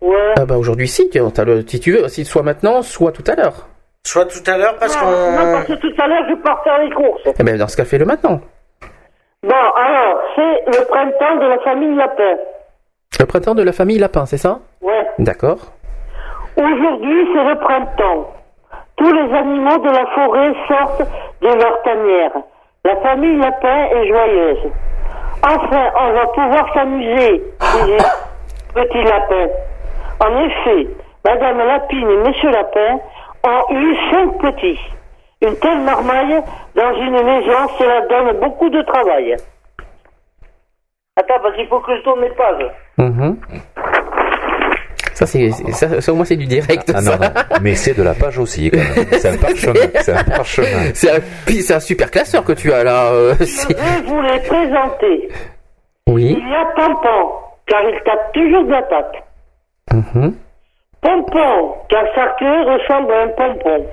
Ouais. 0.00 0.34
Ah 0.36 0.44
bah 0.44 0.56
aujourd'hui 0.56 0.88
si, 0.88 1.08
as 1.14 1.44
le, 1.44 1.66
si 1.66 1.80
tu 1.80 1.92
veux, 1.92 2.08
si 2.08 2.24
soit 2.24 2.42
maintenant, 2.42 2.82
soit 2.82 3.12
tout 3.12 3.24
à 3.30 3.36
l'heure. 3.36 3.68
Soit 4.04 4.26
tout 4.26 4.42
à 4.50 4.58
l'heure 4.58 4.76
parce 4.78 4.96
qu'on... 4.96 5.06
Non, 5.06 5.52
parce 5.52 5.66
que 5.66 5.74
tout 5.74 5.94
à 6.02 6.08
l'heure 6.08 6.24
je 6.28 6.34
pars 6.42 6.62
faire 6.64 6.78
les 6.82 6.90
courses. 6.90 7.22
Eh 7.38 7.42
ben 7.42 7.56
dans 7.56 7.68
ce 7.68 7.76
cas, 7.76 7.84
fais-le 7.84 8.04
maintenant. 8.04 8.40
Bon, 9.44 9.54
alors, 9.54 10.20
c'est 10.36 10.78
le 10.78 10.84
printemps 10.86 11.36
de 11.36 11.48
la 11.48 11.58
famille 11.60 11.96
Lapin. 11.96 12.36
Le 13.18 13.26
printemps 13.26 13.54
de 13.54 13.62
la 13.62 13.72
famille 13.72 13.98
Lapin, 13.98 14.26
c'est 14.26 14.38
ça? 14.38 14.60
Ouais. 14.80 15.06
D'accord. 15.18 15.72
Aujourd'hui, 16.56 17.26
c'est 17.32 17.44
le 17.44 17.58
printemps. 17.58 18.32
Tous 19.02 19.12
les 19.12 19.34
animaux 19.36 19.78
de 19.78 19.90
la 19.90 20.06
forêt 20.14 20.52
sortent 20.68 21.02
de 21.40 21.48
leur 21.48 21.82
tanière. 21.82 22.30
La 22.84 22.94
famille 22.98 23.36
lapin 23.36 23.86
est 23.96 24.06
joyeuse. 24.06 24.72
Enfin, 25.44 25.90
on 26.00 26.12
va 26.12 26.26
pouvoir 26.28 26.72
s'amuser, 26.72 27.42
petit 28.72 29.02
lapin. 29.02 29.48
En 30.20 30.38
effet, 30.44 30.86
Madame 31.24 31.58
Lapine 31.58 32.10
et 32.10 32.16
Monsieur 32.28 32.50
Lapin 32.50 33.00
ont 33.42 33.74
eu 33.74 33.96
cinq 34.12 34.38
petits. 34.38 34.78
Une 35.40 35.56
telle 35.56 35.80
marmaille 35.80 36.40
dans 36.76 36.94
une 36.94 37.24
maison, 37.24 37.68
cela 37.80 38.02
donne 38.02 38.38
beaucoup 38.38 38.68
de 38.68 38.82
travail. 38.82 39.34
Attends, 41.16 41.40
parce 41.42 41.56
qu'il 41.56 41.66
faut 41.66 41.80
que 41.80 41.96
je 41.96 42.02
tourne 42.02 42.20
mes 42.20 42.30
pages. 42.30 42.70
Mhm. 42.98 43.36
Ça, 45.24 45.26
c'est, 45.26 45.50
ça, 45.72 46.00
ça, 46.00 46.12
au 46.12 46.16
moins, 46.16 46.24
c'est 46.24 46.36
du 46.36 46.46
direct. 46.46 46.90
Ah, 46.94 47.00
non, 47.00 47.12
non. 47.12 47.28
Mais 47.62 47.74
c'est 47.74 47.94
de 47.96 48.02
la 48.02 48.14
page 48.14 48.38
aussi, 48.38 48.70
quand 48.70 48.78
même. 48.78 49.06
C'est 49.12 49.28
un 49.28 49.36
parchemin. 49.38 49.88
C'est 50.00 50.12
un 50.12 50.24
parchemin. 50.24 50.90
C'est 50.94 51.10
un, 51.10 51.20
puis 51.46 51.62
c'est 51.62 51.74
un 51.74 51.80
super 51.80 52.10
classeur 52.10 52.42
que 52.44 52.52
tu 52.52 52.72
as 52.72 52.82
là. 52.82 53.10
euh, 53.12 53.34
Je 53.40 53.68
vais 53.68 54.02
vous 54.06 54.20
les 54.20 54.40
présenter. 54.40 55.28
Oui. 56.08 56.36
Il 56.38 56.48
y 56.48 56.54
a 56.54 56.64
Pompon, 56.74 57.30
car 57.66 57.82
il 57.84 58.00
tape 58.04 58.32
toujours 58.32 58.64
de 58.64 58.70
la 58.72 58.82
patte. 58.82 59.14
Mhm. 59.92 60.34
Pompon, 61.00 61.74
car 61.88 62.04
sa 62.14 62.26
queue 62.38 62.62
ressemble 62.64 63.12
à 63.12 63.22
un 63.22 63.28
pompon. 63.28 63.86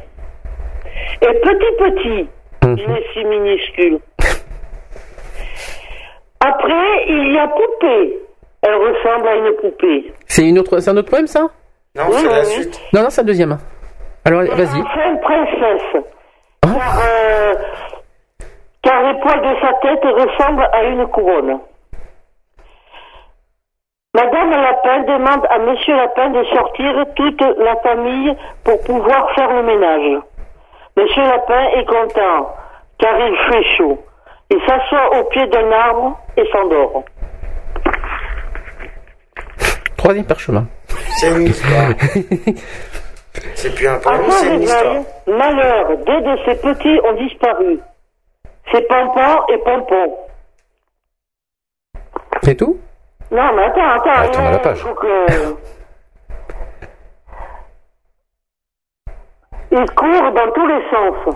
Et 1.22 1.26
petit 1.28 1.76
petit, 1.80 2.30
il 2.64 2.92
est 2.92 3.06
si 3.14 3.24
minuscule. 3.26 4.00
Après, 6.40 7.06
il 7.08 7.34
y 7.34 7.38
a 7.38 7.48
Poupée. 7.48 8.18
Elle 8.62 8.76
ressemble 8.76 9.28
à 9.28 9.36
une 9.36 9.54
poupée. 9.56 10.14
C'est 10.28 10.48
une 10.48 10.60
autre, 10.60 10.80
c'est 10.80 10.90
un 10.92 10.98
autre 10.98 11.10
poème, 11.10 11.28
ça? 11.28 11.42
Non, 11.96 12.04
Oui, 12.08 12.16
c'est 12.18 12.28
la 12.30 12.40
oui. 12.40 12.46
suite. 12.46 12.82
Non, 12.94 13.04
non, 13.04 13.10
c'est 13.10 13.22
un 13.22 13.26
deuxième. 13.26 13.58
Alors, 14.26 14.42
vas-y. 14.44 14.82
Enfin, 14.82 15.16
princesse. 15.22 16.04
Hein 16.66 16.74
Car, 16.76 17.00
euh, 17.08 17.54
car 18.84 19.02
les 19.04 19.20
poils 19.22 19.42
de 19.42 19.60
sa 19.62 19.74
tête 19.82 20.04
ressemblent 20.04 20.68
à 20.74 20.84
une 20.84 21.08
couronne. 21.08 21.60
Madame 24.16 24.50
Lapin 24.50 25.00
demande 25.04 25.46
à 25.50 25.60
Monsieur 25.60 25.96
Lapin 25.96 26.30
de 26.32 26.44
sortir 26.46 27.06
toute 27.16 27.42
la 27.60 27.76
famille 27.78 28.36
pour 28.64 28.82
pouvoir 28.84 29.32
faire 29.36 29.54
le 29.54 29.64
ménage. 29.64 30.22
Monsieur 30.98 31.24
Lapin 31.24 31.64
est 31.78 31.86
content, 31.86 32.50
car 32.98 33.20
il 33.20 33.38
fait 33.52 33.64
chaud. 33.78 33.98
Il 34.50 34.60
s'assoit 34.68 35.20
au 35.20 35.24
pied 35.26 35.46
d'un 35.48 35.72
arbre 35.72 36.18
et 36.38 36.46
s'endort. 36.52 37.04
Troisième 40.00 40.26
parchemin. 40.26 40.66
C'est 41.20 41.30
une 41.30 41.48
histoire. 41.48 41.90
c'est 43.56 43.76
plus 43.76 43.86
un 43.86 44.00
son 44.00 44.32
c'est 44.32 44.56
une 44.56 44.62
histoire. 44.64 44.96
malheur, 45.28 45.90
deux 46.08 46.22
de 46.22 46.38
ses 46.46 46.56
petits 46.56 47.00
ont 47.04 47.16
disparu. 47.22 47.80
C'est 48.72 48.88
Pompon 48.88 49.42
et 49.50 49.58
Pompon. 49.58 50.16
C'est 52.44 52.56
tout? 52.56 52.80
Non, 53.30 53.54
mais 53.58 53.64
attends, 53.66 53.90
attends. 53.90 54.10
Ah, 54.16 54.28
tourne 54.30 54.48
à 54.48 54.52
la 54.52 54.60
page. 54.60 54.78
faut 54.80 54.96
que- 55.02 55.56
Il 59.72 59.86
court 59.92 60.32
dans 60.32 60.52
tous 60.54 60.68
les 60.68 60.82
sens. 60.90 61.36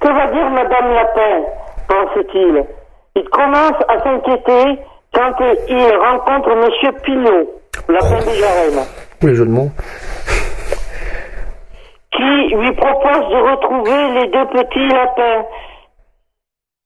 Que 0.00 0.08
va 0.08 0.26
dire 0.32 0.50
Madame 0.50 0.90
Lapin 0.92 1.44
pense-t-il. 1.88 2.64
Il 3.14 3.28
commence 3.28 3.80
à 3.88 4.02
s'inquiéter 4.02 4.80
quand 5.14 5.32
il 5.68 5.96
rencontre 5.96 6.54
Monsieur 6.56 6.92
Pinot, 7.02 7.50
Lapin 7.88 8.18
des 8.24 8.40
Garennes, 8.40 8.86
Ou 9.22 9.26
les 9.26 9.34
jeux 9.34 9.46
de 9.46 9.50
mots 9.50 9.70
qui 12.12 12.54
lui 12.54 12.72
propose 12.72 13.28
de 13.28 13.50
retrouver 13.50 14.20
les 14.20 14.26
deux 14.28 14.46
petits 14.46 14.88
lapins. 14.88 15.44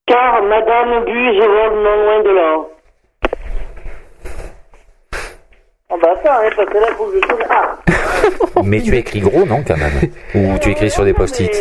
Car 0.07 0.43
Madame 0.43 1.05
Buse 1.05 1.39
vole 1.39 1.83
non 1.83 1.97
loin 2.05 2.23
de 2.23 2.31
là. 2.31 2.57
Ah 5.91 5.95
bah 6.01 6.09
attends, 6.15 6.33
hein, 6.33 6.51
parce 6.57 6.69
que 6.71 6.79
là, 6.79 6.87
faut 6.97 7.05
que 7.07 7.17
je 7.17 7.21
tourne. 7.29 7.43
Ah 7.51 7.79
Mais 8.65 8.81
tu 8.81 8.97
écris 8.97 9.21
gros, 9.21 9.45
non, 9.45 9.63
quand 9.67 9.77
même? 9.77 10.11
Ou 10.35 10.59
tu 10.59 10.71
écris 10.71 10.91
sur 10.91 11.05
des 11.05 11.13
post-it? 11.13 11.53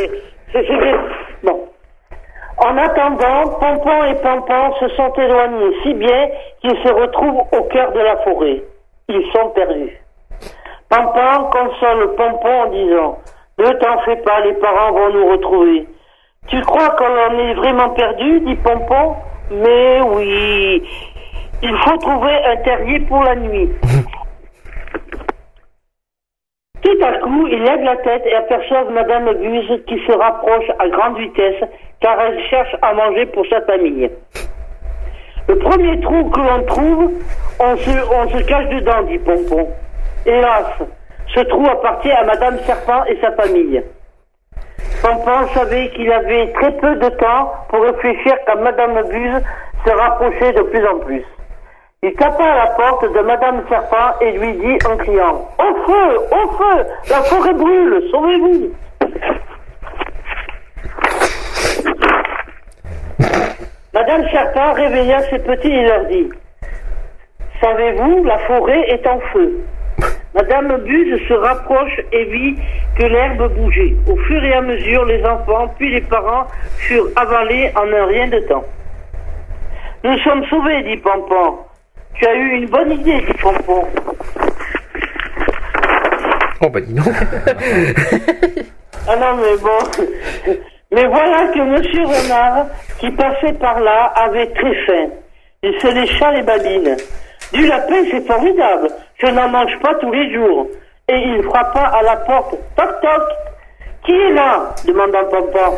C'est- 0.53 0.63
Bon. 1.43 1.66
En 2.57 2.75
attendant, 2.75 3.49
Pompon 3.59 4.03
et 4.05 4.15
Pompon 4.15 4.73
se 4.79 4.87
sont 4.95 5.13
éloignés 5.13 5.77
si 5.83 5.93
bien 5.93 6.29
qu'ils 6.61 6.77
se 6.83 6.91
retrouvent 6.91 7.43
au 7.51 7.63
cœur 7.65 7.91
de 7.91 7.99
la 7.99 8.17
forêt. 8.17 8.63
Ils 9.09 9.31
sont 9.31 9.49
perdus. 9.49 9.95
Pompon 10.89 11.49
console 11.51 12.15
Pompon 12.15 12.61
en 12.63 12.67
disant 12.71 13.17
Ne 13.59 13.71
t'en 13.73 13.99
fais 13.99 14.15
pas, 14.17 14.39
les 14.41 14.53
parents 14.53 14.91
vont 14.91 15.13
nous 15.13 15.31
retrouver. 15.31 15.87
Tu 16.47 16.59
crois 16.61 16.89
qu'on 16.91 17.39
est 17.39 17.53
vraiment 17.53 17.89
perdu 17.89 18.39
dit 18.39 18.55
Pompon. 18.55 19.15
Mais 19.51 20.01
oui. 20.01 20.83
Il 21.61 21.77
faut 21.77 21.97
trouver 21.97 22.33
un 22.45 22.57
terrier 22.57 22.99
pour 23.01 23.23
la 23.23 23.35
nuit. 23.35 23.69
Tout 26.81 27.03
à 27.03 27.13
coup, 27.19 27.47
il 27.47 27.63
lève 27.63 27.81
la 27.81 27.97
tête 27.97 28.23
et 28.25 28.35
aperçoit 28.35 28.85
Madame 28.85 29.33
Buse 29.33 29.83
qui 29.87 29.99
se 30.05 30.11
rapproche 30.11 30.69
à 30.79 30.87
grande 30.89 31.17
vitesse 31.17 31.63
car 32.01 32.19
elle 32.21 32.43
cherche 32.49 32.75
à 32.81 32.93
manger 32.93 33.25
pour 33.27 33.45
sa 33.47 33.61
famille. 33.61 34.09
Le 35.47 35.55
premier 35.57 35.99
trou 36.01 36.29
que 36.29 36.39
l'on 36.39 36.63
trouve, 36.65 37.11
on 37.59 37.77
se, 37.77 38.43
cache 38.43 38.69
dedans, 38.69 39.03
dit 39.03 39.17
Pompon. 39.19 39.69
Hélas, 40.25 40.65
ce 41.33 41.39
trou 41.41 41.65
appartient 41.67 42.11
à 42.11 42.23
Madame 42.23 42.59
Serpent 42.65 43.05
et 43.05 43.17
sa 43.21 43.31
famille. 43.31 43.81
Pompon 45.01 45.47
savait 45.53 45.89
qu'il 45.91 46.11
avait 46.11 46.51
très 46.53 46.71
peu 46.77 46.95
de 46.95 47.09
temps 47.09 47.53
pour 47.69 47.81
réfléchir 47.83 48.35
quand 48.45 48.59
Madame 48.61 49.01
Buse 49.09 49.43
se 49.85 49.91
rapprochait 49.91 50.53
de 50.53 50.61
plus 50.63 50.85
en 50.85 50.99
plus. 50.99 51.23
Il 52.03 52.13
tapa 52.13 52.43
à 52.43 52.65
la 52.65 52.67
porte 52.71 53.11
de 53.11 53.19
Madame 53.21 53.63
Serpent 53.69 54.19
et 54.21 54.31
lui 54.33 54.53
dit 54.53 54.77
en 54.87 54.97
criant 54.97 55.49
Au 55.57 55.75
feu 55.85 56.17
Au 56.31 56.51
feu 56.51 56.85
La 57.09 57.23
forêt 57.23 57.53
brûle 57.53 58.03
Sauvez-vous 58.11 58.71
Madame 63.97 64.29
Serpent 64.29 64.73
réveilla 64.73 65.27
ses 65.27 65.39
petits 65.39 65.71
et 65.71 65.87
leur 65.87 66.05
dit 66.05 66.29
Savez-vous, 67.59 68.23
la 68.25 68.37
forêt 68.45 68.81
est 68.89 69.07
en 69.07 69.19
feu. 69.33 69.59
Madame 70.35 70.77
Buse 70.83 71.19
se 71.27 71.33
rapproche 71.33 71.99
et 72.11 72.25
vit 72.25 72.57
que 72.95 73.05
l'herbe 73.05 73.51
bougeait. 73.55 73.95
Au 74.07 74.15
fur 74.15 74.43
et 74.43 74.53
à 74.53 74.61
mesure, 74.61 75.03
les 75.05 75.25
enfants 75.25 75.73
puis 75.79 75.89
les 75.91 76.01
parents 76.01 76.45
furent 76.77 77.09
avalés 77.15 77.71
en 77.75 77.91
un 77.91 78.05
rien 78.05 78.27
de 78.27 78.37
temps. 78.41 78.65
Nous 80.03 80.19
sommes 80.19 80.45
sauvés, 80.45 80.83
dit 80.83 80.97
Pompon. 80.97 81.55
Tu 82.13 82.27
as 82.27 82.35
eu 82.35 82.49
une 82.49 82.69
bonne 82.69 82.91
idée, 82.91 83.21
dit 83.21 83.33
Pompon. 83.41 83.83
Oh 86.61 86.69
bah 86.69 86.81
dis 86.81 86.93
donc. 86.93 87.07
Ah 89.07 89.15
non, 89.15 89.37
mais 89.37 89.57
bon. 89.57 89.79
Mais 90.91 91.05
voilà 91.05 91.47
que 91.47 91.59
Monsieur 91.59 92.05
Renard, 92.05 92.67
qui 92.99 93.11
passait 93.11 93.53
par 93.53 93.79
là, 93.79 94.05
avait 94.15 94.51
très 94.53 94.73
faim. 94.85 95.09
Il 95.63 95.79
se 95.81 95.87
lécha 95.87 96.31
les 96.31 96.43
babines. 96.43 96.95
Du 97.51 97.67
lapin, 97.67 98.03
c'est 98.11 98.25
formidable. 98.25 98.87
Je 99.21 99.27
n'en 99.27 99.49
mange 99.49 99.77
pas 99.81 99.95
tous 99.95 100.11
les 100.11 100.33
jours. 100.33 100.67
Et 101.09 101.17
il 101.17 101.43
frappa 101.43 101.81
à 101.81 102.01
la 102.03 102.17
porte. 102.17 102.55
Toc 102.75 103.01
toc. 103.01 103.23
Qui 104.05 104.13
est 104.13 104.33
là? 104.33 104.75
demanda 104.85 105.23
Pompon. 105.25 105.77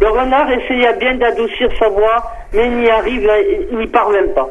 Le 0.00 0.08
renard 0.08 0.50
essaya 0.50 0.92
bien 0.94 1.14
d'adoucir 1.16 1.70
sa 1.78 1.88
voix, 1.88 2.22
mais 2.52 2.68
n'y 2.68 2.88
arrive, 2.88 3.30
n'y 3.72 3.86
parvint 3.86 4.28
pas. 4.34 4.48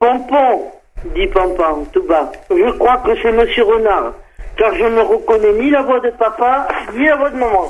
Pompon, 0.00 0.72
dit 1.14 1.28
Pompon 1.28 1.86
tout 1.92 2.02
bas, 2.08 2.32
je 2.50 2.70
crois 2.72 2.96
que 2.98 3.16
c'est 3.22 3.30
Monsieur 3.30 3.62
Renard, 3.62 4.14
car 4.56 4.74
je 4.74 4.84
ne 4.84 5.00
reconnais 5.00 5.52
ni 5.52 5.70
la 5.70 5.82
voix 5.82 6.00
de 6.00 6.10
papa, 6.10 6.66
ni 6.94 7.06
la 7.06 7.16
voix 7.16 7.30
de 7.30 7.36
maman. 7.36 7.68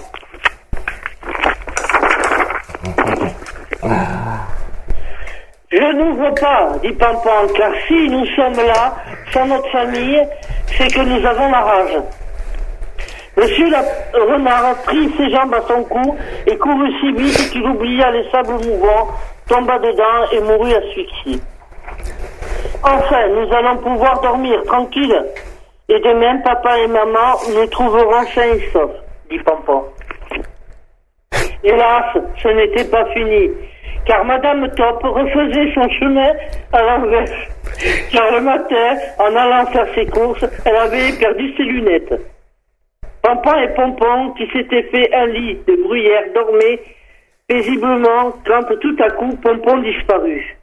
Je 5.70 5.92
n'ouvre 5.92 6.34
pas, 6.34 6.78
dit 6.82 6.92
Pompon, 6.92 7.52
car 7.56 7.72
si 7.86 8.08
nous 8.08 8.26
sommes 8.36 8.56
là, 8.66 8.94
sans 9.32 9.46
notre 9.46 9.68
famille, 9.70 10.22
c'est 10.78 10.92
que 10.92 11.00
nous 11.00 11.26
avons 11.26 11.50
la 11.50 11.60
rage. 11.60 12.02
Monsieur 13.36 13.68
la 13.68 13.82
renard 14.14 14.76
prit 14.84 15.12
ses 15.18 15.30
jambes 15.30 15.52
à 15.52 15.60
son 15.68 15.84
cou 15.84 16.16
et 16.46 16.56
courut 16.56 16.92
si 17.00 17.12
vite 17.12 17.50
qu'il 17.50 17.66
oublia 17.66 18.10
les 18.10 18.30
sables 18.30 18.54
mouvants, 18.64 19.08
tomba 19.48 19.78
dedans 19.78 20.30
et 20.32 20.40
mourut 20.40 20.72
asphyxié. 20.72 21.40
Enfin, 22.82 23.28
nous 23.28 23.52
allons 23.52 23.76
pouvoir 23.78 24.20
dormir 24.20 24.62
tranquille. 24.64 25.22
Et 25.88 26.00
demain, 26.00 26.38
papa 26.38 26.78
et 26.78 26.86
maman 26.86 27.36
nous 27.54 27.66
trouveront 27.66 28.24
sains 28.34 28.54
et 28.54 28.72
dit 29.30 29.38
Pompon. 29.40 29.84
Hélas, 31.66 32.16
ce 32.40 32.48
n'était 32.48 32.84
pas 32.84 33.04
fini, 33.06 33.50
car 34.06 34.24
Madame 34.24 34.68
Top 34.76 35.02
refaisait 35.02 35.74
son 35.74 35.88
chemin 35.98 36.32
à 36.72 36.80
l'envers. 36.80 37.28
Car 38.12 38.30
le 38.30 38.40
matin, 38.40 38.96
en 39.18 39.34
allant 39.34 39.66
faire 39.72 39.88
ses 39.96 40.06
courses, 40.06 40.44
elle 40.64 40.76
avait 40.76 41.10
perdu 41.18 41.52
ses 41.56 41.64
lunettes. 41.64 42.14
Pompon 43.20 43.58
et 43.58 43.74
Pompon, 43.74 44.30
qui 44.38 44.46
s'étaient 44.52 44.84
fait 44.84 45.12
un 45.12 45.26
lit 45.26 45.58
de 45.66 45.82
bruyère, 45.82 46.22
dormaient 46.36 46.78
paisiblement 47.48 48.32
quand 48.46 48.78
tout 48.80 48.96
à 49.02 49.10
coup 49.10 49.36
Pompon 49.42 49.78
disparut. 49.78 50.56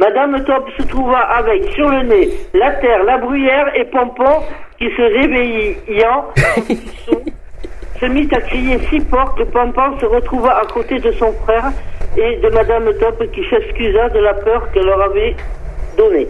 Madame 0.00 0.44
Top 0.44 0.68
se 0.76 0.82
trouva 0.88 1.20
avec 1.20 1.70
sur 1.74 1.88
le 1.88 2.02
nez 2.02 2.28
la 2.54 2.72
terre, 2.72 3.04
la 3.04 3.18
bruyère 3.18 3.70
et 3.76 3.84
Pompon 3.84 4.42
qui 4.78 4.86
se 4.86 5.02
réveillant 5.02 6.24
se 8.00 8.06
mit 8.06 8.28
à 8.32 8.40
crier 8.40 8.78
si 8.90 9.00
fort 9.00 9.34
que 9.36 9.42
Pampan 9.44 9.98
se 10.00 10.06
retrouva 10.06 10.58
à 10.60 10.66
côté 10.66 10.98
de 10.98 11.12
son 11.12 11.32
frère 11.44 11.70
et 12.16 12.36
de 12.42 12.48
Madame 12.50 12.90
Top 13.00 13.22
qui 13.32 13.42
s'excusa 13.50 14.08
de 14.10 14.18
la 14.20 14.34
peur 14.34 14.70
qu'elle 14.72 14.84
leur 14.86 15.00
avait 15.02 15.34
donnée. 15.96 16.28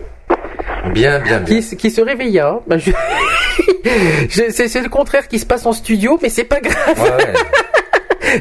Bien, 0.93 1.19
bien, 1.21 1.41
bien. 1.41 1.61
Qui, 1.61 1.77
qui 1.77 1.91
se 1.91 2.01
réveilla. 2.01 2.59
Je- 2.71 2.91
je- 4.29 4.51
c'est 4.51 4.69
c'est 4.69 4.81
le 4.83 4.89
contraire 4.89 5.29
qui 5.29 5.39
se 5.39 5.47
passe 5.47 5.67
en 5.67 5.73
studio, 5.73 6.19
mais 6.23 6.29
c'est 6.29 6.45
pas 6.45 6.61
grave. 6.61 6.99
Ouais, 7.01 7.11
ouais. 7.25 7.33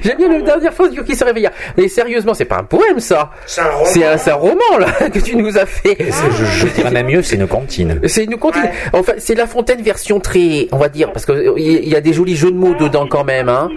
J'aime 0.01 0.17
bien 0.17 0.29
la 0.29 0.41
dernière 0.41 0.73
fois 0.73 0.87
qui 0.89 1.15
se 1.15 1.23
réveilla. 1.23 1.51
Mais 1.77 1.87
sérieusement, 1.87 2.33
c'est 2.33 2.45
pas 2.45 2.57
un 2.57 2.63
poème 2.63 2.99
ça. 2.99 3.31
C'est 3.45 3.61
un 3.61 3.65
roman. 3.69 3.85
C'est 3.85 4.05
un, 4.05 4.17
c'est 4.17 4.31
un 4.31 4.35
roman 4.35 4.77
là 4.79 5.09
que 5.13 5.19
tu 5.19 5.35
nous 5.35 5.57
as 5.57 5.65
fait. 5.65 5.97
C'est- 5.99 6.31
je, 6.31 6.45
je 6.45 6.67
dirais 6.67 6.91
même 6.91 7.07
mieux, 7.07 7.21
c'est 7.21 7.35
une 7.35 7.47
cantine. 7.47 7.99
C'est 8.07 8.23
une 8.23 8.37
continue. 8.37 8.69
Enfin, 8.93 9.13
c'est 9.17 9.35
La 9.35 9.47
Fontaine 9.47 9.81
version 9.81 10.19
très, 10.19 10.67
on 10.71 10.77
va 10.77 10.89
dire, 10.89 11.11
parce 11.11 11.25
que 11.25 11.31
euh, 11.33 11.53
il 11.57 11.87
y 11.89 11.95
a 11.95 12.01
des 12.01 12.13
jolis 12.13 12.35
jeux 12.35 12.51
de 12.51 12.57
mots 12.57 12.73
dedans 12.75 13.07
quand 13.07 13.23
même. 13.23 13.49
Hein. 13.49 13.69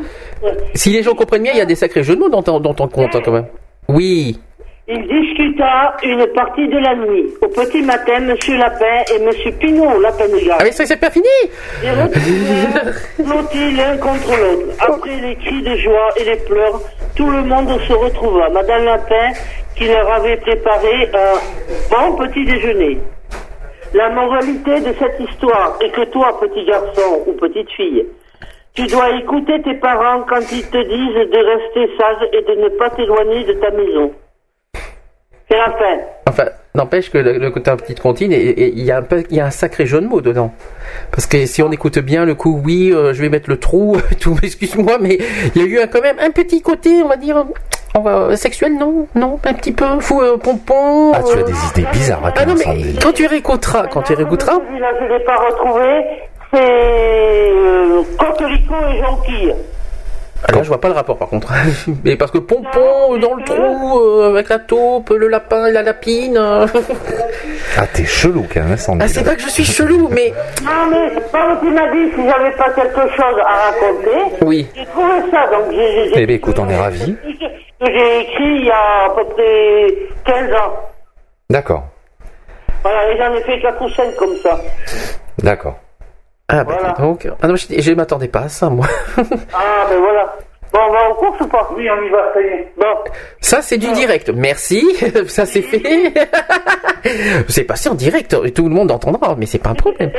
Si 0.75 0.91
les 0.91 1.03
gens 1.03 1.15
comprennent 1.15 1.43
bien, 1.43 1.53
il 1.53 1.59
y 1.59 1.63
a 1.63 1.67
des 1.67 1.75
sacrés 1.75 2.03
jeux 2.03 2.15
de 2.15 2.21
mots 2.21 2.29
dans 2.29 2.43
ton, 2.43 2.61
dans 2.61 2.75
ton 2.75 2.89
compte 2.89 3.15
hein, 3.15 3.21
quand 3.25 3.33
même. 3.33 3.47
Oui. 3.89 4.39
Il 4.89 5.03
discuta 5.09 5.97
une 6.05 6.29
partie 6.29 6.69
de 6.69 6.79
la 6.79 6.95
nuit. 6.95 7.35
Au 7.43 7.49
petit 7.49 7.83
matin, 7.83 8.21
Monsieur 8.21 8.57
Lapin 8.57 9.03
et 9.13 9.19
Monsieur 9.19 9.51
Pinot, 9.51 10.01
Lapin 10.01 10.29
de 10.29 10.39
Ah 10.49 10.59
mais 10.63 10.71
ça 10.71 10.87
c'est 10.87 11.01
pas 11.01 11.11
fini. 11.11 11.27
retrouvèrent 11.83 12.95
blottis 13.19 13.73
l'un 13.73 13.97
contre 13.97 14.31
l'autre. 14.31 14.77
Après 14.79 15.17
les 15.21 15.35
cris 15.35 15.61
de 15.63 15.75
joie 15.79 16.11
et 16.21 16.25
les 16.25 16.37
pleurs, 16.37 16.81
tout 17.17 17.29
le 17.29 17.43
monde 17.43 17.69
se 17.81 17.93
retrouva. 17.95 18.49
Madame 18.51 18.85
Lapin, 18.85 19.33
qui 19.77 19.89
leur 19.89 20.09
avait 20.09 20.37
préparé 20.37 21.11
un 21.13 21.35
bon 21.91 22.17
petit 22.19 22.45
déjeuner. 22.45 22.99
La 23.93 24.11
moralité 24.11 24.79
de 24.83 24.95
cette 25.01 25.19
histoire 25.19 25.79
est 25.81 25.91
que 25.91 26.05
toi, 26.13 26.39
petit 26.39 26.65
garçon 26.65 27.25
ou 27.27 27.33
petite 27.33 27.73
fille, 27.73 28.07
tu 28.75 28.87
dois 28.87 29.11
écouter 29.19 29.61
tes 29.63 29.75
parents 29.75 30.23
quand 30.29 30.53
ils 30.53 30.71
te 30.71 30.79
disent 30.79 31.31
de 31.33 31.39
rester 31.39 31.97
sage 31.99 32.29
et 32.33 32.43
de 32.43 32.63
ne 32.63 32.69
pas 32.79 32.91
t'éloigner 32.91 33.43
de 33.43 33.55
ta 33.55 33.73
maison. 33.73 34.13
C'est 35.49 35.57
la 35.57 35.67
fin. 35.67 35.99
Enfin, 36.29 36.45
n'empêche 36.75 37.11
que 37.11 37.19
le, 37.19 37.39
le 37.39 37.51
côté 37.51 37.71
un 37.71 37.77
petite 37.77 38.01
comptine, 38.01 38.33
il 38.33 38.83
y 38.83 38.91
a 38.91 38.97
un 38.99 39.03
peu, 39.03 39.23
il 39.31 39.37
y 39.37 39.41
a 39.41 39.47
un 39.47 39.51
sacré 39.51 39.87
jeu 39.87 40.01
de 40.01 40.07
mots 40.07 40.21
dedans. 40.21 40.53
Parce 41.13 41.27
que 41.27 41.47
si 41.47 41.63
on 41.63 41.71
écoute 41.71 41.99
bien 42.01 42.25
le 42.25 42.35
coup, 42.35 42.61
oui, 42.65 42.91
euh, 42.93 43.13
je 43.15 43.23
vais 43.23 43.29
mettre 43.29 43.49
le 43.49 43.59
trou, 43.59 43.97
tout, 44.21 44.37
excuse-moi, 44.43 44.99
mais 45.01 45.19
il 45.55 45.63
y 45.63 45.65
a 45.65 45.69
eu 45.69 45.79
un- 45.81 45.87
quand 45.87 46.03
même 46.03 46.17
un 46.21 46.31
petit 46.31 46.63
côté, 46.63 47.01
on 47.05 47.09
va 47.09 47.17
dire, 47.17 47.45
on 47.95 48.01
va 48.01 48.37
sexuel, 48.37 48.77
non, 48.77 49.07
non, 49.15 49.39
un 49.45 49.55
petit 49.55 49.73
peu 49.73 50.01
fou, 50.01 50.21
euh, 50.21 50.37
pompon. 50.37 51.13
Ah, 51.15 51.23
tu 51.23 51.33
as 51.39 51.43
euh, 51.43 51.45
des 51.45 51.81
idées 51.81 51.89
bizarres 51.93 52.27
à 52.27 52.33
Ah 52.37 52.45
non, 52.45 52.55
mais 52.57 52.95
quand 53.01 53.13
tu 53.13 53.27
réécouteras, 53.27 53.87
quand 53.87 54.03
tu 54.03 54.15
réécouteras, 54.15 54.59
Celui-là, 54.69 54.89
je 54.99 55.05
ne 55.05 55.09
l'ai 55.19 55.25
pas 55.25 55.37
retrouvé. 55.37 56.05
C'est 56.53 56.61
euh, 56.61 58.03
Coquelicot 58.19 58.75
et 58.93 59.01
Jonquille. 59.03 59.55
Ah, 60.49 60.53
là 60.53 60.63
je 60.63 60.69
vois 60.69 60.81
pas 60.81 60.89
le 60.89 60.95
rapport 60.95 61.17
par 61.19 61.29
contre. 61.29 61.53
mais 62.05 62.17
parce 62.17 62.31
que 62.31 62.39
pompon 62.39 63.17
dans 63.19 63.35
le 63.35 63.43
trou, 63.45 63.99
euh, 64.01 64.31
avec 64.31 64.49
la 64.49 64.59
taupe, 64.61 65.11
le 65.11 65.29
lapin 65.29 65.67
et 65.67 65.73
la 65.73 65.83
lapine. 65.83 66.37
euh. 66.37 66.67
Ah, 67.79 67.87
t'es 67.93 68.07
chelou 68.07 68.47
quand 68.53 68.63
même, 68.63 68.77
Sandy. 68.79 69.01
ah, 69.05 69.09
c'est 69.09 69.23
pas 69.23 69.35
que 69.35 69.43
je 69.43 69.51
suis 69.51 69.65
chelou, 69.65 70.09
mais 70.11 70.33
Non, 70.65 70.87
mais 70.91 71.11
comme 71.31 71.59
tu 71.61 71.71
m'as 71.71 71.91
dit, 71.93 72.11
si 72.15 72.27
j'avais 72.27 72.53
pas 72.53 72.71
quelque 72.71 73.01
chose 73.15 73.39
à 73.45 73.71
raconter, 73.71 74.37
oui. 74.43 74.67
j'ai 74.75 74.87
trouvé 74.87 75.13
ça. 75.31 75.47
Donc, 75.49 75.71
j'ai, 75.73 76.05
j'ai- 76.09 76.13
Eh 76.23 76.27
ben, 76.27 76.37
écoute, 76.37 76.59
on 76.59 76.69
est 76.71 76.77
ravis. 76.77 77.15
j'ai 77.85 78.21
écrit 78.21 78.61
il 78.61 78.65
y 78.65 78.71
a 78.71 79.05
à 79.07 79.11
peu 79.15 79.25
près 79.27 79.95
15 80.25 80.53
ans. 80.55 80.73
D'accord, 81.51 81.85
Voilà, 82.83 83.11
et 83.13 83.19
j'en 83.19 83.35
ai 83.35 83.43
fait 83.43 83.61
4 83.61 83.83
ou 83.85 83.91
5 83.91 84.17
comme 84.17 84.37
ça. 84.43 84.59
d'accord. 85.43 85.77
Ah, 86.49 86.63
bah, 86.65 86.77
Voilà. 86.79 86.95
dis 86.97 87.03
donc. 87.03 87.29
Ah 87.43 87.49
non, 87.49 87.57
je, 87.57 87.67
je 87.81 87.93
m'attendais 87.93 88.29
pas 88.29 88.41
à 88.43 88.49
ça, 88.49 88.69
moi. 88.69 88.87
Ah, 89.53 89.87
ben 89.91 89.99
voilà. 89.99 90.37
Bon, 90.73 90.79
on 90.89 90.93
va 90.93 91.11
en 91.11 91.15
course 91.15 91.41
ou 91.41 91.47
pas? 91.47 91.71
Oui, 91.77 91.89
on 91.91 92.03
y 92.05 92.11
va, 92.11 92.33
ça 92.35 92.41
y 92.41 92.45
est. 92.45 92.73
Bon. 92.77 92.85
Ça, 93.41 93.63
c'est 93.63 93.79
du 93.79 93.91
direct. 93.93 94.31
Merci. 94.35 94.85
Ça, 95.29 95.47
c'est 95.47 95.63
fait. 95.63 95.83
c'est 97.49 97.65
passé 97.65 97.89
en 97.89 97.95
direct. 97.95 98.37
Tout 98.55 98.69
le 98.69 98.75
monde 98.75 98.91
entendra, 98.91 99.35
mais 99.39 99.47
c'est 99.47 99.59
pas 99.59 99.71
un 99.71 99.75
problème. 99.75 100.11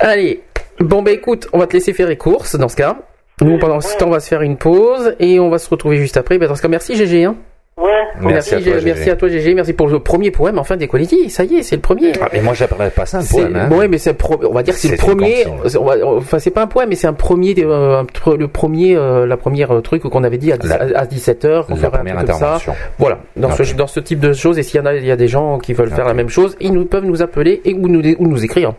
Allez. 0.00 0.42
Bon, 0.80 1.02
bah 1.02 1.10
écoute, 1.12 1.48
on 1.52 1.58
va 1.58 1.66
te 1.66 1.74
laisser 1.74 1.92
faire 1.92 2.08
les 2.08 2.16
courses 2.16 2.56
dans 2.56 2.68
ce 2.68 2.76
cas. 2.76 2.96
Nous, 3.40 3.58
pendant 3.58 3.80
ce 3.80 3.96
temps, 3.96 4.06
on 4.06 4.10
va 4.10 4.20
se 4.20 4.28
faire 4.28 4.42
une 4.42 4.56
pause 4.56 5.14
et 5.18 5.38
on 5.40 5.50
va 5.50 5.58
se 5.58 5.68
retrouver 5.68 5.96
juste 5.96 6.16
après. 6.16 6.38
Bah, 6.38 6.46
dans 6.46 6.54
ce 6.54 6.62
cas, 6.62 6.68
merci 6.68 6.94
GG. 6.96 7.24
Hein. 7.24 7.36
Ouais. 7.76 7.90
Merci 8.20 8.54
à 8.54 8.60
toi, 8.60 8.72
merci 8.74 8.86
Gégé. 9.00 9.10
à 9.10 9.16
toi 9.16 9.28
GG. 9.28 9.54
Merci 9.54 9.72
pour 9.72 9.88
le 9.88 9.98
premier 9.98 10.30
poème, 10.30 10.58
enfin, 10.60 10.76
d'Equality. 10.76 11.28
Ça 11.28 11.42
y 11.42 11.56
est, 11.56 11.62
c'est 11.64 11.74
le 11.74 11.82
premier. 11.82 12.12
Ah, 12.20 12.28
mais 12.32 12.40
moi, 12.40 12.54
j'appellerais 12.54 12.90
pas 12.90 13.04
ça 13.04 13.18
un 13.18 13.24
poème, 13.24 13.56
hein. 13.56 13.68
ouais, 13.76 13.88
mais 13.88 13.98
c'est 13.98 14.10
le 14.10 14.16
pro- 14.16 14.40
on 14.48 14.52
va 14.54 14.62
dire 14.62 14.74
que 14.74 14.80
c'est 14.80 14.92
le 14.92 14.96
premier. 14.96 15.44
on 15.48 15.84
va- 15.84 16.06
Enfin, 16.06 16.38
c'est 16.38 16.52
pas 16.52 16.62
un 16.62 16.66
poème, 16.68 16.90
mais 16.90 16.94
c'est 16.94 17.08
un 17.08 17.12
premier, 17.14 17.52
euh, 17.58 18.04
le 18.38 18.46
premier, 18.46 18.96
euh, 18.96 19.26
la 19.26 19.36
première 19.36 19.72
euh, 19.72 19.80
truc 19.80 20.02
qu'on 20.04 20.22
avait 20.22 20.38
dit 20.38 20.52
à, 20.52 20.56
La- 20.62 21.00
à 21.00 21.04
17 21.06 21.44
h 21.46 21.64
on 21.68 21.74
La 21.74 21.76
ferait 21.76 21.86
un 21.86 21.90
première 21.90 22.14
truc 22.16 22.28
comme 22.28 22.38
ça. 22.38 22.44
intervention. 22.54 22.74
Voilà, 22.98 23.18
dans, 23.34 23.50
ce, 23.50 23.74
dans 23.74 23.86
ce 23.88 23.98
type 23.98 24.20
de 24.20 24.32
choses, 24.32 24.56
et 24.58 24.62
s'il 24.62 24.78
y 24.78 24.82
en 24.82 24.86
a, 24.86 24.94
il 24.94 25.04
y 25.04 25.10
a 25.10 25.16
des 25.16 25.28
gens 25.28 25.58
qui 25.58 25.72
veulent 25.72 25.90
faire 25.90 26.06
la 26.06 26.14
même 26.14 26.28
chose, 26.28 26.56
ils 26.60 26.72
nous, 26.72 26.84
peuvent 26.84 27.04
nous 27.04 27.22
appeler 27.22 27.60
et 27.64 27.74
ou 27.74 27.88
nous, 27.88 28.00
ou 28.18 28.28
nous 28.28 28.44
écrire 28.44 28.74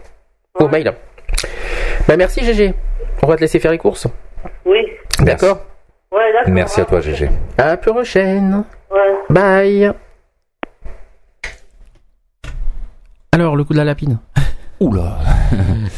au 0.58 0.70
mail. 0.70 0.94
Bah 2.08 2.16
merci 2.16 2.46
GG. 2.46 2.74
On 3.24 3.28
va 3.28 3.36
te 3.36 3.42
laisser 3.42 3.60
faire 3.60 3.72
les 3.72 3.78
courses. 3.78 4.08
Oui. 4.66 4.78
D'accord? 5.20 5.60
Ouais, 6.12 6.32
d'accord. 6.34 6.54
Merci 6.54 6.82
à 6.82 6.86
toi, 6.86 7.02
GG. 7.02 7.30
À 7.58 7.66
la 7.68 7.78
prochaine. 7.78 8.64
Ouais. 8.92 9.14
Bye. 9.30 9.92
Alors, 13.32 13.56
le 13.56 13.64
coup 13.64 13.74
de 13.74 13.78
la 13.78 13.84
lapine. 13.84 14.20
Oula. 14.80 15.18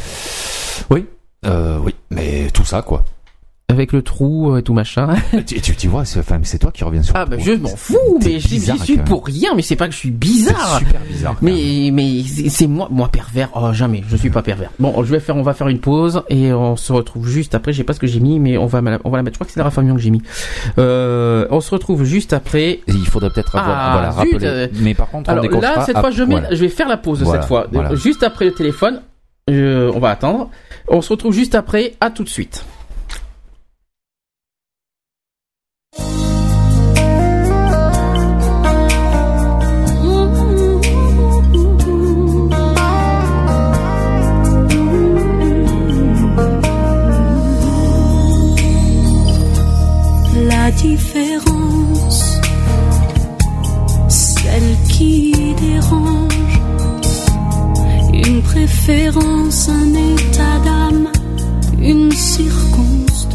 oui, 0.90 1.06
euh, 1.46 1.78
oui, 1.78 1.94
mais 2.10 2.48
tout 2.52 2.64
ça, 2.64 2.82
quoi. 2.82 3.04
Avec 3.70 3.92
le 3.92 4.00
trou 4.00 4.56
et 4.56 4.62
tout 4.62 4.72
machin. 4.72 5.08
tu, 5.46 5.60
tu, 5.60 5.76
tu 5.76 5.88
vois, 5.88 6.06
c'est 6.06 6.20
enfin, 6.20 6.38
c'est 6.42 6.56
toi 6.58 6.70
qui 6.72 6.84
reviens 6.84 7.02
sur 7.02 7.14
Ah 7.14 7.24
le 7.24 7.30
bah 7.32 7.36
trou. 7.36 7.44
je 7.44 7.52
m'en 7.52 7.68
fous, 7.76 8.18
mais 8.24 8.40
j'y 8.40 8.60
suis 8.78 8.96
pour 8.96 9.26
rien, 9.26 9.50
mais 9.54 9.60
c'est 9.60 9.76
pas 9.76 9.88
que 9.88 9.92
je 9.92 9.98
suis 9.98 10.08
C'est 10.08 10.14
bizarre. 10.14 10.78
super 10.78 11.00
bizarre. 11.02 11.36
Mais 11.42 11.90
mais 11.92 12.22
c'est 12.26 12.48
c'est 12.48 12.66
moi 12.66 12.88
moi 12.90 13.08
pervers. 13.08 13.50
Oh 13.54 13.70
jamais, 13.74 14.02
je 14.08 14.16
suis 14.16 14.30
pas 14.30 14.40
pervers. 14.40 14.70
Bon, 14.78 15.04
je 15.04 15.10
vais 15.12 15.20
faire 15.20 15.36
on 15.36 15.42
va 15.42 15.52
faire 15.52 15.68
une 15.68 15.80
pause 15.80 16.22
et 16.30 16.50
on 16.54 16.76
se 16.76 16.94
retrouve 16.94 17.28
juste 17.28 17.54
après, 17.54 17.72
je 17.74 17.76
sais 17.78 17.84
pas 17.84 17.92
ce 17.92 18.00
que 18.00 18.06
j'ai 18.06 18.20
mis 18.20 18.40
mais 18.40 18.56
on 18.56 18.64
va 18.64 18.80
on 19.04 19.10
va 19.10 19.18
la 19.18 19.22
mettre. 19.22 19.34
Je 19.34 19.38
crois 19.38 19.46
que 19.46 19.52
c'est 19.52 19.60
la 19.60 19.64
Rafamion 19.64 19.96
que 19.96 20.00
j'ai 20.00 20.10
mis. 20.10 20.22
Euh, 20.78 21.46
on 21.50 21.60
se 21.60 21.70
retrouve 21.70 22.04
juste 22.04 22.32
après. 22.32 22.80
Il 22.86 23.06
faudrait 23.06 23.28
peut-être 23.28 23.54
avoir, 23.54 23.76
Ah, 23.78 23.92
voilà, 23.92 24.10
rappeler. 24.12 24.38
euh, 24.46 24.68
Mais 24.80 24.94
par 24.94 25.10
contre, 25.10 25.28
on 25.28 25.32
Alors 25.32 25.42
décroche 25.42 25.62
là 25.62 25.84
cette 25.84 25.96
à- 25.96 26.00
fois 26.00 26.10
je 26.10 26.22
mets 26.22 26.40
voilà. 26.40 26.54
je 26.54 26.60
vais 26.62 26.70
faire 26.70 26.88
la 26.88 26.96
pause 26.96 27.22
Voilà, 27.22 27.42
cette 27.42 27.48
fois. 27.48 27.66
Juste 27.96 28.22
après 28.22 28.46
le 28.46 28.52
téléphone, 28.52 29.02
je- 29.46 29.90
on 29.90 29.98
va 29.98 30.08
attendre. 30.08 30.48
On 30.88 31.02
se 31.02 31.10
retrouve 31.10 31.34
juste 31.34 31.54
après. 31.54 31.92
À 32.00 32.08
tout 32.10 32.24
de 32.24 32.30
suite. 32.30 32.64
Différence, 50.78 52.40
celle 54.08 54.76
qui 54.88 55.32
dérange, 55.60 56.60
une 58.12 58.42
préférence, 58.42 59.68
un 59.68 59.94
état 60.14 60.58
d'âme, 60.64 61.08
une 61.80 62.12
circonstance, 62.12 63.34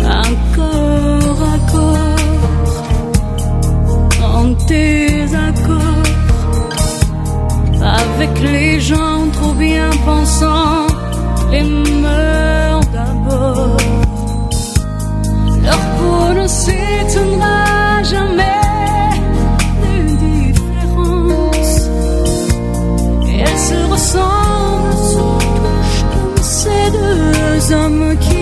un 0.00 0.32
corps 0.56 1.42
à 1.54 1.58
corps, 1.72 2.78
en 4.34 4.44
désaccord, 4.66 6.08
avec 7.82 8.32
les 8.40 8.80
gens 8.80 9.20
trop 9.32 9.54
bien 9.54 9.90
pensants, 10.06 10.86
les 11.50 11.62
mœurs 12.02 12.53
ne 16.44 16.48
s'étonnera 16.48 18.02
jamais 18.02 18.60
des 19.82 20.02
différences. 20.52 21.80
Elles 23.40 23.60
se 23.70 23.78
ressemblent, 23.92 24.96
se 25.12 25.22
touchent 25.56 26.04
comme 26.12 26.42
ces 26.42 26.84
deux 26.98 27.74
hommes 27.74 28.16
qui 28.20 28.33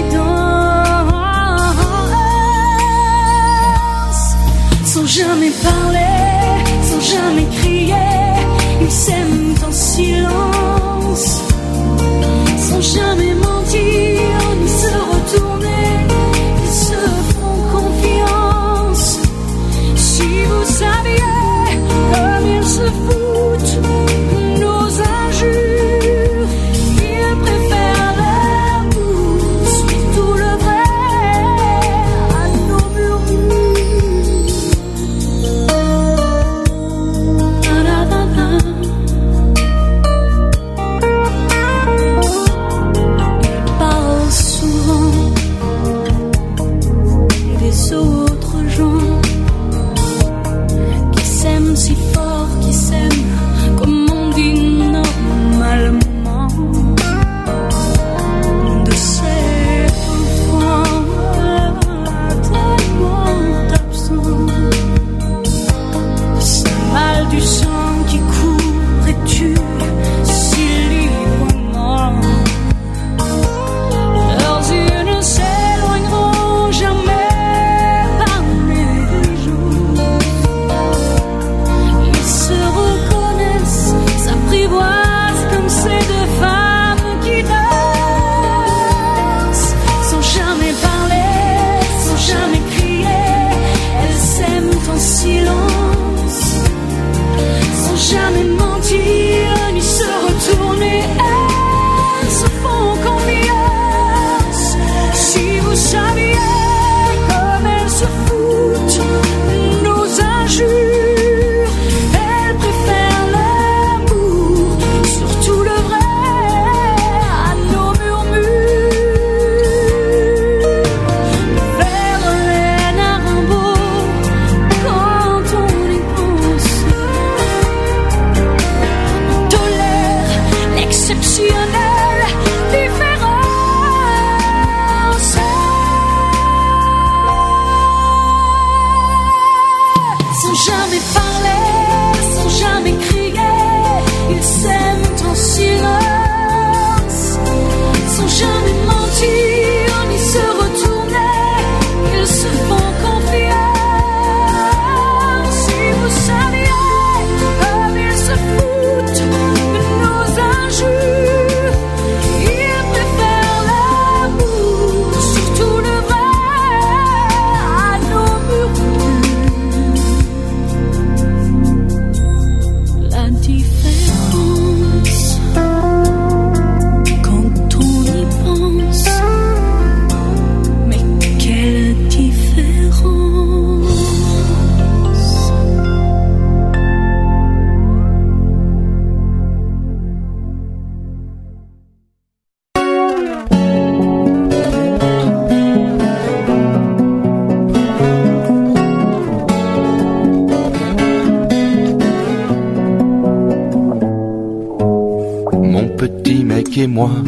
dansent. 206.86 207.24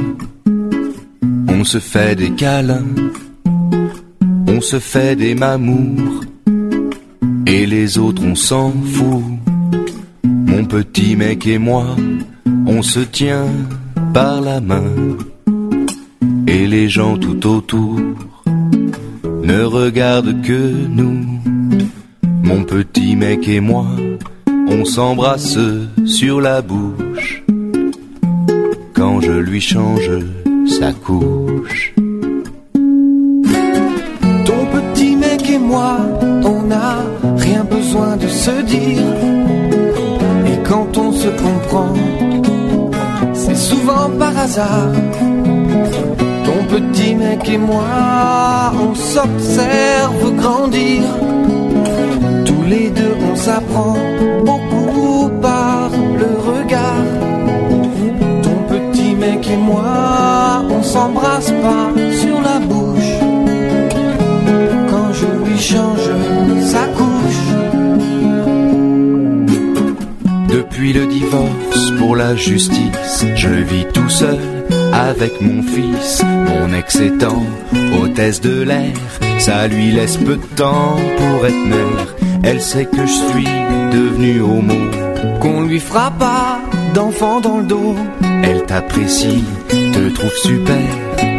On 1.48 1.64
se 1.64 1.78
fait 1.78 2.16
des 2.16 2.30
câlins, 2.30 2.94
on 4.46 4.60
se 4.60 4.78
fait 4.78 5.16
des 5.16 5.34
mamours, 5.34 6.24
et 7.46 7.66
les 7.66 7.98
autres 7.98 8.22
on 8.24 8.34
s'en 8.34 8.72
fout. 8.72 9.24
Mon 10.24 10.64
petit 10.64 11.16
mec 11.16 11.46
et 11.46 11.58
moi, 11.58 11.96
on 12.66 12.82
se 12.82 13.00
tient 13.00 13.46
par 14.12 14.40
la 14.40 14.60
main, 14.60 14.92
et 16.46 16.66
les 16.66 16.88
gens 16.88 17.16
tout 17.16 17.46
autour 17.46 18.00
ne 19.42 19.62
regardent 19.62 20.42
que 20.42 20.70
nous. 20.88 21.40
Mon 22.42 22.64
petit 22.64 23.16
mec 23.16 23.48
et 23.48 23.60
moi, 23.60 23.86
on 24.68 24.84
s'embrasse 24.84 25.58
sur 26.04 26.40
la 26.40 26.60
bouche 26.62 27.43
je 29.20 29.32
lui 29.32 29.60
change 29.60 30.10
sa 30.66 30.92
couche. 30.92 31.94
Ton 34.48 34.60
petit 34.76 35.16
mec 35.16 35.48
et 35.50 35.58
moi, 35.58 35.96
on 36.44 36.62
n'a 36.62 36.96
rien 37.36 37.64
besoin 37.64 38.16
de 38.16 38.28
se 38.28 38.62
dire. 38.62 39.02
Et 40.46 40.58
quand 40.68 40.96
on 40.96 41.12
se 41.12 41.28
comprend, 41.28 41.92
c'est 43.32 43.56
souvent 43.56 44.10
par 44.18 44.36
hasard. 44.36 44.92
Ton 46.46 46.60
petit 46.74 47.14
mec 47.14 47.48
et 47.48 47.58
moi, 47.58 48.72
on 48.86 48.94
s'observe 48.94 50.34
grandir. 50.36 51.02
Tous 52.44 52.62
les 52.68 52.90
deux, 52.90 53.14
on 53.30 53.36
s'apprend 53.36 53.96
beaucoup 54.44 55.30
par 55.40 55.73
moi, 59.64 59.94
s'embrasse 60.84 61.50
pas 61.50 61.88
sur 62.22 62.40
la 62.40 62.58
bouche 62.60 63.14
quand 64.90 65.12
je 65.12 65.26
lui 65.44 65.58
change 65.58 66.10
sa 66.72 66.84
couche. 66.98 67.44
Depuis 70.48 70.92
le 70.92 71.06
divorce 71.06 71.90
pour 71.98 72.16
la 72.16 72.36
justice, 72.36 73.24
je 73.34 73.48
vis 73.48 73.86
tout 73.92 74.08
seul 74.08 74.38
avec 74.92 75.40
mon 75.40 75.62
fils. 75.62 76.22
Mon 76.48 76.72
ex 76.72 76.96
étant 77.00 77.42
hôtesse 78.00 78.40
de 78.40 78.62
l'air, 78.62 78.94
ça 79.38 79.66
lui 79.66 79.90
laisse 79.90 80.16
peu 80.16 80.36
de 80.36 80.48
temps 80.56 80.96
pour 81.18 81.46
être 81.46 81.66
mère. 81.66 82.14
Elle 82.44 82.60
sait 82.60 82.84
que 82.84 83.06
je 83.06 83.16
suis 83.30 83.54
devenu 83.92 84.40
homo. 84.42 84.90
Qu'on 85.40 85.62
lui 85.62 85.80
fera 85.80 86.10
pas 86.10 86.60
d'enfant 86.94 87.40
dans 87.40 87.58
le 87.58 87.64
dos. 87.64 87.96
Elle 88.46 88.62
t'apprécie 88.66 89.42
te 89.94 90.08
trouve 90.10 90.36
super. 90.42 90.76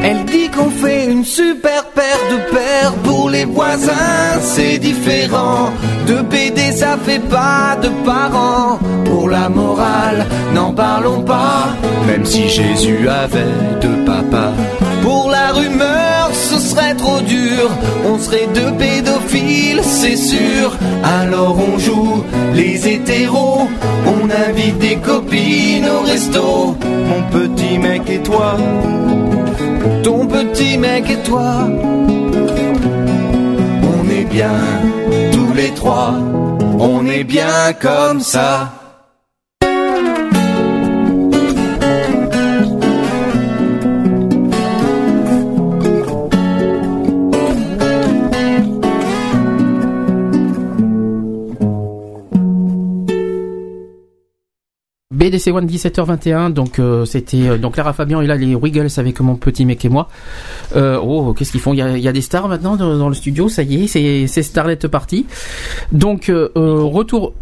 Elle 0.03 0.26
dit 0.26 0.49
qu'on 0.49 0.69
fait 0.69 1.06
une 1.06 1.26
super 1.26 1.86
paire 1.90 2.23
de 2.32 2.38
paires 2.56 2.94
pour 3.03 3.30
les 3.30 3.45
voisins, 3.45 4.40
c'est 4.41 4.77
différent. 4.77 5.72
De 6.07 6.22
BD, 6.22 6.72
ça 6.72 6.98
fait 6.98 7.19
pas 7.19 7.77
de 7.82 7.90
parents. 8.03 8.80
Pour 9.06 9.30
la 9.30 9.49
morale, 9.49 10.26
n'en 10.53 10.73
parlons 10.73 11.22
pas. 11.22 11.68
Même 12.07 12.26
si 12.26 12.49
Jésus 12.49 13.07
avait 13.07 13.56
deux 13.82 14.06
papas. 14.06 14.53
Pour 15.02 15.30
la 15.30 15.52
rumeur, 15.52 16.30
ce 16.34 16.60
serait 16.60 16.95
trop 16.95 17.22
dur. 17.22 17.69
On 18.07 18.18
serait 18.18 18.48
deux 18.53 18.72
pédophiles, 18.78 19.82
c'est 19.84 20.16
sûr. 20.16 20.78
Alors 21.03 21.57
on 21.57 21.78
joue 21.80 22.24
les 22.53 22.88
hétéros. 22.88 23.68
On 24.06 24.30
invite 24.30 24.78
des 24.80 24.98
copines 24.98 25.88
au 25.88 26.02
resto. 26.02 26.78
Mon 26.82 27.22
petit 27.32 27.78
mec 27.78 28.10
et 28.10 28.20
toi. 28.20 28.57
Ton 30.03 30.26
petit 30.28 30.78
mec 30.78 31.10
et 31.10 31.18
toi. 31.18 31.68
On 33.94 34.10
est 34.10 34.26
bien 34.26 34.60
tous 35.32 35.53
les 35.56 35.72
trois. 35.72 36.14
On 36.80 37.06
est 37.07 37.24
bien 37.24 37.74
comme 37.80 38.20
ça. 38.20 38.85
BDC 55.26 55.47
One 55.52 55.65
17h21 55.65 56.53
donc 56.53 56.77
euh, 56.77 57.03
c'était 57.06 57.49
euh, 57.49 57.57
donc 57.57 57.77
Lara 57.77 57.93
Fabian 57.93 58.22
et 58.22 58.27
là 58.27 58.35
les 58.35 58.53
Wiggles 58.53 58.89
avec 58.97 59.19
mon 59.22 59.35
petit 59.35 59.65
mec 59.65 59.84
et 59.84 59.89
moi 59.89 60.07
euh, 60.76 60.99
oh 61.02 61.34
qu'est-ce 61.34 61.52
qu'ils 61.52 61.61
font? 61.61 61.73
Il 61.73 61.80
y, 61.80 62.07
a, 62.07 62.11
des 62.11 62.22
stars 62.22 62.47
maintenant 62.47 62.76
dans, 62.76 63.10
le 63.10 63.15
studio? 63.15 63.49
Ça 63.49 63.64
y 63.64 63.85
est 63.85 64.27
c'est 64.27 64.43
Starlet 64.43 64.76
parti 64.76 65.26
donc 65.91 66.31
retour 66.31 67.34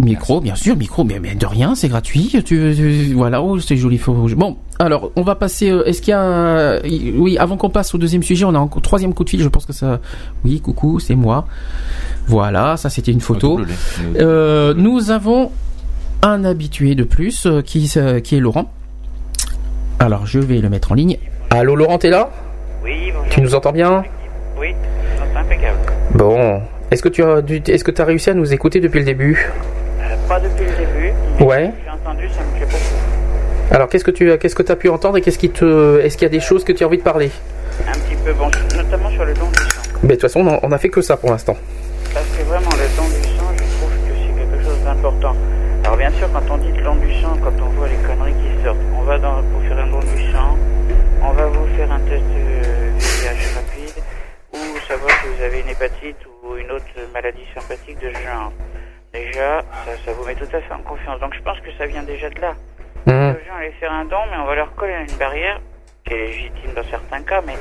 Micro, 0.00 0.40
bien 0.40 0.56
sûr, 0.56 0.74
micro, 0.76 1.04
mais, 1.04 1.20
de 1.20 1.46
rien, 1.46 1.76
c'est 1.76 1.86
gratuit. 1.86 2.34
Tu, 2.44 3.12
voilà, 3.14 3.40
oh, 3.40 3.60
c'est 3.60 3.76
joli. 3.76 4.00
Bon, 4.04 4.56
alors, 4.80 5.12
on 5.14 5.22
va 5.22 5.36
passer. 5.36 5.66
Est-ce 5.86 6.02
qu'il 6.02 6.10
y 6.10 6.14
a, 6.14 6.80
oui, 7.16 7.38
avant 7.38 7.56
qu'on 7.56 7.70
passe 7.70 7.94
au 7.94 7.98
deuxième 7.98 8.24
sujet, 8.24 8.44
on 8.44 8.54
a 8.56 8.58
un 8.58 8.66
troisième 8.66 9.14
coup 9.14 9.22
de 9.22 9.30
fil. 9.30 9.40
Je 9.40 9.48
pense 9.48 9.64
que 9.64 9.72
ça, 9.72 10.00
oui, 10.44 10.60
coucou, 10.60 10.98
c'est 10.98 11.14
moi. 11.14 11.46
Voilà, 12.26 12.76
ça 12.78 12.90
c'était 12.90 13.12
une 13.12 13.20
photo. 13.20 13.60
nous 14.74 15.10
avons 15.12 15.52
un 16.22 16.44
habitué 16.44 16.94
de 16.94 17.04
plus 17.04 17.46
euh, 17.46 17.62
qui, 17.62 17.90
euh, 17.96 18.20
qui 18.20 18.36
est 18.36 18.40
Laurent. 18.40 18.70
Alors 19.98 20.26
je 20.26 20.38
vais 20.38 20.58
le 20.58 20.68
mettre 20.68 20.92
en 20.92 20.94
ligne. 20.94 21.18
Allô 21.50 21.76
Laurent, 21.76 21.98
t'es 21.98 22.10
là? 22.10 22.30
Oui, 22.82 23.10
bonjour. 23.12 23.28
Tu 23.28 23.40
nous 23.40 23.54
entends 23.54 23.72
bien? 23.72 24.04
Oui, 24.58 24.74
impeccable. 25.36 25.78
Bon, 26.14 26.62
est-ce 26.90 27.02
que 27.02 27.08
tu 27.08 27.22
as, 27.22 27.38
est-ce 27.68 27.84
que 27.84 27.90
tu 27.90 28.00
as 28.02 28.04
réussi 28.04 28.30
à 28.30 28.34
nous 28.34 28.52
écouter 28.52 28.80
depuis 28.80 29.00
le 29.00 29.04
début? 29.04 29.50
Euh, 30.00 30.16
Pas 30.28 30.40
depuis 30.40 30.64
le 30.64 30.70
début. 30.86 31.44
ouais. 31.44 31.72
J'ai 31.84 31.90
entendu, 31.90 32.28
ça 32.28 32.40
me 32.40 32.58
fait 32.58 32.66
beaucoup. 32.66 33.74
Alors 33.74 33.88
qu'est-ce 33.88 34.04
que 34.04 34.10
tu 34.10 34.36
qu'est-ce 34.38 34.54
que 34.54 34.70
as 34.70 34.76
pu 34.76 34.88
entendre 34.88 35.16
et 35.16 35.20
qu'est-ce 35.22 35.38
qui 35.38 35.50
te 35.50 36.00
est-ce 36.00 36.16
qu'il 36.16 36.26
y 36.26 36.30
a 36.30 36.32
des 36.32 36.40
choses 36.40 36.62
que 36.64 36.72
tu 36.72 36.84
as 36.84 36.86
envie 36.86 36.98
de 36.98 37.02
parler? 37.02 37.30
Un 37.88 37.92
petit 37.92 38.16
peu, 38.24 38.32
bon, 38.34 38.50
notamment 38.76 39.10
sur 39.10 39.24
Mais 40.02 40.08
de 40.08 40.12
toute 40.14 40.20
façon, 40.22 40.40
on 40.40 40.48
a, 40.48 40.60
on 40.62 40.72
a 40.72 40.78
fait 40.78 40.90
que 40.90 41.00
ça 41.00 41.16
pour 41.16 41.30
l'instant. 41.30 41.56
Parce 42.12 42.26
que 42.26 42.42
vraiment, 42.44 42.68
sûr, 46.18 46.28
quand 46.32 46.50
on 46.50 46.58
dit 46.58 46.72
le 46.72 46.82
don 46.82 46.94
du 46.96 47.12
sang, 47.20 47.36
quand 47.42 47.52
on 47.60 47.68
voit 47.70 47.88
les 47.88 47.96
conneries 48.06 48.34
qui 48.34 48.64
sortent, 48.64 48.78
on 48.94 49.02
va 49.02 49.18
dans, 49.18 49.42
pour 49.42 49.62
faire 49.62 49.78
un 49.78 49.86
don 49.88 50.00
du 50.00 50.32
sang, 50.32 50.56
on 51.22 51.30
va 51.32 51.46
vous 51.46 51.66
faire 51.76 51.90
un 51.90 52.00
test 52.00 52.22
de 52.22 52.98
VIH 52.98 53.54
rapide, 53.54 54.02
ou 54.54 54.78
savoir 54.88 55.10
si 55.20 55.26
vous 55.28 55.42
avez 55.42 55.60
une 55.60 55.68
hépatite 55.68 56.16
ou 56.42 56.56
une 56.56 56.70
autre 56.70 56.84
maladie 57.12 57.46
sympathique 57.54 57.98
de 58.00 58.10
ce 58.12 58.20
genre. 58.22 58.52
Déjà, 59.12 59.60
ça, 59.84 59.92
ça 60.04 60.12
vous 60.12 60.24
met 60.24 60.34
tout 60.34 60.44
à 60.56 60.60
fait 60.60 60.72
en 60.74 60.82
confiance. 60.82 61.20
Donc 61.20 61.34
je 61.34 61.42
pense 61.42 61.58
que 61.60 61.70
ça 61.78 61.86
vient 61.86 62.02
déjà 62.02 62.30
de 62.30 62.40
là. 62.40 62.54
Mhm. 63.06 63.36
Les 63.38 63.44
gens 63.46 63.56
allaient 63.58 63.74
faire 63.80 63.92
un 63.92 64.04
don, 64.04 64.16
mais 64.30 64.36
on 64.38 64.46
va 64.46 64.54
leur 64.54 64.74
coller 64.74 64.94
une 65.08 65.16
barrière, 65.18 65.60
qui 66.06 66.14
est 66.14 66.26
légitime 66.26 66.72
dans 66.74 66.84
certains 66.84 67.22
cas, 67.22 67.42
mais 67.46 67.54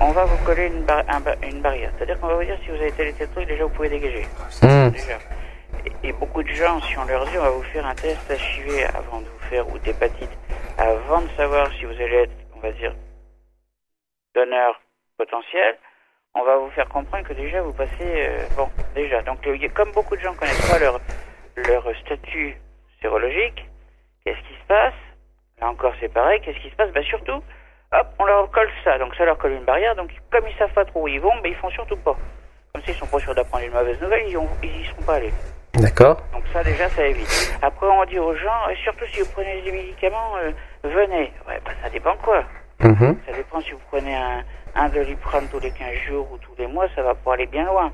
on 0.00 0.10
va 0.12 0.24
vous 0.24 0.36
coller 0.44 0.66
une, 0.66 0.82
bar- 0.84 1.04
un 1.08 1.20
ba- 1.20 1.36
une 1.42 1.60
barrière. 1.60 1.90
C'est-à-dire 1.96 2.18
qu'on 2.20 2.26
va 2.28 2.34
vous 2.34 2.44
dire 2.44 2.58
si 2.64 2.70
vous 2.70 2.76
avez 2.76 2.92
tel 2.92 3.08
et 3.08 3.12
tel 3.12 3.28
truc, 3.28 3.46
déjà 3.48 3.64
vous 3.64 3.70
pouvez 3.70 3.88
dégager. 3.88 4.26
Mhm. 4.62 4.90
Déjà. 4.90 5.18
Et, 6.02 6.12
beaucoup 6.12 6.42
de 6.42 6.48
gens, 6.48 6.80
si 6.82 6.96
on 6.98 7.04
leur 7.04 7.24
dit 7.26 7.38
on 7.38 7.42
va 7.42 7.50
vous 7.50 7.62
faire 7.64 7.86
un 7.86 7.94
test 7.94 8.30
HIV 8.30 8.88
avant 8.94 9.20
de 9.20 9.26
vous 9.26 9.38
faire, 9.48 9.68
ou 9.68 9.78
d'hépatite, 9.78 10.30
avant 10.78 11.20
de 11.20 11.28
savoir 11.30 11.70
si 11.72 11.84
vous 11.84 11.92
allez 11.92 12.24
être, 12.24 12.32
on 12.56 12.60
va 12.60 12.72
dire, 12.72 12.94
donneur 14.34 14.80
potentiel, 15.16 15.76
on 16.34 16.44
va 16.44 16.56
vous 16.56 16.70
faire 16.70 16.88
comprendre 16.88 17.26
que 17.26 17.34
déjà 17.34 17.60
vous 17.62 17.72
passez, 17.72 17.92
euh, 18.00 18.46
bon, 18.56 18.68
déjà. 18.94 19.22
Donc 19.22 19.38
comme 19.74 19.92
beaucoup 19.92 20.16
de 20.16 20.20
gens 20.20 20.34
connaissent 20.34 20.70
pas 20.70 20.78
leur, 20.78 21.00
leur 21.56 21.96
statut 22.00 22.56
sérologique, 23.00 23.66
qu'est-ce 24.24 24.40
qui 24.40 24.54
se 24.54 24.66
passe? 24.66 24.94
Là 25.60 25.68
encore 25.68 25.94
c'est 26.00 26.12
pareil, 26.12 26.40
qu'est-ce 26.40 26.58
qui 26.60 26.70
se 26.70 26.76
passe? 26.76 26.90
Ben 26.92 27.04
surtout, 27.04 27.42
hop, 27.92 28.06
on 28.18 28.24
leur 28.24 28.50
colle 28.50 28.70
ça, 28.84 28.98
donc 28.98 29.14
ça 29.16 29.24
leur 29.24 29.36
colle 29.36 29.52
une 29.52 29.64
barrière, 29.64 29.96
donc 29.96 30.10
comme 30.30 30.46
ils 30.46 30.56
savent 30.56 30.72
pas 30.72 30.84
trop 30.84 31.02
où 31.02 31.08
ils 31.08 31.20
vont, 31.20 31.36
ben 31.42 31.50
ils 31.50 31.56
font 31.56 31.70
surtout 31.70 31.96
pas. 31.96 32.16
Comme 32.72 32.82
s'ils 32.84 32.94
sont 32.94 33.06
pas 33.06 33.18
sûrs 33.18 33.34
d'apprendre 33.34 33.64
une 33.64 33.72
mauvaise 33.72 34.00
nouvelle, 34.00 34.28
ils, 34.28 34.38
ont, 34.38 34.48
ils 34.62 34.80
y 34.80 34.84
seront 34.86 35.02
pas 35.02 35.14
allés. 35.14 35.32
D'accord. 35.74 36.22
Donc 36.32 36.44
ça 36.52 36.62
déjà 36.62 36.88
ça 36.90 37.06
évite. 37.06 37.58
Après 37.62 37.86
on 37.86 38.04
dit 38.04 38.18
aux 38.18 38.34
gens, 38.34 38.68
et 38.70 38.76
surtout 38.76 39.06
si 39.12 39.20
vous 39.20 39.30
prenez 39.32 39.62
des 39.62 39.72
médicaments, 39.72 40.36
euh, 40.36 40.52
venez. 40.84 41.32
Ouais, 41.48 41.60
bah 41.64 41.72
ça 41.82 41.88
dépend 41.88 42.14
quoi. 42.16 42.44
Mhm. 42.80 43.16
Ça 43.26 43.32
dépend 43.32 43.60
si 43.60 43.72
vous 43.72 43.80
prenez 43.90 44.14
un, 44.14 44.44
un 44.74 44.88
doliprane 44.88 45.48
tous 45.48 45.60
les 45.60 45.70
15 45.70 45.94
jours 46.08 46.28
ou 46.32 46.38
tous 46.38 46.54
les 46.58 46.66
mois, 46.66 46.86
ça 46.94 47.02
va 47.02 47.14
pas 47.14 47.34
aller 47.34 47.46
bien 47.46 47.64
loin. 47.64 47.92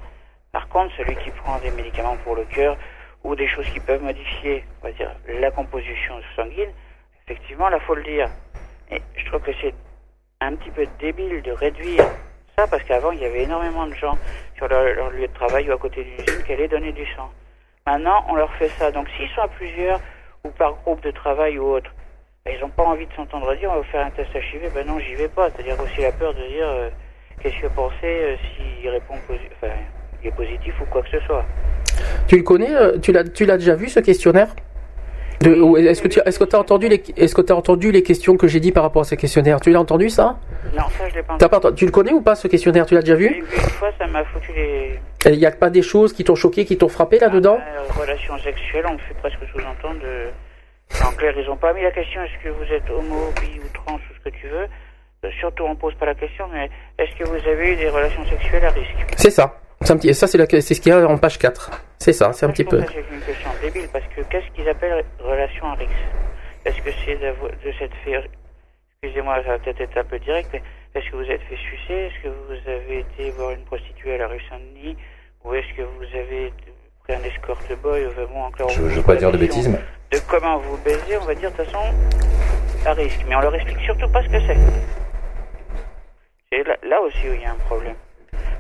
Par 0.53 0.69
contre, 0.69 0.95
celui 0.97 1.15
qui 1.17 1.31
prend 1.31 1.59
des 1.59 1.71
médicaments 1.71 2.17
pour 2.25 2.35
le 2.35 2.45
cœur 2.45 2.77
ou 3.23 3.35
des 3.37 3.47
choses 3.49 3.69
qui 3.71 3.81
peuvent 3.81 4.03
modifier, 4.03 4.65
on 4.83 4.87
va 4.87 4.93
dire, 4.93 5.11
la 5.29 5.51
composition 5.51 6.15
sanguine, 6.37 6.71
effectivement, 7.25 7.69
là, 7.69 7.79
faut 7.81 7.95
le 7.95 8.03
dire. 8.03 8.29
Et 8.91 9.03
je 9.17 9.27
trouve 9.27 9.43
que 9.43 9.53
c'est 9.61 9.75
un 10.41 10.55
petit 10.55 10.71
peu 10.71 10.87
débile 10.99 11.43
de 11.43 11.53
réduire 11.53 12.05
ça 12.57 12.67
parce 12.67 12.83
qu'avant, 12.85 13.13
il 13.13 13.21
y 13.21 13.25
avait 13.25 13.43
énormément 13.43 13.87
de 13.87 13.95
gens 13.95 14.17
sur 14.57 14.67
leur, 14.69 14.85
leur 14.95 15.11
lieu 15.11 15.29
de 15.29 15.33
travail 15.35 15.69
ou 15.69 15.73
à 15.73 15.79
côté 15.79 16.03
d'une 16.03 16.15
usine 16.15 16.43
qui 16.45 16.53
allaient 16.53 16.69
donner 16.69 16.93
du 16.93 17.07
sang. 17.15 17.31
Maintenant, 17.89 18.23
on 18.29 18.35
leur 18.35 18.53
fait 18.57 18.69
ça. 18.79 18.91
Donc, 18.91 19.07
s'ils 19.17 19.29
sont 19.31 19.41
à 19.41 19.49
plusieurs 19.49 19.99
ou 20.45 20.51
par 20.51 20.75
groupe 20.85 21.03
de 21.03 21.11
travail 21.11 21.59
ou 21.59 21.65
autre, 21.77 21.91
ben, 22.45 22.53
ils 22.55 22.61
n'ont 22.61 22.69
pas 22.69 22.83
envie 22.83 23.07
de 23.07 23.13
s'entendre 23.15 23.55
dire 23.57 23.71
on 23.71 23.77
va 23.77 23.79
vous 23.79 23.85
faire 23.85 24.05
un 24.05 24.11
test 24.11 24.29
HIV, 24.35 24.71
ben 24.75 24.87
non, 24.87 24.99
j'y 24.99 25.15
vais 25.15 25.29
pas. 25.29 25.49
C'est-à-dire 25.51 25.75
aussi 25.83 26.03
la 26.03 26.13
peur 26.13 26.35
de 26.35 26.47
dire 26.49 26.69
euh, 26.69 26.91
qu'est-ce 27.43 27.59
que 27.63 27.69
penser 27.69 27.95
euh, 28.05 28.37
s'il 28.37 28.91
répond 28.91 29.15
enfin, 29.15 29.73
il 30.23 30.29
est 30.29 30.33
positif 30.33 30.75
ou 30.83 30.85
quoi 30.91 31.03
que 31.03 31.09
ce 31.09 31.21
soit. 31.21 31.47
Tu 32.27 32.37
le 32.37 32.43
connais 32.43 32.75
euh, 32.75 32.99
Tu 32.99 33.11
l'as, 33.11 33.25
tu 33.25 33.47
l'as 33.47 33.57
déjà 33.57 33.75
vu 33.75 33.89
ce 33.89 34.01
questionnaire? 34.01 34.49
Est-ce 35.41 36.03
que 36.03 36.09
tu, 36.09 36.21
est-ce 36.27 36.39
que 36.39 36.45
t'as 36.45 36.59
entendu 36.59 36.89
les, 36.89 37.03
est-ce 37.17 37.35
que 37.35 37.41
t'as 37.41 37.55
entendu 37.55 37.91
les 37.91 38.03
questions 38.03 38.37
que 38.37 38.49
j'ai 38.49 38.61
dit 38.61 38.73
par 38.73 38.83
rapport 38.83 39.03
à 39.03 39.05
ce 39.07 39.15
questionnaire? 39.15 39.61
Tu 39.63 39.71
l'as 39.71 39.81
entendu 39.81 40.11
ça? 40.11 40.37
Non, 40.77 40.85
ça 40.99 41.09
je 41.09 41.15
l'ai 41.15 41.23
pas 41.23 41.35
entendu. 41.35 41.75
Tu 41.75 41.87
le 41.87 41.93
connais 41.93 42.13
ou 42.13 42.21
pas 42.21 42.35
ce 42.35 42.49
questionnaire? 42.49 42.85
Tu 42.85 42.95
l'as 42.95 43.01
déjà 43.01 43.15
vu? 43.15 43.29
Une 43.39 43.45
fois, 43.45 43.91
ça 43.99 44.07
m'a 44.09 44.25
foutu 44.25 44.53
les 44.55 44.99
Il 45.29 45.39
n'y 45.39 45.47
a 45.47 45.51
pas 45.51 45.71
des 45.71 45.83
choses 45.83 46.13
qui 46.13 46.25
t'ont 46.25 46.35
choqué, 46.35 46.65
qui 46.65 46.79
t'ont 46.79 46.89
frappé 46.89 47.19
là-dedans 47.19 47.59
euh, 47.59 48.01
relations 48.01 48.39
sexuelles. 48.39 48.87
On 48.89 48.95
me 48.95 48.99
fait 48.99 49.15
presque 49.15 49.39
sous-entendre 49.53 50.01
de. 50.01 50.29
En 51.05 51.13
clair, 51.13 51.35
ils 51.37 51.49
ont 51.51 51.57
pas 51.57 51.75
mis 51.75 51.83
la 51.83 51.91
question 51.91 52.23
est-ce 52.23 52.43
que 52.43 52.49
vous 52.49 52.73
êtes 52.73 52.89
homo, 52.89 53.31
bi 53.41 53.61
ou 53.61 53.69
trans 53.75 53.97
ou 53.97 54.15
ce 54.17 54.31
que 54.31 54.35
tu 54.35 54.49
veux. 54.49 54.67
Euh, 55.25 55.31
surtout, 55.39 55.65
on 55.65 55.77
pose 55.77 55.95
pas 55.97 56.07
la 56.07 56.15
question, 56.15 56.49
mais 56.51 56.71
est-ce 56.99 57.15
que 57.17 57.29
vous 57.29 57.49
avez 57.49 57.73
eu 57.73 57.77
des 57.77 57.91
relations 57.91 58.25
sexuelles 58.27 58.65
à 58.65 58.71
risque? 58.71 59.15
C'est 59.17 59.31
ça. 59.31 59.61
C'est 59.83 59.93
un 59.93 59.97
petit, 59.97 60.15
ça 60.15 60.27
c'est, 60.27 60.39
la, 60.39 60.47
ce 60.47 60.81
qu'il 60.81 60.93
y 60.93 60.93
a 60.93 61.07
en 61.07 61.19
page 61.19 61.39
4. 61.39 61.71
C'est 61.99 62.13
ça, 62.13 62.33
c'est 62.33 62.47
un 62.47 62.51
petit 62.51 62.65
peu. 62.65 62.81
C'est 62.81 63.15
une 63.15 63.21
question 63.21 63.51
débile 63.63 63.89
parce 63.93 64.05
que 64.07 64.23
qu'est-ce 64.23 64.51
qu'ils 64.55 64.69
appellent 64.69 65.05
relation 65.21 65.67
à 65.67 65.75
risque? 65.75 65.93
Est-ce 66.65 66.81
que 66.83 66.91
c'est 67.05 67.17
de 67.17 67.73
cette 67.79 67.95
fait. 68.05 68.29
Excusez-moi, 69.03 69.37
ça 69.45 69.51
va 69.51 69.59
peut-être 69.59 69.81
être 69.81 69.97
un 69.99 70.05
peu 70.05 70.19
direct, 70.19 70.49
mais 70.53 70.63
est-ce 70.95 71.09
que 71.11 71.17
vous 71.17 71.31
êtes 71.31 71.43
fait 71.43 71.57
sucer? 71.57 71.95
Est-ce 71.95 72.23
que 72.25 72.29
vous 72.29 72.71
avez 72.71 73.01
été 73.01 73.31
voir 73.31 73.53
une 73.53 73.65
prostituée 73.65 74.15
à 74.15 74.19
la 74.19 74.27
rue 74.27 74.41
Saint-Denis? 74.49 74.97
Ou 75.49 75.55
est-ce 75.55 75.73
que 75.75 75.83
vous 75.83 76.05
avez 76.15 76.53
pris 77.05 77.15
un 77.15 77.23
escort 77.23 77.59
boy 77.83 78.05
vraiment 78.05 78.47
encore 78.47 78.69
Je, 78.69 78.87
je 78.91 78.97
veux 78.97 79.03
pas 79.03 79.17
dire 79.17 79.33
de 79.33 79.39
bêtises, 79.39 79.67
mais. 79.67 79.81
De 80.11 80.19
comment 80.29 80.59
vous 80.59 80.77
baisez, 80.85 81.17
on 81.19 81.25
va 81.25 81.35
dire 81.35 81.51
de 81.51 81.57
toute 81.57 81.65
façon 81.65 81.95
à 82.85 82.93
risque. 82.93 83.25
Mais 83.27 83.35
on 83.35 83.41
leur 83.41 83.55
explique 83.55 83.81
surtout 83.81 84.09
pas 84.11 84.23
ce 84.23 84.29
que 84.29 84.41
c'est. 84.41 84.59
C'est 86.53 86.65
là, 86.65 86.77
là 86.83 87.01
aussi 87.01 87.31
où 87.31 87.33
il 87.33 87.41
y 87.41 87.47
a 87.47 87.53
un 87.53 87.65
problème. 87.67 87.95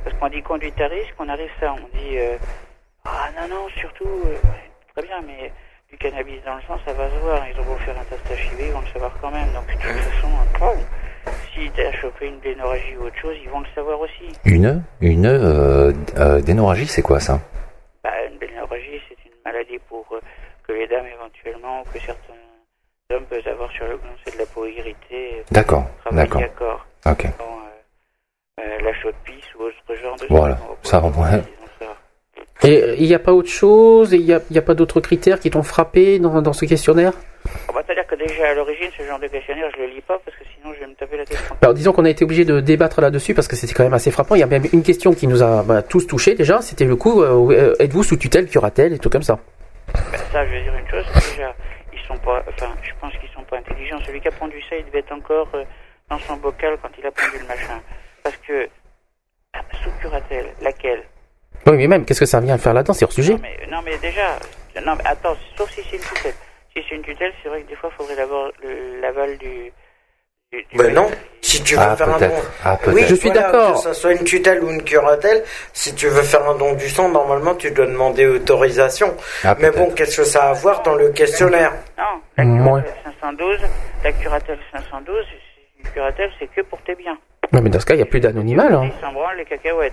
Parce 0.02 0.16
qu'on 0.16 0.28
dit 0.28 0.42
conduite 0.42 0.80
à 0.80 0.86
risque, 0.86 1.14
on 1.18 1.28
arrive 1.28 1.50
ça, 1.60 1.74
on 1.74 1.98
dit 1.98 2.16
euh, 2.16 2.38
ah 3.04 3.28
non 3.36 3.54
non 3.54 3.68
surtout 3.76 4.08
euh, 4.08 4.32
ouais, 4.32 4.70
très 4.94 5.02
bien 5.06 5.20
mais 5.26 5.52
du 5.90 5.98
cannabis 5.98 6.42
dans 6.46 6.56
le 6.56 6.62
sang 6.62 6.78
ça 6.86 6.94
va 6.94 7.10
se 7.10 7.16
voir, 7.16 7.42
ils 7.48 7.60
ont 7.60 7.64
beau 7.64 7.76
faire 7.84 7.96
un 7.98 8.04
test 8.04 8.24
HIV, 8.30 8.68
ils 8.68 8.72
vont 8.72 8.80
le 8.80 8.86
savoir 8.86 9.12
quand 9.20 9.30
même. 9.30 9.52
Donc 9.52 9.66
de 9.66 9.72
toute 9.72 9.82
façon, 9.82 10.28
oh, 10.62 10.74
si 11.54 11.70
t'as 11.76 11.92
chopé 11.92 12.26
une 12.26 12.38
bénorragie 12.38 12.96
ou 13.00 13.04
autre 13.06 13.16
chose, 13.20 13.36
ils 13.42 13.50
vont 13.50 13.60
le 13.60 13.66
savoir 13.74 14.00
aussi. 14.00 14.32
Une 14.44 14.82
Une 15.00 15.26
euh, 15.26 15.92
euh, 16.16 16.40
dénorragie, 16.40 16.86
c'est 16.86 17.02
quoi 17.02 17.20
ça 17.20 17.40
Bah, 18.04 18.10
une 18.30 18.38
bénorragie, 18.38 19.00
c'est 19.08 19.16
une 19.24 19.36
maladie 19.44 19.78
pour 19.88 20.06
euh, 20.12 20.20
que 20.66 20.72
les 20.72 20.86
dames 20.86 21.06
éventuellement 21.06 21.80
ou 21.82 21.84
que 21.92 21.98
certains 22.00 22.32
hommes 23.10 23.24
peuvent 23.30 23.46
avoir 23.48 23.70
sur 23.72 23.84
le 23.86 23.96
gland, 23.96 24.10
c'est 24.24 24.34
de 24.34 24.38
la 24.38 24.46
peau 24.46 24.66
irritée. 24.66 25.38
euh, 25.38 25.42
D'accord, 25.50 25.86
d'accord. 26.12 26.42
corps. 26.56 26.86
Ok. 27.06 27.24
Euh, 27.24 27.28
euh, 28.60 28.80
la 28.82 28.92
chaude 28.94 29.14
pisse 29.24 29.54
ou 29.58 29.62
autre 29.64 30.00
genre 30.02 30.16
de 30.16 30.26
Voilà, 30.28 30.58
ça 30.82 31.00
ça. 31.00 31.42
Et 32.64 32.82
euh, 32.82 32.94
il 32.98 33.06
n'y 33.06 33.14
a 33.14 33.20
pas 33.20 33.32
autre 33.32 33.48
chose 33.48 34.12
Il 34.12 34.24
n'y 34.24 34.32
a, 34.32 34.40
il 34.50 34.56
y 34.56 34.58
a 34.58 34.62
pas 34.62 34.74
d'autres 34.74 35.00
critères 35.00 35.38
qui 35.38 35.48
t'ont 35.48 35.62
frappé 35.62 36.18
dans, 36.18 36.42
dans 36.42 36.52
ce 36.52 36.64
questionnaire? 36.64 37.12
On 37.68 37.72
va 37.72 37.82
te 37.84 37.92
dire 37.94 38.04
que 38.06 38.16
déjà 38.16 38.48
à 38.48 38.54
l'origine, 38.54 38.90
ce 38.98 39.04
genre 39.04 39.18
de 39.20 39.28
questionnaire, 39.28 39.70
je 39.76 39.82
le 39.82 39.86
lis 39.88 40.00
pas 40.00 40.18
parce 40.24 40.36
que 40.36 40.37
sinon 40.68 40.74
je 40.74 40.80
vais 40.80 40.86
me 40.86 40.94
taper 40.94 41.16
la 41.16 41.24
tête. 41.24 41.38
Alors 41.62 41.74
disons 41.74 41.92
qu'on 41.92 42.04
a 42.04 42.10
été 42.10 42.24
obligé 42.24 42.44
de 42.44 42.60
débattre 42.60 43.00
là-dessus 43.00 43.34
parce 43.34 43.48
que 43.48 43.56
c'était 43.56 43.74
quand 43.74 43.84
même 43.84 43.94
assez 43.94 44.10
frappant. 44.10 44.34
Il 44.34 44.40
y 44.40 44.42
a 44.42 44.46
même 44.46 44.64
une 44.72 44.82
question 44.82 45.12
qui 45.12 45.26
nous 45.26 45.42
a 45.42 45.62
bah, 45.62 45.82
tous 45.82 46.06
touchés 46.06 46.34
déjà. 46.34 46.60
C'était 46.62 46.84
le 46.84 46.96
coup 46.96 47.22
euh, 47.22 47.52
euh, 47.52 47.74
êtes-vous 47.78 48.02
sous 48.02 48.16
tutelle, 48.16 48.46
curatelle 48.48 48.92
et 48.92 48.98
tout 48.98 49.10
comme 49.10 49.22
ça. 49.22 49.38
Ben, 49.94 50.00
ça, 50.32 50.44
je 50.46 50.50
vais 50.52 50.62
dire 50.62 50.74
une 50.74 50.88
chose, 50.90 51.04
déjà, 51.14 51.54
ils 51.92 52.00
sont 52.06 52.18
pas, 52.18 52.42
enfin, 52.48 52.72
je 52.82 52.90
pense 53.00 53.12
qu'ils 53.18 53.30
sont 53.30 53.42
pas 53.42 53.56
intelligents. 53.58 53.98
Celui 54.06 54.20
qui 54.20 54.28
a 54.28 54.32
pendu 54.32 54.60
ça, 54.68 54.76
il 54.76 54.84
devait 54.86 54.98
être 54.98 55.12
encore 55.12 55.48
euh, 55.54 55.64
dans 56.10 56.18
son 56.18 56.36
bocal 56.36 56.76
quand 56.82 56.90
il 56.98 57.06
a 57.06 57.10
pendu 57.10 57.38
le 57.40 57.46
machin. 57.48 57.80
Parce 58.22 58.36
que, 58.38 58.68
ah, 59.54 59.60
sous 59.82 59.90
curatelle, 60.00 60.46
laquelle? 60.60 61.02
Oui, 61.66 61.76
mais 61.76 61.86
même 61.86 62.04
qu'est-ce 62.04 62.20
que 62.20 62.26
ça 62.26 62.40
vient 62.40 62.58
faire 62.58 62.74
là-dedans? 62.74 62.92
C'est 62.92 63.04
hors 63.04 63.12
sujet. 63.12 63.32
non 63.34 63.40
mais, 63.42 63.66
non, 63.70 63.78
mais 63.84 63.96
déjà, 63.98 64.36
non, 64.84 64.94
mais 64.96 65.06
attends, 65.06 65.36
sauf 65.56 65.70
si 65.70 65.80
c'est 65.90 65.96
une 65.96 66.02
tutelle. 66.02 66.34
Si 66.76 66.82
c'est 66.88 66.94
une 66.94 67.02
tutelle, 67.02 67.32
c'est 67.42 67.48
vrai 67.48 67.62
que 67.62 67.68
des 67.68 67.76
fois, 67.76 67.90
il 67.92 67.96
faudrait 67.96 68.26
le- 68.62 69.00
l'aval 69.00 69.38
du. 69.38 69.72
Ben 70.74 70.94
non, 70.94 71.10
si 71.42 71.62
tu 71.62 71.74
veux 71.74 71.80
Ah, 71.82 71.94
faire 71.96 72.08
un 72.08 72.18
don. 72.18 72.30
Ah. 72.64 72.78
Oui, 72.86 73.02
Je 73.06 73.14
suis 73.14 73.28
voilà, 73.28 73.42
d'accord. 73.52 73.74
Que 73.74 73.80
ce 73.80 73.92
soit 73.92 74.12
une 74.12 74.24
tutelle 74.24 74.64
ou 74.64 74.70
une 74.70 74.82
curatelle, 74.82 75.44
si 75.74 75.94
tu 75.94 76.08
veux 76.08 76.22
faire 76.22 76.48
un 76.48 76.54
don 76.56 76.72
du 76.72 76.88
sang, 76.88 77.10
normalement 77.10 77.54
tu 77.54 77.70
dois 77.70 77.84
demander 77.86 78.26
autorisation. 78.26 79.14
Ah, 79.44 79.54
Mais 79.60 79.70
bon, 79.70 79.90
qu'est-ce 79.90 80.16
que 80.16 80.24
ça 80.24 80.44
a 80.44 80.50
à 80.50 80.52
voir 80.54 80.82
dans 80.82 80.94
le 80.94 81.10
questionnaire 81.10 81.72
Non, 81.98 82.22
la 82.38 82.44
curatelle 82.46 82.94
512, 83.20 83.58
la 84.04 84.12
curatelle 84.12 84.58
512, 84.72 85.26
c'est- 85.28 85.84
une 85.84 85.90
curatelle, 85.92 86.30
c'est 86.38 86.46
que 86.46 86.62
pour 86.62 86.80
tes 86.82 86.94
biens. 86.94 87.18
Non, 87.52 87.60
mais 87.60 87.68
dans 87.68 87.80
ce 87.80 87.84
cas, 87.86 87.94
il 87.94 87.98
n'y 87.98 88.02
a 88.02 88.06
plus 88.06 88.20
d'anonymat 88.20 88.70
là. 88.70 88.82
Ils 88.84 89.00
s'en 89.02 89.12
les 89.36 89.44
cacahuètes. 89.44 89.92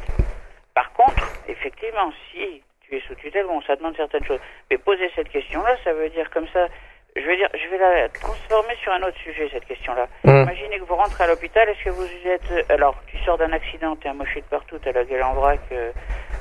Par 0.73 0.91
contre, 0.93 1.21
effectivement, 1.49 2.11
si 2.31 2.61
tu 2.81 2.95
es 2.95 3.01
sous 3.07 3.15
tutelle, 3.15 3.45
bon, 3.47 3.61
ça 3.67 3.75
demande 3.75 3.95
certaines 3.97 4.23
choses. 4.23 4.39
Mais 4.71 4.77
poser 4.77 5.09
cette 5.15 5.29
question-là, 5.29 5.75
ça 5.83 5.91
veut 5.93 6.09
dire 6.09 6.29
comme 6.33 6.47
ça. 6.53 6.67
Je 7.15 7.21
veux 7.25 7.37
dire, 7.37 7.47
je 7.53 7.71
vais 7.71 7.77
la 7.77 8.09
transformer 8.09 8.73
sur 8.83 8.91
un 8.91 8.99
autre 9.07 9.15
sujet, 9.23 9.47
cette 9.53 9.63
question-là. 9.65 10.07
Mm. 10.25 10.43
Imaginez 10.43 10.79
que 10.79 10.83
vous 10.87 10.95
rentrez 10.95 11.23
à 11.23 11.27
l'hôpital, 11.27 11.67
est-ce 11.69 11.85
que 11.85 11.89
vous 11.95 12.07
êtes... 12.27 12.69
Alors, 12.69 12.95
tu 13.07 13.17
sors 13.23 13.37
d'un 13.37 13.53
accident, 13.53 13.95
t'es 13.95 14.09
amoché 14.09 14.41
de 14.41 14.45
partout, 14.51 14.75
t'as 14.83 14.91
la 14.91 15.05
gueule 15.05 15.23
en 15.23 15.33
vrac, 15.33 15.61
euh, 15.71 15.91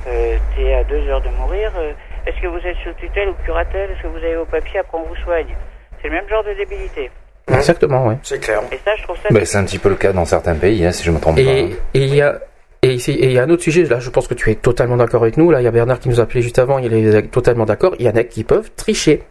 euh, 0.09 0.37
t'es 0.57 0.75
à 0.75 0.83
deux 0.83 1.07
heures 1.09 1.21
de 1.21 1.29
mourir. 1.29 1.71
euh, 1.79 1.93
est-ce 2.27 2.41
que 2.43 2.49
vous 2.49 2.59
êtes 2.67 2.77
sous 2.83 2.93
tutelle 2.95 3.29
ou 3.29 3.35
curatelle 3.45 3.91
Est-ce 3.93 4.03
que 4.03 4.09
vous 4.09 4.17
avez 4.17 4.35
vos 4.35 4.47
papiers 4.47 4.81
Après, 4.81 4.99
on 4.99 5.05
vous 5.05 5.17
soigne? 5.23 5.55
C'est 6.03 6.09
le 6.09 6.15
même 6.15 6.29
genre 6.29 6.43
de 6.43 6.55
débilité. 6.55 7.09
Exactement, 7.47 8.09
ouais. 8.09 8.17
C'est 8.25 8.41
clair. 8.41 8.61
Et 8.73 8.79
ça, 8.85 8.97
je 8.97 9.03
trouve 9.05 9.17
ça... 9.23 9.29
Ben, 9.31 9.45
c'est 9.45 9.59
un 9.59 9.65
petit 9.65 9.79
peu 9.79 9.91
le 9.91 9.95
cas 9.95 10.13
dans 10.13 10.25
certains 10.25 10.57
pays, 10.57 10.85
hein, 10.85 10.91
si 10.91 11.05
je 11.05 11.13
me 11.13 11.21
trompe 11.21 11.39
Et 11.39 11.45
pas. 11.45 11.51
et 11.51 11.77
il 11.95 12.15
y 12.17 12.21
a 12.21 12.41
et 12.83 12.89
ici- 12.95 13.13
et 13.13 13.27
il 13.27 13.33
y 13.33 13.39
a 13.39 13.45
un 13.45 13.49
autre 13.51 13.63
sujet, 13.63 13.85
là 13.85 13.99
je 14.01 14.11
pense 14.11 14.27
que 14.29 14.35
tu 14.35 14.51
es 14.51 14.57
totalement 14.57 14.97
d'accord 14.99 15.23
avec 15.23 15.39
nous, 15.39 15.51
là 15.51 15.61
il 15.63 15.65
y 15.65 15.67
a 15.67 15.71
Bernard 15.71 16.01
qui 16.01 16.11
nous 16.11 16.21
a 16.21 16.25
appelé 16.25 16.43
juste 16.43 16.59
avant, 16.59 16.79
il 16.79 16.93
est 16.93 17.31
totalement 17.31 17.65
d'accord, 17.65 17.95
il 17.99 18.05
y 18.05 18.09
en 18.11 18.15
a 18.17 18.25
qui 18.25 18.45
peuvent 18.45 18.71
tricher. 18.77 19.23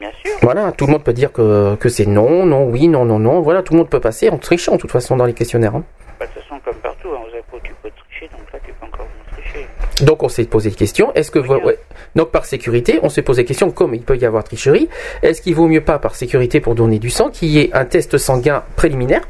Bien 0.00 0.10
sûr. 0.24 0.30
Voilà, 0.42 0.70
tout 0.70 0.86
le 0.86 0.92
monde 0.92 1.02
peut 1.02 1.12
dire 1.12 1.32
que, 1.32 1.74
que 1.74 1.88
c'est 1.88 2.06
non, 2.06 2.46
non, 2.46 2.68
oui, 2.68 2.86
non, 2.86 3.04
non, 3.04 3.18
non, 3.18 3.40
voilà, 3.40 3.62
tout 3.64 3.72
le 3.72 3.78
monde 3.78 3.90
peut 3.90 3.98
passer 4.00 4.28
en 4.30 4.38
trichant 4.38 4.76
de 4.76 4.78
toute 4.78 4.92
façon 4.92 5.16
dans 5.16 5.24
les 5.24 5.34
questionnaires. 5.34 5.74
hein. 5.74 5.82
Bah, 6.20 6.26
de 6.26 6.32
toute 6.32 6.42
façon, 6.44 6.60
comme 6.64 6.76
partout, 6.76 7.08
hein, 7.12 7.18
aux 7.24 7.36
impôts, 7.36 7.58
tu 7.64 7.72
peux 7.82 7.90
tricher, 7.90 8.28
donc 8.30 8.40
là, 8.52 8.58
tu 8.64 8.72
peux 8.72 10.04
Donc 10.04 10.22
on 10.22 10.28
s'est 10.28 10.44
posé 10.44 10.70
des 10.70 10.76
questions. 10.76 11.12
Est-ce 11.16 11.32
que 11.32 11.40
vous- 11.40 11.54
ouais. 11.54 11.76
donc 12.14 12.30
par 12.30 12.44
sécurité, 12.44 13.00
on 13.02 13.08
s'est 13.08 13.22
posé 13.22 13.42
des 13.42 13.46
questions 13.46 13.72
comme 13.72 13.92
il 13.94 14.02
peut 14.02 14.16
y 14.16 14.24
avoir 14.24 14.44
tricherie. 14.44 14.88
Est-ce 15.22 15.42
qu'il 15.42 15.56
vaut 15.56 15.66
mieux 15.66 15.80
pas 15.80 15.98
par 15.98 16.14
sécurité 16.14 16.60
pour 16.60 16.76
donner 16.76 17.00
du 17.00 17.10
sang 17.10 17.30
qu'il 17.30 17.48
y 17.48 17.58
ait 17.58 17.70
un 17.74 17.84
test 17.84 18.16
sanguin 18.18 18.62
préliminaire 18.76 19.22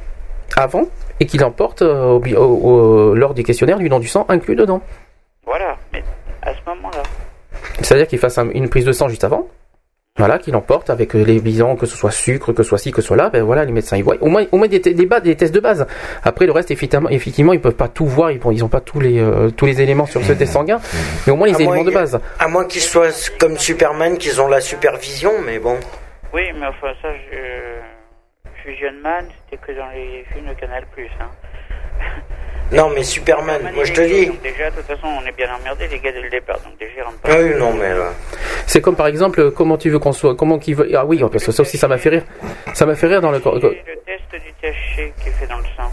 avant 0.56 0.84
et 1.20 1.24
qu'il 1.24 1.42
emporte 1.44 1.80
euh, 1.80 2.18
au 2.18 2.20
au- 2.36 2.68
au- 2.70 3.14
lors 3.14 3.32
du 3.32 3.42
questionnaire 3.42 3.78
du 3.78 3.88
don 3.88 3.98
du 4.00 4.08
sang 4.08 4.26
inclus 4.28 4.56
dedans? 4.56 4.82
Voilà, 5.46 5.78
mais 5.94 6.04
à 6.42 6.52
ce 6.52 6.58
moment-là, 6.66 7.02
C'est-à-dire 7.80 8.06
qu'il 8.06 8.18
fasse 8.18 8.36
un- 8.36 8.50
une 8.50 8.68
prise 8.68 8.84
de 8.84 8.92
sang 8.92 9.08
juste 9.08 9.24
avant? 9.24 9.48
Voilà, 10.18 10.38
qu'il 10.38 10.54
emporte 10.56 10.90
avec 10.90 11.14
euh, 11.14 11.22
les 11.24 11.40
bilans, 11.40 11.76
que 11.76 11.86
ce 11.86 11.96
soit 11.96 12.10
sucre, 12.10 12.52
que 12.52 12.62
ce 12.62 12.68
soit 12.70 12.78
ci, 12.78 12.90
que 12.90 13.00
ce 13.00 13.06
soit 13.06 13.16
là, 13.16 13.30
ben 13.30 13.42
voilà, 13.42 13.64
les 13.64 13.72
médecins 13.72 13.96
ils 13.96 14.02
voient. 14.04 14.16
Au 14.20 14.26
moins, 14.28 14.44
au 14.50 14.56
moins 14.58 14.66
des, 14.66 14.80
te- 14.80 14.88
des, 14.88 15.06
bas- 15.06 15.20
des 15.20 15.36
tests 15.36 15.54
de 15.54 15.60
base. 15.60 15.86
Après 16.24 16.44
le 16.46 16.52
reste, 16.52 16.70
effectivement, 16.72 17.08
effectivement 17.08 17.52
ils 17.52 17.60
peuvent 17.60 17.74
pas 17.76 17.88
tout 17.88 18.06
voir, 18.06 18.30
ils, 18.32 18.40
ils 18.52 18.64
ont 18.64 18.68
pas 18.68 18.80
tous 18.80 18.98
les 19.00 19.20
euh, 19.20 19.50
tous 19.50 19.66
les 19.66 19.80
éléments 19.80 20.06
sur 20.06 20.22
ce 20.24 20.32
test 20.32 20.52
sanguin, 20.52 20.80
mais 21.26 21.32
au 21.32 21.36
moins 21.36 21.46
les 21.46 21.54
À 21.54 21.56
éléments 21.56 21.74
moins 21.76 21.84
de 21.84 21.90
base. 21.92 22.20
À 22.40 22.48
moins 22.48 22.64
qu'ils 22.64 22.82
soient 22.82 23.08
comme 23.38 23.56
Superman, 23.58 24.18
qu'ils 24.18 24.40
ont 24.40 24.48
la 24.48 24.60
supervision, 24.60 25.32
mais 25.46 25.58
bon. 25.60 25.76
oui, 26.34 26.42
mais 26.58 26.66
enfin 26.66 26.92
ça, 27.00 27.08
je... 27.30 27.38
Fusion 28.64 28.92
Man, 29.02 29.24
c'était 29.44 29.62
que 29.64 29.72
dans 29.78 29.88
les 29.94 30.24
films 30.34 30.48
de 30.48 30.54
Canal+. 30.60 30.84
Hein. 31.20 31.30
Non, 32.70 32.90
mais 32.94 33.02
Superman, 33.02 33.70
moi 33.74 33.84
je 33.84 33.92
te 33.92 34.00
dis. 34.02 34.30
déjà, 34.42 34.70
de 34.70 34.76
toute 34.76 34.86
façon, 34.86 35.06
on 35.06 35.26
est 35.26 35.32
bien 35.32 35.48
emmerdés 35.54 35.88
les 35.88 35.98
gars 35.98 36.12
dès 36.12 36.20
le 36.20 36.28
départ, 36.28 36.58
donc 36.60 36.78
déjà, 36.78 37.04
pas. 37.22 37.30
Ah 37.32 37.36
oui, 37.40 37.54
non, 37.58 37.72
mais 37.72 37.94
là. 37.94 38.12
C'est 38.66 38.80
comme 38.82 38.96
par 38.96 39.06
exemple, 39.06 39.40
euh, 39.40 39.50
comment 39.50 39.78
tu 39.78 39.88
veux 39.88 39.98
qu'on 39.98 40.12
soit, 40.12 40.34
comment 40.36 40.58
qu'il 40.58 40.76
veut. 40.76 40.90
Ah 40.94 41.06
oui, 41.06 41.18
parce 41.18 41.44
que 41.44 41.52
ça 41.52 41.62
aussi, 41.62 41.78
ça 41.78 41.88
m'a 41.88 41.96
fait 41.96 42.10
rire. 42.10 42.24
Ça 42.74 42.84
m'a 42.84 42.94
fait 42.94 43.06
rire 43.06 43.20
dans 43.20 43.30
le. 43.30 43.40
C'est 43.40 43.50
le 43.50 43.70
test 44.04 44.22
du 44.32 44.52
THC 44.60 45.12
qui 45.22 45.28
est 45.28 45.32
fait 45.32 45.46
dans 45.46 45.58
le 45.58 45.64
sang. 45.76 45.90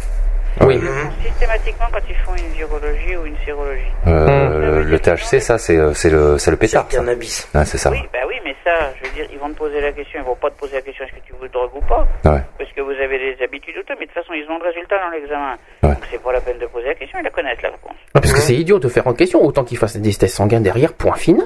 Oui. 0.62 0.80
Systématiquement, 1.24 1.88
quand 1.92 2.00
ils 2.10 2.16
font 2.18 2.36
une 2.36 2.52
virologie 2.54 3.16
ou 3.18 3.26
une 3.26 3.38
sérologie. 3.46 3.82
Euh, 4.08 4.84
le 4.84 5.00
THC, 5.00 5.40
ça, 5.42 5.58
c'est 5.58 5.78
euh, 5.78 5.94
c'est 5.94 6.10
le, 6.10 6.38
c'est 6.38 6.52
le 6.52 6.58
pétard. 6.58 6.86
ça. 6.90 6.98
cannabis. 6.98 7.50
Ouais, 7.54 7.66
c'est 7.66 7.78
ça. 7.78 7.92
Oui, 7.92 8.00
bah 8.14 8.20
oui, 8.28 8.36
mais 8.44 8.56
ça, 8.64 8.94
je 8.98 9.08
veux 9.08 9.14
dire, 9.14 9.28
ils 9.32 9.40
vont 9.40 9.50
te 9.50 9.58
poser 9.58 9.82
la 9.82 9.92
question, 9.92 10.20
ils 10.22 10.26
vont 10.26 10.36
pas 10.36 10.50
te 10.50 10.60
poser 10.60 10.76
la 10.76 10.82
question 10.82 11.06
est-ce 11.06 11.14
que 11.16 11.26
tu 11.26 11.34
veux 11.40 11.50
drogue 11.50 11.72
ou 11.76 11.82
pas, 11.82 12.08
Ouais. 12.24 12.42
parce 12.58 12.72
que 12.72 12.82
vous 12.82 12.92
avez 12.92 13.18
des 13.36 13.44
habitudes 13.44 13.76
ou 13.78 13.84
tout, 13.84 13.94
mais 14.00 14.06
de 14.06 14.12
toute 14.12 14.22
façon, 14.24 14.34
ils 14.34 14.48
ont 14.50 14.58
le 14.58 14.64
résultat 14.66 14.98
dans 15.00 15.10
l'examen. 15.10 15.58
Donc 15.84 15.98
c'est 16.10 16.22
pas 16.22 16.32
la 16.32 16.42
peine 16.42 16.58
de 16.60 16.66
poser 16.68 16.88
la 16.88 16.96
question, 16.96 17.20
ils 17.20 17.24
la 17.24 17.30
connaissent 17.32 17.62
la 17.62 17.70
réponse. 17.72 17.96
Ah, 18.14 18.22
Parce 18.22 18.32
que 18.34 18.40
c'est 18.40 18.56
idiot 18.56 18.80
de 18.80 18.88
faire 18.88 19.08
en 19.08 19.14
question, 19.14 19.44
autant 19.44 19.64
qu'ils 19.64 19.78
fassent 19.78 19.98
des 19.98 20.14
tests 20.14 20.36
sanguins 20.36 20.62
derrière, 20.62 20.94
point 20.94 21.16
final. 21.16 21.46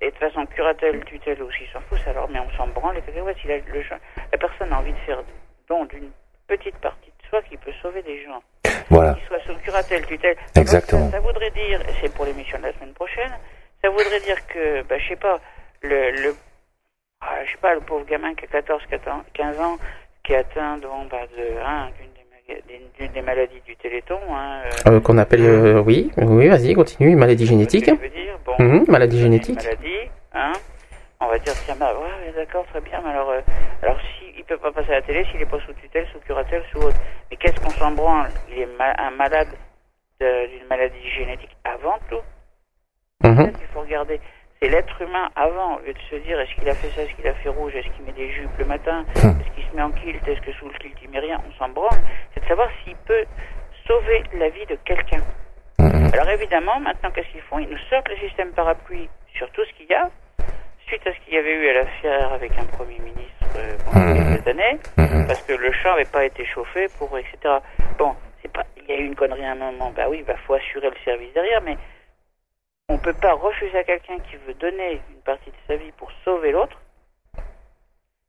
Et 0.00 0.06
de 0.06 0.10
toute 0.10 0.18
façon, 0.18 0.44
curatelle, 0.46 1.00
tutelle 1.04 1.40
ou 1.42 1.50
s'ils 1.52 1.68
s'en 1.72 1.80
foutent, 1.88 2.06
alors, 2.08 2.28
mais 2.32 2.38
on 2.40 2.56
s'en 2.56 2.66
branle, 2.68 2.96
et 2.98 3.02
si 3.40 3.48
la, 3.48 3.56
le, 3.56 3.62
la 4.32 4.38
personne 4.38 4.72
a 4.72 4.78
envie 4.78 4.92
de 4.92 4.98
faire 5.06 5.18
don 5.68 5.84
d'une 5.86 6.10
petite 6.48 6.76
partie 6.78 7.01
soi 7.32 7.40
qui 7.48 7.56
peut 7.56 7.72
sauver 7.80 8.02
des 8.02 8.22
gens. 8.24 8.42
Voilà. 8.90 9.14
Qu'il 9.14 9.24
soit 9.26 9.40
sous 9.46 9.58
curatelle, 9.60 10.04
tutelle. 10.06 10.36
Exactement. 10.54 11.06
Ça, 11.10 11.12
ça 11.16 11.20
voudrait 11.20 11.50
dire, 11.50 11.80
c'est 12.02 12.12
pour 12.14 12.26
l'émission 12.26 12.58
de 12.58 12.64
la 12.64 12.72
semaine 12.74 12.92
prochaine, 12.92 13.30
ça 13.82 13.88
voudrait 13.88 14.20
dire 14.20 14.46
que, 14.48 14.82
bah, 14.82 14.98
je 14.98 15.08
sais 15.08 15.16
pas, 15.16 15.40
le, 15.80 16.10
le 16.10 16.34
ah, 17.22 17.36
je 17.46 17.52
sais 17.52 17.58
pas, 17.58 17.72
le 17.74 17.80
pauvre 17.80 18.04
gamin 18.04 18.34
qui 18.34 18.44
a 18.44 18.48
14, 18.48 18.82
14 18.90 19.22
15 19.32 19.60
ans, 19.60 19.76
qui 20.24 20.32
est 20.34 20.36
atteint 20.36 20.76
donc, 20.78 21.08
bah, 21.10 21.22
de, 21.36 21.58
hein, 21.64 21.88
d'une 21.98 22.08
des, 22.98 23.08
des 23.08 23.22
maladies 23.22 23.62
du 23.64 23.76
téléthon, 23.76 24.18
hein, 24.30 24.62
euh, 24.86 24.96
Euh, 24.96 25.00
Qu'on 25.00 25.16
appelle, 25.16 25.42
euh, 25.46 25.80
oui, 25.80 26.10
oui, 26.18 26.48
vas-y, 26.48 26.74
continue, 26.74 27.16
maladie 27.16 27.46
génétique. 27.46 27.86
je 27.86 27.92
veux 27.92 28.08
dire, 28.10 28.36
bon, 28.44 28.54
Mhm, 28.58 28.84
maladie 28.88 29.18
génétique. 29.20 29.56
maladie, 29.56 30.10
hein, 30.34 30.52
on 31.20 31.28
va 31.28 31.38
dire, 31.38 31.54
tiens, 31.64 31.76
bah, 31.78 31.94
ouais, 31.98 32.32
d'accord, 32.36 32.66
très 32.66 32.80
bien, 32.82 33.00
mais 33.02 33.10
alors, 33.10 33.30
euh, 33.30 33.40
alors 33.82 33.96
si 34.18 34.21
il 34.36 34.44
peut 34.44 34.58
pas 34.58 34.72
passer 34.72 34.90
à 34.90 34.94
la 34.96 35.02
télé, 35.02 35.24
s'il 35.30 35.40
est 35.40 35.46
pas 35.50 35.60
sous 35.60 35.72
tutelle, 35.74 36.06
sous 36.12 36.20
curatelle, 36.20 36.62
sous 36.72 36.78
autre, 36.78 36.96
mais 37.30 37.36
qu'est-ce 37.36 37.60
qu'on 37.60 37.70
s'en 37.70 37.92
branle? 37.92 38.30
Il 38.50 38.58
est 38.60 38.68
ma- 38.78 38.94
un 38.98 39.10
malade 39.10 39.48
de- 40.20 40.46
d'une 40.46 40.66
maladie 40.68 41.08
génétique 41.10 41.56
avant 41.64 41.98
tout. 42.08 42.20
C'est 43.22 43.28
ça 43.36 43.58
qu'il 43.58 43.66
faut 43.68 43.80
regarder. 43.80 44.20
C'est 44.60 44.68
l'être 44.68 45.00
humain 45.02 45.28
avant, 45.34 45.76
au 45.76 45.80
lieu 45.80 45.92
de 45.92 45.98
se 46.10 46.16
dire 46.16 46.38
est-ce 46.40 46.54
qu'il 46.54 46.68
a 46.68 46.74
fait 46.74 46.88
ça, 46.90 47.02
est-ce 47.02 47.12
qu'il 47.14 47.26
a 47.26 47.34
fait 47.34 47.48
rouge, 47.48 47.74
est-ce 47.74 47.88
qu'il 47.96 48.04
met 48.04 48.12
des 48.12 48.30
jupes 48.30 48.56
le 48.58 48.64
matin, 48.64 49.04
est-ce 49.16 49.54
qu'il 49.56 49.64
se 49.70 49.74
met 49.76 49.82
en 49.82 49.90
kilt, 49.90 50.26
est-ce 50.28 50.40
que 50.40 50.52
sous 50.52 50.68
le 50.68 50.78
kilt 50.78 50.96
il 51.02 51.10
met 51.10 51.18
rien, 51.18 51.40
on 51.48 51.52
s'en 51.58 51.68
branle. 51.68 51.98
C'est 52.34 52.40
de 52.40 52.46
savoir 52.46 52.68
s'il 52.84 52.94
peut 52.96 53.24
sauver 53.86 54.22
la 54.34 54.48
vie 54.50 54.64
de 54.66 54.76
quelqu'un. 54.84 55.20
Alors 56.14 56.28
évidemment, 56.30 56.78
maintenant 56.78 57.10
qu'est-ce 57.10 57.28
qu'ils 57.32 57.40
font? 57.42 57.58
Ils 57.58 57.68
nous 57.68 57.78
sortent 57.90 58.08
le 58.08 58.16
système 58.18 58.52
parapluie 58.52 59.08
sur 59.34 59.50
tout 59.50 59.64
ce 59.64 59.72
qu'il 59.74 59.86
y 59.86 59.94
a, 59.94 60.10
suite 60.92 61.06
à 61.06 61.14
ce 61.14 61.20
qu'il 61.24 61.34
y 61.34 61.38
avait 61.38 61.54
eu 61.54 61.68
à 61.70 61.72
la 61.72 61.86
fière 61.86 62.32
avec 62.34 62.52
un 62.58 62.64
Premier 62.64 62.98
ministre 62.98 63.46
euh, 63.56 63.76
pendant 63.86 64.12
quelques 64.12 64.46
années, 64.46 64.78
parce 65.26 65.40
que 65.42 65.54
le 65.54 65.72
champ 65.72 65.92
n'avait 65.92 66.04
pas 66.04 66.24
été 66.26 66.44
chauffé 66.44 66.86
pour 66.98 67.16
etc. 67.16 67.36
Bon, 67.98 68.14
c'est 68.42 68.52
pas, 68.52 68.66
il 68.76 68.94
y 68.94 68.98
a 68.98 69.00
eu 69.00 69.06
une 69.06 69.14
connerie 69.14 69.44
à 69.44 69.52
un 69.52 69.54
moment. 69.54 69.90
Bah 69.96 70.04
oui, 70.10 70.22
bah 70.26 70.34
faut 70.46 70.52
assurer 70.52 70.90
le 70.90 70.96
service 71.02 71.32
derrière, 71.32 71.62
mais 71.62 71.78
on 72.90 72.98
peut 72.98 73.14
pas 73.14 73.32
refuser 73.32 73.78
à 73.78 73.84
quelqu'un 73.84 74.18
qui 74.18 74.36
veut 74.46 74.52
donner 74.54 75.00
une 75.10 75.22
partie 75.24 75.48
de 75.48 75.56
sa 75.66 75.76
vie 75.76 75.92
pour 75.96 76.10
sauver 76.26 76.52
l'autre. 76.52 76.78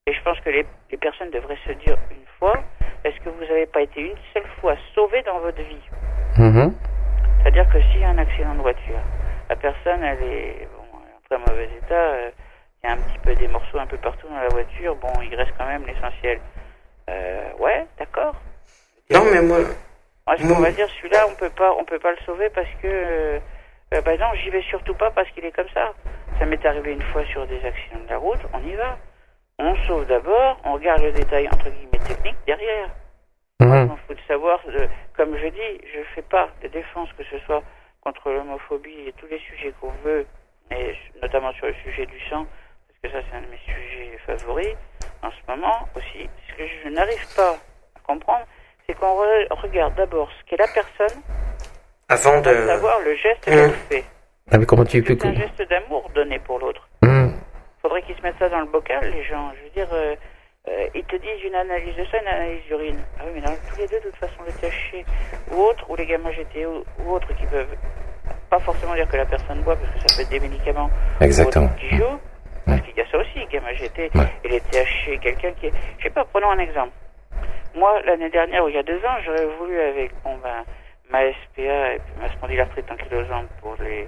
Et 0.07 0.13
je 0.13 0.21
pense 0.21 0.39
que 0.39 0.49
les, 0.49 0.65
les 0.89 0.97
personnes 0.97 1.31
devraient 1.31 1.59
se 1.67 1.73
dire 1.73 1.97
une 2.11 2.25
fois, 2.39 2.63
est-ce 3.03 3.19
que 3.19 3.29
vous 3.29 3.41
n'avez 3.41 3.65
pas 3.65 3.81
été 3.81 3.99
une 3.99 4.17
seule 4.33 4.47
fois 4.61 4.77
sauvé 4.95 5.21
dans 5.23 5.39
votre 5.39 5.61
vie? 5.61 5.89
Mhm. 6.37 6.73
c'est-à-dire 7.41 7.67
que 7.71 7.81
s'il 7.81 7.99
y 7.99 8.03
a 8.05 8.09
un 8.09 8.17
accident 8.17 8.55
de 8.55 8.61
voiture, 8.61 8.99
la 9.49 9.55
personne, 9.57 10.01
elle 10.01 10.23
est 10.23 10.67
bon, 10.73 10.97
en 10.97 11.27
très 11.27 11.37
mauvais 11.37 11.69
état, 11.77 11.93
euh, 11.93 12.31
il 12.83 12.89
y 12.89 12.91
a 12.91 12.95
un 12.95 12.97
petit 12.97 13.19
peu 13.19 13.33
des 13.35 13.47
morceaux 13.47 13.79
un 13.79 13.87
peu 13.87 13.97
partout 13.97 14.27
dans 14.27 14.39
la 14.41 14.49
voiture, 14.49 14.95
bon, 14.95 15.09
il 15.21 15.33
reste 15.35 15.53
quand 15.57 15.65
même 15.65 15.85
l'essentiel. 15.85 16.41
Euh, 17.09 17.53
ouais, 17.59 17.87
d'accord. 17.97 18.35
Non, 19.09 19.23
mais 19.31 19.41
moi. 19.41 19.59
Moi, 20.27 20.37
ce 20.37 20.47
qu'on 20.47 20.61
va 20.61 20.71
dire, 20.71 20.87
celui-là, 20.97 21.25
on 21.29 21.35
peut 21.35 21.49
pas, 21.49 21.73
on 21.79 21.85
peut 21.85 21.99
pas 21.99 22.11
le 22.11 22.17
sauver 22.25 22.49
parce 22.49 22.69
que, 22.81 22.87
euh, 22.87 23.39
euh, 23.93 24.01
bah 24.01 24.17
non, 24.17 24.27
j'y 24.35 24.49
vais 24.49 24.61
surtout 24.63 24.95
pas 24.95 25.11
parce 25.11 25.29
qu'il 25.31 25.45
est 25.45 25.51
comme 25.51 25.69
ça. 25.73 25.93
Ça 26.39 26.45
m'est 26.45 26.65
arrivé 26.65 26.93
une 26.93 27.01
fois 27.01 27.25
sur 27.25 27.45
des 27.47 27.63
accidents 27.65 28.03
de 28.03 28.09
la 28.09 28.17
route, 28.17 28.39
on 28.53 28.59
y 28.67 28.75
va. 28.75 28.97
On 29.59 29.75
sauve 29.87 30.05
d'abord, 30.07 30.59
on 30.65 30.73
regarde 30.73 31.03
le 31.03 31.11
détail 31.11 31.47
entre 31.47 31.69
guillemets 31.69 32.05
technique 32.05 32.37
derrière. 32.45 32.89
Il 33.61 33.89
faut 34.07 34.15
savoir, 34.27 34.59
euh, 34.67 34.87
comme 35.15 35.37
je 35.37 35.47
dis, 35.47 35.81
je 35.93 36.01
fais 36.15 36.21
pas 36.21 36.49
de 36.61 36.67
défense 36.67 37.09
que 37.17 37.23
ce 37.23 37.37
soit 37.45 37.63
contre 38.01 38.29
l'homophobie 38.29 39.07
et 39.07 39.13
tous 39.13 39.27
les 39.27 39.39
sujets 39.39 39.73
qu'on 39.79 39.91
veut, 40.03 40.25
et 40.71 40.95
notamment 41.21 41.53
sur 41.53 41.67
le 41.67 41.73
sujet 41.75 42.05
du 42.05 42.19
sang, 42.29 42.45
que 43.03 43.09
ça 43.11 43.17
c'est 43.29 43.37
un 43.37 43.41
de 43.41 43.47
mes 43.47 43.57
sujets 43.65 44.17
favoris 44.25 44.75
en 45.21 45.29
ce 45.29 45.51
moment 45.51 45.87
aussi. 45.95 46.29
Ce 46.49 46.53
que 46.55 46.63
je 46.83 46.89
n'arrive 46.89 47.35
pas 47.35 47.51
à 47.95 47.99
comprendre, 48.07 48.45
c'est 48.87 48.93
qu'on 48.97 49.15
re- 49.21 49.47
regarde 49.61 49.95
d'abord 49.95 50.29
ce 50.39 50.45
qu'est 50.49 50.57
la 50.57 50.67
personne, 50.67 51.21
Avant 52.09 52.39
de. 52.41 52.53
savoir 52.67 52.99
le 53.01 53.15
geste 53.15 53.47
Mhm. 53.47 53.53
qu'elle 53.55 53.71
fait. 53.89 54.03
Ah, 54.51 54.57
mais 54.57 54.65
comment 54.65 54.85
tu 54.85 55.01
peux. 55.03 55.17
C'est 55.19 55.27
un 55.27 55.33
geste 55.33 55.61
d'amour 55.69 56.09
donné 56.15 56.39
pour 56.39 56.59
l'autre. 56.59 56.87
Mhm. 57.01 57.33
Faudrait 57.81 58.01
qu'ils 58.03 58.15
se 58.15 58.21
mettent 58.21 58.39
ça 58.39 58.47
dans 58.49 58.59
le 58.61 58.67
bocal, 58.67 59.03
les 59.11 59.23
gens. 59.23 59.51
Je 59.57 59.63
veux 59.63 59.69
dire, 59.71 59.93
euh, 59.93 60.15
euh, 60.69 60.87
ils 60.95 61.03
te 61.03 61.15
disent 61.17 61.43
une 61.45 61.55
analyse 61.55 61.95
de 61.97 62.05
ça, 62.05 62.21
une 62.21 62.27
analyse 62.27 62.63
d'urine. 62.65 62.99
Ah 63.19 63.23
oui, 63.25 63.31
mais 63.35 63.41
dans 63.41 63.53
tous 63.69 63.77
les 63.79 63.87
deux, 63.87 63.99
de 63.99 64.05
toute 64.09 64.15
façon, 64.15 64.43
le 64.45 64.51
THC 64.53 65.03
ou 65.51 65.61
autre, 65.61 65.89
ou 65.89 65.95
les 65.97 66.05
gamma 66.05 66.31
GT 66.31 66.65
ou, 66.65 66.83
ou 66.99 67.11
autres 67.11 67.33
qui 67.35 67.45
peuvent 67.47 67.75
pas 68.49 68.59
forcément 68.59 68.93
dire 68.95 69.07
que 69.09 69.17
la 69.17 69.25
personne 69.25 69.61
boit, 69.63 69.75
parce 69.75 69.91
que 69.93 69.99
ça 70.09 70.15
peut 70.15 70.21
être 70.21 70.29
des 70.29 70.39
médicaments 70.39 70.89
ou 71.19 71.23
Exactement. 71.23 71.69
qui 71.79 71.97
jouent. 71.97 72.19
Parce 72.65 72.81
qu'il 72.81 72.95
y 72.95 73.01
a 73.01 73.05
ça 73.11 73.17
aussi, 73.17 73.45
gamma 73.51 73.73
GT 73.73 74.09
et 74.43 74.47
les 74.47 74.59
THC. 74.61 75.19
Quelqu'un 75.21 75.51
qui 75.53 75.67
est. 75.67 75.73
Je 75.97 76.03
sais 76.03 76.09
pas, 76.09 76.25
prenons 76.25 76.51
un 76.51 76.59
exemple. 76.59 76.91
Moi, 77.75 78.01
l'année 78.05 78.29
dernière, 78.29 78.63
ou 78.63 78.69
il 78.69 78.75
y 78.75 78.77
a 78.77 78.83
deux 78.83 78.99
ans, 79.05 79.17
j'aurais 79.25 79.45
voulu 79.59 79.79
avec 79.79 80.11
bon, 80.23 80.37
ben, 80.43 80.63
ma 81.09 81.19
SPA 81.31 81.93
et 81.95 81.99
puis 81.99 82.13
ma 82.21 82.29
spondylarthrite 82.31 82.89
ankylosante 82.91 83.47
pour 83.61 83.75
les 83.81 84.07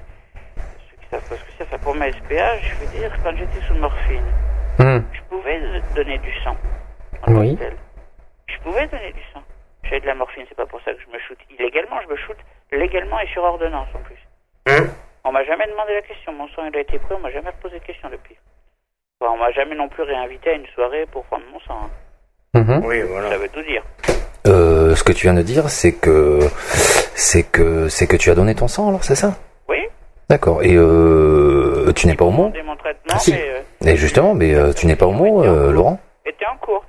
ceux 0.56 0.98
qui 1.02 1.08
savent 1.10 1.28
pas 1.30 1.36
ce 1.36 1.42
que 1.44 1.52
c'est. 1.58 1.64
Enfin, 1.64 1.78
pour 1.80 1.96
ma 1.96 2.12
SPA, 2.12 2.60
je 2.60 2.76
veux 2.76 3.00
dire, 3.00 3.12
quand 3.24 3.36
j'étais 3.36 3.62
sous 3.68 3.76
morphine, 3.76 4.24
Mhm. 4.80 5.06
je 5.14 5.22
pouvais 5.30 5.60
donner 5.96 6.18
du 6.20 6.34
sang. 6.44 6.56
Oui. 7.28 7.58
Je 8.48 8.58
pouvais 8.60 8.88
donner 8.88 9.12
du 9.14 9.22
sang. 9.34 9.42
J'avais 9.84 10.02
de 10.02 10.06
la 10.08 10.16
morphine, 10.16 10.46
c'est 10.50 10.56
pas 10.56 10.66
pour 10.66 10.82
ça 10.82 10.94
que 10.94 11.00
je 11.02 11.08
me 11.14 11.20
shoot 11.20 11.38
illégalement, 11.58 12.02
je 12.02 12.08
me 12.08 12.16
shoot 12.18 12.38
légalement 12.72 13.20
et 13.20 13.28
sur 13.28 13.44
ordonnance 13.44 13.88
en 13.96 14.00
plus. 14.00 14.18
Hein 14.68 14.88
On 15.28 15.32
m'a 15.32 15.44
jamais 15.44 15.66
demandé 15.68 15.94
la 15.96 16.02
question, 16.04 16.32
mon 16.34 16.48
sang 16.50 16.62
il 16.72 16.78
a 16.78 16.82
été 16.82 17.00
pris, 17.00 17.16
on 17.16 17.20
m'a 17.20 17.32
jamais 17.32 17.50
reposé 17.50 17.80
de 17.80 17.84
question 17.84 18.10
depuis. 18.10 18.36
Enfin, 19.20 19.34
on 19.34 19.38
m'a 19.38 19.52
jamais 19.52 19.76
non 19.76 19.90
plus 19.90 20.04
réinvité 20.04 20.52
à 20.52 20.54
une 20.54 20.68
soirée 20.76 21.06
pour 21.12 21.24
prendre 21.26 21.44
mon 21.52 21.60
sang. 21.62 21.80
hein. 22.54 22.62
Mhm. 22.62 22.86
Oui, 22.86 23.02
voilà. 23.02 23.30
Ça 23.32 23.38
veut 23.38 23.50
tout 23.50 23.62
dire. 23.64 23.84
Euh, 24.48 24.96
ce 24.96 25.04
que 25.04 25.12
tu 25.12 25.24
viens 25.26 25.34
de 25.34 25.42
dire, 25.42 25.70
c'est 25.70 25.94
que 25.94 26.40
c'est 27.16 27.44
que 27.44 27.90
c'est 27.90 28.06
que 28.08 28.16
tu 28.18 28.30
as 28.30 28.36
donné 28.36 28.54
ton 28.56 28.68
sang, 28.68 28.90
alors 28.90 29.04
c'est 29.04 29.16
ça? 29.16 29.34
Oui. 29.68 29.78
D'accord. 30.30 30.62
Et 30.64 30.76
euh, 30.76 31.92
tu 31.94 32.08
n'es 32.08 32.16
pas 32.16 32.26
homo 32.26 32.52
mon 32.64 32.76
traitement, 32.76 33.18
Si. 33.18 33.32
mais 33.34 33.44
euh, 33.50 33.62
Et 33.92 33.96
justement, 33.98 34.36
mais 34.36 34.54
euh, 34.54 34.74
tu 34.74 34.86
n'es 34.86 34.96
pas 34.96 35.08
homo, 35.08 35.44
euh, 35.44 35.72
Laurent? 35.72 36.00
Était 36.26 36.46
en 36.46 36.58
cours. 36.58 36.86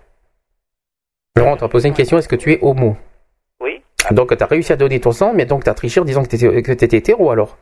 Laurent, 1.37 1.53
on 1.53 1.57
t'a 1.57 1.69
posé 1.69 1.89
une 1.89 1.95
question 1.95 2.19
est-ce 2.19 2.29
que 2.29 2.37
tu 2.37 2.53
es 2.53 2.59
homo 2.63 2.97
Oui. 3.61 3.83
Donc, 4.11 4.37
t'as 4.37 4.47
réussi 4.47 4.73
à 4.73 4.77
donner 4.77 5.01
ton 5.01 5.13
sang, 5.13 5.33
mais 5.35 5.47
donc 5.47 5.65
t'as 5.65 5.75
triché 5.75 6.01
en 6.01 6.05
disant 6.05 6.23
que 6.23 6.29
t'étais 6.29 6.63
que 6.63 6.73
t'étais 6.73 6.99
hétéro 6.99 7.31
alors? 7.31 7.57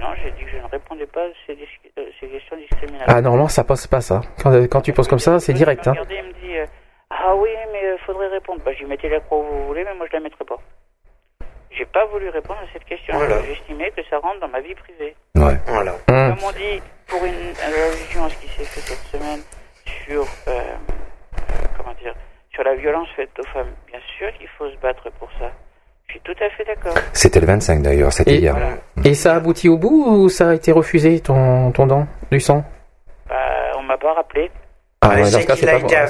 Non, 0.00 0.08
j'ai 0.22 0.30
dit 0.32 0.44
que 0.44 0.50
je 0.50 0.56
ne 0.56 0.66
répondais 0.70 1.06
pas 1.06 1.22
à 1.24 1.28
ces, 1.46 1.54
dis- 1.54 1.66
euh, 1.98 2.04
ces 2.20 2.28
questions 2.28 2.56
discriminatoires. 2.56 3.16
Ah, 3.16 3.20
normalement, 3.20 3.48
ça 3.48 3.64
passe 3.64 3.86
pas 3.86 4.00
ça. 4.00 4.20
Quand, 4.42 4.52
euh, 4.52 4.66
quand 4.66 4.80
tu 4.80 4.92
poses 4.92 5.08
comme 5.08 5.18
ça, 5.18 5.38
c'est 5.40 5.52
direct. 5.52 5.86
Hein. 5.86 5.92
Regardez, 5.92 6.16
il 6.22 6.28
me 6.28 6.32
dit 6.46 6.56
euh, 6.58 6.66
Ah 7.10 7.34
oui, 7.36 7.50
mais 7.72 7.80
il 7.82 7.98
faudrait 8.06 8.28
répondre. 8.28 8.60
Bah, 8.64 8.72
j'y 8.72 8.84
mettais 8.84 9.08
la 9.08 9.20
croix 9.20 9.38
où 9.38 9.42
vous 9.44 9.66
voulez, 9.66 9.84
mais 9.84 9.94
moi 9.94 10.06
je 10.08 10.12
la 10.16 10.20
mettrai 10.20 10.44
pas. 10.44 10.58
j'ai 11.70 11.84
pas 11.86 12.04
voulu 12.06 12.28
répondre 12.28 12.60
à 12.60 12.72
cette 12.72 12.84
question. 12.84 13.16
Voilà. 13.16 13.42
J'estimais 13.42 13.90
que 13.92 14.02
ça 14.10 14.18
rentre 14.18 14.40
dans 14.40 14.48
ma 14.48 14.60
vie 14.60 14.74
privée. 14.74 15.14
Ouais. 15.36 15.56
Voilà. 15.66 15.92
Hum. 16.08 16.34
Comme 16.36 16.44
on 16.48 16.52
dit, 16.52 16.82
pour 17.06 17.24
une 17.24 17.52
allusion 17.64 18.24
à 18.24 18.30
ce 18.30 18.36
qui 18.36 18.48
s'est 18.48 18.64
fait 18.64 18.80
cette 18.80 19.06
semaine 19.20 19.40
sur, 20.04 20.24
euh, 20.48 20.60
comment 21.76 21.94
dire, 21.94 22.14
sur 22.52 22.62
la 22.64 22.74
violence 22.74 23.08
faite 23.16 23.30
aux 23.38 23.46
femmes, 23.46 23.72
bien 23.88 24.00
sûr 24.18 24.32
qu'il 24.34 24.48
faut 24.58 24.68
se 24.70 24.76
battre 24.76 25.10
pour 25.18 25.28
ça. 25.38 25.50
Je 26.12 26.18
suis 26.18 26.20
tout 26.24 26.44
à 26.44 26.50
fait 26.50 26.64
d'accord. 26.64 26.94
C'était 27.14 27.40
le 27.40 27.46
25 27.46 27.80
d'ailleurs, 27.80 28.12
c'était 28.12 28.36
hier. 28.36 28.54
Et 29.02 29.14
ça 29.14 29.32
a 29.32 29.36
abouti 29.36 29.68
au 29.70 29.78
bout 29.78 30.04
ou 30.06 30.28
ça 30.28 30.50
a 30.50 30.54
été 30.54 30.70
refusé 30.70 31.20
ton, 31.20 31.70
ton 31.72 31.86
don 31.86 32.06
du 32.30 32.38
sang? 32.38 32.62
Bah, 33.30 33.34
on 33.78 33.82
m'a 33.82 33.96
pas 33.96 34.12
rappelé. 34.12 34.50
Ah 35.00 35.14
Ouais, 35.14 35.24
c'est 35.24 35.40
qu'il 35.40 35.68
a, 35.68 35.72
pas 35.72 35.78
été- 35.78 35.86
bon. 35.86 35.94
A 35.94 36.04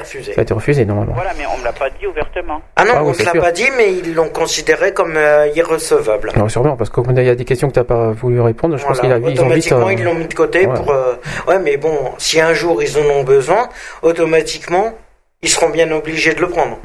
refusé. 0.00 0.32
Ça 0.32 0.40
a 0.40 0.42
été 0.42 0.54
refusé 0.54 0.84
normalement. 0.86 1.12
Voilà, 1.14 1.32
mais 1.36 1.44
on 1.46 1.58
me 1.58 1.64
l'a 1.64 1.72
pas 1.72 1.90
dit 1.90 2.06
ouvertement. 2.06 2.60
Ah 2.74 2.84
non, 2.84 2.92
Ah 2.96 3.04
on 3.04 3.10
ne 3.12 3.24
l'a 3.24 3.40
pas 3.40 3.52
dit, 3.52 3.68
mais 3.76 3.92
ils 3.92 4.14
l'ont 4.14 4.30
considéré 4.30 4.92
comme 4.94 5.16
euh, 5.16 5.46
irrecevable. 5.54 6.32
Non, 6.34 6.48
sûrement, 6.48 6.76
parce 6.76 6.88
qu'il 6.90 7.04
y 7.22 7.28
a 7.28 7.34
des 7.34 7.44
questions 7.44 7.68
que 7.68 7.74
t'as 7.74 7.84
pas 7.84 8.12
voulu 8.12 8.40
répondre. 8.40 8.76
Je 8.78 8.84
pense 8.84 8.98
qu'il 8.98 9.10
Voilà. 9.10 9.24
a 9.26 9.30
ils 9.30 9.40
ont 9.40 9.48
vite. 9.50 9.70
automatiquement, 9.70 9.86
euh, 9.88 9.92
ils 9.92 10.02
l'ont 10.02 10.14
mis 10.14 10.26
de 10.26 10.34
côté 10.34 10.66
ouais. 10.66 10.74
pour. 10.74 10.90
euh, 10.90 11.14
Ouais, 11.46 11.58
mais 11.60 11.76
bon, 11.76 12.12
si 12.18 12.40
un 12.40 12.54
jour 12.54 12.82
ils 12.82 12.96
en 12.98 13.02
ont 13.02 13.24
besoin, 13.24 13.68
automatiquement, 14.02 14.94
ils 15.42 15.48
seront 15.50 15.68
bien 15.68 15.90
obligés 15.92 16.34
de 16.34 16.40
le 16.40 16.48
prendre. 16.48 16.78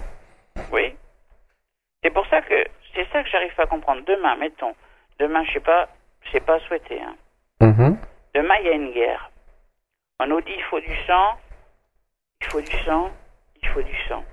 Oui. 0.72 0.94
C'est 2.04 2.10
pour 2.12 2.26
ça 2.28 2.42
que 2.42 2.64
c'est 2.94 3.08
ça 3.12 3.24
que 3.24 3.30
j'arrive 3.30 3.54
pas 3.56 3.64
à 3.64 3.68
comprendre. 3.68 4.04
Demain, 4.06 4.36
mettons, 4.36 4.76
demain, 5.20 5.44
je 5.46 5.54
sais 5.54 5.60
pas, 5.60 5.88
c'est 6.32 6.44
pas 6.46 6.60
souhaité. 6.62 7.00
Hein. 7.02 7.16
mhm. 7.62 7.98
Demain, 8.34 8.56
il 8.62 8.66
y 8.66 8.70
a 8.70 8.74
une 8.74 8.92
guerre. 8.92 9.30
On 10.20 10.28
nous 10.28 10.42
dit 10.42 10.54
il 10.56 10.64
faut 10.64 10.80
du 10.80 10.96
sang, 11.08 11.38
il 12.42 12.48
faut 12.48 12.62
du 12.62 12.78
sang, 12.86 13.12
il 13.62 13.68
faut 13.70 13.82
du 13.82 13.96
sang. 14.08 14.24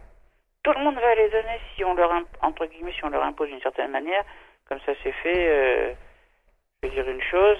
Tout 0.62 0.73
le 0.73 0.81
monde 0.85 0.97
va 0.97 1.15
les 1.15 1.31
donner 1.31 1.59
si 1.74 1.85
on 1.85 1.95
leur 1.95 2.12
entre 2.43 2.66
guillemets 2.66 2.93
si 2.93 3.05
on 3.05 3.09
leur 3.11 3.23
impose 3.23 3.49
d'une 3.49 3.61
certaine 3.61 3.90
manière, 3.90 4.24
comme 4.69 4.81
ça 4.81 4.93
c'est 5.03 5.12
fait. 5.12 5.49
euh, 5.49 5.95
je 6.82 6.89
vais 6.89 6.95
dire 6.95 7.09
une 7.09 7.23
chose. 7.23 7.59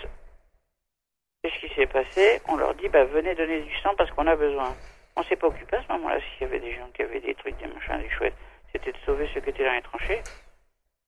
Qu'est-ce 1.43 1.59
qui 1.61 1.75
s'est 1.75 1.87
passé 1.87 2.41
On 2.49 2.57
leur 2.57 2.75
dit 2.75 2.89
bah 2.89 3.05
venez 3.05 3.35
donner 3.35 3.61
du 3.61 3.75
sang 3.79 3.95
parce 3.97 4.11
qu'on 4.11 4.27
a 4.27 4.37
besoin. 4.37 4.75
On 5.17 5.23
s'est 5.25 5.37
pas 5.37 5.49
occupé 5.49 5.77
à 5.77 5.83
ce 5.83 5.93
moment-là 5.93 6.19
s'il 6.21 6.43
y 6.47 6.51
avait 6.51 6.61
des 6.61 6.73
gens 6.75 6.89
qui 6.95 7.03
avaient 7.03 7.21
des 7.21 7.35
trucs, 7.35 7.57
des 7.59 7.67
machins, 7.67 7.99
des 8.01 8.11
chouettes. 8.11 8.35
C'était 8.73 8.93
de 8.93 8.97
sauver 9.07 9.29
ceux 9.35 9.41
qui 9.41 9.51
étaient 9.51 9.65
dans 9.65 9.73
les 9.73 9.83
tranchées. 9.83 10.21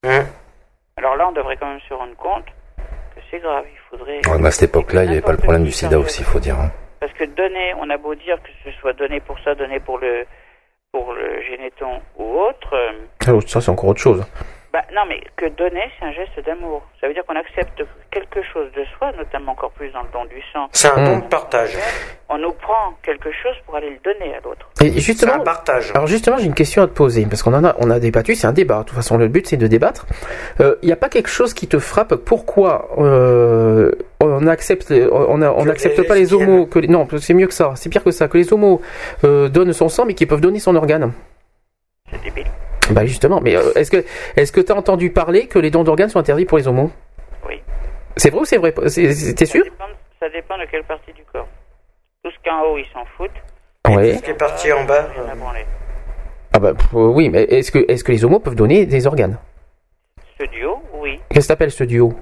Hein 0.03 0.25
Alors 0.97 1.15
là, 1.15 1.27
on 1.27 1.31
devrait 1.31 1.57
quand 1.57 1.67
même 1.69 1.79
se 1.87 1.93
rendre 1.93 2.15
compte 2.15 2.45
que 3.15 3.21
c'est 3.29 3.39
grave. 3.39 3.65
Il 3.71 3.79
faudrait. 3.89 4.21
Ouais, 4.27 4.39
mais 4.39 4.47
à 4.47 4.51
cette 4.51 4.69
époque-là, 4.69 5.03
il 5.03 5.07
n'y 5.07 5.13
avait 5.13 5.21
pas 5.21 5.31
le 5.31 5.37
problème 5.37 5.63
du 5.63 5.71
sida 5.71 5.99
aussi, 5.99 6.21
il 6.21 6.25
faut 6.25 6.39
dire. 6.39 6.59
hein. 6.59 6.71
Parce 6.99 7.13
que 7.13 7.23
donner, 7.25 7.73
on 7.79 7.89
a 7.89 7.97
beau 7.97 8.13
dire 8.15 8.37
que 8.43 8.49
ce 8.63 8.71
soit 8.79 8.93
donné 8.93 9.19
pour 9.19 9.37
ça, 9.39 9.55
donné 9.55 9.79
pour 9.79 9.97
le 9.97 10.25
pour 10.91 11.13
le 11.13 11.41
généton 11.43 12.01
ou 12.17 12.23
autre, 12.39 12.73
euh, 12.75 12.91
Ah, 13.25 13.31
Ça, 13.47 13.61
c'est 13.61 13.71
encore 13.71 13.89
autre 13.89 14.01
chose. 14.01 14.25
Bah 14.73 14.83
non 14.95 15.01
mais 15.09 15.19
que 15.35 15.47
donner 15.49 15.83
c'est 15.99 16.05
un 16.05 16.11
geste 16.13 16.39
d'amour. 16.45 16.81
Ça 17.01 17.07
veut 17.07 17.13
dire 17.13 17.25
qu'on 17.25 17.35
accepte 17.35 17.83
quelque 18.09 18.41
chose 18.53 18.71
de 18.75 18.83
soi, 18.97 19.11
notamment 19.17 19.51
encore 19.51 19.71
plus 19.71 19.89
dans 19.91 20.01
le 20.01 20.07
don 20.13 20.23
du 20.25 20.41
sang. 20.53 20.67
C'est 20.71 20.87
un 20.87 20.95
Hmm. 21.01 21.05
don 21.05 21.17
de 21.19 21.25
partage. 21.25 21.77
On 22.29 22.37
nous 22.37 22.53
prend 22.53 22.93
quelque 23.03 23.29
chose 23.31 23.55
pour 23.65 23.75
aller 23.75 23.89
le 23.89 23.97
donner 24.13 24.33
à 24.33 24.39
l'autre. 24.41 24.69
Et 24.81 24.97
justement, 25.01 25.33
C'est 25.33 25.39
un 25.39 25.43
partage. 25.43 25.91
Alors 25.93 26.07
justement, 26.07 26.37
j'ai 26.37 26.45
une 26.45 26.53
question 26.53 26.81
à 26.83 26.87
te 26.87 26.93
poser 26.93 27.25
parce 27.25 27.43
qu'on 27.43 27.53
en 27.53 27.65
a, 27.65 27.75
on 27.79 27.89
a 27.91 27.99
débattu, 27.99 28.35
c'est 28.35 28.47
un 28.47 28.53
débat. 28.53 28.79
De 28.79 28.83
toute 28.85 28.95
façon, 28.95 29.17
le 29.17 29.27
but 29.27 29.45
c'est 29.47 29.57
de 29.57 29.67
débattre. 29.67 30.05
Il 30.59 30.75
n'y 30.83 30.93
a 30.93 30.95
pas 30.95 31.09
quelque 31.09 31.29
chose 31.29 31.53
qui 31.53 31.67
te 31.67 31.77
frappe 31.79 32.15
Pourquoi 32.15 32.89
euh, 32.97 33.91
on 34.21 34.47
accepte, 34.47 34.91
on, 35.11 35.37
n'accepte 35.37 36.07
pas 36.07 36.15
les 36.15 36.33
homos 36.33 36.65
que 36.67 36.79
les- 36.79 36.87
Non, 36.87 37.07
c'est 37.19 37.33
mieux 37.33 37.47
que 37.47 37.53
ça. 37.53 37.73
C'est 37.75 37.89
pire 37.89 38.03
que 38.03 38.11
ça. 38.11 38.27
Que 38.29 38.37
les 38.37 38.53
homos 38.53 38.81
euh, 39.25 39.49
donnent 39.49 39.73
son 39.73 39.89
sang, 39.89 40.05
mais 40.05 40.13
qu'ils 40.13 40.27
peuvent 40.27 40.39
donner 40.41 40.59
son 40.59 40.75
organe. 40.77 41.11
C'est 42.09 42.21
débile. 42.23 42.47
Bah 42.91 43.05
justement. 43.05 43.41
Mais 43.41 43.55
euh, 43.55 43.71
est-ce 43.75 43.91
que, 43.91 44.03
est-ce 44.35 44.51
que 44.51 44.61
t'as 44.61 44.73
entendu 44.75 45.11
parler 45.11 45.47
que 45.47 45.59
les 45.59 45.71
dons 45.71 45.83
d'organes 45.83 46.09
sont 46.09 46.19
interdits 46.19 46.45
pour 46.45 46.57
les 46.57 46.67
homos? 46.67 46.91
Oui. 47.47 47.61
C'est 48.17 48.29
vrai 48.29 48.41
ou 48.41 48.45
c'est 48.45 48.57
vrai 48.57 48.71
T'es 48.73 49.45
sûr? 49.45 49.63
Ça 49.63 49.69
dépend, 49.69 49.85
ça 50.19 50.29
dépend 50.29 50.57
de 50.57 50.65
quelle 50.69 50.83
partie 50.83 51.13
du 51.13 51.23
corps. 51.31 51.47
Tout 52.23 52.31
ce 52.31 52.49
qu'en 52.49 52.61
haut 52.65 52.77
ils 52.77 52.85
s'en 52.93 53.05
foutent. 53.17 53.31
Ouais. 53.89 54.15
Ce 54.17 54.21
qui 54.23 54.31
est 54.31 54.35
parti 54.35 54.71
en 54.71 54.83
bas. 54.83 55.07
Branler. 55.37 55.65
Ah 56.53 56.59
bah 56.59 56.73
pff, 56.73 56.89
oui, 56.93 57.29
mais 57.29 57.43
est-ce 57.43 57.71
que, 57.71 57.79
est-ce 57.89 58.03
que 58.03 58.11
les 58.11 58.25
homos 58.25 58.39
peuvent 58.39 58.55
donner 58.55 58.85
des 58.85 59.07
organes? 59.07 59.37
Ce 60.39 60.45
duo, 60.47 60.81
oui. 60.95 61.19
Qu'est-ce 61.29 61.47
que 61.47 61.53
t'appelles 61.53 61.71
ce 61.71 61.83
duo 61.85 62.13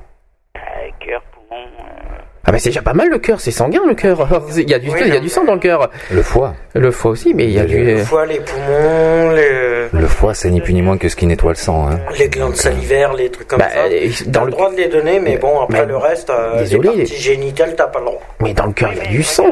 Euh, 0.56 0.60
cœur, 1.00 1.22
poumon. 1.34 1.64
euh, 1.64 2.20
Ah 2.50 2.52
bah 2.52 2.58
c'est 2.58 2.70
déjà 2.70 2.82
pas 2.82 2.94
mal 2.96 3.10
le 3.10 3.20
cœur, 3.20 3.40
c'est 3.40 3.52
sanguin 3.52 3.82
le 3.86 3.94
cœur. 3.94 4.28
Il 4.58 4.68
y 4.68 4.74
a 4.74 4.80
du, 4.80 4.90
Oui, 4.90 5.02
il 5.06 5.14
y 5.14 5.18
a 5.18 5.20
du 5.20 5.30
sang 5.30 5.44
dans 5.44 5.54
le 5.54 5.60
cœur. 5.60 5.92
Le 6.12 6.24
foie. 6.24 6.56
Le 6.74 6.90
foie 6.90 7.12
aussi, 7.12 7.36
mais 7.36 7.44
il 7.44 7.52
y 7.52 7.60
a 7.60 7.62
Le 7.62 7.70
du. 7.70 7.84
Le 7.86 7.98
foie, 8.04 8.26
les 8.26 8.40
poumons, 8.40 9.30
les, 9.36 9.88
Le 9.94 10.08
foie, 10.08 10.34
c'est 10.34 10.50
ni 10.50 10.60
plus 10.60 10.74
ni 10.74 10.82
moins 10.82 10.98
que 10.98 11.10
ce 11.10 11.16
qui 11.16 11.28
nettoie 11.28 11.52
le 11.52 11.56
sang. 11.58 11.88
Hein. 11.88 12.00
les 12.18 12.28
glandes 12.28 12.56
salivaires, 12.56 13.14
les 13.14 13.30
trucs 13.30 13.48
comme 13.50 13.60
Bah, 13.60 13.70
ça. 13.70 13.82
euh, 13.86 14.10
T'as 14.26 14.32
dans 14.32 14.40
le 14.42 14.46
le 14.48 14.52
droit 14.54 14.72
de 14.72 14.78
les 14.78 14.88
donner, 14.88 15.20
mais 15.20 15.38
bon, 15.38 15.60
après 15.62 15.82
Mais- 15.82 15.86
le 15.86 15.98
reste, 15.98 16.32
euh, 16.32 16.58
Désolé, 16.58 16.90
les 16.90 16.98
parties 17.04 17.16
génitales, 17.22 17.76
t'as 17.76 17.86
pas 17.86 18.00
le 18.00 18.06
droit. 18.06 18.22
mais 18.42 18.54
dans 18.56 18.66
le 18.66 18.74
cœur 18.74 18.90
il 18.94 18.98
y 18.98 19.02
a 19.02 19.06
du 19.06 19.22
sang. 19.22 19.46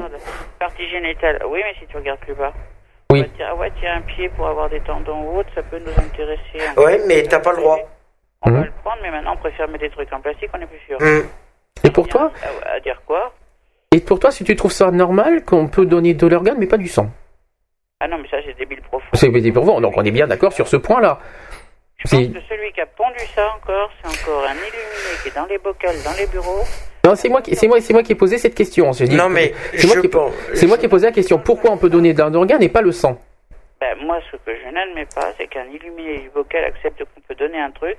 Partie 0.57 0.89
génitale, 0.89 1.39
oui, 1.51 1.59
mais 1.63 1.75
si 1.79 1.85
tu 1.87 1.97
regardes 1.97 2.19
plus 2.21 2.33
bas. 2.33 2.51
Oui. 3.11 3.19
On 3.19 3.21
va 3.21 3.27
te 3.29 3.37
dire, 3.37 3.47
ah 3.51 3.55
ouais, 3.57 3.71
tiens, 3.79 3.93
un 3.97 4.01
pied 4.01 4.27
pour 4.35 4.47
avoir 4.47 4.69
des 4.71 4.79
tendons 4.81 5.21
ou 5.21 5.37
autre, 5.39 5.49
ça 5.53 5.61
peut 5.61 5.77
nous 5.79 5.91
intéresser. 6.03 6.65
Ouais, 6.77 6.99
mais 7.07 7.21
t'as 7.23 7.39
pas 7.39 7.51
le 7.51 7.57
droit. 7.57 7.77
On 8.41 8.49
va 8.49 8.57
Mhm. 8.57 8.63
le 8.65 8.71
prendre, 8.83 8.97
mais 9.03 9.11
maintenant 9.11 9.33
on 9.35 9.37
préfère 9.37 9.67
mettre 9.67 9.83
des 9.83 9.89
trucs 9.91 10.11
en 10.11 10.19
plastique, 10.19 10.49
on 10.53 10.61
est 10.61 10.65
plus 10.65 10.79
sûr. 10.87 10.97
Hum. 10.99 11.23
Et 11.83 11.89
pour 11.91 12.07
toi 12.07 12.31
À, 12.65 12.73
à 12.75 12.79
dire 12.79 13.01
quoi 13.05 13.33
Et 13.93 13.99
pour 13.99 14.19
toi, 14.19 14.31
si 14.31 14.43
tu 14.43 14.55
trouves 14.55 14.71
ça 14.71 14.91
normal 14.91 15.43
qu'on 15.45 15.67
peut 15.67 15.85
donner 15.85 16.13
de 16.13 16.27
l'organe 16.27 16.57
mais 16.59 16.67
pas 16.67 16.77
du 16.77 16.87
sang 16.87 17.09
Ah 17.99 18.07
non, 18.07 18.17
mais 18.17 18.27
ça 18.29 18.37
c'est 18.45 18.57
débile 18.57 18.81
profond. 18.81 19.07
C'est 19.13 19.29
pour 19.51 19.63
vous, 19.63 19.79
donc 19.81 19.93
on 19.97 20.03
est 20.03 20.11
bien 20.11 20.27
d'accord 20.27 20.53
sur 20.53 20.67
ce 20.67 20.77
point-là. 20.77 21.19
Je 21.99 22.07
c'est- 22.07 22.15
pense 22.25 22.33
que 22.35 22.41
celui 22.47 22.71
qui 22.73 22.81
a 22.81 22.85
pondu 22.85 23.17
ça 23.35 23.47
encore, 23.55 23.89
c'est 24.03 24.07
encore 24.29 24.43
un 24.45 24.53
illuminé 24.53 25.13
qui 25.23 25.29
est 25.29 25.35
dans 25.35 25.45
les 25.47 25.57
bocals, 25.57 25.95
dans 26.05 26.13
les 26.17 26.27
bureaux. 26.27 26.63
Non, 27.05 27.15
c'est 27.15 27.29
moi 27.29 27.41
qui, 27.41 27.55
c'est 27.55 27.67
moi, 27.67 27.79
c'est 27.81 27.93
moi 27.93 28.03
qui 28.03 28.11
ai 28.11 28.15
posé 28.15 28.37
cette 28.37 28.53
question. 28.53 28.91
Dit- 28.91 29.15
Non, 29.15 29.29
mais 29.29 29.53
c'est 29.73 29.87
moi 29.87 29.95
je 29.95 30.01
qui, 30.01 30.07
pense. 30.09 30.31
c'est 30.53 30.67
moi 30.67 30.77
qui 30.77 30.85
ai 30.85 30.89
posé 30.89 31.07
la 31.07 31.11
question. 31.11 31.39
Pourquoi 31.39 31.71
on 31.71 31.77
peut 31.77 31.89
donner 31.89 32.13
d'un 32.13 32.33
organe 32.35 32.61
et 32.61 32.69
pas 32.69 32.81
le 32.81 32.91
sang 32.91 33.17
Ben, 33.79 33.95
moi, 34.05 34.19
ce 34.31 34.35
que 34.37 34.51
je 34.55 34.69
n'admets 34.71 35.07
pas, 35.15 35.31
c'est 35.37 35.47
qu'un 35.47 35.65
illuminé 35.65 36.19
du 36.19 36.29
bocal 36.29 36.65
accepte 36.65 36.99
qu'on 37.03 37.21
peut 37.21 37.35
donner 37.35 37.59
un 37.59 37.71
truc, 37.71 37.97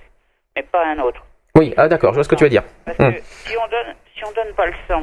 mais 0.55 0.63
pas 0.63 0.85
un 0.87 0.99
autre. 1.01 1.25
Oui, 1.59 1.75
ah 1.77 1.89
d'accord, 1.89 2.11
je 2.13 2.15
vois 2.19 2.25
ce 2.25 2.29
que 2.29 2.37
tu 2.37 2.45
veux 2.45 2.51
dire. 2.51 2.63
Parce 2.85 2.99
Hum. 3.01 3.13
que 3.15 3.21
si 3.21 3.57
on 3.57 3.67
donne, 3.69 3.95
si 4.17 4.25
on 4.25 4.31
donne 4.33 4.55
pas 4.55 4.67
le 4.67 4.75
sang, 4.87 5.03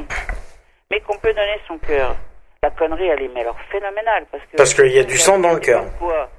mais 0.90 1.00
qu'on 1.00 1.18
peut 1.18 1.32
donner 1.34 1.58
son 1.68 1.76
cœur, 1.78 2.16
la 2.62 2.70
connerie 2.70 3.08
elle 3.08 3.22
est 3.22 3.30
mais 3.34 3.42
alors 3.42 3.56
phénoménale 3.70 4.24
parce 4.32 4.42
que 4.44 4.56
Parce 4.56 4.72
qu'il 4.74 4.90
y 4.92 4.98
a 4.98 5.04
du 5.04 5.18
sang 5.18 5.38
dans 5.38 5.52
le 5.52 5.60
cœur. 5.60 5.84
Pourquoi 5.98 6.30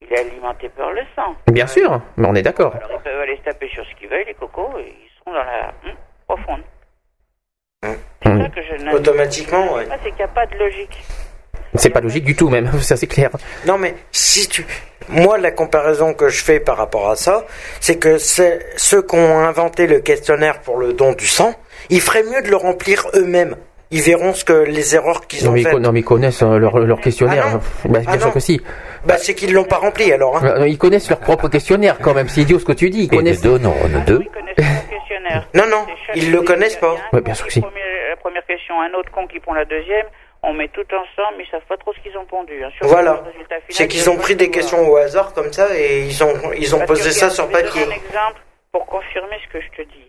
Il 0.00 0.12
est 0.12 0.20
alimenté 0.20 0.68
par 0.68 0.92
le 0.92 1.02
sang. 1.16 1.34
Bien 1.48 1.66
sûr, 1.66 2.00
mais 2.16 2.28
on 2.28 2.34
est 2.36 2.42
d'accord. 2.42 2.72
Alors 2.76 2.90
ils 2.94 3.02
peuvent 3.02 3.20
aller 3.20 3.36
se 3.36 3.42
taper 3.42 3.68
sur 3.68 3.84
ce 3.84 3.94
qu'ils 3.96 4.08
veulent, 4.08 4.24
les 4.26 4.34
cocos, 4.34 4.78
et 4.78 4.94
ils 4.96 5.10
seront 5.18 5.32
dans 5.32 5.44
la 5.44 5.72
hum, 5.84 5.96
profonde. 6.28 6.62
Hum. 7.84 7.96
C'est 8.22 8.28
ça 8.42 8.48
que 8.48 8.62
je 8.62 8.94
Automatiquement, 8.96 9.74
ouais. 9.74 9.86
c'est 10.02 10.10
qu'il 10.10 10.16
n'y 10.16 10.22
a 10.22 10.28
pas 10.28 10.46
de 10.46 10.56
logique. 10.56 10.98
C'est 11.74 11.90
pas 11.90 12.00
logique 12.00 12.24
du 12.24 12.34
tout 12.36 12.48
même, 12.48 12.70
ça 12.80 12.96
c'est 12.96 13.06
clair. 13.08 13.30
Non, 13.66 13.76
mais 13.76 13.94
si 14.12 14.48
tu. 14.48 14.64
Moi, 15.10 15.38
la 15.38 15.50
comparaison 15.50 16.12
que 16.14 16.28
je 16.28 16.42
fais 16.42 16.60
par 16.60 16.76
rapport 16.76 17.08
à 17.10 17.16
ça, 17.16 17.44
c'est 17.80 17.96
que 17.98 18.18
c'est 18.18 18.60
ceux 18.76 19.02
qui 19.02 19.16
ont 19.16 19.38
inventé 19.38 19.86
le 19.86 20.00
questionnaire 20.00 20.60
pour 20.60 20.76
le 20.78 20.92
don 20.92 21.12
du 21.12 21.26
sang, 21.26 21.54
ils 21.90 22.00
feraient 22.00 22.22
mieux 22.24 22.42
de 22.42 22.48
le 22.48 22.56
remplir 22.56 23.06
eux-mêmes. 23.14 23.56
Ils 23.90 24.02
verront 24.02 24.34
ce 24.34 24.44
que 24.44 24.52
les 24.52 24.94
erreurs 24.94 25.26
qu'ils 25.26 25.44
Non 25.46 25.52
ont 25.52 25.54
mais, 25.54 25.62
faites. 25.62 25.72
non, 25.78 25.92
mais 25.92 26.00
ils 26.00 26.04
connaissent 26.04 26.42
euh, 26.42 26.58
leur, 26.58 26.78
leur 26.78 27.00
questionnaire. 27.00 27.44
Ah 27.46 27.52
non. 27.54 27.60
Bah, 27.90 28.00
bien 28.00 28.08
Ah 28.12 28.18
sûr 28.18 28.26
non. 28.26 28.32
que 28.32 28.40
si. 28.40 28.60
Bah, 29.06 29.16
c'est 29.16 29.34
qu'ils 29.34 29.54
l'ont 29.54 29.64
pas 29.64 29.78
rempli 29.78 30.12
alors. 30.12 30.36
Hein. 30.36 30.56
Euh, 30.60 30.68
Ils 30.68 30.76
connaissent 30.76 31.08
leur 31.08 31.20
propre 31.20 31.48
questionnaire 31.48 31.96
quand 32.02 32.12
même. 32.12 32.28
C'est 32.28 32.42
idiot 32.42 32.58
ce 32.58 32.66
que 32.66 32.72
tu 32.72 32.90
dis. 32.90 33.04
Ils 33.04 33.14
Et 33.14 33.16
connaissent. 33.16 33.40
deux 33.40 33.56
neurones 33.56 34.02
deux. 34.06 34.20
Ils 34.20 34.28
connaissent 34.28 34.56
le 34.58 34.90
questionnaire. 34.94 35.48
Non, 35.54 35.64
non, 35.70 35.86
ils 36.14 36.30
le 36.30 36.42
connaissent 36.42 36.76
pas. 36.76 36.96
A 37.12 37.14
Ouais, 37.14 37.22
bien 37.22 37.32
sûr 37.32 37.46
que 37.46 37.52
si. 37.52 37.60
La 37.62 38.16
première 38.16 38.44
question, 38.44 38.74
un 38.78 38.92
autre 38.98 39.10
con 39.10 39.26
qui 39.26 39.40
pond 39.40 39.54
la 39.54 39.64
deuxième, 39.64 40.04
on 40.42 40.52
met 40.52 40.68
tout 40.68 40.86
ensemble, 40.94 41.36
mais 41.38 41.44
ils 41.44 41.50
savent 41.50 41.66
pas 41.68 41.76
trop 41.76 41.92
ce 41.92 42.00
qu'ils 42.00 42.16
ont 42.16 42.24
pondu. 42.24 42.62
hein. 42.64 42.70
Voilà. 42.82 43.22
C'est 43.70 43.84
ils 43.84 43.88
qu'ils 43.88 44.10
ont 44.10 44.16
pris 44.16 44.36
des 44.36 44.50
questions 44.50 44.88
au 44.88 44.96
hasard 44.96 45.32
comme 45.34 45.52
ça 45.52 45.76
et 45.76 46.02
ils 46.02 46.22
ont 46.24 46.52
ils 46.52 46.74
ont 46.74 46.78
Parce 46.78 46.90
posé 46.90 47.10
ça 47.10 47.30
sur 47.30 47.50
papier. 47.50 47.82
un 47.84 47.90
exemple 47.90 48.40
pour 48.72 48.86
confirmer 48.86 49.36
ce 49.46 49.52
que 49.52 49.60
je 49.60 49.68
te 49.70 49.82
dis. 49.82 50.08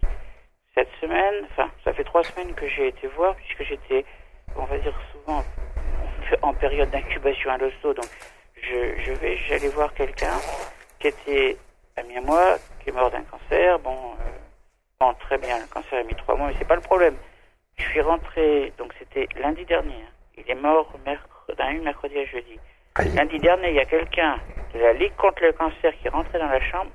Cette 0.76 0.90
semaine, 1.02 1.34
enfin, 1.52 1.70
ça 1.84 1.94
fait 1.94 2.04
trois 2.04 2.24
semaines 2.24 2.54
que 2.54 2.68
j'ai 2.70 2.88
été 2.90 3.08
voir, 3.08 3.36
puisque 3.36 3.64
j'étais, 3.64 4.06
on 4.56 4.64
va 4.66 4.78
dire 4.78 4.94
souvent, 5.12 5.44
en 6.42 6.54
période 6.54 6.90
d'incubation 6.92 7.50
à 7.52 7.58
l'hosto, 7.58 7.94
donc 7.94 8.06
je, 8.62 9.02
je 9.04 9.12
vais, 9.14 9.36
j'allais 9.48 9.68
voir 9.70 9.94
quelqu'un 9.94 10.38
qui 11.00 11.08
était 11.08 11.58
ami 11.98 12.18
à 12.18 12.22
moi, 12.22 12.58
qui 12.84 12.90
est 12.90 12.94
mort 12.94 13.10
d'un 13.10 13.24
cancer. 13.24 13.80
Bon, 13.80 13.92
euh, 14.20 14.24
bon, 15.00 15.14
très 15.16 15.38
bien, 15.40 15.58
le 15.58 15.66
cancer 15.74 16.00
a 16.00 16.04
mis 16.04 16.16
trois 16.16 16.36
mois, 16.36 16.48
mais 16.48 16.54
c'est 16.60 16.68
pas 16.68 16.76
le 16.76 16.82
problème. 16.82 17.16
Je 17.78 17.84
suis 17.86 18.02
rentré, 18.02 18.72
donc 18.78 18.94
c'était 19.00 19.28
lundi 19.40 19.66
dernier. 19.66 19.96
hein. 19.96 20.12
Il 20.40 20.52
est 20.52 20.56
mort 20.56 20.92
mercredi, 21.06 21.80
mercredi 21.84 22.18
à 22.20 22.26
jeudi. 22.26 22.60
Aïe. 22.96 23.12
Lundi 23.16 23.38
dernier, 23.40 23.70
il 23.70 23.76
y 23.76 23.80
a 23.80 23.86
quelqu'un 23.86 24.38
de 24.74 24.80
la 24.80 24.94
Ligue 24.94 25.16
contre 25.18 25.44
le 25.44 25.54
cancer 25.54 25.94
qui 26.00 26.08
est 26.08 26.10
rentré 26.10 26.40
dans 26.40 26.48
la 26.48 26.62
chambre 26.62 26.92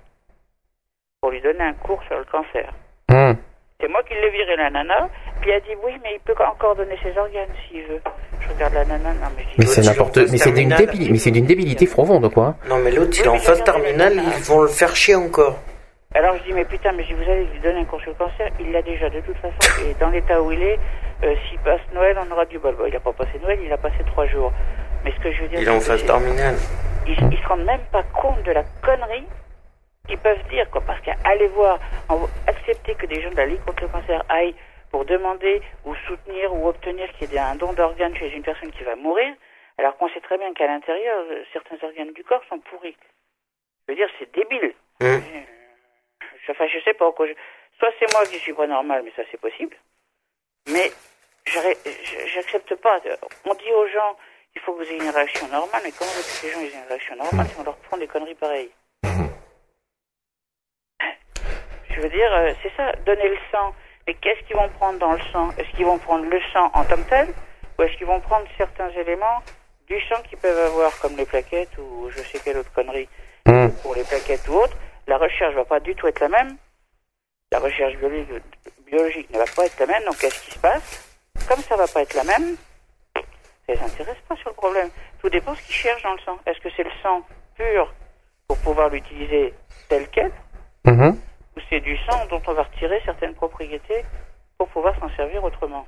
pour 1.20 1.30
lui 1.30 1.40
donner 1.40 1.62
un 1.62 1.72
cours 1.74 2.02
sur 2.04 2.18
le 2.18 2.24
cancer. 2.24 2.72
Hum. 3.10 3.36
C'est 3.80 3.88
moi 3.88 4.02
qui 4.04 4.14
l'ai 4.14 4.30
viré, 4.30 4.56
la 4.56 4.70
nana. 4.70 5.08
Puis 5.40 5.50
elle 5.50 5.56
a 5.56 5.60
dit 5.60 5.76
oui, 5.84 5.92
mais 6.02 6.14
il 6.14 6.20
peut 6.20 6.34
encore 6.42 6.76
donner 6.76 6.96
ses 7.02 7.16
organes 7.18 7.48
s'il 7.68 7.82
veut. 7.84 8.00
Je 8.40 8.48
regarde 8.52 8.74
la 8.74 8.84
nana, 8.84 9.12
non 9.14 9.28
mais 9.36 9.44
Mais 9.58 9.66
je 9.66 9.70
c'est 9.70 9.82
n'importe. 9.82 10.16
Mais 10.16 10.38
c'est 10.38 10.52
d'une 10.52 10.70
débilité. 10.70 11.12
Mais 11.12 11.18
c'est 11.18 11.30
d'une 11.30 11.46
débilité 11.46 11.86
profonde 11.86 12.32
quoi. 12.32 12.54
Non 12.68 12.78
mais 12.78 12.90
l'autre 12.90 13.16
il 13.18 13.24
est 13.24 13.28
en 13.28 13.38
phase 13.38 13.62
terminale, 13.64 14.14
ils 14.14 14.44
vont 14.44 14.62
le 14.62 14.68
faire 14.68 14.94
chier 14.94 15.14
encore. 15.14 15.58
Alors 16.14 16.36
je 16.38 16.44
dis, 16.44 16.52
mais 16.52 16.64
putain, 16.64 16.92
mais 16.92 17.04
si 17.04 17.12
vous 17.12 17.22
allez 17.22 17.44
lui 17.44 17.58
donner 17.58 17.80
un 17.80 17.84
cours 17.86 18.00
sur 18.00 18.10
le 18.10 18.16
cancer, 18.16 18.48
il 18.60 18.70
l'a 18.70 18.82
déjà 18.82 19.10
de 19.10 19.18
toute 19.20 19.36
façon. 19.38 19.82
Et 19.84 19.94
dans 19.98 20.10
l'état 20.10 20.40
où 20.40 20.52
il 20.52 20.62
est, 20.62 20.78
euh, 21.24 21.34
s'il 21.48 21.58
passe 21.60 21.80
Noël, 21.92 22.18
on 22.20 22.30
aura 22.30 22.44
du 22.46 22.58
bol. 22.58 22.74
Bon, 22.76 22.86
il 22.86 22.92
n'a 22.92 23.00
pas 23.00 23.12
passé 23.12 23.38
Noël, 23.42 23.58
il 23.62 23.72
a 23.72 23.78
passé 23.78 23.96
trois 24.06 24.26
jours. 24.26 24.52
Mais 25.04 25.12
ce 25.12 25.20
que 25.20 25.32
je 25.32 25.42
veux 25.42 25.48
dire. 25.48 25.60
Il 25.60 25.68
est 25.68 25.70
en 25.70 25.80
phase 25.80 26.04
terminale. 26.06 26.56
ils, 27.06 27.16
ils 27.32 27.38
se 27.42 27.46
rendent 27.46 27.64
même 27.64 27.84
pas 27.92 28.02
compte 28.02 28.42
de 28.42 28.52
la 28.52 28.62
connerie 28.82 29.26
qu'ils 30.06 30.18
peuvent 30.18 30.42
dire, 30.48 30.68
quoi. 30.70 30.80
Parce 30.82 31.00
qu'aller 31.02 31.48
voir, 31.48 31.78
accepter 32.46 32.94
que 32.94 33.06
des 33.06 33.20
gens 33.22 33.30
de 33.30 33.36
la 33.36 33.46
Ligue 33.46 33.64
contre 33.64 33.82
le 33.82 33.88
cancer 33.88 34.22
aillent 34.28 34.54
pour 34.90 35.04
demander 35.04 35.60
ou 35.84 35.94
soutenir 36.06 36.54
ou 36.54 36.68
obtenir 36.68 37.10
qu'il 37.14 37.30
y 37.32 37.36
ait 37.36 37.38
un 37.38 37.56
don 37.56 37.72
d'organes 37.72 38.14
chez 38.16 38.30
une 38.34 38.42
personne 38.42 38.70
qui 38.70 38.84
va 38.84 38.94
mourir, 38.96 39.34
alors 39.78 39.96
qu'on 39.96 40.08
sait 40.10 40.20
très 40.20 40.38
bien 40.38 40.52
qu'à 40.54 40.66
l'intérieur, 40.68 41.18
euh, 41.30 41.42
certains 41.52 41.76
organes 41.84 42.12
du 42.12 42.22
corps 42.22 42.42
sont 42.48 42.60
pourris. 42.60 42.96
Je 43.88 43.92
veux 43.92 43.96
dire, 43.96 44.08
c'est 44.18 44.32
débile. 44.34 44.72
Je- 45.00 46.50
Enfin, 46.52 46.66
je 46.72 46.78
sais 46.84 46.94
pas. 46.94 47.10
Quoi. 47.12 47.26
Soit 47.78 47.88
c'est 47.98 48.12
moi 48.12 48.24
qui 48.26 48.38
suis 48.38 48.52
pas 48.52 48.66
normal, 48.66 49.02
mais 49.04 49.12
ça 49.16 49.22
c'est 49.30 49.40
possible. 49.40 49.74
Mais 50.70 50.92
j'accepte 51.46 52.74
pas. 52.76 53.00
On 53.44 53.54
dit 53.54 53.72
aux 53.72 53.86
gens, 53.88 54.16
il 54.54 54.60
faut 54.62 54.72
que 54.74 54.84
vous 54.84 54.90
ayez 54.90 55.02
une 55.02 55.10
réaction 55.10 55.46
normale, 55.48 55.82
mais 55.84 55.92
comment 55.92 56.10
veux-tu 56.10 56.40
que 56.40 56.46
les 56.46 56.52
gens 56.52 56.60
aient 56.60 56.82
une 56.82 56.88
réaction 56.88 57.16
normale 57.16 57.46
si 57.48 57.54
on 57.58 57.64
leur 57.64 57.76
prend 57.76 57.96
des 57.96 58.06
conneries 58.06 58.34
pareilles 58.34 58.70
Je 61.90 62.00
veux 62.00 62.08
dire, 62.08 62.32
euh, 62.34 62.52
c'est 62.62 62.72
ça, 62.76 62.92
donner 63.06 63.28
le 63.28 63.38
sang. 63.52 63.72
Mais 64.06 64.14
qu'est-ce 64.14 64.44
qu'ils 64.46 64.56
vont 64.56 64.68
prendre 64.68 64.98
dans 64.98 65.12
le 65.12 65.20
sang? 65.32 65.50
Est-ce 65.56 65.70
qu'ils 65.76 65.86
vont 65.86 65.98
prendre 65.98 66.26
le 66.26 66.40
sang 66.52 66.70
en 66.74 66.84
tant 66.84 66.96
que 66.96 67.08
tel 67.08 67.28
Ou 67.78 67.82
est-ce 67.82 67.96
qu'ils 67.96 68.06
vont 68.06 68.20
prendre 68.20 68.46
certains 68.58 68.90
éléments 68.90 69.42
du 69.86 70.00
sang 70.08 70.20
qu'ils 70.28 70.38
peuvent 70.38 70.58
avoir, 70.58 70.98
comme 70.98 71.16
les 71.16 71.24
plaquettes 71.24 71.76
ou 71.78 72.10
je 72.10 72.20
sais 72.22 72.40
quelle 72.44 72.58
autre 72.58 72.72
connerie 72.72 73.08
Pour 73.82 73.94
les 73.94 74.04
plaquettes 74.04 74.46
ou 74.48 74.54
autres, 74.54 74.76
la 75.06 75.18
recherche 75.18 75.54
va 75.54 75.64
pas 75.64 75.80
du 75.80 75.94
tout 75.94 76.06
être 76.08 76.20
la 76.20 76.28
même. 76.28 76.56
La 77.52 77.60
recherche 77.60 77.94
biologique, 77.96 78.28
biologique 78.86 79.30
ne 79.30 79.38
va 79.38 79.44
pas 79.54 79.66
être 79.66 79.78
la 79.78 79.86
même, 79.86 80.04
donc 80.04 80.18
qu'est-ce 80.18 80.42
qui 80.44 80.50
se 80.50 80.58
passe? 80.58 81.13
Comme 81.48 81.60
ça 81.60 81.76
va 81.76 81.86
pas 81.86 82.02
être 82.02 82.14
la 82.14 82.24
même, 82.24 82.56
ça 83.14 83.22
les 83.68 83.78
intéresse 83.80 84.16
pas 84.28 84.36
sur 84.36 84.48
le 84.50 84.54
problème. 84.54 84.88
Tout 85.20 85.28
dépend 85.28 85.54
ce 85.54 85.62
qu'ils 85.62 85.74
cherchent 85.74 86.02
dans 86.02 86.12
le 86.14 86.20
sang. 86.20 86.38
Est-ce 86.46 86.58
que 86.60 86.68
c'est 86.76 86.84
le 86.84 86.90
sang 87.02 87.22
pur 87.56 87.92
pour 88.48 88.58
pouvoir 88.58 88.88
l'utiliser 88.90 89.52
tel 89.88 90.08
quel 90.10 90.32
Mhm. 90.86 91.18
ou 91.56 91.60
c'est 91.70 91.80
du 91.80 91.96
sang 92.08 92.26
dont 92.26 92.42
on 92.46 92.52
va 92.52 92.62
retirer 92.64 93.00
certaines 93.04 93.34
propriétés 93.34 94.04
pour 94.58 94.68
pouvoir 94.68 94.94
s'en 95.00 95.08
servir 95.16 95.42
autrement? 95.44 95.86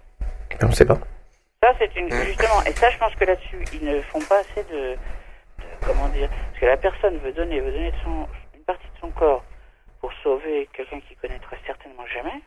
On 0.62 0.66
ne 0.66 0.72
sait 0.72 0.86
pas. 0.86 0.98
Ça, 1.62 1.72
c'est 1.78 1.94
une. 1.96 2.10
Justement, 2.10 2.62
et 2.64 2.72
ça, 2.72 2.90
je 2.90 2.98
pense 2.98 3.14
que 3.14 3.24
là-dessus, 3.24 3.64
ils 3.72 3.84
ne 3.84 4.00
font 4.02 4.20
pas 4.20 4.38
assez 4.40 4.62
de, 4.64 4.92
de- 4.94 4.98
Comment 5.84 6.08
dire 6.08 6.28
Parce 6.30 6.60
que 6.60 6.66
la 6.66 6.76
personne 6.76 7.18
veut 7.18 7.32
donner, 7.32 7.60
veut 7.60 7.72
donner 7.72 7.90
de 7.90 7.96
son, 8.04 8.26
une 8.54 8.62
partie 8.64 8.86
de 8.86 9.00
son 9.00 9.10
corps 9.10 9.42
pour 10.00 10.12
sauver 10.22 10.68
quelqu'un 10.72 11.00
qu'il 11.00 11.16
connaîtra 11.16 11.56
certainement 11.66 12.06
jamais. 12.06 12.40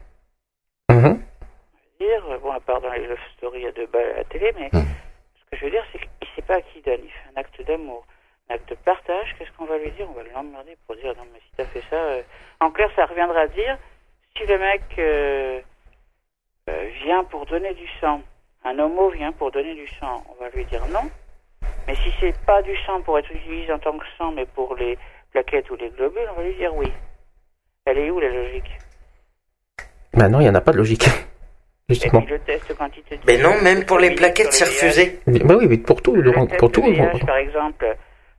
Dire, 1.99 2.39
bon, 2.41 2.51
à 2.51 2.59
part 2.61 2.79
dans 2.79 2.91
les 2.91 3.05
love 3.07 3.17
stories 3.37 3.67
à 3.67 3.71
deux 3.73 3.87
balles 3.87 4.11
à 4.13 4.17
la 4.19 4.23
télé, 4.23 4.53
mais 4.57 4.69
ce 4.71 5.49
que 5.51 5.57
je 5.57 5.65
veux 5.65 5.71
dire, 5.71 5.83
c'est 5.91 5.99
qu'il 5.99 6.29
sait 6.33 6.41
pas 6.41 6.55
à 6.55 6.61
qui 6.61 6.77
il 6.79 6.81
donne. 6.83 7.01
Il 7.03 7.09
fait 7.11 7.29
un 7.35 7.39
acte 7.41 7.61
d'amour, 7.67 8.05
un 8.49 8.55
acte 8.55 8.69
de 8.69 8.75
partage. 8.75 9.35
Qu'est-ce 9.37 9.51
qu'on 9.57 9.65
va 9.65 9.77
lui 9.77 9.91
dire? 9.91 10.07
On 10.09 10.13
va 10.13 10.23
l'emmerder 10.23 10.77
pour 10.87 10.95
dire 10.95 11.13
non, 11.17 11.25
mais 11.33 11.39
si 11.39 11.51
t'as 11.57 11.65
fait 11.65 11.83
ça. 11.89 11.97
euh, 11.97 12.21
En 12.61 12.71
clair, 12.71 12.89
ça 12.95 13.05
reviendra 13.05 13.41
à 13.41 13.47
dire 13.47 13.77
si 14.37 14.45
le 14.45 14.57
mec 14.57 14.81
euh, 14.97 15.59
euh, 16.69 16.89
vient 17.03 17.25
pour 17.25 17.45
donner 17.45 17.73
du 17.73 17.87
sang, 17.99 18.21
un 18.63 18.79
homo 18.79 19.09
vient 19.09 19.33
pour 19.33 19.51
donner 19.51 19.75
du 19.75 19.87
sang, 19.99 20.23
on 20.29 20.41
va 20.41 20.49
lui 20.51 20.63
dire 20.65 20.85
non. 20.87 21.09
Mais 21.85 21.95
si 21.95 22.13
c'est 22.21 22.45
pas 22.45 22.61
du 22.61 22.77
sang 22.85 23.01
pour 23.01 23.19
être 23.19 23.29
utilisé 23.31 23.73
en 23.73 23.79
tant 23.79 23.97
que 23.97 24.05
sang, 24.17 24.31
mais 24.31 24.45
pour 24.45 24.73
les 24.75 24.97
plaquettes 25.31 25.69
ou 25.69 25.75
les 25.75 25.89
globules, 25.89 26.29
on 26.31 26.35
va 26.35 26.43
lui 26.43 26.55
dire 26.55 26.73
oui. 26.75 26.89
Elle 27.85 27.97
est 27.97 28.09
où 28.09 28.21
la 28.21 28.29
logique? 28.29 28.71
Bah 30.13 30.29
non, 30.29 30.39
il 30.39 30.43
n'y 30.43 30.49
en 30.49 30.55
a 30.55 30.61
pas 30.61 30.71
de 30.71 30.77
logique. 30.77 31.09
Et 31.89 31.93
Justement. 31.95 32.21
puis 32.21 32.33
le 32.33 32.39
test 32.39 32.71
quand 32.77 32.89
il 32.95 33.01
te 33.03 33.15
dit. 33.15 33.21
Mais 33.25 33.37
non, 33.37 33.59
même 33.63 33.83
pour 33.83 33.97
les 33.97 34.13
plaquettes, 34.13 34.53
c'est 34.53 34.65
refusé. 34.65 35.19
Bah 35.25 35.55
oui, 35.57 35.65
mais 35.67 35.77
pour 35.77 36.01
tout, 36.03 36.15
Laurent, 36.15 36.47
Le 36.49 36.57
pour 36.57 36.71
test 36.71 36.85
tout. 36.85 36.91
VIH, 36.91 37.25
par 37.25 37.37
exemple, 37.37 37.95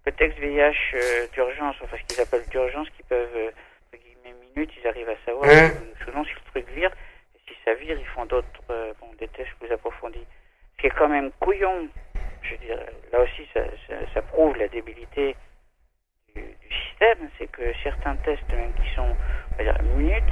le 0.06 0.12
texte 0.12 0.38
VIH 0.38 0.70
euh, 0.94 1.26
d'urgence, 1.32 1.74
enfin 1.82 1.96
ce 2.00 2.14
qu'ils 2.14 2.22
appellent 2.22 2.48
d'urgence, 2.48 2.88
qui 2.96 3.02
peuvent, 3.02 3.28
euh, 3.36 3.50
guillemets, 3.92 4.36
minutes, 4.54 4.70
ils 4.80 4.86
arrivent 4.86 5.08
à 5.08 5.16
savoir 5.26 5.50
Hein 5.50 5.70
selon 6.06 6.24
si 6.24 6.30
le 6.30 6.50
truc 6.52 6.74
vire. 6.76 6.90
Et 7.34 7.38
si 7.48 7.54
ça 7.64 7.74
vire, 7.74 7.96
ils 7.98 8.06
font 8.14 8.24
d'autres, 8.26 8.46
euh, 8.70 8.92
bon, 9.00 9.08
des 9.18 9.26
tests 9.28 9.50
plus 9.58 9.72
approfondis. 9.72 10.24
Ce 10.76 10.80
qui 10.82 10.86
est 10.86 10.96
quand 10.96 11.08
même 11.08 11.30
couillon, 11.40 11.88
je 12.42 12.52
veux 12.52 12.58
dire, 12.58 12.78
là 13.12 13.20
aussi, 13.20 13.42
ça, 13.52 13.62
ça, 13.88 13.94
ça 14.14 14.22
prouve 14.22 14.56
la 14.58 14.68
débilité 14.68 15.34
du, 16.36 16.40
du 16.42 16.68
système, 16.88 17.28
c'est 17.36 17.50
que 17.50 17.62
certains 17.82 18.14
tests, 18.24 18.48
même 18.52 18.72
qui 18.74 18.94
sont, 18.94 19.10
on 19.52 19.56
va 19.56 19.64
dire, 19.64 19.82
minutes, 19.96 20.22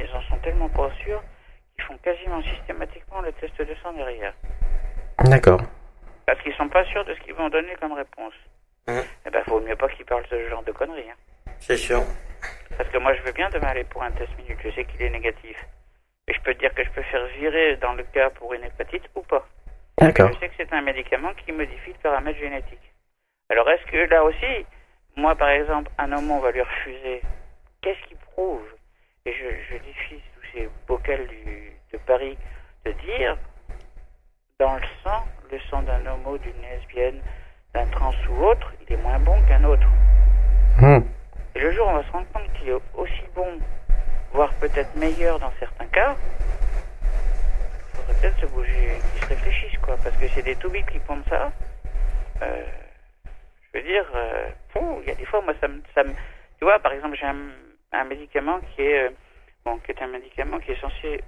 ils 0.00 0.10
en 0.16 0.20
sont 0.22 0.36
tellement 0.38 0.68
pas 0.68 0.90
sûrs 1.04 1.22
qu'ils 1.74 1.84
font 1.84 1.98
quasiment 1.98 2.42
systématiquement 2.42 3.20
le 3.20 3.32
test 3.32 3.56
de 3.58 3.74
sang 3.82 3.92
derrière. 3.92 4.34
D'accord. 5.24 5.60
Parce 6.26 6.40
qu'ils 6.42 6.54
sont 6.54 6.68
pas 6.68 6.84
sûrs 6.86 7.04
de 7.04 7.14
ce 7.14 7.20
qu'ils 7.20 7.34
vont 7.34 7.48
donner 7.48 7.74
comme 7.80 7.92
réponse. 7.92 8.34
Hein 8.86 9.02
Eh 9.26 9.30
ben, 9.30 9.42
faut 9.44 9.60
mieux 9.60 9.76
pas 9.76 9.88
qu'ils 9.88 10.04
parlent 10.04 10.24
de 10.24 10.28
ce 10.28 10.48
genre 10.48 10.62
de 10.62 10.72
conneries. 10.72 11.10
Hein. 11.10 11.52
C'est 11.58 11.76
sûr. 11.76 12.02
Parce 12.76 12.88
que 12.90 12.98
moi, 12.98 13.14
je 13.14 13.22
veux 13.22 13.32
bien 13.32 13.48
demain 13.50 13.68
aller 13.68 13.84
pour 13.84 14.02
un 14.02 14.10
test 14.12 14.30
minute. 14.38 14.58
Je 14.62 14.70
sais 14.70 14.84
qu'il 14.84 15.02
est 15.02 15.10
négatif. 15.10 15.56
Mais 16.26 16.34
je 16.34 16.40
peux 16.40 16.54
te 16.54 16.60
dire 16.60 16.74
que 16.74 16.84
je 16.84 16.90
peux 16.90 17.02
faire 17.02 17.26
virer 17.38 17.76
dans 17.76 17.92
le 17.94 18.02
cas 18.04 18.30
pour 18.30 18.52
une 18.54 18.64
hépatite 18.64 19.04
ou 19.14 19.20
pas. 19.22 19.46
D'accord. 19.98 20.32
Je 20.32 20.38
sais 20.40 20.48
que 20.48 20.54
c'est 20.56 20.72
un 20.72 20.80
médicament 20.82 21.32
qui 21.44 21.52
modifie 21.52 21.90
le 21.92 21.98
paramètre 22.02 22.38
génétique. 22.38 22.92
Alors, 23.50 23.68
est-ce 23.70 23.84
que 23.90 24.10
là 24.10 24.24
aussi, 24.24 24.66
moi, 25.16 25.34
par 25.36 25.50
exemple, 25.50 25.90
un 25.98 26.12
homme, 26.12 26.30
on 26.30 26.40
va 26.40 26.50
lui 26.50 26.62
refuser? 26.62 27.22
Qu'est-ce 27.82 28.08
qui 28.08 28.14
prouve? 28.32 28.64
Et 29.26 29.32
je, 29.32 29.44
je 29.70 29.78
défie 29.78 30.22
ces 30.54 30.68
bocals 30.86 31.26
du, 31.26 31.72
de 31.92 31.98
Paris 32.06 32.38
de 32.84 32.92
dire 32.92 33.36
dans 34.60 34.74
le 34.76 34.82
sang, 35.02 35.24
le 35.50 35.58
sang 35.70 35.82
d'un 35.82 36.06
homo, 36.06 36.38
d'une 36.38 36.62
lesbienne, 36.62 37.20
d'un 37.74 37.86
trans 37.86 38.14
ou 38.30 38.44
autre, 38.44 38.72
il 38.82 38.94
est 38.94 39.02
moins 39.02 39.18
bon 39.18 39.36
qu'un 39.48 39.64
autre. 39.64 39.86
Mhm. 40.80 41.04
Et 41.54 41.60
le 41.60 41.72
jour 41.72 41.86
où 41.86 41.90
on 41.90 41.94
va 41.94 42.04
se 42.04 42.12
rendre 42.12 42.26
compte 42.32 42.52
qu'il 42.54 42.68
est 42.68 42.80
aussi 42.94 43.22
bon, 43.34 43.58
voire 44.32 44.52
peut-être 44.54 44.94
meilleur 44.96 45.38
dans 45.38 45.52
certains 45.58 45.86
cas, 45.86 46.16
il 47.00 47.96
faudrait 47.96 48.14
peut-être 48.20 48.40
se 48.40 48.46
bouger, 48.46 49.00
qu'ils 49.12 49.22
se 49.22 49.28
réfléchissent, 49.28 49.78
quoi. 49.78 49.96
Parce 50.02 50.16
que 50.16 50.28
c'est 50.28 50.42
des 50.42 50.56
toubibs 50.56 50.86
qui 50.86 50.98
font 51.00 51.22
ça. 51.28 51.52
Euh, 52.42 52.66
je 53.72 53.78
veux 53.78 53.84
dire, 53.84 54.04
euh, 54.14 54.48
il 55.02 55.08
y 55.08 55.10
a 55.10 55.14
des 55.14 55.26
fois, 55.26 55.40
moi, 55.42 55.54
ça 55.60 55.68
me... 55.68 55.82
Ça 55.94 56.04
me 56.04 56.10
tu 56.58 56.64
vois, 56.64 56.78
par 56.78 56.92
exemple, 56.92 57.16
j'ai 57.18 57.26
un, 57.26 57.36
un 57.92 58.04
médicament 58.04 58.60
qui 58.74 58.82
est... 58.82 59.08
euh, 59.08 59.10
bon, 59.64 59.78
qui 59.78 59.92
est 59.92 60.02
un 60.02 60.06
médicament 60.08 60.58
qui 60.60 60.72
est 60.72 60.80
censé, 60.80 61.20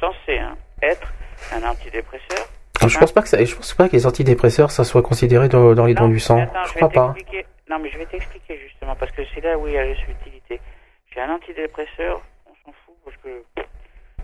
censé 0.00 0.38
hein, 0.38 0.56
être 0.82 1.12
un 1.52 1.62
antidépresseur. 1.62 2.46
Alors, 2.80 2.88
je 2.90 2.98
pense 2.98 3.12
pas 3.12 3.22
que 3.22 3.28
ça, 3.28 3.42
je 3.42 3.54
pense 3.54 3.72
pas 3.74 3.88
que 3.88 3.92
les 3.96 4.06
antidépresseurs 4.06 4.70
ça 4.70 4.84
soit 4.84 5.02
considéré 5.02 5.48
dans, 5.48 5.74
dans 5.74 5.86
les 5.86 5.94
dons 5.94 6.08
du 6.08 6.20
sang. 6.20 6.38
Attends, 6.40 6.64
je 6.64 6.74
vais 6.74 6.80
crois 6.80 6.88
pas. 6.90 7.14
Non, 7.70 7.78
mais 7.78 7.90
je 7.90 7.98
vais 7.98 8.06
t'expliquer 8.06 8.58
justement, 8.58 8.94
parce 8.96 9.10
que 9.12 9.22
c'est 9.34 9.40
là 9.40 9.56
où 9.56 9.66
il 9.66 9.72
y 9.74 9.78
a 9.78 9.84
la 9.86 9.94
subtilité. 9.96 10.60
J'ai 11.14 11.20
un 11.20 11.30
antidépresseur, 11.30 12.20
on 12.46 12.50
s'en 12.64 12.74
fout, 12.84 12.94
parce 13.04 13.16
que 13.18 13.42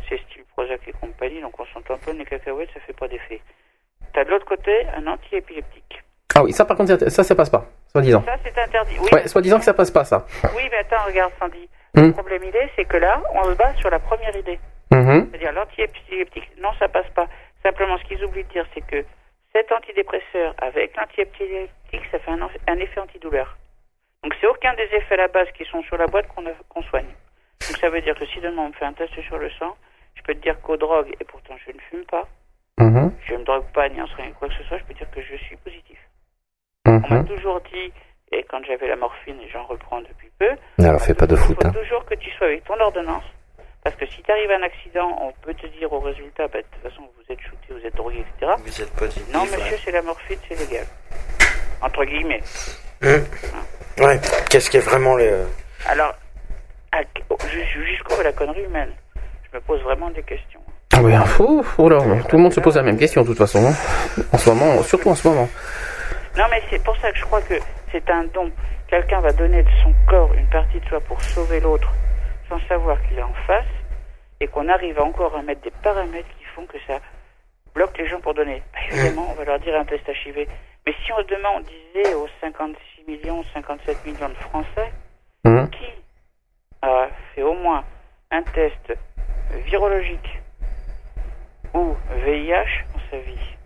c'est 0.08 0.18
style 0.28 0.44
Prozac 0.52 0.81
et 0.86 0.92
compagnie, 0.92 1.40
donc 1.40 1.58
on 1.58 1.65
s'entend 1.73 1.97
pas 1.97 2.12
les 2.12 2.24
cacahuètes, 2.24 2.68
ça 2.74 2.81
fait 2.81 2.92
pas 2.92 3.08
d'effet. 3.08 3.40
T'as 4.12 4.24
de 4.24 4.31
l'autre 4.31 4.44
côté 4.47 4.73
un 4.97 5.07
antiépileptique. 5.07 6.02
Ah 6.34 6.42
oui, 6.44 6.52
ça 6.52 6.65
par 6.65 6.76
contre, 6.76 7.08
ça, 7.08 7.24
ça 7.24 7.34
passe 7.34 7.50
pas, 7.50 7.65
soi-disant. 7.92 8.23
Ça, 8.26 8.36
c'est 8.44 8.58
interdit. 8.60 8.97
Oui, 9.00 9.08
Ouais, 9.12 9.26
soi-disant 9.26 9.58
que 9.58 9.65
ça 9.65 9.73
passe 9.74 9.90
pas, 9.90 10.05
ça. 10.05 10.26
oui, 10.57 10.62
mais 10.70 10.78
attends, 10.78 11.05
regarde, 11.07 11.32
Sandy. 11.39 11.68
Hmm. 11.94 12.06
Le 12.06 12.12
problème, 12.12 12.42
il 12.44 12.54
est, 12.54 12.70
c'est 12.76 12.84
que 12.84 12.96
là, 12.96 13.22
on 13.34 13.44
se 13.44 13.54
base 13.54 13.76
sur 13.76 13.90
la 13.90 13.98
première 13.98 14.34
idée. 14.36 14.58
Mhm. 14.92 15.28
C'est-à-dire 15.30 15.52
l'antiépileptique. 15.52 16.50
Non, 16.58 16.70
ça 16.78 16.88
passe 16.88 17.08
pas. 17.14 17.26
Simplement, 17.62 17.98
ce 17.98 18.04
qu'ils 18.04 18.24
oublient 18.24 18.44
de 18.44 18.48
dire, 18.48 18.66
c'est 18.74 18.80
que 18.86 19.04
cet 19.52 19.70
antidépresseur 19.72 20.54
avec 20.58 20.96
l'antiépileptique, 20.96 22.02
ça 22.10 22.18
fait 22.18 22.30
un, 22.30 22.76
effet 22.78 23.00
antidouleur. 23.00 23.56
Donc, 24.22 24.34
c'est 24.40 24.46
aucun 24.46 24.74
des 24.74 24.88
effets 24.94 25.14
à 25.14 25.18
la 25.18 25.28
base 25.28 25.48
qui 25.56 25.64
sont 25.64 25.82
sur 25.82 25.96
la 25.96 26.06
boîte 26.06 26.26
qu'on 26.28 26.82
soigne. 26.82 27.06
Donc, 27.68 27.78
ça 27.78 27.88
veut 27.90 28.00
dire 28.00 28.14
que 28.14 28.26
si 28.26 28.40
demain 28.40 28.62
on 28.62 28.68
me 28.68 28.72
fait 28.72 28.84
un 28.84 28.92
test 28.92 29.12
sur 29.22 29.38
le 29.38 29.50
sang, 29.58 29.76
je 30.14 30.22
peux 30.22 30.34
te 30.34 30.40
dire 30.40 30.60
qu'aux 30.60 30.76
drogues, 30.76 31.14
et 31.20 31.24
pourtant 31.24 31.54
je 31.66 31.72
ne 31.72 31.80
fume 31.90 32.04
pas, 32.04 32.26
Mhm. 32.78 33.12
je 33.26 33.34
ne 33.34 33.38
me 33.38 33.44
drogue 33.44 33.66
pas 33.74 33.88
ni 33.88 34.00
en 34.00 34.06
rien 34.06 34.32
quoi 34.32 34.48
que 34.48 34.54
ce 34.54 34.62
soit, 34.64 34.78
je 34.78 34.84
peux 34.84 34.94
dire 34.94 35.10
que 35.10 35.20
je 35.22 35.36
suis 35.36 35.56
positif. 35.56 35.98
On 36.86 36.98
m'a 36.98 37.08
Mhm. 37.20 37.26
toujours 37.26 37.60
dit, 37.72 37.92
et 38.33 38.44
quand 38.49 38.60
j'avais 38.67 38.86
la 38.89 38.97
morphine, 38.97 39.36
et 39.42 39.49
j'en 39.52 39.65
reprends 39.65 40.00
depuis 40.00 40.31
peu, 40.39 40.50
Alors, 40.84 41.00
fais 41.02 41.15
pas 41.15 41.26
de 41.26 41.34
il 41.34 41.39
foot. 41.42 41.57
faut 41.60 41.67
Hein. 41.68 41.73
toujours 41.73 42.05
que 42.05 42.15
tu 42.15 42.31
sois 42.33 42.47
avec 42.47 42.65
ton 42.65 42.78
ordonnance. 42.81 43.25
Parce 43.83 43.97
que 43.97 44.07
si 44.07 44.23
tu 44.23 44.31
arrives 44.31 44.50
à 44.50 44.57
un 44.57 44.62
accident, 44.62 45.18
on 45.23 45.33
peut 45.44 45.55
te 45.55 45.67
dire 45.78 45.91
au 45.92 46.00
résultat, 46.00 46.47
bah, 46.49 46.59
de 46.60 46.67
toute 46.70 46.83
façon, 46.91 47.02
vous 47.17 47.33
êtes 47.33 47.41
shooté, 47.41 47.67
vous 47.70 47.84
êtes 47.86 47.97
drogué, 47.97 48.18
etc. 48.39 48.52
Vous 48.65 48.83
êtes 48.83 48.91
positif. 48.92 49.25
Non, 49.33 49.44
monsieur, 49.44 49.76
c'est 49.84 49.91
la 49.91 50.02
morphine, 50.02 50.36
c'est 50.49 50.59
légal. 50.59 50.86
Entre 51.83 52.05
guillemets. 52.05 52.42
Hum. 53.02 53.25
Ouais. 53.99 54.20
Qu'est-ce 54.50 54.68
qui 54.70 54.76
est 54.76 54.81
vraiment 54.81 55.17
le. 55.17 55.47
Alors, 55.89 56.15
à- 56.92 57.00
jusqu'où 57.75 58.15
va 58.17 58.23
la 58.23 58.33
connerie 58.33 58.65
humaine? 58.65 58.92
Je 59.50 59.57
me 59.57 59.62
pose 59.62 59.81
vraiment 59.83 60.10
des 60.10 60.23
questions. 60.23 60.60
Ah 60.92 61.00
oui, 61.02 61.12
fou, 61.25 61.65
là, 61.89 61.99
tout 62.28 62.36
le 62.36 62.42
monde 62.42 62.52
se 62.52 62.60
pose 62.60 62.76
la 62.76 62.83
même 62.83 62.99
question 62.99 63.23
de 63.23 63.28
toute 63.28 63.39
façon. 63.39 63.65
hein. 63.67 64.23
En 64.33 64.39
ce 64.39 64.50
moment, 64.50 64.83
surtout 64.83 65.09
en 65.09 65.15
ce 65.15 65.26
moment. 65.26 65.49
Non, 66.40 66.46
mais 66.50 66.62
c'est 66.70 66.82
pour 66.82 66.96
ça 66.96 67.12
que 67.12 67.18
je 67.18 67.24
crois 67.26 67.42
que 67.42 67.52
c'est 67.92 68.08
un 68.08 68.24
don. 68.24 68.50
Quelqu'un 68.88 69.20
va 69.20 69.30
donner 69.34 69.62
de 69.62 69.68
son 69.82 69.92
corps 70.08 70.32
une 70.32 70.48
partie 70.48 70.80
de 70.80 70.86
soi 70.86 70.98
pour 71.00 71.20
sauver 71.22 71.60
l'autre. 71.60 71.92
sans 72.48 72.58
savoir 72.66 72.96
qu'il 73.02 73.18
est 73.18 73.22
en 73.22 73.34
face 73.46 73.66
et 74.40 74.46
qu'on 74.48 74.66
arrive 74.70 74.98
encore 75.00 75.36
à 75.36 75.42
mettre 75.42 75.60
des 75.60 75.70
paramètres 75.82 76.28
qui 76.38 76.44
font 76.56 76.64
que 76.64 76.78
ça 76.86 76.98
bloque 77.74 77.96
les 77.98 78.08
gens 78.08 78.20
pour 78.22 78.32
donner. 78.32 78.62
Bah, 78.72 78.78
évidemment, 78.90 79.26
on 79.30 79.34
va 79.34 79.44
leur 79.44 79.60
dire 79.60 79.78
un 79.78 79.84
test 79.84 80.08
HIV. 80.08 80.48
Mais 80.86 80.94
si 81.04 81.12
on 81.12 81.22
demain 81.24 81.50
on 81.56 81.60
disait 81.60 82.14
aux 82.14 82.26
56 82.40 83.04
millions, 83.06 83.44
57 83.52 84.04
millions 84.06 84.30
de 84.30 84.34
Français, 84.48 84.90
Mhm. 85.44 85.68
qui 85.70 85.86
a 86.82 87.08
fait 87.34 87.42
au 87.42 87.54
moins 87.54 87.84
un 88.30 88.42
test 88.42 88.94
virologique 89.66 90.40
ou 91.74 91.94
VIH 92.24 92.84
dans 92.94 93.00
sa 93.10 93.18
vie 93.18 93.56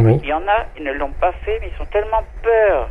Oui. 0.00 0.18
Il 0.22 0.28
y 0.28 0.32
en 0.32 0.46
a, 0.48 0.66
ils 0.76 0.82
ne 0.82 0.92
l'ont 0.92 1.12
pas 1.12 1.32
fait, 1.44 1.58
mais 1.60 1.68
ils 1.72 1.76
sont 1.78 1.86
tellement 1.86 2.22
peur 2.42 2.88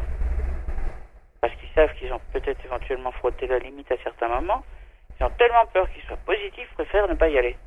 parce 1.41 1.53
qu'ils 1.55 1.67
savent 1.75 1.93
qu'ils 1.99 2.13
ont 2.13 2.21
peut-être 2.31 2.63
éventuellement 2.63 3.11
frotté 3.11 3.45
la 3.47 3.59
limite 3.59 3.91
à 3.91 3.95
certains 4.03 4.29
moments. 4.29 4.63
Ils 5.19 5.25
ont 5.25 5.31
tellement 5.37 5.65
peur 5.73 5.89
qu'ils 5.91 6.01
soient 6.03 6.17
positifs, 6.25 6.67
ils 6.71 6.75
préfèrent 6.75 7.09
ne 7.09 7.15
pas 7.15 7.27
y 7.27 7.37
aller. 7.37 7.57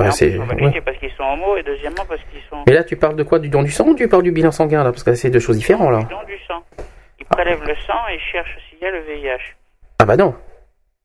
En 0.00 0.10
c'est- 0.10 0.38
ouais. 0.38 0.80
parce 0.80 0.96
qu'ils 0.96 1.12
sont 1.12 1.22
homo 1.24 1.56
et 1.58 1.62
deuxièmement 1.62 2.04
parce 2.08 2.20
qu'ils 2.32 2.40
sont 2.48 2.64
Mais 2.66 2.72
là, 2.72 2.82
tu 2.82 2.96
parles 2.96 3.16
de 3.16 3.22
quoi? 3.22 3.38
Du 3.38 3.50
don 3.50 3.62
du 3.62 3.70
sang 3.70 3.86
ou 3.88 3.94
tu 3.94 4.08
parles 4.08 4.22
du 4.22 4.32
bilan 4.32 4.50
sanguin 4.50 4.82
là? 4.82 4.90
Parce 4.90 5.04
que 5.04 5.14
c'est 5.14 5.30
deux 5.30 5.38
choses 5.40 5.58
différentes 5.58 5.92
là. 5.92 5.98
don 6.10 6.22
du 6.26 6.38
sang. 6.48 6.62
Ils 7.20 7.26
prélèvent 7.26 7.62
le 7.64 7.74
sang 7.86 8.08
et 8.10 8.18
cherchent 8.18 8.58
s'il 8.70 8.78
y 8.80 8.86
a 8.86 8.90
le 8.90 9.00
VIH. 9.00 9.54
Ah 9.98 10.06
bah 10.06 10.16
non. 10.16 10.34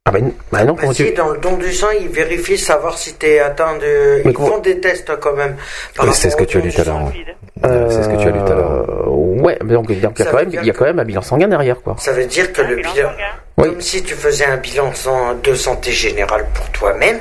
Ah 0.05 0.11
bah, 0.11 0.19
n- 0.19 0.31
bah 0.51 0.63
non, 0.63 0.73
Bah 0.73 0.79
comment 0.81 0.93
si, 0.93 1.05
tu... 1.05 1.11
dans 1.13 1.29
le 1.29 1.39
don 1.39 1.57
du 1.57 1.73
sang, 1.73 1.87
ils 1.99 2.07
vérifient 2.07 2.57
savoir 2.57 2.97
si 2.97 3.13
t'es 3.15 3.39
atteint 3.39 3.75
de. 3.77 4.21
Mais 4.23 4.31
ils 4.31 4.33
comment- 4.33 4.47
font 4.47 4.59
des 4.59 4.79
tests 4.79 5.11
quand 5.19 5.33
même. 5.35 5.55
par 5.95 6.07
Oui, 6.07 6.13
c'est 6.13 6.29
ce 6.29 6.35
que 6.37 6.45
tu 6.45 6.57
as 6.57 6.61
lu 6.61 6.71
tout 6.71 6.81
à 6.81 6.83
l'heure. 6.85 7.11
C'est 7.91 8.03
ce 8.03 8.07
que 8.09 8.15
tu 8.15 8.27
as 8.27 8.31
lu 8.31 8.39
tout 8.39 8.51
à 8.51 8.55
l'heure. 8.55 9.07
Ouais, 9.11 9.57
mais 9.63 9.73
donc 9.73 9.87
il 9.89 9.99
y 9.99 10.05
a 10.05 10.09
quand 10.09 10.33
même, 10.37 10.49
il 10.49 10.65
y 10.65 10.69
a 10.69 10.73
que- 10.73 10.77
quand 10.79 10.85
même 10.85 10.99
un 10.99 11.03
bilan 11.05 11.21
sanguin 11.21 11.47
derrière 11.49 11.81
quoi. 11.81 11.95
Ça 11.99 12.13
veut 12.13 12.25
dire 12.25 12.51
que 12.53 12.61
Un 12.61 12.67
le 12.69 12.75
bilan 12.77 12.93
bilan. 12.93 13.09
Oui. 13.57 13.67
Comme 13.69 13.81
si 13.81 14.01
tu 14.01 14.13
faisais 14.15 14.45
un 14.45 14.57
bilan 14.57 14.91
de 15.43 15.53
santé 15.53 15.91
générale 15.91 16.45
pour 16.53 16.69
toi-même, 16.71 17.17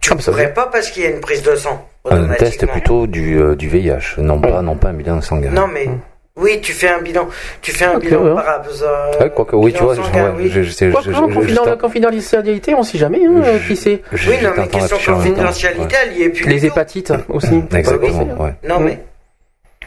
tu 0.00 0.10
Ah, 0.12 0.14
bah, 0.14 0.22
pourrais 0.24 0.54
pas 0.54 0.66
parce 0.66 0.90
qu'il 0.90 1.02
y 1.02 1.06
a 1.06 1.10
une 1.10 1.20
prise 1.20 1.42
de 1.42 1.56
sang. 1.56 1.88
Un 2.08 2.28
test 2.34 2.64
plutôt 2.66 3.08
du, 3.08 3.36
euh, 3.40 3.56
du 3.56 3.68
VIH, 3.68 4.18
non 4.18 4.40
pas, 4.40 4.62
non 4.62 4.76
pas 4.76 4.88
un 4.90 4.92
bilan 4.94 5.20
sanguin. 5.20 5.50
Non 5.50 5.66
mais. 5.66 5.88
Oui, 6.36 6.60
tu 6.60 6.72
fais 6.72 6.88
un 6.88 7.00
bilan. 7.00 7.28
Tu 7.62 7.72
fais 7.72 7.86
un 7.86 7.98
bilan 7.98 8.22
ouais. 8.22 8.34
par 8.34 8.44
rapport 8.44 8.72
à. 8.84 9.10
Ouais, 9.18 9.32
oui, 9.54 9.72
tu 9.72 9.82
vois, 9.82 9.94
je, 9.94 10.00
oui. 10.02 10.50
je, 10.50 10.62
je, 10.62 10.70
sais- 10.70 10.90
Quoi, 10.90 11.00
je- 11.00 11.10
comment, 11.10 11.28
je- 11.30 11.34
confident- 11.34 11.64
je- 11.64 11.70
la 11.70 11.76
confidentialité, 11.76 12.74
on 12.74 12.82
sait 12.82 12.98
jamais, 12.98 13.20
hein, 13.24 13.42
qui 13.66 13.74
sait. 13.74 14.02
Oui, 14.12 14.36
non, 14.42 14.50
mais 14.56 14.68
question 14.68 15.14
confidentialité, 15.14 15.96
elle 16.04 16.12
y 16.18 16.22
est 16.24 16.28
plus. 16.28 16.44
Les 16.46 16.66
hépatites 16.66 17.12
aussi. 17.30 17.62
Exactement, 17.74 18.42
ouais. 18.44 18.54
Non, 18.68 18.80
Mm. 18.80 18.84
mais. 18.84 18.98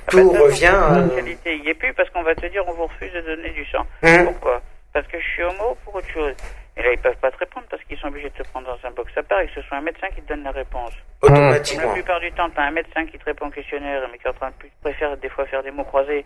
Tout 0.07 0.31
bah, 0.31 0.39
revient. 0.41 0.73
La 0.73 1.15
qualité, 1.15 1.53
il 1.55 1.61
n'y 1.61 1.69
est 1.69 1.73
plus 1.75 1.93
parce 1.93 2.09
qu'on 2.09 2.23
va 2.23 2.33
te 2.33 2.45
dire 2.47 2.63
on 2.67 2.73
vous 2.73 2.85
refuse 2.87 3.13
de 3.13 3.21
donner 3.21 3.51
du 3.51 3.63
sang. 3.65 3.85
Hum. 4.01 4.25
Pourquoi? 4.25 4.59
Parce 4.91 5.05
que 5.05 5.19
je 5.19 5.23
suis 5.33 5.43
homo 5.43 5.73
ou 5.73 5.75
pour 5.85 5.95
autre 5.97 6.09
chose. 6.11 6.33
Et 6.79 6.83
là, 6.83 6.93
ils 6.93 6.99
peuvent 6.99 7.17
pas 7.17 7.29
te 7.29 7.37
répondre 7.37 7.65
parce 7.69 7.83
qu'ils 7.83 7.97
sont 7.99 8.07
obligés 8.07 8.29
de 8.29 8.41
te 8.41 8.47
prendre 8.49 8.67
dans 8.67 8.87
un 8.87 8.91
box 8.91 9.11
à 9.17 9.23
part 9.23 9.41
et 9.41 9.47
que 9.47 9.53
ce 9.55 9.61
soit 9.63 9.77
un 9.77 9.81
médecin 9.81 10.07
qui 10.15 10.21
te 10.21 10.29
donne 10.29 10.43
la 10.43 10.51
réponse. 10.51 10.93
Comme 11.19 11.33
la 11.33 11.39
Automatiquement. 11.39 11.93
plupart 11.93 12.19
du 12.21 12.31
temps, 12.31 12.49
tu 12.49 12.57
as 12.57 12.63
un 12.63 12.71
médecin 12.71 13.05
qui 13.05 13.19
te 13.19 13.25
répond 13.25 13.47
au 13.47 13.51
questionnaire, 13.51 14.07
mais 14.09 14.17
qui 14.17 14.25
est 14.25 14.29
en 14.29 14.33
train 14.33 14.49
de 14.51 14.55
préfère 14.81 15.17
des 15.17 15.27
fois 15.27 15.45
faire 15.47 15.61
des 15.61 15.71
mots 15.71 15.83
croisés 15.83 16.23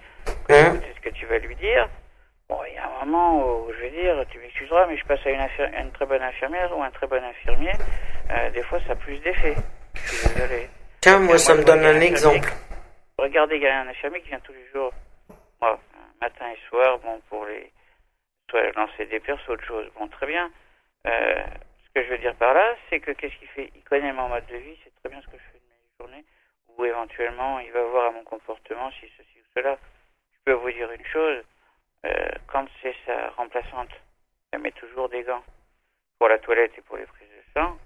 que 0.48 0.54
Hein 0.54 0.74
d'écouter 0.74 0.94
ce 0.96 1.02
que 1.02 1.16
tu 1.16 1.26
vas 1.26 1.40
lui 1.40 1.56
dire. 1.56 1.90
Bon, 2.48 2.60
il 2.70 2.76
y 2.76 2.78
a 2.78 2.84
un 3.02 3.06
moment 3.06 3.40
où, 3.66 3.74
je 3.74 3.80
vais 3.82 3.90
dire, 3.90 4.24
tu 4.30 4.38
m'excuseras, 4.38 4.86
mais 4.86 4.96
je 4.98 5.06
passe 5.06 5.26
à 5.26 5.30
une, 5.32 5.92
très 5.92 6.06
bonne 6.06 6.22
infirmière 6.22 6.78
ou 6.78 6.84
un 6.84 6.92
très 6.92 7.08
bon 7.08 7.24
infirmier. 7.24 7.72
Euh, 8.30 8.50
des 8.52 8.62
fois, 8.64 8.80
ça 8.86 8.94
a 8.94 8.96
plus 8.96 9.18
d'effet. 9.20 9.56
Désolé. 9.96 10.70
Tiens, 11.02 11.20
moi, 11.20 11.38
ça 11.40 11.56
me 11.56 11.64
donne 11.64 11.84
un 11.84 12.00
exemple. 12.00 12.42
qui- 12.42 12.54
Regardez, 13.18 13.56
il 13.56 13.62
y 13.64 13.68
a 13.68 13.80
un 13.80 13.88
infirmier 13.88 14.22
qui 14.22 14.30
vient 14.30 14.40
tous 14.44 14.54
les 14.54 14.68
jours, 14.72 14.92
moi, 15.62 15.80
matin 16.22 16.46
et 16.54 16.60
soir, 16.70 17.00
bon, 17.00 17.20
pour 17.30 17.46
les 17.46 17.72
soit 18.54 18.72
lancer 18.74 19.08
des 19.08 19.20
pertes, 19.20 19.42
soit 19.42 19.56
autre 19.56 19.66
chose. 19.66 19.90
Bon, 19.98 20.08
très 20.08 20.28
bien. 20.28 20.52
Euh, 21.08 21.44
ce 21.86 21.90
que 21.96 22.06
je 22.06 22.10
veux 22.10 22.20
dire 22.20 22.36
par 22.36 22.54
là, 22.54 22.76
c'est 22.90 23.00
que 23.00 23.12
qu'est-ce 23.12 23.36
qu'il 23.38 23.48
fait? 23.48 23.72
Il 23.76 23.84
connaît 23.84 24.14
mon 24.14 24.30
mode 24.30 24.46
de 24.46 24.58
vie, 24.58 24.78
c'est 24.84 24.94
très 25.02 25.10
bien 25.10 25.20
ce 25.22 25.28
que 25.28 25.38
je 25.38 25.44
fais 25.52 25.58
de 25.58 25.66
mes 25.66 25.98
journées, 26.00 26.26
ou 26.70 26.86
éventuellement, 26.86 27.60
il 27.60 27.72
va 27.72 27.84
voir 27.84 28.06
à 28.08 28.12
mon 28.12 28.24
comportement 28.24 28.92
si 28.92 29.12
ceci 29.18 29.40
ou 29.40 29.46
cela. 29.56 29.78
Je 30.34 30.40
peux 30.46 30.54
vous 30.54 30.72
dire 30.72 30.92
une 30.92 31.06
chose, 31.06 31.44
euh, 32.06 32.30
quand 32.48 32.68
c'est 32.82 32.96
sa 33.08 33.30
remplaçante, 33.32 33.90
elle 34.52 34.60
met 34.60 34.72
toujours 34.72 35.10
des 35.10 35.24
gants 35.24 35.44
pour 36.20 36.30
la 36.30 36.38
toilette 36.38 36.78
et 36.78 36.82
pour 36.82 36.98
les 36.98 37.08
prises 37.08 37.30
de 37.30 37.60
sang. 37.60 37.78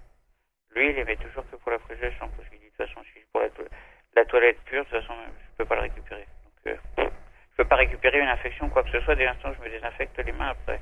Lui, 0.74 0.90
il 0.90 0.96
les 0.96 1.04
met 1.04 1.16
toujours 1.16 1.48
que 1.50 1.56
pour 1.56 1.72
la 1.72 1.78
prise 1.78 1.98
de 1.98 2.10
sang, 2.18 2.28
parce 2.36 2.48
qu'il 2.50 2.58
dit 2.58 2.66
de 2.66 2.70
toute 2.76 2.86
façon, 2.86 3.02
si 3.14 3.20
pour 3.32 3.40
la, 3.40 3.48
la 4.14 4.24
toilette 4.26 4.60
pure, 4.64 4.84
de 4.84 4.90
toute 4.90 5.00
façon, 5.00 5.14
je 5.24 5.56
peux 5.56 5.64
pas 5.64 5.76
la 5.76 5.82
récupérer. 5.82 6.26
Donc, 6.66 6.78
euh, 6.98 7.08
je 7.58 7.64
peux 7.64 7.68
pas 7.68 7.76
récupérer 7.76 8.20
une 8.20 8.28
infection 8.28 8.68
quoi 8.68 8.84
que 8.84 8.90
ce 8.90 9.00
soit 9.00 9.16
dès 9.16 9.24
l'instant 9.24 9.48
où 9.50 9.54
je 9.58 9.68
me 9.68 9.74
désinfecte 9.74 10.16
les 10.24 10.30
mains 10.32 10.50
après. 10.50 10.80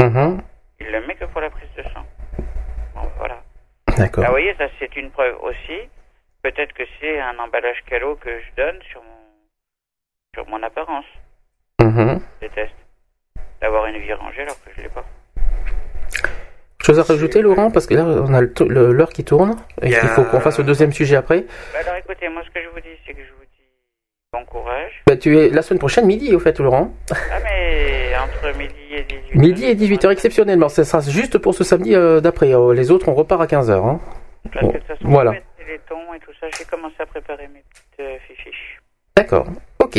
Mhm. 0.00 0.40
Il 0.78 0.86
le 0.92 1.04
met 1.06 1.16
que 1.16 1.24
pour 1.24 1.40
la 1.40 1.50
prise 1.50 1.68
de 1.76 1.82
sang. 1.82 2.06
Bon, 2.94 3.08
voilà. 3.18 3.42
D'accord. 3.98 4.22
Ah, 4.24 4.28
vous 4.28 4.32
voyez, 4.34 4.54
ça 4.56 4.66
c'est 4.78 4.94
une 4.96 5.10
preuve 5.10 5.34
aussi. 5.42 5.78
Peut-être 6.42 6.72
que 6.74 6.84
c'est 7.00 7.18
un 7.20 7.36
emballage 7.40 7.82
calot 7.86 8.14
que 8.16 8.30
je 8.40 8.62
donne 8.62 8.80
sur 8.90 9.02
mon, 9.02 9.18
sur 10.34 10.46
mon 10.48 10.62
apparence 10.62 11.06
Mhm. 11.82 12.20
des 12.40 12.48
tests. 12.50 12.72
D'avoir 13.60 13.86
une 13.86 13.98
vie 13.98 14.12
rangée 14.12 14.42
alors 14.42 14.62
que 14.62 14.70
je 14.76 14.82
l'ai 14.82 14.88
pas. 14.88 15.04
Chose 16.84 17.00
à 17.00 17.02
rajouter, 17.02 17.42
Laurent, 17.42 17.70
parce 17.72 17.86
que 17.86 17.94
là, 17.94 18.04
on 18.04 18.32
a 18.32 18.42
l'heure 18.92 19.08
qui 19.08 19.24
tourne 19.24 19.56
et 19.82 19.88
Il 19.88 19.94
faut 19.96 20.22
qu'on 20.24 20.38
fasse 20.40 20.58
le 20.58 20.64
deuxième 20.64 20.92
sujet 20.92 21.16
après. 21.16 21.40
Bah, 21.72 21.78
alors 21.80 21.96
écoutez, 21.96 22.28
moi 22.28 22.42
ce 22.44 22.50
que 22.50 22.62
je 22.62 22.68
vous 22.68 22.78
dis, 22.80 22.96
c'est 23.04 23.12
que 23.12 23.24
je 23.24 23.32
vous 23.32 23.40
dis 23.44 23.45
bon 24.38 24.44
courage. 24.46 25.02
Bah, 25.06 25.16
tu 25.16 25.38
es 25.38 25.48
la 25.50 25.62
semaine 25.62 25.78
prochaine, 25.78 26.06
midi, 26.06 26.34
au 26.34 26.38
fait, 26.40 26.58
Laurent. 26.58 26.92
Ah, 27.12 27.38
mais 27.44 28.12
entre 28.16 28.56
midi 28.58 28.74
et 28.90 29.02
18 29.02 29.34
Midi 29.34 29.64
et 29.66 29.74
18h, 29.74 30.10
exceptionnellement. 30.10 30.68
Ça 30.68 30.84
sera 30.84 31.00
juste 31.00 31.38
pour 31.38 31.54
ce 31.54 31.64
samedi 31.64 31.94
euh, 31.94 32.20
d'après. 32.20 32.54
Euh, 32.54 32.72
Les 32.74 32.90
autres, 32.90 33.08
on 33.08 33.14
repart 33.14 33.40
à 33.42 33.46
15h. 33.46 33.72
Hein. 33.72 34.00
Parce 34.52 34.64
Bon, 35.00 35.10
voilà. 35.10 35.32
les 35.66 35.78
tons 35.88 36.14
et 36.14 36.20
tout 36.20 36.32
ça, 36.40 36.46
j'ai 36.56 36.64
commencé 36.64 36.94
à 37.00 37.06
préparer 37.06 37.48
mes 37.48 37.62
petites 37.70 38.00
euh, 38.00 38.16
fiches. 38.26 38.80
D'accord. 39.16 39.46
Ok. 39.80 39.98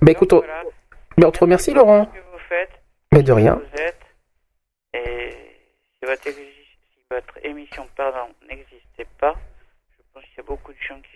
Bah 0.00 0.12
écoute, 0.12 0.32
on, 0.32 0.38
Voilà. 0.38 0.62
bah, 1.18 1.26
on 1.28 1.30
te 1.30 1.40
remercie, 1.40 1.72
Laurent. 1.74 2.08
Ce 2.12 2.18
que 2.18 2.24
vous 2.32 2.38
faites, 2.48 2.70
Mais 3.12 3.22
de 3.22 3.32
rien. 3.32 3.54
vous 3.56 3.82
êtes, 3.82 4.00
et 4.94 5.30
si 6.00 6.06
votre, 6.06 6.22
si 6.24 6.32
votre 7.10 7.34
émission 7.44 7.86
pardon, 7.96 8.32
n'existait 8.48 9.06
pas, 9.20 9.34
je 9.98 10.02
pense 10.14 10.22
qu'il 10.24 10.36
y 10.38 10.40
a 10.40 10.44
beaucoup 10.44 10.72
de 10.72 10.78
gens 10.88 10.96
qui 10.96 11.13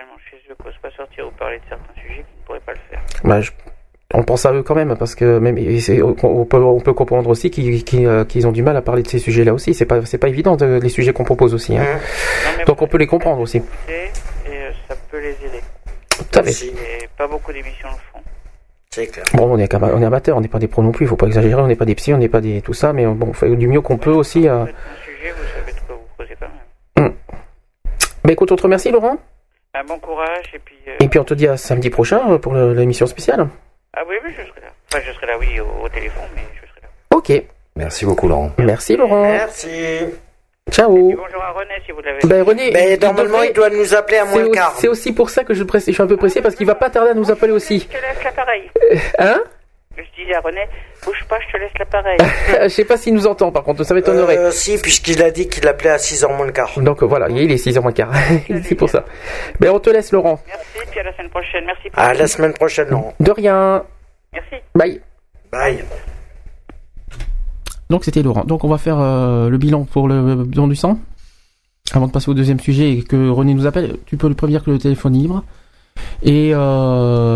sont 0.00 0.06
éventuellement 0.06 0.18
chez 0.30 0.36
eux, 0.50 0.56
n'osent 0.64 0.78
pas 0.82 0.90
sortir 0.96 1.26
ou 1.26 1.30
parler 1.32 1.58
de 1.58 1.62
certains 1.68 1.94
sujets 2.00 2.24
qui 2.24 2.40
ne 2.40 2.46
pourraient 2.46 2.60
pas 2.60 2.72
le 2.72 2.78
faire. 2.90 3.00
Bah, 3.24 3.40
je- 3.40 3.50
on 4.14 4.22
pense 4.22 4.46
à 4.46 4.52
eux 4.54 4.62
quand 4.62 4.74
même, 4.74 4.96
parce 4.96 5.14
que 5.14 5.38
même 5.38 5.58
on, 6.22 6.44
peut, 6.46 6.56
on 6.56 6.80
peut 6.80 6.92
comprendre 6.94 7.28
aussi 7.28 7.50
qu'ils 7.50 7.84
qu'ils, 7.84 8.06
euh, 8.06 8.24
ont 8.46 8.52
du 8.52 8.62
mal 8.62 8.76
à 8.76 8.82
parler 8.82 9.02
de 9.02 9.08
ces 9.08 9.18
sujets-là 9.18 9.52
aussi. 9.52 9.74
C'est 9.74 9.84
pas, 9.86 10.04
c'est 10.06 10.16
pas 10.18 10.28
évident 10.28 10.56
de- 10.56 10.80
les 10.82 10.88
sujets 10.88 11.12
qu'on 11.12 11.24
propose 11.24 11.52
aussi. 11.54 11.76
hein. 11.76 11.82
Non, 11.84 12.50
mais 12.58 12.64
Donc 12.64 12.80
on 12.80 12.86
peut 12.86 12.96
les 12.96 13.06
comprendre 13.06 13.40
aussi. 13.40 13.58
et 13.58 14.08
euh, 14.48 14.70
ça 14.88 14.94
peut 15.10 15.20
les 15.20 15.30
aider. 15.46 15.60
Tout 16.10 16.38
à 16.38 16.42
fait. 16.42 16.66
Et 16.66 17.08
pas 17.18 17.28
beaucoup 17.28 17.52
d'émissions 17.52 17.88
le 17.88 17.96
font. 18.12 18.24
C'est 18.90 19.06
clair. 19.08 19.26
Bon, 19.34 19.52
on 19.52 19.58
est, 19.58 19.72
on 19.74 20.02
est 20.02 20.06
amateur, 20.06 20.36
on 20.38 20.40
n'est 20.40 20.48
pas 20.48 20.58
des 20.58 20.68
pros 20.68 20.82
non 20.82 20.90
plus. 20.92 21.04
Il 21.04 21.08
faut 21.08 21.16
pas 21.16 21.26
exagérer. 21.26 21.60
On 21.60 21.66
n'est 21.66 21.76
pas 21.76 21.84
des 21.84 21.94
psys, 21.94 22.14
on 22.14 22.18
n'est 22.18 22.28
pas 22.30 22.40
des 22.40 22.62
tout 22.62 22.72
ça, 22.72 22.94
mais 22.94 23.04
bon, 23.06 23.28
on 23.28 23.32
fait 23.34 23.54
du 23.56 23.68
mieux 23.68 23.82
qu'on 23.82 23.98
peut 23.98 24.10
aussi. 24.10 24.48
euh. 24.48 24.62
Un 24.62 24.66
sujet, 24.66 25.32
vous 25.36 25.44
savez 25.54 25.72
de 25.72 25.80
quoi 25.86 25.96
vous 25.96 26.08
posez 26.16 26.34
quand 26.40 26.46
même. 27.02 27.12
Bah 28.24 28.32
écoute, 28.32 28.50
on 28.50 28.56
te 28.56 28.62
remercie, 28.62 28.90
Laurent. 28.90 29.18
Un 29.74 29.84
bon 29.84 29.98
courage, 29.98 30.50
et 30.54 30.58
puis... 30.58 30.76
euh, 30.88 30.96
Et 31.00 31.08
puis 31.08 31.18
on 31.18 31.24
te 31.24 31.34
dit 31.34 31.46
à 31.46 31.56
samedi 31.56 31.90
prochain 31.90 32.20
euh, 32.32 32.38
pour 32.38 32.54
l'émission 32.54 33.06
spéciale. 33.06 33.46
Ah 33.96 34.02
oui, 34.08 34.16
oui, 34.24 34.30
je 34.36 34.42
serai 34.48 34.60
là. 34.62 34.68
Enfin, 34.92 35.02
je 35.06 35.12
serai 35.12 35.26
là, 35.26 35.38
oui, 35.38 35.60
au, 35.60 35.84
au 35.84 35.88
téléphone, 35.88 36.24
mais 36.34 36.42
je 36.54 36.66
serai 36.68 36.80
là. 36.82 36.88
Ok. 37.14 37.32
Merci 37.76 38.04
beaucoup, 38.06 38.28
Laurent. 38.28 38.50
Merci, 38.58 38.96
Laurent. 38.96 39.22
Merci. 39.22 39.68
Ciao. 40.70 40.90
Bonjour 40.92 41.42
à 41.42 41.52
René, 41.52 41.74
si 41.86 41.92
vous 41.92 42.00
l'avez... 42.02 42.18
Ben 42.24 42.42
René, 42.42 42.70
Mais 42.72 42.94
il 42.94 43.00
normalement, 43.00 43.32
devrait- 43.38 43.48
il 43.48 43.52
doit 43.54 43.70
nous 43.70 43.94
appeler 43.94 44.18
à 44.18 44.24
moins 44.24 44.42
le 44.42 44.48
au- 44.48 44.52
quart. 44.52 44.74
c'est 44.76 44.88
aussi 44.88 45.12
pour 45.12 45.30
ça 45.30 45.44
que 45.44 45.54
je, 45.54 45.62
presse- 45.64 45.86
je 45.86 45.92
suis 45.92 46.02
un 46.02 46.06
peu 46.06 46.16
pressé 46.16 46.42
parce 46.42 46.54
qu'il 46.54 46.66
va 46.66 46.74
pas 46.74 46.90
tarder 46.90 47.10
à 47.10 47.14
nous 47.14 47.30
appeler 47.30 47.52
aussi. 47.52 47.80
Je 47.80 47.96
te 47.96 48.02
laisse 48.02 48.22
l'appareil. 48.24 48.70
Hein? 49.18 49.40
Je 49.98 50.22
disais 50.22 50.34
à 50.34 50.40
René, 50.40 50.60
bouge 51.04 51.24
pas, 51.28 51.38
je 51.44 51.52
te 51.52 51.56
laisse 51.56 51.72
l'appareil. 51.76 52.18
Je 52.62 52.68
sais 52.68 52.84
pas 52.84 52.96
s'il 52.96 53.14
nous 53.14 53.26
entend 53.26 53.50
par 53.50 53.64
contre, 53.64 53.82
ça 53.82 53.94
m'étonnerait. 53.94 54.38
Euh, 54.38 54.50
si, 54.52 54.78
puisqu'il 54.80 55.20
a 55.22 55.32
dit 55.32 55.48
qu'il 55.48 55.66
appelait 55.66 55.90
à 55.90 55.96
6h 55.96 56.36
moins 56.36 56.46
le 56.46 56.52
quart. 56.52 56.78
Donc 56.78 57.02
voilà, 57.02 57.28
il 57.28 57.50
est 57.50 57.56
6h 57.56 57.80
moins 57.80 57.92
quart. 57.92 58.12
c'est 58.62 58.76
pour 58.76 58.88
ça. 58.88 59.04
Ben 59.58 59.70
on 59.70 59.80
te 59.80 59.90
laisse 59.90 60.12
Laurent. 60.12 60.38
Merci, 60.46 60.90
puis 60.90 61.00
à 61.00 61.02
la 61.02 61.12
semaine 61.12 61.30
prochaine. 61.30 61.64
Merci 61.66 61.90
pour 61.90 61.98
À 61.98 62.14
la 62.14 62.26
semaine 62.28 62.52
prochaine, 62.52 62.88
Laurent. 62.90 63.14
De 63.18 63.32
rien. 63.32 63.84
Merci. 64.32 64.54
Bye. 64.74 65.00
Bye. 65.50 65.84
Donc 67.90 68.04
c'était 68.04 68.22
Laurent. 68.22 68.44
Donc 68.44 68.62
on 68.62 68.68
va 68.68 68.78
faire 68.78 69.00
euh, 69.00 69.48
le 69.48 69.58
bilan 69.58 69.84
pour 69.84 70.06
le 70.06 70.44
don 70.46 70.68
du 70.68 70.76
sang. 70.76 70.98
Avant 71.92 72.06
de 72.06 72.12
passer 72.12 72.30
au 72.30 72.34
deuxième 72.34 72.60
sujet 72.60 72.92
et 72.92 73.02
que 73.02 73.30
René 73.30 73.54
nous 73.54 73.66
appelle, 73.66 73.96
tu 74.06 74.16
peux 74.16 74.28
lui 74.28 74.34
prévenir 74.34 74.62
que 74.62 74.70
le 74.70 74.78
téléphone 74.78 75.16
est 75.16 75.20
libre. 75.20 75.42
Et 76.22 76.50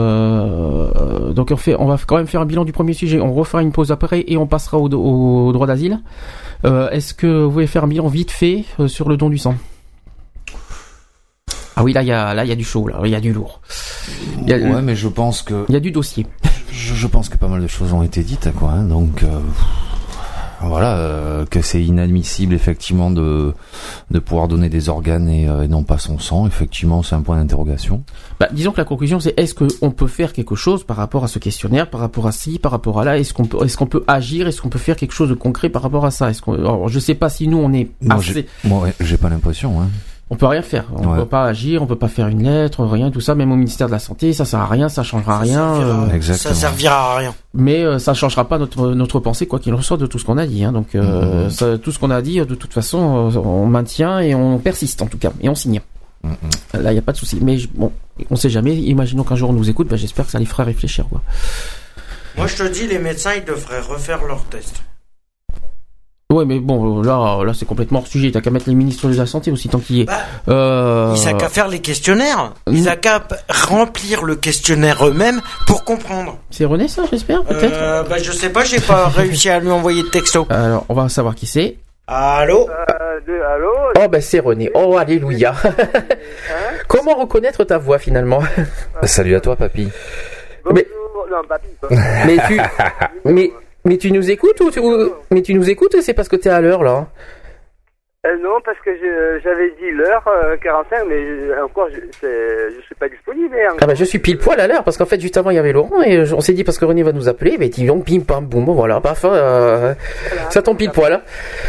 euh, 0.02 1.32
donc 1.32 1.50
on, 1.52 1.57
fait, 1.57 1.76
on 1.78 1.86
va 1.86 1.97
quand 2.07 2.16
même 2.16 2.26
faire 2.26 2.41
un 2.41 2.47
bilan 2.47 2.65
du 2.65 2.73
premier 2.73 2.92
sujet. 2.94 3.20
On 3.20 3.32
refera 3.32 3.62
une 3.62 3.73
pause 3.73 3.91
après 3.92 4.24
et 4.26 4.36
on 4.36 4.47
passera 4.47 4.78
au, 4.78 4.89
droit 5.52 5.66
d'asile. 5.66 6.00
Euh, 6.65 6.91
Est-ce 6.91 7.15
que 7.15 7.26
vous 7.44 7.50
voulez 7.50 7.66
faire 7.66 7.84
un 7.84 7.89
bilan 7.89 8.08
vite 8.08 8.31
fait 8.31 8.65
euh, 8.81 8.89
sur 8.89 9.08
le 9.08 9.16
don 9.16 9.31
du 9.31 9.39
sang? 9.39 9.55
Ah 11.74 11.82
oui, 11.84 11.92
là 11.94 12.02
il 12.02 12.08
y 12.08 12.12
a 12.12 12.34
là 12.34 12.44
il 12.44 12.49
y 12.49 12.52
a 12.52 12.57
du 12.57 12.65
chaud, 12.65 12.86
là 12.86 13.00
il 13.05 13.10
y 13.10 13.15
a 13.15 13.20
du 13.20 13.32
lourd. 13.32 13.60
Il 14.42 14.49
y 14.49 14.52
a, 14.52 14.57
Ouais, 14.58 14.82
mais 14.82 14.94
je 14.94 15.08
pense 15.08 15.41
que 15.42 15.65
il 15.68 15.73
y 15.73 15.76
a 15.76 15.81
du 15.81 15.91
dossier. 15.91 16.26
je, 16.70 16.94
je 16.94 17.07
pense 17.07 17.28
que 17.31 17.39
pas 17.39 17.49
mal 17.49 17.62
de 17.62 17.66
choses 17.66 17.92
ont 17.94 18.02
été 18.02 18.23
dites, 18.23 18.50
quoi. 18.58 18.70
hein, 18.73 18.84
donc, 18.84 19.23
euh, 19.23 19.41
voilà, 20.66 20.97
euh, 20.97 21.44
que 21.47 21.60
c'est 21.62 21.82
inadmissible 21.82 22.55
effectivement 22.55 23.10
de 23.10 23.52
de 24.10 24.18
pouvoir 24.18 24.49
donner 24.49 24.68
des 24.68 24.89
organes 24.89 25.28
et, 25.28 25.49
euh, 25.49 25.62
et 25.62 25.68
non 25.68 25.82
pas 25.82 25.99
son 25.99 26.18
sang. 26.18 26.47
Effectivement, 26.47 27.02
c'est 27.02 27.15
un 27.15 27.23
point 27.23 27.36
d'interrogation. 27.36 28.02
Bah, 28.41 28.49
disons 28.52 28.73
que 28.73 28.78
la 28.78 28.84
conclusion 28.84 29.20
c'est 29.20 29.39
est-ce 29.39 29.55
qu'on 29.55 29.91
peut 29.91 30.07
faire 30.07 30.32
quelque 30.32 30.55
chose 30.55 30.84
par 30.84 30.97
rapport 30.97 31.24
à 31.24 31.28
ce 31.28 31.39
questionnaire, 31.39 31.89
par 31.91 32.00
rapport 32.00 32.26
à 32.26 32.32
ci, 32.32 32.58
par 32.58 32.73
rapport 32.73 33.00
à 33.00 33.05
là, 33.05 33.18
est-ce 33.18 33.32
qu'on 33.34 33.44
peut, 33.44 33.58
est-ce 33.65 33.76
qu'on 33.76 33.86
peut 33.86 34.05
agir, 34.07 34.47
est-ce 34.49 34.60
qu'on 34.62 34.68
peut 34.68 34.78
faire 34.78 34.97
quelque 34.97 35.12
chose 35.12 35.28
de 35.28 35.34
concret 35.34 35.68
par 35.68 35.82
rapport 35.82 36.05
à 36.05 36.10
ça? 36.10 36.31
Est-ce 36.31 36.42
qu'on, 36.42 36.89
je 36.89 36.99
sais 36.99 37.15
pas 37.15 37.28
si 37.28 37.49
nous 37.49 37.58
on 37.58 37.73
est 37.73 37.91
Moi, 38.00 38.16
assez- 38.16 38.32
j'ai, 38.32 38.47
moi, 38.65 38.81
ouais, 38.81 38.94
j'ai 39.00 39.16
pas 39.16 39.28
l'impression. 39.28 39.81
Hein. 39.81 39.89
On 40.33 40.36
peut 40.36 40.47
rien 40.47 40.62
faire, 40.62 40.86
on 40.97 41.09
Ouais. 41.09 41.19
peut 41.19 41.27
pas 41.27 41.44
agir, 41.44 41.83
on 41.83 41.86
peut 41.86 41.94
pas 41.97 42.09
faire 42.09 42.27
une 42.27 42.43
lettre, 42.43 42.83
rien, 42.86 43.11
tout 43.11 43.20
ça, 43.20 43.35
même 43.35 43.52
au 43.52 43.57
ministère 43.57 43.86
de 43.89 43.93
la 43.93 43.99
santé, 43.99 44.33
ça 44.33 44.47
sert 44.47 44.61
à 44.61 44.67
rien, 44.67 44.89
ça 44.89 45.02
changera 45.02 45.39
rien. 45.39 45.62
euh, 45.75 46.11
Exactement. 46.15 46.55
Ça 46.55 46.61
servira 46.61 47.12
à 47.12 47.17
rien. 47.19 47.35
mais 47.52 47.83
euh, 47.85 47.99
ça 47.99 48.15
changera 48.15 48.49
pas 48.49 48.57
notre 48.57 48.93
notre 48.94 49.20
pensée 49.20 49.47
quoi 49.47 49.59
qu'il 49.59 49.75
en 49.75 49.83
soit 49.83 49.99
de 49.99 50.07
tout 50.07 50.19
ce 50.19 50.25
qu'on 50.25 50.39
a 50.39 50.47
dit. 50.47 50.65
Hein. 50.65 50.73
Donc 50.73 50.94
euh, 50.94 51.51
ça- 51.51 51.77
tout 51.77 51.93
ce 51.93 51.99
qu'on 51.99 52.11
a 52.11 52.23
dit, 52.23 52.39
de 52.39 52.55
toute 52.55 52.73
façon, 52.73 53.31
euh, 53.31 53.39
on 53.41 53.67
maintient 53.67 54.20
et 54.20 54.35
on 54.35 54.59
persiste 54.59 55.02
en 55.02 55.07
tout 55.07 55.19
cas 55.19 55.33
et 55.43 55.49
on 55.51 55.55
signe. 55.55 55.81
Là, 56.73 56.93
il 56.93 56.94
y 56.94 56.99
a 56.99 57.02
pas 57.02 57.12
de 57.12 57.17
souci. 57.19 57.39
Mais 57.43 57.59
bon, 57.75 57.93
on 58.31 58.36
sait 58.36 58.49
jamais. 58.49 58.75
Imaginons 58.77 59.25
qu'un 59.25 59.36
jour 59.36 59.51
on 59.51 59.52
nous 59.52 59.69
écoute, 59.69 59.89
bah, 59.89 59.97
j'espère 59.97 60.25
que 60.25 60.31
ça 60.31 60.39
les 60.39 60.47
fera 60.47 60.65
réfléchir 60.65 61.05
quoi. 61.11 61.20
Moi, 62.39 62.47
je 62.47 62.57
te 62.57 62.73
dis, 62.73 62.86
les 62.86 62.99
médecins, 62.99 63.33
ils 63.36 63.44
devraient 63.44 63.81
refaire 63.81 64.25
leur 64.25 64.43
test. 64.44 64.83
Ouais, 66.33 66.44
mais 66.47 66.59
bon, 66.61 67.02
là, 67.02 67.44
là, 67.44 67.52
c'est 67.55 67.67
complètement 67.67 67.99
hors 68.01 68.07
sujet. 68.07 68.31
T'as 68.33 68.41
qu'à 68.41 68.51
mettre 68.51 68.69
les 68.69 68.75
ministres 68.75 69.07
de 69.09 69.15
la 69.17 69.27
santé 69.27 69.51
aussi 69.51 69.69
tant 69.69 69.78
qu'il 69.78 69.97
y 69.97 70.01
est. 70.02 70.07
Euh, 70.49 71.15
Ils 71.17 71.31
n'ont 71.31 71.36
qu'à 71.36 71.49
faire 71.49 71.69
les 71.69 71.81
questionnaires. 71.81 72.55
Ils 72.69 72.85
n'ont 72.85 72.97
qu'à 72.97 73.23
remplir 73.49 74.23
le 74.25 74.36
questionnaire 74.36 75.07
eux-mêmes 75.07 75.41
pour 75.67 75.85
comprendre. 75.85 76.39
C'est 76.51 76.65
René, 76.65 76.89
ça, 76.89 77.02
j'espère, 77.11 77.43
peut-être. 77.44 77.75
Euh, 77.75 78.02
bah, 78.05 78.17
je 78.19 78.33
sais 78.33 78.49
pas, 78.49 78.65
j'ai 78.65 78.81
pas 78.81 79.09
réussi 79.15 79.51
à 79.51 79.61
lui 79.61 79.70
envoyer 79.70 80.02
de 80.02 80.09
texto. 80.09 80.47
Alors, 80.49 80.86
on 80.89 80.94
va 80.94 81.09
savoir 81.09 81.35
qui 81.35 81.47
c'est. 81.47 81.77
Allô 82.07 82.69
allô 83.55 83.70
Oh, 84.01 84.09
bah 84.09 84.20
c'est 84.20 84.41
René. 84.41 84.70
Oh, 84.75 84.97
alléluia. 84.97 85.55
Comment 86.89 87.15
reconnaître 87.15 87.65
ta 87.65 87.78
voix 87.78 87.99
finalement 87.99 88.41
Salut 89.05 89.35
à 89.36 89.41
toi, 89.41 89.57
papy. 89.57 89.89
Mais, 90.73 90.86
Non, 91.31 91.36
papy. 91.49 91.69
mais 92.27 92.36
tu, 92.49 92.61
mais, 93.25 93.52
mais 93.85 93.97
tu 93.99 94.12
nous 94.12 94.31
écoutes 94.31 94.61
ou, 94.61 94.70
tu- 94.70 94.81
mais 95.31 95.43
tu 95.43 95.55
nous 95.55 95.69
écoutes 95.70 95.94
ou 95.94 96.01
c'est 96.02 96.15
parce 96.15 96.28
que 96.28 96.36
t'es 96.36 96.51
à 96.51 96.61
l'heure 96.61 96.83
là 96.83 97.09
Euh, 98.25 98.36
non, 98.41 98.60
parce 98.65 98.78
que 98.84 98.94
je- 98.94 99.41
j'avais 99.42 99.70
dit 99.81 99.91
l'heure 99.91 100.23
euh, 100.28 100.57
45, 100.62 101.07
mais 101.09 101.17
euh, 101.17 101.65
encore, 101.65 101.89
je, 101.92 101.97
c'est- 102.20 102.70
je 102.76 102.81
suis 102.86 102.94
pas 102.94 103.09
disponible. 103.09 103.57
hein. 103.68 103.75
Ah 103.81 103.86
bah 103.86 103.94
je 103.97 104.05
suis 104.05 104.20
pile 104.20 104.39
poil 104.39 104.60
à 104.60 104.68
l'heure 104.68 104.84
parce 104.84 104.97
qu'en 104.97 105.07
fait 105.07 105.20
juste 105.20 105.36
avant 105.39 105.51
il 105.51 105.57
y 105.57 105.59
avait 105.59 105.73
Laurent 105.73 106.01
et 106.02 106.23
on 106.33 106.41
s'est 106.41 106.52
dit 106.52 106.62
parce 106.62 106.78
que 106.78 106.84
René 106.84 107.02
va 107.02 107.10
nous 107.10 107.28
appeler, 107.28 107.57
mais 107.59 107.68
dit 107.68 107.84
donc 107.84 108.05
pim 108.05 108.20
pam 108.20 108.44
boum 108.47 108.65
bon 108.65 108.75
voilà 108.75 109.01
paf 109.01 109.23
euh, 109.25 109.92
ça 110.51 110.62
tombe 110.62 110.76
pile 110.78 110.92
poil. 110.92 111.15
hein. 111.15 111.23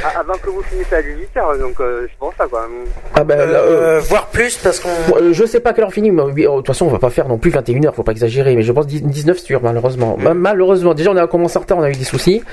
A- 0.05 0.19
Avant 0.19 0.33
que 0.33 0.51
vous 0.51 0.61
finissiez 0.61 0.95
à 0.97 1.01
18h, 1.01 1.57
donc 1.59 1.79
euh, 1.79 2.05
c'est 2.07 2.17
pour 2.19 2.31
ça, 2.37 2.45
quoi. 2.45 2.67
Ah 3.15 3.23
bah 3.23 3.35
là, 3.35 3.43
euh, 3.45 3.99
voire 4.01 4.27
plus 4.27 4.55
parce 4.59 4.79
qu'on. 4.79 4.89
Euh, 5.17 5.33
je 5.33 5.45
sais 5.45 5.59
pas 5.59 5.71
à 5.71 5.73
quelle 5.73 5.85
heure 5.85 5.91
finit, 5.91 6.11
mais 6.11 6.21
oui, 6.21 6.45
oh, 6.45 6.51
de 6.51 6.57
toute 6.57 6.67
façon 6.67 6.85
on 6.85 6.89
va 6.89 6.99
pas 6.99 7.09
faire 7.09 7.27
non 7.27 7.39
plus 7.39 7.49
21h, 7.49 7.93
faut 7.95 8.03
pas 8.03 8.11
exagérer, 8.11 8.55
mais 8.55 8.61
je 8.61 8.71
pense 8.71 8.85
10 8.85 9.01
19 9.01 9.39
sur 9.39 9.63
malheureusement. 9.63 10.17
Ma- 10.19 10.35
Malheureusement, 10.35 10.93
déjà 10.93 11.09
on 11.09 11.17
a 11.17 11.25
commencé 11.25 11.57
en 11.57 11.61
retard, 11.61 11.79
on 11.79 11.83
a 11.83 11.89
eu 11.89 11.93
des 11.93 12.03
soucis, 12.03 12.43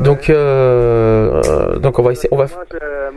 donc 0.00 0.30
euh, 0.30 1.42
euh, 1.44 1.76
donc 1.78 1.98
on 1.98 2.02
va 2.02 2.12
essayer, 2.12 2.30
on 2.32 2.36
va. 2.38 2.46
Moi, 2.46 2.64
je- 2.72 3.12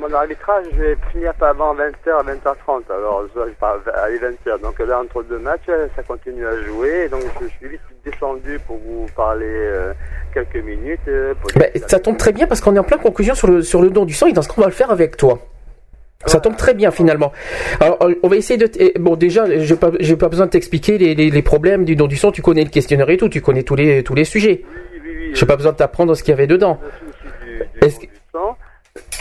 je 0.71 0.81
vais 0.81 0.97
finir 1.11 1.33
pas 1.35 1.49
avant 1.49 1.75
20h, 1.75 1.91
20h30. 2.05 2.83
Alors, 2.89 3.23
je 3.35 3.39
pas 3.59 3.79
aller 4.03 4.17
20h. 4.19 4.61
Donc 4.61 4.79
là, 4.79 4.99
entre 4.99 5.23
deux 5.23 5.39
matchs, 5.39 5.67
ça 5.95 6.03
continue 6.03 6.45
à 6.45 6.61
jouer. 6.63 7.09
Donc, 7.09 7.21
je 7.41 7.47
suis 7.47 7.67
vite 7.67 7.81
descendu 8.03 8.59
pour 8.67 8.77
vous 8.77 9.07
parler 9.15 9.45
euh, 9.47 9.93
quelques 10.33 10.63
minutes. 10.63 10.99
euh, 11.07 11.33
Bah, 11.55 11.65
ça 11.87 11.99
tombe 11.99 12.17
très 12.17 12.31
bien 12.31 12.47
parce 12.47 12.61
qu'on 12.61 12.75
est 12.75 12.79
en 12.79 12.83
pleine 12.83 12.99
conclusion 12.99 13.35
sur 13.35 13.47
le 13.47 13.61
sur 13.61 13.81
le 13.81 13.89
don 13.89 14.05
du 14.05 14.13
sang 14.13 14.27
et 14.27 14.33
dans 14.33 14.41
ce 14.41 14.49
qu'on 14.49 14.61
va 14.61 14.67
le 14.67 14.73
faire 14.73 14.91
avec 14.91 15.17
toi. 15.17 15.39
Ça 16.27 16.39
tombe 16.39 16.55
très 16.55 16.73
bien 16.73 16.89
finalement. 16.91 17.31
Alors 17.79 17.99
on 18.23 18.27
va 18.27 18.35
essayer 18.35 18.57
de 18.57 18.97
bon 18.99 19.15
déjà 19.15 19.45
j'ai 19.59 19.75
pas 19.75 19.91
j'ai 19.99 20.15
pas 20.15 20.27
besoin 20.29 20.47
de 20.47 20.51
t'expliquer 20.51 20.97
les, 20.97 21.13
les, 21.13 21.29
les 21.29 21.41
problèmes 21.43 21.85
du 21.85 21.95
don 21.95 22.07
du 22.07 22.15
sang. 22.17 22.31
Tu 22.31 22.41
connais 22.41 22.63
le 22.63 22.69
questionnaire 22.69 23.09
et 23.09 23.17
tout. 23.17 23.29
Tu 23.29 23.41
connais 23.41 23.63
tous 23.63 23.75
les 23.75 24.01
tous 24.03 24.15
les 24.15 24.23
sujets. 24.25 24.63
J'ai 25.33 25.45
pas 25.45 25.55
besoin 25.55 25.71
de 25.73 25.77
t'apprendre 25.77 26.15
ce 26.15 26.23
qu'il 26.23 26.31
y 26.31 26.33
avait 26.33 26.47
dedans. 26.47 26.79
Est-ce 27.81 27.99
que-. 27.99 28.07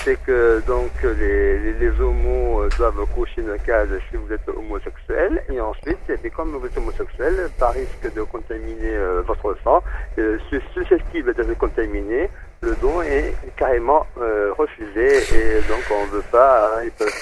C'est 0.03 0.19
que 0.27 0.63
donc 0.67 0.91
les, 1.03 1.59
les, 1.59 1.73
les 1.75 2.01
homos 2.01 2.63
euh, 2.63 2.69
doivent 2.77 3.07
cocher 3.15 3.41
une 3.41 3.57
case 3.65 3.89
si 4.11 4.17
vous 4.17 4.33
êtes 4.33 4.47
homosexuel 4.49 5.43
et 5.53 5.61
ensuite, 5.61 5.99
comme 6.37 6.53
vous 6.57 6.67
êtes 6.67 6.77
homosexuel, 6.77 7.49
par 7.59 7.73
risque 7.73 8.13
de 8.15 8.23
contaminer 8.23 8.95
euh, 8.97 9.23
votre 9.27 9.57
sang, 9.65 9.83
euh, 10.19 10.39
sus- 10.51 10.61
susceptible 10.75 11.33
d'être 11.35 11.57
contaminé, 11.59 12.29
le 12.61 12.75
don 12.83 13.01
est 13.03 13.35
carrément 13.57 14.07
euh, 14.21 14.53
refusé 14.59 15.19
et 15.35 15.61
donc 15.69 15.83
on 15.91 16.05
veut 16.15 16.25
pas. 16.31 16.73
hein, 16.79 16.89
peuvent- 16.99 17.13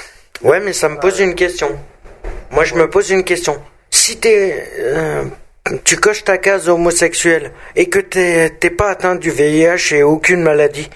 Ouais, 0.43 0.59
mais 0.61 0.73
ça 0.73 0.89
me 0.89 0.99
pose 0.99 1.21
une 1.21 1.35
question. 1.37 1.69
Moi, 2.51 2.65
je 2.65 2.75
me 2.75 2.89
pose 2.91 3.11
une 3.11 3.23
question. 3.25 3.63
Si 3.91 4.19
t'es, 4.19 4.65
tu 5.85 5.97
coches 5.97 6.25
ta 6.25 6.37
case 6.39 6.69
homosexuelle 6.69 7.53
et 7.77 7.89
que 7.89 8.01
t'es 8.01 8.71
pas 8.71 8.91
atteint 8.91 9.15
du 9.15 9.31
VIH 9.31 9.93
et 9.95 10.03
aucune 10.03 10.43
maladie, 10.43 10.91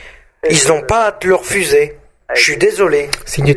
ils 0.51 0.69
n'ont 0.69 0.83
pas 0.83 1.07
à 1.07 1.13
te 1.13 1.27
le 1.27 1.35
refuser. 1.35 1.97
Je 2.35 2.41
suis 2.41 2.57
désolé. 2.57 3.09
C'est 3.25 3.39
une, 3.39 3.47
des- 3.47 3.55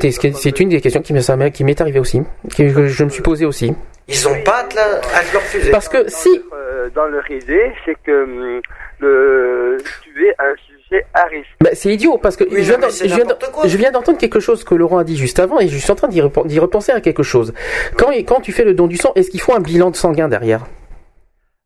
questions 0.80 1.02
qui 1.02 1.14
m'est 1.14 1.52
qui 1.52 1.64
m'est 1.64 1.82
arrivée 1.82 2.00
aussi, 2.00 2.22
que 2.56 2.70
je, 2.70 2.88
je 2.88 3.04
me 3.04 3.10
suis 3.10 3.24
posée 3.24 3.46
aussi. 3.46 3.74
Ils 4.08 4.28
ont 4.28 4.42
pas 4.44 4.60
à 4.60 4.64
te, 4.66 4.76
la- 4.76 4.98
à 5.16 5.22
te 5.24 5.34
le 5.34 5.38
refuser. 5.40 5.72
Parce 5.72 5.90
que 5.90 6.10
si 6.10 6.30
Euh, 6.54 6.88
dans 6.96 7.06
leur 7.08 7.30
idée, 7.32 7.72
c'est 7.86 7.96
que 8.06 8.24
hum, 8.24 8.62
le, 9.00 9.78
tu 10.04 10.28
es 10.28 10.34
un 10.40 10.54
sujet 10.68 11.04
à 11.16 11.24
risque. 11.26 11.50
Bah, 11.62 11.72
c'est 11.74 11.90
idiot 11.90 12.18
parce 12.20 12.36
que 12.38 12.44
Oui, 12.44 12.64
je, 12.64 13.78
viens 13.78 13.92
d'entendre 13.92 14.18
quelque 14.18 14.40
chose 14.40 14.64
que 14.64 14.76
Laurent 14.76 14.98
a 15.00 15.04
dit 15.04 15.18
juste 15.18 15.40
avant 15.40 15.60
et 15.60 15.68
je 15.68 15.78
suis 15.78 15.92
en 15.92 15.96
train 15.96 16.08
d'y 16.08 16.22
repen- 16.22 16.46
d'y 16.48 16.60
repenser 16.60 16.92
à 16.92 17.02
quelque 17.02 17.24
chose. 17.24 17.54
Quand, 17.98 18.12
quand 18.28 18.40
tu 18.42 18.52
fais 18.52 18.66
le 18.66 18.74
don 18.74 18.88
du 18.88 18.98
sang, 18.98 19.12
est-ce 19.16 19.30
qu'il 19.32 19.42
faut 19.42 19.54
un 19.54 19.60
bilan 19.60 19.90
de 19.92 19.96
sanguin 19.96 20.28
derrière? 20.28 20.62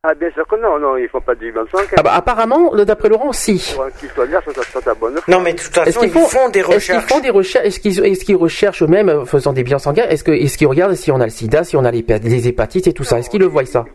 Ah, 0.06 0.14
bien 0.16 0.30
sûr 0.32 0.46
que 0.46 0.58
non, 0.58 0.78
non, 0.80 0.98
ils 0.98 1.08
font 1.08 1.22
pas 1.22 1.34
du 1.34 1.50
bon 1.54 1.66
sang. 1.72 1.78
Ah 1.96 2.04
bah 2.04 2.12
apparemment, 2.16 2.76
d'après 2.76 3.08
Laurent, 3.08 3.32
si. 3.32 3.74
Pour 3.74 3.88
qu'ils 3.98 4.10
soient 4.10 4.26
bien, 4.26 4.42
soit, 4.42 4.62
soit 4.62 4.86
à 4.92 4.94
bonne 4.94 5.18
Non, 5.30 5.40
mais 5.40 5.54
de 5.54 5.60
toute 5.62 5.78
Est-ce 5.78 5.98
qu'ils 5.98 6.10
font, 6.12 6.20
Est-ce 6.20 6.92
qu'ils 6.92 7.00
font 7.00 7.20
des 7.22 7.30
recherches? 7.30 7.66
Est-ce 7.66 8.26
qu'ils 8.26 8.36
recherchent 8.36 8.84
eux-mêmes 8.84 9.08
euh, 9.08 9.24
faisant 9.24 9.54
des 9.54 9.64
bilans 9.64 9.80
sanguins? 9.80 10.04
Est-ce 10.10 10.26
que 10.26 10.32
est-ce 10.32 10.58
qu'ils 10.58 10.68
regardent 10.68 10.96
si 10.96 11.10
on 11.10 11.22
a 11.22 11.24
le 11.24 11.30
SIDA, 11.30 11.64
si 11.64 11.78
on 11.78 11.86
a 11.86 11.92
les, 11.92 12.02
les 12.22 12.48
hépatites 12.50 12.88
et 12.88 12.92
tout 12.92 13.06
ça? 13.06 13.18
Est-ce 13.18 13.30
qu'ils 13.30 13.40
le 13.40 13.48
voient 13.48 13.66
ça? 13.66 13.86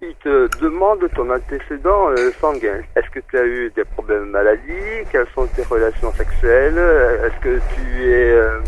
Ils 0.00 0.14
te 0.24 0.48
demandent 0.58 1.06
ton 1.14 1.28
antécédent 1.28 2.08
euh, 2.16 2.30
sanguin. 2.40 2.80
Est-ce 2.96 3.10
que 3.10 3.20
tu 3.28 3.38
as 3.38 3.44
eu 3.44 3.70
des 3.76 3.84
problèmes 3.84 4.28
de 4.28 4.30
maladie 4.30 5.04
Quelles 5.12 5.26
sont 5.34 5.44
tes 5.54 5.64
relations 5.64 6.12
sexuelles? 6.12 6.78
Est-ce 7.26 7.40
que 7.44 7.60
tu 7.74 8.10
es... 8.10 8.30
euh, 8.32 8.58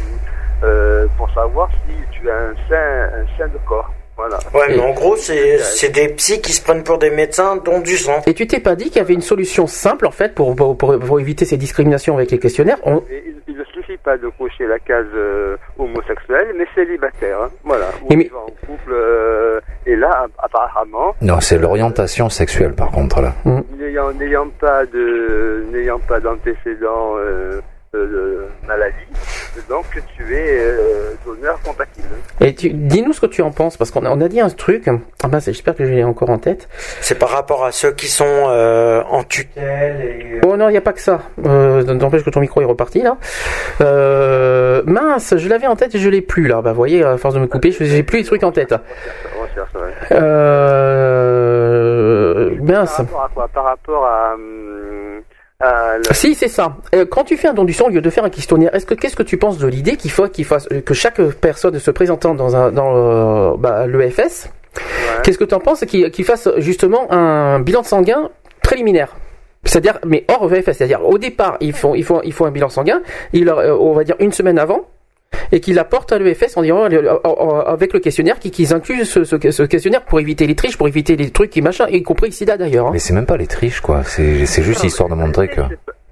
euh, 0.65 1.07
pour 1.17 1.31
savoir 1.33 1.71
si 1.87 1.95
tu 2.21 2.29
as 2.29 2.37
un 2.37 2.55
sein, 2.69 3.09
un 3.23 3.39
sein 3.39 3.47
de 3.47 3.59
corps? 3.67 3.91
Voilà. 4.19 4.39
Ouais, 4.53 4.67
mais 4.77 4.81
en 4.81 4.93
gros, 4.93 5.17
c'est, 5.17 5.59
c'est 5.59 5.91
des 5.91 6.09
psys 6.09 6.41
qui 6.43 6.53
se 6.53 6.61
prennent 6.63 6.83
pour 6.83 6.99
des 6.99 7.11
médecins, 7.11 7.57
dont 7.57 7.79
du 7.81 7.97
sang. 7.97 8.21
Et 8.27 8.35
tu 8.35 8.47
t'es 8.49 8.59
pas 8.61 8.75
dit 8.75 8.87
qu'il 8.87 8.97
y 8.97 9.01
avait 9.01 9.15
une 9.15 9.21
solution 9.23 9.67
simple 9.69 10.07
en 10.07 10.11
fait 10.11 10.35
pour 10.35 10.55
pour, 10.57 10.77
pour- 10.77 10.99
pour 10.99 11.21
éviter 11.21 11.45
ces 11.45 11.57
discriminations 11.57 12.17
avec 12.17 12.31
les 12.33 12.39
questionnaires 12.41 12.79
On- 12.85 13.03
il, 13.11 13.35
il 13.47 13.57
ne 13.57 13.65
suffit 13.65 13.97
pas 13.97 14.17
de 14.19 14.29
cocher 14.37 14.67
la 14.67 14.79
case 14.81 15.07
euh, 15.15 15.57
homosexuelle, 15.79 16.49
mais 16.59 16.67
célibataire. 16.75 17.39
hein. 17.45 17.51
Voilà. 17.65 17.87
Ou 18.11 18.15
mais- 18.17 18.31
en 18.35 18.47
couple. 18.67 18.93
euh, 18.93 19.61
et 19.87 19.95
là, 19.97 20.27
apparemment, 20.39 21.15
Non, 21.23 21.41
c'est 21.41 21.59
l'orientation 21.59 22.29
sexuelle 22.29 22.75
par 22.75 22.91
contre 22.91 23.21
là. 23.23 23.35
n'ayant 23.79 24.13
n'ayant 24.13 24.49
pas 24.61 24.85
de 24.87 25.65
n'ayant 25.73 26.01
pas 26.01 26.19
d'antécédents 26.21 27.15
euh, 27.17 27.61
de 27.61 27.63
maladie, 28.67 28.97
donc 29.69 29.85
tu 30.17 30.35
es 30.37 30.59
euh, 30.61 31.15
donneur 31.25 31.59
compatible. 31.63 32.07
Et 32.41 32.55
tu- 32.55 32.71
dis-nous 32.71 33.13
ce 33.13 33.21
que 33.21 33.27
tu 33.27 33.43
en 33.43 33.51
penses 33.51 33.77
parce 33.77 33.91
qu'on 33.91 34.05
a, 34.05 34.11
on 34.11 34.21
a 34.21 34.29
dit 34.29 34.41
un 34.41 34.51
truc. 34.51 34.89
Ah 35.25 35.29
ben, 35.29 35.41
j'espère 35.41 35.75
que 35.75 35.85
je 35.85 35.93
l'ai 35.93 36.05
encore 36.05 36.31
en 36.31 36.39
tête. 36.39 36.69
C'est 37.01 37.19
par 37.19 37.31
rapport 37.31 37.65
à 37.65 37.73
ceux 37.73 37.93
qui 37.93 38.07
sont 38.09 38.25
euh, 38.27 39.03
en 39.11 39.23
tutelle 39.25 40.01
et... 40.03 40.41
Oh 40.47 40.57
non, 40.57 40.69
il 40.69 40.73
n'y 40.73 40.79
a 40.79 40.83
pas 40.83 40.93
que 40.93 41.01
ça. 41.01 41.21
Euh, 41.47 41.83
N'empêche 41.83 42.23
que 42.25 42.31
ton 42.31 42.41
micro 42.41 42.61
est 42.61 42.65
reparti 42.67 43.03
là. 43.03 43.17
Euh, 43.81 44.83
mince, 44.87 45.35
je 45.37 45.49
l'avais 45.49 45.67
en 45.67 45.75
tête 45.77 45.95
et 45.95 45.99
je 45.99 46.09
l'ai 46.09 46.21
plus 46.23 46.47
là. 46.47 46.61
Bah, 46.63 46.71
vous 46.73 46.77
voyez, 46.77 47.03
à 47.03 47.17
force 47.17 47.35
de 47.35 47.41
me 47.41 47.47
couper, 47.47 47.73
je 47.73 47.83
j'ai 47.85 48.03
plus 48.03 48.19
les 48.19 48.25
trucs 48.25 48.43
en 48.45 48.53
tête. 48.53 48.73
Ouais. 48.73 48.79
Euh, 51.29 52.51
mince. 52.63 52.97
Par 52.97 53.23
rapport 53.23 53.23
à 53.25 53.29
quoi? 53.35 53.49
Par 53.49 53.65
rapport 53.65 54.05
à, 54.07 54.35
hum, 54.35 55.21
la- 55.61 56.15
Si, 56.15 56.35
c'est 56.35 56.49
ça. 56.49 56.77
Euh, 56.95 57.05
quand 57.05 57.25
tu 57.25 57.37
fais 57.37 57.49
un 57.49 57.55
don 57.55 57.65
du 57.65 57.73
sang 57.73 57.87
au 57.87 57.89
lieu 57.91 58.01
de 58.01 58.11
faire 58.11 58.25
un 58.25 58.31
questionnaire, 58.31 58.75
est-ce 58.75 58.87
que 58.87 58.95
qu'est-ce 58.95 59.17
que 59.17 59.23
tu 59.23 59.37
penses 59.39 59.59
de 59.59 59.67
l'idée 59.67 59.97
qu'il 59.97 60.11
faut 60.11 60.29
qu'il 60.29 60.45
fasse 60.45 60.69
que 60.85 60.95
chaque 60.95 61.21
personne 61.41 61.79
se 61.79 61.91
présentant 61.91 62.35
dans 62.35 62.55
un 62.57 62.71
dans 62.71 62.95
euh, 62.97 63.57
bah, 63.59 63.87
l'EFS, 63.87 64.51
qu'est-ce 65.23 65.39
que 65.39 65.45
tu 65.45 65.55
en 65.55 65.61
penses 65.61 65.85
qu'il 65.85 66.25
fasse 66.25 66.49
justement 66.59 67.11
un 67.13 67.61
bilan 67.61 67.83
sanguin 67.83 68.31
préliminaire? 68.63 69.17
C'est-à-dire, 69.65 69.99
mais 70.07 70.25
hors 70.29 70.47
VFS, 70.47 70.77
c'est-à-dire 70.79 71.05
au 71.05 71.19
départ, 71.19 71.57
ils 71.61 71.73
font, 71.73 71.95
ils 71.95 72.05
font, 72.05 72.21
ils 72.23 72.33
font 72.33 72.47
un 72.47 72.51
bilan 72.53 72.69
sanguin, 72.69 73.03
leur, 73.35 73.59
euh, 73.59 73.77
on 73.79 73.93
va 73.93 74.05
dire 74.05 74.15
une 74.21 74.33
semaine 74.33 74.59
avant, 74.59 74.83
et 75.53 75.61
qu'ils 75.61 75.75
l'apportent 75.75 76.13
à 76.13 76.19
l'EFS 76.19 76.57
en 76.57 76.63
disant 76.63 76.85
euh, 76.85 76.89
euh, 76.91 77.19
euh, 77.25 77.63
avec 77.67 77.93
le 77.93 78.01
questionnaire, 78.01 78.39
qu'ils 78.39 78.73
incluent 78.75 79.05
ce, 79.05 79.25
ce- 79.25 79.51
ce 79.51 79.63
questionnaire 79.63 80.05
pour 80.05 80.21
éviter 80.21 80.47
les 80.47 80.55
triches, 80.55 80.77
pour 80.77 80.89
éviter 80.89 81.17
les 81.17 81.31
trucs 81.31 81.51
qui 81.51 81.63
machin, 81.63 81.87
y 81.89 82.03
compris 82.03 82.27
le 82.29 82.33
SIDA 82.33 82.57
d'ailleurs. 82.57 82.87
hein. 82.89 82.91
Mais 82.93 82.99
c'est 82.99 83.15
même 83.15 83.27
pas 83.27 83.37
les 83.37 83.47
triches 83.47 83.81
quoi. 83.81 84.03
C'est 84.05 84.47
c'est 84.47 84.63
juste 84.63 84.85
histoire 84.85 85.09
de 85.09 85.15
montrer 85.15 85.49
que. 85.49 85.61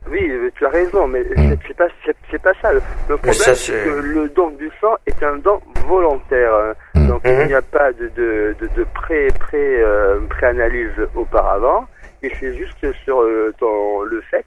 Oui, 0.08 0.30
tu 0.54 0.64
as 0.64 0.68
raison, 0.70 1.08
mais 1.08 1.22
c'est- 1.24 1.58
c'est 1.66 1.76
pas, 1.76 1.88
c'est, 2.04 2.16
c'est 2.30 2.40
pas 2.40 2.52
ça. 2.62 2.72
Le, 2.72 2.80
le 3.08 3.16
problème, 3.16 3.34
ça, 3.34 3.54
c'est 3.56 3.72
c'est- 3.72 3.84
que 3.84 3.90
le 3.90 4.28
don 4.28 4.50
du 4.50 4.70
sang 4.80 4.94
est 5.06 5.20
un 5.22 5.36
don 5.38 5.60
volontaire. 5.88 6.54
hein. 6.94 7.08
Donc, 7.08 7.22
il 7.24 7.46
n'y 7.48 7.54
a 7.54 7.60
pas 7.62 7.92
de, 7.92 8.08
de, 8.16 8.54
de, 8.60 8.68
de 8.76 8.86
pré, 8.94 9.26
pré, 9.40 9.58
euh, 9.82 10.20
préanalyse 10.30 10.92
auparavant. 11.16 11.86
Et 12.22 12.30
c'est 12.40 12.54
juste 12.56 12.78
sur 13.04 13.20
euh, 13.20 13.52
ton, 13.58 14.02
le 14.02 14.20
fait 14.30 14.44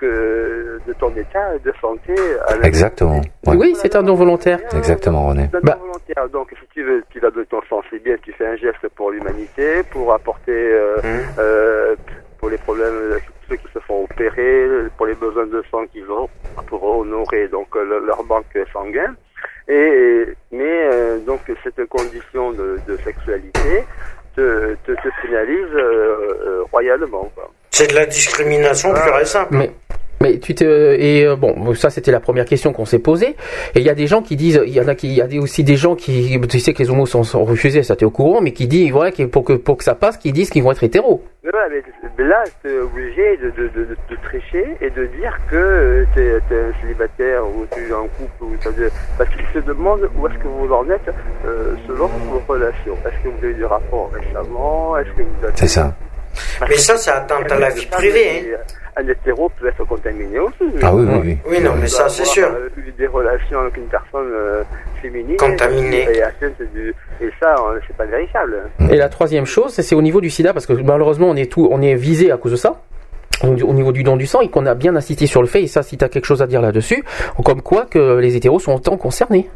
que 0.00 0.80
de 0.86 0.92
ton 0.94 1.10
état 1.16 1.56
de 1.64 1.72
santé. 1.80 2.14
À 2.48 2.66
Exactement. 2.66 3.20
ouais. 3.46 3.56
Oui, 3.56 3.74
c'est 3.76 3.94
un 3.96 4.02
don 4.02 4.14
volontaire. 4.14 4.58
Exactement, 4.76 5.28
René. 5.28 5.48
C'est 5.50 5.58
un 5.58 5.60
Bah- 5.62 5.74
don 5.78 5.86
volontaire. 5.86 6.28
Donc, 6.32 6.48
si 6.58 6.66
tu 6.74 6.82
veux, 6.82 7.02
tu 7.10 7.20
vas 7.20 7.30
donner 7.30 7.46
ton 7.46 7.60
sang, 7.68 7.82
c'est 7.90 8.02
bien, 8.02 8.16
tu 8.22 8.32
fais 8.32 8.46
un 8.46 8.56
geste 8.56 8.86
pour 8.96 9.10
l'humanité, 9.10 9.82
pour 9.90 10.12
apporter, 10.12 10.52
euh, 10.52 10.96
euh, 11.38 11.94
pour 12.38 12.48
les 12.50 12.58
problèmes, 12.58 13.18
ceux 13.48 13.56
qui 13.56 13.66
se 13.72 13.78
font 13.80 14.04
opérer, 14.04 14.66
pour 14.96 15.06
les 15.06 15.14
besoins 15.14 15.46
de 15.46 15.62
sang 15.70 15.84
qu'ils 15.92 16.10
ont, 16.10 16.28
pour 16.66 16.82
honorer 16.98 17.48
donc 17.48 17.68
le- 17.76 18.04
leur 18.06 18.22
banque 18.24 18.56
sanguine. 18.72 19.14
Et, 19.68 20.24
mais, 20.50 20.88
euh, 20.92 21.18
donc, 21.20 21.40
cette 21.62 21.84
condition 21.88 22.50
de, 22.52 22.78
de 22.88 22.96
sexualité 23.04 23.84
te, 24.34 24.74
te, 24.86 24.92
te 24.92 25.08
pénalise 25.22 25.74
euh, 25.74 25.78
euh, 26.46 26.62
royalement, 26.72 27.30
quoi. 27.34 27.50
C'est 27.70 27.88
de 27.90 27.94
la 27.94 28.06
discrimination 28.06 28.92
pure 28.92 29.18
et 29.20 29.24
simple. 29.24 29.54
Mais 29.56 29.70
mais 30.22 30.38
tu 30.38 30.54
te 30.54 30.64
et 30.64 31.24
euh, 31.26 31.34
bon 31.36 31.74
ça 31.74 31.88
c'était 31.88 32.10
la 32.12 32.20
première 32.20 32.44
question 32.44 32.72
qu'on 32.74 32.84
s'est 32.84 32.98
posée 32.98 33.36
et 33.74 33.80
il 33.80 33.82
y 33.82 33.88
a 33.88 33.94
des 33.94 34.06
gens 34.06 34.20
qui 34.20 34.36
disent 34.36 34.60
il 34.66 34.72
y 34.74 34.80
en 34.80 34.86
a 34.88 34.94
qui 34.94 35.08
il 35.08 35.14
y 35.14 35.22
a 35.22 35.26
des- 35.26 35.38
aussi 35.38 35.64
des 35.64 35.76
gens 35.76 35.94
qui 35.94 36.38
tu 36.48 36.60
sais 36.60 36.74
que 36.74 36.78
les 36.82 36.90
homos 36.90 37.06
sont, 37.06 37.24
sont 37.24 37.42
refusés 37.44 37.82
ça 37.82 37.96
t'es 37.96 38.04
au 38.04 38.10
courant 38.10 38.42
mais 38.42 38.52
qui 38.52 38.66
disent 38.66 38.90
voilà 38.92 39.12
que 39.12 39.22
pour 39.22 39.44
que 39.44 39.54
pour 39.54 39.78
que 39.78 39.84
ça 39.84 39.94
passe 39.94 40.18
qui 40.18 40.32
disent 40.32 40.50
qu'ils 40.50 40.62
vont 40.62 40.72
être 40.72 40.84
hétéros 40.84 41.22
Mais 42.18 42.24
là, 42.26 42.44
tu 42.62 42.68
es 42.70 42.78
obligé 42.78 43.38
de, 43.38 43.48
de, 43.58 43.68
de, 43.68 43.84
de, 43.90 43.96
de 44.10 44.16
tricher 44.28 44.66
et 44.82 44.90
de 44.90 45.06
dire 45.18 45.34
que 45.50 46.04
tu 46.12 46.20
es, 46.20 46.34
un 46.34 46.72
célibataire 46.82 47.42
ou 47.46 47.64
tu 47.74 47.88
es 47.88 47.92
en 47.94 48.08
couple. 48.08 48.44
Ou 48.44 48.48
parce 49.16 49.30
qu'ils 49.30 49.46
se 49.54 49.60
demandent 49.66 50.06
où 50.16 50.26
est-ce 50.26 50.34
que 50.38 50.48
vous 50.48 50.70
en 50.72 50.84
êtes 50.90 51.08
euh, 51.46 51.74
selon 51.88 52.08
vos 52.08 52.42
relations. 52.46 52.96
Est-ce 53.06 53.18
que 53.24 53.28
vous 53.28 53.38
avez 53.44 53.52
eu 53.52 53.54
des 53.54 53.64
rapports 53.64 54.10
récemment? 54.12 54.98
Est-ce 54.98 55.08
que 55.16 55.22
vous 55.22 55.44
avez... 55.44 55.52
C'est 55.56 55.68
ça. 55.68 55.94
Mais 56.68 56.76
ça, 56.76 56.96
c'est 56.96 57.10
atteinte 57.10 57.50
à 57.50 57.58
la 57.58 57.70
vie 57.70 57.86
privée. 57.86 58.54
hein. 58.54 58.58
Un 58.96 59.08
hétéro 59.08 59.50
peut 59.58 59.68
être 59.68 59.84
contaminé 59.86 60.38
aussi. 60.40 60.56
Ah 60.82 60.94
oui, 60.94 61.06
oui, 61.08 61.20
oui. 61.24 61.38
Oui, 61.48 61.60
non, 61.62 61.72
mais 61.80 61.86
ça, 61.86 62.08
c'est 62.08 62.24
sûr. 62.26 62.48
Euh, 62.48 62.68
eu 62.76 62.90
des 62.98 63.06
relations 63.06 63.60
avec 63.60 63.76
une 63.76 63.84
personne 63.84 64.28
euh, 64.32 64.62
féminine. 65.00 65.36
Contaminée. 65.36 66.06
Et, 66.12 66.22
atteinte 66.22 66.60
du- 66.74 66.92
et 67.20 67.30
ça, 67.40 67.54
euh, 67.54 67.78
c'est 67.86 67.96
pas 67.96 68.04
vérifiable. 68.04 68.56
et 68.90 68.96
la 68.96 69.08
troisième 69.08 69.46
chose 69.46 69.72
c'est 69.72 69.94
au 69.94 70.02
niveau 70.02 70.20
du 70.20 70.28
sida 70.28 70.52
parce 70.52 70.66
que 70.66 70.72
malheureusement 70.74 71.28
on 71.30 71.36
est 71.36 71.50
tout 71.50 71.68
on 71.70 71.80
est 71.80 71.94
visé 71.94 72.32
à 72.32 72.36
cause 72.36 72.52
de 72.52 72.56
ça 72.56 72.80
au 73.44 73.46
au 73.48 73.72
niveau 73.72 73.92
du 73.92 74.02
don 74.02 74.16
du 74.16 74.26
sang 74.26 74.40
et 74.40 74.48
qu'on 74.50 74.66
a 74.66 74.74
bien 74.74 74.94
insisté 74.96 75.26
sur 75.26 75.40
le 75.40 75.46
fait 75.48 75.62
et 75.62 75.66
ça 75.66 75.82
si 75.82 75.96
tu 75.96 76.04
as 76.04 76.08
quelque 76.08 76.24
chose 76.26 76.42
à 76.42 76.46
dire 76.46 76.60
là-dessus 76.60 77.04
comme 77.44 77.62
quoi 77.62 77.86
que 77.86 78.18
les 78.18 78.36
hétéros 78.36 78.58
sont 78.58 78.74
autant 78.74 78.96
concernés 78.96 79.48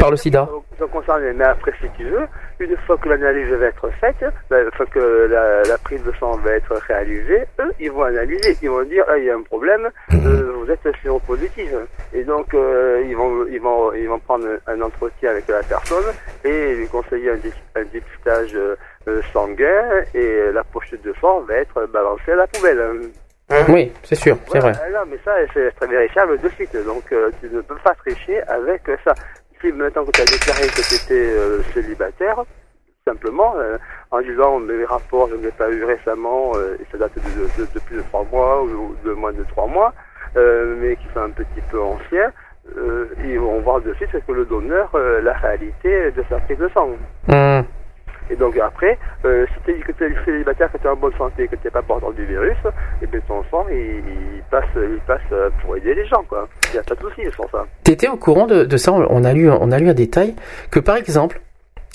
par 0.00 0.10
le 0.10 0.16
sida 0.16 0.48
sont 0.78 0.88
concernés. 0.88 1.32
Mais 1.34 1.44
après, 1.44 1.72
si 1.80 1.86
tu 1.96 2.04
veux, 2.04 2.26
une 2.60 2.76
fois 2.86 2.96
que 2.96 3.08
l'analyse 3.08 3.48
va 3.52 3.66
être 3.66 3.88
faite, 4.00 4.24
ben, 4.50 4.64
une 4.64 4.70
fois 4.72 4.86
que 4.86 5.28
la, 5.30 5.62
la 5.62 5.78
prise 5.78 6.02
de 6.02 6.12
sang 6.18 6.36
va 6.38 6.52
être 6.52 6.74
réalisée, 6.88 7.42
eux, 7.60 7.72
ils 7.80 7.90
vont 7.90 8.04
analyser. 8.04 8.56
Ils 8.62 8.70
vont 8.70 8.82
dire, 8.84 9.04
ah, 9.08 9.18
il 9.18 9.24
y 9.24 9.30
a 9.30 9.36
un 9.36 9.42
problème, 9.42 9.88
euh, 10.12 10.52
vous 10.56 10.70
êtes 10.70 10.80
séropositif. 11.02 11.70
Et 12.12 12.24
donc, 12.24 12.52
euh, 12.54 13.04
ils 13.06 13.16
vont, 13.16 13.46
ils 13.46 13.60
vont, 13.60 13.92
ils 13.92 14.08
vont 14.08 14.18
prendre 14.18 14.46
un 14.66 14.80
entretien 14.80 15.30
avec 15.30 15.46
la 15.48 15.62
personne 15.62 16.04
et 16.44 16.74
lui 16.74 16.88
conseiller 16.88 17.30
un, 17.30 17.36
dé- 17.36 17.52
un 17.76 17.84
dépistage 17.84 18.54
euh, 18.56 19.22
sanguin 19.32 19.84
et 20.14 20.50
la 20.52 20.64
pochette 20.64 21.02
de 21.02 21.14
sang 21.20 21.40
va 21.40 21.54
être 21.56 21.86
balancée 21.86 22.32
à 22.32 22.36
la 22.36 22.46
poubelle. 22.46 22.82
oui 23.68 23.92
c'est 24.02 24.14
sûr 24.14 24.36
c'est 24.50 24.60
vrai 24.60 24.72
non, 24.92 25.00
mais 25.10 25.18
ça, 25.24 25.32
c'est 25.52 25.70
très 25.72 25.86
vérifiable 25.86 26.38
de 26.40 26.48
suite. 26.50 26.74
Donc, 26.86 27.04
euh, 27.12 27.30
tu 27.40 27.48
ne 27.50 27.60
peux 27.60 27.74
pas 27.76 27.94
tricher 27.94 28.40
avec 28.42 28.82
ça. 29.04 29.14
Maintenant 29.70 30.04
que 30.04 30.10
tu 30.10 30.20
as 30.20 30.24
déclaré 30.24 30.66
que 30.66 30.88
tu 30.88 30.94
étais 30.94 31.14
euh, 31.14 31.62
célibataire, 31.72 32.42
simplement, 33.06 33.54
euh, 33.56 33.78
en 34.10 34.20
disant 34.20 34.58
mes 34.58 34.84
rapports, 34.84 35.28
je 35.28 35.36
ne 35.36 35.42
les 35.42 35.48
ai 35.48 35.52
pas 35.52 35.70
eu 35.70 35.84
récemment, 35.84 36.52
euh, 36.56 36.76
et 36.80 36.86
ça 36.90 36.98
date 36.98 37.12
de, 37.14 37.80
plus 37.80 37.96
de 37.96 38.02
trois 38.02 38.24
mois 38.32 38.62
ou 38.64 38.96
de 39.04 39.12
moins 39.12 39.32
de 39.32 39.44
trois 39.44 39.68
mois, 39.68 39.92
mais 40.34 40.96
qui 40.96 41.06
sont 41.14 41.20
un 41.20 41.30
petit 41.30 41.60
peu 41.70 41.80
anciens, 41.80 42.32
ils 43.24 43.38
vont 43.38 43.60
voir 43.60 43.80
de 43.82 43.92
suite 43.94 44.10
que 44.26 44.32
le 44.32 44.44
donneur, 44.46 44.90
la 45.22 45.34
réalité 45.34 46.10
de 46.10 46.24
sa 46.28 46.38
prise 46.40 46.58
de 46.58 46.68
sang. 46.74 46.90
Hum. 47.28 47.64
Et 48.32 48.36
donc 48.36 48.56
après, 48.56 48.98
euh, 49.24 49.44
si 49.46 49.72
tu 49.72 49.80
que 49.80 49.92
tu 49.92 50.04
es 50.04 50.24
célibataire, 50.24 50.72
que 50.72 50.78
tu 50.78 50.84
es 50.84 50.88
en 50.90 50.96
bonne 50.96 51.12
santé, 51.18 51.46
que 51.48 51.56
tu 51.56 51.64
n'es 51.64 51.70
pas 51.70 51.82
porteur 51.82 52.12
du 52.12 52.24
virus, 52.24 52.56
et 53.02 53.06
bien 53.06 53.20
ton 53.28 53.42
sang, 53.50 53.66
il, 53.70 53.76
il 53.76 54.42
passe, 54.50 54.64
il 54.76 54.98
passe 55.06 55.20
euh, 55.32 55.50
pour 55.62 55.76
aider 55.76 55.94
les 55.94 56.06
gens, 56.06 56.24
quoi. 56.28 56.48
Il 56.70 56.72
n'y 56.72 56.78
a 56.78 56.82
pas 56.82 56.94
de 56.94 57.00
souci 57.00 57.22
sur 57.34 57.44
ça. 57.50 57.66
T'étais 57.84 58.08
au 58.08 58.16
courant 58.16 58.46
de, 58.46 58.64
de 58.64 58.76
ça? 58.78 58.92
On 58.92 59.24
a 59.24 59.32
lu, 59.34 59.50
on 59.50 59.70
a 59.70 59.78
lu 59.78 59.90
un 59.90 59.94
détail 59.94 60.34
que 60.70 60.80
par 60.80 60.96
exemple, 60.96 61.40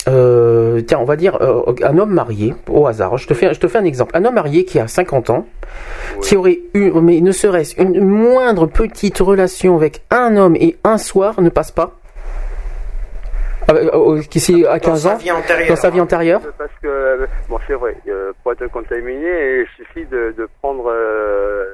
euh, 0.06 0.80
tiens, 0.82 0.98
on 1.00 1.04
va 1.04 1.16
dire 1.16 1.36
euh, 1.40 1.74
un 1.82 1.98
homme 1.98 2.12
marié 2.12 2.54
au 2.68 2.86
hasard. 2.86 3.16
Je 3.18 3.26
te 3.26 3.34
fais, 3.34 3.52
je 3.52 3.60
te 3.60 3.66
fais 3.68 3.78
un 3.78 3.84
exemple. 3.84 4.16
Un 4.16 4.24
homme 4.24 4.34
marié 4.34 4.64
qui 4.64 4.78
a 4.78 4.86
50 4.86 5.30
ans, 5.30 5.46
qui 6.22 6.36
aurait 6.36 6.60
eu, 6.74 6.92
mais 7.00 7.20
ne 7.20 7.32
serait-ce 7.32 7.80
une 7.80 8.04
moindre 8.04 8.66
petite 8.66 9.18
relation 9.18 9.76
avec 9.76 10.02
un 10.10 10.36
homme 10.36 10.56
et 10.56 10.76
un 10.84 10.98
soir 10.98 11.40
ne 11.40 11.50
passe 11.50 11.72
pas. 11.72 11.97
Ah, 13.70 13.74
euh, 13.74 14.16
euh, 14.16 14.22
qui 14.22 14.64
à 14.66 14.78
15 14.80 15.02
sa 15.02 15.08
ans 15.14 15.18
dans 15.68 15.76
sa 15.76 15.90
vie 15.90 16.00
antérieure. 16.00 16.40
Parce 16.56 16.70
que, 16.82 16.86
euh, 16.88 17.26
bon, 17.50 17.58
c'est 17.66 17.74
vrai, 17.74 17.94
euh, 18.08 18.32
pour 18.42 18.52
être 18.52 18.66
contaminé, 18.70 19.60
il 19.60 19.66
suffit 19.76 20.06
de, 20.06 20.34
de 20.38 20.48
prendre, 20.62 20.90
euh, 20.90 21.66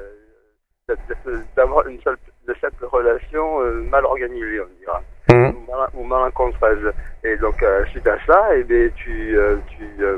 d'avoir 1.55 1.87
une 1.87 1.99
seule, 2.01 2.17
de 2.47 2.53
cette 2.61 2.73
relation 2.81 3.61
euh, 3.61 3.81
mal 3.89 4.05
organisée, 4.05 4.59
on 4.59 4.79
dira. 4.79 5.01
Mhm. 5.31 5.55
Ou, 5.55 5.71
mal, 5.71 5.89
ou 5.95 6.03
malencontreuse. 6.03 6.91
Et 7.23 7.35
donc, 7.37 7.61
euh, 7.63 7.83
suite 7.91 8.07
à 8.07 8.17
ça, 8.27 8.55
et 8.55 8.63
bien, 8.63 8.87
tu, 8.95 9.37
euh, 9.37 9.55
tu, 9.69 9.83
euh, 10.03 10.17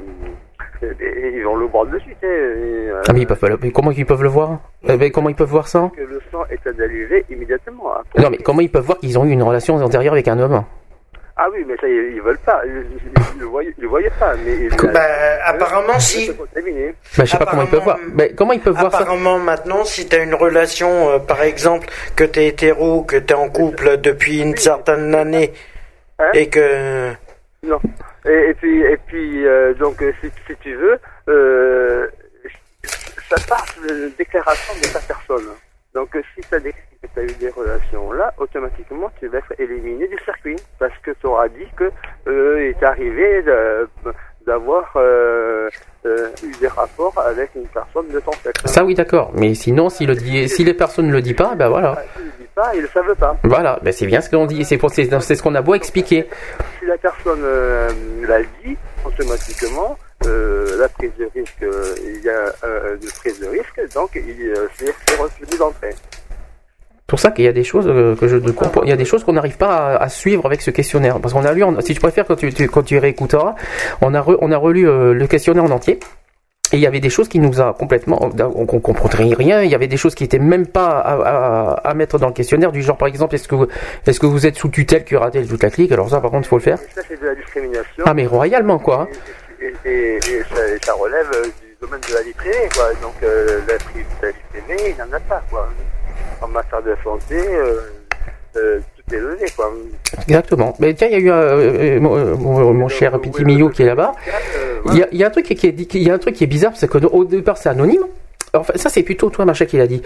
eh 0.81 0.93
bien, 0.95 1.07
ils 1.33 1.43
vont 1.43 1.55
le 1.55 1.65
voir 1.67 1.85
de 1.85 1.97
suite. 1.99 2.17
hein, 2.23 2.27
et, 2.27 2.89
euh, 2.89 3.01
Ah 3.07 3.13
mais 3.13 3.21
ils 3.21 3.27
peuvent 3.27 3.39
pas 3.39 3.49
le- 3.49 3.59
mais 3.61 3.71
comment 3.71 3.91
ils 3.91 4.05
peuvent 4.05 4.23
le 4.23 4.29
voir? 4.29 4.59
Eh 4.83 4.97
ben, 4.97 5.09
Comment 5.11 5.29
ils 5.29 5.35
peuvent 5.35 5.47
voir 5.47 5.67
ça? 5.67 5.89
que 5.95 6.01
le 6.01 6.19
sang 6.31 6.43
est 6.49 6.67
analysé 6.67 7.23
immédiatement. 7.29 7.93
Après, 7.93 8.21
Non 8.21 8.29
mais 8.29 8.37
comment 8.37 8.59
ils 8.61 8.69
peuvent 8.71 8.83
voir? 8.83 8.97
Qu'ils 8.99 9.17
ont 9.17 9.25
eu 9.25 9.29
une 9.31 9.43
relation 9.43 9.75
antérieure 9.75 10.13
avec 10.13 10.27
un 10.27 10.39
homme 10.39 10.63
Ah 11.39 11.47
oui, 11.53 11.63
mais 11.67 11.75
ça, 11.77 11.87
ils, 11.87 12.13
ils 12.15 12.21
veulent 12.21 12.37
pas. 12.39 12.61
Ils, 12.65 13.39
le 13.39 13.45
voyaient, 13.45 13.73
ils 13.77 13.81
le 13.83 13.87
voyaient 13.87 14.11
pas. 14.19 14.33
Mais 14.43 14.55
ils, 14.55 14.91
Bah, 14.91 15.01
apparemment, 15.45 15.99
si. 15.99 16.31
Bah, 16.31 16.43
je 17.17 17.25
sais 17.25 17.37
pas 17.37 17.45
comment 17.45 17.61
ils 17.63 17.69
peuvent 17.69 17.83
voir. 17.83 17.99
Mais 18.13 18.33
comment 18.33 18.53
ils 18.53 18.59
peuvent 18.59 18.75
voir 18.77 18.91
ça 18.91 18.99
Apparemment, 18.99 19.37
maintenant, 19.37 19.83
si 19.83 20.07
tu 20.07 20.15
as 20.15 20.23
une 20.23 20.33
relation, 20.33 21.09
euh, 21.09 21.19
par 21.19 21.41
exemple, 21.43 21.87
que 22.15 22.23
tu 22.23 22.39
es 22.39 22.47
hétéro, 22.47 23.03
que 23.03 23.17
tu 23.17 23.33
es 23.33 23.35
en 23.35 23.49
couple 23.49 23.97
depuis 23.97 24.41
une 24.41 24.57
certaine 24.57 25.13
année, 25.13 25.53
Hein 26.19 26.31
et 26.33 26.49
que. 26.49 27.11
Non. 27.63 27.79
Et, 28.25 28.49
et 28.49 28.53
puis, 28.55 28.81
et 28.81 28.97
puis 29.05 29.45
euh, 29.45 29.73
donc, 29.75 30.01
euh, 30.01 30.11
si, 30.21 30.29
si 30.47 30.55
tu 30.61 30.73
veux, 30.75 30.99
euh, 31.29 32.07
ça 33.29 33.35
passe 33.47 33.75
de 33.87 34.11
déclaration 34.17 34.73
de 34.81 34.87
ta 34.91 34.99
personne. 34.99 35.49
Donc, 35.97 36.15
euh, 36.15 36.21
si 36.35 36.47
tu 36.47 36.53
as 36.53 36.59
déclaré 36.59 36.85
que 37.01 37.07
tu 37.11 37.19
as 37.19 37.23
eu 37.23 37.35
des 37.39 37.49
relations 37.49 38.11
là, 38.11 38.31
automatiquement, 38.37 39.09
tu 39.19 39.27
vas 39.29 39.39
être 39.39 39.53
éliminé 39.57 40.07
du 40.07 40.17
circuit. 40.23 40.55
Parce 40.77 40.93
que 41.01 41.09
tu 41.19 41.25
auras 41.25 41.47
dit 41.47 41.65
que 41.75 41.85
euh, 42.27 42.61
il 42.61 42.69
est 42.69 42.83
arrivé 42.83 43.43
d'avoir 44.45 44.91
euh, 44.95 45.67
euh, 46.05 46.29
eu 46.43 46.51
des 46.61 46.67
rapports 46.67 47.17
avec 47.17 47.49
une 47.55 47.65
personne 47.65 48.07
de 48.09 48.19
ton 48.19 48.31
sexe. 48.43 48.61
Ça 48.65 48.85
oui 48.85 48.93
d'accord. 48.93 49.31
Mais 49.33 49.55
sinon 49.55 49.89
si 49.89 50.05
le 50.05 50.13
dit, 50.13 50.47
si 50.47 50.63
les 50.63 50.75
personnes 50.75 51.07
ne 51.07 51.13
le 51.13 51.23
disent 51.23 51.35
pas, 51.35 51.55
ben 51.55 51.67
voilà. 51.67 52.03
Ils 52.19 52.21
ne 52.21 52.25
le 52.25 52.31
disent 52.37 52.47
pas, 52.53 52.75
ils 52.75 52.81
le 52.83 52.87
savent 52.89 53.15
pas. 53.15 53.35
Voilà, 53.43 53.79
ben 53.81 53.91
c'est 53.91 54.05
bien 54.05 54.21
ce 54.21 54.29
qu'on 54.29 54.45
dit. 54.45 54.65
C'est 54.65 54.77
ce 54.77 55.41
qu'on 55.41 55.55
a 55.55 55.63
beau 55.63 55.73
expliquer. 55.73 56.29
Si 56.79 56.85
la 56.85 56.97
personne 56.99 57.41
l'a 58.21 58.43
dit, 58.63 58.77
automatiquement, 59.03 59.97
euh, 60.25 60.77
la 60.79 60.89
prise 60.89 61.11
de 61.19 61.29
risque, 61.33 61.61
euh, 61.63 61.95
il 62.05 62.23
y 62.23 62.29
a 62.29 62.53
euh, 62.63 62.97
une 63.01 63.09
prise 63.09 63.39
de 63.39 63.47
risque, 63.47 63.93
donc 63.93 64.09
il 64.15 64.21
euh, 64.49 64.67
c'est 64.77 65.15
refusé 65.15 65.57
pour 67.05 67.19
ça 67.21 67.31
qu'il 67.31 67.45
y 67.45 67.47
a 67.47 67.53
des 67.53 67.63
choses 67.63 67.87
euh, 67.87 68.15
que 68.17 68.27
je 68.27 68.35
ne 68.35 68.51
comprends. 68.51 68.83
Il 68.83 68.89
y 68.89 68.91
a 68.91 68.97
des 68.97 69.05
choses 69.05 69.23
qu'on 69.23 69.31
n'arrive 69.31 69.55
pas 69.55 69.95
à, 69.95 70.03
à 70.03 70.09
suivre 70.09 70.45
avec 70.45 70.61
ce 70.61 70.71
questionnaire. 70.71 71.21
Parce 71.21 71.33
qu'on 71.33 71.45
a 71.45 71.53
lu, 71.53 71.63
en- 71.63 71.79
si 71.79 71.93
tu 71.93 72.01
préfères, 72.01 72.25
quand 72.25 72.35
tu, 72.35 72.51
tu- 72.53 72.67
quand 72.67 72.83
tu 72.83 72.97
réécouteras, 72.97 73.55
on 74.01 74.13
a, 74.13 74.19
re- 74.19 74.37
on 74.41 74.51
a 74.51 74.57
relu 74.57 74.89
euh, 74.89 75.13
le 75.13 75.25
questionnaire 75.27 75.63
en 75.63 75.69
entier. 75.71 75.99
Et 76.73 76.75
il 76.75 76.81
y 76.81 76.85
avait 76.85 76.99
des 76.99 77.09
choses 77.09 77.29
qui 77.29 77.39
nous 77.39 77.61
a 77.61 77.73
complètement, 77.73 78.19
on, 78.21 78.31
on 78.57 78.65
comprenait 78.81 79.33
rien. 79.33 79.63
Il 79.63 79.71
y 79.71 79.75
avait 79.75 79.87
des 79.87 79.95
choses 79.95 80.15
qui 80.15 80.25
étaient 80.25 80.37
même 80.37 80.67
pas 80.67 80.99
à, 80.99 81.13
à- 81.13 81.73
à 81.89 81.93
mettre 81.93 82.19
dans 82.19 82.27
le 82.27 82.33
questionnaire, 82.33 82.73
du 82.73 82.81
genre 82.81 82.97
par 82.97 83.07
exemple, 83.07 83.35
est-ce 83.35 83.47
que 83.47 83.55
vous, 83.55 83.67
est-ce 84.05 84.19
que 84.19 84.25
vous 84.25 84.45
êtes 84.45 84.57
sous 84.57 84.67
tutelle 84.67 85.05
curatelle 85.05 85.47
toute 85.47 85.63
la 85.63 85.69
clique? 85.69 85.93
Alors 85.93 86.09
ça, 86.09 86.19
par 86.19 86.29
contre, 86.29 86.45
il 86.45 86.49
faut 86.49 86.57
le 86.57 86.61
faire. 86.61 86.77
Ça, 86.93 87.01
c'est 87.07 87.21
de 87.21 87.25
la 87.25 87.35
discrimination. 87.35 88.03
Ah 88.05 88.13
mais 88.13 88.25
royalement 88.27 88.79
quoi. 88.79 89.03
hein. 89.03 89.07
Et, 89.09 89.17
et- 89.85 90.15
et 90.17 90.43
ça, 90.85 90.93
relève 90.93 91.27
euh, 91.35 91.43
du 91.43 91.77
domaine 91.81 92.01
de 92.09 92.13
la 92.13 92.21
vie 92.23 92.33
privée, 92.33 92.69
quoi. 92.75 92.89
Donc, 93.01 93.13
euh, 93.23 93.59
la, 93.67 93.73
la 93.73 94.31
vie 94.31 94.37
privée, 94.51 94.95
il 94.97 94.97
n'en 94.97 95.15
a 95.15 95.19
pas, 95.21 95.43
quoi. 95.49 95.67
En 96.41 96.47
matière 96.47 96.81
de 96.83 96.95
santé, 97.03 97.35
euh, 97.35 97.79
euh, 98.57 98.79
tout 99.05 99.15
est 99.15 99.19
levé, 99.19 99.45
quoi. 99.55 99.71
Exactement. 100.27 100.75
Mais 100.79 100.93
tiens, 100.93 101.07
il 101.07 101.13
y 101.13 101.15
a 101.15 101.19
eu 101.19 101.31
euh, 101.31 101.99
mon, 101.99 102.35
mon- 102.37 102.73
mon 102.73 102.87
cher 102.87 103.19
petit 103.19 103.43
Millot 103.45 103.69
qui 103.69 103.83
est 103.83 103.85
là-bas. 103.87 104.13
Il 104.91 104.97
y, 104.97 105.03
a, 105.03 105.07
il 105.11 105.17
y 105.19 105.23
a 105.23 105.27
un 105.27 105.31
truc 105.31 105.45
qui 105.45 105.67
est, 105.67 105.93
il 105.95 106.03
y 106.03 106.09
a 106.09 106.13
un 106.13 106.17
truc 106.17 106.35
qui 106.35 106.43
est 106.43 106.47
bizarre, 106.47 106.71
c'est 106.75 106.87
que 106.89 106.97
au 106.99 107.25
départ 107.25 107.57
c'est 107.57 107.69
anonyme. 107.69 108.03
enfin, 108.53 108.73
ça 108.75 108.89
c'est 108.89 109.03
plutôt 109.03 109.29
toi, 109.29 109.43
Macha, 109.45 109.65
qui 109.65 109.77
l'a 109.77 109.87
dit. 109.87 110.01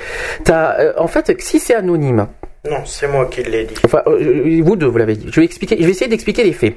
Euh, 0.49 0.93
en 0.98 1.07
fait, 1.07 1.40
si 1.41 1.59
c'est 1.59 1.75
anonyme, 1.75 2.27
Non, 2.69 2.85
c'est 2.85 3.07
moi 3.07 3.25
qui 3.25 3.41
l'ai 3.41 3.65
dit. 3.65 3.73
Enfin, 3.85 4.03
euh, 4.06 4.61
vous 4.64 4.75
deux, 4.75 4.85
vous 4.85 4.98
l'avez 4.98 5.15
dit. 5.15 5.27
Je 5.31 5.40
vais 5.40 5.45
expliquer. 5.45 5.77
Je 5.80 5.83
vais 5.83 5.91
essayer 5.91 6.07
d'expliquer 6.09 6.43
les 6.43 6.53
faits. 6.53 6.75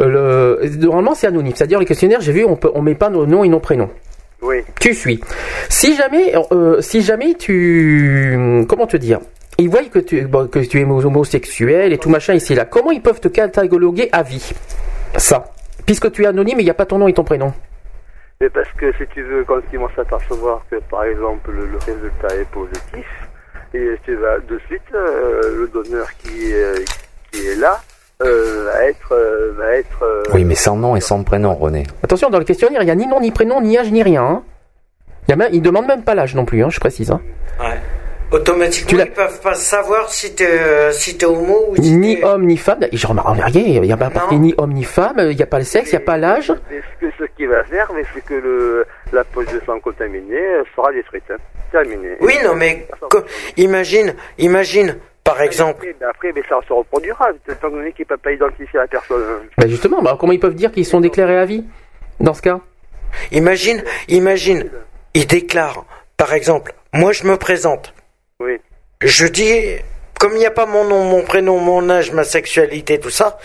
Euh, 0.00 0.58
le, 0.60 0.76
normalement, 0.76 1.14
c'est 1.14 1.28
anonyme. 1.28 1.54
C'est-à-dire 1.54 1.78
les 1.78 1.86
questionnaires, 1.86 2.20
j'ai 2.20 2.32
vu, 2.32 2.44
on 2.44 2.56
peut, 2.56 2.70
on 2.74 2.82
met 2.82 2.96
pas 2.96 3.10
nos 3.10 3.26
noms 3.26 3.44
et 3.44 3.48
nos 3.48 3.60
prénoms. 3.60 3.90
Oui. 4.42 4.56
Tu 4.80 4.92
suis. 4.92 5.20
Si 5.68 5.94
jamais, 5.94 6.34
euh, 6.50 6.80
si 6.80 7.02
jamais 7.02 7.34
tu, 7.34 8.64
comment 8.68 8.86
te 8.88 8.96
dire, 8.96 9.20
ils 9.58 9.68
voient 9.68 9.84
que 9.84 10.00
tu, 10.00 10.22
bon, 10.22 10.48
que 10.48 10.58
tu 10.58 10.80
es 10.80 10.84
homosexuel 10.84 11.92
et 11.92 11.98
tout 11.98 12.08
machin 12.08 12.34
ici 12.34 12.54
et 12.54 12.56
là. 12.56 12.64
Comment 12.64 12.90
ils 12.90 13.02
peuvent 13.02 13.20
te 13.20 13.28
cataloguer 13.28 14.08
à 14.10 14.24
vie? 14.24 14.52
Ça, 15.16 15.52
puisque 15.86 16.10
tu 16.10 16.24
es 16.24 16.26
anonyme, 16.26 16.58
il 16.58 16.64
n'y 16.64 16.70
a 16.70 16.74
pas 16.74 16.86
ton 16.86 16.98
nom 16.98 17.06
et 17.06 17.12
ton 17.12 17.22
prénom. 17.24 17.52
Mais 18.40 18.48
parce 18.48 18.72
que 18.78 18.90
si 18.92 19.04
tu 19.12 19.22
veux, 19.22 19.44
quand 19.44 19.60
ils 19.72 19.78
vont 19.78 19.90
s'apercevoir 19.94 20.64
que 20.70 20.76
par 20.90 21.04
exemple 21.04 21.52
le, 21.52 21.66
le 21.66 21.76
résultat 21.76 22.34
est 22.34 22.48
positif, 22.50 23.06
et 23.74 23.96
tu 24.04 24.14
vas 24.16 24.38
de 24.40 24.58
suite, 24.66 24.82
euh, 24.94 25.40
le 25.60 25.68
donneur 25.68 26.06
qui 26.18 26.52
est, 26.52 26.84
qui 27.32 27.46
est 27.46 27.56
là 27.56 27.80
euh, 28.22 28.64
va 28.72 28.84
être. 28.84 29.12
euh, 29.12 29.52
va 29.56 29.76
être 29.76 30.02
euh, 30.02 30.22
Oui, 30.34 30.44
mais 30.44 30.54
sans 30.54 30.76
nom 30.76 30.96
et 30.96 31.00
sans 31.00 31.22
prénom, 31.24 31.54
René. 31.54 31.86
Attention, 32.02 32.30
dans 32.30 32.38
le 32.38 32.44
questionnaire, 32.44 32.82
il 32.82 32.86
n'y 32.86 32.90
a 32.90 32.94
ni 32.94 33.06
nom, 33.06 33.20
ni 33.20 33.30
prénom, 33.30 33.60
ni 33.60 33.78
âge, 33.78 33.90
ni 33.92 34.02
rien. 34.02 34.22
Hein. 34.24 34.42
Il 35.28 35.30
y 35.30 35.68
a 35.68 35.72
même, 35.82 36.02
pas 36.02 36.14
l'âge 36.14 36.34
non 36.34 36.44
plus, 36.44 36.64
hein, 36.64 36.70
je 36.70 36.80
précise. 36.80 37.10
Hein. 37.10 37.20
Ouais. 37.60 37.78
Automatiquement, 38.32 39.02
ils 39.04 39.10
peuvent 39.10 39.40
pas 39.40 39.54
savoir 39.54 40.08
si 40.08 40.34
t'es 40.36 40.46
euh, 40.48 40.92
si 40.92 41.18
t'es 41.18 41.26
homo 41.26 41.66
ou 41.70 41.76
si 41.82 41.96
Ni 41.96 42.22
homme, 42.22 42.46
ni 42.46 42.56
femme. 42.56 42.78
Je 42.92 43.06
remarque 43.06 43.28
rien, 43.40 43.62
il 43.66 43.80
n'y 43.82 43.92
a 43.92 43.96
pas 43.96 44.08
marqué 44.08 44.36
ni 44.36 44.54
homme, 44.56 44.72
ni 44.72 44.84
femme, 44.84 45.16
il 45.18 45.36
n'y 45.36 45.42
a 45.42 45.46
pas 45.46 45.58
le 45.58 45.64
sexe, 45.64 45.90
il 45.90 45.96
n'y 45.96 46.02
a 46.02 46.06
pas 46.06 46.16
l'âge. 46.16 46.46
Ce 46.46 47.06
que- 47.06 47.12
ce 47.18 47.24
qu'il 47.36 47.48
va 47.48 47.64
faire, 47.64 47.90
c'est 48.14 48.24
que 48.24 48.34
le, 48.34 48.86
la 49.12 49.24
poche 49.24 49.46
de 49.52 49.60
sang 49.66 49.80
contaminée 49.80 50.36
euh, 50.36 50.62
sera 50.76 50.92
détruite. 50.92 51.24
Oui, 52.20 52.34
non, 52.44 52.54
mais 52.54 52.86
co- 53.10 53.22
imagine, 53.56 54.14
imagine, 54.38 54.96
par 55.24 55.40
exemple. 55.40 55.86
Après, 55.88 56.06
après, 56.06 56.32
mais 56.34 56.42
ça 56.48 56.58
se 56.66 56.72
reproduira, 56.72 57.28
étant 57.48 57.70
donné 57.70 57.92
qu'il 57.92 58.04
ne 58.04 58.08
peut 58.08 58.16
pas 58.16 58.32
identifier 58.32 58.78
la 58.80 58.86
personne. 58.86 59.22
Bah 59.56 59.66
justement, 59.68 60.02
bah, 60.02 60.16
comment 60.18 60.32
ils 60.32 60.40
peuvent 60.40 60.54
dire 60.54 60.72
qu'ils 60.72 60.86
sont 60.86 61.00
déclarés 61.00 61.38
à 61.38 61.44
vie 61.44 61.64
dans 62.18 62.34
ce 62.34 62.42
cas? 62.42 62.60
Imagine, 63.32 63.82
imagine, 64.08 64.70
il 65.14 65.26
déclare, 65.26 65.84
par 66.16 66.32
exemple, 66.34 66.72
moi 66.92 67.12
je 67.12 67.24
me 67.24 67.36
présente. 67.36 67.92
Oui. 68.40 68.58
Je 69.02 69.26
dis, 69.26 69.76
comme 70.18 70.32
il 70.32 70.38
n'y 70.38 70.46
a 70.46 70.50
pas 70.50 70.66
mon 70.66 70.84
nom, 70.84 71.04
mon 71.04 71.22
prénom, 71.22 71.58
mon 71.58 71.88
âge, 71.90 72.12
ma 72.12 72.24
sexualité, 72.24 72.98
tout 73.00 73.10
ça, 73.10 73.38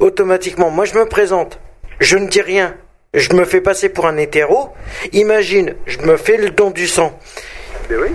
automatiquement, 0.00 0.70
moi 0.70 0.84
je 0.84 0.94
me 0.94 1.06
présente. 1.06 1.58
Je 2.00 2.16
ne 2.16 2.26
dis 2.28 2.40
rien. 2.42 2.74
Je 3.14 3.34
me 3.34 3.44
fais 3.44 3.60
passer 3.60 3.90
pour 3.90 4.06
un 4.06 4.16
hétéro. 4.16 4.70
Imagine, 5.12 5.74
je 5.86 5.98
me 5.98 6.16
fais 6.16 6.38
le 6.38 6.48
don 6.50 6.70
du 6.70 6.86
sang. 6.86 7.18
Oui. 7.90 8.08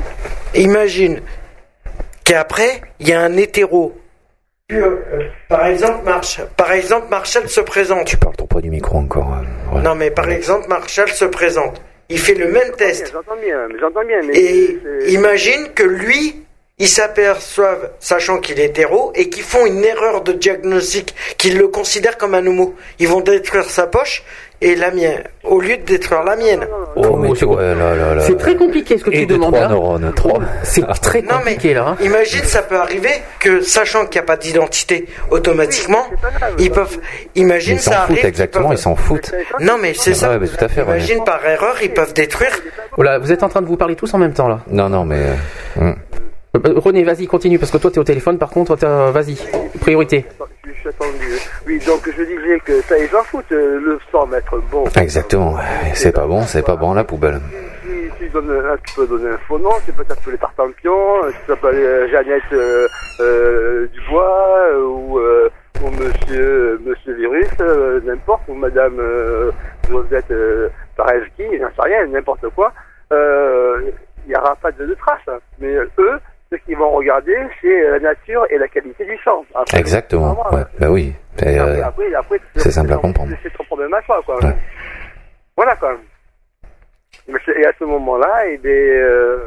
Imagine 0.56 1.22
qu'après, 2.24 2.82
il 3.00 3.10
y 3.10 3.14
a 3.14 3.22
un 3.22 3.36
hétéro. 3.38 3.98
Euh, 4.72 4.98
Par 5.48 5.66
exemple, 5.68 6.04
Marsh, 6.04 6.42
par 6.58 6.72
exemple, 6.74 7.08
Marshall 7.10 7.48
se 7.48 7.62
présente. 7.62 8.06
Tu 8.08 8.18
parles 8.18 8.36
trop 8.36 8.48
près 8.48 8.62
du 8.62 8.70
micro 8.70 8.98
encore. 8.98 9.34
euh, 9.74 9.80
Non, 9.80 9.96
mais 9.96 10.12
par 10.12 10.30
exemple, 10.30 10.68
Marshall 10.68 11.10
se 11.10 11.26
présente. 11.26 11.82
Il 12.10 12.20
fait 12.20 12.34
le 12.36 12.50
même 12.52 12.72
test. 12.78 13.12
J'entends 13.14 13.40
bien, 13.42 13.68
mais 13.70 13.80
j'entends 13.80 14.04
bien. 14.06 14.22
Mais 14.26 14.34
Et 14.38 14.80
imagine 15.14 15.70
que 15.74 15.84
lui, 15.84 16.44
ils 16.80 16.88
s'aperçoivent, 16.88 17.92
sachant 18.00 18.40
qu'il 18.40 18.60
est 18.60 18.66
hétéro, 18.66 19.12
et 19.16 19.30
qu'ils 19.30 19.44
font 19.44 19.66
une 19.66 19.84
erreur 19.84 20.22
de 20.22 20.32
diagnostic, 20.34 21.16
qu'ils 21.38 21.58
le 21.58 21.68
considèrent 21.70 22.18
comme 22.18 22.36
un 22.36 22.46
homo. 22.46 22.76
Ils 23.00 23.08
vont 23.08 23.22
détruire 23.22 23.70
sa 23.70 23.88
poche 23.88 24.24
et 24.61 24.76
la 24.76 24.90
mienne, 24.92 25.24
au 25.44 25.60
lieu 25.61 25.77
de 25.77 25.84
détruire 25.84 26.24
la 26.24 26.36
mienne. 26.36 26.66
Oh, 26.95 27.16
mais 27.18 27.32
tu 27.34 27.45
ouais, 27.45 27.76
là, 27.76 27.95
là, 27.95 28.16
là. 28.16 28.22
C'est 28.22 28.38
très 28.38 28.56
compliqué 28.56 28.98
ce 28.98 29.03
que 29.03 29.11
Et 29.11 29.19
tu 29.19 29.26
de 29.27 29.34
demandes 29.36 29.53
trois 29.53 29.66
là. 29.68 29.69
neurones, 29.69 30.11
trois. 30.16 30.40
C'est 30.64 30.82
très 31.02 31.22
Non, 31.22 31.36
mais 31.45 31.53
compliqué 31.53 31.74
là. 31.76 31.86
hein. 31.90 31.98
imagine, 32.02 32.44
ça 32.44 32.64
peut 32.64 32.77
arriver 32.77 33.11
que, 33.40 33.61
sachant 33.61 34.06
qu'il 34.08 34.19
n'y 34.19 34.24
a 34.26 34.27
pas 34.27 34.38
d'identité, 34.38 35.08
automatiquement, 35.30 36.06
ils 36.58 36.72
peuvent. 36.72 36.98
Imagine, 37.36 37.76
Ils 37.76 37.80
s'en 37.82 37.92
ça 37.92 37.98
foutent, 38.02 38.11
arrive. 38.14 38.26
exactement, 38.26 38.72
ils 38.72 38.77
s'en 38.80 38.95
foutent. 38.95 39.32
Non, 39.60 39.76
mais 39.82 39.94
c'est 39.94 40.11
Ah 40.11 40.16
ça. 40.16 40.38
ouais, 40.38 40.48
tout 40.48 40.66
à 40.66 40.68
fait. 40.68 40.82
Imagine 40.82 41.24
par 41.24 41.45
erreur, 41.45 41.76
ils 41.84 41.94
peuvent 41.94 42.14
détruire. 42.14 42.52
Voilà, 42.95 43.19
vous 43.19 43.32
êtes 43.32 43.44
en 43.44 43.50
train 43.50 43.61
de 43.61 43.68
vous 43.68 43.77
parler 43.77 43.95
tous 43.95 44.11
en 44.14 44.18
même 44.18 44.34
temps 44.34 44.48
là. 44.48 44.60
Non, 44.72 44.90
non, 44.90 45.06
mais. 45.06 45.19
euh. 45.19 45.82
Euh, 45.84 45.92
René, 46.64 47.03
vas-y, 47.03 47.27
continue 47.27 47.60
parce 47.60 47.72
que 47.72 47.77
toi 47.77 47.92
t'es 47.92 48.00
au 48.00 48.03
téléphone. 48.03 48.38
Par 48.38 48.50
contre, 48.50 48.76
vas-y, 48.76 49.36
priorité. 49.82 50.26
Je 50.66 50.72
suis 50.74 50.90
attendu. 50.90 51.27
Oui, 51.66 51.80
donc 51.86 52.02
je 52.06 52.24
disais 52.24 52.60
que 52.64 52.82
ça, 52.84 52.98
ils 52.98 53.08
s'en 53.10 53.24
foutent. 53.24 53.52
euh, 53.52 53.80
Le 53.84 54.00
sang 54.11 54.26
va 54.26 54.38
être 54.38 54.58
bon. 54.72 54.86
Exactement. 55.00 55.53
ouais, 55.56 55.61
C'est 55.94 56.11
pas 56.14 56.26
bon, 56.27 56.42
c'est 56.44 56.64
pas 56.66 56.76
bon, 56.76 56.94
la 56.94 57.03
poubelle. 57.03 57.40
Si 57.84 58.10
tu, 58.19 58.30
donnes, 58.30 58.52
un- 58.52 58.77
tu 58.86 58.95
peux 58.95 59.08
donner 59.08 59.30
un 59.30 59.38
faux 59.48 59.58
nom, 59.60 59.72
tu 59.86 59.92
peux 59.94 60.03
t'appeler 60.03 60.38
Tartampion, 60.38 61.24
euh, 61.24 61.30
tu 61.32 61.38
peux 61.48 61.53
t'appeler 61.56 61.84
euh, 61.84 62.08
Jeannette 62.10 62.44
euh, 62.53 62.88
euh, 63.22 63.88
Dubois, 63.94 64.66
euh, 64.72 64.84
ou, 64.86 65.19
euh, 65.19 65.50
ou 65.84 65.90
Monsieur, 65.92 66.80
monsieur 66.86 67.14
Virus, 67.14 67.48
euh, 67.61 68.00
n'importe, 68.06 68.42
ou 68.48 68.53
Madame 68.56 68.98
euh, 69.00 69.52
Josette 69.90 70.32
euh, 70.32 70.69
Parevski, 70.95 71.44
j'en 71.60 71.68
sais 71.68 71.90
rien, 71.90 72.06
n'importe 72.08 72.48
quoi. 72.56 72.74
Euh, 73.14 73.82
Il 74.26 74.30
n'y 74.32 74.36
aura 74.36 74.56
pas 74.58 74.72
de, 74.72 74.86
de 74.86 74.94
traces. 74.95 75.19
hein. 75.30 75.38
Mais 75.60 75.74
euh, 75.76 75.88
eux, 76.00 76.19
ce 76.51 76.56
qu'ils 76.58 76.77
vont 76.77 76.92
regarder, 76.92 77.35
c'est 77.61 77.82
la 77.92 78.00
nature 78.00 78.45
et 78.50 78.58
la 78.58 78.67
qualité 78.67 79.06
du 79.06 79.17
sang. 79.24 79.45
Après, 79.53 79.80
Exactement. 79.80 80.34
vraiment, 80.34 80.58
Ouais, 80.58 80.64
bah 80.80 80.90
oui. 80.90 81.14
Et, 81.43 81.58
après, 81.58 81.59
euh, 81.59 81.84
après, 81.85 82.14
après, 82.14 82.40
c'est 82.56 82.72
simple 82.72 82.93
à 82.93 82.98
comprendre. 82.98 83.34
C'est 83.43 83.53
ton 83.53 83.64
problème 83.66 83.93
à 83.93 84.01
toi, 84.01 84.22
quoi. 84.26 84.35
Ouais. 84.43 84.56
Voilà, 85.56 85.76
quoi. 85.76 85.95
Et 87.30 87.66
à 87.66 87.72
ce 87.77 87.84
moment-là, 87.84 88.45
eh 88.48 88.58
bien, 88.58 88.72
euh, 88.72 89.38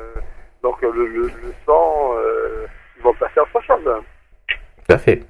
donc 0.63 0.81
le, 0.83 0.91
le, 0.91 1.23
le 1.23 1.55
sang, 1.67 2.13
euh, 2.17 2.67
ils 2.99 3.03
vont 3.03 3.15
passer 3.15 3.41
à 3.41 3.43
autre 3.43 3.61
chose. 3.67 4.03
Tout 4.87 4.95
à 4.95 4.99
fait. 4.99 5.23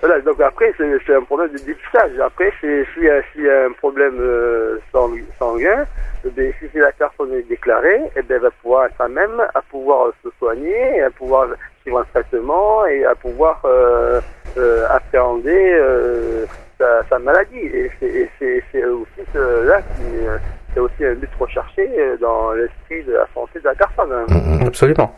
Voilà, 0.00 0.20
donc 0.20 0.40
après, 0.40 0.72
c'est 0.76 1.14
un 1.14 1.22
problème 1.22 1.50
de 1.52 1.58
dépistage. 1.58 2.10
Après, 2.20 2.52
c'est- 2.60 2.84
s'il 2.92 3.04
y, 3.04 3.10
a- 3.10 3.22
s'il 3.32 3.42
y 3.44 3.50
a 3.50 3.66
un 3.66 3.72
problème 3.72 4.16
euh, 4.20 4.78
sang- 4.92 5.10
sanguin, 5.38 5.84
eh 6.26 6.30
bien, 6.30 6.50
si 6.60 6.76
la 6.78 6.90
personne 6.92 7.32
est 7.34 7.48
déclarée, 7.48 8.00
eh 8.16 8.22
bien, 8.22 8.36
elle 8.36 8.42
va 8.42 8.50
pouvoir 8.50 8.88
à 8.98 9.08
même 9.08 9.40
à 9.54 9.62
pouvoir 9.62 10.10
se 10.24 10.28
soigner, 10.40 11.00
à 11.02 11.10
pouvoir 11.10 11.48
suivre 11.82 12.00
un 12.00 12.04
traitement 12.12 12.84
et 12.86 13.04
à 13.04 13.14
pouvoir 13.14 13.60
euh, 13.64 14.20
euh, 14.58 14.86
appréhender 14.90 15.72
euh, 15.74 16.46
sa, 16.78 17.04
sa 17.08 17.18
maladie. 17.20 17.58
Et 17.60 17.90
c'est- 18.00 18.84
aussi 18.84 19.20
là 19.34 19.78
euh, 20.02 20.38
c'est 20.74 20.80
aussi 20.80 21.04
un 21.04 21.14
but 21.14 21.30
recherché 21.38 21.88
euh, 21.98 22.16
dans 22.16 22.52
l'esprit 22.52 23.04
de 23.04 23.12
la 23.12 23.26
santé 23.34 23.60
de 23.60 23.64
la 23.66 23.74
personne. 23.74 24.10
hein. 24.12 24.26
Absolument. 24.66 25.14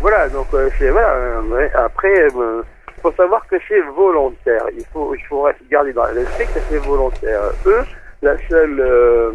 Voilà, 0.00 0.28
donc 0.30 0.46
euh, 0.54 0.68
c'est 0.78 0.88
voilà. 0.90 1.12
euh, 1.14 1.68
après, 1.74 2.28
faut 3.04 3.12
savoir 3.16 3.46
que 3.46 3.56
c'est 3.68 3.80
volontaire. 3.94 4.64
Il 4.76 4.84
faut 4.92 5.14
il 5.14 5.22
faut 5.26 5.46
garder 5.70 5.92
dans 5.92 6.06
l'esprit 6.06 6.46
que 6.46 6.60
c'est 6.70 6.78
volontaire. 6.78 7.42
Eux, 7.66 7.82
la 8.22 8.36
seule 8.48 8.80
euh, 8.80 9.32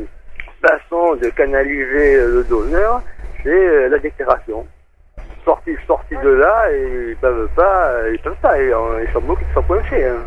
façon 0.59 1.15
de 1.17 1.29
canaliser 1.29 2.15
le 2.35 2.43
donneur, 2.43 3.01
c'est 3.43 3.49
euh, 3.49 3.89
la 3.89 3.99
déclaration. 3.99 4.65
Sorti 5.45 5.75
sorti 5.85 6.15
de 6.23 6.29
là, 6.29 6.71
et 6.71 7.09
ils 7.11 7.15
peuvent 7.17 7.47
pas, 7.55 8.09
ils 8.11 8.19
peuvent 8.19 8.41
pas. 8.41 8.59
Ils, 8.59 8.73
ils 9.07 9.13
sont 9.13 9.21
beaucoup, 9.21 9.43
ils 9.47 9.53
sont 9.53 9.61
coincés. 9.63 10.03
Hein. 10.03 10.17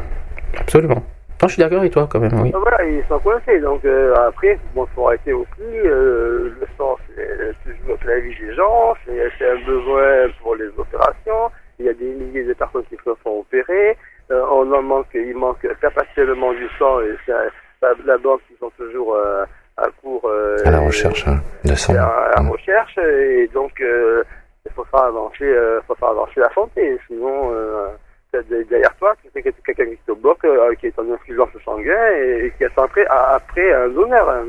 Absolument. 0.58 0.94
Non, 1.42 1.48
je 1.48 1.54
suis 1.54 1.60
d'accord 1.62 1.80
avec 1.80 1.92
toi 1.92 2.06
quand 2.08 2.20
même. 2.20 2.40
Oui. 2.40 2.52
Ah, 2.54 2.58
Voilà, 2.62 2.84
ils 2.84 3.02
sont 3.08 3.18
coincés. 3.18 3.58
Donc 3.58 3.84
euh, 3.84 4.14
après, 4.28 4.56
bon, 4.76 4.86
faut 4.94 5.08
arrêter 5.08 5.32
aussi. 5.32 5.48
euh, 5.84 6.54
le 6.60 6.66
sang, 6.78 6.96
c'est 7.16 7.72
toujours 7.72 7.98
la 8.06 8.20
vie 8.20 8.34
des 8.40 8.54
gens. 8.54 8.94
C'est 9.04 9.50
un 9.50 9.60
besoin 9.66 10.28
pour 10.40 10.54
les 10.54 10.68
opérations. 10.78 11.50
Il 11.82 11.86
y 11.86 11.88
a 11.88 11.94
des 11.94 12.04
milliers 12.14 12.44
de 12.44 12.54
personnes 12.54 12.84
qui 12.88 12.96
se 13.04 13.12
font 13.24 13.40
opérer. 13.40 13.98
Euh, 14.30 14.40
on 14.52 14.72
en 14.72 14.82
manque, 14.82 15.08
il 15.14 15.34
manque 15.36 15.66
capacitalement 15.80 16.52
du 16.52 16.68
sang 16.78 17.00
et 17.00 17.16
ça, 17.26 17.34
ça- 17.80 17.88
la 18.04 18.16
banque, 18.18 18.40
ils 18.50 18.56
sont 18.58 18.70
toujours 18.78 19.16
euh, 19.16 19.44
à 19.76 19.88
court. 20.00 20.22
euh, 20.26 20.56
à 20.64 20.70
la 20.70 20.80
recherche 20.80 21.26
hein, 21.26 21.40
de 21.64 21.74
sang. 21.74 21.92
à 21.94 22.30
la 22.36 22.48
recherche 22.48 22.96
et 22.98 23.48
donc 23.52 23.72
euh, 23.80 24.22
il 24.64 24.70
faut 24.72 24.84
faire 24.84 25.02
avancer, 25.02 25.52
faut 25.88 25.94
faire 25.96 26.10
avancer 26.10 26.38
la 26.38 26.52
santé. 26.54 26.96
Sinon, 27.08 27.52
derrière 28.70 28.94
toi, 28.96 29.12
c'est 29.34 29.42
quelqu'un 29.42 29.84
qui 29.86 29.98
te 30.06 30.12
bloque, 30.12 30.46
qui 30.78 30.86
est 30.86 30.98
en 30.98 31.12
influence 31.12 31.50
sanguin 31.64 32.06
et, 32.16 32.46
et 32.46 32.50
qui 32.56 32.64
est 32.64 32.74
centré 32.74 33.04
à- 33.06 33.34
après 33.34 33.72
un 33.74 33.88
donneur. 33.88 34.30
hein. 34.30 34.44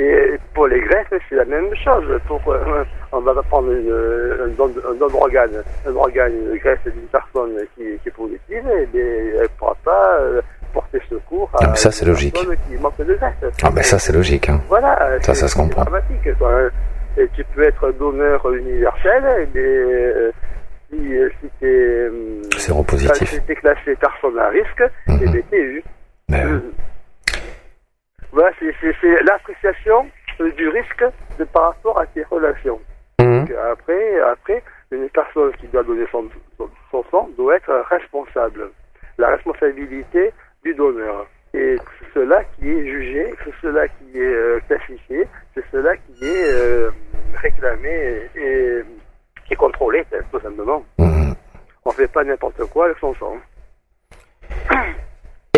Et 0.00 0.38
pour 0.54 0.68
les 0.68 0.80
greffes, 0.80 1.12
c'est 1.28 1.34
la 1.34 1.44
même 1.44 1.74
chose. 1.84 2.04
Pour, 2.28 2.40
euh, 2.52 2.84
on 3.10 3.18
va 3.20 3.34
prendre 3.42 3.72
une, 3.72 3.90
un 4.44 4.48
don, 4.56 4.70
un 4.88 4.94
don 4.94 5.08
d'organe, 5.08 5.62
un 5.86 5.96
organe, 5.96 6.32
une 6.52 6.56
greffe 6.58 6.84
d'une 6.84 7.08
personne 7.10 7.56
qui, 7.76 7.82
qui 8.02 8.08
est 8.08 8.12
positive, 8.12 8.40
et 8.52 8.86
bien, 8.86 9.02
elle 9.02 9.42
ne 9.42 9.46
pourra 9.58 9.76
pas 9.84 10.18
euh, 10.20 10.40
porter 10.72 11.00
secours 11.10 11.50
à 11.54 11.58
Ah, 11.64 11.66
mais 11.70 11.76
ça, 11.76 11.90
c'est 11.90 12.06
logique. 12.06 12.34
personne 12.34 12.56
qui 12.68 12.76
manque 12.80 12.96
de 12.98 13.14
greffe. 13.14 13.34
Ah, 13.64 13.70
ben 13.70 13.82
ça, 13.82 13.98
c'est 13.98 14.12
logique. 14.12 14.48
Hein. 14.48 14.60
Voilà. 14.68 15.20
Ça, 15.22 15.34
ça 15.34 15.48
se 15.48 15.56
comprend. 15.56 15.82
C'est 15.84 15.90
dramatique, 15.90 16.38
quoi. 16.38 16.52
hein. 16.52 16.70
Et 17.16 17.28
tu 17.34 17.42
peux 17.56 17.64
être 17.64 17.90
donneur 17.98 18.48
universel, 18.52 19.24
et 19.42 19.46
bien, 19.46 19.62
euh, 19.62 20.30
si, 20.90 20.96
si 21.40 21.66
euh, 21.66 22.42
Séropositif. 22.56 23.28
Si 23.30 23.40
t'es 23.42 23.56
classé 23.56 23.96
personne 24.00 24.38
à 24.38 24.48
risque, 24.50 24.84
Mhm. 25.08 25.22
et 25.22 25.28
bien 25.28 25.42
t'es 25.50 25.60
eu. 25.60 25.82
Ben 26.28 26.46
Euh, 26.46 26.60
Voilà, 28.32 28.50
c'est, 28.58 29.24
l'appréciation 29.24 30.06
du 30.56 30.68
risque 30.68 31.04
de, 31.38 31.44
par 31.44 31.68
rapport 31.68 31.98
à 31.98 32.06
tes 32.06 32.22
relations. 32.24 32.80
Mhm. 33.20 33.40
Donc, 33.40 33.50
après, 33.72 34.20
après, 34.20 34.62
une 34.90 35.08
personne 35.10 35.52
qui 35.60 35.66
doit 35.68 35.82
donner 35.82 36.06
son, 36.10 36.28
son, 36.56 36.70
son 36.90 37.04
sang 37.10 37.30
doit 37.36 37.56
être 37.56 37.72
responsable. 37.90 38.70
La 39.18 39.28
responsabilité 39.28 40.32
du 40.62 40.74
donneur. 40.74 41.26
Et 41.54 41.76
c'est 41.98 42.20
cela 42.20 42.44
qui 42.44 42.68
est 42.68 42.84
jugé, 42.84 43.34
c'est 43.42 43.54
cela 43.62 43.88
qui 43.88 44.18
est 44.18 44.34
euh, 44.34 44.60
classifié, 44.68 45.26
c'est 45.54 45.64
cela 45.72 45.96
qui 45.96 46.24
est 46.24 46.52
euh, 46.52 46.90
réclamé 47.36 48.28
et, 48.36 48.82
et, 49.50 49.56
contrôlé, 49.56 50.04
tout 50.30 50.40
simplement. 50.40 50.84
On 51.84 51.90
fait 51.92 52.12
pas 52.12 52.22
n'importe 52.22 52.62
quoi 52.70 52.84
avec 52.84 52.98
son 52.98 53.14
sang. 53.14 53.38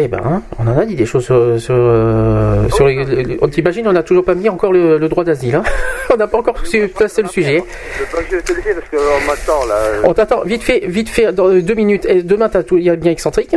Eh 0.02 0.08
ben, 0.08 0.42
on 0.58 0.66
en 0.66 0.78
a 0.78 0.84
dit 0.86 0.94
des 0.96 1.04
choses 1.06 1.24
sur. 1.24 1.60
sur, 1.60 1.74
euh, 1.76 2.68
sur 2.70 2.86
les- 2.86 3.04
les- 3.04 3.38
on 3.42 3.48
t'imagine, 3.48 3.86
on 3.86 3.92
n'a 3.92 4.02
toujours 4.02 4.24
pas 4.24 4.34
mis 4.34 4.48
encore 4.48 4.72
le, 4.72 4.96
le 4.98 5.08
droit 5.08 5.24
d'asile. 5.24 5.56
Hein 5.56 5.62
on 6.12 6.16
n'a 6.16 6.26
pas 6.26 6.38
encore 6.38 6.64
su 6.66 6.88
placer 6.88 7.22
le 7.22 7.28
sujet. 7.28 7.62
Là. 9.68 9.74
On 10.04 10.14
t'attend 10.14 10.42
vite 10.42 10.62
fait, 10.62 10.80
vite 10.86 11.08
fait, 11.10 11.32
dans 11.32 11.48
deux 11.50 11.74
minutes. 11.74 12.06
Et 12.06 12.22
demain, 12.22 12.48
il 12.72 12.82
y 12.82 12.90
a 12.90 12.96
bien 12.96 13.12
excentrique. 13.12 13.54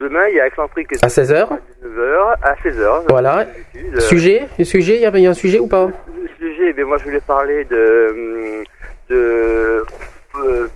Demain, 0.00 0.26
il 0.28 0.36
y 0.36 0.40
a 0.40 0.46
Excentrique 0.46 0.88
À 1.02 1.06
16h. 1.08 1.48
19h 1.82 2.34
à 2.42 2.54
16h. 2.62 3.04
Voilà. 3.08 3.46
Euh, 3.76 4.00
Sujet, 4.00 4.42
sujet, 4.62 4.96
il 4.96 5.02
y 5.02 5.06
a, 5.06 5.10
il 5.14 5.22
y 5.22 5.26
a 5.26 5.30
un 5.30 5.34
sujet 5.34 5.58
ou 5.60 5.66
pas? 5.68 5.86
Le 5.86 6.28
sujet, 6.48 6.74
eh 6.76 6.84
moi 6.84 6.98
je 6.98 7.04
voulais 7.04 7.20
parler 7.26 7.64
de, 7.64 8.10
hum, 8.10 8.64
de 9.08 9.84
euh, 10.44 10.66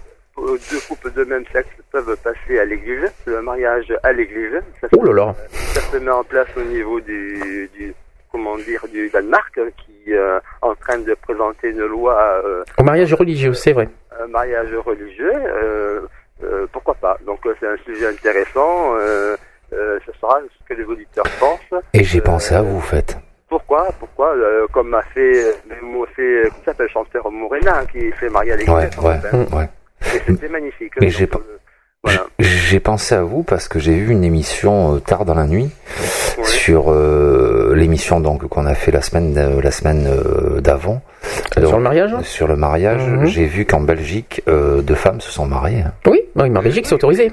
deux 0.46 0.80
couples 0.88 1.12
de 1.12 1.24
même 1.24 1.44
sexe 1.52 1.68
peuvent 1.90 2.16
passer 2.22 2.58
à 2.58 2.64
l'église, 2.64 3.10
le 3.26 3.42
mariage 3.42 3.92
à 4.02 4.12
l'église. 4.12 4.60
Ça, 4.80 4.88
Oh 4.96 5.04
là 5.04 5.12
là. 5.12 5.34
ça 5.74 5.80
se 5.80 5.96
met 5.98 6.10
en 6.10 6.24
place 6.24 6.48
au 6.56 6.62
niveau 6.62 7.00
du, 7.00 7.68
du 7.76 7.94
comment 8.30 8.56
dire 8.58 8.84
du 8.92 9.08
Danemark 9.10 9.56
hein, 9.58 9.68
qui 9.84 10.14
euh, 10.14 10.38
est 10.38 10.40
en 10.66 10.74
train 10.74 10.98
de 10.98 11.14
présenter 11.14 11.70
une 11.70 11.84
loi 11.86 12.14
euh, 12.44 12.62
Au 12.78 12.82
mariage 12.84 13.12
religieux, 13.14 13.54
c'est 13.54 13.72
vrai. 13.72 13.88
un 14.20 14.26
mariage 14.28 14.72
religieux. 14.84 15.32
euh, 15.34 16.00
euh, 16.44 16.66
pourquoi 16.72 16.94
pas 16.94 17.18
Donc 17.26 17.44
euh, 17.46 17.54
c'est 17.58 17.66
un 17.66 17.76
sujet 17.84 18.06
intéressant. 18.06 18.94
Euh, 18.96 19.36
euh, 19.72 19.98
ce 20.06 20.12
sera 20.20 20.38
ce 20.40 20.68
que 20.74 20.80
les 20.80 20.86
auditeurs 20.86 21.24
pensent. 21.40 21.82
Et 21.92 22.04
j'ai 22.04 22.20
pensé 22.20 22.54
à 22.54 22.62
vous, 22.62 22.80
faites. 22.80 23.18
Pourquoi 23.48 23.88
Pourquoi 23.98 24.34
euh, 24.36 24.66
Comme 24.72 24.94
a 24.94 25.02
fait, 25.14 25.56
même 25.68 25.78
fait, 26.14 26.42
comment 26.44 26.58
ça 26.60 26.64
s'appelle, 26.66 26.86
le 26.86 26.92
chanteur 26.92 27.30
Morena, 27.30 27.84
qui 27.90 28.10
s'est 28.20 28.28
marié 28.28 28.52
à 28.52 28.56
l'église. 28.56 28.74
Ouais, 28.74 28.90
en 28.98 29.02
ouais, 29.08 29.16
hein. 29.32 29.46
ouais. 29.56 29.68
C'était 30.02 30.48
magnifique. 30.48 30.92
Mais 31.00 31.06
Donc, 31.08 31.16
j'ai 31.16 31.26
pas- 31.26 31.40
euh, 32.08 32.18
J'ai 32.38 32.80
pensé 32.80 33.14
à 33.14 33.22
vous 33.22 33.42
parce 33.42 33.68
que 33.68 33.78
j'ai 33.78 33.94
vu 33.94 34.12
une 34.12 34.24
émission 34.24 34.94
euh, 34.96 34.98
tard 35.00 35.24
dans 35.24 35.34
la 35.34 35.46
nuit 35.46 35.70
sur 36.44 36.86
euh, 36.92 37.74
l'émission 37.74 38.20
donc 38.20 38.46
qu'on 38.48 38.66
a 38.66 38.74
fait 38.74 38.90
la 38.92 39.02
semaine 39.02 39.34
de- 39.34 39.60
la 39.60 39.70
semaine 39.70 40.06
euh, 40.06 40.60
d'avant 40.60 41.02
Sur 41.58 41.76
le 41.78 41.82
mariage 41.82 42.12
Sur 42.22 42.46
le 42.48 42.56
mariage, 42.56 43.00
j'ai 43.24 43.46
vu 43.46 43.64
qu'en 43.66 43.80
Belgique 43.80 44.42
euh, 44.48 44.80
deux 44.82 44.94
femmes 44.94 45.20
se 45.20 45.30
sont 45.30 45.46
mariées. 45.46 45.82
hein. 45.86 45.92
Oui, 46.06 46.22
oui, 46.36 46.50
mais 46.50 46.58
en 46.58 46.62
Belgique, 46.62 46.86
c'est 46.86 46.94
autorisé. 46.94 47.32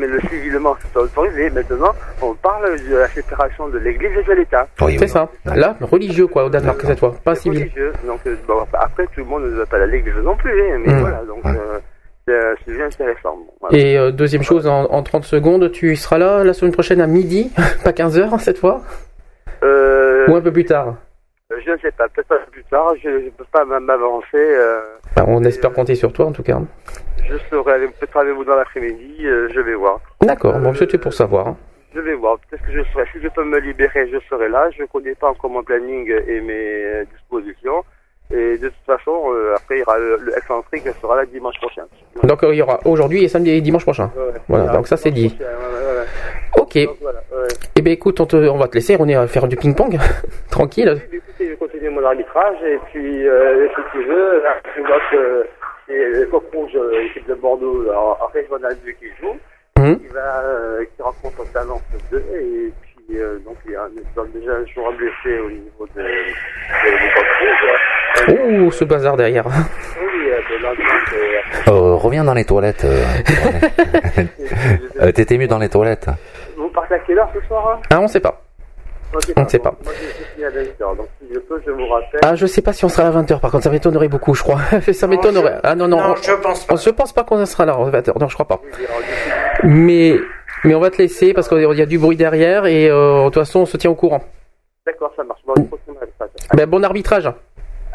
mais 0.00 0.06
le 0.06 0.20
civilement, 0.28 0.74
c'est 0.82 0.98
autorisé. 0.98 1.50
Maintenant, 1.50 1.92
on 2.22 2.34
parle 2.34 2.76
de 2.90 2.96
la 2.96 3.08
séparation 3.08 3.68
de 3.68 3.78
l'Église 3.78 4.10
et 4.20 4.24
de 4.24 4.32
l'État. 4.32 4.66
c'est 4.98 5.06
ça. 5.06 5.28
Là, 5.44 5.76
religieux, 5.80 6.26
quoi, 6.26 6.44
au 6.46 6.48
Danemark, 6.50 6.80
cette 6.84 6.98
fois. 6.98 7.14
Pas 7.22 7.34
civil. 7.36 7.60
Religieux. 7.60 7.92
Donc, 8.06 8.18
euh, 8.26 8.34
bon, 8.48 8.54
après, 8.72 9.04
tout 9.14 9.20
le 9.20 9.24
monde 9.24 9.44
ne 9.44 9.50
va 9.58 9.66
pas 9.66 9.76
à 9.80 9.86
l'Église 9.86 10.14
non 10.24 10.36
plus, 10.36 10.50
hein, 10.60 10.78
mais 10.84 10.92
Mm. 10.92 11.00
voilà, 11.00 11.22
donc 11.28 11.44
euh, 12.32 12.54
c'est 12.66 12.82
intéressant. 12.82 13.38
Voilà. 13.60 13.76
Et 13.76 13.98
euh, 13.98 14.10
deuxième 14.10 14.42
chose, 14.42 14.66
en, 14.66 14.84
en 14.84 15.02
30 15.02 15.24
secondes, 15.24 15.70
tu 15.72 15.94
seras 15.96 16.18
là 16.18 16.44
la 16.44 16.52
semaine 16.54 16.72
prochaine 16.72 17.00
à 17.00 17.06
midi, 17.06 17.52
pas 17.84 17.90
15h 17.92 18.38
cette 18.40 18.58
fois 18.58 18.82
Euh, 19.62 20.26
Ou 20.28 20.36
un 20.36 20.40
peu 20.40 20.52
plus 20.52 20.64
tard 20.64 20.96
Je 21.50 21.70
ne 21.70 21.76
sais 21.78 21.90
pas, 21.92 22.08
peut-être 22.08 22.28
pas 22.28 22.38
plus 22.50 22.64
tard, 22.64 22.94
je 23.02 23.08
ne 23.08 23.30
peux 23.30 23.44
pas 23.52 23.64
m'avancer. 23.64 24.58
On 25.26 25.44
espère 25.44 25.72
compter 25.72 25.94
sur 25.94 26.12
toi 26.12 26.26
en 26.26 26.32
tout 26.32 26.42
cas. 26.42 26.60
je 27.28 27.36
serai 27.50 27.86
peut-être 27.88 28.16
avec 28.16 28.34
vous 28.34 28.44
dans 28.44 28.56
l'après-midi, 28.56 29.16
je 29.20 29.60
vais 29.60 29.74
voir. 29.74 30.00
D'accord, 30.22 30.58
bon, 30.58 30.74
c'était 30.74 30.98
pour 30.98 31.12
savoir. 31.14 31.48
hein. 31.48 31.56
Je 31.94 32.00
vais 32.00 32.14
voir, 32.14 32.38
peut-être 32.40 32.66
que 32.66 32.72
je 32.72 32.82
serai, 32.92 33.04
si 33.12 33.20
je 33.22 33.28
peux 33.28 33.44
me 33.44 33.58
libérer, 33.60 34.10
je 34.10 34.18
serai 34.28 34.48
là. 34.48 34.68
Je 34.76 34.82
ne 34.82 34.88
connais 34.88 35.14
pas 35.14 35.28
encore 35.28 35.48
mon 35.50 35.62
planning 35.62 36.10
et 36.26 36.40
mes 36.40 37.04
dispositions. 37.12 37.84
Et 38.32 38.56
de 38.58 38.68
toute 38.68 38.86
façon, 38.86 39.32
euh, 39.32 39.54
après, 39.56 39.76
il 39.76 39.80
y 39.80 39.82
aura 39.82 39.98
le, 39.98 40.16
le 40.20 40.36
excentrique 40.36 40.84
sera 41.00 41.16
là 41.16 41.26
dimanche 41.26 41.56
prochain. 41.60 41.82
Donc 42.22 42.42
euh, 42.42 42.54
il 42.54 42.58
y 42.58 42.62
aura 42.62 42.80
aujourd'hui 42.86 43.22
et 43.24 43.28
samedi 43.28 43.50
et 43.50 43.60
dimanche 43.60 43.84
prochain. 43.84 44.10
Ouais. 44.16 44.32
Voilà, 44.48 44.66
Ah, 44.70 44.72
donc 44.72 44.88
ça 44.88 44.96
c'est 44.96 45.10
dit. 45.10 45.28
prochain. 45.28 45.50
Ok. 46.56 46.78
Donc, 46.78 46.96
ouais. 47.02 47.48
Eh 47.76 47.82
bien 47.82 47.92
écoute, 47.92 48.20
on, 48.20 48.26
te- 48.26 48.36
on 48.48 48.56
va 48.56 48.68
te 48.68 48.74
laisser, 48.74 48.96
on 48.98 49.08
est 49.08 49.14
à 49.14 49.26
faire 49.26 49.46
du 49.46 49.56
ping-pong. 49.56 49.98
Tranquille. 50.50 51.02
Écoutez, 51.12 51.44
je 51.46 51.50
vais 51.50 51.56
continuer 51.56 51.90
mon 51.90 52.04
arbitrage 52.04 52.56
et 52.64 52.78
puis, 52.92 53.28
euh, 53.28 53.68
si 53.68 53.82
tu 53.92 54.04
veux, 54.04 54.42
là, 54.42 54.56
je 54.76 54.80
vois 54.82 55.00
que 55.10 55.46
c'est 55.86 56.08
le 56.08 56.26
coq 56.26 56.44
rouge, 56.54 56.70
euh, 56.76 57.02
l'équipe 57.02 57.26
de 57.28 57.34
Bordeaux, 57.34 57.90
en, 57.92 58.16
en 58.22 58.26
régional 58.32 58.76
2 58.84 58.92
qui 58.92 59.06
joue, 59.20 59.36
Mhm. 59.76 59.98
qui, 59.98 60.06
va, 60.06 60.40
euh, 60.44 60.84
qui 60.96 61.02
rencontre 61.02 61.44
Talence 61.52 61.82
2 62.10 62.18
et 62.18 62.72
puis, 63.08 63.18
euh, 63.18 63.38
donc, 63.44 63.56
il 63.66 63.72
y 63.72 63.76
a 63.76 63.82
un, 63.82 63.88
déjà 64.34 64.52
un 64.52 64.66
joueur 64.66 64.92
blessé 64.92 65.38
au 65.38 65.50
niveau 65.50 65.86
de, 65.94 66.02
de. 68.26 68.62
Ouh, 68.62 68.70
ce 68.70 68.84
bazar 68.84 69.16
derrière. 69.16 69.46
Oui, 69.46 69.52
euh, 70.30 70.40
de 70.50 70.64
euh, 70.64 71.72
Euh, 71.72 71.94
reviens 71.96 72.24
dans 72.24 72.34
les 72.34 72.44
toilettes. 72.44 72.84
euh. 75.00 75.12
T'étais 75.12 75.38
mieux 75.38 75.48
dans 75.48 75.58
les 75.58 75.68
toilettes. 75.68 76.08
vous 76.56 76.68
partez 76.68 76.94
à 76.94 76.98
quelle 77.00 77.18
heure 77.18 77.30
ce 77.34 77.40
soir 77.46 77.68
hein? 77.68 77.80
Ah, 77.90 78.00
on 78.00 78.08
sait 78.08 78.20
pas. 78.20 78.40
On 79.36 79.42
ne 79.44 79.48
sait 79.48 79.58
pas. 79.58 79.74
Moi, 79.84 79.92
je 80.38 80.44
à 80.44 80.50
20h, 80.50 80.96
donc 80.96 81.06
si 81.20 81.26
je 81.32 81.38
peux, 81.38 81.62
je 81.64 81.70
vous 81.70 81.86
rappelle. 81.86 82.20
Ah, 82.22 82.34
je 82.34 82.46
sais 82.46 82.62
pas 82.62 82.72
si 82.72 82.84
on 82.84 82.88
sera 82.88 83.06
à 83.08 83.12
20h 83.12 83.38
par 83.40 83.50
contre, 83.52 83.64
ça 83.64 83.70
m'étonnerait 83.70 84.08
beaucoup, 84.08 84.34
je 84.34 84.42
crois. 84.42 84.58
ça 84.92 85.06
m'étonnerait. 85.06 85.60
Ah 85.62 85.74
non, 85.76 85.86
non, 85.86 85.98
Non, 85.98 86.12
on, 86.12 86.16
je 86.16 86.32
pense 86.32 86.66
on 86.68 86.76
se 86.76 86.90
pense 86.90 87.12
pas 87.12 87.22
qu'on 87.22 87.44
sera 87.46 87.64
là 87.64 87.74
à 87.74 87.90
20h, 87.90 88.18
non, 88.18 88.28
je 88.28 88.34
crois 88.34 88.48
pas. 88.48 88.60
Mais, 89.62 90.18
mais 90.64 90.74
on 90.74 90.80
va 90.80 90.90
te 90.90 90.98
laisser 90.98 91.32
parce 91.32 91.48
qu'il 91.48 91.60
y 91.60 91.82
a 91.82 91.86
du 91.86 91.98
bruit 91.98 92.16
derrière 92.16 92.66
et 92.66 92.88
euh, 92.90 93.20
de 93.20 93.24
toute 93.26 93.34
façon, 93.34 93.60
on 93.60 93.66
se 93.66 93.76
tient 93.76 93.90
au 93.90 93.94
courant. 93.94 94.22
D'accord, 94.86 95.12
ça 95.16 95.24
marche. 95.24 95.40
Bon. 95.46 95.54
Ben, 96.54 96.66
bon 96.66 96.84
arbitrage. 96.84 97.26
À, 97.26 97.32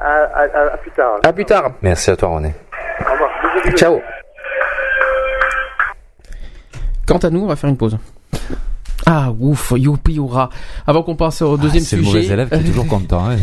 à, 0.01 0.41
à, 0.43 0.73
à 0.73 0.77
plus 0.77 0.91
tard. 0.91 1.19
À 1.23 1.33
plus 1.33 1.45
tard. 1.45 1.71
Merci 1.81 2.11
à 2.11 2.15
toi, 2.15 2.29
René. 2.29 2.53
Au 3.07 3.11
revoir. 3.11 3.29
Ciao. 3.75 4.01
Quant 7.07 7.17
à 7.17 7.29
nous, 7.29 7.43
on 7.43 7.47
va 7.47 7.55
faire 7.55 7.69
une 7.69 7.77
pause. 7.77 7.97
Ah 9.05 9.31
ouf, 9.39 9.73
youpi. 9.75 10.19
Avant 10.85 11.03
qu'on 11.03 11.15
passe 11.15 11.41
au 11.41 11.57
deuxième 11.57 11.83
Ah, 11.83 11.87
c'est 11.89 11.95
le 11.97 12.03
sujet. 12.03 12.21
mauvais 12.21 12.33
élève 12.33 12.49
qui 12.49 12.55
est 12.55 12.63
toujours 12.63 12.87
content. 12.87 13.29
hein. 13.29 13.35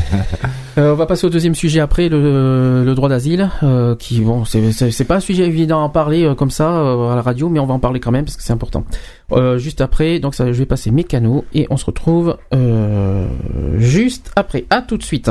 Euh, 0.78 0.93
on 0.93 0.97
va 0.97 1.07
passer 1.07 1.26
au 1.26 1.31
deuxième 1.31 1.55
sujet 1.55 1.81
après 1.81 2.09
le, 2.09 2.85
le 2.85 2.94
droit 2.94 3.09
d'asile, 3.09 3.51
euh, 3.62 3.97
qui 3.97 4.20
bon, 4.20 4.44
c'est- 4.44 5.05
pas 5.05 5.17
un 5.17 5.20
sujet 5.20 5.44
évident 5.47 5.78
à 5.81 5.83
en 5.85 5.89
parler 5.89 6.25
euh, 6.25 6.35
comme 6.35 6.51
ça 6.51 6.70
euh, 6.70 7.10
à 7.12 7.17
la 7.17 7.23
radio, 7.23 7.49
mais 7.49 7.59
on 7.60 7.67
va 7.67 7.75
en 7.75 7.78
parler 7.78 8.01
quand 8.01 8.10
même 8.12 8.25
parce 8.25 8.36
que 8.36 8.43
c'est 8.43 8.52
important. 8.52 8.85
Juste 9.57 9.81
après, 9.81 10.18
donc 10.20 10.35
ça, 10.35 10.47
je 10.52 10.59
vais 10.59 10.67
passer 10.67 10.91
mes 10.91 11.05
canaux 11.05 11.44
et 11.55 11.67
on 11.70 11.76
se 11.76 11.85
retrouve 11.86 12.36
juste 13.78 14.31
après. 14.36 14.65
À 14.70 14.83
tout 14.83 14.97
de 14.97 15.02
suite. 15.02 15.31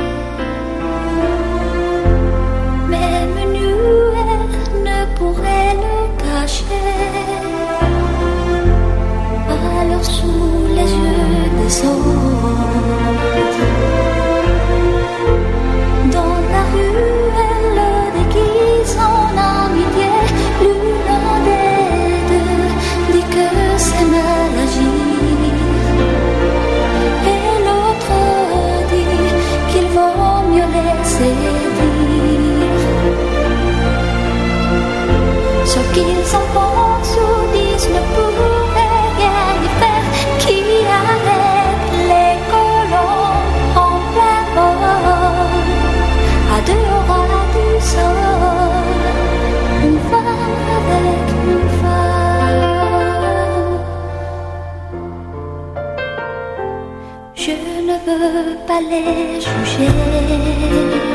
Pourrait 5.17 5.75
le 5.75 5.95
cacher. 6.23 6.65
Alors 9.49 10.05
sous 10.05 10.67
les 10.75 10.91
yeux 11.03 11.49
des 11.59 11.75
autres. 11.87 12.61
Dans 16.11 16.35
la 16.53 16.63
rue, 16.73 17.10
les 58.79 59.41
juger. 59.41 61.10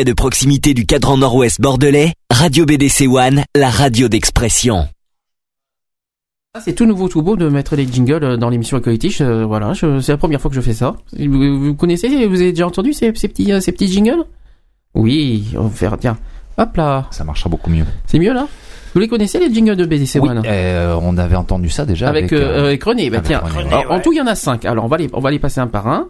Média 0.00 0.12
de 0.14 0.16
proximité 0.16 0.72
du 0.72 0.86
cadran 0.86 1.18
nord-ouest 1.18 1.60
bordelais, 1.60 2.14
Radio 2.32 2.64
BDC 2.64 3.02
One, 3.06 3.42
la 3.54 3.68
radio 3.68 4.08
d'expression. 4.08 4.88
Ah, 6.54 6.60
c'est 6.64 6.72
tout 6.72 6.86
nouveau, 6.86 7.06
tout 7.10 7.20
beau 7.20 7.36
de 7.36 7.46
mettre 7.50 7.76
les 7.76 7.86
jingles 7.86 8.24
euh, 8.24 8.36
dans 8.38 8.48
l'émission 8.48 8.78
Equality. 8.78 9.10
Je- 9.10 9.42
voilà, 9.44 9.74
je- 9.74 10.00
c'est 10.00 10.12
la 10.12 10.16
première 10.16 10.40
fois 10.40 10.48
que 10.50 10.54
je 10.56 10.62
fais 10.62 10.72
ça. 10.72 10.96
Vous, 11.18 11.60
vous 11.60 11.74
connaissez, 11.74 12.08
vous 12.26 12.40
avez 12.40 12.52
déjà 12.52 12.66
entendu 12.66 12.94
ces, 12.94 13.12
ces 13.14 13.28
petits, 13.28 13.52
euh, 13.52 13.60
ces 13.60 13.72
petits 13.72 13.88
jingles? 13.88 14.24
Oui, 14.94 15.48
on 15.58 15.64
va 15.64 15.68
faire, 15.70 15.98
tiens, 15.98 16.16
hop 16.56 16.74
là. 16.78 17.06
Ça 17.10 17.24
marchera 17.24 17.50
beaucoup 17.50 17.68
mieux. 17.68 17.84
C'est 18.06 18.18
mieux 18.18 18.32
là? 18.32 18.48
Vous 18.94 19.00
les 19.00 19.08
connaissez 19.08 19.38
les 19.38 19.52
jingles 19.52 19.76
de 19.76 19.84
BDC 19.84 20.18
Oui, 20.18 20.30
One? 20.30 20.42
euh, 20.46 20.96
on 21.02 21.18
avait 21.18 21.36
entendu 21.36 21.68
ça 21.68 21.84
déjà 21.84 22.08
avec, 22.08 22.32
avec, 22.32 22.32
euh, 22.32 22.46
euh, 22.62 22.66
avec 22.68 22.82
René. 22.84 23.10
Bah, 23.10 23.18
avec 23.18 23.28
tiens, 23.28 23.40
René, 23.40 23.68
Alors, 23.68 23.90
ouais. 23.90 23.96
en 23.98 24.00
tout 24.00 24.14
il 24.14 24.16
y 24.16 24.20
en 24.22 24.26
a 24.26 24.34
cinq. 24.34 24.64
Alors 24.64 24.86
on 24.86 24.88
va 24.88 24.96
les, 24.96 25.10
on 25.12 25.20
va 25.20 25.30
les 25.30 25.38
passer 25.38 25.60
un 25.60 25.66
par 25.66 25.88
un. 25.88 26.08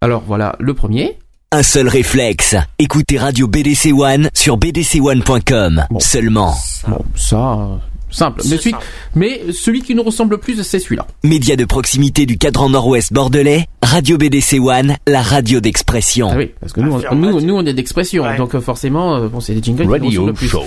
Alors 0.00 0.24
voilà, 0.26 0.56
le 0.58 0.74
premier. 0.74 1.18
Un 1.54 1.62
seul 1.62 1.86
réflexe, 1.86 2.56
écoutez 2.78 3.18
Radio 3.18 3.46
BDC 3.46 3.92
One 3.92 4.30
sur 4.32 4.56
bdc1.com 4.56 5.84
seulement. 5.98 6.54
Bon, 6.88 7.04
ça, 7.14 7.68
simple. 8.10 8.40
Mais 8.48 8.56
celui, 8.56 8.74
mais 9.14 9.40
celui 9.52 9.82
qui 9.82 9.94
nous 9.94 10.02
ressemble 10.02 10.30
le 10.30 10.38
plus, 10.38 10.62
c'est 10.62 10.78
celui-là. 10.78 11.06
Média 11.24 11.54
de 11.54 11.66
proximité 11.66 12.24
du 12.24 12.38
cadran 12.38 12.70
nord-ouest 12.70 13.12
bordelais, 13.12 13.66
Radio 13.82 14.16
BDC 14.16 14.60
One, 14.60 14.96
la 15.06 15.20
radio 15.20 15.60
d'expression. 15.60 16.30
Ah 16.32 16.36
oui, 16.38 16.52
parce 16.58 16.72
que 16.72 16.80
nous, 16.80 17.02
on, 17.10 17.14
nous, 17.14 17.40
nous, 17.42 17.54
on 17.54 17.66
est 17.66 17.74
d'expression, 17.74 18.24
donc 18.38 18.54
euh, 18.54 18.60
forcément, 18.62 19.16
euh, 19.16 19.28
bon, 19.28 19.40
c'est 19.40 19.52
des 19.52 19.62
jingles 19.62 19.82
qui 19.82 19.86
nous 19.88 19.92
Radio 19.92 20.08
ressemblent 20.08 20.28
le 20.28 20.32
plus. 20.32 20.48
show. 20.48 20.64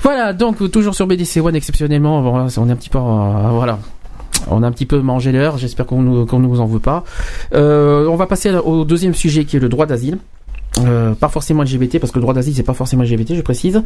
Voilà, 0.00 0.32
donc 0.32 0.70
toujours 0.70 0.94
sur 0.94 1.08
BDC 1.08 1.38
One 1.38 1.56
exceptionnellement, 1.56 2.22
bon, 2.22 2.48
on 2.56 2.68
est 2.68 2.72
un 2.72 2.76
petit 2.76 2.88
peu, 2.88 2.98
euh, 2.98 3.48
voilà. 3.50 3.80
On 4.50 4.62
a 4.62 4.66
un 4.66 4.72
petit 4.72 4.86
peu 4.86 5.00
mangé 5.00 5.32
l'heure, 5.32 5.58
j'espère 5.58 5.86
qu'on 5.86 6.02
nous, 6.02 6.26
qu'on 6.26 6.38
nous 6.38 6.60
en 6.60 6.66
veut 6.66 6.80
pas. 6.80 7.04
Euh, 7.54 8.06
on 8.06 8.16
va 8.16 8.26
passer 8.26 8.50
au 8.50 8.84
deuxième 8.84 9.14
sujet 9.14 9.44
qui 9.44 9.56
est 9.56 9.60
le 9.60 9.68
droit 9.68 9.86
d'asile. 9.86 10.18
Euh, 10.78 11.12
pas 11.12 11.28
forcément 11.28 11.62
LGBT 11.62 11.98
parce 11.98 12.12
que 12.12 12.18
le 12.18 12.22
droit 12.22 12.32
d'asile 12.32 12.54
c'est 12.54 12.62
pas 12.62 12.72
forcément 12.72 13.02
LGBT, 13.02 13.34
je 13.34 13.42
précise. 13.42 13.82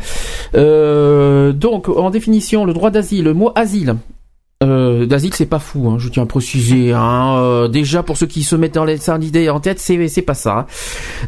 Euh, 0.55 1.53
donc 1.53 1.89
en 1.89 2.11
définition, 2.11 2.65
le 2.65 2.73
droit 2.73 2.91
d'asile, 2.91 3.25
le 3.25 3.35
mot 3.35 3.51
asile. 3.55 3.97
Euh, 4.63 5.05
d'asile 5.05 5.35
c'est 5.35 5.47
pas 5.47 5.59
fou, 5.59 5.89
hein, 5.89 5.97
je 5.99 6.09
tiens 6.09 6.23
à 6.23 6.27
préciser. 6.27 6.93
Hein, 6.93 7.69
déjà 7.69 8.03
pour 8.03 8.17
ceux 8.17 8.27
qui 8.27 8.45
se 8.45 8.55
mettent 8.57 8.75
dans 8.75 8.85
l'idée 8.85 9.51
en 9.51 9.61
tête, 9.61 9.81
c'est 9.81 10.09
c'est 10.09 10.23
pas 10.23 10.35
ça. 10.35 10.59
hein. 10.59 10.67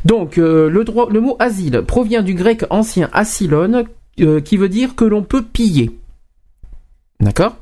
Donc 0.05 0.37
le 0.37 0.83
droit, 0.85 1.09
le 1.11 1.21
mot 1.21 1.37
asile 1.41 1.83
provient 1.87 2.23
du 2.23 2.35
grec 2.35 2.65
ancien 2.71 3.11
asylon, 3.13 3.85
qui 4.17 4.57
veut 4.57 4.69
dire 4.69 4.95
que 4.95 5.05
l'on 5.05 5.23
peut 5.23 5.43
piller. 5.43 5.91
D'accord? 7.21 7.57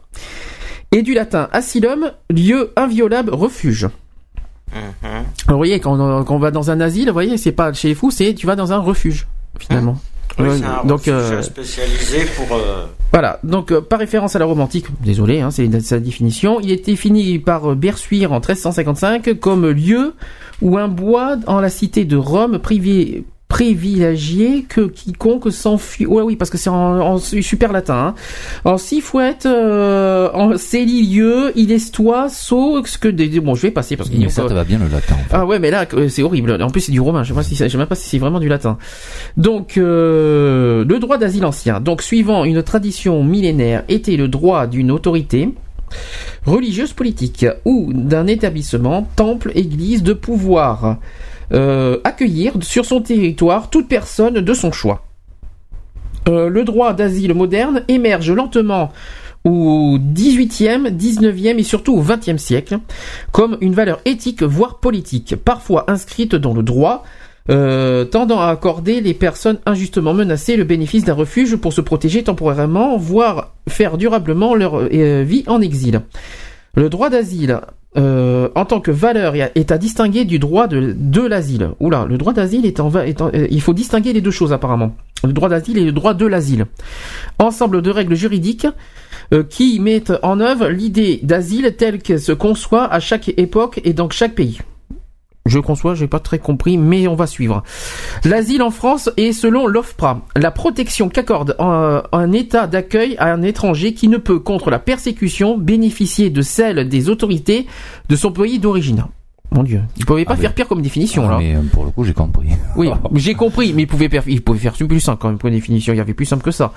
Et 0.92 1.02
du 1.02 1.14
latin 1.14 1.48
asylum, 1.52 2.10
lieu 2.30 2.72
inviolable, 2.76 3.32
refuge. 3.34 3.88
Alors, 4.72 5.24
vous 5.48 5.56
voyez, 5.56 5.78
quand 5.80 5.98
on, 6.00 6.24
quand 6.24 6.34
on 6.34 6.38
va 6.38 6.50
dans 6.50 6.70
un 6.70 6.80
asile, 6.80 7.06
vous 7.08 7.12
voyez, 7.12 7.36
c'est 7.38 7.52
pas 7.52 7.72
chez 7.72 7.88
les 7.88 7.94
fous, 7.94 8.10
c'est 8.10 8.34
tu 8.34 8.46
vas 8.46 8.56
dans 8.56 8.72
un 8.72 8.78
refuge, 8.78 9.26
finalement. 9.58 9.98
Oui, 10.38 10.46
Euh, 10.48 10.56
c'est 10.58 10.64
un 10.64 10.84
donc, 10.84 11.08
euh, 11.08 11.40
spécialisé 11.40 12.26
pour. 12.36 12.56
euh, 12.56 12.84
voilà, 13.12 13.38
donc 13.42 13.72
euh, 13.72 13.80
par 13.80 13.98
référence 13.98 14.36
à 14.36 14.38
la 14.38 14.44
romantique, 14.44 14.84
désolé, 15.02 15.40
hein, 15.40 15.50
c'est 15.50 15.80
sa 15.80 15.98
définition, 15.98 16.60
il 16.60 16.70
est 16.70 16.84
défini 16.84 17.38
par 17.38 17.70
euh, 17.70 17.74
Bersuire 17.74 18.32
en 18.32 18.40
1355 18.40 19.38
comme 19.40 19.66
lieu 19.70 20.12
où 20.60 20.76
un 20.76 20.88
bois 20.88 21.36
en 21.46 21.60
la 21.60 21.70
cité 21.70 22.04
de 22.04 22.16
Rome 22.18 22.58
privé 22.58 23.24
privilégié 23.48 24.64
que 24.68 24.82
quiconque 24.82 25.52
s'enfuit. 25.52 26.04
Ouais, 26.06 26.22
oui, 26.22 26.36
parce 26.36 26.50
que 26.50 26.58
c'est 26.58 26.68
en, 26.70 27.00
en 27.00 27.18
super 27.18 27.72
latin. 27.72 27.94
Hein. 28.08 28.14
En 28.64 28.76
six 28.76 29.00
fouettes, 29.00 29.46
euh, 29.46 30.28
en 30.34 30.56
célilieu, 30.56 31.52
il 31.54 31.70
est 31.72 31.92
toi, 31.92 32.28
saut, 32.28 32.84
ce 32.84 32.98
que 32.98 33.08
des. 33.08 33.28
Bon, 33.40 33.54
je 33.54 33.62
vais 33.62 33.70
passer 33.70 33.96
parce 33.96 34.10
qu'il 34.10 34.20
Mais 34.20 34.28
ça 34.28 34.42
te 34.44 34.52
va 34.52 34.64
bien 34.64 34.78
le 34.78 34.88
latin. 34.88 35.16
ah 35.32 35.46
ouais, 35.46 35.58
mais 35.58 35.70
là, 35.70 35.86
c'est 36.08 36.22
horrible. 36.22 36.58
En 36.60 36.70
plus, 36.70 36.80
c'est 36.80 36.92
du 36.92 37.00
romain. 37.00 37.22
Je 37.22 37.28
sais 37.28 37.34
pas 37.34 37.42
si, 37.44 37.54
c'est- 37.54 37.66
je 37.68 37.72
sais 37.72 37.78
même 37.78 37.86
pas 37.86 37.94
si 37.94 38.08
c'est 38.08 38.18
vraiment 38.18 38.40
du 38.40 38.48
latin. 38.48 38.78
Donc, 39.36 39.78
euh, 39.78 40.84
le 40.84 40.98
droit 40.98 41.18
d'asile 41.18 41.44
ancien. 41.44 41.80
Donc, 41.80 42.02
suivant 42.02 42.44
une 42.44 42.62
tradition 42.62 43.22
millénaire, 43.22 43.84
était 43.88 44.16
le 44.16 44.28
droit 44.28 44.66
d'une 44.66 44.90
autorité 44.90 45.50
religieuse 46.44 46.92
politique 46.92 47.46
ou 47.64 47.92
d'un 47.92 48.26
établissement, 48.26 49.06
temple, 49.16 49.52
église, 49.54 50.02
de 50.02 50.12
pouvoir 50.12 50.96
euh, 51.52 51.98
accueillir 52.04 52.54
sur 52.62 52.84
son 52.84 53.00
territoire 53.00 53.70
toute 53.70 53.88
personne 53.88 54.40
de 54.40 54.54
son 54.54 54.72
choix. 54.72 55.04
Euh, 56.28 56.48
le 56.48 56.64
droit 56.64 56.92
d'asile 56.92 57.34
moderne 57.34 57.82
émerge 57.86 58.32
lentement 58.32 58.90
au 59.44 59.96
18e, 59.96 60.88
19e 60.90 61.58
et 61.58 61.62
surtout 61.62 61.94
au 61.94 62.02
20e 62.02 62.38
siècle 62.38 62.78
comme 63.30 63.58
une 63.60 63.74
valeur 63.74 64.00
éthique 64.04 64.42
voire 64.42 64.80
politique, 64.80 65.36
parfois 65.36 65.88
inscrite 65.88 66.34
dans 66.34 66.52
le 66.52 66.64
droit, 66.64 67.04
euh, 67.48 68.04
tendant 68.04 68.40
à 68.40 68.48
accorder 68.48 69.00
les 69.00 69.14
personnes 69.14 69.58
injustement 69.66 70.14
menacées 70.14 70.56
le 70.56 70.64
bénéfice 70.64 71.04
d'un 71.04 71.14
refuge 71.14 71.54
pour 71.54 71.72
se 71.72 71.80
protéger 71.80 72.24
temporairement, 72.24 72.96
voire 72.96 73.54
faire 73.68 73.98
durablement 73.98 74.56
leur 74.56 74.80
vie 74.88 75.44
en 75.46 75.60
exil. 75.60 76.00
Le 76.74 76.88
droit 76.88 77.08
d'asile 77.08 77.60
euh, 77.96 78.48
en 78.54 78.64
tant 78.64 78.80
que 78.80 78.90
valeur 78.90 79.34
est 79.34 79.70
à- 79.70 79.78
distinguer 79.78 80.24
du 80.24 80.38
droit 80.38 80.66
de, 80.66 81.20
l'asile. 81.26 81.70
Oula, 81.80 82.06
le 82.08 82.18
droit 82.18 82.32
d'asile 82.32 82.66
est 82.66 82.80
en, 82.80 82.90
est 82.94 83.20
euh, 83.20 83.46
il 83.50 83.60
faut 83.60 83.72
distinguer 83.74 84.12
les 84.12 84.20
deux 84.20 84.30
choses 84.30 84.52
apparemment. 84.52 84.94
Le 85.24 85.32
droit 85.32 85.48
d'asile 85.48 85.78
et 85.78 85.84
le 85.84 85.92
droit 85.92 86.14
de 86.14 86.26
l'asile. 86.26 86.66
Ensemble 87.38 87.82
de 87.82 87.90
règles 87.90 88.14
juridiques 88.14 88.66
euh, 89.32 89.42
qui 89.42 89.80
mettent 89.80 90.12
en 90.22 90.40
œuvre 90.40 90.68
l'idée 90.68 91.20
d'asile 91.22 91.74
telle 91.76 91.98
qu'elle 91.98 92.20
se 92.20 92.32
conçoit 92.32 92.84
à 92.92 93.00
chaque 93.00 93.30
époque 93.36 93.80
et 93.84 93.92
dans 93.92 94.10
chaque 94.10 94.34
pays. 94.34 94.58
Je 95.46 95.58
conçois, 95.58 95.94
j'ai 95.94 96.08
pas 96.08 96.20
très 96.20 96.38
compris, 96.38 96.78
mais 96.78 97.08
on 97.08 97.14
va 97.14 97.26
suivre. 97.26 97.62
L'asile 98.24 98.62
en 98.62 98.70
France 98.70 99.10
est 99.16 99.32
selon 99.32 99.66
l'OFPRA 99.66 100.20
la 100.36 100.50
protection 100.50 101.08
qu'accorde 101.08 101.56
un, 101.58 102.02
un 102.12 102.32
État 102.32 102.66
d'accueil 102.66 103.16
à 103.18 103.32
un 103.32 103.42
étranger 103.42 103.94
qui 103.94 104.08
ne 104.08 104.18
peut, 104.18 104.38
contre 104.38 104.70
la 104.70 104.78
persécution, 104.78 105.58
bénéficier 105.58 106.30
de 106.30 106.42
celle 106.42 106.88
des 106.88 107.08
autorités 107.08 107.66
de 108.08 108.16
son 108.16 108.32
pays 108.32 108.58
d'origine. 108.58 109.04
Mon 109.52 109.62
Dieu, 109.62 109.80
il 109.96 110.04
pouvait 110.04 110.24
pas 110.24 110.36
faire 110.36 110.52
pire 110.52 110.68
comme 110.68 110.82
définition 110.82 111.24
Ah, 111.26 111.32
là. 111.32 111.38
Mais 111.38 111.54
euh, 111.54 111.60
pour 111.72 111.84
le 111.84 111.90
coup, 111.90 112.04
j'ai 112.04 112.12
compris. 112.12 112.48
Oui, 112.76 112.90
j'ai 113.14 113.34
compris, 113.34 113.72
mais 113.72 113.82
il 113.82 113.86
pouvait, 113.86 114.08
faire, 114.08 114.22
il 114.26 114.42
pouvait 114.42 114.58
faire 114.58 114.74
plus 114.74 115.00
simple 115.00 115.18
quand 115.20 115.28
même 115.28 115.38
pour 115.38 115.48
une 115.48 115.54
définition. 115.54 115.92
Il 115.94 115.96
y 115.96 116.00
avait 116.00 116.14
plus 116.14 116.26
simple 116.26 116.42
que 116.42 116.50
ça. 116.50 116.72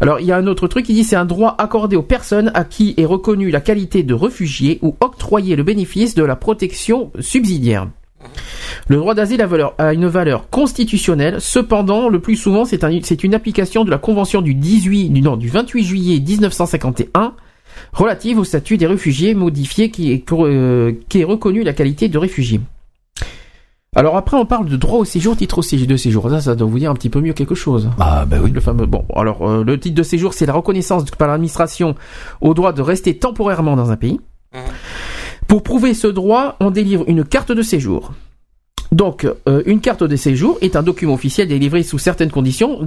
Alors, 0.00 0.20
il 0.20 0.26
y 0.26 0.32
a 0.32 0.36
un 0.36 0.46
autre 0.46 0.68
truc 0.68 0.84
qui 0.84 0.94
dit 0.94 1.04
c'est 1.04 1.16
un 1.16 1.24
droit 1.24 1.54
accordé 1.58 1.96
aux 1.96 2.02
personnes 2.02 2.50
à 2.54 2.64
qui 2.64 2.94
est 2.98 3.04
reconnue 3.06 3.50
la 3.50 3.60
qualité 3.60 4.02
de 4.02 4.14
réfugié 4.14 4.78
ou 4.82 4.94
octroyé 5.00 5.56
le 5.56 5.62
bénéfice 5.62 6.14
de 6.14 6.22
la 6.22 6.36
protection 6.36 7.10
subsidiaire. 7.20 7.88
Le 8.88 8.96
droit 8.96 9.14
d'asile 9.14 9.46
a, 9.78 9.92
une 9.92 10.06
valeur 10.06 10.48
constitutionnelle. 10.50 11.36
Cependant, 11.40 12.08
le 12.08 12.20
plus 12.20 12.36
souvent, 12.36 12.64
c'est 12.64 12.84
un- 12.84 13.00
c'est 13.02 13.24
une 13.24 13.34
application 13.34 13.84
de 13.84 13.90
la 13.90 13.98
convention 13.98 14.42
du 14.42 14.54
18, 14.54 15.08
du, 15.10 15.22
non, 15.22 15.36
du 15.36 15.48
28 15.48 15.84
juillet 15.84 16.20
1951 16.20 17.34
relative 17.92 18.38
au 18.38 18.44
statut 18.44 18.76
des 18.76 18.86
réfugiés 18.86 19.34
modifié 19.34 19.90
qui 19.90 20.12
est, 20.12 20.24
euh, 20.32 20.92
qui 21.08 21.20
est 21.20 21.24
reconnu 21.24 21.62
la 21.62 21.72
qualité 21.72 22.08
de 22.08 22.18
réfugié. 22.18 22.60
Alors 23.94 24.16
après, 24.16 24.38
on 24.38 24.46
parle 24.46 24.70
de 24.70 24.76
droit 24.76 24.98
au 25.00 25.04
séjour, 25.04 25.36
titre 25.36 25.58
au 25.58 25.62
séjour 25.62 25.86
de 25.86 25.96
séjour. 25.96 26.30
Ça, 26.30 26.40
ça 26.40 26.54
doit 26.54 26.66
vous 26.66 26.78
dire 26.78 26.90
un 26.90 26.94
petit 26.94 27.10
peu 27.10 27.20
mieux 27.20 27.34
quelque 27.34 27.54
chose. 27.54 27.90
Ah 27.98 28.24
bah 28.24 28.38
oui. 28.42 28.50
Le 28.50 28.60
fameux. 28.60 28.86
Bon, 28.86 29.04
alors 29.14 29.46
euh, 29.46 29.64
le 29.64 29.78
titre 29.78 29.94
de 29.94 30.02
séjour, 30.02 30.32
c'est 30.32 30.46
la 30.46 30.54
reconnaissance 30.54 31.04
par 31.10 31.28
l'administration 31.28 31.94
au 32.40 32.54
droit 32.54 32.72
de 32.72 32.80
rester 32.80 33.18
temporairement 33.18 33.76
dans 33.76 33.90
un 33.90 33.96
pays. 33.96 34.18
Pour 35.46 35.62
prouver 35.62 35.92
ce 35.92 36.06
droit, 36.06 36.56
on 36.60 36.70
délivre 36.70 37.04
une 37.06 37.24
carte 37.24 37.52
de 37.52 37.60
séjour. 37.60 38.12
Donc, 38.92 39.26
euh, 39.48 39.62
une 39.64 39.80
carte 39.80 40.04
de 40.04 40.16
séjour 40.16 40.58
est 40.60 40.76
un 40.76 40.82
document 40.82 41.14
officiel 41.14 41.48
délivré 41.48 41.82
sous 41.82 41.98
certaines 41.98 42.30
conditions 42.30 42.86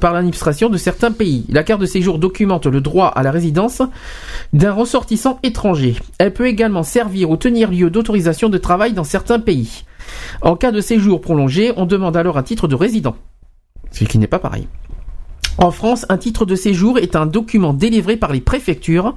par 0.00 0.12
l'administration 0.12 0.68
de 0.68 0.76
certains 0.76 1.12
pays. 1.12 1.44
La 1.48 1.62
carte 1.62 1.80
de 1.80 1.86
séjour 1.86 2.18
documente 2.18 2.66
le 2.66 2.80
droit 2.80 3.06
à 3.06 3.22
la 3.22 3.30
résidence 3.30 3.80
d'un 4.52 4.72
ressortissant 4.72 5.38
étranger. 5.44 5.94
Elle 6.18 6.32
peut 6.32 6.48
également 6.48 6.82
servir 6.82 7.30
ou 7.30 7.36
tenir 7.36 7.70
lieu 7.70 7.90
d'autorisation 7.90 8.48
de 8.48 8.58
travail 8.58 8.92
dans 8.92 9.04
certains 9.04 9.38
pays. 9.38 9.84
En 10.42 10.56
cas 10.56 10.72
de 10.72 10.80
séjour 10.80 11.20
prolongé, 11.20 11.72
on 11.76 11.86
demande 11.86 12.16
alors 12.16 12.38
un 12.38 12.42
titre 12.42 12.66
de 12.66 12.74
résident. 12.74 13.14
Ce 13.92 14.02
qui 14.02 14.18
n'est 14.18 14.26
pas 14.26 14.40
pareil. 14.40 14.66
En 15.58 15.70
France, 15.70 16.06
un 16.08 16.18
titre 16.18 16.44
de 16.44 16.56
séjour 16.56 16.98
est 16.98 17.14
un 17.14 17.24
document 17.24 17.72
délivré 17.72 18.16
par 18.16 18.32
les 18.32 18.40
préfectures 18.40 19.14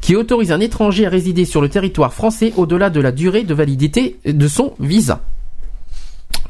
qui 0.00 0.14
autorise 0.14 0.52
un 0.52 0.60
étranger 0.60 1.06
à 1.06 1.10
résider 1.10 1.44
sur 1.44 1.60
le 1.60 1.68
territoire 1.68 2.14
français 2.14 2.52
au-delà 2.56 2.88
de 2.88 3.00
la 3.00 3.10
durée 3.10 3.42
de 3.42 3.52
validité 3.52 4.18
de 4.24 4.48
son 4.48 4.74
visa. 4.78 5.20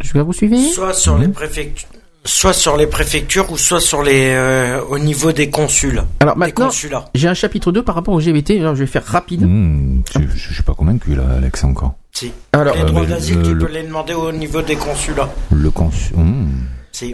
Je 0.03 0.13
vais 0.13 0.23
vous 0.23 0.33
suivre 0.33 0.57
Soit 0.73 0.95
sur 0.95 1.19
les 1.19 1.29
préfectures. 1.29 1.89
Soit 2.25 2.53
sur 2.53 2.77
les 2.77 2.87
préfectures 2.87 3.51
ou 3.51 3.57
soit 3.57 3.81
sur 3.81 4.03
les 4.03 4.29
euh, 4.31 4.81
au 4.91 4.99
niveau 4.99 5.33
des 5.33 5.51
consuls. 5.51 6.05
Alors 6.21 6.37
maintenant, 6.39 6.67
consulats. 6.67 7.07
j'ai 7.17 7.27
un 7.27 7.35
chapitre 7.35 7.73
2 7.73 7.83
par 7.83 7.97
rapport 7.97 8.15
au 8.15 8.21
GBT, 8.21 8.61
alors 8.61 8.77
je 8.77 8.81
vais 8.81 8.87
faire 8.87 9.05
rapide. 9.05 9.43
Hmm, 9.43 10.03
je, 10.15 10.21
je, 10.21 10.27
je 10.49 10.55
suis 10.55 10.63
pas 10.63 10.75
convaincu 10.75 11.17
là, 11.17 11.25
Alex 11.37 11.65
encore. 11.65 11.95
Si. 12.13 12.31
Alors, 12.53 12.77
les 12.77 12.83
euh, 12.83 12.85
droits 12.85 13.01
mais 13.03 13.07
d'asile, 13.09 13.39
le- 13.39 13.43
tu 13.43 13.55
le- 13.55 13.67
peux 13.67 13.73
les 13.73 13.83
demander 13.83 14.15
au 14.15 14.31
niveau 14.31 14.63
des 14.63 14.77
consulats. 14.77 15.31
Le 15.51 15.71
consul. 15.71 16.17
hmm. 16.17 16.47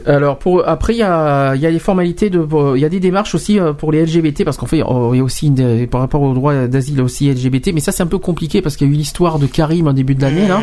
Alors 0.06 0.38
pour 0.38 0.66
après 0.68 0.92
il 0.94 0.98
y 0.98 1.02
a 1.02 1.54
il 1.54 1.60
y 1.60 1.66
a 1.66 1.70
les 1.70 1.78
formalités 1.78 2.30
de 2.30 2.44
il 2.74 2.80
y 2.80 2.84
a 2.84 2.88
des 2.88 2.98
démarches 2.98 3.34
aussi 3.36 3.60
euh, 3.60 3.72
pour 3.72 3.92
les 3.92 4.04
LGBT 4.04 4.44
parce 4.44 4.56
qu'en 4.56 4.66
fait 4.66 4.82
oh, 4.84 5.10
il 5.14 5.18
y 5.18 5.20
a 5.20 5.22
aussi 5.24 5.46
une- 5.46 5.86
par 5.86 6.00
rapport 6.00 6.20
au 6.22 6.34
droit 6.34 6.66
d'asile 6.66 7.00
aussi 7.00 7.30
LGBT 7.30 7.68
mais 7.72 7.80
ça 7.80 7.92
c'est 7.92 8.02
un 8.02 8.06
peu 8.08 8.18
compliqué 8.18 8.60
parce 8.60 8.76
qu'il 8.76 8.88
y 8.88 8.90
a 8.90 8.92
eu 8.92 8.96
l'histoire 8.96 9.38
de 9.38 9.46
Karim 9.46 9.86
en 9.86 9.92
début 9.92 10.14
de 10.16 10.22
l'année 10.22 10.48
là 10.48 10.60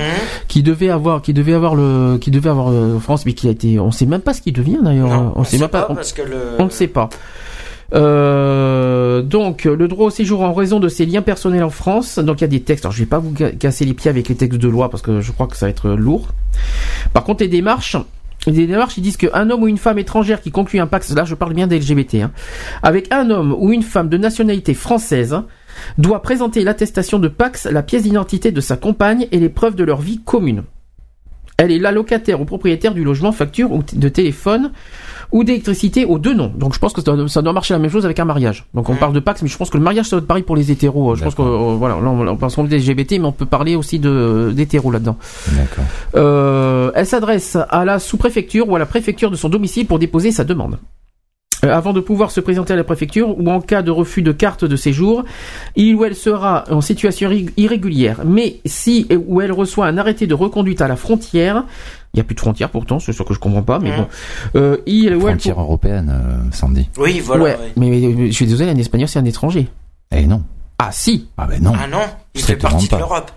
qui 0.50 0.64
devait 0.64 0.90
avoir 0.90 1.22
qui 1.22 1.34
devait 1.34 1.54
avoir 1.54 1.76
le 1.76 2.18
qui 2.20 2.30
devait 2.30 2.50
avoir 2.50 2.70
euh, 2.72 3.00
France 3.00 3.26
mais 3.26 3.34
qui 3.34 3.48
a 3.48 3.52
été 3.52 3.80
on 3.80 3.92
sait 3.92 4.06
même 4.06 4.22
pas 4.22 4.34
ce 4.34 4.42
qu'il 4.42 4.54
devient 4.54 4.80
d'ailleurs 4.82 5.08
Non, 5.08 5.32
on, 5.36 5.44
sait 5.46 5.58
même 5.60 5.70
pas, 5.70 5.88
on- 5.90 5.96
parce 5.96 6.12
que 6.12 6.22
le. 6.22 6.38
on 6.60 6.66
ne 6.66 6.70
sait 6.70 6.88
pas. 6.88 7.10
Euh, 7.94 9.22
donc 9.22 9.66
le 9.66 9.88
droit 9.88 10.08
au 10.08 10.10
séjour 10.10 10.42
en 10.42 10.54
raison 10.54 10.80
de 10.80 10.90
ses 10.90 11.06
liens 11.06 11.22
personnels 11.22 11.64
en 11.64 11.70
France. 11.70 12.20
Donc 12.20 12.42
il 12.42 12.44
y 12.44 12.46
a 12.46 12.48
des 12.48 12.62
textes. 12.62 12.84
Alors 12.86 12.94
je 12.94 13.00
vais 13.00 13.06
pas 13.06 13.20
vous 13.20 13.34
casser 13.60 13.86
les 13.86 13.94
pieds 13.94 14.10
avec 14.10 14.28
les 14.28 14.36
textes 14.36 14.60
de 14.60 14.68
loi 14.68 14.90
parce 14.90 15.02
que 15.04 15.22
je 15.22 15.32
crois 15.32 15.48
que 15.48 15.56
ça 15.56 15.68
va 15.68 15.70
être 15.70 15.90
lourd. 15.90 16.30
Par 17.14 17.24
contre 17.24 17.44
les 17.44 17.50
démarches. 17.50 17.96
Les 18.48 18.68
démarches, 18.68 18.98
ils 18.98 19.02
disent 19.02 19.18
qu'un 19.18 19.50
homme 19.50 19.64
ou 19.64 19.68
une 19.68 19.78
femme 19.78 19.98
étrangère 19.98 20.42
qui 20.42 20.52
conclut 20.52 20.80
un 20.80 20.88
pacte, 20.88 21.10
là 21.12 21.26
je 21.26 21.36
parle 21.36 21.54
bien 21.54 21.68
des 21.68 21.80
LGBT, 21.80 22.16
hein, 22.16 22.32
avec 22.84 23.12
un 23.12 23.30
homme 23.30 23.56
ou 23.58 23.72
une 23.72 23.84
femme 23.84 24.10
de 24.10 24.18
nationalité 24.18 24.74
française, 24.74 25.42
doit 25.98 26.22
présenter 26.22 26.64
l'attestation 26.64 27.20
de 27.20 27.28
Pax, 27.28 27.66
la 27.66 27.84
pièce 27.84 28.04
d'identité 28.04 28.52
de 28.52 28.62
sa 28.62 28.78
compagne 28.78 29.28
et 29.32 29.40
les 29.40 29.50
preuves 29.50 29.76
de 29.76 29.84
leur 29.84 30.02
vie 30.02 30.22
commune. 30.24 30.64
Elle 31.58 31.72
est 31.72 31.80
l'allocataire 31.80 32.42
ou 32.42 32.46
propriétaire 32.46 32.94
du 32.94 33.04
logement, 33.04 33.32
facture 33.32 33.72
ou 33.72 33.82
de 33.94 34.10
téléphone 34.10 34.72
ou 35.36 35.44
d'électricité 35.44 36.06
aux 36.06 36.18
deux 36.18 36.34
noms. 36.34 36.50
Donc 36.56 36.74
je 36.74 36.80
pense 36.80 36.94
que 36.94 37.02
ça 37.02 37.14
doit, 37.14 37.28
ça 37.28 37.42
doit 37.42 37.52
marcher 37.52 37.74
la 37.74 37.80
même 37.80 37.92
chose 37.92 38.06
avec 38.06 38.18
un 38.22 38.26
mariage. 38.26 38.66
Donc 38.74 38.88
on 38.88 38.96
parle 38.96 39.12
de 39.12 39.20
Pax, 39.20 39.42
mais 39.42 39.50
je 39.50 39.58
pense 39.58 39.70
que 39.70 39.78
le 39.78 39.84
mariage 39.84 40.06
ça 40.06 40.16
doit 40.16 40.22
être 40.22 40.28
pareil 40.28 40.44
pour 40.44 40.56
les 40.56 40.72
hétéros. 40.72 41.14
Je 41.16 41.26
pense 41.26 41.36
que 41.36 41.42
euh, 41.42 41.76
voilà, 41.78 41.96
là 41.96 42.10
on, 42.10 42.26
on 42.26 42.38
pense 42.38 42.58
des 42.58 42.80
LGBT, 42.80 43.20
mais 43.20 43.26
on 43.26 43.34
peut 43.34 43.46
parler 43.46 43.76
aussi 43.76 44.00
de 44.00 44.54
d'hétéros 44.56 44.92
là-dedans. 44.92 45.18
Euh, 46.16 46.90
elle 46.96 47.06
s'adresse 47.06 47.58
à 47.70 47.84
la 47.84 48.00
sous-préfecture 48.00 48.70
ou 48.70 48.78
à 48.78 48.80
la 48.80 48.86
préfecture 48.86 49.30
de 49.30 49.36
son 49.36 49.50
domicile 49.50 49.86
pour 49.88 50.00
déposer 50.00 50.32
sa 50.32 50.46
demande. 50.46 50.78
Euh, 51.66 51.76
avant 51.76 51.94
de 51.94 52.00
pouvoir 52.00 52.32
se 52.32 52.40
présenter 52.40 52.74
à 52.74 52.76
la 52.76 52.84
préfecture 52.84 53.38
ou 53.40 53.50
en 53.50 53.60
cas 53.62 53.82
de 53.82 53.92
refus 53.92 54.22
de 54.22 54.32
carte 54.32 54.66
de 54.66 54.76
séjour, 54.76 55.24
il 55.76 55.96
ou 55.96 56.06
elle 56.06 56.16
sera 56.16 56.64
en 56.70 56.82
situation 56.82 57.30
irré- 57.30 57.50
irrégulière. 57.58 58.22
Mais 58.26 58.58
si 58.66 59.08
ou 59.28 59.42
elle 59.42 59.52
reçoit 59.52 59.88
un 59.88 59.98
arrêté 59.98 60.28
de 60.28 60.34
reconduite 60.34 60.82
à 60.82 60.88
la 60.88 60.96
frontière, 60.96 61.64
il 62.14 62.18
n'y 62.18 62.22
a 62.22 62.24
plus 62.24 62.36
de 62.36 62.40
frontière 62.40 62.70
pourtant, 62.70 63.00
c'est 63.00 63.12
sûr 63.14 63.26
que 63.26 63.34
je 63.34 63.40
comprends 63.40 63.64
pas, 63.64 63.80
mais 63.80 63.92
bon, 63.96 64.08
euh, 64.56 64.78
il 64.86 65.10
ou 65.16 65.28
elle 65.28 65.34
Frontière 65.36 65.60
européenne, 65.60 66.10
euh, 66.14 66.52
Sandy. 66.52 66.90
Oui, 66.98 67.20
voilà. 67.20 67.44
ouais, 67.44 67.50
ouais. 67.58 67.72
mais, 67.76 67.90
mais 68.16 68.28
je 68.28 68.34
suis 68.36 68.46
désolé, 68.48 68.70
un 68.72 68.76
espagnol 68.78 69.08
c'est 69.10 69.20
un 69.20 69.26
étranger. 69.26 69.68
Eh 70.12 70.26
non. 70.26 70.44
Ah 70.80 70.90
si. 70.92 71.28
Ah 71.38 71.46
ben 71.48 71.62
non. 71.62 71.74
Ah 71.78 71.88
non, 71.88 71.98
il 72.34 72.40
fait 72.42 72.54
Strictement 72.54 72.70
partie 72.72 72.88
pas. 72.88 72.96
de 72.98 73.02
l'Europe. 73.02 73.32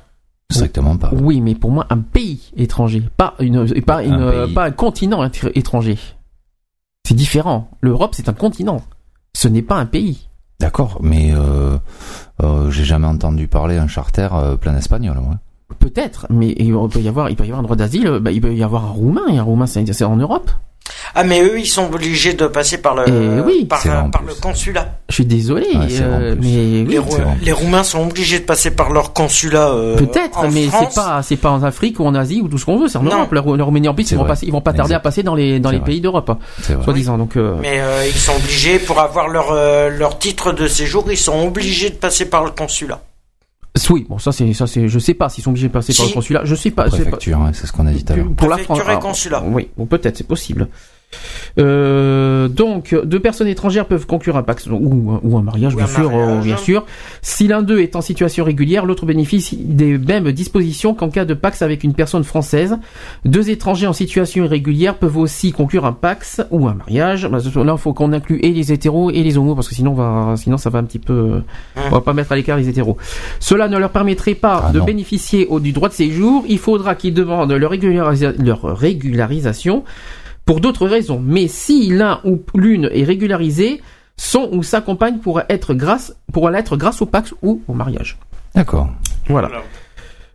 Strictement 0.50 0.97
pas. 0.97 1.10
Oui, 1.12 1.40
mais 1.40 1.55
pour 1.55 1.70
moi 1.70 1.86
un 1.90 1.98
pays 1.98 2.40
étranger, 2.57 3.02
pas 3.16 3.34
une, 3.40 3.66
pas 3.82 4.02
une, 4.02 4.31
pays. 4.47 4.55
pas 4.55 4.65
un 4.65 4.70
continent 4.70 5.24
étr- 5.26 5.50
étranger. 5.55 5.98
C'est 7.07 7.15
différent. 7.15 7.70
L'Europe 7.81 8.15
c'est 8.15 8.28
un 8.28 8.35
continent. 8.35 8.83
Ce 9.35 9.49
n'est 9.49 9.62
pas 9.62 9.77
un 9.77 9.86
pays. 9.86 10.28
D'accord, 10.60 10.99
mais 11.01 11.33
euh, 11.33 11.78
euh, 12.43 12.70
j'ai 12.70 12.85
jamais 12.85 13.07
entendu 13.07 13.47
parler 13.47 13.77
un 13.78 13.86
charter 13.86 14.28
euh, 14.33 14.57
plein 14.57 14.77
espagnol. 14.77 15.17
Peut-être, 15.78 16.27
mais 16.31 16.55
il 16.59 16.73
peut 16.91 17.01
y 17.01 17.09
avoir, 17.09 17.31
il 17.31 17.36
peut 17.36 17.44
y 17.44 17.49
avoir 17.49 17.60
un 17.60 17.62
droit 17.62 17.77
d'asile. 17.77 18.18
bah, 18.20 18.33
il 18.33 18.41
peut 18.41 18.55
y 18.55 18.62
avoir 18.65 18.85
un 18.86 18.91
roumain 18.91 19.28
et 19.28 19.39
un 19.39 19.43
roumain 19.43 19.67
c'est 19.67 20.02
en 20.05 20.17
Europe. 20.17 20.51
Ah, 21.15 21.24
mais 21.24 21.42
eux, 21.42 21.58
ils 21.58 21.66
sont 21.66 21.92
obligés 21.92 22.34
de 22.34 22.47
passer 22.47 22.78
par 22.78 22.94
le, 22.94 23.42
oui. 23.44 23.65
par, 23.65 23.81
le 24.26 24.34
consulat. 24.40 24.98
Je 25.08 25.15
suis 25.15 25.24
désolé, 25.26 25.66
Ouais, 25.74 25.86
euh, 26.00 26.34
mais 26.39 26.47
oui. 26.47 26.86
Les, 26.89 27.00
les 27.47 27.52
Roumains 27.52 27.82
sont 27.82 28.02
obligés 28.02 28.39
de 28.40 28.44
passer 28.44 28.70
par 28.70 28.90
leur 28.90 29.12
consulat. 29.12 29.68
euh, 29.70 29.97
Peut-être, 29.97 30.47
mais 30.52 30.66
c'est 30.70 30.94
pas, 30.94 31.23
c'est 31.23 31.36
pas 31.36 31.50
en 31.50 31.62
Afrique 31.62 31.98
ou 32.00 32.05
en 32.07 32.15
Asie 32.15 32.40
ou 32.42 32.48
tout 32.48 32.58
ce 32.58 32.65
qu'on 32.66 32.78
veut, 32.78 32.89
c'est 32.89 32.98
en 32.98 33.02
Non. 33.02 33.16
Europe. 33.16 33.32
La, 33.32 33.40
Rou- 33.40 33.57
la 33.57 33.65
Roumanie 33.65 33.89
en 33.89 33.94
plus, 33.94 34.10
ils 34.10 34.15
vont 34.16 34.23
vrai. 34.23 34.31
passer, 34.32 34.47
ils 34.47 34.52
vont 34.52 34.60
pas 34.60 34.73
tarder 34.73 34.92
Exact. 34.92 34.97
à 34.97 35.00
passer 35.00 35.23
dans 35.23 35.34
les, 35.34 35.60
dans 35.60 35.70
C'est 35.70 35.74
les 35.76 35.81
vrai. 35.81 35.86
pays 35.86 36.00
d'Europe, 36.00 36.31
C'est 36.62 36.74
vrai. 36.74 36.84
soi-disant. 36.84 37.18
Donc, 37.18 37.36
euh, 37.36 37.57
Mais 37.60 37.81
euh, 37.81 38.07
ils 38.07 38.12
sont 38.18 38.36
obligés, 38.36 38.78
pour 38.78 39.00
avoir 39.00 39.28
leur, 39.28 39.48
euh, 39.52 39.89
leur 39.90 40.18
titre 40.18 40.52
de 40.52 40.66
séjour, 40.68 41.05
ils 41.10 41.16
sont 41.16 41.47
obligés 41.47 41.90
de 41.90 41.97
passer 41.97 42.26
par 42.26 42.44
le 42.44 42.50
consulat. 42.50 43.00
Oui, 43.90 44.07
bon, 44.08 44.18
ça 44.18 44.32
c'est, 44.32 44.52
ça 44.52 44.66
c'est, 44.66 44.89
je 44.89 44.98
sais 44.98 45.15
pas 45.15 45.28
s'ils 45.28 45.44
sont 45.44 45.50
obligés 45.50 45.68
de 45.68 45.73
passer 45.73 45.92
par 45.92 46.05
Si. 46.07 46.10
le 46.10 46.15
consulat. 46.15 46.40
Je 46.44 46.55
sais 46.55 46.70
pas, 46.70 46.84
pas. 46.84 46.90
Préfecture, 46.90 47.39
hein, 47.39 47.50
c'est 47.52 47.66
ce 47.66 47.73
qu'on 47.73 47.86
a 47.86 47.92
dit 47.92 48.05
tout 48.05 48.12
à 48.12 48.16
l'heure. 48.16 48.31
Pour 48.36 48.48
la 48.48 48.58
France. 48.58 48.78
et 48.81 48.98
consulat. 48.98 49.42
Oui, 49.47 49.68
bon, 49.76 49.86
peut-être, 49.86 50.16
c'est 50.16 50.26
possible. 50.26 50.68
Euh, 51.58 52.48
donc, 52.48 52.94
deux 53.04 53.18
personnes 53.20 53.48
étrangères 53.48 53.86
peuvent 53.86 54.06
conclure 54.06 54.36
un 54.36 54.42
pacte 54.42 54.66
ou, 54.66 55.18
ou 55.22 55.36
un 55.36 55.42
mariage, 55.42 55.74
Ou 55.74 55.78
bien 55.78 55.86
un 55.86 55.88
sûr, 55.88 56.10
mariage. 56.10 56.38
euh, 56.38 56.40
bien 56.42 56.56
sûr. 56.56 56.84
Si 57.22 57.48
l'un 57.48 57.62
d'eux 57.62 57.80
est 57.80 57.96
en 57.96 58.00
situation 58.00 58.44
régulière, 58.44 58.84
l'autre 58.86 59.06
bénéficie 59.06 59.56
des 59.56 59.98
mêmes 59.98 60.30
dispositions 60.32 60.94
qu'en 60.94 61.08
cas 61.08 61.24
de 61.24 61.34
pacte 61.34 61.62
avec 61.62 61.82
une 61.84 61.94
personne 61.94 62.24
française. 62.24 62.76
Deux 63.24 63.50
étrangers 63.50 63.86
en 63.86 63.92
situation 63.92 64.44
irrégulière 64.44 64.94
peuvent 64.96 65.16
aussi 65.16 65.52
conclure 65.52 65.84
un 65.84 65.92
pacte 65.92 66.46
ou 66.50 66.68
un 66.68 66.74
mariage. 66.74 67.26
Bah, 67.28 67.38
Là, 67.64 67.72
il 67.72 67.78
faut 67.78 67.92
qu'on 67.92 68.12
inclue 68.12 68.38
et 68.42 68.52
les 68.52 68.72
hétéros 68.72 69.10
et 69.10 69.22
les 69.22 69.36
homos 69.38 69.54
parce 69.54 69.68
que 69.68 69.74
sinon, 69.74 69.92
on 69.92 69.94
va, 69.94 70.34
sinon 70.36 70.58
ça 70.58 70.70
va 70.70 70.78
un 70.78 70.84
petit 70.84 70.98
peu. 71.00 71.42
On 71.76 71.90
va 71.90 72.00
pas 72.00 72.12
mettre 72.12 72.32
à 72.32 72.36
l'écart 72.36 72.56
les 72.56 72.68
hétéros. 72.68 72.96
Cela 73.40 73.68
ne 73.68 73.78
leur 73.78 73.90
permettrait 73.90 74.34
pas 74.34 74.66
Ah 74.68 74.72
de 74.72 74.78
non. 74.78 74.84
bénéficier 74.84 75.46
au- 75.48 75.58
du 75.60 75.72
droit 75.72 75.88
de 75.88 75.94
séjour. 75.94 76.44
Il 76.48 76.58
faudra 76.58 76.94
qu'ils 76.94 77.14
demandent 77.14 77.50
leur 77.52 77.70
régularisation 78.78 79.84
pour 80.49 80.60
d'autres 80.60 80.86
raisons. 80.86 81.20
Mais 81.23 81.47
si 81.47 81.91
l'un 81.91 82.20
ou 82.25 82.41
l'une 82.55 82.89
est 82.94 83.05
régularisé, 83.05 83.83
son 84.17 84.49
ou 84.51 84.62
sa 84.62 84.81
compagne 84.81 85.18
pourra 85.18 85.44
être 85.51 85.75
grâce, 85.75 86.17
pourra 86.33 86.51
l'être 86.51 86.78
grâce 86.78 87.02
au 87.02 87.07
pacte 87.07 87.35
ou 87.43 87.60
au 87.68 87.75
mariage. 87.75 88.17
D'accord. 88.55 88.89
Voilà. 89.28 89.51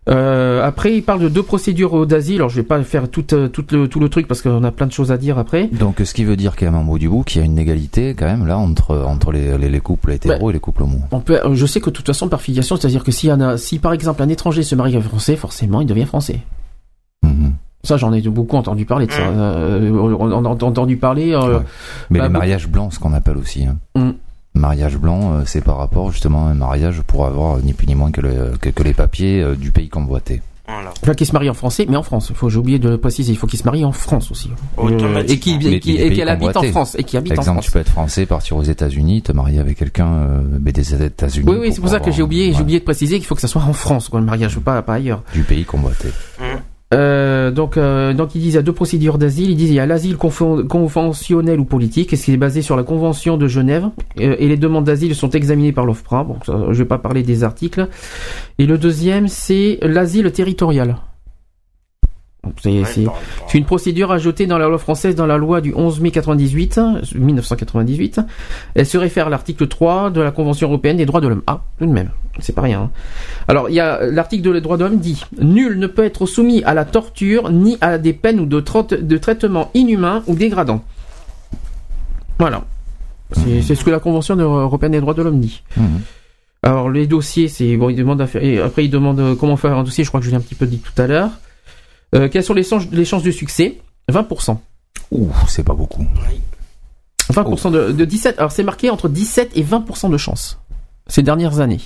Euh, 0.10 0.64
après, 0.64 0.96
il 0.96 1.02
parle 1.02 1.20
de 1.20 1.30
deux 1.30 1.42
procédures 1.42 2.06
d'asile. 2.06 2.36
Alors, 2.36 2.50
je 2.50 2.58
vais 2.58 2.64
pas 2.64 2.84
faire 2.84 3.10
tout, 3.10 3.34
euh, 3.34 3.48
tout, 3.48 3.66
le, 3.72 3.88
tout 3.88 4.00
le 4.00 4.08
truc 4.08 4.28
parce 4.28 4.44
qu'on 4.44 4.64
a 4.64 4.70
plein 4.70 4.86
de 4.86 4.92
choses 4.92 5.12
à 5.12 5.18
dire 5.18 5.40
après. 5.40 5.66
Donc, 5.66 6.00
ce 6.04 6.14
qui 6.14 6.26
veut 6.26 6.36
dire 6.36 6.56
quand 6.56 6.68
même 6.68 6.76
en 6.76 6.84
bout 6.84 7.00
du 7.00 7.10
bout 7.10 7.24
qu'il 7.24 7.42
y 7.42 7.42
a 7.42 7.46
une 7.46 7.58
égalité 7.58 8.14
quand 8.14 8.28
même 8.28 8.46
là 8.46 8.60
entre 8.60 8.96
entre 8.96 9.32
les, 9.32 9.58
les, 9.58 9.70
les 9.70 9.80
couples 9.80 10.12
hétéros 10.12 10.52
et 10.52 10.54
les 10.54 10.60
couples 10.60 10.84
homo. 10.84 11.00
On 11.12 11.22
peut, 11.22 11.40
je 11.54 11.66
sais 11.66 11.82
que 11.82 11.90
de 11.90 11.96
toute 11.96 12.06
façon, 12.06 12.30
par 12.30 12.42
filiation, 12.42 12.76
c'est-à-dire 12.76 13.04
que 13.04 13.12
si, 13.12 13.30
y 13.30 13.32
en 13.32 13.42
a, 13.42 13.58
si 13.58 13.80
par 13.80 13.94
exemple 13.94 14.22
un 14.22 14.30
étranger 14.30 14.62
se 14.62 14.76
marie 14.76 14.94
avec 14.94 15.08
un 15.08 15.10
français, 15.10 15.36
forcément, 15.36 15.82
il 15.82 15.88
devient 15.88 16.06
français. 16.06 16.42
Ça, 17.86 17.98
j'en 17.98 18.14
ai 18.14 18.22
beaucoup 18.22 18.56
entendu 18.56 18.86
parler 18.86 19.08
de 19.08 19.12
ça. 19.12 19.22
Euh, 19.22 19.92
on 19.92 20.46
a 20.46 20.50
entendu 20.50 20.96
parler. 20.98 21.34
euh, 21.34 21.60
Mais 22.10 22.20
bah, 22.20 22.26
les 22.28 22.32
mariages 22.32 22.68
blancs, 22.70 22.94
ce 22.94 23.00
qu'on 23.00 23.14
appelle 23.14 23.38
aussi. 23.38 23.66
Hein. 23.66 23.78
Mm. 23.96 24.12
Mariage 24.56 24.98
blanc, 24.98 25.34
euh, 25.34 25.42
c'est 25.46 25.62
par 25.62 25.78
rapport 25.78 26.12
justement 26.12 26.48
à 26.48 26.52
un 26.52 26.54
mariage 26.54 27.02
pour 27.02 27.26
avoir 27.26 27.58
euh, 27.58 27.62
ni 27.62 27.74
plus 27.74 27.88
ni 27.88 27.96
moins 27.96 28.12
que, 28.12 28.22
le- 28.22 28.54
que, 28.62 28.70
que 28.70 28.84
les 28.84 28.94
papiers 28.94 29.44
du 29.58 29.72
pays 29.72 29.90
convoité. 29.90 30.42
Enfin, 30.66 31.14
qui 31.14 31.26
se 31.26 31.34
marie 31.34 31.50
en 31.50 31.54
français, 31.54 31.86
mais 31.90 31.98
en 31.98 32.04
France. 32.04 32.28
Il 32.30 32.36
faut, 32.38 32.50
j'ai 32.50 32.58
oublié 32.58 32.80
de 32.80 32.88
le 32.88 32.98
préciser, 32.98 33.34
il 33.34 33.36
faut 33.38 33.48
qu'il 33.48 33.60
se 33.60 33.66
marie 33.66 33.84
en 33.84 33.92
France 33.92 34.32
aussi. 34.32 34.50
Automatiquement. 34.78 35.20
et 35.34 35.38
qui, 35.40 35.58
Mais 35.58 35.74
et 35.74 35.80
qui, 35.82 36.14
qu'elle 36.16 36.30
habite 36.30 36.56
en. 36.56 36.64
France, 36.64 36.96
et 36.98 37.04
qui 37.04 37.18
habite 37.18 37.36
Par 37.36 37.42
exemple, 37.44 37.58
en 37.58 37.62
France. 37.62 37.66
tu 37.66 37.72
peux 37.74 37.80
être 37.80 37.90
français, 37.90 38.26
partir 38.26 38.56
aux 38.56 38.64
États-Unis, 38.64 39.24
te 39.24 39.34
marier 39.34 39.60
avec 39.60 39.78
quelqu'un 39.78 40.08
euh, 40.08 40.42
mais 40.62 40.72
des 40.72 41.04
États-Unis. 41.04 41.50
Oui, 41.50 41.58
oui, 41.60 41.74
c'est 41.74 41.82
pour 41.82 41.90
ça 41.90 42.00
que 42.00 42.12
j'ai 42.12 42.24
oublié, 42.24 42.54
j'ai 42.54 42.62
oublié 42.62 42.80
de 42.80 42.86
préciser 42.86 43.18
qu'il 43.18 43.26
faut 43.26 43.36
que 43.36 43.42
ça 43.42 43.50
soit 43.50 43.62
en 43.62 43.74
France, 43.74 44.08
quoi, 44.08 44.22
le 44.22 44.26
mariage, 44.26 44.58
pas, 44.60 44.82
pas 44.84 44.94
ailleurs. 44.94 45.22
Du 45.34 45.44
pays 45.44 45.66
convoité. 45.66 46.08
Euh, 46.94 47.52
donc, 47.52 47.78
euh, 47.78 48.14
donc 48.14 48.36
ils 48.36 48.42
disent 48.42 48.54
il 48.54 48.56
y 48.56 48.60
a 48.60 48.64
deux 48.64 48.74
procédures 48.74 49.18
d'asile. 49.18 49.52
Ils 49.52 49.56
disent 49.56 49.70
il 49.70 49.76
y 49.76 49.80
a 49.80 49.86
l'asile 49.86 50.18
conventionnel 50.18 51.60
ou 51.60 51.66
politique, 51.66 52.14
et 52.14 52.16
ce 52.16 52.26
qui 52.26 52.34
est 52.34 52.38
basé 52.38 52.62
sur 52.62 52.76
la 52.76 52.84
Convention 52.84 53.38
de 53.38 53.48
Genève, 53.48 53.90
et 54.18 54.48
les 54.48 54.58
demandes 54.58 54.86
d'asile 54.86 55.16
sont 55.16 55.30
examinées 55.30 55.72
par 55.72 55.86
l'OFPRA. 55.86 56.24
Bon, 56.24 56.38
ça, 56.46 56.58
je 56.72 56.78
vais 56.78 56.88
pas 56.88 56.98
parler 56.98 57.24
des 57.24 57.44
articles. 57.44 57.88
Et 58.60 58.66
le 58.66 58.78
deuxième, 58.78 59.28
c'est 59.28 59.80
l'asile 59.82 60.32
territorial. 60.32 60.98
C'est 62.62 63.58
une 63.58 63.66
procédure 63.66 64.12
ajoutée 64.12 64.48
dans 64.48 64.58
la 64.58 64.68
loi 64.68 64.78
française 64.78 65.16
dans 65.16 65.26
la 65.26 65.38
loi 65.38 65.62
du 65.62 65.74
11 65.74 66.02
mai 66.02 66.12
98, 66.12 66.80
1998. 67.16 68.20
Elle 68.76 68.86
se 68.86 68.98
réfère 68.98 69.28
à 69.28 69.30
l'article 69.30 69.68
3 69.68 70.10
de 70.12 70.20
la 70.22 70.32
Convention 70.32 70.68
européenne 70.68 70.98
des 70.98 71.06
droits 71.06 71.22
de 71.22 71.28
l'homme. 71.30 71.42
Ah, 71.48 71.62
tout 71.80 71.86
de 71.86 71.92
même, 71.92 72.10
c'est 72.40 72.54
pas 72.54 72.62
rien. 72.62 72.82
hein. 72.82 72.90
Alors, 73.48 73.70
il 73.70 73.76
y 73.76 73.80
a 73.80 74.06
l'article 74.06 74.52
des 74.54 74.62
droits 74.62 74.78
de 74.78 74.84
l'homme 74.84 74.98
dit 75.00 75.24
Nul 75.42 75.80
ne 75.80 75.88
peut 75.88 76.04
être 76.04 76.26
soumis 76.26 76.64
à 76.66 76.74
la 76.74 76.84
torture 76.86 77.50
ni 77.50 77.78
à 77.82 77.98
des 77.98 78.14
peines 78.14 78.40
ou 78.42 78.46
de, 78.46 78.60
de 79.02 79.18
traitements 79.18 79.70
inhumains 79.74 80.22
ou 80.28 80.36
dégradants. 80.36 80.84
Voilà. 82.40 82.64
C'est 83.32 83.62
c'est 83.62 83.76
ce 83.76 83.84
que 83.84 83.90
la 83.90 84.00
Convention 84.00 84.36
européenne 84.36 84.92
des 84.92 85.00
droits 85.02 85.14
de 85.14 85.22
l'homme 85.24 85.40
dit. 85.40 85.64
Alors 86.62 86.90
les 86.90 87.08
dossiers, 87.08 87.48
c'est 87.48 87.76
bon, 87.78 87.90
il 87.90 87.96
demande 87.96 88.22
à 88.22 88.28
faire, 88.28 88.66
après 88.66 88.86
il 88.86 88.90
demande 88.90 89.20
euh, 89.20 89.36
comment 89.36 89.58
faire 89.58 89.78
un 89.78 89.84
dossier. 89.84 90.04
Je 90.04 90.10
crois 90.10 90.20
que 90.20 90.26
je 90.26 90.32
l'ai 90.32 90.38
un 90.38 90.42
petit 90.42 90.56
peu 90.56 90.66
dit 90.66 90.80
tout 90.80 91.02
à 91.02 91.08
l'heure. 91.08 91.30
Euh, 92.14 92.28
quelles 92.30 92.44
sont 92.44 92.54
les 92.54 92.64
chances, 92.64 92.84
les 92.92 93.06
chances 93.06 93.24
de 93.24 93.32
succès? 93.32 93.80
20%. 94.12 94.58
Ouh, 95.12 95.28
c'est 95.48 95.64
pas 95.64 95.74
beaucoup. 95.74 96.06
20% 97.32 97.72
de, 97.72 97.92
de 97.92 98.06
17. 98.06 98.38
Alors 98.40 98.52
c'est 98.52 98.64
marqué 98.64 98.90
entre 98.90 99.08
17 99.10 99.52
et 99.56 99.64
20% 99.64 100.10
de 100.12 100.18
chances 100.18 100.60
ces 101.08 101.24
dernières 101.24 101.60
années. 101.60 101.82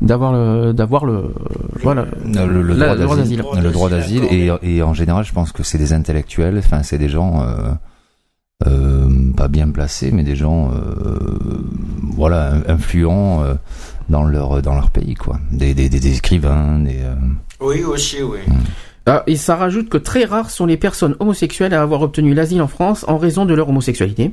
D'avoir 0.00 0.32
le, 0.32 0.72
d'avoir 0.72 1.04
le, 1.06 1.34
voilà, 1.82 2.06
Le, 2.24 2.62
le 2.62 2.74
la- 2.74 2.94
droit 2.96 3.16
d'asile. 3.16 3.42
Le 3.60 3.70
droit 3.70 3.88
d'asile. 3.90 4.24
Et, 4.30 4.50
et 4.62 4.82
en 4.82 4.94
général, 4.94 5.24
je 5.24 5.32
pense 5.32 5.50
que 5.52 5.62
c'est 5.62 5.78
des 5.78 5.92
intellectuels, 5.92 6.58
enfin, 6.58 6.82
c'est 6.84 6.98
des 6.98 7.08
gens 7.08 7.42
euh, 7.42 7.72
euh, 8.66 9.32
pas 9.36 9.48
bien 9.48 9.70
placés, 9.70 10.10
mais 10.12 10.22
des 10.22 10.36
gens, 10.36 10.70
euh, 10.72 11.18
voilà, 12.14 12.52
in- 12.54 12.62
influents 12.68 13.42
euh, 13.42 13.54
dans 14.08 14.24
leur 14.24 14.62
dans 14.62 14.74
leur 14.74 14.90
pays, 14.90 15.14
quoi. 15.14 15.38
Des, 15.50 15.74
des, 15.74 15.88
des, 15.88 16.00
des 16.00 16.16
écrivains, 16.16 16.78
des. 16.80 16.98
euh, 17.00 17.14
Oui, 17.60 17.82
aussi, 17.82 18.22
oui. 18.22 18.38
Ah, 19.08 19.22
et 19.26 19.36
ça 19.36 19.56
rajoute 19.56 19.88
que 19.88 19.96
très 19.98 20.24
rares 20.24 20.50
sont 20.50 20.66
les 20.66 20.76
personnes 20.76 21.16
homosexuelles 21.18 21.72
à 21.74 21.80
avoir 21.82 22.02
obtenu 22.02 22.34
l'asile 22.34 22.60
en 22.62 22.68
France 22.68 23.04
en 23.08 23.16
raison 23.18 23.44
de 23.46 23.54
leur 23.54 23.68
homosexualité. 23.68 24.32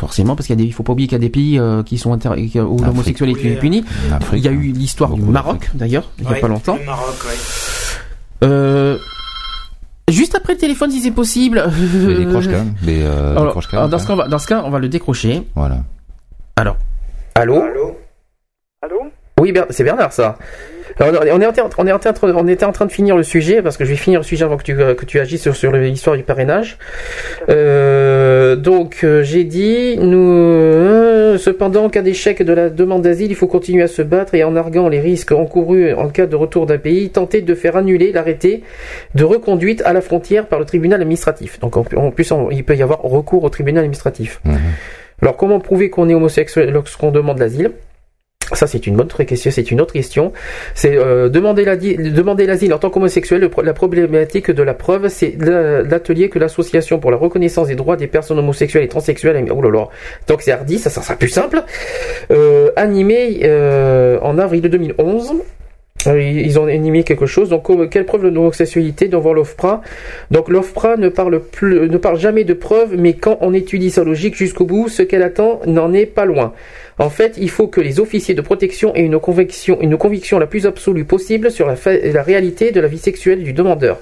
Forcément, 0.00 0.36
parce 0.36 0.46
qu'il 0.46 0.54
y 0.56 0.58
a 0.60 0.62
des, 0.62 0.68
il 0.68 0.72
faut 0.72 0.82
pas 0.84 0.92
oublier 0.92 1.08
qu'il 1.08 1.16
y 1.16 1.20
a 1.20 1.24
des 1.24 1.28
pays 1.30 1.58
euh, 1.58 1.82
qui 1.82 1.98
sont 1.98 2.12
inter- 2.12 2.30
qui- 2.48 2.60
où 2.60 2.78
l'homosexualité 2.78 3.40
Oui, 3.44 3.48
est 3.52 3.56
punie. 3.56 3.84
Afrique, 4.12 4.44
il 4.44 4.44
y 4.44 4.48
a 4.48 4.52
eu 4.52 4.70
l'histoire 4.72 5.10
du 5.14 5.22
Maroc, 5.22 5.70
d'ailleurs, 5.74 6.10
il 6.18 6.24
y 6.24 6.28
a 6.28 6.30
Oui, 6.32 6.40
pas 6.40 6.46
longtemps. 6.48 6.76
Le 6.76 6.84
Maroc, 6.86 7.14
oui. 7.26 7.34
Euh, 8.44 8.98
juste 10.08 10.36
après 10.36 10.52
le 10.52 10.58
téléphone, 10.60 10.90
si 10.92 11.00
c'est 11.00 11.10
possible. 11.10 11.64
Mais 12.06 12.14
décroche 12.14 12.44
quand 12.44 12.52
même. 12.52 12.74
Mais, 12.84 13.02
euh, 13.02 13.32
Alors, 13.32 13.46
décroche 13.46 13.66
quand 13.66 13.76
alors, 13.78 13.88
même, 13.88 13.90
dans 13.90 13.98
ce 13.98 14.06
cas, 14.06 14.12
on 14.12 14.16
va, 14.16 14.28
dans 14.28 14.38
ce 14.38 14.46
cas, 14.46 14.62
on 14.64 14.70
va 14.70 14.78
le 14.78 14.88
décrocher. 14.88 15.42
Voilà. 15.56 15.78
Alors. 16.56 16.76
Allô? 17.34 17.62
Allô? 18.82 19.00
Oui, 19.40 19.50
Ber- 19.52 19.66
c'est 19.70 19.82
Bernard, 19.84 20.12
ça. 20.12 20.36
Alors, 21.00 21.22
on, 21.32 21.40
était 22.48 22.64
en 22.64 22.72
train 22.72 22.86
de 22.86 22.92
finir 22.92 23.16
le 23.16 23.22
sujet, 23.22 23.62
parce 23.62 23.76
que 23.76 23.84
je 23.84 23.90
vais 23.90 23.96
finir 23.96 24.20
le 24.20 24.24
sujet 24.24 24.44
avant 24.44 24.56
que 24.56 24.64
tu, 24.64 24.72
euh, 24.80 24.94
que 24.94 25.04
tu 25.04 25.20
agisses 25.20 25.42
sur, 25.42 25.54
sur 25.54 25.70
l'histoire 25.72 26.16
du 26.16 26.24
parrainage. 26.24 26.76
Euh, 27.48 28.56
donc, 28.56 29.00
euh, 29.04 29.22
j'ai 29.22 29.44
dit, 29.44 29.96
nous, 29.98 31.38
cependant, 31.38 31.84
en 31.84 31.88
cas 31.88 32.02
d'échec 32.02 32.42
de 32.42 32.52
la 32.52 32.68
demande 32.68 33.02
d'asile, 33.02 33.30
il 33.30 33.36
faut 33.36 33.46
continuer 33.46 33.84
à 33.84 33.88
se 33.88 34.02
battre 34.02 34.34
et 34.34 34.42
en 34.42 34.56
arguant 34.56 34.88
les 34.88 35.00
risques 35.00 35.32
encourus 35.32 35.92
en 35.94 36.08
cas 36.08 36.26
de 36.26 36.34
retour 36.36 36.66
d'un 36.66 36.78
pays, 36.78 37.10
tenter 37.10 37.42
de 37.42 37.54
faire 37.54 37.76
annuler 37.76 38.10
l'arrêté 38.12 38.64
de 39.14 39.24
reconduite 39.24 39.82
à 39.84 39.92
la 39.92 40.00
frontière 40.00 40.46
par 40.46 40.58
le 40.58 40.64
tribunal 40.64 41.00
administratif. 41.00 41.60
Donc, 41.60 41.76
en, 41.76 41.84
en 41.96 42.10
plus, 42.10 42.32
on- 42.32 42.50
il 42.50 42.64
peut 42.64 42.74
y 42.76 42.82
avoir 42.82 43.02
recours 43.02 43.44
au 43.44 43.48
tribunal 43.50 43.84
administratif. 43.84 44.40
Alors, 45.22 45.36
comment 45.36 45.60
prouver 45.60 45.90
qu'on 45.90 46.08
est 46.08 46.14
homosexuel 46.14 46.70
lorsqu'on 46.70 47.10
demande 47.10 47.38
l'asile? 47.38 47.70
Ça, 48.52 48.66
c'est 48.66 48.86
une 48.86 48.96
bonne 48.96 49.08
question. 49.08 49.50
C'est 49.50 49.70
une 49.70 49.80
autre 49.80 49.92
question. 49.92 50.32
C'est 50.74 50.96
euh, 50.96 51.28
demander 51.28 51.64
l'asile 51.64 52.72
en 52.72 52.78
tant 52.78 52.90
qu'homosexuel. 52.90 53.48
La 53.62 53.74
problématique 53.74 54.50
de 54.50 54.62
la 54.62 54.74
preuve, 54.74 55.08
c'est 55.08 55.34
la- 55.38 55.82
l'atelier 55.82 56.28
que 56.28 56.38
l'association 56.38 56.98
pour 56.98 57.10
la 57.10 57.16
reconnaissance 57.16 57.68
des 57.68 57.74
droits 57.74 57.96
des 57.96 58.06
personnes 58.06 58.38
homosexuelles 58.38 58.84
et 58.84 58.88
transsexuelles. 58.88 59.44
Oh 59.54 59.60
là 59.62 59.70
là. 59.70 59.88
Donc 60.26 60.42
c'est 60.42 60.52
hardi, 60.52 60.78
ça, 60.78 60.90
sera 60.90 61.14
plus 61.14 61.28
simple. 61.28 61.62
Euh, 62.30 62.70
animé 62.76 63.40
euh, 63.44 64.18
en 64.22 64.38
avril 64.38 64.62
2011. 64.62 65.34
Euh, 66.06 66.20
Ils 66.22 66.58
ont 66.60 66.66
animé 66.66 67.02
quelque 67.02 67.26
chose. 67.26 67.48
Donc, 67.48 67.68
euh, 67.70 67.88
quelle 67.88 68.06
preuve 68.06 68.22
de 68.22 68.28
homosexualité 68.38 69.08
devant 69.08 69.32
l'OFPRA? 69.32 69.82
Donc, 70.30 70.48
l'OFPRA 70.48 70.96
ne 70.96 71.08
parle 71.08 71.40
plus, 71.40 71.88
ne 71.90 71.96
parle 71.98 72.18
jamais 72.20 72.44
de 72.44 72.54
preuves, 72.54 72.94
mais 72.96 73.14
quand 73.14 73.38
on 73.40 73.52
étudie 73.52 73.90
sa 73.90 74.04
logique 74.04 74.36
jusqu'au 74.36 74.64
bout, 74.64 74.88
ce 74.88 75.02
qu'elle 75.02 75.24
attend 75.24 75.60
n'en 75.66 75.92
est 75.92 76.06
pas 76.06 76.24
loin. 76.24 76.52
En 77.00 77.10
fait, 77.10 77.34
il 77.38 77.48
faut 77.48 77.68
que 77.68 77.80
les 77.80 78.00
officiers 78.00 78.34
de 78.34 78.40
protection 78.40 78.92
aient 78.94 79.02
une 79.02 79.20
conviction, 79.20 79.78
une 79.80 79.96
conviction 79.96 80.38
la 80.38 80.46
plus 80.46 80.66
absolue 80.66 81.04
possible 81.04 81.50
sur 81.50 81.66
la, 81.66 82.22
réalité 82.22 82.72
de 82.72 82.80
la 82.80 82.88
vie 82.88 82.98
sexuelle 82.98 83.42
du 83.44 83.52
demandeur. 83.52 83.98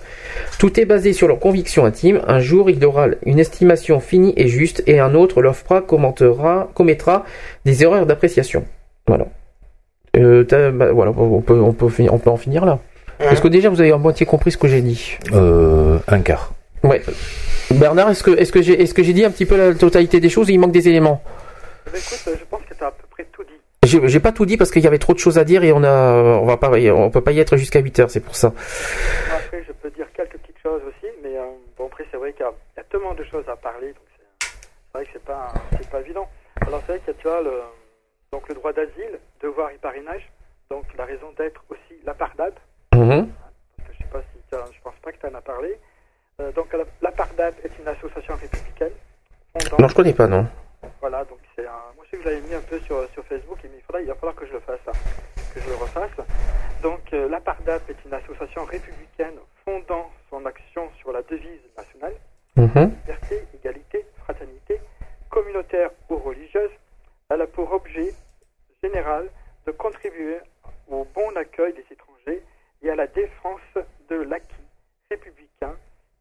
Tout 0.58 0.80
est 0.80 0.86
basé 0.86 1.12
sur 1.12 1.28
leur 1.28 1.38
conviction 1.38 1.84
intime. 1.84 2.22
Un 2.26 2.40
jour, 2.40 2.70
il 2.70 2.82
aura 2.84 3.08
une 3.26 3.38
estimation 3.38 4.00
finie 4.00 4.32
et 4.36 4.48
juste, 4.48 4.82
et 4.86 4.98
un 4.98 5.14
autre, 5.14 5.42
l'OFPRA 5.42 5.82
commentera, 5.82 6.70
commettra 6.74 7.24
des 7.66 7.82
erreurs 7.82 8.06
d'appréciation. 8.06 8.64
Voilà. 9.06 9.26
Euh, 10.16 10.44
t'as- 10.44 10.70
bah, 10.70 10.92
voilà, 10.92 11.12
on 11.16 11.42
peut, 11.42 11.60
on 11.60 11.72
peut, 11.74 11.88
finir- 11.90 12.14
on 12.14 12.18
peut 12.18 12.30
en 12.30 12.38
finir 12.38 12.64
là. 12.64 12.78
Est-ce 13.20 13.42
que 13.42 13.48
déjà 13.48 13.68
vous 13.68 13.80
avez 13.80 13.92
à 13.92 13.98
moitié 13.98 14.24
compris 14.24 14.50
ce 14.52 14.56
que 14.56 14.68
j'ai 14.68 14.80
dit? 14.80 15.16
Euh, 15.32 15.98
un 16.08 16.20
quart. 16.20 16.52
Ouais. 16.82 17.02
Bernard, 17.70 18.10
est-ce 18.10 18.22
que, 18.22 18.30
est-ce 18.30 18.52
que 18.52 18.62
j'ai, 18.62 18.80
est-ce 18.80 18.94
que 18.94 19.02
j'ai 19.02 19.12
dit 19.12 19.24
un 19.24 19.30
petit 19.30 19.44
peu 19.46 19.56
la 19.56 19.74
totalité 19.74 20.20
des 20.20 20.28
choses 20.30 20.48
ou 20.48 20.52
il 20.52 20.58
manque 20.60 20.72
des 20.72 20.88
éléments? 20.88 21.22
Écoute, 21.88 22.24
euh, 22.28 22.34
je 22.38 22.44
pense 22.50 22.60
J'ai, 23.86 24.20
pas 24.20 24.32
tout 24.32 24.46
dit 24.46 24.56
parce 24.56 24.70
qu'il 24.70 24.82
y 24.82 24.86
avait 24.86 24.98
trop 24.98 25.14
de 25.14 25.18
choses 25.18 25.38
à 25.38 25.44
dire 25.44 25.64
et 25.64 25.72
on 25.72 25.82
a, 25.82 26.12
on 26.12 26.44
va 26.44 26.56
pas, 26.56 26.70
on 26.70 27.10
peut 27.10 27.20
pas 27.20 27.32
y 27.32 27.40
être 27.40 27.56
jusqu'à 27.56 27.80
8 27.80 28.00
heures, 28.00 28.10
c'est 28.10 28.20
pour 28.20 28.36
ça. 28.36 28.52
Après, 29.34 29.62
je 29.66 29.72
peux 29.72 29.90
dire 29.90 30.06
quelques 30.14 30.38
petites 30.38 30.58
choses 30.62 30.82
aussi, 30.86 31.12
mais 31.22 31.36
euh, 31.36 31.44
bon, 31.78 31.86
après, 31.86 32.04
c'est 32.10 32.16
vrai 32.16 32.32
qu'il 32.32 32.42
y, 32.42 32.48
a 32.48 32.52
il 32.76 32.78
y 32.78 32.80
a 32.80 32.84
tellement 32.84 33.14
de 33.14 33.24
choses 33.24 33.44
à 33.48 33.56
parler, 33.56 33.88
donc 33.88 34.06
c'est, 34.16 34.98
vrai 34.98 35.04
que 35.04 35.10
c'est 35.12 35.24
pas, 35.24 35.52
c'est 35.72 35.90
pas 35.90 36.00
évident. 36.00 36.28
Alors, 36.66 36.82
c'est 36.86 36.92
vrai 36.92 37.00
qu'il 37.00 37.14
y 37.14 37.16
a, 37.16 37.20
tu 37.20 37.28
vois, 37.28 37.42
le, 37.42 37.62
donc 38.32 38.48
le 38.48 38.54
droit 38.54 38.72
d'asile, 38.72 39.18
devoir 39.42 39.70
et 39.70 39.78
parrainage, 39.78 40.28
donc 40.70 40.84
la 40.98 41.04
raison 41.04 41.28
d'être 41.38 41.62
aussi 41.70 42.00
la 42.04 42.14
parce 42.14 43.88
que 43.88 43.92
je 43.92 43.98
sais 43.98 44.10
pas 44.10 44.22
si 44.22 44.38
je 44.50 44.80
pense 44.82 44.94
pas 45.02 45.12
que 45.12 45.18
tu 45.18 45.26
en 45.26 45.34
as 45.34 45.40
parlé. 45.40 45.78
Euh, 46.40 46.52
donc, 46.52 46.72
la, 46.72 47.10
est 47.10 47.78
une 47.78 47.88
association 47.88 48.34
républicaine. 48.34 48.92
Non, 49.78 49.88
je 49.88 49.94
connais 49.94 50.12
pas, 50.12 50.26
non. 50.26 50.46
Voilà, 51.00 51.24
donc 51.24 51.38
c'est 51.54 51.66
un... 51.66 51.94
Moi, 51.96 52.04
je 52.04 52.10
sais 52.10 52.16
que 52.18 52.22
je 52.24 52.28
l'avais 52.28 52.46
mis 52.46 52.54
un 52.54 52.60
peu 52.60 52.78
sur, 52.80 53.08
sur 53.12 53.24
Facebook, 53.24 53.55
il 54.00 54.06
va 54.06 54.14
falloir 54.16 54.34
que 54.36 54.46
je 54.46 54.52
le 54.52 54.60
fasse, 54.60 54.80
hein, 54.86 54.96
que 55.50 55.60
je 55.60 55.66
le 55.68 55.74
refasse. 55.76 56.10
Donc, 56.82 57.12
euh, 57.12 57.28
la 57.28 57.40
PARDAP 57.40 57.88
est 57.90 58.04
une 58.04 58.12
association 58.14 58.64
républicaine 58.64 59.38
fondant 59.64 60.12
son 60.30 60.44
action 60.46 60.90
sur 61.00 61.12
la 61.12 61.22
devise 61.22 61.60
nationale 61.76 62.14
Mhm. 62.56 62.90
liberté, 62.90 63.48
égalité, 63.54 64.06
fraternité, 64.20 64.80
communautaire 65.30 65.90
ou 66.08 66.16
religieuse. 66.16 66.70
Elle 67.28 67.42
a 67.42 67.46
pour 67.46 67.70
objet 67.72 68.14
général 68.82 69.28
de 69.66 69.72
contribuer 69.72 70.38
au 70.88 71.04
bon 71.04 71.36
accueil 71.36 71.72
des 71.74 71.84
étrangers 71.90 72.42
et 72.82 72.90
à 72.90 72.94
la 72.94 73.06
défense 73.08 73.60
de 74.08 74.16
l'acquis 74.16 74.68
républicain 75.10 75.76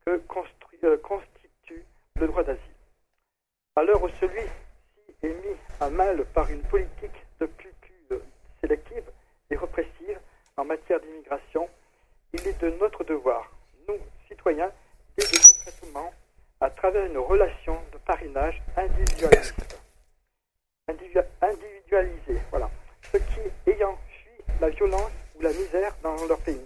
que 0.06 0.18
construit- 0.28 0.80
euh, 0.84 0.98
constitue 0.98 1.86
le 2.18 2.28
droit 2.28 2.44
d'asile. 2.44 2.62
À 3.76 3.84
l'heure 3.84 4.02
où 4.02 4.10
celui-ci 4.20 4.52
est 5.24 5.28
mis 5.28 5.58
à 5.80 5.90
mal 5.90 6.26
par 6.34 6.50
une 6.50 6.64
politique 6.64 7.25
sélective 8.66 9.04
et 9.52 9.56
répressive, 9.58 10.20
en 10.58 10.66
matière 10.66 11.00
d'immigration, 11.00 11.70
il 12.34 12.48
est 12.48 12.60
de 12.60 12.70
notre 12.82 13.04
devoir, 13.04 13.52
nous, 13.88 13.98
citoyens, 14.28 14.72
d'aider 15.18 15.38
concrètement 15.46 16.12
à 16.60 16.70
travers 16.72 17.06
une 17.06 17.18
relation 17.20 17.78
de 17.94 17.98
parrainage 18.00 18.62
individualisée. 18.76 19.54
Individu- 20.90 21.20
individualisée, 21.42 22.42
voilà. 22.50 22.70
Ceux 23.12 23.20
qui, 23.20 23.72
ayant 23.72 23.98
fui 24.10 24.32
la 24.60 24.70
violence 24.70 25.12
ou 25.38 25.42
la 25.42 25.50
misère 25.54 25.96
dans 26.02 26.16
leur 26.26 26.40
pays, 26.40 26.66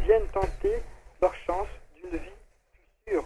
viennent 0.00 0.26
tenter 0.28 0.76
leur 1.20 1.34
chance 1.46 1.68
d'une 1.96 2.16
vie 2.16 2.38
plus 3.04 3.12
sûre 3.12 3.24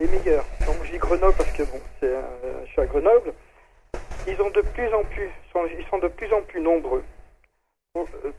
et 0.00 0.06
meilleure. 0.08 0.44
Donc 0.66 0.76
je 0.84 0.90
dis 0.92 0.98
Grenoble 0.98 1.36
parce 1.36 1.52
que 1.52 1.62
bon, 1.64 1.80
euh, 2.02 2.64
je 2.66 2.70
suis 2.72 2.80
à 2.80 2.86
Grenoble. 2.86 3.32
Ils 4.26 4.40
ont 4.42 4.50
de 4.50 4.60
plus 4.60 4.92
en 4.92 5.04
plus, 5.04 5.30
ils 5.78 5.86
sont 5.88 5.98
de 5.98 6.08
plus 6.08 6.32
en 6.32 6.42
plus 6.42 6.60
nombreux. 6.60 7.04
Euh, 8.24 8.30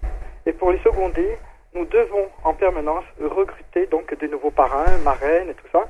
Et 0.46 0.54
pour 0.54 0.72
les 0.72 0.80
seconder, 0.80 1.38
nous 1.76 1.86
devons 1.86 2.28
en 2.44 2.54
permanence 2.54 3.04
recruter 3.22 3.86
donc 3.88 4.18
des 4.20 4.28
nouveaux 4.28 4.52
parrains, 4.52 4.98
marraines 5.04 5.50
et 5.50 5.54
tout 5.54 5.68
ça. 5.72 5.88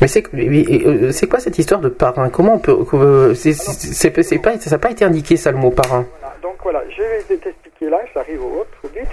Mais 0.00 0.08
c'est 0.08 0.24
euh, 0.34 1.26
quoi 1.30 1.38
cette 1.40 1.58
histoire 1.58 1.80
de 1.80 1.88
parrain? 1.88 2.28
Comment 2.30 2.54
on 2.54 2.58
peut 2.58 3.34
c'est 3.34 4.38
pas 4.42 4.58
ça 4.58 4.70
n'a 4.70 4.78
pas 4.78 4.90
été 4.90 5.04
indiqué 5.04 5.36
ça 5.36 5.50
le 5.52 5.58
mot 5.58 5.70
parrain. 5.70 6.04
Voilà. 6.20 6.34
Donc 6.42 6.56
voilà, 6.62 6.82
je 6.90 7.02
vais 7.02 7.36
t'expliquer 7.36 7.88
là, 7.88 8.00
j'arrive 8.14 8.42
au 8.44 8.60
autre 8.60 8.76
au 8.84 8.88
but. 8.88 9.06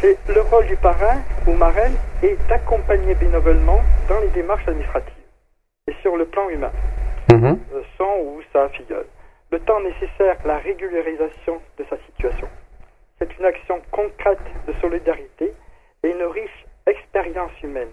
C'est 0.00 0.16
le 0.34 0.40
rôle 0.42 0.66
du 0.66 0.76
parrain 0.76 1.18
ou 1.46 1.52
marraine 1.52 1.94
est 2.22 2.36
d'accompagner 2.48 3.14
bénévolement 3.14 3.80
dans 4.08 4.20
les 4.20 4.28
démarches 4.28 4.66
administratives 4.68 5.12
et 5.88 5.94
sur 6.02 6.16
le 6.16 6.24
plan 6.26 6.48
humain, 6.48 6.72
Mhm. 7.30 7.58
euh, 7.74 7.82
son 7.98 8.12
ou 8.26 8.40
sa 8.52 8.68
filleule. 8.70 9.06
Le 9.50 9.58
temps 9.60 9.80
nécessaire 9.80 10.36
à 10.44 10.48
la 10.48 10.58
régularisation 10.58 11.60
de 11.78 11.84
sa 11.90 11.96
situation. 12.06 12.48
C'est 13.22 13.38
une 13.38 13.44
action 13.44 13.80
concrète 13.92 14.40
de 14.66 14.72
solidarité 14.80 15.52
et 16.02 16.08
une 16.10 16.24
riche 16.24 16.66
expérience 16.88 17.52
humaine, 17.62 17.90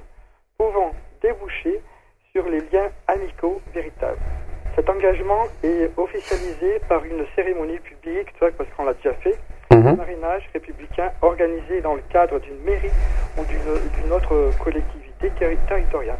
pouvant 0.57 0.91
déboucher 1.21 1.81
sur 2.31 2.49
les 2.49 2.61
liens 2.71 2.89
amicaux 3.07 3.61
véritables. 3.71 4.17
Cet 4.75 4.89
engagement 4.89 5.43
est 5.63 5.91
officialisé 5.97 6.79
par 6.89 7.05
une 7.05 7.27
cérémonie 7.35 7.77
publique, 7.77 8.33
parce 8.39 8.67
qu'on 8.75 8.85
l'a 8.85 8.95
déjà 8.95 9.13
fait, 9.15 9.37
Mhm. 9.71 9.87
un 9.87 9.95
marinage 9.97 10.49
républicain 10.51 11.11
organisé 11.21 11.81
dans 11.81 11.93
le 11.93 12.01
cadre 12.09 12.39
d'une 12.39 12.59
mairie 12.63 12.89
ou 13.37 13.43
d'une 13.45 14.11
autre 14.11 14.49
collectivité 14.63 15.29
terri- 15.37 15.59
territoriale. 15.67 16.17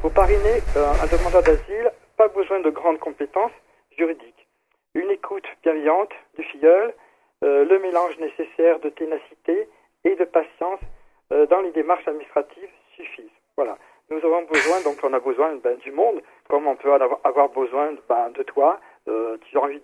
Pour 0.00 0.10
parrainer 0.12 0.62
euh, 0.74 0.86
un 1.02 1.06
demandeur 1.14 1.42
d'asile, 1.42 1.90
pas 2.16 2.28
besoin 2.28 2.60
de 2.60 2.70
grandes 2.70 2.98
compétences 2.98 3.52
juridiques. 3.98 4.48
Une 4.94 5.10
écoute 5.10 5.44
bienveillante 5.62 6.12
du 6.38 6.44
filleul, 6.44 6.94
euh, 7.44 7.64
le 7.64 7.78
mélange 7.78 8.18
nécessaire 8.18 8.80
de 8.80 8.88
ténacité 8.88 9.68
et 10.04 10.16
de 10.16 10.24
patience 10.24 10.80
euh, 11.32 11.46
dans 11.46 11.60
les 11.60 11.70
démarches 11.70 12.06
administratives 12.08 12.70
suffisent. 12.96 13.30
Voilà. 13.56 13.78
Nous 14.10 14.18
avons 14.18 14.42
besoin, 14.42 14.80
donc 14.82 14.96
on 15.04 15.12
a 15.12 15.20
besoin 15.20 15.54
ben, 15.56 15.76
du 15.78 15.92
monde, 15.92 16.20
comme 16.48 16.66
on 16.66 16.74
peut 16.74 16.92
avoir, 16.92 17.48
besoin 17.50 17.94
ben, 18.08 18.30
de 18.30 18.42
toi. 18.42 18.80
Euh, 19.06 19.36
tu 19.42 19.56
as 19.56 19.60
envie 19.60 19.80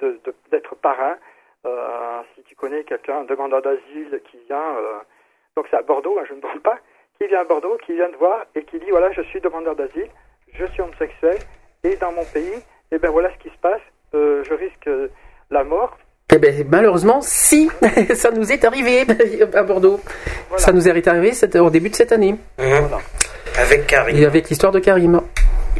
d'être 0.50 0.74
parrain. 0.76 1.16
Si 2.34 2.42
tu 2.42 2.54
connais 2.56 2.84
quelqu'un, 2.84 3.20
un 3.20 3.24
demandeur 3.24 3.62
d'asile 3.62 4.20
qui 4.30 4.38
vient, 4.48 4.76
donc 5.56 5.66
c'est 5.70 5.76
à 5.76 5.82
Bordeaux, 5.82 6.18
hein, 6.18 6.24
je 6.28 6.34
ne 6.34 6.40
trompe 6.40 6.62
pas, 6.62 6.78
qui 7.18 7.26
vient 7.26 7.40
à 7.40 7.44
Bordeaux, 7.44 7.78
qui 7.86 7.94
vient 7.94 8.10
te 8.10 8.16
voir 8.16 8.44
et 8.54 8.64
qui 8.64 8.78
dit 8.78 8.90
voilà, 8.90 9.10
je 9.12 9.22
suis 9.22 9.40
demandeur 9.40 9.74
d'asile, 9.74 10.10
je 10.52 10.66
suis 10.66 10.82
homosexuel 10.82 11.38
et 11.82 11.96
dans 11.96 12.12
mon 12.12 12.24
pays, 12.24 12.62
et 12.92 12.98
ben 12.98 13.10
voilà 13.10 13.32
ce 13.32 13.38
qui 13.38 13.48
se 13.48 13.56
passe, 13.58 13.80
je 14.12 14.52
risque 14.52 14.90
la 15.50 15.64
mort. 15.64 15.96
Eh 16.32 16.38
ben, 16.38 16.66
malheureusement, 16.70 17.20
si, 17.22 17.68
ça 18.14 18.30
nous 18.30 18.50
est 18.50 18.64
arrivé 18.64 19.04
à 19.54 19.62
Bordeaux. 19.62 20.00
Ça 20.56 20.72
nous 20.72 20.88
est 20.88 21.06
arrivé 21.06 21.32
cette- 21.32 21.56
au 21.56 21.70
début 21.70 21.90
de 21.90 21.96
cette 21.96 22.12
année. 22.12 22.34
Avec 23.60 23.86
Karim. 23.86 24.16
Et 24.16 24.24
avec 24.24 24.48
l'histoire 24.48 24.72
de 24.72 24.78
Karim. 24.80 25.20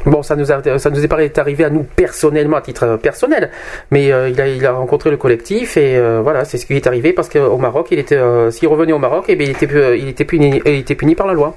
Bon, 0.07 0.23
ça 0.23 0.37
nous, 0.37 0.53
a, 0.53 0.79
ça 0.79 0.91
nous 0.91 1.03
est 1.05 1.09
pas 1.09 1.17
arrivé 1.41 1.65
à 1.65 1.71
nous 1.71 1.83
personnellement, 1.83 2.59
à 2.59 2.61
titre 2.61 2.97
personnel, 2.97 3.51
mais 3.91 4.13
euh, 4.13 4.29
il, 4.29 4.39
a, 4.41 4.47
il 4.49 4.65
a 4.67 4.73
rencontré 4.73 5.11
le 5.11 5.17
collectif 5.17 5.77
et 5.79 5.97
euh, 5.97 6.21
voilà, 6.23 6.45
c'est 6.45 6.59
ce 6.59 6.67
qui 6.67 6.75
lui 6.75 6.81
est 6.81 6.87
arrivé 6.87 7.13
parce 7.15 7.29
qu'au 7.31 7.57
Maroc, 7.57 7.87
il 7.91 7.99
était, 7.99 8.17
euh, 8.17 8.51
s'il 8.51 8.69
revenait 8.69 8.93
au 8.93 8.99
Maroc, 8.99 9.25
eh 9.29 9.37
bien, 9.37 9.47
il 9.47 9.53
était, 9.53 9.67
pu- 9.67 9.97
il 9.99 10.09
était 10.09 10.25
puni, 10.27 10.61
il 10.67 10.75
était 10.75 10.95
puni 10.95 11.15
par 11.15 11.27
la 11.27 11.33
loi. 11.33 11.57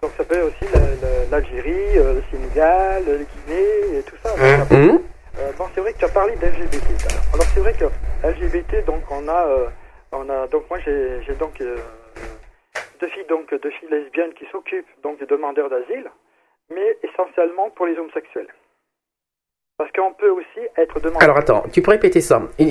Donc 0.00 0.12
ça 0.16 0.22
peut 0.24 0.36
être 0.36 0.46
aussi 0.46 0.72
la- 0.72 0.80
la- 0.80 1.38
l'Algérie, 1.40 1.94
le 1.96 2.22
Sénégal, 2.30 3.02
le 3.06 3.12
Guinée 3.16 3.98
et 3.98 4.02
tout 4.02 4.16
ça. 4.22 4.34
Hum. 4.70 5.00
Euh, 5.40 5.52
bon, 5.58 5.64
c'est 5.74 5.80
vrai 5.80 5.92
que 5.92 5.98
tu 5.98 6.04
as 6.04 6.08
parlé 6.08 6.34
d'LGBT. 6.36 6.84
Alors, 7.10 7.22
alors 7.34 7.46
c'est 7.54 7.60
vrai 7.60 7.72
que 7.74 7.84
LGBT, 8.26 8.84
donc 8.86 9.02
on 9.10 9.26
a, 9.28 9.46
euh, 9.46 9.66
on 10.12 10.28
a, 10.28 10.46
donc 10.48 10.64
moi 10.68 10.78
j'ai, 10.84 11.20
donc 11.38 11.60
euh, 11.60 11.76
deux 13.00 13.08
filles, 13.08 13.24
donc 13.28 13.48
deux 13.50 13.70
filles 13.70 13.88
lesbiennes 13.90 14.32
qui 14.34 14.44
s'occupent 14.52 14.86
donc 15.02 15.18
des 15.18 15.26
demandeurs 15.26 15.70
d'asile, 15.70 16.04
mais 16.70 16.96
essentiellement 17.02 17.70
pour 17.70 17.86
les 17.86 17.96
homosexuels. 17.96 18.48
Parce 19.78 19.90
qu'on 19.92 20.12
peut 20.12 20.28
aussi 20.28 20.60
être 20.76 21.00
demandeur. 21.00 21.22
Alors 21.22 21.38
attends, 21.38 21.64
tu 21.72 21.80
peux 21.80 21.92
répéter 21.92 22.20
ça. 22.20 22.42
Des, 22.58 22.66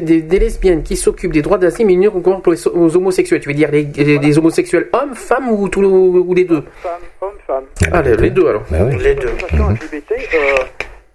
des- 0.00 0.20
des 0.22 0.38
lesbiennes 0.38 0.82
qui 0.82 0.94
s'occupent 0.94 1.32
des 1.32 1.40
droits 1.40 1.56
d'asile, 1.56 1.86
mais 1.86 1.94
uniquement 1.94 2.40
pour 2.42 2.52
les, 2.52 2.68
aux 2.68 2.94
homosexuels. 2.98 3.40
Tu 3.40 3.48
veux 3.48 3.54
dire 3.54 3.70
les, 3.70 3.84
les- 3.84 4.18
les 4.18 4.38
homosexuels 4.38 4.90
hommes, 4.92 5.14
femmes 5.14 5.48
ou, 5.48 5.66
tout, 5.70 5.80
ou 5.82 6.34
les 6.34 6.44
deux? 6.44 6.60
Femmes, 6.82 7.00
hommes, 7.22 7.38
femmes. 7.46 7.64
Ah, 7.90 8.02
les, 8.02 8.14
les 8.16 8.28
deux 8.28 8.46
alors. 8.46 8.62
Les 8.70 9.14
deux. 9.14 9.28
LGBT 9.28 10.12
euh, 10.34 10.54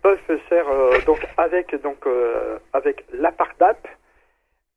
peuvent 0.01 0.19
se 0.27 0.37
faire 0.49 0.65
euh, 0.69 0.99
donc 1.05 1.25
avec 1.37 1.81
donc 1.81 2.05
euh, 2.07 2.57
avec 2.73 3.05
l'APARDAP 3.13 3.87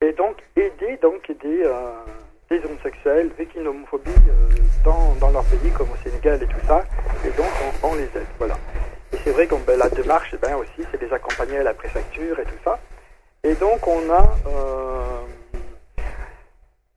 et 0.01 0.13
donc 0.13 0.37
aider 0.57 0.99
donc 1.01 1.31
des 1.43 1.63
euh, 1.65 1.93
des 2.51 2.65
homosexuels 2.65 3.31
victimes 3.39 3.65
d'homophobie 3.65 4.11
euh, 4.11 4.49
dans, 4.85 5.15
dans 5.21 5.31
leur 5.31 5.45
pays 5.45 5.71
comme 5.73 5.91
au 5.91 5.97
Sénégal 6.05 6.43
et 6.43 6.47
tout 6.47 6.67
ça. 6.67 6.85
Et 7.25 7.31
donc 7.31 7.47
on, 7.83 7.95
les 7.95 8.05
aide 8.05 8.27
voilà. 8.39 8.57
Et 9.13 9.17
c'est 9.25 9.31
vrai 9.31 9.47
que 9.47 9.55
ben, 9.67 9.79
la 9.79 9.89
démarche 9.89 10.31
eh 10.35 10.39
ben 10.39 10.57
aussi 10.57 10.87
c'est 10.91 11.01
les 11.01 11.13
accompagner 11.13 11.59
à 11.59 11.63
la 11.63 11.75
préfecture 11.75 12.39
et 12.39 12.45
tout 12.45 12.59
ça. 12.65 12.79
Et 13.45 13.55
donc 13.55 13.87
on 13.87 14.11
a 14.13 14.37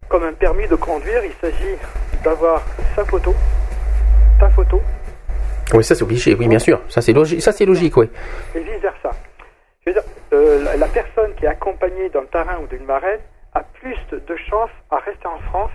comme 0.10 0.24
un 0.24 0.34
permis 0.34 0.68
de 0.68 0.76
conduire 0.76 1.24
il 1.26 1.34
s'agit 1.42 1.76
d'avoir 2.24 2.62
sa 2.96 3.04
photo 3.06 3.34
ta 4.40 4.50
photo 4.50 4.82
Oui, 5.74 5.84
ça 5.84 5.96
c'est 5.96 6.04
obligé, 6.04 6.36
oui, 6.36 6.48
bien 6.48 6.60
sûr. 6.60 6.82
Ça 6.90 7.02
c'est 7.02 7.14
logique, 7.14 7.42
ça 7.42 7.52
c'est 7.52 7.66
logique, 7.66 7.98
oui. 7.98 8.10
et 8.54 8.60
vice 8.60 8.82
versa. 8.82 9.12
Euh, 10.34 10.76
la, 10.78 10.88
personne 10.88 11.34
qui 11.36 11.46
est 11.46 11.48
accompagnée 11.48 12.10
d'un 12.10 12.26
parrain 12.26 12.58
ou 12.58 12.68
d'une 12.68 12.84
marraine 12.86 13.20
a 13.54 13.62
plus 13.62 13.98
de, 14.12 14.36
chances 14.50 14.72
à 14.90 14.98
rester 14.98 15.28
en 15.28 15.40
France 15.50 15.72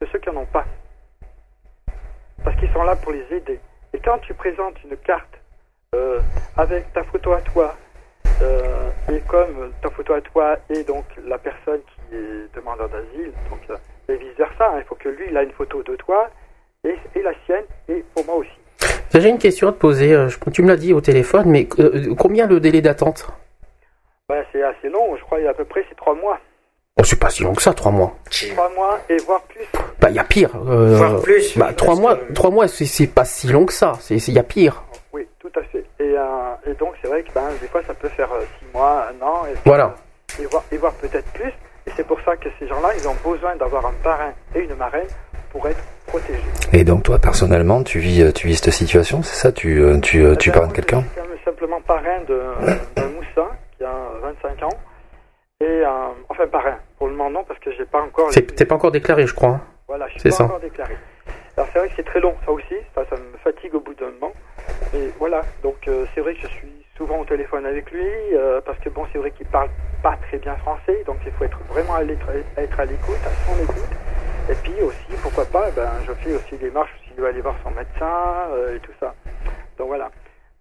que 0.00 0.06
ceux 0.10 0.18
qui 0.18 0.30
n'en 0.30 0.40
ont 0.40 0.46
pas. 0.46 0.64
Parce 2.42 2.56
qu'ils 2.56 2.72
sont 2.72 2.82
là 2.82 2.96
pour 2.96 3.12
les 3.12 3.24
aider. 3.30 3.60
Et 3.92 3.98
quand 4.00 4.18
tu 4.18 4.34
présentes 4.34 4.82
une 4.84 4.96
carte 4.96 5.38
euh, 5.94 6.20
avec 6.56 6.92
ta 6.92 7.04
photo 7.04 7.32
à 7.32 7.40
toi, 7.42 7.76
euh, 8.42 8.90
et 9.12 9.20
comme 9.28 9.72
ta 9.82 9.90
photo 9.90 10.14
à 10.14 10.20
toi 10.22 10.56
et 10.70 10.82
donc 10.84 11.04
la 11.26 11.38
personne 11.38 11.80
qui 11.80 12.16
est 12.16 12.54
demandeur 12.56 12.88
d'asile, 12.88 13.32
donc 13.50 13.60
et 14.08 14.16
vice 14.16 14.36
versa, 14.38 14.70
hein, 14.70 14.78
il 14.78 14.84
faut 14.84 14.94
que 14.94 15.08
lui 15.08 15.26
il 15.28 15.36
a 15.36 15.42
une 15.42 15.52
photo 15.52 15.82
de 15.82 15.94
toi 15.96 16.30
et, 16.84 16.96
et 17.14 17.22
la 17.22 17.32
sienne 17.44 17.64
et 17.88 18.04
pour 18.14 18.24
moi 18.24 18.36
aussi. 18.36 18.59
J'ai 19.14 19.28
une 19.28 19.38
question 19.38 19.68
à 19.68 19.72
te 19.72 19.78
poser. 19.78 20.14
euh, 20.14 20.28
Tu 20.52 20.62
me 20.62 20.68
l'as 20.68 20.76
dit 20.76 20.92
au 20.92 21.00
téléphone, 21.00 21.44
mais 21.50 21.68
euh, 21.78 22.14
combien 22.16 22.46
le 22.46 22.60
délai 22.60 22.80
d'attente? 22.80 23.26
Ben, 24.28 24.44
c'est 24.52 24.62
assez 24.62 24.88
long, 24.88 25.16
je 25.16 25.22
crois 25.24 25.38
à 25.48 25.54
peu 25.54 25.64
près 25.64 25.84
c'est 25.88 25.96
trois 25.96 26.14
mois. 26.14 26.38
Oh, 26.98 27.02
c'est 27.04 27.18
pas 27.18 27.30
si 27.30 27.42
long 27.42 27.54
que 27.54 27.62
ça, 27.62 27.72
trois 27.72 27.90
mois. 27.92 28.14
Trois 28.52 28.70
mois 28.74 29.00
et 29.08 29.16
voire 29.18 29.42
plus. 29.42 29.64
Bah, 30.00 30.10
il 30.10 30.16
y 30.16 30.18
a 30.18 30.24
pire. 30.24 30.50
euh, 30.68 30.96
Voire 30.96 31.20
plus, 31.22 31.56
Bah, 31.58 31.72
trois 31.72 31.94
mois, 31.96 32.18
trois 32.34 32.50
mois, 32.50 32.68
c'est 32.68 33.06
pas 33.06 33.24
si 33.24 33.48
long 33.48 33.64
que 33.66 33.72
ça. 33.72 33.94
C'est 34.00 34.16
il 34.16 34.34
y 34.34 34.38
a 34.38 34.42
pire. 34.42 34.82
Oui, 35.12 35.26
tout 35.38 35.50
à 35.56 35.62
fait. 35.64 35.84
Et, 35.98 36.14
euh, 36.16 36.70
et 36.70 36.74
donc, 36.74 36.92
c'est 37.02 37.08
vrai 37.08 37.22
que 37.22 37.32
ben, 37.32 37.48
des 37.60 37.68
fois, 37.68 37.80
ça 37.86 37.94
peut 37.94 38.08
faire 38.10 38.30
euh, 38.32 38.42
six 38.58 38.66
mois, 38.74 39.06
un 39.08 39.24
an, 39.24 39.46
et, 39.46 39.54
Voilà. 39.64 39.94
et 40.40 40.44
voire, 40.46 40.62
et 40.70 40.76
voire 40.76 40.92
peut-être 40.94 41.26
plus. 41.32 41.52
Et 41.86 41.90
c'est 41.96 42.06
pour 42.06 42.20
ça 42.20 42.36
que 42.36 42.48
ces 42.58 42.68
gens-là, 42.68 42.90
ils 42.96 43.08
ont 43.08 43.16
besoin 43.24 43.56
d'avoir 43.56 43.86
un 43.86 43.94
parrain 44.04 44.32
et 44.54 44.60
une 44.60 44.74
marraine 44.74 45.08
pour 45.50 45.66
être 45.66 45.82
Et 46.72 46.84
donc 46.84 47.02
toi 47.02 47.18
personnellement, 47.18 47.82
tu 47.82 47.98
vis, 47.98 48.32
tu 48.32 48.46
vis 48.46 48.56
cette 48.56 48.72
situation, 48.72 49.22
c'est 49.22 49.34
ça? 49.36 49.52
Tu, 49.52 49.80
euh, 49.82 49.98
tu, 49.98 50.24
euh, 50.24 50.34
tu 50.36 50.50
parraines 50.50 50.72
quelqu'un? 50.72 51.02
Je 51.02 51.20
suis 51.20 51.28
comme 51.28 51.38
simplement 51.44 51.80
parrain 51.82 52.20
d'un 52.28 53.08
moussin 53.08 53.48
qui 53.76 53.84
a 53.84 53.92
25 54.22 54.62
ans. 54.64 54.78
Et 55.62 55.64
euh, 55.66 55.88
enfin, 56.28 56.46
parrain, 56.46 56.78
pour 56.98 57.08
le 57.08 57.12
moment, 57.14 57.30
non, 57.30 57.44
parce 57.44 57.60
que 57.60 57.70
j'ai 57.72 57.84
pas 57.84 58.00
encore. 58.00 58.30
les- 58.34 58.46
t'es 58.46 58.64
pas 58.64 58.76
encore 58.76 58.90
déclaré, 58.92 59.26
je 59.26 59.34
crois. 59.34 59.48
hein. 59.50 59.60
Voilà, 59.88 60.06
je 60.08 60.18
suis 60.18 60.30
pas 60.30 60.36
ça. 60.36 60.44
encore 60.44 60.60
déclaré. 60.60 60.96
Alors 61.56 61.68
c'est 61.72 61.78
vrai 61.80 61.88
que 61.88 61.94
c'est 61.96 62.04
très 62.06 62.20
long, 62.20 62.34
ça 62.46 62.52
aussi, 62.52 62.74
ça, 62.94 63.02
ça 63.10 63.16
me 63.16 63.36
fatigue 63.44 63.74
au 63.74 63.80
bout 63.80 63.92
d'un 63.94 64.06
moment. 64.20 64.32
Et 64.94 65.10
voilà, 65.18 65.42
donc 65.62 65.76
euh, 65.88 66.06
c'est 66.14 66.20
vrai 66.22 66.34
que 66.34 66.40
je 66.42 66.46
suis 66.46 66.72
souvent 66.96 67.18
au 67.18 67.24
téléphone 67.24 67.66
avec 67.66 67.90
lui, 67.90 68.06
euh, 68.34 68.60
parce 68.64 68.78
que 68.78 68.88
bon, 68.88 69.04
c'est 69.12 69.18
vrai 69.18 69.30
qu'il 69.32 69.46
parle 69.46 69.68
pas 70.02 70.16
très 70.28 70.38
bien 70.38 70.54
français, 70.56 71.02
donc 71.06 71.16
il 71.26 71.32
faut 71.32 71.44
être 71.44 71.58
vraiment 71.68 71.94
à 71.96 72.02
être 72.02 72.80
à 72.80 72.84
l'écoute, 72.86 73.18
à 73.26 73.30
son 73.46 73.62
écoute. 73.62 73.90
Et 74.50 74.54
puis 74.64 74.82
aussi, 74.82 75.12
pourquoi 75.22 75.44
pas, 75.44 75.70
ben, 75.70 75.88
je 76.06 76.12
fais 76.14 76.34
aussi 76.34 76.56
des 76.56 76.70
marches 76.70 76.90
s'il 77.04 77.14
doit 77.16 77.28
aller 77.28 77.40
voir 77.40 77.54
son 77.62 77.70
médecin 77.70 78.48
euh, 78.50 78.76
et 78.76 78.80
tout 78.80 78.92
ça. 78.98 79.14
Donc 79.78 79.86
voilà. 79.88 80.10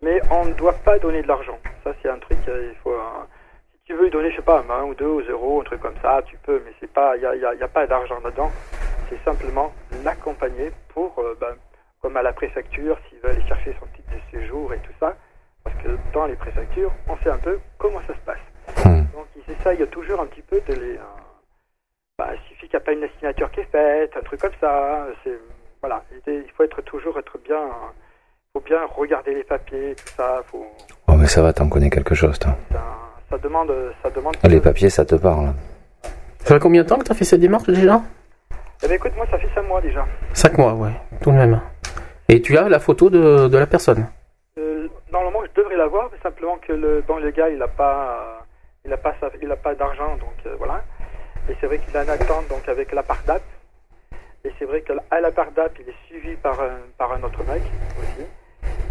Mais 0.01 0.21
on 0.29 0.45
ne 0.45 0.53
doit 0.53 0.73
pas 0.85 0.99
donner 0.99 1.21
de 1.23 1.27
l'argent. 1.27 1.57
Ça, 1.83 1.91
c'est 2.01 2.09
un 2.09 2.19
truc, 2.19 2.37
euh, 2.47 2.69
il 2.71 2.77
faut. 2.83 2.91
euh, 2.93 2.99
si 3.73 3.79
tu 3.85 3.93
veux 3.95 4.03
lui 4.03 4.11
donner, 4.11 4.29
je 4.31 4.35
sais 4.37 4.41
pas, 4.43 4.63
un 4.69 4.83
ou 4.83 4.93
deux 4.93 5.07
ou 5.07 5.23
zéro, 5.23 5.61
un 5.61 5.63
truc 5.63 5.81
comme 5.81 5.97
ça, 6.03 6.21
tu 6.25 6.37
peux, 6.37 6.61
mais 6.63 6.71
c'est 6.79 6.91
pas, 6.93 7.17
il 7.17 7.23
y 7.23 7.25
a, 7.25 7.35
y 7.35 7.43
a- 7.45 7.55
y 7.55 7.63
a 7.63 7.67
pas 7.67 7.87
d'argent 7.87 8.21
dedans. 8.23 8.51
C'est 9.09 9.19
simplement 9.25 9.73
l'accompagner 10.03 10.71
pour, 10.93 11.17
euh, 11.17 11.35
ben, 11.41 11.55
comme 12.01 12.15
à 12.15 12.21
la 12.21 12.31
préfecture, 12.31 12.95
s'il 13.09 13.17
veut 13.19 13.29
aller 13.31 13.41
chercher 13.47 13.75
son 13.79 13.87
titre 13.87 14.09
de 14.13 14.37
séjour 14.39 14.71
et 14.73 14.77
tout 14.79 14.93
ça. 14.99 15.15
Parce 15.63 15.75
que 15.77 15.89
dans 16.13 16.27
les 16.27 16.35
préfectures, 16.35 16.91
on 17.07 17.17
sait 17.17 17.29
un 17.31 17.37
peu 17.39 17.59
comment 17.79 17.99
ça 18.07 18.13
se 18.13 18.19
passe. 18.19 18.85
Donc 19.13 19.25
ils 19.35 19.53
essayent 19.53 19.85
toujours 19.87 20.21
un 20.21 20.27
petit 20.27 20.43
peu 20.43 20.61
de 20.61 20.73
les. 20.79 20.95
euh, 20.97 21.01
bah, 22.19 22.29
il 22.35 22.39
suffit 22.49 22.67
qu'il 22.67 22.77
n'y 22.77 22.83
a 22.83 22.85
pas 22.85 22.91
une 22.91 23.07
signature 23.17 23.49
qui 23.51 23.61
est 23.61 23.71
faite, 23.71 24.11
un 24.17 24.21
truc 24.21 24.39
comme 24.41 24.51
ça. 24.61 25.07
C'est 25.23 25.37
voilà, 25.81 26.03
il 26.27 26.33
il 26.45 26.51
faut 26.55 26.63
être 26.63 26.81
toujours 26.81 27.17
être 27.17 27.37
bien. 27.45 27.55
euh, 27.57 27.91
faut 28.53 28.61
bien 28.61 28.79
regarder 28.95 29.33
les 29.35 29.43
papiers, 29.43 29.95
tout 29.95 30.13
ça. 30.17 30.41
Faut, 30.47 30.65
Oh, 31.07 31.13
mais 31.15 31.27
ça 31.27 31.41
va, 31.41 31.53
t'en 31.53 31.69
connais 31.69 31.89
quelque 31.89 32.13
chose, 32.15 32.37
toi. 32.39 32.51
ça 33.29 33.37
demande, 33.37 33.71
ça 34.03 34.09
demande. 34.11 34.35
Les 34.43 34.59
papiers, 34.61 34.89
ça 34.89 35.05
te 35.05 35.15
parle. 35.15 35.53
Ça 36.39 36.53
fait 36.55 36.59
combien 36.59 36.83
de 36.83 36.87
temps 36.87 36.97
que 36.97 37.03
tu 37.05 37.11
as 37.11 37.15
fait 37.15 37.25
cette 37.25 37.41
démarche 37.41 37.67
déjà? 37.67 38.01
Eh 38.83 38.87
ben 38.87 38.93
écoute, 38.95 39.11
moi 39.17 39.25
ça 39.31 39.37
fait 39.37 39.49
5 39.55 39.63
mois 39.67 39.81
déjà. 39.81 40.05
5 40.33 40.57
mois, 40.57 40.73
ouais, 40.73 40.91
tout 41.21 41.31
de 41.31 41.35
même. 41.35 41.59
Et 42.29 42.41
tu 42.41 42.57
as 42.57 42.69
la 42.69 42.79
photo 42.79 43.09
de, 43.09 43.47
de 43.47 43.57
la 43.57 43.67
personne? 43.67 44.07
Euh, 44.57 44.87
normalement, 45.11 45.41
je 45.45 45.61
devrais 45.61 45.75
l'avoir, 45.75 46.09
mais 46.11 46.17
simplement 46.23 46.57
que 46.57 46.71
le, 46.73 47.01
bon, 47.07 47.17
le 47.17 47.31
gars, 47.31 47.49
il 47.49 47.57
n'a 47.57 47.67
pas, 47.67 48.19
euh, 48.21 48.37
il 48.85 48.93
a 48.93 48.97
pas, 48.97 49.13
sa- 49.19 49.31
il 49.41 49.51
a 49.51 49.55
pas 49.57 49.75
d'argent, 49.75 50.15
donc 50.17 50.33
euh, 50.45 50.55
voilà. 50.57 50.81
Et 51.49 51.55
c'est 51.59 51.67
vrai 51.67 51.79
qu'il 51.79 51.95
a 51.97 52.03
une 52.03 52.09
attente 52.09 52.47
donc 52.47 52.67
avec 52.67 52.91
la 52.91 53.03
Pardap. 53.03 53.41
Et 54.45 54.51
c'est 54.57 54.65
vrai 54.65 54.81
qu'à 54.81 55.19
la 55.19 55.31
Pardap, 55.31 55.71
il 55.79 55.89
est 55.89 55.95
suivi 56.07 56.35
par 56.37 56.59
un, 56.61 56.77
par 56.97 57.11
un 57.11 57.23
autre 57.23 57.43
mec 57.43 57.63
aussi. 57.99 58.27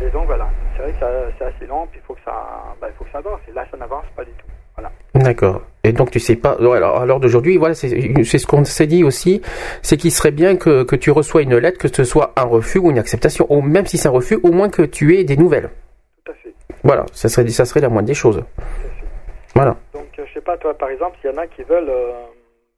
Et 0.03 0.11
donc 0.11 0.27
voilà, 0.27 0.49
c'est 0.77 0.83
vrai 0.83 0.93
que 0.93 1.33
c'est 1.39 1.45
assez 1.45 1.67
long, 1.67 1.87
puis 1.87 2.01
il 2.03 2.07
faut 2.07 2.15
que 2.15 2.21
ça, 2.25 2.75
bah, 2.81 2.89
il 2.91 2.97
faut 2.97 3.05
que 3.05 3.11
ça 3.11 3.19
avance. 3.19 3.41
Et 3.49 3.53
là, 3.53 3.65
ça 3.71 3.77
n'avance 3.77 4.05
pas 4.15 4.25
du 4.25 4.33
tout. 4.33 4.47
Voilà. 4.77 4.93
D'accord. 5.15 5.63
Et 5.83 5.93
donc 5.93 6.11
tu 6.11 6.21
sais 6.21 6.37
pas. 6.37 6.53
alors, 6.53 7.01
à 7.01 7.07
l'heure 7.07 7.21
d'aujourd'hui, 7.21 7.57
voilà, 7.57 7.75
c'est 7.75 7.89
ce 7.89 8.47
qu'on 8.47 8.65
s'est 8.65 8.87
dit 8.87 9.03
aussi, 9.03 9.43
c'est 9.83 9.97
qu'il 9.97 10.13
serait 10.13 10.31
bien 10.31 10.57
que, 10.57 10.83
que 10.83 10.97
tu 10.97 11.11
reçois 11.11 11.43
une 11.43 11.57
lettre, 11.57 11.79
que 11.79 11.89
ce 11.89 12.05
soit 12.05 12.33
un 12.37 12.45
refus 12.45 12.79
ou 12.79 12.91
une 12.91 12.99
acceptation, 12.99 13.47
ou 13.51 13.61
même 13.61 13.87
si 13.87 13.99
c'est 13.99 14.09
un 14.09 14.13
refus, 14.13 14.39
au 14.43 14.53
moins 14.53 14.69
que 14.69 14.83
tu 14.83 15.17
aies 15.17 15.25
des 15.25 15.37
nouvelles. 15.37 15.71
Tout 16.25 16.33
à 16.33 16.35
fait. 16.35 16.55
Voilà, 16.85 17.07
ça 17.13 17.29
serait 17.29 17.49
ça 17.49 17.65
serait 17.65 17.81
la 17.81 17.89
moindre 17.89 18.07
des 18.07 18.15
choses. 18.15 18.43
Voilà. 19.55 19.77
Donc, 19.93 20.07
euh, 20.19 20.25
je 20.27 20.35
sais 20.35 20.41
pas, 20.41 20.57
toi, 20.59 20.75
par 20.75 20.91
exemple, 20.91 21.17
s'il 21.21 21.31
y 21.31 21.35
en 21.35 21.39
a 21.39 21.47
qui 21.49 21.63
veulent 21.65 21.91
euh, 21.91 22.13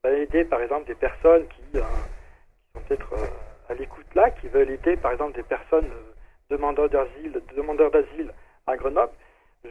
aider, 0.09 0.45
par 0.45 0.63
exemple, 0.63 0.87
des 0.87 0.95
personnes 0.95 1.47
qui, 1.49 1.79
euh, 1.79 1.83
qui 1.83 2.73
sont 2.73 2.81
peut-être 2.87 3.13
euh, 3.13 3.27
à 3.69 3.75
l'écoute 3.75 4.07
là, 4.15 4.31
qui 4.31 4.49
veulent 4.49 4.71
aider, 4.71 4.97
par 4.97 5.13
exemple, 5.13 5.35
des 5.35 5.43
personnes 5.43 5.87
euh, 5.87 6.13
demandeurs 6.49 6.89
d'asile, 6.89 7.41
demandeurs 7.55 7.91
d'asile 7.91 8.33
à 8.67 8.77
Grenoble, 8.77 9.13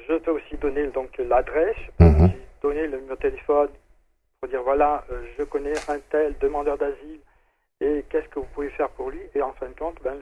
je 0.07 0.13
peux 0.17 0.31
aussi 0.31 0.55
donner 0.57 0.87
donc 0.87 1.17
l'adresse, 1.17 1.75
je 1.77 1.91
peux 1.97 2.23
aussi 2.23 2.37
donner 2.61 2.87
le 2.87 2.97
numéro 2.99 3.15
de 3.15 3.21
téléphone 3.21 3.69
pour 4.39 4.49
dire 4.49 4.61
voilà, 4.61 5.03
je 5.37 5.43
connais 5.43 5.73
un 5.89 5.99
tel 6.11 6.37
demandeur 6.37 6.77
d'asile 6.77 7.19
et 7.81 8.05
qu'est-ce 8.09 8.27
que 8.29 8.39
vous 8.39 8.47
pouvez 8.53 8.69
faire 8.69 8.89
pour 8.89 9.09
lui. 9.09 9.19
Et 9.33 9.41
en 9.41 9.51
fin 9.53 9.67
de 9.67 9.73
compte, 9.73 9.97
ben, 10.03 10.15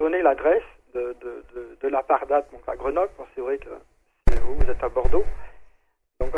donner 0.00 0.22
l'adresse 0.22 0.62
de, 0.92 1.16
de, 1.20 1.44
de, 1.54 1.78
de 1.80 1.88
la 1.88 2.02
part 2.02 2.26
date 2.26 2.50
donc 2.52 2.62
à 2.66 2.74
Grenoble, 2.74 3.10
parce 3.16 3.28
que 3.30 3.34
c'est 3.36 3.40
vrai 3.42 3.58
que 3.58 3.70
vous 4.26 4.70
êtes 4.70 4.82
à 4.82 4.88
Bordeaux. 4.88 5.24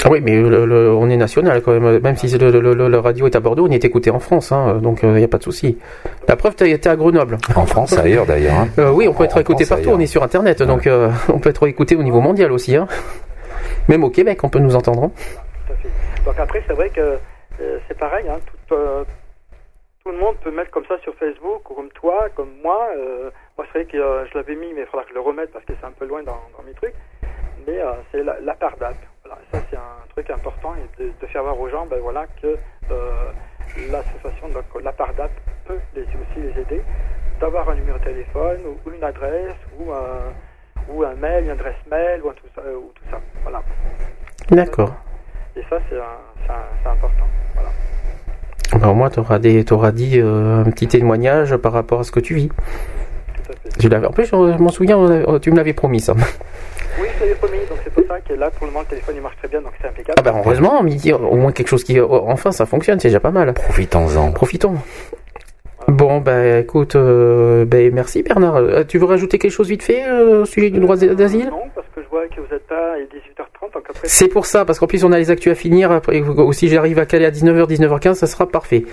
Ah 0.05 0.09
oui, 0.11 0.21
mais 0.23 0.41
le- 0.41 0.65
le- 0.67 0.93
on 0.93 1.09
est 1.11 1.17
national 1.17 1.63
quand 1.63 1.73
même. 1.79 1.99
Même 2.01 2.17
si 2.17 2.27
le, 2.39 2.51
le- 2.51 2.75
le- 2.75 2.89
le 2.89 2.99
radio 2.99 3.27
est 3.27 3.37
à 3.37 3.41
Bordeaux, 3.41 3.67
on 3.67 3.71
est 3.71 3.85
écouté 3.85 4.11
en 4.11 4.19
France, 4.21 4.53
hein, 4.53 4.79
donc 4.83 5.01
il 5.03 5.09
n'y 5.11 5.25
a 5.25 5.29
pas 5.29 5.39
de 5.39 5.43
souci. 5.43 5.79
La 6.29 6.37
preuve, 6.37 6.55
tu 6.57 6.69
été 6.69 6.89
à 6.89 6.97
Grenoble. 6.97 7.39
En 7.57 7.67
France, 7.67 7.97
ailleurs 7.99 8.27
d'ailleurs. 8.27 8.55
hein. 8.55 8.69
Euh, 8.79 8.91
oui, 8.91 9.07
on 9.09 9.15
peut 9.15 9.25
être 9.25 9.37
En 9.37 9.41
écouté 9.41 9.65
France, 9.65 9.77
partout, 9.79 9.89
ailleurs. 9.91 9.99
on 9.99 10.01
est 10.01 10.07
sur 10.07 10.23
Internet, 10.23 10.63
donc 10.63 10.87
euh, 10.87 11.11
on 11.29 11.39
peut 11.39 11.51
être 11.51 11.67
écouté 11.67 11.97
au 11.97 12.03
niveau 12.03 12.21
mondial 12.21 12.53
aussi. 12.53 12.77
Hein. 12.77 12.87
Même 13.89 14.05
au 14.05 14.11
Québec, 14.11 14.41
on 14.43 14.49
peut 14.49 14.59
nous 14.59 14.77
entendre. 14.77 15.11
Tout 15.67 15.73
à 15.73 15.77
fait. 15.77 15.89
Donc 16.25 16.35
après, 16.39 16.63
c'est 16.67 16.75
vrai 16.75 16.89
que 16.91 17.01
euh, 17.61 17.79
c'est 17.89 17.99
pareil, 17.99 18.27
hein, 18.29 18.39
tout, 18.69 18.75
euh, 18.75 19.05
tout 20.05 20.11
le 20.11 20.19
monde 20.19 20.35
peut 20.43 20.51
mettre 20.51 20.71
comme 20.71 20.85
ça 20.89 20.97
sur 21.03 21.15
Facebook, 21.17 21.71
ou 21.71 21.75
comme 21.75 21.89
toi, 21.91 22.29
comme 22.35 22.49
moi. 22.63 22.89
euh, 22.97 23.31
moi, 23.57 23.67
c'est 23.73 23.81
vrai 23.81 23.89
que 23.91 23.97
euh, 23.97 24.25
je 24.33 24.37
l'avais 24.39 24.55
mis, 24.57 24.73
mais 24.75 24.81
il 24.83 24.87
faudra 24.87 25.05
que 25.05 25.11
je 25.11 25.15
le 25.15 25.21
remette 25.21 25.53
parce 25.53 25.65
que 25.65 25.73
c'est 25.81 25.87
un 25.87 25.93
peu 25.99 26.07
loin 26.07 26.23
dans, 26.23 26.41
dans 26.57 26.65
mes 26.67 26.73
trucs. 26.75 26.95
Mais 27.67 27.79
euh, 27.79 27.93
c'est 28.13 28.23
la, 28.23 28.37
la 28.45 28.55
part 28.55 28.77
date. 28.79 28.97
Voilà, 29.27 29.41
ça 29.53 29.59
c'est 29.71 29.77
un 29.77 30.07
truc 30.11 30.29
important 30.31 30.75
et 30.77 31.03
de, 31.03 31.09
de 31.21 31.27
faire 31.29 31.43
voir 31.43 31.59
aux 31.59 31.69
gens, 31.71 31.87
ben 31.87 31.99
voilà, 32.03 32.27
que 32.43 32.57
euh, 32.91 33.11
l'association 33.91 34.49
donc 34.51 34.65
la 34.83 34.93
part 34.93 35.15
date 35.15 35.31
peut 35.67 35.79
les, 35.97 36.03
aussi 36.03 36.41
les 36.43 36.61
aider, 36.61 36.83
d'avoir 37.41 37.71
un 37.71 37.75
numéro 37.75 37.99
de 37.99 38.05
téléphone 38.05 38.59
ou, 38.67 38.89
ou 38.89 38.93
une 38.93 39.03
adresse 39.03 39.57
ou 39.79 39.91
un, 39.93 40.93
ou 40.93 41.05
un 41.05 41.15
mail, 41.15 41.45
une 41.45 41.51
adresse 41.53 41.77
mail 41.91 42.21
ou 42.23 42.29
un 42.29 42.33
tout 42.35 42.47
ça, 42.55 42.61
euh, 42.67 42.77
ou 42.77 42.93
tout 42.95 43.03
ça. 43.11 43.19
Voilà. 43.43 43.63
D'accord. 44.51 44.95
Et 45.57 45.63
ça, 45.71 45.79
c'est 45.89 46.89
important. 46.89 47.25
Voilà. 47.55 48.91
Au 48.91 48.95
moins, 48.95 49.09
tu 49.09 49.21
auras, 49.21 49.39
dit 49.39 50.21
euh, 50.21 50.61
un 50.61 50.71
petit 50.71 50.87
témoignage 50.89 51.57
par 51.57 51.73
rapport 51.73 52.01
à 52.01 52.05
ce 52.05 52.13
que 52.13 52.21
tu 52.21 52.35
vis. 52.35 52.51
Je 53.79 53.89
l'avais- 53.89 54.07
en 54.07 54.13
plus, 54.13 54.27
je, 54.27 54.37
m'en 54.37 54.69
souviens, 54.69 54.99
tu 55.41 55.51
me 55.51 55.57
l'avais 55.57 55.73
promis 55.73 56.01
ça. 56.01 56.15
Oui, 57.01 57.09
je 57.17 57.21
l'avais 57.21 57.35
promis, 57.35 57.59
donc 57.69 57.79
c'est 57.83 57.93
pour 57.93 58.05
ça 58.07 58.21
que 58.21 58.33
là, 58.35 58.51
pour 58.51 58.67
le 58.67 58.73
moment, 58.73 58.83
le 58.83 58.91
téléphone 58.91 59.15
il 59.17 59.23
marche 59.23 59.37
très 59.37 59.49
bien, 59.49 59.61
donc 59.61 59.73
c'est 59.81 59.89
impeccable. 59.89 60.15
Ah 60.19 60.23
bah 60.23 60.35
heureusement, 60.37 60.83
midi, 60.83 61.13
au 61.13 61.37
moins 61.37 61.53
quelque 61.53 61.69
chose 61.69 61.85
qui... 61.85 61.99
oh, 62.01 62.25
Enfin, 62.29 62.53
ça 62.53 62.67
fonctionne, 62.67 63.01
c'est 63.01 63.09
déjà 63.09 63.21
pas 63.21 63.31
mal. 63.31 63.53
Profitons-en. 63.53 64.33
Profitons. 64.33 64.75
Bon, 65.89 66.21
bah 66.21 66.59
écoute, 66.61 66.97
euh, 66.97 67.65
bah, 67.67 67.77
merci 67.93 68.23
Bernard. 68.23 68.57
Euh, 68.57 68.85
tu 68.85 68.99
veux 68.99 69.05
rajouter 69.05 69.39
quelque 69.39 69.53
chose 69.53 69.69
vite 69.69 69.83
fait 69.83 70.03
euh, 70.09 70.43
au 70.43 70.45
sujet 70.47 70.71
du 70.71 70.81
droit 70.81 70.97
d'asile? 70.97 71.47
Non, 71.51 71.65
parce 71.75 71.87
que 71.95 72.03
je 72.03 72.09
vois 72.09 72.27
que 72.29 72.41
vous 72.41 72.55
êtes 72.55 72.65
il 72.97 73.03
est 73.03 73.21
18h30, 73.21 73.73
donc 73.75 73.85
après. 73.91 74.01
C'est 74.09 74.29
pour 74.29 74.47
ça, 74.47 74.65
parce 74.65 74.79
qu'en 74.79 74.87
plus 74.87 75.05
on 75.05 75.13
a 75.13 75.19
les 75.19 75.31
actus 75.31 75.53
à 75.53 75.55
finir. 75.55 75.91
Après, 75.93 76.21
ou 76.21 76.53
si 76.53 76.69
j'arrive 76.69 76.99
à 76.99 77.07
caler 77.07 77.27
à 77.27 77.31
19h, 77.31 77.69
19h15, 77.69 78.15
ça 78.15 78.27
sera 78.27 78.47
parfait. 78.47 78.85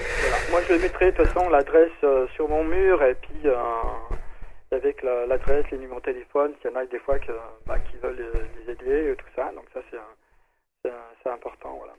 Moi, 0.51 0.59
je 0.69 0.73
mettrai 0.75 1.11
de 1.11 1.17
toute 1.17 1.27
façon 1.27 1.49
l'adresse 1.49 1.89
euh, 2.03 2.25
sur 2.35 2.49
mon 2.49 2.63
mur 2.63 3.01
et 3.03 3.15
puis 3.21 3.39
euh, 3.45 3.55
avec 4.71 5.01
la- 5.03 5.25
l'adresse, 5.25 5.65
les 5.71 5.77
numéros 5.77 5.99
de 5.99 6.05
téléphone, 6.05 6.53
s'il 6.61 6.71
y 6.71 6.73
en 6.73 6.77
a 6.77 6.85
des 6.85 6.99
fois 6.99 7.19
que, 7.19 7.31
bah, 7.67 7.77
qui 7.89 7.97
veulent 7.97 8.17
les 8.65 8.71
aider, 8.71 9.11
et 9.11 9.15
tout 9.15 9.25
ça. 9.35 9.51
Donc 9.53 9.65
ça, 9.73 9.81
c'est 11.23 11.29
important, 11.29 11.75
voilà. 11.77 11.93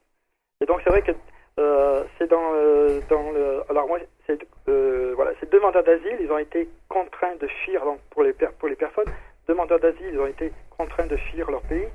Et 0.61 0.67
donc 0.67 0.81
c'est 0.85 0.91
vrai 0.91 1.03
que 1.03 1.13
euh, 1.59 2.05
c'est 2.19 2.29
dans, 2.31 2.53
euh, 2.55 3.01
dans 3.09 3.31
le. 3.33 3.63
Alors 3.69 3.87
moi, 3.87 3.99
c'est 4.27 4.39
euh, 4.69 5.13
voilà, 5.17 5.33
ces 5.41 5.47
demandeurs 5.47 5.85
d'asile, 5.85 6.17
ils 6.21 6.31
ont 6.33 6.39
été 6.39 6.69
contraints 6.89 7.35
de 7.37 7.47
fuir 7.47 7.85
donc 7.85 8.01
pour 8.11 8.23
les 8.23 8.33
per- 8.33 8.49
pour 8.59 8.69
les 8.69 8.77
personnes 8.77 9.09
demandeurs 9.49 9.81
d'asile, 9.81 10.11
ils 10.13 10.19
ont 10.21 10.27
été 10.27 10.51
contraints 10.71 11.07
de 11.07 11.17
fuir 11.17 11.51
leur 11.51 11.61
pays 11.63 11.87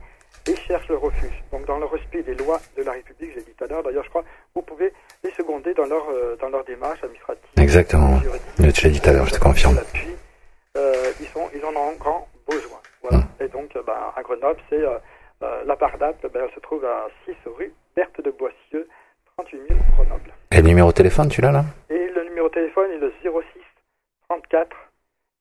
et 0.48 0.56
cherchent 0.68 0.90
le 0.90 0.98
refuge. 0.98 1.44
Donc 1.52 1.66
dans 1.66 1.80
le 1.80 1.86
respect 1.86 2.22
des 2.24 2.36
lois 2.36 2.60
de 2.78 2.84
la 2.84 2.92
République, 2.92 3.32
j'ai 3.34 3.42
dit 3.42 3.54
tout 3.58 3.64
à 3.64 3.68
l'heure. 3.68 3.84
D'ailleurs, 3.84 4.04
je 4.04 4.10
crois, 4.10 4.24
vous 4.54 4.62
pouvez 4.62 4.94
les 5.24 5.32
seconder 5.32 5.74
dans 5.74 5.86
leur 5.86 6.06
dans 6.38 6.50
leur 6.50 6.64
démarche 6.66 7.02
administrative. 7.04 7.50
Exactement. 7.58 8.20
Je 8.60 8.70
te 8.72 8.82
l'ai 8.86 8.92
dit 8.92 9.02
tout 9.02 9.10
à 9.10 9.14
l'heure, 9.14 9.26
je 9.26 9.34
te 9.34 9.40
confirme. 9.40 9.76
Ils, 11.20 11.28
sont, 11.28 11.50
ils 11.56 11.64
en 11.66 11.76
ont 11.76 11.94
grand 12.00 12.28
besoin. 12.48 12.80
Voilà. 13.02 13.24
Et 13.40 13.48
donc, 13.48 13.76
euh, 13.76 13.82
ben, 13.86 13.94
à 14.16 14.22
Grenoble, 14.22 14.60
c'est 14.70 14.82
euh, 14.82 14.98
euh, 15.44 15.64
la 15.66 15.76
Pardate, 15.76 16.18
ben, 16.34 16.42
elle 16.48 16.54
se 16.56 16.60
trouve 16.60 16.84
à 16.86 17.08
6 17.26 17.34
rue 17.58 17.74
Berthe 17.96 18.22
de 18.24 18.32
Boissieu, 18.32 18.88
38 19.38 19.60
000 19.70 19.80
Grenoble. 19.96 20.32
Et 20.52 20.58
le 20.62 20.68
numéro 20.68 20.90
de 20.90 20.94
téléphone, 20.96 21.30
tu 21.30 21.42
l'as 21.42 21.52
là? 21.52 21.64
Et 21.90 22.08
le 22.10 22.24
numéro 22.26 22.48
de 22.50 22.54
téléphone 22.54 22.92
est 22.92 22.98
le 22.98 23.14
06 23.22 23.30
34 24.30 24.76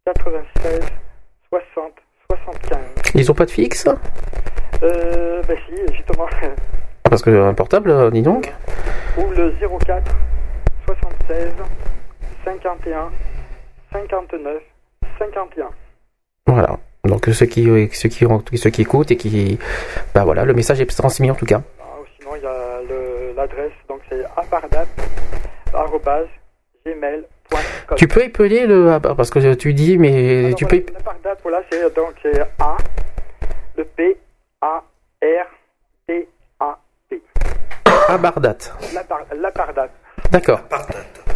96 0.07 0.81
60 1.51 1.93
75. 2.31 2.79
Ils 3.15 3.31
ont 3.31 3.35
pas 3.35 3.47
de 3.47 3.51
fixe 3.51 3.87
Euh, 4.83 5.43
ben 5.49 5.59
si, 5.69 5.95
justement. 5.95 6.27
Ah, 6.43 7.09
Parce 7.09 7.23
que 7.23 7.31
un 7.31 7.55
portable, 7.55 7.91
euh, 7.91 8.11
dis 8.11 8.23
donc. 8.23 8.53
Ou 9.17 9.31
le 9.31 9.53
04 9.87 10.05
76 10.87 11.53
51 12.45 13.11
59 13.93 14.63
51. 15.19 15.69
Voilà. 16.47 16.79
Donc 17.05 17.27
ceux 17.27 17.47
qui, 17.47 17.69
euh, 17.71 17.87
ceux 17.93 18.09
qui, 18.09 18.27
ceux 18.57 18.71
qui 18.71 18.83
écoutent 18.83 19.11
et 19.13 19.17
qui, 19.17 19.59
bah 20.15 20.25
voilà, 20.25 20.45
le 20.45 20.53
message 20.55 20.81
est 20.81 20.87
transmis 20.87 21.31
en 21.31 21.35
tout 21.37 21.47
cas. 21.47 21.63
Sinon, 22.19 22.33
il 22.37 22.43
y 22.43 22.47
a 22.47 22.81
le- 22.89 23.33
l'adresse, 23.37 23.73
donc 23.89 24.01
c'est 24.09 24.25
apardat.gmail.com. 26.85 27.97
Tu 27.97 28.09
peux 28.09 28.25
épeler 28.25 28.67
le, 28.67 28.91
ah, 28.93 28.99
bah, 28.99 29.15
parce 29.17 29.31
que 29.31 29.55
tu 29.55 29.73
dis, 29.75 29.99
mais 29.99 30.53
tu 30.57 30.67
peux. 30.67 30.85
L'apardat, 30.93 31.35
voilà, 31.43 31.63
c'est 31.71 31.95
donc 31.95 32.15
A, 32.59 32.77
le 33.77 33.85
P, 33.85 34.17
A, 34.61 34.83
R, 35.23 35.47
T, 36.09 36.29
A, 36.61 36.79
T. 37.09 37.23
Abardat. 38.09 38.57
Lapar- 38.95 39.27
L'apardat. 39.37 39.89
D'accord. 40.31 40.61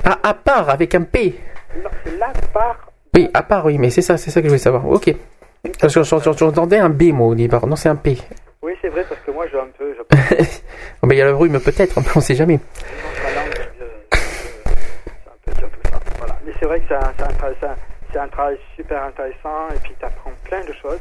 Ah, 0.05 0.19
à 0.23 0.35
part 0.35 0.69
avec 0.71 0.95
un 0.95 1.03
P. 1.03 1.39
Non, 1.83 1.91
c'est 2.05 2.17
l'apart. 2.19 2.90
Oui, 3.21 3.31
à 3.35 3.43
part, 3.43 3.67
oui, 3.67 3.77
mais 3.77 3.91
c'est 3.91 4.01
ça, 4.01 4.17
c'est 4.17 4.31
ça 4.31 4.41
que 4.41 4.47
je 4.47 4.49
voulais 4.49 4.59
savoir. 4.59 4.87
Ok. 4.89 5.15
Parce 5.79 5.93
que 5.95 6.03
j'en- 6.03 6.21
j'en- 6.21 6.33
j'entendais 6.33 6.79
un 6.79 6.89
B, 6.89 7.13
moi, 7.13 7.27
au 7.29 7.35
départ. 7.35 7.67
Non, 7.67 7.77
c'est 7.77 7.91
un 7.91 7.97
P. 7.97 8.17
Oui, 8.63 8.73
c'est 8.81 8.89
vrai, 8.89 9.05
parce 9.07 9.21
que 9.21 9.31
moi, 9.31 9.47
j'ai 9.53 9.59
un 9.61 9.67
peu. 9.77 9.95
Bon, 11.03 11.09
ben, 11.09 11.15
il 11.15 11.19
y 11.19 11.21
a 11.21 11.27
le 11.27 11.35
rhume, 11.35 11.61
peut-être, 11.61 11.97
on 12.17 12.21
sait 12.21 12.35
jamais. 12.35 12.59
Voilà. 16.19 16.39
Mais 16.47 16.53
c'est 16.59 16.65
vrai 16.67 16.81
que 16.81 16.87
c'est 16.89 16.95
un, 16.95 17.13
c'est 17.19 17.25
un 17.25 17.29
travail- 17.35 17.57
c'est 17.61 17.67
un- 17.67 17.77
c'est 18.13 18.19
un 18.19 18.29
travail 18.29 18.59
super 18.77 19.03
intéressant 19.05 19.69
et 19.75 19.79
puis 19.83 19.93
tu 19.99 20.05
apprends 20.07 20.33
plein 20.45 20.61
de 20.65 20.73
choses. 20.81 21.01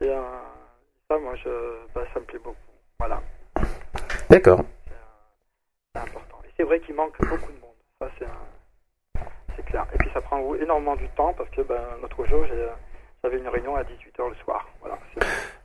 Et 0.00 0.08
euh, 0.08 0.20
ça, 1.10 1.18
moi, 1.18 1.34
je, 1.42 1.48
bah, 1.94 2.02
ça 2.14 2.20
me 2.20 2.24
plaît 2.26 2.38
beaucoup. 2.42 2.56
Voilà, 3.00 3.20
D'accord. 4.30 4.60
c'est 5.94 6.00
important. 6.00 6.38
Et 6.44 6.50
c'est 6.56 6.62
vrai 6.64 6.78
qu'il 6.80 6.94
manque 6.94 7.16
beaucoup 7.18 7.50
de 7.52 7.58
monde. 7.60 7.63
Et 9.94 9.98
puis 9.98 10.08
ça 10.14 10.20
prend 10.20 10.40
énormément 10.60 10.96
du 10.96 11.08
temps 11.16 11.34
parce 11.36 11.48
que 11.50 11.62
ben, 11.62 11.80
l'autre 12.02 12.24
jour, 12.28 12.40
j'ai- 12.48 12.54
j'avais 13.22 13.38
une 13.38 13.48
réunion 13.48 13.74
à 13.76 13.82
18h 13.82 14.28
le 14.28 14.34
soir. 14.44 14.66
Voilà. 14.80 14.98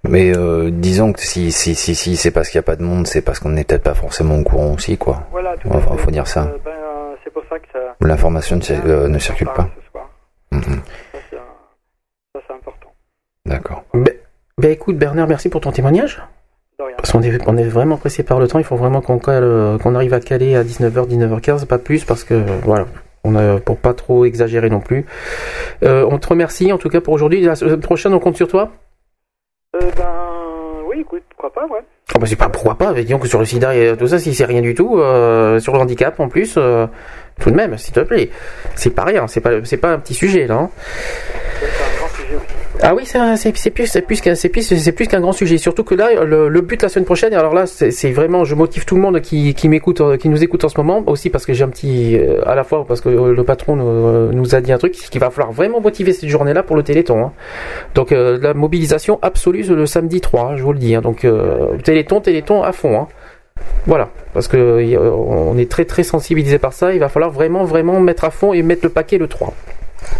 Mais 0.07 0.35
euh, 0.35 0.69
disons 0.71 1.11
que 1.13 1.19
si 1.21 1.51
si 1.51 1.75
si 1.75 1.93
si 1.95 2.15
c'est 2.15 2.31
parce 2.31 2.49
qu'il 2.49 2.57
n'y 2.59 2.63
a 2.63 2.67
pas 2.67 2.75
de 2.77 2.83
monde, 2.83 3.05
c'est 3.07 3.21
parce 3.21 3.39
qu'on 3.39 3.49
n'est 3.49 3.63
peut-être 3.65 3.83
pas 3.83 3.93
forcément 3.93 4.37
au 4.37 4.43
courant 4.43 4.73
aussi 4.73 4.97
quoi. 4.97 5.23
Voilà, 5.31 5.55
tout 5.57 5.67
Enfin, 5.71 5.93
à 5.93 5.97
fait. 5.97 6.03
faut 6.03 6.11
dire 6.11 6.27
ça. 6.27 6.43
Euh, 6.43 6.57
ben, 6.63 6.71
euh, 6.71 7.15
c'est 7.23 7.31
pour 7.33 7.43
ça 7.49 7.59
que 7.59 7.65
ça. 7.73 7.95
L'information 8.01 8.55
ne, 8.55 8.61
cir- 8.61 8.81
euh, 8.85 9.07
ne 9.07 9.19
circule 9.19 9.49
pas. 9.55 9.67
Ça, 10.51 10.59
c'est 11.29 11.37
un- 11.37 11.39
ça, 12.35 12.41
c'est 12.47 12.53
important. 12.53 12.91
D'accord. 13.45 13.83
Ben, 13.93 14.13
ben, 14.57 14.71
écoute 14.71 14.97
Bernard, 14.97 15.27
merci 15.27 15.49
pour 15.49 15.61
ton 15.61 15.71
témoignage. 15.71 16.21
Parce 16.97 17.11
qu'on 17.11 17.21
est, 17.21 17.45
on 17.47 17.57
est 17.57 17.67
vraiment 17.67 17.97
pressé 17.97 18.23
par 18.23 18.39
le 18.39 18.47
temps, 18.47 18.57
il 18.57 18.63
faut 18.65 18.77
vraiment 18.77 19.01
qu'on 19.01 19.19
cale, 19.19 19.43
euh, 19.43 19.77
qu'on 19.77 19.95
arrive 19.95 20.13
à 20.13 20.21
caler 20.21 20.55
à 20.55 20.63
19h, 20.63 21.07
19h15, 21.07 21.65
pas 21.65 21.77
plus, 21.77 22.05
parce 22.05 22.23
que 22.23 22.33
euh, 22.33 22.45
voilà, 22.63 22.85
on 23.29 23.35
a, 23.35 23.59
pour 23.59 23.77
pas 23.77 23.93
trop 23.93 24.25
exagérer 24.25 24.69
non 24.69 24.79
plus. 24.79 25.05
Euh, 25.83 26.05
on 26.09 26.17
te 26.17 26.27
remercie 26.27 26.71
en 26.71 26.77
tout 26.77 26.89
cas 26.89 27.01
pour 27.01 27.13
aujourd'hui. 27.13 27.41
La 27.41 27.55
semaine 27.55 27.79
prochaine, 27.79 28.13
on 28.13 28.19
compte 28.19 28.35
sur 28.35 28.47
toi? 28.47 28.69
Euh, 29.75 29.79
ben, 29.97 30.05
oui, 30.89 31.01
écoute, 31.01 31.21
pourquoi 31.29 31.53
pas, 31.53 31.67
ouais. 31.73 31.81
Ah 32.15 32.17
bah 32.19 32.25
c'est 32.25 32.35
pas 32.35 32.49
pourquoi 32.49 32.75
pas, 32.75 32.91
disons 32.93 33.19
que 33.19 33.27
sur 33.27 33.37
le 33.37 33.45
sida 33.45 33.75
et 33.75 33.95
tout 33.95 34.07
ça, 34.07 34.17
si 34.17 34.33
c'est 34.33 34.45
rien 34.45 34.61
du 34.61 34.73
tout, 34.73 34.97
euh, 34.97 35.59
sur 35.59 35.73
le 35.73 35.79
handicap 35.79 36.19
en 36.19 36.27
plus, 36.27 36.55
euh, 36.57 36.87
tout 37.39 37.51
de 37.51 37.55
même, 37.55 37.77
s'il 37.77 37.93
te 37.93 37.99
plaît, 37.99 38.31
c'est 38.73 38.89
pas 38.89 39.03
rien, 39.03 39.27
c'est 39.27 39.41
pas, 39.41 39.63
c'est 39.63 39.77
pas 39.77 39.91
un 39.91 39.99
petit 39.99 40.15
sujet 40.15 40.47
là. 40.47 40.55
hein. 40.55 40.69
Ah 42.81 42.95
oui, 42.95 43.03
c'est 43.05 43.71
plus, 43.71 43.87
c'est 43.87 44.01
plus 44.01 44.21
qu'un, 44.21 44.35
c'est 44.35 44.47
plus, 44.47 44.61
c'est 44.73 44.91
plus 44.93 45.07
qu'un 45.07 45.19
grand 45.19 45.33
sujet. 45.33 45.57
Surtout 45.57 45.83
que 45.83 45.95
là, 45.95 46.23
le, 46.23 46.47
le 46.47 46.61
but 46.61 46.81
la 46.81 46.87
semaine 46.87 47.03
prochaine, 47.03 47.33
alors 47.33 47.53
là, 47.53 47.65
c'est 47.67 48.11
vraiment, 48.11 48.45
je 48.45 48.55
motive 48.55 48.85
tout 48.85 48.95
le 48.95 49.01
monde 49.01 49.19
qui, 49.19 49.53
qui 49.53 49.67
m'écoute, 49.67 49.99
euh, 49.99 50.15
qui 50.15 50.29
nous 50.29 50.41
écoute 50.43 50.63
en 50.63 50.69
ce 50.69 50.77
moment, 50.77 51.03
aussi 51.07 51.29
parce 51.29 51.45
que 51.45 51.51
j'ai 51.53 51.65
un 51.65 51.69
petit, 51.69 52.17
euh, 52.17 52.41
à 52.47 52.55
la 52.55 52.63
fois 52.63 52.85
parce 52.87 53.01
que 53.01 53.09
euh, 53.09 53.33
le 53.35 53.43
patron 53.43 53.75
nous, 53.75 54.31
nous 54.31 54.55
a 54.55 54.61
dit 54.61 54.71
un 54.71 54.77
truc, 54.77 54.93
qu'il 54.93 55.19
va 55.19 55.29
falloir 55.29 55.51
vraiment 55.51 55.81
motiver 55.81 56.13
cette 56.13 56.29
journée-là 56.29 56.63
pour 56.63 56.77
le 56.77 56.83
Téléthon. 56.83 57.21
hein. 57.21 57.31
Donc 57.95 58.11
la 58.11 58.53
mobilisation 58.53 59.19
absolue 59.21 59.63
le 59.63 59.85
samedi 59.85 60.21
3, 60.21 60.41
hein, 60.51 60.55
je 60.55 60.63
vous 60.63 60.71
le 60.71 60.79
dis. 60.79 60.95
hein. 60.95 61.01
Donc 61.01 61.25
euh, 61.25 61.75
Téléthon, 61.83 62.21
Téléthon 62.21 62.63
à 62.63 62.71
fond. 62.71 62.97
hein. 62.97 63.07
Voilà, 63.87 64.07
parce 64.33 64.47
que 64.47 64.95
on 64.97 65.57
est 65.57 65.69
très 65.69 65.83
très 65.83 66.03
sensibilisé 66.03 66.59
par 66.59 66.71
ça. 66.71 66.93
Il 66.93 66.99
va 67.01 67.09
falloir 67.09 67.29
vraiment 67.31 67.65
vraiment 67.65 67.99
mettre 67.99 68.23
à 68.23 68.29
fond 68.29 68.53
et 68.53 68.61
mettre 68.61 68.81
le 68.85 68.89
paquet 68.89 69.17
le 69.17 69.27
3. 69.27 69.53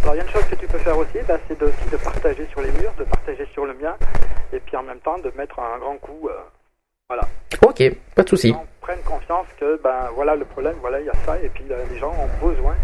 Alors, 0.03 0.15
il 0.15 0.17
y 0.17 0.21
a 0.21 0.23
une 0.23 0.29
chose 0.29 0.45
que 0.45 0.55
tu 0.55 0.67
peux 0.67 0.77
faire 0.79 0.97
aussi, 0.97 1.17
bah, 1.27 1.37
c'est 1.47 1.59
de, 1.59 1.65
aussi 1.65 1.89
de 1.91 1.97
partager 1.97 2.47
sur 2.51 2.61
les 2.61 2.71
murs, 2.71 2.93
de 2.97 3.03
partager 3.03 3.45
sur 3.53 3.65
le 3.65 3.73
mien, 3.73 3.95
et 4.53 4.59
puis 4.59 4.75
en 4.77 4.83
même 4.83 4.99
temps 4.99 5.17
de 5.19 5.31
mettre 5.37 5.59
un 5.59 5.77
grand 5.77 5.97
coup. 5.97 6.29
euh, 6.29 6.33
voilà. 7.09 7.23
Ok, 7.61 7.83
pas 8.15 8.23
de 8.23 8.29
souci. 8.29 8.55
Prennent 8.81 9.01
conscience 9.03 9.47
que, 9.59 9.79
ben 9.83 10.09
voilà 10.15 10.35
le 10.35 10.45
problème, 10.45 10.75
voilà, 10.81 10.99
il 10.99 11.05
y 11.05 11.09
a 11.09 11.13
ça, 11.25 11.37
et 11.39 11.49
puis 11.49 11.65
euh, 11.69 11.83
les 11.91 11.97
gens 11.99 12.11
ont 12.11 12.45
besoin 12.47 12.75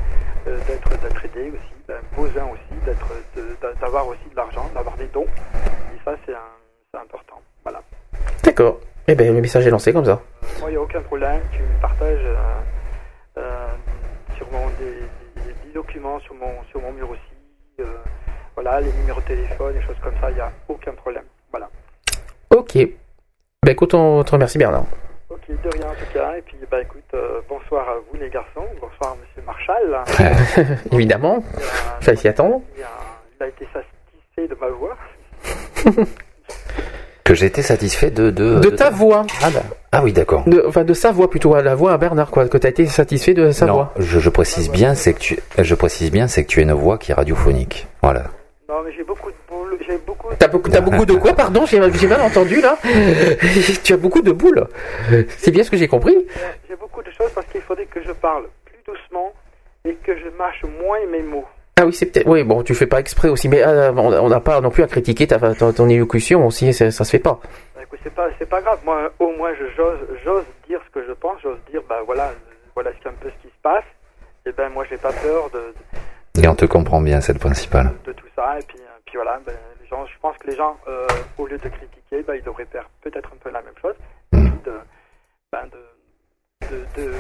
euh, 0.48 0.58
d'être 0.68 0.90
d'être 1.02 1.26
aidés 1.26 1.50
aussi, 1.52 1.74
ben, 1.88 1.98
besoin 2.16 2.44
aussi 2.46 2.80
d'être 2.86 3.76
d'avoir 3.80 4.08
aussi 4.08 4.28
de 4.32 4.36
l'argent, 4.36 4.70
d'avoir 4.74 4.96
des 4.98 5.08
dons. 5.08 5.26
Et 5.26 6.00
ça, 6.04 6.16
c'est 6.26 6.34
important. 6.98 7.42
Voilà. 7.64 7.82
D'accord. 8.44 8.80
Eh 9.08 9.16
ben 9.16 9.34
le 9.34 9.42
message 9.42 9.66
est 9.68 9.70
lancé 9.70 9.94
comme 9.94 10.06
ça. 10.06 10.22
Moi, 10.60 10.70
il 10.70 10.72
n'y 10.72 10.78
a 10.78 10.82
aucun 10.82 11.02
problème. 11.02 11.42
Tu 11.52 11.62
me 11.62 11.82
partages 11.82 12.26
euh, 13.38 13.68
sur 14.36 14.52
mon, 14.52 14.68
des 14.80 15.02
documents 15.76 16.20
sur 16.22 16.34
mon, 16.36 16.64
sur 16.72 16.82
mon 16.82 16.92
mur 16.94 17.10
aussi. 17.12 17.22
euh, 17.82 17.86
voilà, 18.56 18.80
les 18.80 18.92
numéros 18.94 19.20
de 19.20 19.26
téléphone, 19.26 19.74
des 19.74 19.82
choses 19.82 19.98
comme 20.02 20.14
ça, 20.22 20.32
il 20.32 20.36
n'y 20.36 20.42
a 20.42 20.52
aucun 20.70 20.94
problème. 20.94 21.26
Voilà. 21.52 21.70
Ok. 22.50 22.78
Ben 23.64 23.72
écoute, 23.72 23.94
on 23.94 24.24
te 24.24 24.32
remercie 24.32 24.58
Bernard. 24.58 24.86
Ok, 25.30 25.42
de 25.50 25.70
rien 25.78 25.90
en 25.90 25.94
tout 25.94 26.14
cas. 26.14 26.38
Et 26.38 26.42
puis, 26.42 26.56
bah 26.72 26.82
écoute, 26.82 27.04
euh, 27.14 27.42
bonsoir 27.50 27.90
à 27.90 27.96
vous 27.96 28.18
les 28.18 28.30
garçons. 28.30 28.66
Bonsoir 28.80 29.18
Monsieur 29.18 29.42
Marshall. 29.46 30.78
Évidemment. 30.94 31.44
Fallait 32.00 32.18
s'y 32.18 32.30
attendre. 32.30 32.62
Il 32.78 33.44
a, 33.44 33.48
été 33.48 33.68
satisfait 33.74 34.48
de 34.48 34.56
ma 34.60 34.70
voix. 34.70 34.98
Que 37.26 37.34
j'ai 37.34 37.48
été 37.48 37.64
satisfait 37.64 38.12
de 38.12 38.30
de, 38.30 38.60
De 38.60 38.70
ta 38.70 38.92
voix. 38.92 39.26
Ah, 39.42 39.50
bah. 39.50 39.64
Ah 39.98 40.04
oui 40.04 40.12
d'accord. 40.12 40.44
De, 40.46 40.62
enfin 40.68 40.84
de 40.84 40.94
sa 40.94 41.14
voix 41.14 41.30
plutôt, 41.30 41.56
la 41.56 41.74
voix 41.74 41.94
à 41.94 41.98
Bernard 41.98 42.30
quoi, 42.30 42.50
que 42.50 42.58
tu 42.58 42.68
as 42.68 42.70
été 42.70 42.86
satisfait 42.86 43.34
de 43.34 43.52
sa 43.52 43.66
non, 43.66 43.74
voix. 43.74 43.94
je, 43.98 44.20
je 44.20 44.30
précise 44.30 44.70
bien, 44.70 44.94
c'est 44.94 45.14
que 45.14 45.20
tu, 45.20 45.40
je 45.58 45.74
précise 45.76 46.12
bien, 46.12 46.28
c'est 46.28 46.44
que 46.44 46.50
tu 46.50 46.60
as 46.60 46.64
une 46.64 46.74
voix 46.74 46.98
qui 46.98 47.12
est 47.12 47.16
radiophonique. 47.16 47.88
Voilà. 48.04 48.26
Non, 48.68 48.82
mais 48.84 48.92
j'ai 48.92 49.06
beaucoup 49.06 49.30
de 49.30 49.36
boules. 49.48 49.78
J'ai 49.88 49.98
beaucoup. 50.06 50.28
T'as 50.38 50.50
beaucoup, 50.50 50.70
t'as 50.70 50.82
beaucoup 50.82 51.06
de 51.06 51.14
quoi, 51.14 51.34
pardon? 51.34 51.66
J'ai 51.66 51.80
j'ai 51.94 52.08
mal 52.08 52.20
entendu 52.22 52.60
là. 52.60 52.78
tu 53.84 53.94
as 53.94 53.98
beaucoup 53.98 54.22
de 54.22 54.34
boules. 54.34 54.68
C'est 55.38 55.52
bien 55.52 55.64
ce 55.64 55.72
que 55.72 55.78
j'ai 55.78 55.88
compris. 55.88 56.28
J'ai 56.68 56.76
beaucoup 56.76 57.02
de 57.02 57.12
choses 57.12 57.32
parce 57.34 57.48
qu'il 57.48 57.62
faudrait 57.62 57.86
que 57.86 58.04
je 58.04 58.12
parle 58.12 58.44
plus 58.66 58.80
doucement 58.86 59.32
et 59.86 59.94
que 59.94 60.12
je 60.18 60.30
mâche 60.38 60.62
moins 60.84 61.00
mes 61.10 61.24
mots. 61.24 61.46
Ah 61.78 61.86
oui, 61.86 61.94
c'est 61.94 62.06
peut-être. 62.06 62.28
Oui, 62.28 62.44
bon, 62.44 62.64
tu 62.64 62.74
fais 62.74 62.88
pas 62.88 63.00
exprès 63.02 63.28
aussi, 63.28 63.50
mais 63.50 63.62
euh, 63.66 63.92
on 63.92 64.30
n'a 64.30 64.40
pas 64.40 64.62
non 64.62 64.70
plus 64.70 64.84
à 64.84 64.88
critiquer 64.88 65.28
ta, 65.28 65.38
ta- 65.54 65.74
ton 65.74 65.90
élocution 65.90 66.48
aussi, 66.48 66.74
ça, 66.74 66.90
ça 66.90 67.04
se 67.04 67.10
fait 67.12 67.20
pas. 67.20 67.40
Bah, 67.76 67.82
écoute, 67.84 68.00
c'est 68.02 68.14
pas, 68.14 68.30
c'est 68.40 68.48
pas 68.50 68.62
grave. 68.62 68.80
Moi, 68.86 69.12
au 69.20 69.32
moins, 69.36 69.54
je, 69.56 69.66
j'ose, 69.76 70.00
j'ose 70.24 70.46
dire 70.68 70.80
ce 70.86 70.92
que 70.92 71.06
je 71.06 71.12
pense. 71.12 71.42
J'ose 71.44 71.58
dire, 71.70 71.82
bah 71.90 72.00
voilà, 72.06 72.32
voilà 72.76 72.92
ce 72.94 73.02
qui- 73.02 73.08
un 73.10 73.14
peu 73.20 73.30
ce 73.30 73.42
qui 73.42 73.50
se 73.54 73.62
passe. 73.62 73.84
Et 74.46 74.54
ben, 74.54 74.70
moi, 74.70 74.86
j'ai 74.90 74.98
pas 74.98 75.12
peur 75.12 75.50
de, 75.50 75.74
Et 76.42 76.48
on 76.48 76.56
te 76.56 76.66
comprend 76.66 77.02
bien, 77.02 77.20
c'est 77.20 77.34
le 77.34 77.40
principal. 77.40 77.92
de 78.06 78.14
tout 78.14 78.28
ça. 78.38 78.58
Et 78.58 78.64
puis, 78.64 78.78
euh, 78.80 79.00
puis 79.06 79.16
voilà, 79.18 79.42
ben, 79.46 79.54
les 79.82 79.88
gens, 79.88 80.06
je 80.06 80.14
pense 80.22 80.38
que 80.38 80.48
les 80.50 80.56
gens, 80.56 80.78
euh, 80.88 81.06
au 81.38 81.46
lieu 81.46 81.58
de 81.58 81.68
critiquer, 81.68 82.22
ben, 82.26 82.36
ils 82.36 82.44
devraient 82.44 82.68
faire 82.72 82.90
peut-être 83.02 83.30
un 83.34 83.38
peu 83.44 83.50
la 83.52 83.62
même 83.62 83.74
chose. 83.82 83.96
Et 84.32 84.38
puis 84.38 84.60
de, 84.66 84.72
ben, 85.52 85.64
de, 85.74 87.12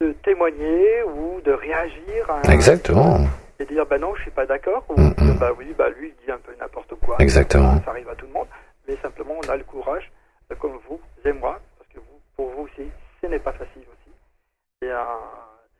de, 0.00 0.12
témoigner 0.24 1.02
ou 1.04 1.40
de 1.44 1.52
réagir. 1.52 2.30
à- 2.30 2.52
Exactement. 2.52 3.20
Et 3.60 3.64
dire, 3.66 3.84
ben 3.86 4.00
non, 4.00 4.14
je 4.14 4.22
suis 4.22 4.30
pas 4.30 4.46
d'accord. 4.46 4.84
Ou 4.88 4.94
dire, 4.94 5.34
bah 5.40 5.50
oui, 5.58 5.74
bah 5.76 5.88
lui, 5.98 6.12
il 6.16 6.24
dit 6.24 6.30
un 6.30 6.38
peu 6.38 6.52
n'importe 6.60 6.94
quoi. 7.04 7.16
Exactement. 7.18 7.80
Ça 7.84 7.90
arrive 7.90 8.08
à 8.08 8.14
tout 8.14 8.26
le 8.26 8.32
monde. 8.32 8.46
Mais 8.86 8.96
simplement, 9.02 9.34
on 9.44 9.48
a 9.50 9.56
le 9.56 9.64
courage, 9.64 10.10
euh, 10.52 10.54
comme 10.54 10.78
vous 10.88 11.00
et 11.24 11.32
moi, 11.32 11.58
parce 11.76 11.88
que 11.92 11.98
vous, 11.98 12.20
pour 12.36 12.50
vous 12.50 12.62
aussi, 12.64 12.88
ce 13.20 13.26
n'est 13.26 13.40
pas 13.40 13.52
facile 13.52 13.82
aussi. 13.82 14.12
Et, 14.82 14.90
euh, 14.90 15.02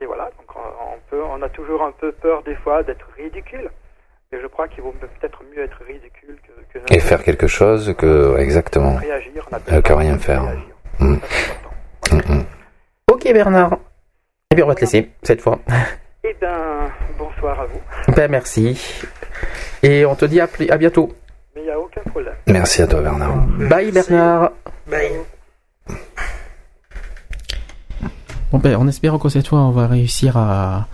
et 0.00 0.06
voilà, 0.06 0.24
donc 0.36 0.54
on, 0.56 0.94
on 0.94 0.98
peut, 1.08 1.22
on 1.22 1.40
a 1.42 1.48
toujours 1.48 1.82
un 1.84 1.92
peu 1.92 2.10
peur 2.12 2.42
des 2.42 2.56
fois 2.56 2.82
d'être 2.82 3.06
ridicule. 3.16 3.70
Et 4.32 4.38
je 4.42 4.46
crois 4.48 4.68
qu'il 4.68 4.82
vaut 4.82 4.92
peut-être 5.00 5.42
mieux 5.54 5.62
être 5.62 5.78
ridicule 5.86 6.36
que, 6.42 6.78
que 6.80 6.92
Et 6.92 6.98
faire 7.00 7.22
quelque 7.22 7.46
chose 7.46 7.94
que 7.96 8.36
exactement. 8.38 8.96
Réagir, 8.96 9.48
on 9.50 9.72
Euh, 9.72 9.80
que 9.80 9.92
rien 9.94 10.18
faire. 10.18 10.42
Mm. 10.98 11.16
Ok 13.10 13.22
Bernard. 13.32 13.78
Eh 14.50 14.54
bien 14.56 14.64
on 14.64 14.68
va 14.68 14.74
te 14.74 14.80
laisser 14.80 15.10
cette 15.22 15.42
fois. 15.42 15.60
Eh 16.24 16.34
ben, 16.40 16.88
bonsoir 17.18 17.60
à 17.60 17.66
vous. 17.66 18.14
Ben 18.14 18.30
merci. 18.30 18.80
Et 19.82 20.06
on 20.06 20.14
te 20.14 20.24
dit 20.24 20.40
à, 20.40 20.48
à 20.70 20.76
bientôt. 20.78 21.12
Mais 21.54 21.60
il 21.60 21.64
n'y 21.64 21.70
a 21.70 21.78
aucun 21.78 22.00
problème. 22.08 22.32
Merci 22.46 22.80
à 22.80 22.86
toi 22.86 23.02
Bernard. 23.02 23.46
Bye 23.68 23.92
Bernard. 23.92 24.52
Bye. 24.90 25.10
Bon 28.50 28.58
ben, 28.58 28.76
en 28.76 28.88
espérant 28.88 29.18
que 29.18 29.28
cette 29.28 29.48
fois 29.48 29.58
on 29.60 29.70
va 29.70 29.86
réussir 29.86 30.38
à, 30.38 30.88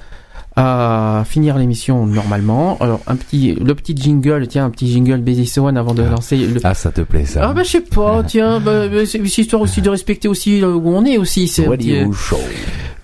à 0.56 1.22
finir 1.24 1.56
l'émission 1.56 2.06
normalement. 2.06 2.76
Alors 2.80 3.02
un 3.06 3.14
petit, 3.14 3.54
le 3.54 3.72
petit 3.76 3.96
jingle, 3.96 4.48
tiens 4.48 4.64
un 4.64 4.70
petit 4.70 4.92
jingle 4.92 5.18
Basic 5.20 5.56
One 5.58 5.76
avant 5.78 5.94
de 5.94 6.02
lancer. 6.02 6.38
Le... 6.38 6.60
Ah 6.64 6.74
ça 6.74 6.90
te 6.90 7.02
plaît 7.02 7.24
ça 7.24 7.48
Ah 7.48 7.52
bah 7.52 7.62
je 7.62 7.70
sais 7.70 7.80
pas, 7.82 8.24
tiens, 8.24 8.58
bah, 8.58 8.88
bah, 8.88 9.06
c'est 9.06 9.18
histoire 9.20 9.62
aussi 9.62 9.80
de 9.80 9.90
respecter 9.90 10.26
aussi 10.26 10.60
là 10.60 10.70
où 10.70 10.88
on 10.88 11.04
est 11.04 11.18
aussi. 11.18 11.46
C'est 11.46 11.66
un 11.66 11.70
Radio 11.70 12.10
petit- 12.10 12.18
Show. 12.18 12.38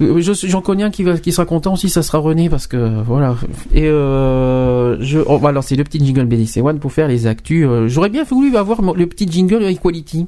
Je- 0.00 0.46
J'en 0.48 0.60
connais 0.62 0.82
un 0.82 0.90
qui, 0.90 1.02
va, 1.02 1.18
qui 1.18 1.30
sera 1.32 1.44
content 1.44 1.74
aussi, 1.74 1.90
ça 1.90 2.02
sera 2.02 2.18
René 2.18 2.48
parce 2.48 2.66
que 2.66 3.02
voilà. 3.02 3.36
Et 3.74 3.86
euh, 3.86 4.96
je, 5.00 5.18
on 5.26 5.36
va 5.36 5.52
lancer 5.52 5.76
le 5.76 5.84
petit 5.84 6.04
jingle 6.04 6.24
BDC 6.24 6.58
One 6.62 6.78
pour 6.78 6.92
faire 6.92 7.06
les 7.08 7.26
actus. 7.26 7.66
Euh, 7.68 7.86
J'aurais 7.88 8.08
bien 8.08 8.24
voulu 8.24 8.56
avoir 8.56 8.80
le 8.94 9.06
petit 9.06 9.30
jingle 9.30 9.62
Equality. 9.64 10.26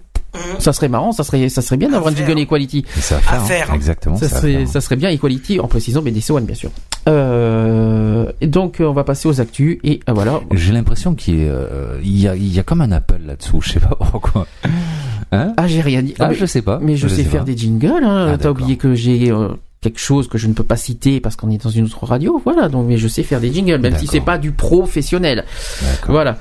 Ça 0.59 0.73
serait 0.73 0.89
marrant, 0.89 1.13
ça 1.13 1.25
serait, 1.25 1.51
ça 1.51 1.61
serait 1.61 1.77
bien 1.77 1.91
d'avoir 1.91 2.11
un 2.11 2.17
jingle 2.17 2.39
Equality. 2.39 2.85
Ça 2.97 3.17
va 3.17 3.39
faire, 3.41 3.71
hein. 3.71 3.75
exactement. 3.75 4.17
Ça 4.17 4.29
serait, 4.31 4.53
faire. 4.61 4.69
ça 4.69 4.81
serait 4.81 4.97
bien 4.97 5.11
Equality 5.11 5.61
en 5.61 5.69
précisant 5.69 6.01
BDC 6.01 6.31
One 6.31 6.45
bien 6.47 6.55
sûr. 6.55 6.71
Euh, 7.09 8.33
et 8.41 8.47
donc 8.47 8.81
euh, 8.81 8.85
on 8.87 8.93
va 8.93 9.05
passer 9.05 9.29
aux 9.29 9.41
actus 9.41 9.79
et 9.85 10.01
euh, 10.09 10.13
voilà. 10.13 10.41
J'ai 10.53 10.73
l'impression 10.73 11.15
qu'il 11.15 11.39
y, 11.41 11.43
a, 11.47 11.51
euh, 11.51 11.99
il 12.03 12.19
y 12.19 12.29
a, 12.29 12.35
il 12.37 12.53
y 12.53 12.59
a 12.59 12.63
comme 12.63 12.81
un 12.81 12.93
appel 12.93 13.21
là-dessous, 13.27 13.61
je 13.61 13.73
sais 13.73 13.81
pas 13.81 13.95
pourquoi. 14.11 14.47
Hein 15.33 15.55
Ah 15.57 15.67
j'ai 15.67 15.81
rien 15.81 16.03
dit. 16.03 16.15
Ah, 16.19 16.29
mais- 16.29 16.35
je 16.35 16.47
sais 16.47 16.63
pas. 16.63 16.79
Mais 16.81 16.97
je, 16.97 17.09
sais, 17.09 17.25
faire 17.25 17.41
pas. 17.41 17.47
des 17.47 17.57
jingles. 17.57 18.05
Hein. 18.05 18.33
Ah, 18.35 18.39
T'as 18.39 18.51
oublié 18.51 18.77
que 18.77 18.95
j'ai 18.95 19.31
euh, 19.33 19.49
quelque 19.81 19.99
chose 19.99 20.29
que 20.29 20.39
je 20.39 20.47
ne 20.47 20.53
peux 20.53 20.63
pas 20.65 20.77
citer 20.77 21.21
parce 21.21 21.37
qu'on 21.37 21.51
est 21.51 21.63
dans 21.63 21.71
une 21.71 21.87
autre 21.87 22.05
radio. 22.05 22.41
Voilà. 22.45 22.69
Donc 22.69 22.87
mais 22.87 22.99
je 22.99 23.09
sais 23.09 23.23
faire 23.23 23.41
des 23.41 23.53
jingles, 23.53 23.79
même 23.79 23.97
si 23.99 24.07
c'est 24.07 24.21
pas 24.21 24.39
du 24.39 24.53
professionnel. 24.53 25.45
Voilà. 26.07 26.39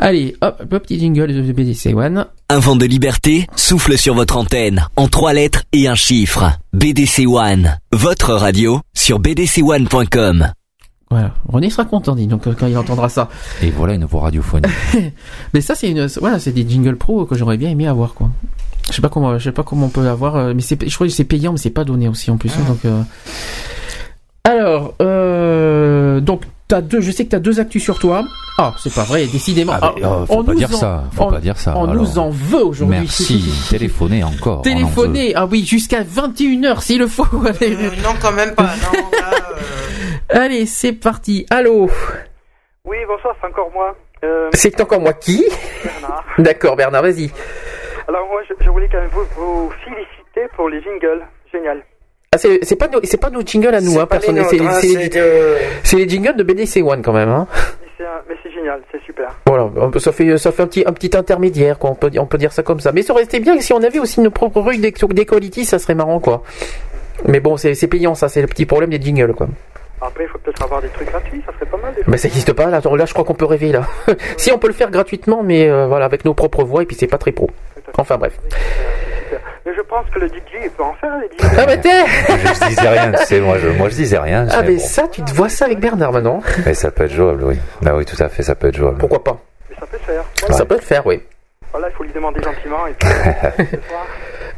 Allez, 0.00 0.36
hop, 0.42 0.62
le 0.70 0.78
petit 0.78 0.96
jingle 1.00 1.26
de 1.34 1.52
BDC 1.52 1.92
One. 1.92 2.26
Un 2.50 2.58
vent 2.60 2.76
de 2.76 2.86
liberté 2.86 3.48
souffle 3.56 3.98
sur 3.98 4.14
votre 4.14 4.36
antenne 4.36 4.86
en 4.94 5.08
trois 5.08 5.32
lettres 5.32 5.64
et 5.72 5.88
un 5.88 5.96
chiffre. 5.96 6.52
BDC 6.72 7.26
One, 7.26 7.78
votre 7.90 8.32
radio 8.34 8.80
sur 8.94 9.18
bdc1.com. 9.20 10.52
Voilà, 11.10 11.32
René 11.48 11.70
sera 11.70 11.84
content, 11.86 12.14
dis 12.14 12.26
donc, 12.26 12.42
quand 12.54 12.66
il 12.66 12.76
entendra 12.76 13.08
ça. 13.08 13.28
Et 13.62 13.70
voilà 13.70 13.94
une 13.94 14.04
voix 14.04 14.22
radiophonique. 14.22 14.70
mais 15.54 15.60
ça, 15.62 15.74
c'est 15.74 15.88
une, 15.90 16.06
voilà, 16.20 16.38
c'est 16.38 16.52
des 16.52 16.68
jingles 16.68 16.96
pro 16.96 17.24
que 17.24 17.34
j'aurais 17.34 17.56
bien 17.56 17.70
aimé 17.70 17.86
avoir, 17.86 18.12
quoi. 18.14 18.28
Je 18.90 18.94
sais 18.96 19.02
pas 19.02 19.08
comment, 19.08 19.38
je 19.38 19.44
sais 19.44 19.52
pas 19.52 19.62
comment 19.62 19.86
on 19.86 19.90
peut 19.90 20.06
avoir, 20.06 20.36
euh, 20.36 20.52
mais 20.54 20.60
c'est, 20.62 20.78
je 20.86 20.94
crois 20.94 21.06
que 21.06 21.12
c'est 21.12 21.24
payant, 21.24 21.52
mais 21.52 21.58
c'est 21.58 21.70
pas 21.70 21.84
donné 21.84 22.08
aussi 22.08 22.30
en 22.30 22.36
plus. 22.36 22.50
hein, 22.50 22.64
donc, 22.68 22.84
euh. 22.84 23.02
alors, 24.44 24.94
euh, 25.02 26.20
donc, 26.20 26.42
t'as 26.68 26.80
deux, 26.82 27.00
je 27.00 27.10
sais 27.10 27.24
que 27.24 27.30
t'as 27.30 27.38
deux 27.38 27.60
actus 27.60 27.82
sur 27.82 27.98
toi. 27.98 28.24
Ah, 28.58 28.74
c'est 28.78 28.92
pas 28.92 29.04
vrai, 29.04 29.26
décidément. 29.26 29.72
Ah, 29.80 29.92
mais, 29.96 30.02
Ah, 30.04 30.08
euh, 30.08 30.26
faut 30.26 30.34
on 30.34 30.44
pas 30.44 30.52
nous 30.52 30.58
dire 30.58 30.74
en- 30.74 30.78
ça, 30.78 31.04
faut 31.12 31.22
on- 31.24 31.30
pas 31.30 31.40
dire 31.40 31.58
ça. 31.58 31.74
On 31.76 31.84
alors. 31.84 31.94
nous 32.02 32.18
en 32.18 32.30
veut 32.30 32.64
aujourd'hui. 32.64 32.98
Merci. 33.00 33.44
Téléphonez 33.70 34.24
encore. 34.24 34.56
on 34.56 34.60
en 34.60 34.62
Téléphoner, 34.62 35.34
ah 35.34 35.46
oui, 35.46 35.64
jusqu'à 35.64 36.02
21h 36.02 36.82
s'il 36.82 36.98
le 36.98 37.06
faut. 37.06 37.24
Allez, 37.46 37.76
non, 38.02 38.10
quand 38.20 38.32
même 38.32 38.54
pas. 38.54 38.64
Non, 38.64 39.00
là, 39.18 39.30
Allez, 40.30 40.66
c'est 40.66 40.92
parti. 40.92 41.46
Allô 41.50 41.88
Oui, 42.84 42.96
bonsoir, 43.08 43.34
c'est 43.40 43.46
encore 43.48 43.70
moi. 43.72 43.96
Euh, 44.24 44.50
C'est 44.52 44.80
encore 44.80 45.00
moi 45.00 45.12
qui 45.12 45.44
Bernard. 45.84 46.24
D'accord, 46.38 46.76
Bernard, 46.76 47.02
vas-y. 47.02 47.30
Alors 48.08 48.26
moi, 48.28 48.42
je, 48.48 48.54
je 48.64 48.70
voulais 48.70 48.88
quand 48.90 49.00
même 49.00 49.10
vous, 49.12 49.24
vous 49.36 49.70
féliciter 49.84 50.48
pour 50.56 50.68
les 50.68 50.82
jingles. 50.82 51.22
Génial. 51.52 51.82
Ah, 52.34 52.38
c'est 52.38 52.76
pas 52.76 52.88
nos, 52.88 53.00
c'est 53.04 53.16
pas 53.20 53.30
nos 53.30 53.40
jingles 53.42 53.74
à 53.74 53.80
nous, 53.80 53.90
C'est 53.92 53.98
hein, 54.00 54.00
nôtres, 54.02 54.50
C'est 54.50 54.96
hein, 54.96 54.98
les, 54.98 55.08
de- 55.08 55.56
c'est 55.82 55.96
les 55.96 56.08
jingles 56.08 56.36
de 56.36 56.42
BDC 56.42 56.82
One 56.82 57.00
quand 57.02 57.12
même. 57.14 57.30
Hein. 57.30 57.46
Mais 58.28 58.34
c'est 58.42 58.52
génial, 58.52 58.80
c'est 58.92 59.00
super. 59.02 59.28
Voilà, 59.46 59.70
ça 59.98 60.12
fait 60.12 60.36
ça 60.36 60.52
fait 60.52 60.62
un 60.62 60.66
petit 60.66 60.84
un 60.86 60.92
petit 60.92 61.16
intermédiaire, 61.16 61.78
quoi. 61.78 61.90
On 61.90 61.94
peut 61.94 62.10
dire- 62.10 62.22
on 62.22 62.26
peut 62.26 62.38
dire 62.38 62.52
ça 62.52 62.62
comme 62.62 62.80
ça. 62.80 62.92
Mais 62.92 63.02
ça 63.02 63.12
aurait 63.14 63.24
été 63.24 63.40
bien 63.40 63.58
si 63.60 63.72
on 63.72 63.82
avait 63.82 63.98
aussi 63.98 64.20
nos 64.20 64.30
propres 64.30 64.60
rues 64.60 64.76
des 64.78 64.92
des 64.92 65.26
quality, 65.26 65.64
ça 65.64 65.78
serait 65.78 65.94
marrant, 65.94 66.20
quoi. 66.20 66.42
Mais 67.26 67.40
bon, 67.40 67.56
c'est 67.56 67.74
c'est 67.74 67.88
payant, 67.88 68.14
ça. 68.14 68.28
C'est 68.28 68.40
le 68.42 68.46
petit 68.46 68.66
problème 68.66 68.90
des 68.90 69.00
jingles, 69.00 69.32
quoi. 69.34 69.48
Après, 70.00 70.24
il 70.24 70.28
faut 70.28 70.38
peut-être 70.38 70.62
avoir 70.62 70.80
des 70.80 70.88
trucs 70.88 71.08
gratuits, 71.08 71.42
ça 71.44 71.52
serait 71.54 71.66
pas 71.66 71.76
mal. 71.76 71.94
Des 71.94 72.02
Mais 72.06 72.16
ça 72.16 72.28
n'existe 72.28 72.52
pas 72.52 72.66
là. 72.66 72.80
Je 72.80 73.12
crois 73.12 73.24
qu'on 73.24 73.34
peut 73.34 73.44
rêver 73.44 73.72
là. 73.72 73.82
si 74.36 74.52
on 74.52 74.58
peut 74.58 74.68
le 74.68 74.72
faire 74.72 74.90
gratuitement, 74.90 75.42
mais 75.42 75.68
euh, 75.68 75.86
voilà, 75.86 76.04
avec 76.04 76.24
nos 76.24 76.34
propres 76.34 76.64
voix 76.64 76.82
et 76.82 76.86
puis 76.86 76.96
c'est 76.98 77.06
pas 77.06 77.18
très 77.18 77.32
pro. 77.32 77.50
Enfin 77.96 78.16
bref. 78.16 78.38
Mais 79.66 79.74
je 79.74 79.82
pense 79.82 80.06
que 80.14 80.20
le 80.20 80.28
DJ, 80.28 80.32
il 80.64 80.70
peut 80.70 80.82
en 80.82 80.94
faire 80.94 81.12
les 81.18 81.28
jingles. 81.28 81.56
Ah 81.58 81.66
bah 81.66 81.76
t'es 81.76 82.06
Je 82.06 82.68
disais 82.68 82.88
rien, 82.88 83.12
tu 83.12 83.24
sais, 83.24 83.40
moi 83.40 83.58
je, 83.58 83.68
moi 83.68 83.88
je 83.88 83.94
disais 83.94 84.18
rien. 84.18 84.46
Ah 84.50 84.62
mais 84.62 84.72
mais 84.72 84.78
ça, 84.78 85.08
tu 85.08 85.22
te 85.22 85.32
vois 85.32 85.48
ça 85.48 85.66
avec 85.66 85.80
Bernard 85.80 86.12
maintenant 86.12 86.40
Mais 86.66 86.74
ça 86.74 86.90
peut 86.90 87.04
être 87.04 87.12
jouable, 87.12 87.44
oui. 87.44 87.58
Bah 87.82 87.92
oui, 87.96 88.04
tout 88.04 88.22
à 88.22 88.28
fait, 88.28 88.42
ça 88.42 88.54
peut 88.54 88.68
être 88.68 88.76
jouable. 88.76 88.98
Pourquoi 88.98 89.22
pas 89.22 89.38
Mais 89.68 89.76
ça 89.78 89.86
peut 89.86 89.98
se 89.98 90.04
faire. 90.04 90.24
Ça 90.56 90.64
peut 90.64 90.76
le 90.76 90.80
faire, 90.80 91.06
oui. 91.06 91.22
Voilà, 91.72 91.88
il 91.90 91.94
faut 91.96 92.04
lui 92.04 92.12
demander 92.12 92.40
gentiment. 92.42 92.86
Et 92.86 92.92
puis, 92.98 93.08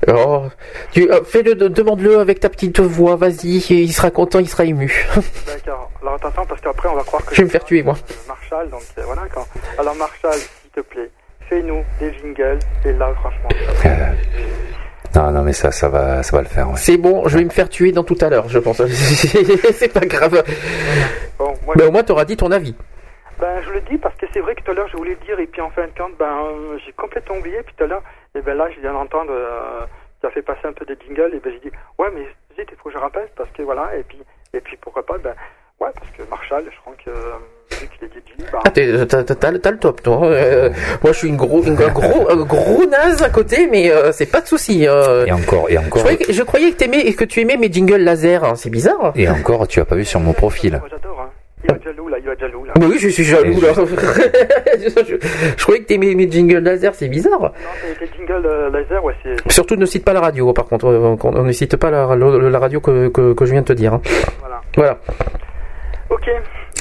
Oh, 0.09 0.45
tu 0.93 1.11
euh, 1.11 1.23
fais-le, 1.25 1.55
de- 1.55 1.69
demande-le 1.69 2.19
avec 2.21 2.41
ta 2.41 2.49
petite 2.49 2.81
voix, 2.81 3.17
vas-y, 3.17 3.59
il 3.59 3.93
sera 3.93 4.11
content, 4.11 4.39
il 4.39 4.49
sera 4.49 4.65
ému. 4.65 5.07
D'accord. 5.47 5.91
Alors 6.01 6.15
attention, 6.15 6.47
parce 6.47 6.61
qu'après, 6.63 6.89
on 6.89 6.95
va 6.97 7.03
croire 7.03 7.25
que 7.25 7.35
Je 7.35 7.43
vais 7.43 7.45
me 7.47 7.51
faire 7.51 7.65
tuer, 7.65 7.83
moi. 7.83 7.97
c'est 8.07 8.27
Marshall, 8.27 8.71
donc 8.71 8.83
euh, 8.99 9.03
voilà. 9.05 9.23
Quand... 9.33 9.47
Alors 9.79 9.95
Marshall, 9.97 10.33
s'il 10.35 10.71
te 10.75 10.81
plaît, 10.81 11.11
fais-nous 11.49 11.85
des 11.99 12.13
jingles. 12.15 12.59
Et 12.87 12.93
là, 12.95 13.13
franchement, 13.21 13.49
Non, 15.15 15.31
non, 15.33 15.43
mais 15.43 15.53
ça, 15.53 15.71
ça 15.73 15.89
va, 15.89 16.23
ça 16.23 16.37
va 16.37 16.43
le 16.43 16.49
faire. 16.49 16.69
ouais. 16.69 16.77
C'est 16.77 16.97
bon, 16.97 17.27
je 17.29 17.37
vais 17.39 17.45
me 17.45 17.51
faire 17.51 17.69
tuer 17.69 17.93
dans 17.93 18.05
tout 18.05 18.17
à 18.21 18.29
l'heure, 18.31 18.49
je 18.49 18.59
pense. 18.59 18.81
c'est 18.87 19.93
pas 19.93 20.07
grave. 20.07 20.43
Bon, 21.39 21.53
moi, 21.67 21.75
Mais 21.77 21.85
au 21.85 21.91
moins, 21.91 22.03
t'auras 22.05 22.25
dit 22.25 22.37
ton 22.37 22.51
avis. 22.53 22.75
Ben, 23.41 23.61
je 23.67 23.71
le 23.73 23.81
dis 23.83 23.97
parce 23.99 24.15
que 24.17 24.27
c'est 24.33 24.41
vrai 24.41 24.55
que 24.55 24.63
tout 24.63 24.71
à 24.71 24.75
l'heure, 24.75 24.89
je 24.93 24.97
voulais 24.97 25.17
le 25.21 25.27
dire, 25.27 25.39
et 25.41 25.47
puis 25.47 25.61
en 25.63 25.71
fin 25.71 25.83
de 25.83 25.99
compte, 25.99 26.13
ben, 26.19 26.27
euh, 26.27 26.79
j'ai 26.85 26.93
complètement 26.93 27.37
oublié, 27.39 27.57
puis 27.65 27.75
tout 27.77 27.85
à 27.85 27.87
l'heure, 27.87 28.03
et 28.35 28.41
ben 28.43 28.57
là, 28.57 28.69
je 28.75 28.81
viens 28.81 28.93
d'entendre, 28.93 29.33
euh, 29.33 29.85
qui 30.21 30.27
a 30.27 30.31
fait 30.31 30.43
passer 30.43 30.67
un 30.67 30.73
peu 30.73 30.85
des 30.85 30.97
jingles, 31.07 31.33
et 31.35 31.41
ben 31.41 31.53
j'ai 31.53 31.71
dit, 31.71 31.75
ouais, 31.99 32.09
mais 32.15 32.23
zut, 32.57 32.69
il 32.71 32.77
faut 32.77 32.89
que 32.91 32.95
je 32.95 32.99
rappelle, 33.01 33.29
parce 33.37 33.51
que 33.51 33.63
voilà, 33.63 33.91
et 33.99 34.03
puis, 34.03 34.19
et 34.55 34.61
puis 34.61 34.77
pourquoi 34.81 35.05
pas, 35.05 35.19
ben, 35.19 35.35
ouais, 35.81 35.91
parce 35.95 36.11
que 36.11 36.23
Marshall, 36.31 36.65
je 36.71 36.81
crois 36.81 36.95
que, 37.05 37.11
euh, 37.11 37.33
vu 37.81 37.89
qu'il 37.89 38.07
est 38.09 38.11
DJ, 38.11 38.51
ben, 38.53 38.59
Ah, 38.65 38.71
t'es- 38.71 39.07
t'as, 39.07 39.23
t'as- 39.25 39.35
t'as- 39.37 39.59
t'as 39.59 39.71
le 39.71 39.79
top, 39.79 40.03
toi. 40.03 40.25
Euh, 40.27 40.71
moi, 41.03 41.13
je 41.13 41.19
suis 41.19 41.29
une 41.29 41.37
gros, 41.37 41.63
une- 41.63 41.81
un 41.81 41.89
gros, 41.89 42.31
un 42.31 42.37
gros 42.45 42.85
naze 42.87 43.23
à 43.23 43.31
côté, 43.31 43.67
mais 43.69 43.91
euh, 43.91 44.13
c'est 44.13 44.31
pas 44.31 44.41
de 44.43 44.47
souci. 44.47 44.87
euh. 44.87 45.25
Et 45.27 45.33
encore, 45.33 45.71
et 45.71 45.75
je, 45.75 45.79
encore, 45.79 46.01
croyais 46.03 46.19
que, 46.19 46.33
je 46.33 46.43
croyais 46.43 46.71
que, 46.73 46.77
t'aimais, 46.77 47.13
que 47.15 47.25
tu 47.25 47.41
aimais 47.41 47.57
mes 47.57 47.73
jingles 47.73 47.97
laser, 48.03 48.45
hein, 48.45 48.55
c'est 48.57 48.71
bizarre. 48.71 49.13
et 49.17 49.29
encore, 49.29 49.67
tu 49.69 49.81
as 49.81 49.85
pas 49.85 49.95
vu 49.97 50.05
sur 50.05 50.21
mon 50.21 50.33
profil. 50.35 50.81
j'adore, 50.91 51.21
hein. 51.21 51.31
Il 51.65 51.71
va 51.71 51.77
être 51.77 51.85
jaloux, 51.85 52.09
là, 52.09 52.17
il 52.19 52.25
va 52.27 52.33
être 52.33 52.41
jaloux, 52.41 52.65
là. 52.65 52.73
Mais 52.79 52.87
oui, 52.87 52.97
je 52.99 53.09
suis 53.09 53.23
jaloux, 53.25 53.61
là. 53.61 53.69
je, 53.75 55.17
je 55.57 55.63
croyais 55.63 55.83
que 55.83 55.87
t'aimais 55.87 56.15
mes 56.15 56.31
jingles 56.31 56.59
laser, 56.59 56.95
c'est 56.95 57.09
bizarre. 57.09 57.41
Non, 57.41 57.51
les 58.01 58.07
jingles 58.17 58.47
euh, 58.47 58.71
laser, 58.71 59.05
ouais, 59.05 59.15
c'est, 59.23 59.53
Surtout 59.53 59.77
ne 59.77 59.85
cite 59.87 60.05
pas 60.05 60.13
la 60.15 60.21
radio, 60.21 60.53
par 60.53 60.65
contre. 60.67 60.87
euh, 60.87 61.17
On 61.23 61.43
ne 61.43 61.53
cite 61.53 61.77
pas 61.77 61.91
la, 61.91 62.17
la- 62.17 62.51
la 62.51 62.59
radio 62.59 62.81
que, 62.81 63.09
que, 63.09 63.35
que 63.35 63.45
je 63.45 63.53
viens 63.53 63.61
de 63.63 63.67
te 63.67 63.73
dire. 63.75 63.95
hein. 63.95 64.01
voilà. 64.41 64.61
Voilà. 64.77 64.99
Ok. 66.09 66.31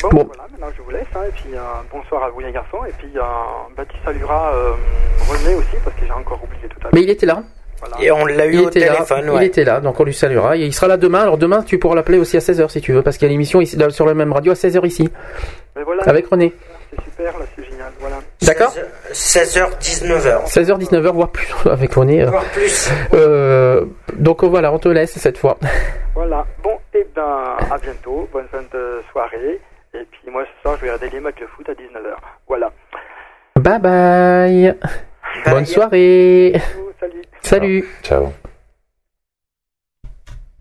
Bon, 0.01 0.09
Bon. 0.11 0.23
voilà, 0.27 0.43
maintenant 0.49 0.67
je 0.77 0.81
vous 0.81 0.91
laisse, 0.91 1.03
hein, 1.13 1.19
et 1.27 1.31
puis, 1.33 1.49
euh, 1.53 1.59
bonsoir 1.91 2.23
à 2.23 2.29
vous 2.29 2.39
les 2.39 2.51
garçons, 2.53 2.77
et 2.87 2.93
puis, 2.97 3.11
euh, 3.17 3.21
bah, 3.75 3.83
tu 3.89 3.97
salueras, 4.05 4.53
euh, 4.53 4.71
René 5.29 5.55
aussi, 5.55 5.75
parce 5.83 5.95
que 5.97 6.05
j'ai 6.05 6.11
encore 6.13 6.39
oublié 6.41 6.67
tout 6.69 6.77
à 6.79 6.83
l'heure. 6.83 6.91
Mais 6.93 7.01
il 7.03 7.09
était 7.09 7.25
là. 7.25 7.43
Et 8.01 8.11
on 8.11 8.25
l'a 8.25 8.45
eu 8.47 8.53
il 8.53 8.59
au 8.61 8.67
était 8.69 8.81
téléphone, 8.81 9.25
là, 9.25 9.33
ouais. 9.33 9.43
Il 9.43 9.47
était 9.47 9.63
là, 9.63 9.79
donc 9.79 9.99
on 9.99 10.03
lui 10.03 10.13
saluera. 10.13 10.57
Et 10.57 10.61
il 10.61 10.73
sera 10.73 10.87
là 10.87 10.97
demain. 10.97 11.21
Alors 11.21 11.37
demain, 11.37 11.63
tu 11.63 11.79
pourras 11.79 11.95
l'appeler 11.95 12.17
aussi 12.17 12.35
à 12.37 12.39
16h 12.39 12.69
si 12.69 12.81
tu 12.81 12.91
veux, 12.93 13.01
parce 13.01 13.17
qu'il 13.17 13.27
y 13.27 13.29
a 13.29 13.31
l'émission 13.31 13.61
sur 13.89 14.05
la 14.05 14.13
même 14.13 14.33
radio 14.33 14.51
à 14.51 14.55
16h 14.55 14.85
ici. 14.85 15.09
Mais 15.75 15.83
voilà. 15.83 16.03
Avec 16.03 16.27
René. 16.27 16.53
C'est 16.91 17.03
super, 17.03 17.37
là, 17.39 17.45
c'est 17.55 17.63
génial, 17.63 17.91
voilà. 17.99 18.17
D'accord 18.41 18.73
16h, 19.11 19.77
19h. 19.79 20.47
16h, 20.47 20.79
19h, 20.79 21.11
voire 21.13 21.29
plus 21.29 21.47
avec 21.69 21.93
René. 21.93 22.23
euh. 22.23 22.29
Voire 22.29 22.43
plus. 22.45 22.89
Euh, 23.13 23.85
donc 24.15 24.43
voilà, 24.43 24.73
on 24.73 24.79
te 24.79 24.89
laisse 24.89 25.17
cette 25.17 25.37
fois. 25.37 25.57
Voilà. 26.15 26.45
Bon, 26.63 26.77
et 26.93 27.07
ben, 27.15 27.55
à 27.71 27.77
bientôt. 27.77 28.27
Bonne 28.33 28.47
fin 28.51 28.61
de 28.73 29.01
soirée. 29.13 29.61
Et 29.93 30.05
puis, 30.11 30.29
moi, 30.29 30.43
ce 30.43 30.61
soir, 30.61 30.75
je 30.77 30.81
vais 30.85 30.91
regarder 30.91 31.09
les 31.15 31.21
matchs 31.21 31.39
de 31.39 31.45
foot 31.45 31.69
à 31.69 31.71
19h. 31.71 32.13
Voilà. 32.45 32.73
Bye 33.55 33.79
bye. 33.79 34.75
Bonne 35.49 35.65
soirée. 35.65 36.53
Salut. 36.99 37.21
Salut. 37.41 37.85
Ciao. 38.03 38.25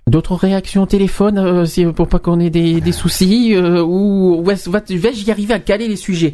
D'autres 0.07 0.37
réactions 0.37 0.85
au 0.85 0.87
téléphone 0.87 1.37
euh, 1.37 1.65
si- 1.67 1.85
pour 1.85 2.09
pas 2.09 2.19
qu'on 2.19 2.41
ait 2.41 2.49
des, 2.49 2.81
des 2.81 2.93
soucis 2.93 3.55
euh, 3.55 3.83
ou 3.83 4.43
vais-je 4.43 5.25
y 5.27 5.31
arriver 5.31 5.53
à 5.53 5.59
caler 5.59 5.87
les 5.87 5.97
sujets? 5.97 6.33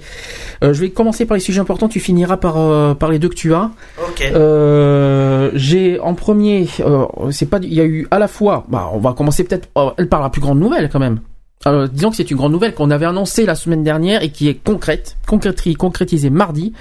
Euh, 0.63 0.73
Je 0.73 0.81
vais 0.81 0.91
commencer 0.91 1.27
par 1.27 1.35
les 1.37 1.41
sujets 1.41 1.61
importants, 1.61 1.89
tu 1.89 1.99
finiras 1.99 2.37
par, 2.37 2.57
euh, 2.57 2.95
par 2.95 3.11
les 3.11 3.19
deux 3.19 3.29
que 3.29 3.35
tu 3.35 3.53
as. 3.53 3.73
Ok. 4.09 4.23
Euh, 4.33 5.51
J'ai 5.55 5.99
en 5.99 6.15
premier, 6.15 6.69
euh, 6.81 7.07
c'est 7.33 7.47
pas, 7.51 7.59
il 7.61 7.75
y 7.75 7.81
a 7.81 7.85
eu 7.85 8.07
à 8.13 8.21
la 8.21 8.29
fois, 8.29 8.65
bah, 8.69 8.89
on 8.93 8.99
va 8.99 9.13
commencer 9.13 9.43
peut-être 9.43 9.69
euh, 9.77 9.91
elle 9.99 10.09
par 10.09 10.23
la 10.23 10.31
plus 10.31 10.41
grande 10.41 10.61
nouvelle 10.61 10.89
quand 10.89 11.01
même. 11.01 11.21
Alors, 11.65 11.89
disons 11.89 12.11
que 12.11 12.17
c'est 12.17 12.31
une 12.31 12.37
grande 12.37 12.53
nouvelle 12.53 12.75
qu'on 12.75 12.91
avait 12.93 13.07
annoncée 13.07 13.45
la 13.47 13.55
semaine 13.57 13.83
dernière 13.83 14.23
et 14.23 14.29
qui 14.31 14.49
est 14.49 14.55
concrète, 14.63 15.17
concréti- 15.27 15.75
concrétisée 15.77 16.31
mardi 16.31 16.75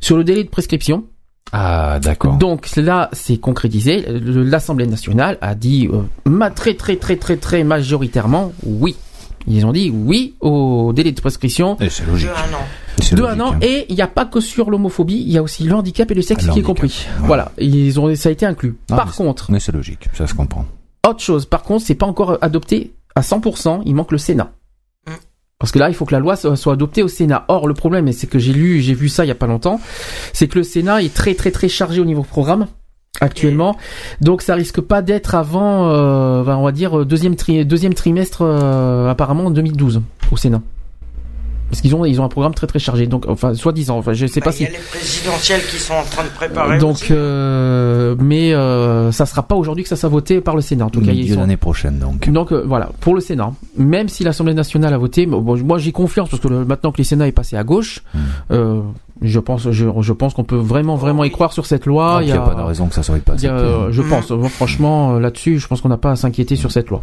sur 0.00 0.16
le 0.18 0.24
délai 0.24 0.44
de 0.44 0.48
prescription. 0.50 1.04
Ah, 1.52 1.98
d'accord. 2.00 2.36
Donc 2.36 2.74
là, 2.76 3.10
c'est 3.12 3.38
concrétisé. 3.38 4.04
L'Assemblée 4.08 4.86
nationale 4.86 5.38
a 5.40 5.54
dit 5.54 5.88
euh, 5.92 6.50
très 6.50 6.74
très 6.74 6.96
très 6.96 7.16
très 7.16 7.36
très 7.36 7.64
majoritairement 7.64 8.52
oui. 8.64 8.96
Ils 9.46 9.66
ont 9.66 9.72
dit 9.72 9.90
oui 9.90 10.34
au 10.40 10.92
délai 10.94 11.12
de 11.12 11.20
prescription. 11.20 11.76
Et 11.80 11.90
c'est 11.90 12.06
logique. 12.06 12.28
De 12.30 12.32
un 12.34 12.54
an. 12.56 12.64
C'est 13.00 13.14
De 13.14 13.20
logique, 13.20 13.40
un 13.40 13.44
an 13.44 13.52
hein. 13.52 13.58
et 13.60 13.86
il 13.90 13.94
n'y 13.94 14.00
a 14.02 14.06
pas 14.08 14.24
que 14.24 14.40
sur 14.40 14.70
l'homophobie, 14.70 15.22
il 15.24 15.30
y 15.30 15.38
a 15.38 15.42
aussi 15.42 15.64
le 15.64 15.74
handicap 15.74 16.10
et 16.10 16.14
le 16.14 16.22
sexe 16.22 16.46
Le 16.46 16.52
qui 16.52 16.58
est 16.60 16.62
compris. 16.62 17.06
Voilà, 17.20 17.52
ils 17.58 18.00
ont 18.00 18.14
ça 18.16 18.30
a 18.30 18.32
été 18.32 18.46
inclus. 18.46 18.76
Ah, 18.90 18.96
Par 18.96 19.06
mais 19.06 19.12
contre, 19.12 19.52
Mais 19.52 19.60
c'est 19.60 19.72
logique, 19.72 20.08
ça 20.14 20.26
se 20.26 20.34
comprend. 20.34 20.64
autre 21.06 21.20
chose, 21.20 21.44
par 21.44 21.62
contre, 21.62 21.84
c'est 21.84 21.94
pas 21.94 22.06
encore 22.06 22.38
adopté 22.40 22.94
à 23.14 23.20
100%, 23.20 23.82
il 23.84 23.94
manque 23.94 24.12
le 24.12 24.18
Sénat. 24.18 24.50
Parce 25.64 25.72
que 25.72 25.78
là, 25.78 25.88
il 25.88 25.94
faut 25.94 26.04
que 26.04 26.12
la 26.12 26.18
loi 26.18 26.36
soit 26.36 26.74
adoptée 26.74 27.02
au 27.02 27.08
Sénat. 27.08 27.46
Or, 27.48 27.66
le 27.66 27.72
problème, 27.72 28.06
et 28.06 28.12
c'est 28.12 28.26
que 28.26 28.38
j'ai 28.38 28.52
lu, 28.52 28.82
j'ai 28.82 28.92
vu 28.92 29.08
ça 29.08 29.24
il 29.24 29.28
y 29.28 29.30
a 29.30 29.34
pas 29.34 29.46
longtemps, 29.46 29.80
c'est 30.34 30.46
que 30.46 30.58
le 30.58 30.62
Sénat 30.62 31.00
est 31.02 31.14
très 31.14 31.34
très 31.34 31.50
très 31.50 31.68
chargé 31.70 32.02
au 32.02 32.04
niveau 32.04 32.22
programme 32.22 32.66
actuellement. 33.22 33.74
Donc, 34.20 34.42
ça 34.42 34.56
risque 34.56 34.82
pas 34.82 35.00
d'être 35.00 35.34
avant, 35.34 35.88
euh, 35.88 36.42
ben, 36.42 36.56
on 36.58 36.64
va 36.64 36.72
dire 36.72 37.06
deuxième 37.06 37.34
tri- 37.34 37.64
deuxième 37.64 37.94
trimestre 37.94 38.42
euh, 38.42 39.08
apparemment 39.08 39.46
en 39.46 39.50
2012 39.50 40.02
au 40.30 40.36
Sénat. 40.36 40.60
Parce 41.70 41.80
qu'ils 41.80 41.94
ont 41.96 42.04
ils 42.04 42.20
ont 42.20 42.24
un 42.24 42.28
programme 42.28 42.54
très 42.54 42.66
très 42.66 42.78
chargé. 42.78 43.06
Donc, 43.06 43.24
enfin, 43.28 43.54
soi-disant, 43.54 43.98
enfin, 43.98 44.12
je 44.12 44.26
sais 44.26 44.40
Bah, 44.40 44.46
pas 44.46 44.50
Il 44.52 44.56
si. 44.56 44.62
y 44.64 44.66
a 44.66 44.70
les 44.70 44.78
présidentielles 44.78 45.62
qui 45.68 45.76
sont 45.78 45.94
en 45.94 46.04
train 46.04 46.22
de 46.22 46.28
préparer. 46.28 46.78
Donc, 46.78 46.92
aussi. 46.96 47.06
euh, 47.10 48.14
mais 48.18 48.52
euh, 48.54 49.10
ça 49.12 49.26
sera 49.26 49.42
pas 49.42 49.54
aujourd'hui 49.56 49.82
que 49.82 49.88
ça 49.88 49.96
sera 49.96 50.08
voté 50.08 50.40
par 50.40 50.54
le 50.56 50.60
Sénat. 50.62 50.84
En 50.86 50.90
tout 50.90 51.00
cas, 51.00 51.12
sont- 51.12 51.34
d'année 51.40 51.56
prochaine, 51.56 51.98
donc. 51.98 52.28
donc 52.30 52.52
euh, 52.52 52.62
voilà, 52.66 52.90
pour 53.00 53.14
le 53.14 53.20
Sénat, 53.20 53.52
même 53.76 54.08
si 54.08 54.22
l'Assemblée 54.24 54.54
nationale 54.54 54.94
a 54.94 54.98
voté, 54.98 55.26
bon, 55.26 55.40
moi 55.64 55.78
j'ai 55.78 55.92
confiance 55.92 56.28
parce 56.28 56.40
que 56.42 56.48
le- 56.48 56.64
maintenant 56.64 56.92
que 56.92 56.98
le 56.98 57.04
Sénat 57.04 57.26
est 57.28 57.32
passé 57.32 57.56
à 57.56 57.64
gauche, 57.64 58.02
Hmm. 58.14 58.18
euh, 58.52 58.80
je 59.22 59.40
pense, 59.40 59.70
je, 59.70 59.86
je 60.00 60.12
pense 60.12 60.34
qu'on 60.34 60.44
peut 60.44 60.56
vraiment 60.56 60.96
vraiment 60.96 61.24
y 61.24 61.30
croire 61.30 61.52
sur 61.52 61.66
cette 61.66 61.86
loi. 61.86 62.16
Ah, 62.18 62.22
il 62.22 62.26
n'y 62.26 62.32
a, 62.32 62.38
pas 62.38 62.54
de 62.54 62.60
raison 62.60 62.86
que 62.86 62.94
ça 62.94 63.02
soit 63.02 63.18
pas 63.18 63.34
y 63.36 63.46
a, 63.46 63.52
euh, 63.52 63.88
je 63.90 64.02
pense, 64.02 64.30
euh, 64.30 64.42
franchement, 64.44 65.18
là-dessus, 65.18 65.58
je 65.58 65.66
pense 65.66 65.80
qu'on 65.80 65.88
n'a 65.88 65.96
pas 65.96 66.12
à 66.12 66.16
s'inquiéter 66.16 66.56
sur 66.56 66.70
cette 66.70 66.88
loi. 66.90 67.02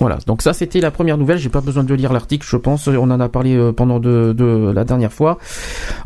Voilà, 0.00 0.18
donc 0.26 0.42
ça 0.42 0.52
c'était 0.52 0.80
la 0.80 0.90
première 0.90 1.16
nouvelle, 1.18 1.38
j'ai 1.38 1.48
pas 1.48 1.60
besoin 1.60 1.84
de 1.84 1.94
lire 1.94 2.12
l'article, 2.12 2.46
je 2.48 2.56
pense, 2.56 2.88
on 2.88 3.10
en 3.10 3.20
a 3.20 3.28
parlé 3.28 3.54
euh, 3.54 3.72
pendant 3.72 4.00
de, 4.00 4.32
de 4.36 4.72
la 4.74 4.84
dernière 4.84 5.12
fois. 5.12 5.38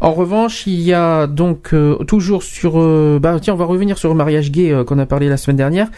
En 0.00 0.12
revanche, 0.12 0.67
il 0.67 0.81
y 0.81 0.92
a 0.92 1.26
donc 1.26 1.73
euh, 1.73 1.97
toujours 2.05 2.42
sur... 2.42 2.78
euh, 2.81 3.18
bah 3.20 3.39
tiens, 3.41 3.55
on 3.55 3.57
va 3.57 3.65
revenir 3.65 3.97
sur 3.97 4.10
le 4.10 4.15
mariage 4.15 4.50
gay 4.50 4.70
euh, 4.73 4.84
qu'on 4.84 4.99
a 4.99 5.07
parlé 5.07 5.28
la 5.28 5.36
semaine 5.39 5.57
dernière. 5.57 5.89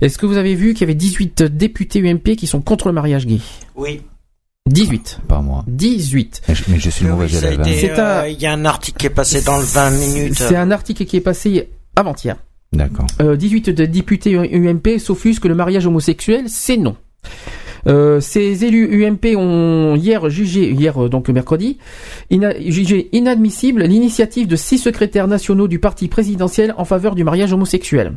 Est-ce 0.00 0.16
que 0.16 0.26
vous 0.26 0.36
avez 0.36 0.54
vu 0.54 0.74
qu'il 0.74 0.82
y 0.82 0.84
avait 0.84 0.94
18 0.94 1.42
députés 1.42 2.00
UMP 2.08 2.36
qui 2.36 2.46
sont 2.46 2.60
contre 2.60 2.86
le 2.88 2.92
mariage 2.94 3.26
gay? 3.26 3.40
Oui. 3.74 4.00
18. 4.70 5.20
Pas 5.28 5.40
moi. 5.40 5.64
18. 5.68 6.42
Mais 6.48 6.54
je, 6.54 6.64
mais 6.68 6.78
je 6.78 6.88
suis 6.90 7.04
le 7.04 7.10
mauvais 7.12 7.26
élève. 7.28 7.60
hein. 7.60 7.64
euh, 7.98 8.22
un- 8.22 8.26
Il 8.28 8.40
y 8.40 8.46
a 8.46 8.52
un 8.52 8.64
article 8.64 8.98
qui 8.98 9.06
est 9.06 9.10
passé 9.10 9.42
dans 9.42 9.58
le 9.58 9.64
20 9.64 9.90
minutes. 9.90 10.34
C'est 10.34 10.56
un 10.56 10.70
article 10.70 11.04
qui 11.04 11.16
est 11.16 11.20
passé 11.20 11.68
avant-hier. 11.96 12.36
D'accord. 12.72 13.06
Euh, 13.20 13.36
18 13.36 13.70
de 13.70 13.84
députés 13.84 14.34
UMP 14.36 14.98
s'offusquent 14.98 15.44
le 15.44 15.54
mariage 15.54 15.86
homosexuel, 15.86 16.44
c'est 16.48 16.76
non. 16.76 16.96
Euh, 17.86 18.20
ces 18.20 18.64
élus 18.64 19.04
UMP 19.04 19.36
ont 19.36 19.94
hier 19.96 20.30
jugé, 20.30 20.70
hier 20.70 21.04
euh, 21.04 21.08
donc 21.08 21.28
mercredi, 21.28 21.78
jugé 22.30 23.08
inadmissible 23.12 23.84
l'initiative 23.84 24.46
de 24.46 24.56
six 24.56 24.78
secrétaires 24.78 25.28
nationaux 25.28 25.68
du 25.68 25.78
parti 25.78 26.08
présidentiel 26.08 26.74
en 26.78 26.84
faveur 26.84 27.14
du 27.14 27.24
mariage 27.24 27.52
homosexuel. 27.52 28.14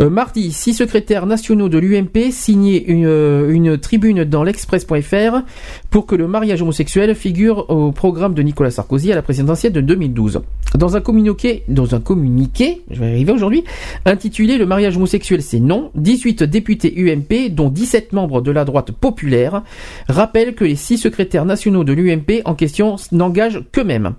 Euh, 0.00 0.10
mardi, 0.10 0.52
six 0.52 0.74
secrétaires 0.74 1.24
nationaux 1.24 1.70
de 1.70 1.78
l'UMP 1.78 2.30
signaient 2.30 2.84
une, 2.86 3.06
euh, 3.06 3.50
une 3.50 3.78
tribune 3.78 4.24
dans 4.24 4.44
l'Express.fr 4.44 5.42
pour 5.88 6.04
que 6.06 6.14
le 6.14 6.28
mariage 6.28 6.60
homosexuel 6.60 7.14
figure 7.14 7.70
au 7.70 7.92
programme 7.92 8.34
de 8.34 8.42
Nicolas 8.42 8.70
Sarkozy 8.70 9.10
à 9.10 9.14
la 9.14 9.22
présidentielle 9.22 9.72
de 9.72 9.80
2012. 9.80 10.42
Dans 10.74 10.96
un 10.96 11.00
communiqué, 11.00 11.62
dans 11.68 11.94
un 11.94 12.00
communiqué, 12.00 12.82
je 12.90 13.00
vais 13.00 13.06
arriver 13.06 13.32
aujourd'hui, 13.32 13.64
intitulé 14.04 14.58
Le 14.58 14.66
mariage 14.66 14.96
homosexuel 14.96 15.40
c'est 15.40 15.60
non, 15.60 15.90
18 15.94 16.42
députés 16.42 16.92
UMP, 16.94 17.50
dont 17.50 17.70
17 17.70 18.12
membres 18.12 18.42
de 18.42 18.50
la 18.50 18.66
droite 18.66 18.92
populaire, 18.92 19.62
rappellent 20.08 20.54
que 20.54 20.64
les 20.64 20.76
six 20.76 20.98
secrétaires 20.98 21.46
nationaux 21.46 21.84
de 21.84 21.94
l'UMP 21.94 22.42
en 22.44 22.54
question 22.54 22.96
n'engagent 23.12 23.62
qu'eux-mêmes. 23.72 24.14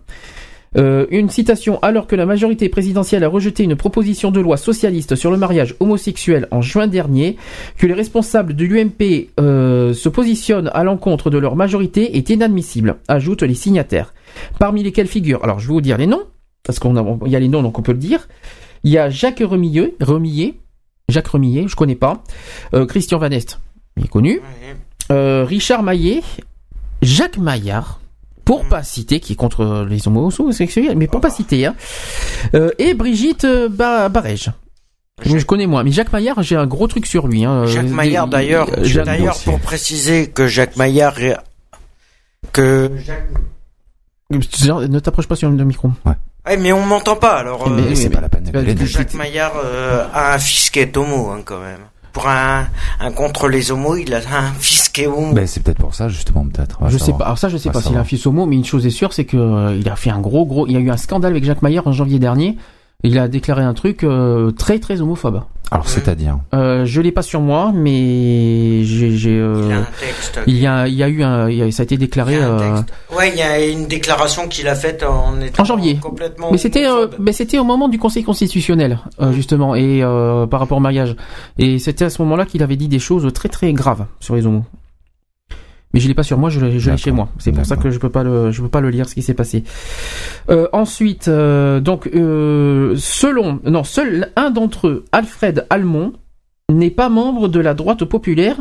Euh, 0.75 1.05
une 1.11 1.29
citation 1.29 1.79
alors 1.81 2.07
que 2.07 2.15
la 2.15 2.25
majorité 2.25 2.67
présidentielle 2.69 3.23
a 3.23 3.29
rejeté 3.29 3.63
une 3.63 3.75
proposition 3.75 4.31
de 4.31 4.39
loi 4.39 4.57
socialiste 4.57 5.15
sur 5.15 5.31
le 5.31 5.37
mariage 5.37 5.75
homosexuel 5.79 6.47
en 6.51 6.61
juin 6.61 6.87
dernier, 6.87 7.37
que 7.77 7.87
les 7.87 7.93
responsables 7.93 8.55
de 8.55 8.65
l'UMP 8.65 9.29
euh, 9.39 9.93
se 9.93 10.09
positionnent 10.09 10.69
à 10.73 10.83
l'encontre 10.83 11.29
de 11.29 11.37
leur 11.37 11.55
majorité 11.55 12.17
est 12.17 12.29
inadmissible, 12.29 12.97
ajoutent 13.07 13.43
les 13.43 13.55
signataires. 13.55 14.13
Parmi 14.59 14.83
lesquels 14.83 15.07
figurent, 15.07 15.43
alors 15.43 15.59
je 15.59 15.67
vais 15.67 15.73
vous 15.73 15.81
dire 15.81 15.97
les 15.97 16.07
noms, 16.07 16.23
parce 16.63 16.79
qu'on 16.79 16.97
a, 16.97 17.17
il 17.25 17.31
y 17.31 17.35
a 17.35 17.39
les 17.39 17.47
noms 17.47 17.63
donc 17.63 17.79
on 17.79 17.81
peut 17.81 17.93
le 17.93 17.97
dire. 17.97 18.27
Il 18.83 18.91
y 18.91 18.97
a 18.97 19.09
Jacques 19.09 19.43
Remilleux, 19.43 19.95
Remillet, 20.01 20.55
Jacques 21.09 21.27
Remillet, 21.27 21.67
je 21.67 21.75
connais 21.75 21.95
pas. 21.95 22.23
Euh, 22.73 22.85
Christian 22.85 23.17
Van 23.17 23.31
Est, 23.31 23.59
il 23.95 24.05
est 24.05 24.09
connu. 24.09 24.41
Euh, 25.11 25.45
Richard 25.45 25.83
Maillet, 25.83 26.21
Jacques 27.01 27.37
Maillard, 27.37 28.01
pour 28.47 28.65
pas 28.65 28.81
citer, 28.81 29.19
qui 29.19 29.33
est 29.33 29.35
contre 29.35 29.85
les 29.87 30.07
homosexuels, 30.07 30.95
mais 30.97 31.07
pour 31.07 31.21
pas 31.21 31.29
citer, 31.29 31.65
hein. 31.67 31.75
Euh, 32.55 32.71
et 32.79 32.93
Brigitte 32.93 33.43
euh, 33.43 33.67
Ba- 33.69 34.09
Barège. 34.09 34.51
Je 35.25 35.37
connais 35.45 35.67
moins, 35.67 35.83
mais 35.83 35.91
Jacques 35.91 36.13
Maillard, 36.13 36.41
j'ai 36.43 36.55
un 36.55 36.65
gros 36.67 36.87
truc 36.87 37.05
sur 37.07 37.27
lui. 37.27 37.43
Hein. 37.43 37.65
Jacques 37.65 37.85
Euh, 37.85 37.89
Maillard 37.89 38.27
d'ailleurs, 38.27 38.67
Jacques- 38.83 39.05
d'ailleurs 39.05 39.37
pour 39.43 39.59
préciser 39.59 40.27
que 40.29 40.47
Jacques 40.47 40.77
Maillard 40.77 41.19
est- 41.19 41.35
que 42.53 42.91
Ne 44.29 44.99
t'approche 44.99 45.27
pas 45.27 45.35
sur 45.35 45.49
le 45.49 45.63
micro. 45.65 45.89
Ouais, 46.45 46.57
mais 46.57 46.71
on 46.71 46.85
m'entend 46.85 47.15
pas 47.15 47.37
alors. 47.37 47.63
Eh, 47.67 47.69
mais 47.71 47.81
euh, 47.91 47.95
c'est 47.95 48.09
pas 48.09 48.21
la 48.21 48.29
peine 48.29 48.43
de. 48.43 48.85
Jacques 48.85 49.13
Maillard 49.13 49.53
euh, 49.63 50.05
a 50.13 50.33
un 50.35 50.39
fils 50.39 50.69
qui 50.69 50.79
est 50.79 50.95
homo 50.97 51.29
hein, 51.31 51.41
quand 51.43 51.59
même. 51.59 51.81
Pour 52.13 52.27
un, 52.27 52.67
un 52.99 53.11
contre 53.11 53.47
les 53.47 53.71
homos, 53.71 53.95
il 53.95 54.13
a 54.13 54.17
un 54.17 54.51
fils 54.59 54.86
Ben, 55.33 55.45
c'est 55.47 55.61
peut-être 55.63 55.77
pour 55.79 55.93
ça, 55.95 56.07
justement, 56.09 56.45
peut-être. 56.45 56.79
Je 56.87 56.97
sais 56.97 57.13
pas. 57.13 57.25
Alors 57.25 57.37
ça, 57.37 57.49
je 57.49 57.57
sais 57.57 57.69
pas 57.69 57.81
s'il 57.81 57.95
a 57.95 57.99
un 57.99 58.03
fils 58.03 58.25
homo, 58.25 58.45
mais 58.45 58.55
une 58.55 58.65
chose 58.65 58.85
est 58.85 58.89
sûre, 58.91 59.13
c'est 59.13 59.25
que 59.25 59.37
euh, 59.37 59.75
il 59.79 59.87
a 59.89 59.95
fait 59.95 60.09
un 60.09 60.19
gros, 60.19 60.45
gros. 60.45 60.67
Il 60.67 60.73
y 60.73 60.77
a 60.77 60.79
eu 60.79 60.89
un 60.89 60.97
scandale 60.97 61.31
avec 61.31 61.43
Jacques 61.43 61.61
Maillard 61.61 61.87
en 61.87 61.91
janvier 61.91 62.19
dernier. 62.19 62.57
Il 63.03 63.19
a 63.19 63.27
déclaré 63.27 63.61
un 63.61 63.75
truc 63.75 64.03
euh, 64.03 64.49
très, 64.49 64.79
très 64.79 65.01
homophobe. 65.01 65.43
Alors, 65.69 65.87
c'est-à-dire? 65.87 66.39
Euh, 66.55 66.83
je 66.85 66.99
l'ai 66.99 67.11
pas 67.11 67.21
sur 67.21 67.41
moi, 67.41 67.71
mais 67.75 68.83
j'ai, 68.85 69.11
j'ai, 69.15 69.37
euh, 69.37 69.61
Il 69.65 69.69
y 69.69 69.73
a 69.73 69.77
un 69.77 69.87
texte. 69.99 70.39
il 70.47 70.57
y 70.57 70.65
a, 70.65 70.87
il 70.87 70.93
y 70.95 71.03
a 71.03 71.07
eu 71.09 71.21
un, 71.21 71.47
il 71.49 71.57
y 71.57 71.61
a- 71.61 71.71
ça 71.71 71.81
a 71.81 71.83
été 71.83 71.97
déclaré. 71.97 72.37
euh, 72.37 72.77
Ouais, 73.15 73.29
il 73.31 73.37
y 73.37 73.41
a 73.43 73.63
une 73.63 73.85
déclaration 73.85 74.47
qu'il 74.47 74.67
a 74.67 74.73
faite 74.73 75.03
en 75.03 75.39
étant 75.41 75.61
En 75.61 75.65
janvier. 75.65 75.97
complètement. 75.97 76.47
Mais 76.51 76.57
c'était, 76.57 76.87
euh, 76.87 77.05
mais 77.19 77.33
c'était 77.33 77.59
au 77.59 77.63
moment 77.65 77.87
du 77.87 77.99
Conseil 77.99 78.23
constitutionnel, 78.23 78.97
euh, 79.21 79.31
justement, 79.31 79.75
et 79.75 80.01
euh, 80.01 80.47
par 80.47 80.59
rapport 80.59 80.79
au 80.79 80.81
mariage. 80.81 81.15
Et 81.59 81.77
c'était 81.77 82.05
à 82.05 82.09
ce 82.09 82.19
moment-là 82.23 82.45
qu'il 82.45 82.63
avait 82.63 82.77
dit 82.77 82.87
des 82.87 82.99
choses 82.99 83.31
très 83.31 83.49
très 83.49 83.73
graves 83.73 84.05
sur 84.19 84.35
les 84.35 84.47
homos. 84.47 84.63
Mais 85.93 85.99
je 86.01 86.07
l'ai 86.07 86.13
pas 86.13 86.23
sur 86.23 86.37
moi, 86.37 86.49
je 86.49 86.59
l'ai, 86.59 86.79
je 86.79 86.91
l'ai 86.91 86.97
chez 86.97 87.11
moi. 87.11 87.29
C'est 87.39 87.51
pour 87.53 87.65
ça 87.65 87.77
que 87.77 87.89
je 87.89 87.97
peux 87.97 88.09
pas 88.09 88.23
le, 88.23 88.51
je 88.51 88.61
peux 88.61 88.67
pas 88.69 88.81
le 88.81 88.89
lire 88.89 89.07
ce 89.07 89.15
qui 89.15 89.21
s'est 89.21 89.33
passé. 89.33 89.63
Euh, 90.49 90.67
ensuite, 90.73 91.27
euh, 91.29 91.79
donc, 91.79 92.07
euh, 92.13 92.93
selon, 92.97 93.59
non, 93.65 93.83
seul 93.83 94.31
un 94.35 94.51
d'entre 94.51 94.87
eux, 94.87 95.05
Alfred 95.11 95.65
Almond, 95.69 96.13
n'est 96.69 96.89
pas 96.91 97.07
membre 97.07 97.47
de 97.47 97.61
la 97.61 97.73
droite 97.73 98.03
populaire. 98.03 98.57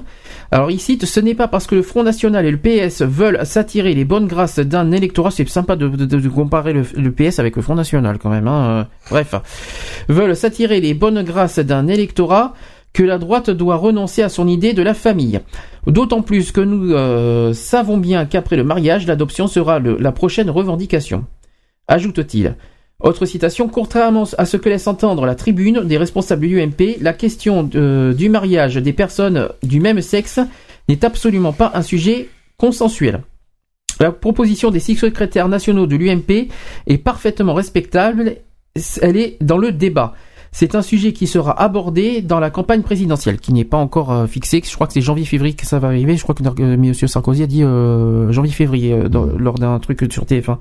Alors 0.52 0.70
il 0.70 0.78
cite, 0.78 1.06
ce 1.06 1.18
n'est 1.18 1.34
pas 1.34 1.48
parce 1.48 1.66
que 1.66 1.74
le 1.74 1.82
Front 1.82 2.04
National 2.04 2.46
et 2.46 2.52
le 2.52 2.56
PS 2.56 3.02
veulent 3.02 3.40
s'attirer 3.44 3.94
les 3.94 4.04
bonnes 4.04 4.28
grâces 4.28 4.60
d'un 4.60 4.92
électorat, 4.92 5.32
c'est 5.32 5.48
sympa 5.48 5.74
de, 5.74 5.88
de- 5.88 6.04
de 6.04 6.28
comparer 6.28 6.72
le, 6.72 6.82
le 6.96 7.10
PS 7.10 7.40
avec 7.40 7.56
le 7.56 7.62
Front 7.62 7.74
National 7.74 8.18
quand 8.18 8.30
même, 8.30 8.46
hein, 8.46 8.86
bref, 9.10 9.34
veulent 10.08 10.36
s'attirer 10.36 10.80
les 10.80 10.94
bonnes 10.94 11.24
grâces 11.24 11.58
d'un 11.58 11.88
électorat 11.88 12.54
que 12.92 13.02
la 13.02 13.18
droite 13.18 13.50
doit 13.50 13.76
renoncer 13.76 14.22
à 14.22 14.28
son 14.28 14.48
idée 14.48 14.72
de 14.72 14.82
la 14.82 14.94
famille. 14.94 15.40
D'autant 15.86 16.22
plus 16.22 16.50
que 16.52 16.60
nous 16.60 16.92
euh, 16.92 17.52
savons 17.52 17.98
bien 17.98 18.24
qu'après 18.24 18.56
le 18.56 18.64
mariage, 18.64 19.06
l'adoption 19.06 19.46
sera 19.46 19.78
la 19.80 20.12
prochaine 20.12 20.50
revendication. 20.50 21.24
Ajoute-t-il. 21.88 22.56
Autre 23.00 23.26
citation, 23.26 23.68
contrairement 23.68 24.24
à 24.38 24.46
ce 24.46 24.56
que 24.56 24.70
laisse 24.70 24.86
entendre 24.86 25.26
la 25.26 25.34
tribune 25.34 25.82
des 25.84 25.98
responsables 25.98 26.46
du 26.46 26.58
UMP, 26.60 26.96
la 27.02 27.12
question 27.12 27.62
de- 27.62 28.14
du 28.16 28.30
mariage 28.30 28.76
des 28.76 28.94
personnes 28.94 29.48
du 29.62 29.80
même 29.80 30.00
sexe 30.00 30.40
n'est 30.88 31.04
absolument 31.04 31.52
pas 31.52 31.70
un 31.74 31.82
sujet 31.82 32.28
consensuel. 32.56 33.20
La 34.00 34.12
proposition 34.12 34.70
des 34.70 34.80
six 34.80 34.96
secrétaires 34.96 35.48
nationaux 35.48 35.86
de 35.86 35.96
l'UMP 35.96 36.48
est 36.86 36.98
parfaitement 36.98 37.54
respectable, 37.54 38.36
elle 39.02 39.16
est 39.18 39.36
dans 39.42 39.58
le 39.58 39.72
débat. 39.72 40.14
C'est 40.58 40.74
un 40.74 40.80
sujet 40.80 41.12
qui 41.12 41.26
sera 41.26 41.52
abordé 41.60 42.22
dans 42.22 42.40
la 42.40 42.48
campagne 42.48 42.80
présidentielle, 42.80 43.38
qui 43.38 43.52
n'est 43.52 43.66
pas 43.66 43.76
encore 43.76 44.10
euh, 44.10 44.26
fixé. 44.26 44.62
Je 44.64 44.74
crois 44.74 44.86
que 44.86 44.94
c'est 44.94 45.02
janvier-février 45.02 45.54
que 45.54 45.66
ça 45.66 45.78
va 45.78 45.88
arriver. 45.88 46.16
Je 46.16 46.22
crois 46.22 46.34
que 46.34 46.42
euh, 46.62 46.72
M. 46.72 46.94
Sarkozy 46.94 47.42
a 47.42 47.46
dit 47.46 47.62
euh, 47.62 48.32
janvier-février 48.32 49.06
dans- 49.10 49.26
lors 49.26 49.56
d'un 49.58 49.78
truc 49.80 50.06
sur 50.10 50.24
TF1. 50.24 50.56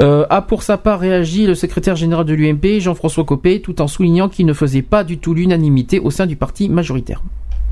Euh, 0.00 0.24
a 0.30 0.40
pour 0.40 0.62
sa 0.62 0.78
part 0.78 1.00
réagi 1.00 1.46
le 1.46 1.54
secrétaire 1.54 1.96
général 1.96 2.24
de 2.24 2.32
l'UMP, 2.32 2.80
Jean-François 2.80 3.24
Copé, 3.24 3.60
tout 3.60 3.82
en 3.82 3.88
soulignant 3.88 4.30
qu'il 4.30 4.46
ne 4.46 4.54
faisait 4.54 4.80
pas 4.80 5.04
du 5.04 5.18
tout 5.18 5.34
l'unanimité 5.34 6.00
au 6.00 6.10
sein 6.10 6.24
du 6.24 6.36
parti 6.36 6.70
majoritaire. 6.70 7.22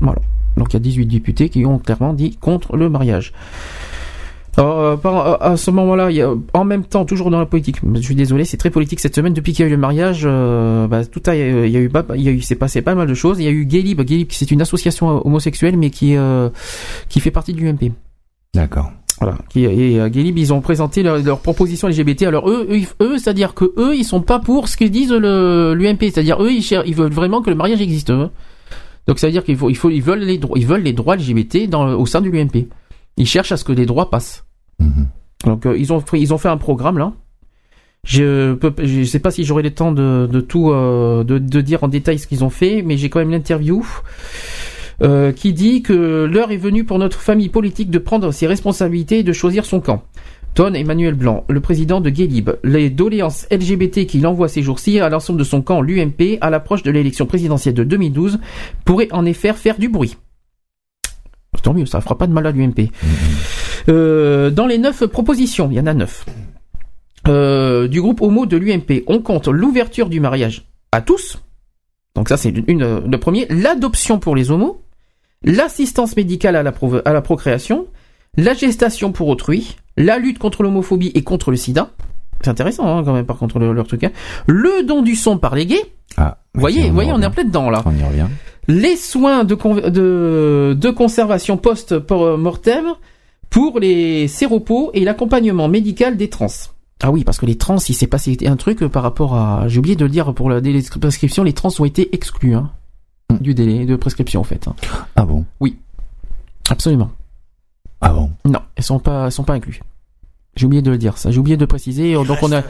Voilà. 0.01 0.19
Donc 0.55 0.67
il 0.69 0.73
y 0.73 0.77
a 0.77 0.81
18 0.81 1.07
députés 1.07 1.49
qui 1.49 1.65
ont 1.65 1.79
clairement 1.79 2.13
dit 2.13 2.37
contre 2.37 2.77
le 2.77 2.89
mariage. 2.91 3.33
Alors, 4.55 4.79
euh, 4.79 4.95
par- 4.97 5.41
à 5.41 5.57
ce 5.57 5.71
moment-là, 5.71 6.11
il 6.11 6.17
y 6.17 6.21
a, 6.21 6.31
en 6.53 6.63
même 6.63 6.83
temps, 6.83 7.05
toujours 7.05 7.31
dans 7.31 7.39
la 7.39 7.45
politique. 7.47 7.77
Je 7.95 8.01
suis 8.01 8.13
désolé, 8.15 8.45
c'est 8.45 8.57
très 8.57 8.69
politique 8.69 8.99
cette 8.99 9.15
semaine. 9.15 9.33
Depuis 9.33 9.51
qu'il 9.53 9.63
y 9.63 9.65
a 9.65 9.67
eu 9.67 9.71
le 9.71 9.77
mariage, 9.77 10.21
euh, 10.25 10.85
bah, 10.87 11.05
tout 11.05 11.21
a, 11.25 11.35
il 11.35 11.39
y 11.39 11.77
a 11.77 11.79
eu, 11.79 11.89
il 12.15 12.21
y 12.21 12.27
a 12.29 12.31
eu, 12.31 12.41
c'est 12.41 12.55
passé 12.55 12.81
pas 12.83 12.93
mal 12.93 13.07
de 13.07 13.13
choses. 13.15 13.39
Il 13.39 13.45
y 13.45 13.47
a 13.47 13.51
eu 13.51 13.65
Gaylib, 13.65 14.01
Gaylib, 14.01 14.27
c'est 14.31 14.51
une 14.51 14.61
association 14.61 15.25
homosexuelle, 15.25 15.75
mais 15.77 15.89
qui, 15.89 16.15
euh, 16.15 16.49
qui 17.09 17.19
fait 17.19 17.31
partie 17.31 17.53
du 17.53 17.67
UMP. 17.67 17.91
D'accord. 18.53 18.91
Voilà. 19.19 19.37
Et 19.55 19.99
euh, 19.99 20.09
Gaylib, 20.09 20.37
ils 20.37 20.53
ont 20.53 20.61
présenté 20.61 21.01
leur, 21.01 21.17
leur 21.19 21.39
proposition 21.39 21.87
LGBT. 21.87 22.23
Alors 22.23 22.47
eux, 22.49 22.67
eux, 23.01 23.17
c'est-à-dire 23.17 23.53
que 23.55 23.73
eux, 23.77 23.95
ils 23.95 24.03
sont 24.03 24.21
pas 24.21 24.39
pour 24.39 24.67
ce 24.67 24.77
qu'ils 24.77 24.91
disent 24.91 25.11
le 25.11 25.73
l'UMP. 25.75 26.01
C'est-à-dire 26.01 26.41
eux, 26.43 26.51
ils, 26.51 26.63
ils 26.85 26.95
veulent 26.95 27.11
vraiment 27.11 27.41
que 27.41 27.49
le 27.49 27.55
mariage 27.55 27.81
existe. 27.81 28.11
eux. 28.11 28.29
Donc 29.07 29.19
ça 29.19 29.27
veut 29.27 29.33
dire 29.33 29.43
qu'il 29.43 29.57
faut, 29.57 29.69
il 29.69 29.75
faut, 29.75 29.89
ils 29.89 30.01
veulent 30.01 30.19
les 30.23 30.37
droits, 30.37 30.57
ils 30.57 30.65
veulent 30.67 30.81
les 30.83 30.93
droits 30.93 31.15
LGBT 31.15 31.67
dans, 31.69 31.93
au 31.93 32.05
sein 32.05 32.21
de 32.21 32.29
l'UMP. 32.29 32.67
Ils 33.17 33.27
cherchent 33.27 33.51
à 33.51 33.57
ce 33.57 33.63
que 33.63 33.71
les 33.71 33.85
droits 33.85 34.09
passent. 34.09 34.45
Donc 35.45 35.65
euh, 35.65 35.77
ils 35.77 35.93
ont 35.93 35.99
fait, 35.99 36.19
ils 36.19 36.33
ont 36.33 36.37
fait 36.37 36.49
un 36.49 36.57
programme 36.57 36.97
là. 36.97 37.13
Je 38.05 38.53
peux, 38.55 38.73
je 38.83 39.03
sais 39.03 39.19
pas 39.19 39.31
si 39.31 39.45
j'aurai 39.45 39.63
le 39.63 39.71
temps 39.71 39.93
de, 39.93 40.27
de 40.29 40.41
tout 40.41 40.71
euh, 40.71 41.23
de, 41.23 41.37
de 41.37 41.61
dire 41.61 41.83
en 41.83 41.87
détail 41.87 42.19
ce 42.19 42.27
qu'ils 42.27 42.43
ont 42.43 42.49
fait, 42.49 42.81
mais 42.81 42.97
j'ai 42.97 43.09
quand 43.09 43.19
même 43.19 43.31
l'interview 43.31 43.85
euh, 45.01 45.31
qui 45.31 45.53
dit 45.53 45.81
que 45.81 46.25
l'heure 46.25 46.51
est 46.51 46.57
venue 46.57 46.83
pour 46.83 46.99
notre 46.99 47.19
famille 47.19 47.49
politique 47.49 47.89
de 47.89 47.99
prendre 47.99 48.31
ses 48.31 48.47
responsabilités 48.47 49.19
et 49.19 49.23
de 49.23 49.33
choisir 49.33 49.65
son 49.65 49.79
camp. 49.79 50.03
Ton 50.53 50.73
Emmanuel 50.73 51.15
Blanc, 51.15 51.45
le 51.49 51.61
président 51.61 51.99
de 51.99 52.09
Guélib, 52.11 52.51
les 52.63 52.91
doléances 52.91 53.47
LGBT 53.49 54.05
qu'il 54.05 54.27
envoie 54.27 54.47
ces 54.47 54.61
jours-ci 54.61 54.99
à 54.99 55.09
l'ensemble 55.09 55.39
de 55.39 55.43
son 55.43 55.63
camp, 55.63 55.81
l'UMP, 55.81 56.37
à 56.41 56.51
l'approche 56.51 56.83
de 56.83 56.91
l'élection 56.91 57.25
présidentielle 57.25 57.73
de 57.73 57.83
2012, 57.83 58.39
pourraient 58.85 59.11
en 59.11 59.25
effet 59.25 59.51
faire 59.53 59.79
du 59.79 59.89
bruit. 59.89 60.15
Tant 61.61 61.73
mieux, 61.73 61.85
ça 61.85 62.01
fera 62.01 62.17
pas 62.17 62.27
de 62.27 62.33
mal 62.33 62.45
à 62.47 62.51
l'UMP. 62.51 62.89
Euh, 63.89 64.49
dans 64.49 64.65
les 64.65 64.77
neuf 64.77 65.05
propositions, 65.05 65.69
il 65.71 65.75
y 65.77 65.79
en 65.79 65.87
a 65.87 65.93
neuf, 65.93 66.25
euh, 67.27 67.87
du 67.87 68.01
groupe 68.01 68.21
homo 68.21 68.45
de 68.45 68.57
l'UMP, 68.57 69.03
on 69.07 69.19
compte 69.19 69.47
l'ouverture 69.47 70.09
du 70.09 70.19
mariage 70.19 70.65
à 70.91 71.01
tous. 71.01 71.41
Donc 72.15 72.29
ça, 72.29 72.37
c'est 72.37 72.49
une, 72.49 72.63
une- 72.67 73.09
le 73.09 73.17
premier. 73.17 73.47
L'adoption 73.49 74.19
pour 74.19 74.35
les 74.35 74.51
homos, 74.51 74.81
l'assistance 75.43 76.15
médicale 76.15 76.55
à 76.55 76.63
la, 76.63 76.71
pro- 76.71 76.99
à 77.05 77.13
la 77.13 77.21
procréation, 77.21 77.87
la 78.37 78.53
gestation 78.53 79.11
pour 79.11 79.27
autrui, 79.29 79.75
la 79.97 80.17
lutte 80.17 80.39
contre 80.39 80.63
l'homophobie 80.63 81.11
et 81.15 81.23
contre 81.23 81.51
le 81.51 81.57
sida. 81.57 81.91
C'est 82.41 82.49
intéressant 82.49 82.85
hein, 82.97 83.03
quand 83.05 83.13
même 83.13 83.25
par 83.25 83.37
contre 83.37 83.57
le- 83.59 83.71
leur 83.73 83.87
truc. 83.87 84.03
hein. 84.03 84.11
Le 84.47 84.83
don 84.85 85.01
du 85.01 85.15
sang 85.15 85.37
par 85.37 85.55
les 85.55 85.65
gays. 85.65 85.85
Ah, 86.17 86.39
Vous 86.53 86.59
voyez, 86.61 86.87
vous 86.89 86.93
voyez, 86.93 87.11
on 87.13 87.21
est 87.21 87.25
en 87.25 87.31
plein 87.31 87.45
dedans 87.45 87.69
là. 87.69 87.81
On 87.85 87.95
y 87.95 88.03
revient. 88.03 88.27
Les 88.67 88.95
soins 88.95 89.43
de, 89.43 89.55
con- 89.55 89.75
de, 89.75 90.77
de 90.79 90.89
conservation 90.89 91.57
post-mortem 91.57 92.85
pour 93.49 93.79
les 93.79 94.27
séropos 94.27 94.89
et 94.93 95.03
l'accompagnement 95.03 95.67
médical 95.67 96.17
des 96.17 96.29
trans. 96.29 96.47
Ah 97.01 97.11
oui, 97.11 97.23
parce 97.25 97.37
que 97.39 97.45
les 97.45 97.57
trans, 97.57 97.77
il 97.77 97.93
s'est 97.93 98.07
passé 98.07 98.37
un 98.45 98.55
truc 98.55 98.85
par 98.87 99.03
rapport 99.03 99.35
à... 99.35 99.67
J'ai 99.67 99.79
oublié 99.79 99.95
de 99.97 100.05
le 100.05 100.09
dire 100.09 100.33
pour 100.33 100.49
la 100.49 100.61
délai 100.61 100.81
de 100.81 100.87
prescription, 100.99 101.43
les 101.43 101.53
trans 101.53 101.69
ont 101.79 101.85
été 101.85 102.15
exclus 102.15 102.55
hein, 102.55 102.71
du 103.41 103.53
délai 103.53 103.85
de 103.85 103.95
prescription 103.97 104.39
en 104.39 104.45
fait. 104.45 104.67
hein. 104.67 104.75
Ah 105.17 105.25
bon? 105.25 105.43
Oui, 105.59 105.77
absolument. 106.69 107.11
Ah 107.99 108.13
bon? 108.13 108.31
Non, 108.45 108.59
elles 108.75 108.83
sont 108.85 108.99
pas, 108.99 109.25
elles 109.25 109.31
sont 109.31 109.43
pas 109.43 109.53
inclus. 109.53 109.81
J'ai 110.55 110.65
oublié 110.65 110.81
de 110.81 110.91
le 110.91 110.97
dire, 110.97 111.17
ça. 111.17 111.31
J'ai 111.31 111.39
oublié 111.39 111.57
de 111.57 111.65
préciser. 111.65 112.13
Donc 112.13 112.37
on 112.43 112.51
a, 112.51 112.61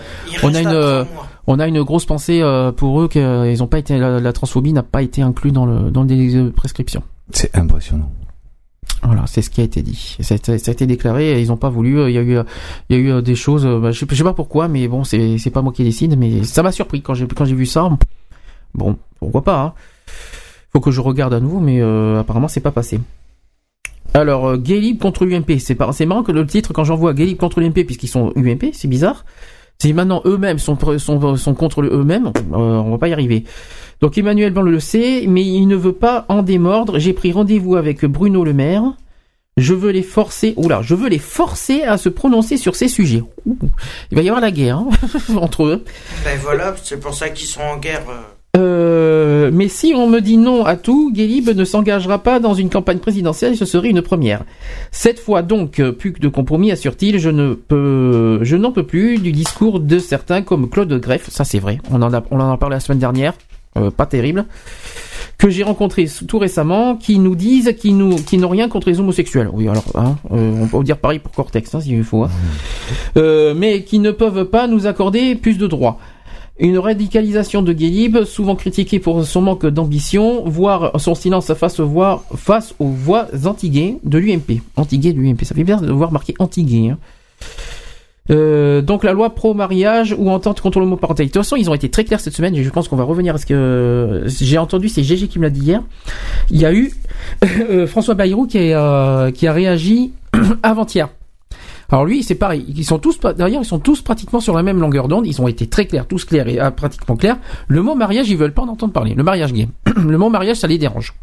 on 0.43 0.53
a 0.53 0.61
une, 0.61 0.67
euh, 0.69 1.03
on 1.47 1.59
a 1.59 1.67
une 1.67 1.83
grosse 1.83 2.05
pensée 2.05 2.41
euh, 2.41 2.71
pour 2.71 3.01
eux 3.01 3.07
qu'ils 3.09 3.61
ont 3.61 3.67
pas 3.67 3.79
été, 3.79 3.97
la, 3.97 4.19
la 4.19 4.33
transphobie 4.33 4.71
n'a 4.73 4.83
pas 4.83 5.01
été 5.01 5.21
inclus 5.21 5.51
dans 5.51 5.65
le 5.65 5.91
dans 5.91 6.01
le 6.01 6.07
délai 6.07 6.33
de 6.33 6.49
prescription. 6.49 7.03
C'est 7.31 7.55
impressionnant. 7.57 8.11
Voilà, 9.01 9.25
c'est 9.27 9.41
ce 9.41 9.49
qui 9.49 9.59
a 9.59 9.65
été 9.65 9.81
dit. 9.81 10.15
Ça 10.21 10.33
a 10.35 10.37
été, 10.37 10.57
ça 10.57 10.71
a 10.71 10.73
été 10.73 10.87
déclaré. 10.87 11.33
Et 11.33 11.41
ils 11.41 11.51
ont 11.51 11.57
pas 11.57 11.69
voulu. 11.69 11.99
euh, 11.99 12.09
Il 12.09 12.13
y 12.13 12.17
a 12.17 12.21
eu, 12.21 12.37
euh, 12.37 12.43
il 12.89 12.95
y 12.95 12.99
a 12.99 13.01
eu 13.01 13.11
euh, 13.11 13.21
des 13.21 13.35
choses. 13.35 13.65
euh, 13.65 13.79
bah, 13.79 13.91
je, 13.91 13.99
sais, 13.99 14.05
je 14.09 14.15
sais 14.15 14.23
pas 14.23 14.33
pourquoi, 14.33 14.69
mais 14.69 14.87
bon, 14.87 15.03
c'est 15.03 15.37
c'est 15.37 15.49
pas 15.49 15.61
moi 15.61 15.73
qui 15.73 15.83
décide. 15.83 16.17
Mais 16.17 16.43
ça 16.45 16.63
m'a 16.63 16.71
surpris 16.71 17.01
quand 17.01 17.13
j'ai 17.13 17.27
quand 17.27 17.43
j'ai 17.43 17.55
vu 17.55 17.65
ça. 17.65 17.89
Bon, 18.73 18.97
pourquoi 19.19 19.41
pas. 19.43 19.61
Hein. 19.61 19.73
Faut 20.71 20.79
que 20.79 20.89
je 20.91 21.01
regarde 21.01 21.33
à 21.33 21.41
nouveau, 21.41 21.59
mais 21.59 21.81
euh, 21.81 22.19
apparemment 22.21 22.47
c'est 22.47 22.61
pas 22.61 22.71
passé. 22.71 22.99
Alors, 24.13 24.47
euh, 24.47 24.57
Gay 24.57 24.79
Libre 24.79 25.01
contre 25.01 25.25
l'UMP. 25.25 25.57
C'est 25.59 26.05
marrant 26.05 26.23
que 26.23 26.31
le 26.31 26.45
titre, 26.45 26.71
quand 26.73 26.83
j'envoie 26.83 27.13
Gay 27.13 27.25
Libre 27.25 27.39
contre 27.39 27.59
l'UMP, 27.59 27.83
puisqu'ils 27.85 28.07
sont 28.07 28.31
UMP, 28.35 28.71
c'est 28.73 28.87
bizarre. 28.87 29.25
Si 29.79 29.91
maintenant 29.91 30.21
eux-mêmes 30.25 30.59
sont, 30.59 30.77
sont, 30.97 31.35
sont 31.35 31.53
contre 31.55 31.81
eux-mêmes, 31.81 32.27
euh, 32.27 32.55
on 32.55 32.91
va 32.91 32.97
pas 32.97 33.07
y 33.07 33.13
arriver. 33.13 33.43
Donc 34.01 34.17
Emmanuel 34.17 34.53
Blanc 34.53 34.61
le 34.61 34.79
sait, 34.79 35.25
mais 35.27 35.43
il 35.43 35.65
ne 35.67 35.75
veut 35.75 35.93
pas 35.93 36.25
en 36.29 36.43
démordre. 36.43 36.99
J'ai 36.99 37.13
pris 37.13 37.31
rendez-vous 37.31 37.75
avec 37.75 38.05
Bruno 38.05 38.43
Le 38.43 38.53
Maire. 38.53 38.83
Je 39.57 39.73
veux 39.73 39.91
les 39.91 40.03
forcer, 40.03 40.53
oula, 40.57 40.81
je 40.81 40.95
veux 40.95 41.09
les 41.09 41.19
forcer 41.19 41.83
à 41.83 41.97
se 41.97 42.09
prononcer 42.09 42.57
sur 42.57 42.75
ces 42.75 42.87
sujets. 42.87 43.23
Il 43.45 44.15
va 44.15 44.21
y 44.23 44.29
avoir 44.29 44.41
la 44.41 44.49
guerre 44.49 44.77
hein, 44.77 44.89
entre 45.37 45.65
eux. 45.65 45.83
Ben 46.23 46.39
voilà, 46.41 46.75
c'est 46.81 46.99
pour 46.99 47.13
ça 47.13 47.29
qu'ils 47.29 47.47
sont 47.47 47.61
en 47.61 47.77
guerre. 47.77 48.01
Euh. 48.57 49.49
Mais 49.51 49.67
si 49.67 49.93
on 49.95 50.07
me 50.07 50.19
dit 50.19 50.37
non 50.37 50.65
à 50.65 50.75
tout, 50.75 51.11
Guélib 51.13 51.49
ne 51.49 51.65
s'engagera 51.65 52.19
pas 52.19 52.39
dans 52.39 52.53
une 52.53 52.69
campagne 52.69 52.99
présidentielle, 52.99 53.57
ce 53.57 53.65
serait 53.65 53.89
une 53.89 54.01
première. 54.01 54.43
Cette 54.91 55.19
fois 55.19 55.41
donc, 55.41 55.79
euh, 55.79 55.91
plus 55.91 56.13
que 56.13 56.19
de 56.19 56.27
compromis, 56.27 56.71
assure-t-il, 56.71 57.19
je 57.19 57.29
ne 57.29 57.53
peux, 57.53 58.39
je 58.41 58.55
n'en 58.55 58.71
peux 58.71 58.83
plus 58.83 59.17
du 59.17 59.31
discours 59.31 59.79
de 59.79 59.99
certains 59.99 60.41
comme 60.41 60.69
Claude 60.69 60.93
Greff, 60.99 61.29
ça 61.29 61.43
c'est 61.43 61.59
vrai, 61.59 61.79
on 61.91 62.01
en 62.01 62.13
a, 62.13 62.23
on 62.31 62.39
en 62.39 62.51
a 62.51 62.57
parlé 62.57 62.75
la 62.75 62.79
semaine 62.79 62.99
dernière, 62.99 63.33
euh, 63.77 63.91
pas 63.91 64.05
terrible, 64.05 64.45
que 65.37 65.49
j'ai 65.49 65.63
rencontré 65.63 66.07
tout 66.27 66.37
récemment, 66.39 66.95
qui 66.95 67.19
nous 67.19 67.35
disent 67.35 67.75
qu'ils 67.77 67.97
nous, 67.97 68.15
qui 68.15 68.37
n'ont 68.37 68.49
rien 68.49 68.69
contre 68.69 68.87
les 68.89 68.99
homosexuels. 68.99 69.49
Oui, 69.51 69.67
alors, 69.67 69.85
hein, 69.95 70.15
euh, 70.31 70.53
on 70.61 70.67
peut 70.67 70.83
dire 70.83 70.97
pareil 70.97 71.19
pour 71.19 71.31
Cortex, 71.31 71.73
hein, 71.75 71.81
s'il 71.81 72.03
faut. 72.03 72.23
hein. 72.23 72.29
Euh, 73.17 73.53
mais 73.55 73.83
qui 73.83 73.99
ne 73.99 74.11
peuvent 74.11 74.45
pas 74.45 74.67
nous 74.67 74.87
accorder 74.87 75.35
plus 75.35 75.57
de 75.57 75.67
droits. 75.67 75.99
Une 76.59 76.77
radicalisation 76.77 77.63
de 77.63 77.73
Guélib, 77.73 78.23
souvent 78.25 78.55
critiquée 78.55 78.99
pour 78.99 79.25
son 79.25 79.41
manque 79.41 79.65
d'ambition, 79.65 80.43
voire 80.45 80.99
son 81.01 81.15
silence 81.15 81.51
face 81.55 81.79
aux 81.79 81.87
voix, 81.87 82.23
face 82.35 82.75
aux 82.79 82.87
voix 82.89 83.27
anti-gays 83.45 83.97
de 84.03 84.17
l'UMP. 84.19 84.61
Anti-gay 84.75 85.13
de 85.13 85.19
l'UMP, 85.19 85.43
ça 85.43 85.55
fait 85.55 85.63
bien 85.63 85.81
de 85.81 85.91
voir 85.91 86.11
marqué 86.11 86.35
anti-gay. 86.37 86.89
hein. 86.89 86.97
Euh, 88.31 88.81
donc 88.81 89.03
la 89.03 89.11
loi 89.11 89.31
pro-mariage 89.35 90.15
ou 90.17 90.29
entente 90.29 90.61
contre 90.61 90.79
l'homoparentalité. 90.79 91.31
De 91.31 91.33
toute 91.33 91.43
façon, 91.43 91.55
ils 91.57 91.69
ont 91.69 91.73
été 91.73 91.89
très 91.89 92.05
clairs 92.05 92.19
cette 92.21 92.35
semaine. 92.35 92.55
et 92.55 92.63
Je 92.63 92.69
pense 92.69 92.87
qu'on 92.87 92.95
va 92.95 93.03
revenir 93.03 93.35
à 93.35 93.37
ce 93.37 93.45
que 93.45 94.23
j'ai 94.27 94.57
entendu. 94.57 94.89
C'est 94.89 95.03
GG 95.03 95.27
qui 95.27 95.39
me 95.39 95.43
l'a 95.43 95.49
dit 95.49 95.61
hier. 95.61 95.81
Il 96.49 96.59
y 96.61 96.65
a 96.65 96.73
eu 96.73 96.93
euh, 97.43 97.87
François 97.87 98.13
Bayrou 98.13 98.47
qui, 98.47 98.59
est, 98.59 98.75
euh, 98.75 99.31
qui 99.31 99.47
a 99.47 99.53
réagi 99.53 100.13
avant-hier. 100.63 101.09
Alors 101.89 102.05
lui, 102.05 102.23
c'est 102.23 102.35
pareil. 102.35 102.65
Ils 102.75 102.85
sont 102.85 102.99
tous, 102.99 103.19
d'ailleurs, 103.19 103.61
ils 103.61 103.65
sont 103.65 103.79
tous 103.79 104.01
pratiquement 104.01 104.39
sur 104.39 104.55
la 104.55 104.63
même 104.63 104.79
longueur 104.79 105.07
d'onde. 105.07 105.27
Ils 105.27 105.41
ont 105.41 105.47
été 105.47 105.67
très 105.67 105.85
clairs, 105.85 106.07
tous 106.07 106.25
clairs 106.25 106.47
et 106.47 106.59
ah, 106.59 106.71
pratiquement 106.71 107.15
clairs. 107.15 107.37
Le 107.67 107.81
mot 107.81 107.95
mariage, 107.95 108.29
ils 108.29 108.37
veulent 108.37 108.53
pas 108.53 108.63
en 108.63 108.69
entendre 108.69 108.93
parler. 108.93 109.13
Le 109.13 109.23
mariage 109.23 109.53
gay. 109.53 109.67
le 109.95 110.17
mot 110.17 110.29
mariage, 110.29 110.57
ça 110.57 110.67
les 110.67 110.77
dérange. 110.77 111.13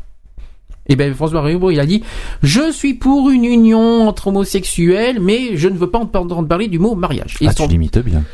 Et 0.86 0.96
ben 0.96 1.14
François 1.14 1.42
Bayrou, 1.42 1.70
il 1.70 1.78
a 1.78 1.86
dit 1.86 2.02
Je 2.42 2.72
suis 2.72 2.94
pour 2.94 3.30
une 3.30 3.44
union 3.44 4.08
entre 4.08 4.28
homosexuels, 4.28 5.20
mais 5.20 5.56
je 5.56 5.68
ne 5.68 5.78
veux 5.78 5.88
pas 5.88 5.98
entendre 5.98 6.42
parler 6.46 6.68
du 6.68 6.78
mot 6.78 6.94
mariage. 6.94 7.36
Ah, 7.40 7.44
ils 7.44 7.52
sont- 7.52 7.66
tu 7.66 7.70
limites 7.72 7.98
bien. 7.98 8.24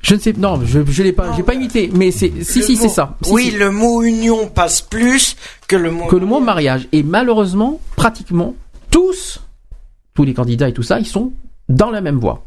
Je 0.00 0.14
ne 0.14 0.20
sais, 0.20 0.32
non, 0.36 0.60
je, 0.64 0.80
je 0.86 1.02
l'ai 1.02 1.12
pas, 1.12 1.32
j'ai 1.36 1.42
pas 1.42 1.54
imité, 1.54 1.90
mais 1.92 2.12
c'est, 2.12 2.32
si, 2.42 2.62
si, 2.62 2.76
c'est 2.76 2.88
ça. 2.88 3.16
Si, 3.22 3.32
oui, 3.32 3.50
si. 3.50 3.56
le 3.56 3.70
mot 3.70 4.02
union 4.02 4.46
passe 4.46 4.80
plus 4.80 5.36
que 5.66 5.74
le 5.74 5.90
mot. 5.90 6.06
que 6.06 6.16
le 6.16 6.24
mot 6.24 6.38
mariage. 6.40 6.86
Et 6.92 7.02
malheureusement, 7.02 7.80
pratiquement 7.96 8.54
tous, 8.90 9.40
tous 10.18 10.24
les 10.24 10.34
candidats 10.34 10.68
et 10.68 10.72
tout 10.72 10.82
ça, 10.82 10.98
ils 10.98 11.06
sont 11.06 11.32
dans 11.68 11.92
la 11.92 12.00
même 12.00 12.18
voie. 12.18 12.44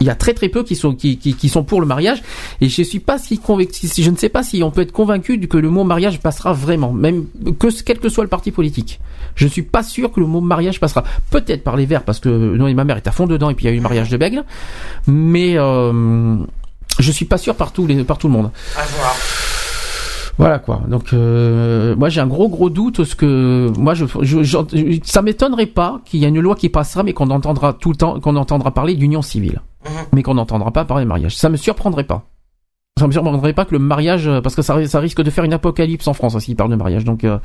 Il 0.00 0.06
y 0.06 0.10
a 0.10 0.14
très 0.14 0.34
très 0.34 0.48
peu 0.48 0.62
qui 0.62 0.76
sont 0.76 0.94
qui, 0.94 1.18
qui, 1.18 1.34
qui 1.34 1.48
sont 1.48 1.64
pour 1.64 1.80
le 1.80 1.86
mariage 1.86 2.22
et 2.60 2.68
je 2.68 2.82
suis 2.82 3.00
pas 3.00 3.18
si 3.18 3.38
convaincu 3.38 3.88
je 3.98 4.10
ne 4.10 4.16
sais 4.16 4.28
pas 4.28 4.44
si 4.44 4.62
on 4.62 4.70
peut 4.70 4.82
être 4.82 4.92
convaincu 4.92 5.40
que 5.48 5.56
le 5.56 5.68
mot 5.68 5.82
mariage 5.82 6.20
passera 6.20 6.52
vraiment 6.52 6.92
même 6.92 7.24
que 7.58 7.68
quel 7.82 7.98
que 7.98 8.08
soit 8.08 8.22
le 8.22 8.28
parti 8.28 8.52
politique. 8.52 9.00
Je 9.34 9.46
ne 9.46 9.50
suis 9.50 9.62
pas 9.62 9.82
sûr 9.82 10.12
que 10.12 10.20
le 10.20 10.26
mot 10.26 10.40
mariage 10.40 10.78
passera. 10.78 11.02
Peut-être 11.30 11.64
par 11.64 11.74
les 11.74 11.86
Verts 11.86 12.04
parce 12.04 12.20
que 12.20 12.28
non, 12.28 12.72
ma 12.72 12.84
mère 12.84 12.98
est 12.98 13.08
à 13.08 13.12
fond 13.12 13.26
dedans 13.26 13.50
et 13.50 13.54
puis 13.54 13.64
il 13.64 13.68
y 13.68 13.70
a 13.70 13.72
eu 13.72 13.78
le 13.78 13.82
mariage 13.82 14.10
de 14.10 14.16
Bègle, 14.16 14.44
mais 15.08 15.58
euh, 15.58 16.36
je 17.00 17.10
suis 17.10 17.24
pas 17.24 17.38
sûr 17.38 17.56
par 17.56 17.72
tout 17.72 17.84
les 17.88 18.04
par 18.04 18.18
tout 18.18 18.28
le 18.28 18.34
monde. 18.34 18.50
À 18.76 18.84
voir. 18.84 19.16
Voilà 20.38 20.58
quoi. 20.58 20.80
Donc 20.88 21.12
euh, 21.12 21.94
moi 21.96 22.08
j'ai 22.08 22.20
un 22.20 22.26
gros 22.26 22.48
gros 22.48 22.70
doute 22.70 23.04
ce 23.04 23.14
que 23.14 23.70
moi 23.78 23.92
je, 23.94 24.06
je, 24.22 24.42
je- 24.42 24.98
ça 25.04 25.20
m'étonnerait 25.22 25.66
pas 25.66 26.00
qu'il 26.06 26.20
y 26.20 26.24
ait 26.24 26.28
une 26.28 26.40
loi 26.40 26.54
qui 26.56 26.68
passera 26.70 27.02
mais 27.02 27.12
qu'on 27.12 27.30
entendra 27.30 27.74
tout 27.74 27.90
le 27.90 27.96
temps 27.96 28.18
qu'on 28.18 28.36
entendra 28.36 28.70
parler 28.72 28.94
d'union 28.94 29.20
civile. 29.22 29.60
Mais 30.12 30.22
qu'on 30.22 30.34
n'entendra 30.34 30.70
pas 30.70 30.84
parler 30.84 31.04
de 31.04 31.08
mariage. 31.08 31.36
Ça 31.36 31.48
me 31.48 31.56
surprendrait 31.56 32.04
pas. 32.04 32.22
Ça 32.98 33.06
me 33.06 33.12
surprendrait 33.12 33.52
pas 33.52 33.64
que 33.64 33.72
le 33.72 33.78
mariage 33.78 34.26
euh, 34.28 34.40
parce 34.40 34.54
que 34.54 34.62
ça, 34.62 34.86
ça 34.86 35.00
risque 35.00 35.22
de 35.22 35.30
faire 35.30 35.44
une 35.44 35.52
apocalypse 35.54 36.06
en 36.08 36.14
France 36.14 36.38
s'il 36.38 36.56
parle 36.56 36.70
de 36.70 36.76
mariage. 36.76 37.04
Donc 37.04 37.24
euh, 37.24 37.38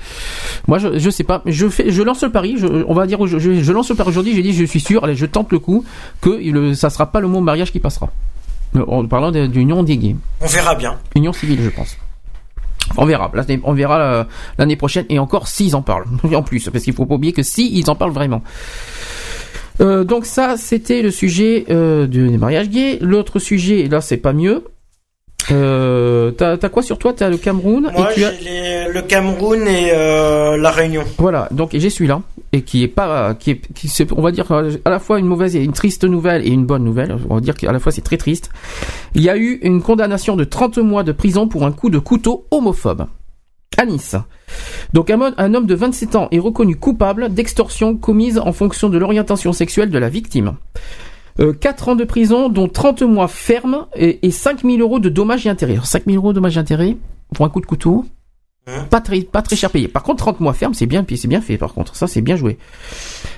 moi 0.67 0.77
je, 0.77 0.97
je 0.99 1.09
sais 1.09 1.23
pas, 1.23 1.41
je 1.45 1.67
fais 1.69 1.89
je 1.91 2.03
lance 2.03 2.21
le 2.23 2.31
pari, 2.31 2.55
je, 2.57 2.67
on 2.87 2.93
va 2.93 3.05
dire 3.07 3.25
je, 3.27 3.37
je, 3.39 3.71
lance 3.71 3.89
le 3.89 3.95
pari 3.95 4.09
aujourd'hui, 4.09 4.33
j'ai 4.35 4.43
dit 4.43 4.53
je 4.53 4.65
suis 4.65 4.79
sûr, 4.81 5.03
allez 5.03 5.15
je 5.15 5.25
tente 5.25 5.51
le 5.51 5.59
coup 5.59 5.83
que 6.21 6.29
le, 6.29 6.73
ça 6.73 6.89
sera 6.89 7.07
pas 7.07 7.19
le 7.19 7.27
mot 7.27 7.41
mariage 7.41 7.71
qui 7.71 7.79
passera. 7.79 8.09
Euh, 8.75 8.83
En 8.87 9.05
parlant 9.07 9.31
d'union 9.31 9.83
des 9.83 9.97
gays. 9.97 10.15
On 10.41 10.47
verra 10.47 10.75
bien. 10.75 10.95
Union 11.15 11.33
civile, 11.33 11.61
je 11.61 11.69
pense. 11.69 11.97
On 12.95 13.05
verra. 13.05 13.31
On 13.63 13.73
verra 13.73 13.99
euh, 13.99 14.23
l'année 14.57 14.75
prochaine 14.75 15.05
et 15.09 15.19
encore 15.19 15.47
s'ils 15.47 15.75
en 15.75 15.81
parlent. 15.81 16.05
En 16.37 16.43
plus, 16.43 16.69
parce 16.69 16.83
qu'il 16.83 16.93
faut 16.93 17.05
pas 17.05 17.15
oublier 17.15 17.33
que 17.33 17.43
si 17.43 17.77
ils 17.77 17.89
en 17.89 17.95
parlent 17.95 18.11
vraiment. 18.11 18.43
Euh, 19.81 20.03
donc 20.03 20.25
ça, 20.25 20.55
c'était 20.57 21.01
le 21.01 21.11
sujet 21.11 21.65
euh, 21.69 22.07
du 22.07 22.29
des 22.29 22.37
mariages 22.37 22.69
gays. 22.69 22.97
L'autre 23.01 23.39
sujet, 23.39 23.87
là, 23.87 24.01
c'est 24.01 24.17
pas 24.17 24.33
mieux. 24.33 24.63
Euh, 25.51 26.31
t'as 26.31 26.57
t'as 26.57 26.69
quoi 26.69 26.83
sur 26.83 26.97
toi? 26.97 27.13
T'as 27.13 27.29
le 27.29 27.37
Cameroun 27.37 27.89
Moi, 27.95 28.11
et 28.11 28.15
tu 28.15 28.23
as... 28.25 28.31
les- 28.31 28.91
le 28.91 29.01
Cameroun 29.01 29.65
et 29.67 29.91
euh, 29.93 30.57
la 30.57 30.71
Réunion. 30.71 31.03
Voilà, 31.17 31.47
donc 31.51 31.69
j'ai 31.73 31.89
celui-là 31.89 32.21
et 32.53 32.61
qui 32.61 32.83
est 32.83 32.87
pas, 32.87 33.33
qui 33.35 33.51
est, 33.51 33.61
qui 33.73 33.87
se- 33.87 34.03
on 34.15 34.21
va 34.21 34.31
dire 34.31 34.51
euh, 34.51 34.71
à 34.85 34.89
la 34.89 34.99
fois 34.99 35.19
une 35.19 35.25
mauvaise 35.25 35.55
et 35.55 35.63
une 35.63 35.73
triste 35.73 36.03
nouvelle 36.03 36.45
et 36.45 36.49
une 36.49 36.65
bonne 36.65 36.83
nouvelle. 36.83 37.15
On 37.29 37.35
va 37.35 37.41
dire 37.41 37.55
qu'à 37.55 37.71
la 37.71 37.79
fois 37.79 37.91
c'est 37.91 38.01
très 38.01 38.17
triste. 38.17 38.49
Il 39.15 39.21
y 39.21 39.29
a 39.29 39.37
eu 39.37 39.59
une 39.61 39.81
condamnation 39.81 40.35
de 40.35 40.43
30 40.43 40.77
mois 40.79 41.03
de 41.03 41.11
prison 41.11 41.47
pour 41.47 41.65
un 41.65 41.71
coup 41.71 41.89
de 41.89 41.99
couteau 41.99 42.45
homophobe 42.51 43.05
à 43.77 43.85
Nice. 43.85 44.15
Donc 44.93 45.09
un, 45.11 45.33
un 45.37 45.53
homme 45.53 45.67
de 45.67 45.75
27 45.75 46.15
ans 46.15 46.27
est 46.31 46.39
reconnu 46.39 46.75
coupable 46.77 47.29
d'extorsion 47.33 47.95
commise 47.95 48.39
en 48.39 48.51
fonction 48.51 48.89
de 48.89 48.97
l'orientation 48.97 49.53
sexuelle 49.53 49.91
de 49.91 49.99
la 49.99 50.09
victime. 50.09 50.53
Euh, 51.39 51.53
4 51.53 51.89
ans 51.89 51.95
de 51.95 52.03
prison, 52.03 52.49
dont 52.49 52.67
30 52.67 53.03
mois 53.03 53.27
ferme 53.27 53.85
et, 53.95 54.25
et 54.25 54.31
5 54.31 54.63
000 54.63 54.77
euros 54.77 54.99
de 54.99 55.09
dommages 55.09 55.45
et 55.45 55.49
intérêts. 55.49 55.73
Alors, 55.73 55.85
5 55.85 56.05
000 56.05 56.17
euros 56.17 56.29
de 56.29 56.35
dommages 56.35 56.57
et 56.57 56.59
intérêts 56.59 56.97
pour 57.33 57.45
un 57.45 57.49
coup 57.49 57.61
de 57.61 57.65
couteau, 57.65 58.05
pas 58.89 59.01
très, 59.01 59.21
pas 59.21 59.41
très 59.41 59.55
cher 59.55 59.69
payé. 59.69 59.87
Par 59.87 60.03
contre, 60.03 60.17
30 60.17 60.39
mois 60.39 60.53
ferme, 60.53 60.73
c'est 60.73 60.85
bien, 60.85 61.05
c'est 61.15 61.27
bien 61.27 61.41
fait. 61.41 61.57
Par 61.57 61.73
contre, 61.73 61.95
ça 61.95 62.07
c'est 62.07 62.21
bien 62.21 62.35
joué. 62.35 62.57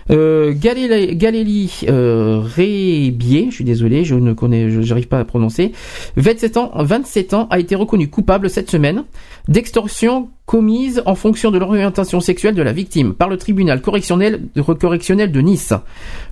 Euh, 0.09 0.53
Galéli, 0.56 1.16
Galéli 1.16 1.82
euh, 1.88 2.41
Rébier, 2.43 3.48
je 3.49 3.56
suis 3.56 3.64
désolé, 3.64 4.03
je 4.03 4.16
ne 4.16 4.33
connais, 4.33 4.82
j'arrive 4.82 5.08
pas 5.08 5.19
à 5.19 5.25
prononcer. 5.25 5.72
27 6.17 6.58
ans, 6.58 6.72
27 6.75 7.33
ans 7.33 7.48
a 7.51 7.59
été 7.59 7.75
reconnu 7.75 8.09
coupable 8.09 8.49
cette 8.49 8.72
semaine 8.72 9.03
d'extorsion 9.48 10.30
commise 10.45 11.03
en 11.06 11.14
fonction 11.14 11.51
de 11.51 11.59
l'orientation 11.59 12.22
sexuelle 12.22 12.56
de 12.56 12.64
la 12.64 12.74
victime 12.74 13.14
par 13.14 13.30
le 13.30 13.38
tribunal 13.38 13.82
correctionnel 13.82 14.41
correctionnel 14.80 15.32
de 15.32 15.41
Nice. 15.41 15.74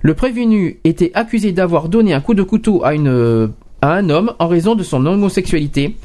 Le 0.02 0.14
prévenu 0.14 0.80
était 0.82 1.12
accusé 1.14 1.52
d'avoir 1.52 1.88
donné 1.88 2.14
un 2.14 2.20
coup 2.20 2.34
de 2.34 2.42
couteau 2.42 2.84
à 2.84 2.94
une 2.94 3.52
à 3.80 3.92
un 3.94 4.10
homme 4.10 4.32
en 4.38 4.48
raison 4.48 4.74
de 4.74 4.82
son 4.82 5.04
homosexualité. 5.06 5.96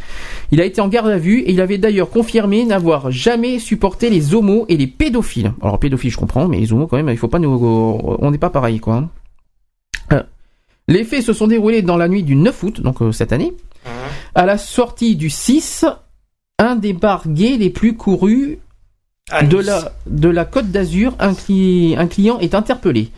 Il 0.51 0.61
a 0.61 0.65
été 0.65 0.79
en 0.81 0.87
garde 0.87 1.09
à 1.09 1.17
vue 1.17 1.39
et 1.39 1.51
il 1.51 1.61
avait 1.61 1.77
d'ailleurs 1.79 2.09
confirmé 2.09 2.65
n'avoir 2.65 3.09
jamais 3.11 3.57
supporté 3.59 4.09
les 4.09 4.35
homos 4.35 4.65
et 4.69 4.77
les 4.77 4.87
pédophiles. 4.87 5.53
Alors 5.61 5.79
pédophiles 5.79 6.11
je 6.11 6.17
comprends, 6.17 6.47
mais 6.47 6.59
les 6.59 6.71
homos 6.71 6.87
quand 6.87 6.97
même, 6.97 7.09
il 7.09 7.17
faut 7.17 7.27
pas 7.27 7.39
nous, 7.39 7.49
on 8.19 8.31
n'est 8.31 8.37
pas 8.37 8.49
pareil 8.51 8.79
quoi. 8.79 8.95
hein. 8.95 9.09
Euh, 10.11 10.23
les 10.87 11.03
faits 11.03 11.23
se 11.23 11.33
sont 11.33 11.47
déroulés 11.47 11.81
dans 11.81 11.97
la 11.97 12.07
nuit 12.07 12.23
du 12.23 12.35
9 12.35 12.63
août, 12.63 12.81
donc 12.81 13.01
euh, 13.01 13.11
cette 13.11 13.33
année. 13.33 13.53
À 14.35 14.45
la 14.45 14.57
sortie 14.57 15.15
du 15.15 15.29
6, 15.29 15.85
un 16.59 16.75
des 16.75 16.93
bars 16.93 17.27
gays 17.27 17.57
les 17.57 17.69
plus 17.69 17.95
courus 17.95 18.57
de 19.43 19.57
la, 19.57 19.93
de 20.07 20.29
la 20.29 20.45
Côte 20.45 20.67
d'Azur, 20.71 21.15
un, 21.19 21.31
cli- 21.31 21.97
un 21.97 22.07
client 22.07 22.37
est 22.39 22.53
interpellé. 22.55 23.09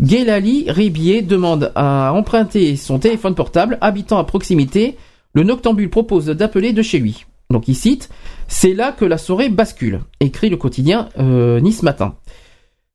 Guélali 0.00 0.66
Ribier 0.68 1.22
demande 1.22 1.72
à 1.74 2.12
emprunter 2.14 2.76
son 2.76 3.00
téléphone 3.00 3.34
portable 3.34 3.78
habitant 3.80 4.18
à 4.18 4.24
proximité. 4.24 4.96
Le 5.34 5.42
noctambule 5.42 5.90
propose 5.90 6.26
d'appeler 6.26 6.72
de 6.72 6.82
chez 6.82 6.98
lui. 7.00 7.26
Donc 7.50 7.66
il 7.66 7.74
cite 7.74 8.08
C'est 8.46 8.74
là 8.74 8.92
que 8.92 9.04
la 9.04 9.18
soirée 9.18 9.48
bascule, 9.48 10.00
écrit 10.20 10.50
le 10.50 10.56
quotidien 10.56 11.08
euh, 11.18 11.60
Nice 11.60 11.82
Matin. 11.82 12.14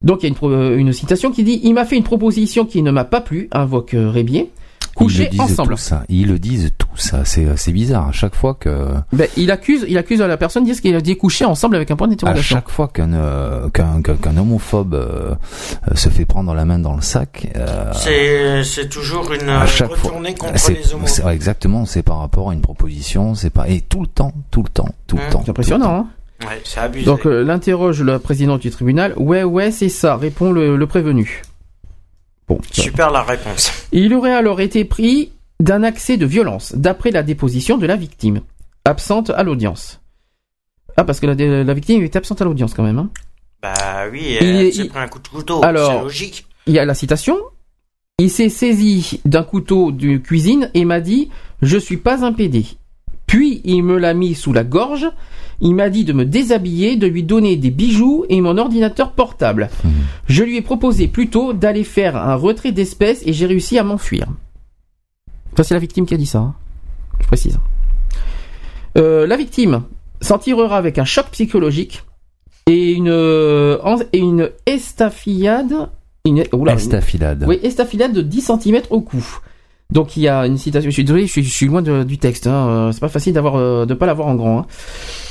Donc 0.01 0.23
il 0.23 0.29
y 0.29 0.31
a 0.31 0.35
une, 0.75 0.89
euh, 0.89 0.93
citation 0.93 1.31
qui 1.31 1.43
dit 1.43 1.59
Il 1.63 1.73
m'a 1.73 1.85
fait 1.85 1.97
une 1.97 2.03
proposition 2.03 2.65
qui 2.65 2.81
ne 2.81 2.91
m'a 2.91 3.05
pas 3.05 3.21
plu, 3.21 3.49
invoque 3.51 3.95
euh, 3.95 4.09
Ils 4.95 4.99
le 5.01 5.05
Coucher 5.05 5.27
disent 5.27 5.39
ensemble. 5.41 5.71
tout 5.73 5.77
ça. 5.81 6.03
Ils 6.07 6.27
le 6.27 6.37
disent 6.39 6.71
tout 6.77 6.87
ça. 6.95 7.25
C'est 7.25 7.47
c'est 7.57 7.71
bizarre. 7.71 8.09
À 8.09 8.11
chaque 8.11 8.35
fois 8.35 8.53
que 8.53 8.89
Ben, 9.11 9.27
il 9.37 9.49
accuse, 9.49 9.85
il 9.87 9.97
accuse 9.97 10.19
la 10.19 10.37
personne 10.37 10.65
dire 10.65 10.79
qu'il 10.79 10.95
a 10.95 11.01
dit 11.01 11.17
coucher 11.17 11.45
ensemble 11.45 11.75
avec 11.75 11.89
un 11.89 11.95
point 11.95 12.07
à 12.07 12.11
d'interrogation. 12.11 12.55
chaque 12.57 12.69
fois 12.69 12.87
qu'un 12.87 13.11
euh, 13.13 13.69
qu'un 13.69 14.37
homophobe 14.37 14.93
euh, 14.93 15.33
euh, 15.91 15.95
se 15.95 16.09
fait 16.09 16.25
prendre 16.25 16.53
la 16.53 16.65
main 16.65 16.77
dans 16.79 16.95
le 16.95 17.01
sac, 17.01 17.47
euh, 17.55 17.91
C'est 17.93 18.63
c'est 18.63 18.87
toujours 18.87 19.33
une 19.33 19.49
à 19.49 19.63
euh, 19.63 19.65
chaque 19.65 19.87
fois, 19.95 19.97
retournée 20.11 20.35
contre 20.35 20.59
c'est 20.59 20.73
les 20.73 21.23
ouais, 21.25 21.33
exactement. 21.33 21.85
C'est 21.85 22.03
par 22.03 22.19
rapport 22.19 22.51
à 22.51 22.53
une 22.53 22.61
proposition. 22.61 23.33
C'est 23.35 23.49
pas 23.49 23.67
et 23.67 23.81
tout 23.81 24.01
le 24.01 24.07
temps, 24.07 24.31
tout 24.51 24.61
le 24.61 24.69
temps, 24.69 24.89
tout 25.07 25.17
le 25.17 25.23
Mmh. 25.23 25.29
temps. 25.29 25.41
C'est 25.43 25.49
impressionnant, 25.51 25.95
hein 25.95 26.07
Ouais, 26.47 26.61
c'est 26.65 26.79
abusé. 26.81 27.05
Donc 27.05 27.25
euh, 27.25 27.43
l'interroge 27.43 28.01
la 28.03 28.19
présidente 28.19 28.61
du 28.61 28.69
tribunal. 28.69 29.13
Ouais, 29.17 29.43
ouais, 29.43 29.71
c'est 29.71 29.89
ça, 29.89 30.17
répond 30.17 30.51
le, 30.51 30.75
le 30.75 30.87
prévenu. 30.87 31.41
Bon. 32.47 32.59
Super 32.71 33.09
la 33.11 33.23
réponse. 33.23 33.71
Il 33.91 34.13
aurait 34.13 34.33
alors 34.33 34.59
été 34.61 34.83
pris 34.85 35.31
d'un 35.59 35.83
accès 35.83 36.17
de 36.17 36.25
violence, 36.25 36.73
d'après 36.75 37.11
la 37.11 37.23
déposition 37.23 37.77
de 37.77 37.85
la 37.85 37.95
victime, 37.95 38.41
absente 38.85 39.29
à 39.29 39.43
l'audience. 39.43 40.01
Ah, 40.97 41.03
parce 41.05 41.19
que 41.19 41.25
la, 41.27 41.63
la 41.63 41.73
victime 41.73 42.03
est 42.03 42.15
absente 42.15 42.41
à 42.41 42.45
l'audience 42.45 42.73
quand 42.73 42.83
même. 42.83 42.99
Hein. 42.99 43.09
Bah 43.61 44.03
oui, 44.11 44.21
Il 44.41 44.47
elle 44.47 44.55
est- 44.67 44.71
s'est 44.71 44.85
pris 44.89 44.99
un 44.99 45.07
coup 45.07 45.19
de 45.19 45.27
couteau. 45.27 45.63
Alors, 45.63 45.91
c'est 45.91 46.01
logique. 46.01 46.45
Il 46.67 46.73
y 46.73 46.79
a 46.79 46.85
la 46.85 46.93
citation. 46.93 47.37
Il 48.19 48.29
s'est 48.29 48.49
saisi 48.49 49.21
d'un 49.25 49.43
couteau 49.43 49.91
de 49.91 50.17
cuisine 50.17 50.69
et 50.73 50.85
m'a 50.85 50.99
dit 50.99 51.29
Je 51.61 51.77
suis 51.77 51.97
pas 51.97 52.23
un 52.25 52.33
PD. 52.33 52.65
Puis 53.27 53.61
il 53.63 53.83
me 53.83 53.97
l'a 53.97 54.13
mis 54.13 54.35
sous 54.35 54.53
la 54.53 54.63
gorge. 54.63 55.07
Il 55.61 55.75
m'a 55.75 55.89
dit 55.89 56.03
de 56.03 56.13
me 56.13 56.25
déshabiller, 56.25 56.95
de 56.97 57.07
lui 57.07 57.23
donner 57.23 57.55
des 57.55 57.69
bijoux 57.71 58.25
et 58.29 58.41
mon 58.41 58.57
ordinateur 58.57 59.11
portable. 59.13 59.69
Je 60.27 60.43
lui 60.43 60.57
ai 60.57 60.61
proposé 60.61 61.07
plutôt 61.07 61.53
d'aller 61.53 61.83
faire 61.83 62.17
un 62.17 62.35
retrait 62.35 62.71
d'espèces 62.71 63.23
et 63.25 63.33
j'ai 63.33 63.45
réussi 63.45 63.77
à 63.79 63.83
m'enfuir. 63.83 64.27
Ça, 65.55 65.63
c'est 65.63 65.73
la 65.73 65.79
victime 65.79 66.05
qui 66.05 66.13
a 66.15 66.17
dit 66.17 66.25
ça. 66.25 66.39
hein. 66.39 66.55
Je 67.21 67.27
précise. 67.27 67.59
Euh, 68.97 69.25
la 69.25 69.37
victime 69.37 69.83
s'en 70.21 70.37
tirera 70.37 70.77
avec 70.77 70.97
un 70.97 71.05
choc 71.05 71.27
psychologique 71.31 72.03
et 72.67 72.93
une, 72.93 73.09
euh, 73.09 73.77
et 74.11 74.19
une 74.19 74.49
estafillade. 74.65 75.89
Une, 76.25 76.43
oula, 76.53 76.73
Estafilade. 76.73 77.45
oui, 77.47 77.59
estafilade 77.63 78.13
de 78.13 78.21
10 78.21 78.51
cm 78.61 78.81
au 78.89 79.01
cou. 79.01 79.23
Donc 79.93 80.17
il 80.17 80.23
y 80.23 80.27
a 80.27 80.47
une 80.47 80.57
citation. 80.57 80.89
Je 80.89 80.93
suis 80.93 81.03
désolé, 81.03 81.27
je 81.27 81.31
suis, 81.31 81.43
je 81.43 81.53
suis 81.53 81.67
loin 81.67 81.83
du 81.83 82.17
texte. 82.17 82.47
Hein. 82.47 82.67
euh, 82.67 82.91
C'est 82.91 82.99
pas 82.99 83.09
facile 83.09 83.33
d'avoir, 83.33 83.55
euh, 83.55 83.85
de 83.85 83.93
pas 83.93 84.07
l'avoir 84.07 84.27
en 84.27 84.33
grand. 84.35 84.59
hein. 84.59 84.65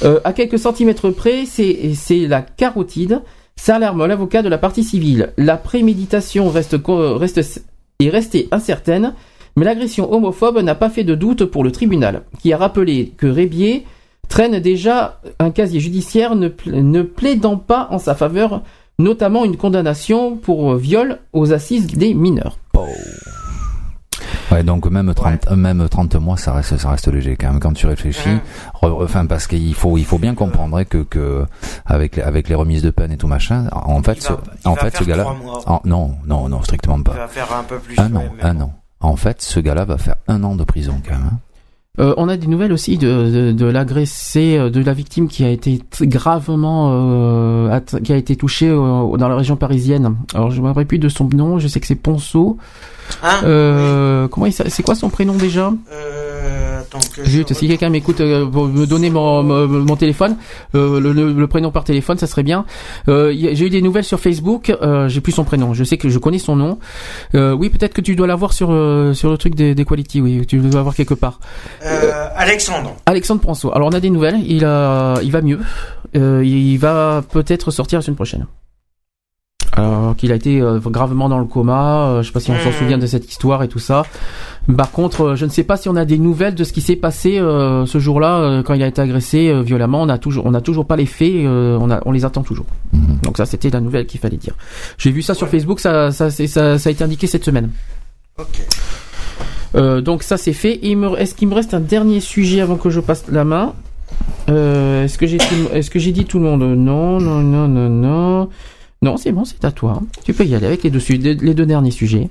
Euh, 0.05 0.21
à 0.23 0.33
quelques 0.33 0.59
centimètres 0.59 1.11
près, 1.11 1.45
c'est 1.47 1.95
c'est 1.95 2.29
la 2.29 2.43
carotide. 2.43 3.23
Ça 3.57 3.77
alarme 3.77 4.07
l'avocat 4.07 4.41
de 4.43 4.49
la 4.49 4.59
partie 4.59 4.85
civile. 4.85 5.33
La 5.37 5.57
préméditation 5.57 6.49
reste 6.49 6.77
reste 6.87 7.65
est 7.99 8.09
restée 8.09 8.49
incertaine, 8.53 9.15
mais 9.57 9.65
l'agression 9.65 10.13
homophobe 10.13 10.59
n'a 10.61 10.77
pas 10.77 10.91
fait 10.91 11.05
de 11.05 11.17
doute 11.17 11.45
pour 11.45 11.65
le 11.65 11.73
tribunal, 11.73 12.23
qui 12.41 12.53
a 12.53 12.57
rappelé 12.57 13.13
que 13.17 13.27
Rébier 13.27 13.85
traîne 14.29 14.61
déjà 14.61 15.21
un 15.41 15.51
casier 15.51 15.81
judiciaire 15.81 16.35
ne 16.37 17.03
plaidant 17.03 17.57
pas 17.57 17.89
en 17.91 17.99
sa 17.99 18.15
faveur, 18.15 18.63
notamment 18.99 19.45
une 19.45 19.57
condamnation 19.57 20.37
pour 20.37 20.75
viol 20.77 21.19
aux 21.33 21.53
assises 21.53 21.89
des 21.89 22.15
mineurs. 22.15 22.59
Ouais, 24.53 24.63
donc 24.63 24.87
même 24.91 25.13
30, 25.15 25.51
même 25.53 25.89
30 25.89 26.15
mois, 26.17 26.37
ça 26.37 26.53
reste, 26.53 26.77
ça 26.77 26.91
reste 26.91 27.09
léger 27.09 27.37
quand 27.37 27.51
même 27.51 27.61
quand 27.61 27.73
tu 27.73 27.87
réfléchis. 27.87 28.29
Re- 28.83 29.03
Enfin, 29.05 29.25
parce 29.27 29.47
qu'il 29.47 29.75
faut, 29.75 29.97
il 29.99 30.05
faut 30.05 30.19
bien 30.19 30.35
comprendre 30.35 30.77
hein, 30.77 30.85
que, 30.85 30.99
que 30.99 31.45
avec, 31.87 32.17
les, 32.17 32.23
avec 32.23 32.49
les 32.49 32.55
remises 32.55 32.83
de 32.83 32.91
peine 32.91 33.13
et 33.13 33.17
tout 33.17 33.27
machin, 33.29 33.67
en 33.73 34.03
fait, 34.03 34.15
Il 34.17 34.23
ce, 34.23 34.33
il 34.65 34.69
en 34.69 34.75
va 34.75 34.81
fait, 34.83 34.91
faire 34.91 35.01
ce 35.01 35.05
gars-là, 35.05 35.27
non, 35.85 36.13
non, 36.27 36.49
non, 36.49 36.63
strictement 36.63 36.97
Il 36.99 37.05
pas. 37.05 37.13
va 37.15 37.29
faire 37.29 37.49
un 37.59 37.63
peu 37.65 37.79
plus. 37.79 37.99
Un 37.99 38.15
an, 38.15 38.25
un 38.43 38.61
an. 38.61 38.73
En 39.01 39.17
fait, 39.17 39.41
ce 39.43 39.59
gars-là 39.59 39.85
va 39.85 39.97
faire 39.99 40.15
un 40.29 40.45
an 40.45 40.55
de 40.55 40.65
prison 40.65 40.95
quand 41.07 41.15
même. 41.15 41.31
hein. 41.33 41.39
Euh, 42.01 42.15
on 42.17 42.27
a 42.31 42.39
des 42.39 42.47
nouvelles 42.47 42.73
aussi 42.73 42.97
de, 42.97 43.31
de, 43.31 43.53
de 43.53 43.67
l'agressé, 43.67 44.57
euh, 44.57 44.71
de 44.71 44.83
la 44.83 44.95
victime 44.95 45.29
qui 45.29 45.45
a 45.45 45.51
été 45.51 45.83
gravement, 46.01 46.89
euh, 46.93 47.81
qui 48.03 48.15
a 48.15 48.17
été 48.17 48.35
touchée 48.35 48.69
euh, 48.71 49.17
dans 49.19 49.29
la 49.29 49.37
région 49.37 49.57
parisienne. 49.57 50.17
Alors 50.35 50.51
je 50.51 50.63
me 50.63 50.69
rappelle 50.69 50.87
plus 50.87 50.99
de 50.99 51.11
son 51.11 51.29
nom, 51.29 51.59
je 51.59 51.69
sais 51.69 51.81
que 51.81 51.87
c'est 51.87 51.95
Ponceau. 51.95 52.57
Hein 53.23 53.41
Euh, 53.45 54.29
comment 54.29 54.47
il 54.47 54.53
c'est 54.53 54.83
quoi 54.83 54.95
son 54.95 55.09
prénom 55.11 55.35
déjà? 55.35 55.73
Euh, 55.93 56.81
attends 56.81 56.99
que 57.15 57.25
Juste, 57.25 57.53
si 57.55 57.69
quelqu'un 57.69 57.89
m'écoute 57.91 58.21
euh, 58.21 58.45
me 58.47 58.87
donner 58.87 59.11
mon, 59.11 59.97
téléphone, 59.97 60.37
euh, 60.75 61.01
le, 61.01 61.13
le- 61.13 61.33
le 61.33 61.47
prénom 61.47 61.71
par 61.71 61.85
téléphone, 61.85 62.19
ça 62.19 62.27
serait 62.27 62.43
bien. 62.43 62.65
Euh, 63.09 63.33
j'ai 63.35 63.67
eu 63.67 63.71
des 63.71 63.83
nouvelles 63.83 64.05
sur 64.05 64.21
Facebook, 64.21 64.71
euh, 64.71 65.09
j'ai 65.09 65.21
plus 65.21 65.33
son 65.33 65.45
prénom, 65.45 65.75
je 65.75 65.85
sais 65.85 65.97
que 65.99 66.09
je 66.09 66.19
connais 66.19 66.39
son 66.39 66.57
nom. 66.57 66.79
Euh, 67.35 67.53
oui, 67.53 67.69
peut-être 67.71 67.95
que 67.95 68.01
tu 68.01 68.17
dois 68.17 68.27
l'avoir 68.27 68.53
sur 68.53 68.69
sur 69.15 69.31
le 69.31 69.37
truc 69.39 69.55
des, 69.55 69.75
des 69.75 69.85
quality, 69.85 70.21
oui, 70.21 70.47
tu 70.47 70.59
dois 70.59 70.71
l'avoir 70.71 70.95
quelque 70.95 71.15
part. 71.15 71.41
Euh, 71.85 72.29
Alexandre. 72.37 72.95
Alexandre 73.07 73.41
Ponceau. 73.41 73.73
Alors 73.75 73.89
on 73.89 73.93
a 73.93 74.01
des 74.01 74.11
nouvelles, 74.11 74.41
il 74.47 74.65
a, 74.65 75.15
il 75.23 75.31
va 75.33 75.41
mieux. 75.43 75.61
Euh, 76.15 76.43
il 76.45 76.77
va 76.79 77.23
peut-être 77.33 77.71
sortir 77.71 77.99
la 77.99 78.03
semaine 78.03 78.17
prochaine. 78.17 78.47
Alors 79.75 80.15
qu'il 80.17 80.31
a 80.33 80.35
été 80.35 80.61
euh, 80.61 80.81
gravement 80.81 81.31
dans 81.31 81.39
le 81.39 81.47
coma, 81.47 82.07
euh, 82.09 82.23
je 82.23 82.27
sais 82.27 82.33
pas 82.33 82.41
si 82.41 82.51
on 82.51 82.59
s'en 82.59 82.69
Mhm. 82.69 82.75
souvient 82.75 82.99
de 82.99 83.07
cette 83.07 83.27
histoire 83.31 83.63
et 83.63 83.69
tout 83.69 83.79
ça. 83.79 84.03
Par 84.77 84.91
contre, 84.91 85.23
euh, 85.29 85.35
je 85.35 85.47
ne 85.47 85.51
sais 85.51 85.65
pas 85.65 85.79
si 85.79 85.89
on 85.89 85.97
a 85.97 86.05
des 86.05 86.19
nouvelles 86.19 86.55
de 86.55 86.63
ce 86.63 86.75
qui 86.75 86.83
s'est 86.83 86.95
passé 86.97 87.39
euh, 87.39 87.87
ce 87.87 87.99
jour-là 87.99 88.37
euh, 88.41 88.63
quand 88.63 88.75
il 88.75 88.83
a 88.83 88.87
été 88.87 89.01
agressé 89.01 89.49
euh, 89.49 89.63
violemment. 89.63 90.03
On 90.03 90.11
a 90.11 90.19
toujours, 90.19 90.45
on 90.45 90.51
n'a 90.51 90.61
toujours 90.61 90.85
pas 90.87 90.97
les 90.97 91.07
faits, 91.07 91.33
euh, 91.33 91.79
on, 91.81 91.91
a, 91.91 92.03
on 92.05 92.13
les 92.13 92.27
attend 92.27 92.43
toujours. 92.43 92.67
Donc 93.23 93.39
ça, 93.39 93.47
c'était 93.47 93.71
la 93.71 93.81
nouvelle 93.81 94.05
qu'il 94.05 94.21
fallait 94.21 94.37
dire. 94.37 94.55
J'ai 94.99 95.11
vu 95.11 95.23
ça 95.23 95.33
sur 95.33 95.49
Facebook, 95.49 95.81
ça, 95.81 96.11
ça, 96.13 96.29
ça, 96.31 96.79
ça 96.79 96.89
a 96.89 96.93
été 96.93 97.03
indiqué 97.03 97.27
cette 97.27 97.45
semaine. 97.45 97.71
Euh, 99.75 100.03
donc 100.03 100.23
ça 100.23 100.37
c'est 100.37 100.53
fait. 100.53 100.75
Est-ce 100.85 101.35
qu'il 101.35 101.49
me 101.49 101.55
reste 101.55 101.73
un 101.73 101.81
dernier 101.81 102.21
sujet 102.21 102.61
avant 102.61 102.77
que 102.77 102.91
je 102.91 103.01
passe 103.01 103.25
la 103.31 103.45
main? 103.45 103.73
Euh, 104.51 105.05
Est-ce 105.05 105.17
que 105.17 105.27
j'ai 105.27 105.39
est-ce 105.73 105.91
que 105.91 105.99
j'ai 105.99 106.13
dit 106.13 106.27
tout 106.27 106.39
le 106.39 106.45
monde? 106.45 106.61
Non, 106.61 107.19
non, 107.21 107.41
non, 107.41 107.69
non, 107.69 107.89
non. 107.89 108.49
Non, 109.03 109.17
c'est 109.17 109.33
bon, 109.33 109.45
c'est 109.45 109.65
à 109.65 109.73
toi. 109.73 110.01
Tu 110.25 110.33
peux 110.33 110.45
y 110.45 110.55
aller 110.55 110.67
avec 110.67 110.85
les 110.85 110.91
deux, 110.91 111.01
les 111.09 111.55
deux 111.55 111.67
derniers 111.67 111.91
sujets. 111.91 112.31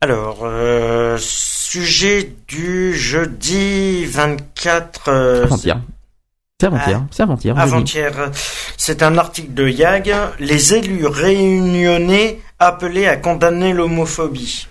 Alors, 0.00 0.40
euh, 0.42 1.16
sujet 1.20 2.34
du 2.48 2.94
jeudi 2.94 4.04
24. 4.06 5.08
euh, 5.08 5.44
Avant-hier. 5.44 5.80
C'est 6.60 6.66
avant-hier. 6.66 7.02
C'est 7.10 7.22
avant-hier. 7.22 7.58
Avant-hier, 7.58 8.30
c'est 8.76 9.02
un 9.02 9.16
article 9.18 9.54
de 9.54 9.68
YAG. 9.68 10.12
Les 10.40 10.74
élus 10.74 11.06
réunionnais 11.06 12.40
appelés 12.58 13.06
à 13.06 13.16
condamner 13.16 13.72
l'homophobie. 13.72 14.66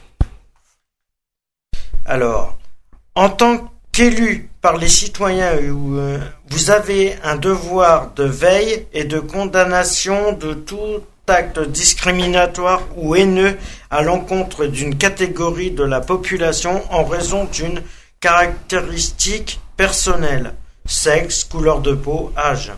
Alors, 2.05 2.57
en 3.15 3.29
tant 3.29 3.71
qu'élu 3.91 4.49
par 4.61 4.77
les 4.77 4.87
citoyens, 4.87 5.53
euh, 5.55 6.19
vous 6.49 6.69
avez 6.69 7.15
un 7.23 7.37
devoir 7.37 8.13
de 8.13 8.23
veille 8.25 8.85
et 8.93 9.05
de 9.05 9.19
condamnation 9.19 10.33
de 10.33 10.53
tout 10.53 10.99
discriminatoire 11.67 12.83
ou 12.95 13.15
haineux 13.15 13.57
à 13.89 14.01
l'encontre 14.01 14.65
d'une 14.65 14.97
catégorie 14.97 15.71
de 15.71 15.83
la 15.83 16.01
population 16.01 16.81
en 16.91 17.03
raison 17.03 17.45
d'une 17.45 17.81
caractéristique 18.19 19.59
personnelle, 19.77 20.53
sexe, 20.85 21.43
couleur 21.43 21.81
de 21.81 21.93
peau, 21.93 22.33
âge. 22.37 22.71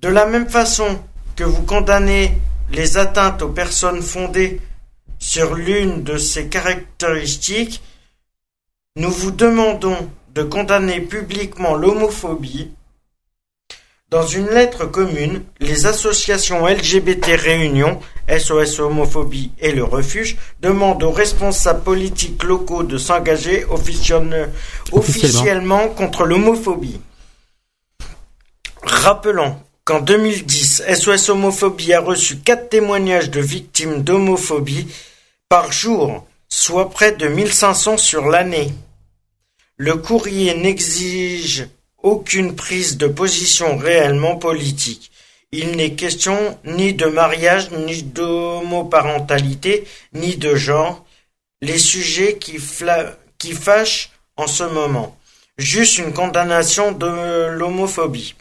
De 0.00 0.08
la 0.08 0.26
même 0.26 0.48
façon 0.48 0.98
que 1.36 1.44
vous 1.44 1.62
condamnez 1.62 2.38
les 2.70 2.96
atteintes 2.96 3.42
aux 3.42 3.48
personnes 3.48 4.02
fondées 4.02 4.60
sur 5.18 5.54
l'une 5.54 6.02
de 6.02 6.16
ces 6.16 6.48
caractéristiques, 6.48 7.82
nous 8.96 9.10
vous 9.10 9.30
demandons 9.30 10.08
de 10.34 10.42
condamner 10.42 11.00
publiquement 11.00 11.74
l'homophobie. 11.74 12.70
Dans 14.10 14.26
une 14.26 14.48
lettre 14.48 14.86
commune, 14.86 15.44
les 15.60 15.86
associations 15.86 16.66
LGBT 16.66 17.26
Réunion, 17.38 18.00
SOS 18.28 18.80
Homophobie 18.80 19.52
et 19.60 19.70
le 19.70 19.84
Refuge 19.84 20.36
demandent 20.60 21.04
aux 21.04 21.12
responsables 21.12 21.84
politiques 21.84 22.42
locaux 22.42 22.82
de 22.82 22.98
s'engager 22.98 23.64
officiellement, 23.66 24.46
officiellement 24.90 25.88
contre 25.90 26.24
l'homophobie. 26.24 27.00
Rappelons 28.82 29.54
qu'en 29.84 30.00
2010, 30.00 30.82
SOS 30.92 31.28
Homophobie 31.28 31.92
a 31.92 32.00
reçu 32.00 32.38
quatre 32.38 32.68
témoignages 32.68 33.30
de 33.30 33.40
victimes 33.40 34.02
d'homophobie 34.02 34.88
par 35.48 35.70
jour, 35.70 36.26
soit 36.48 36.90
près 36.90 37.12
de 37.12 37.28
1500 37.28 37.96
sur 37.96 38.26
l'année. 38.26 38.74
Le 39.76 39.94
courrier 39.94 40.54
n'exige 40.54 41.68
aucune 42.02 42.54
prise 42.54 42.96
de 42.96 43.06
position 43.06 43.76
réellement 43.76 44.36
politique. 44.36 45.10
Il 45.52 45.76
n'est 45.76 45.94
question 45.94 46.36
ni 46.64 46.94
de 46.94 47.06
mariage, 47.06 47.70
ni 47.86 48.02
d'homoparentalité, 48.02 49.84
ni 50.14 50.36
de 50.36 50.54
genre, 50.54 51.04
les 51.60 51.78
sujets 51.78 52.38
qui, 52.38 52.58
qui 53.38 53.52
fâchent 53.52 54.10
en 54.36 54.46
ce 54.46 54.64
moment. 54.64 55.16
Juste 55.58 55.98
une 55.98 56.12
condamnation 56.12 56.92
de 56.92 57.48
l'homophobie. 57.48 58.34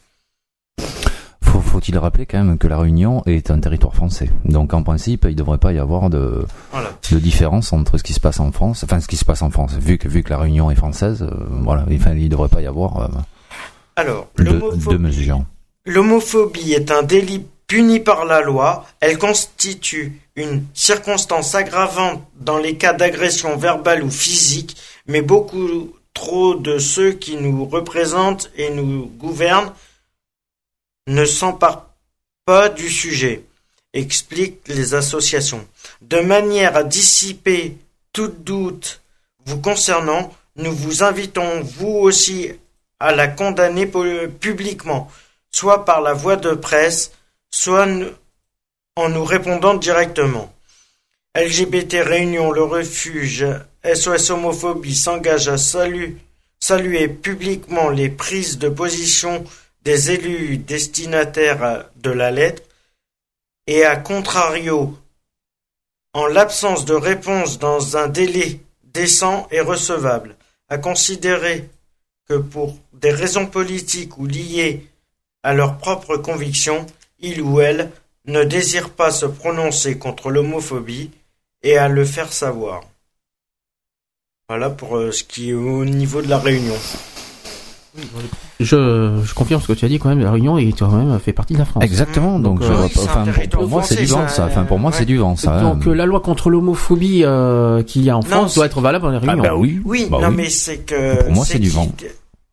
Faut-il 1.79 1.97
rappeler 1.97 2.25
quand 2.25 2.43
même 2.43 2.57
que 2.57 2.67
la 2.67 2.79
Réunion 2.79 3.23
est 3.25 3.51
un 3.51 3.59
territoire 3.59 3.93
français. 3.93 4.29
Donc 4.43 4.73
en 4.73 4.83
principe, 4.83 5.25
il 5.25 5.31
ne 5.31 5.35
devrait 5.35 5.59
pas 5.59 5.71
y 5.71 5.77
avoir 5.79 6.09
de, 6.09 6.45
de 7.11 7.19
différence 7.19 7.73
entre 7.73 7.97
ce 7.97 8.03
qui 8.03 8.13
se 8.13 8.19
passe 8.19 8.39
en 8.39 8.51
France, 8.51 8.83
enfin 8.83 8.99
ce 8.99 9.07
qui 9.07 9.17
se 9.17 9.23
passe 9.25 9.43
en 9.43 9.49
France, 9.51 9.73
vu 9.75 9.97
que, 9.97 10.07
vu 10.07 10.23
que 10.23 10.29
la 10.31 10.39
Réunion 10.39 10.71
est 10.71 10.75
française, 10.75 11.21
euh, 11.21 11.31
voilà, 11.61 11.85
enfin, 11.93 12.13
il 12.15 12.23
ne 12.23 12.27
devrait 12.27 12.49
pas 12.49 12.61
y 12.61 12.65
avoir 12.65 12.97
euh, 12.97 13.07
Alors. 13.99 14.29
L'homophobie 15.85 16.73
est 16.73 16.89
un 16.89 17.03
délit 17.03 17.45
puni 17.67 17.99
par 17.99 18.23
la 18.23 18.39
loi. 18.39 18.85
Elle 19.01 19.17
constitue 19.17 20.21
une 20.37 20.65
circonstance 20.73 21.53
aggravante 21.53 22.23
dans 22.35 22.57
les 22.57 22.77
cas 22.77 22.93
d'agression 22.93 23.57
verbale 23.57 24.03
ou 24.03 24.09
physique, 24.09 24.77
mais 25.05 25.21
beaucoup 25.21 25.93
trop 26.13 26.55
de 26.55 26.79
ceux 26.79 27.11
qui 27.11 27.35
nous 27.35 27.65
représentent 27.65 28.49
et 28.55 28.69
nous 28.69 29.07
gouvernent 29.17 29.73
ne 31.07 31.25
s'emparent 31.25 31.89
pas 32.45 32.69
du 32.69 32.89
sujet, 32.89 33.43
expliquent 33.93 34.67
les 34.67 34.93
associations. 34.93 35.67
De 36.01 36.21
manière 36.21 36.77
à 36.77 36.83
dissiper 36.83 37.75
tout 38.13 38.27
doute 38.29 39.01
vous 39.45 39.59
concernant, 39.59 40.33
nous 40.55 40.71
vous 40.71 41.03
invitons 41.03 41.61
vous 41.61 41.87
aussi 41.87 42.51
à 42.99 43.13
la 43.13 43.27
condamner 43.27 43.87
publiquement, 44.39 45.09
soit 45.51 45.85
par 45.85 46.01
la 46.01 46.13
voie 46.13 46.35
de 46.35 46.53
presse, 46.53 47.11
soit 47.51 47.87
en 48.95 49.09
nous 49.09 49.23
répondant 49.23 49.73
directement. 49.75 50.53
LGBT 51.35 51.97
Réunion 52.01 52.51
Le 52.51 52.63
Refuge, 52.63 53.45
SOS 53.83 54.31
Homophobie 54.31 54.95
s'engage 54.95 55.47
à 55.47 55.57
saluer 55.57 57.07
publiquement 57.07 57.89
les 57.89 58.09
prises 58.09 58.57
de 58.57 58.67
position 58.67 59.43
des 59.83 60.11
élus 60.11 60.57
destinataires 60.57 61.85
de 61.95 62.09
la 62.09 62.31
lettre 62.31 62.63
et 63.67 63.85
à 63.85 63.95
contrario, 63.95 64.97
en 66.13 66.25
l'absence 66.25 66.85
de 66.85 66.95
réponse 66.95 67.59
dans 67.59 67.97
un 67.97 68.07
délai 68.07 68.59
décent 68.83 69.47
et 69.51 69.61
recevable, 69.61 70.35
à 70.69 70.79
considérer 70.79 71.69
que 72.29 72.35
pour 72.35 72.77
des 72.93 73.11
raisons 73.11 73.47
politiques 73.47 74.17
ou 74.19 74.27
liées 74.27 74.87
à 75.41 75.53
leurs 75.53 75.77
propres 75.77 76.17
convictions, 76.17 76.85
il 77.19 77.41
ou 77.41 77.59
elle 77.59 77.91
ne 78.25 78.43
désire 78.43 78.91
pas 78.91 79.09
se 79.09 79.25
prononcer 79.25 79.97
contre 79.97 80.29
l'homophobie 80.29 81.09
et 81.63 81.77
à 81.77 81.87
le 81.87 82.05
faire 82.05 82.31
savoir. 82.31 82.83
Voilà 84.47 84.69
pour 84.69 84.97
euh, 84.97 85.11
ce 85.11 85.23
qui 85.23 85.49
est 85.49 85.53
au 85.53 85.85
niveau 85.85 86.21
de 86.21 86.27
la 86.27 86.37
réunion. 86.37 86.77
Je, 88.59 89.21
je 89.23 89.33
confirme 89.33 89.61
ce 89.61 89.67
que 89.67 89.73
tu 89.73 89.85
as 89.85 89.87
dit 89.87 89.99
quand 89.99 90.09
même. 90.09 90.19
La 90.19 90.31
Réunion 90.31 90.57
est 90.57 90.77
quand 90.77 90.91
même 90.91 91.19
fait 91.19 91.33
partie 91.33 91.53
de 91.53 91.59
la 91.59 91.65
France. 91.65 91.83
Exactement. 91.83 92.39
Donc, 92.39 92.61
euh, 92.61 92.87
enfin, 92.97 93.25
pour, 93.51 93.67
moi 93.67 93.83
c'est 93.83 93.95
du 93.95 94.05
vent 94.05 94.27
ça. 94.27 94.45
Enfin 94.45 94.63
pour 94.65 94.79
moi 94.79 94.91
c'est 94.91 95.05
du 95.05 95.17
vent 95.17 95.35
ça. 95.35 95.61
Donc 95.61 95.85
la 95.85 96.05
loi 96.05 96.19
contre 96.19 96.49
l'homophobie 96.49 97.21
euh, 97.23 97.83
qu'il 97.83 98.03
y 98.03 98.09
a 98.09 98.17
en 98.17 98.21
France 98.21 98.55
doit 98.55 98.65
être 98.65 98.81
valable 98.81 99.05
dans 99.05 99.11
la 99.11 99.19
Réunion. 99.19 99.43
Ah 99.43 99.49
bah 99.49 99.55
oui. 99.55 99.81
Oui. 99.85 100.07
Bah 100.09 100.19
non 100.21 100.31
mais 100.31 100.49
c'est 100.49 100.79
que. 100.79 101.23
Pour 101.23 101.33
moi 101.33 101.45
c'est 101.45 101.59
du 101.59 101.69
vent. 101.69 101.91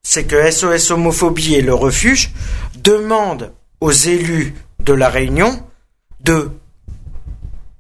C'est 0.02 0.25
que 0.25 0.50
SOS 0.50 0.92
homophobie 0.92 1.55
et 1.55 1.62
le 1.62 1.75
refuge 1.75 2.31
demandent 2.83 3.50
aux 3.81 3.91
élus 3.91 4.55
de 4.84 4.92
la 4.92 5.08
Réunion 5.08 5.50
de 6.23 6.50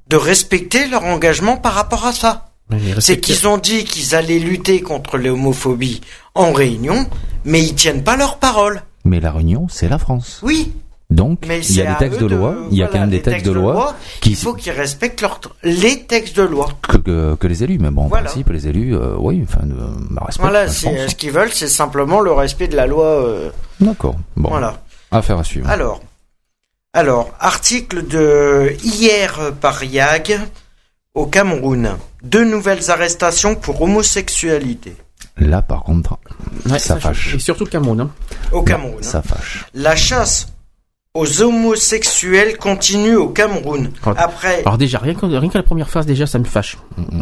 de 0.08 0.16
respecter 0.16 0.88
leur 0.88 1.04
engagement 1.04 1.56
par 1.56 1.74
rapport 1.74 2.06
à 2.06 2.12
ça. 2.12 2.50
C'est 2.98 3.20
qu'ils 3.20 3.46
ont 3.46 3.58
dit 3.58 3.84
qu'ils 3.84 4.14
allaient 4.14 4.38
lutter 4.38 4.80
contre 4.80 5.18
l'homophobie 5.18 6.00
en 6.34 6.52
Réunion, 6.52 7.06
mais 7.44 7.62
ils 7.62 7.74
tiennent 7.74 8.02
pas 8.02 8.16
leur 8.16 8.38
parole. 8.38 8.82
Mais 9.04 9.20
la 9.20 9.30
Réunion, 9.30 9.66
c'est 9.70 9.88
la 9.88 9.98
France. 9.98 10.40
Oui. 10.42 10.72
Donc, 11.08 11.46
il 11.46 11.76
y 11.76 11.82
a 11.82 11.92
des 11.92 11.98
textes 11.98 12.20
de, 12.20 12.26
loi, 12.26 12.56
il 12.72 12.78
y 12.78 12.82
a 12.82 12.88
quand 12.88 12.98
même 12.98 13.10
des 13.10 13.22
textes, 13.22 13.46
de 13.46 13.52
loi, 13.52 13.94
qui... 14.20 14.30
Il 14.30 14.36
faut 14.36 14.54
qu'ils 14.54 14.72
respectent 14.72 15.24
les 15.62 16.02
textes 16.02 16.36
de 16.36 16.42
loi. 16.42 16.68
Que, 16.82 17.36
que, 17.36 17.46
les 17.46 17.62
élus, 17.62 17.78
mais 17.78 17.90
bon, 17.90 18.06
en 18.06 18.08
principe, 18.08 18.48
les 18.48 18.66
élus, 18.66 18.96
euh, 18.96 19.14
oui, 19.16 19.44
enfin, 19.48 19.64
euh, 19.70 19.86
bah, 20.10 20.26
Voilà, 20.40 20.68
ce 20.68 21.14
qu'ils 21.14 21.30
veulent, 21.30 21.52
c'est 21.52 21.68
simplement 21.68 22.20
le 22.20 22.32
respect 22.32 22.66
de 22.66 22.74
la 22.74 22.88
loi. 22.88 23.06
Euh... 23.06 23.50
D'accord. 23.80 24.16
Bon. 24.36 24.48
Voilà. 24.48 24.82
Affaire 25.12 25.38
à 25.38 25.44
suivre. 25.44 25.70
Alors, 25.70 26.00
alors, 26.92 27.30
article 27.38 28.04
de 28.08 28.74
hier 28.82 29.52
par 29.60 29.84
YAG 29.84 30.40
au 31.16 31.26
Cameroun. 31.26 31.96
Deux 32.22 32.44
nouvelles 32.44 32.90
arrestations 32.90 33.56
pour 33.56 33.82
homosexualité. 33.82 34.94
Là, 35.38 35.62
par 35.62 35.82
contre, 35.82 36.18
ça, 36.78 37.00
fâche. 37.00 37.34
Et 37.34 37.38
surtout 37.38 37.64
le 37.64 37.70
Cameroun. 37.70 38.02
Hein. 38.02 38.10
Au 38.52 38.62
Cameroun. 38.62 39.02
ça 39.02 39.18
hein. 39.18 39.22
fâche. 39.26 39.64
La 39.74 39.96
chasse 39.96 40.48
aux 41.14 41.40
homosexuels 41.40 42.58
continue 42.58 43.16
au 43.16 43.28
Cameroun. 43.28 43.90
Après. 44.04 44.60
Alors 44.60 44.76
déjà 44.76 44.98
rien 44.98 45.14
que 45.14 45.24
rien 45.24 45.48
que 45.48 45.56
la 45.56 45.62
première 45.62 45.88
phase 45.88 46.04
déjà 46.04 46.26
ça 46.26 46.38
me 46.38 46.44
fâche. 46.44 46.76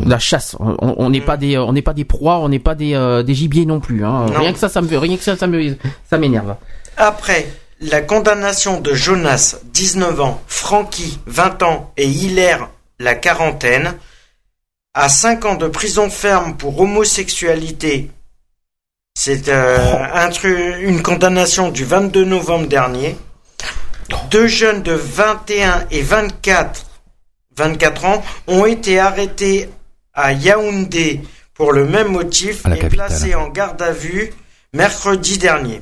La 0.05 0.18
chasse, 0.18 0.56
on 0.58 1.10
n'est 1.10 1.20
pas 1.20 1.36
des 1.36 1.56
on 1.56 1.73
n'est 1.73 1.82
pas 1.82 1.94
des 1.94 2.05
proies, 2.05 2.39
on 2.39 2.48
n'est 2.48 2.58
pas 2.58 2.74
des, 2.74 2.94
euh, 2.94 3.23
des 3.23 3.34
gibiers 3.34 3.66
non 3.66 3.78
plus. 3.78 4.05
Hein. 4.05 4.26
Rien 4.34 4.52
que 4.52 4.58
ça 4.58 4.68
ça 4.68 4.82
me 4.82 4.98
rien 4.98 5.16
que 5.16 5.23
ça 5.23 5.36
ça 5.36 5.47
me 5.47 5.76
ça 6.10 6.18
m'énerve. 6.18 6.56
Après 6.97 7.47
la 7.81 8.00
condamnation 8.00 8.81
de 8.81 8.92
Jonas, 8.94 9.58
19 9.73 10.20
ans, 10.20 10.40
Francky, 10.48 11.20
20 11.26 11.62
ans 11.62 11.92
et 11.97 12.08
Hilaire, 12.08 12.68
la 13.05 13.15
quarantaine, 13.15 13.94
à 14.94 15.08
5 15.08 15.44
ans 15.44 15.55
de 15.55 15.68
prison 15.68 16.10
ferme 16.10 16.57
pour 16.57 16.81
homosexualité. 16.81 18.10
C'est 19.16 19.49
euh, 19.49 20.81
une 20.81 21.02
condamnation 21.02 21.70
du 21.70 21.84
22 21.84 22.24
novembre 22.24 22.66
dernier. 22.66 23.16
Deux 24.31 24.49
jeunes 24.49 24.83
de 24.83 24.92
21 24.92 25.86
et 25.91 26.02
24, 26.02 26.86
24 27.57 28.05
ans 28.07 28.24
ont 28.49 28.66
été 28.66 28.99
arrêtés 28.99 29.68
à 30.12 30.33
Yaoundé 30.33 31.20
pour 31.55 31.73
le 31.73 31.84
même 31.86 32.08
motif 32.08 32.65
et 32.66 32.89
placés 32.89 33.34
en 33.34 33.49
garde 33.49 33.81
à 33.81 33.92
vue 33.92 34.33
mercredi 34.73 35.39
dernier. 35.39 35.81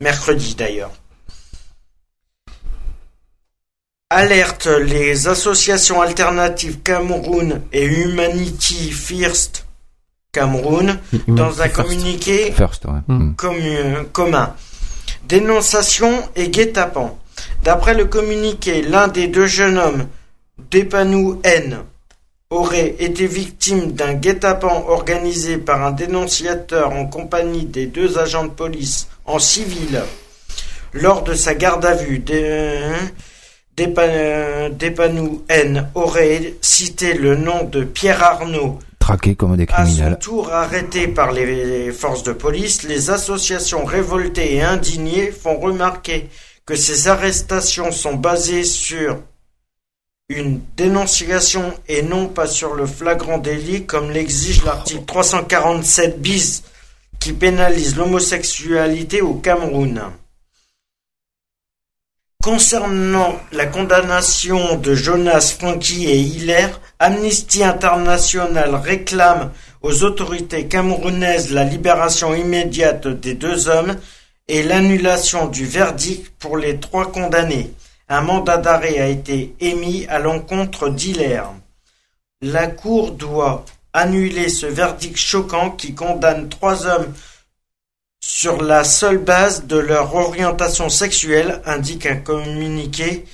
Mercredi 0.00 0.54
d'ailleurs. 0.54 0.92
Alerte 4.10 4.68
les 4.68 5.28
associations 5.28 6.00
alternatives 6.00 6.78
Cameroun 6.82 7.60
et 7.74 7.84
Humanity 7.84 8.90
First 8.90 9.66
Cameroun 10.32 10.98
dans 11.26 11.60
un 11.60 11.68
communiqué 11.68 12.54
hmm. 13.06 13.34
commun. 14.12 14.54
Dénonciation 15.28 16.22
et 16.36 16.48
guet-apens. 16.48 17.18
D'après 17.64 17.92
le 17.92 18.06
communiqué, 18.06 18.80
l'un 18.80 19.08
des 19.08 19.26
deux 19.26 19.46
jeunes 19.46 19.76
hommes, 19.76 20.06
Depanou 20.70 21.42
N, 21.44 21.80
aurait 22.48 22.96
été 23.00 23.26
victime 23.26 23.92
d'un 23.92 24.14
guet-apens 24.14 24.84
organisé 24.88 25.58
par 25.58 25.84
un 25.84 25.90
dénonciateur 25.90 26.92
en 26.92 27.04
compagnie 27.06 27.66
des 27.66 27.84
deux 27.84 28.16
agents 28.16 28.46
de 28.46 28.52
police 28.52 29.08
en 29.26 29.38
civil 29.38 30.02
lors 30.94 31.24
de 31.24 31.34
sa 31.34 31.52
garde 31.52 31.84
à 31.84 31.94
vue. 31.94 32.24
N 35.48 35.88
aurait 35.94 36.54
cité 36.60 37.14
le 37.14 37.36
nom 37.36 37.64
de 37.64 37.84
Pierre 37.84 38.22
Arnaud. 38.22 38.78
Traqué 38.98 39.34
comme 39.34 39.56
des 39.56 39.66
criminels. 39.66 40.06
À 40.06 40.10
son 40.10 40.16
tour 40.16 40.52
arrêté 40.52 41.08
par 41.08 41.32
les 41.32 41.92
forces 41.92 42.22
de 42.22 42.32
police, 42.32 42.82
les 42.82 43.10
associations 43.10 43.84
révoltées 43.84 44.56
et 44.56 44.62
indignées 44.62 45.30
font 45.30 45.58
remarquer 45.58 46.28
que 46.66 46.76
ces 46.76 47.08
arrestations 47.08 47.92
sont 47.92 48.14
basées 48.14 48.64
sur 48.64 49.18
une 50.28 50.60
dénonciation 50.76 51.72
et 51.88 52.02
non 52.02 52.26
pas 52.28 52.46
sur 52.46 52.74
le 52.74 52.84
flagrant 52.86 53.38
délit 53.38 53.86
comme 53.86 54.10
l'exige 54.10 54.62
l'article 54.62 55.04
347 55.06 56.20
bis 56.20 56.64
qui 57.18 57.32
pénalise 57.32 57.96
l'homosexualité 57.96 59.22
au 59.22 59.34
Cameroun. 59.34 60.02
Concernant 62.42 63.34
la 63.50 63.66
condamnation 63.66 64.76
de 64.76 64.94
Jonas, 64.94 65.56
Franky 65.58 66.06
et 66.06 66.20
Hilaire, 66.20 66.80
Amnesty 67.00 67.64
International 67.64 68.76
réclame 68.76 69.50
aux 69.82 70.04
autorités 70.04 70.68
camerounaises 70.68 71.50
la 71.50 71.64
libération 71.64 72.36
immédiate 72.36 73.08
des 73.08 73.34
deux 73.34 73.68
hommes 73.68 73.96
et 74.46 74.62
l'annulation 74.62 75.48
du 75.48 75.66
verdict 75.66 76.32
pour 76.38 76.56
les 76.56 76.78
trois 76.78 77.10
condamnés. 77.10 77.72
Un 78.08 78.20
mandat 78.20 78.58
d'arrêt 78.58 79.00
a 79.00 79.08
été 79.08 79.56
émis 79.58 80.06
à 80.08 80.20
l'encontre 80.20 80.90
d'Hilaire. 80.90 81.50
La 82.40 82.68
Cour 82.68 83.10
doit 83.10 83.64
annuler 83.92 84.48
ce 84.48 84.66
verdict 84.66 85.16
choquant 85.16 85.72
qui 85.72 85.92
condamne 85.92 86.48
trois 86.48 86.86
hommes 86.86 87.12
sur 88.20 88.62
la 88.62 88.84
seule 88.84 89.18
base 89.18 89.66
de 89.66 89.76
leur 89.78 90.14
orientation 90.14 90.88
sexuelle, 90.88 91.60
indique 91.66 92.06
un 92.06 92.16
communiqué 92.16 93.24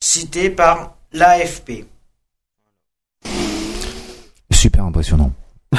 cité 0.00 0.50
par 0.50 0.94
l'AFP. 1.12 1.84
Super 4.50 4.84
impressionnant. 4.84 5.32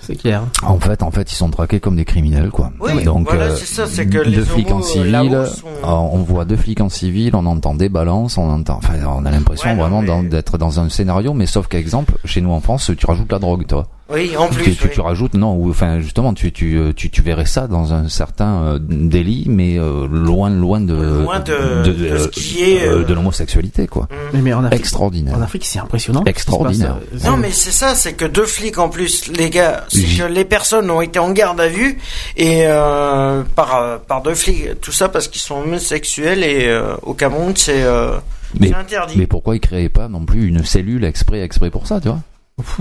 c'est 0.00 0.16
clair. 0.16 0.42
En 0.62 0.78
fait, 0.78 1.02
en 1.02 1.10
fait, 1.10 1.32
ils 1.32 1.34
sont 1.34 1.50
traqués 1.50 1.80
comme 1.80 1.96
des 1.96 2.04
criminels, 2.04 2.50
quoi. 2.50 2.72
Oui, 2.80 3.02
Donc, 3.04 3.26
voilà, 3.26 3.46
euh, 3.46 3.56
c'est 3.56 3.64
ça, 3.66 3.86
c'est 3.86 4.04
que 4.06 4.18
deux 4.22 4.22
les 4.24 4.42
flics 4.42 4.68
en 4.70 4.74
homos, 4.76 4.82
civil, 4.82 5.46
sont- 5.46 5.66
euh, 5.66 5.86
on 5.86 6.18
voit 6.18 6.44
deux 6.44 6.56
flics 6.56 6.80
en 6.80 6.88
civil, 6.90 7.34
on 7.34 7.46
entend 7.46 7.74
des 7.74 7.88
balances, 7.88 8.36
on 8.38 8.48
entend, 8.50 8.76
enfin, 8.76 8.94
on 9.06 9.24
a 9.24 9.30
l'impression 9.30 9.70
Ouais, 9.70 9.76
non, 9.76 9.82
vraiment 10.02 10.02
mais- 10.22 10.28
d'être 10.28 10.58
dans 10.58 10.78
un 10.78 10.88
scénario, 10.90 11.32
mais 11.32 11.46
sauf 11.46 11.68
qu'exemple, 11.68 12.14
chez 12.24 12.40
nous 12.42 12.50
en 12.52 12.60
France, 12.60 12.90
tu 12.96 13.06
rajoutes 13.06 13.32
la 13.32 13.38
drogue, 13.38 13.66
toi. 13.66 13.86
Oui, 14.12 14.36
en 14.36 14.48
plus, 14.48 14.64
Tu, 14.64 14.76
tu, 14.76 14.84
oui. 14.84 14.90
tu 14.94 15.00
rajoutes, 15.00 15.34
non, 15.34 15.54
ou 15.54 15.70
enfin, 15.70 16.00
justement, 16.00 16.34
tu, 16.34 16.50
tu, 16.52 16.76
euh, 16.76 16.92
tu, 16.92 17.10
tu 17.10 17.22
verrais 17.22 17.46
ça 17.46 17.68
dans 17.68 17.92
un 17.92 18.08
certain 18.08 18.62
euh, 18.64 18.78
délit, 18.80 19.44
mais 19.48 19.78
euh, 19.78 20.06
loin, 20.10 20.50
loin 20.50 20.80
de, 20.80 21.22
Loin 21.22 21.38
de- 21.38 21.92
de 21.92 22.18
ce 22.18 22.28
qui 22.28 22.62
est, 22.62 22.86
euh, 22.86 23.00
euh, 23.00 23.04
de 23.04 23.14
l'homosexualité, 23.14 23.86
quoi. 23.86 24.08
Mais, 24.32 24.40
mais 24.42 24.52
en 24.52 24.64
Afrique, 24.64 24.80
Extraordinaire. 24.80 25.36
en 25.36 25.42
Afrique, 25.42 25.64
c'est 25.64 25.78
impressionnant. 25.78 26.24
Extraordinaire. 26.24 26.96
Ce 27.16 27.26
euh, 27.26 27.30
Non, 27.30 27.36
mais 27.36 27.50
c'est 27.52 27.70
ça, 27.70 27.94
c'est 27.94 28.14
que 28.14 28.24
deux 28.24 28.46
flics 28.46 28.78
en 28.78 28.88
plus, 28.88 29.28
les 29.28 29.48
gars, 29.50 29.84
c'est 29.88 30.00
J- 30.00 30.18
que 30.18 30.24
les 30.24 30.44
personnes 30.44 30.90
ont 30.90 31.00
été 31.00 31.18
en 31.18 31.30
garde 31.30 31.60
à 31.60 31.68
vue 31.68 31.98
et 32.36 32.62
euh, 32.66 33.42
par 33.54 34.00
par 34.08 34.22
deux 34.22 34.34
flics, 34.34 34.80
tout 34.80 34.92
ça 34.92 35.08
parce 35.08 35.28
qu'ils 35.28 35.40
sont 35.40 35.56
homosexuels 35.60 36.42
et 36.42 36.66
euh, 36.66 36.94
au 37.02 37.14
Cameroun 37.14 37.52
c'est 37.54 37.82
euh, 37.84 38.12
Mais, 38.58 38.68
c'est 38.68 38.74
interdit. 38.74 39.14
mais 39.16 39.26
pourquoi 39.26 39.54
ils 39.56 39.60
créaient 39.60 39.88
pas 39.88 40.08
non 40.08 40.24
plus 40.24 40.46
une 40.48 40.64
cellule 40.64 41.04
exprès, 41.04 41.40
exprès 41.42 41.70
pour 41.70 41.86
ça, 41.86 42.00
tu 42.00 42.08
vois? 42.08 42.18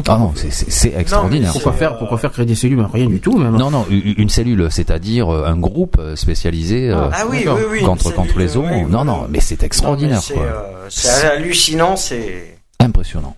Ah 0.08 0.18
non, 0.18 0.34
c'est- 0.36 0.94
extraordinaire. 0.98 1.52
Pourquoi 1.52 1.74
faire, 1.74 1.98
pourquoi 1.98 2.18
faire 2.18 2.32
créer 2.32 2.46
des 2.46 2.56
cellules 2.56 2.86
Rien 2.94 3.08
du 3.08 3.20
tout, 3.20 3.38
même. 3.38 3.56
Non, 3.58 3.70
non, 3.72 3.86
une 3.90 4.30
cellule, 4.30 4.68
c'est-à-dire 4.72 5.30
euh, 5.34 5.46
un 5.46 5.58
groupe 5.58 5.98
euh, 6.00 6.16
spécialisé 6.16 6.90
euh, 6.90 7.10
Ah 7.12 7.24
oui, 7.30 7.40
d'accord. 7.44 7.58
oui, 7.60 7.66
oui, 7.72 7.80
une 7.80 7.86
contre, 7.86 8.14
contre 8.14 8.28
cellule, 8.34 8.42
les 8.48 8.58
homos. 8.58 8.68
oui, 8.72 8.82
non, 8.90 9.00
oui. 9.02 9.06
non, 9.06 9.28
mais 9.30 9.40
c'est 9.40 9.64
extraordinaire, 9.64 10.22
c'est, 10.22 10.38
euh, 10.38 11.32
hallucinant, 11.36 11.96
c'est 11.96 12.58
Impressionnant. 12.80 13.36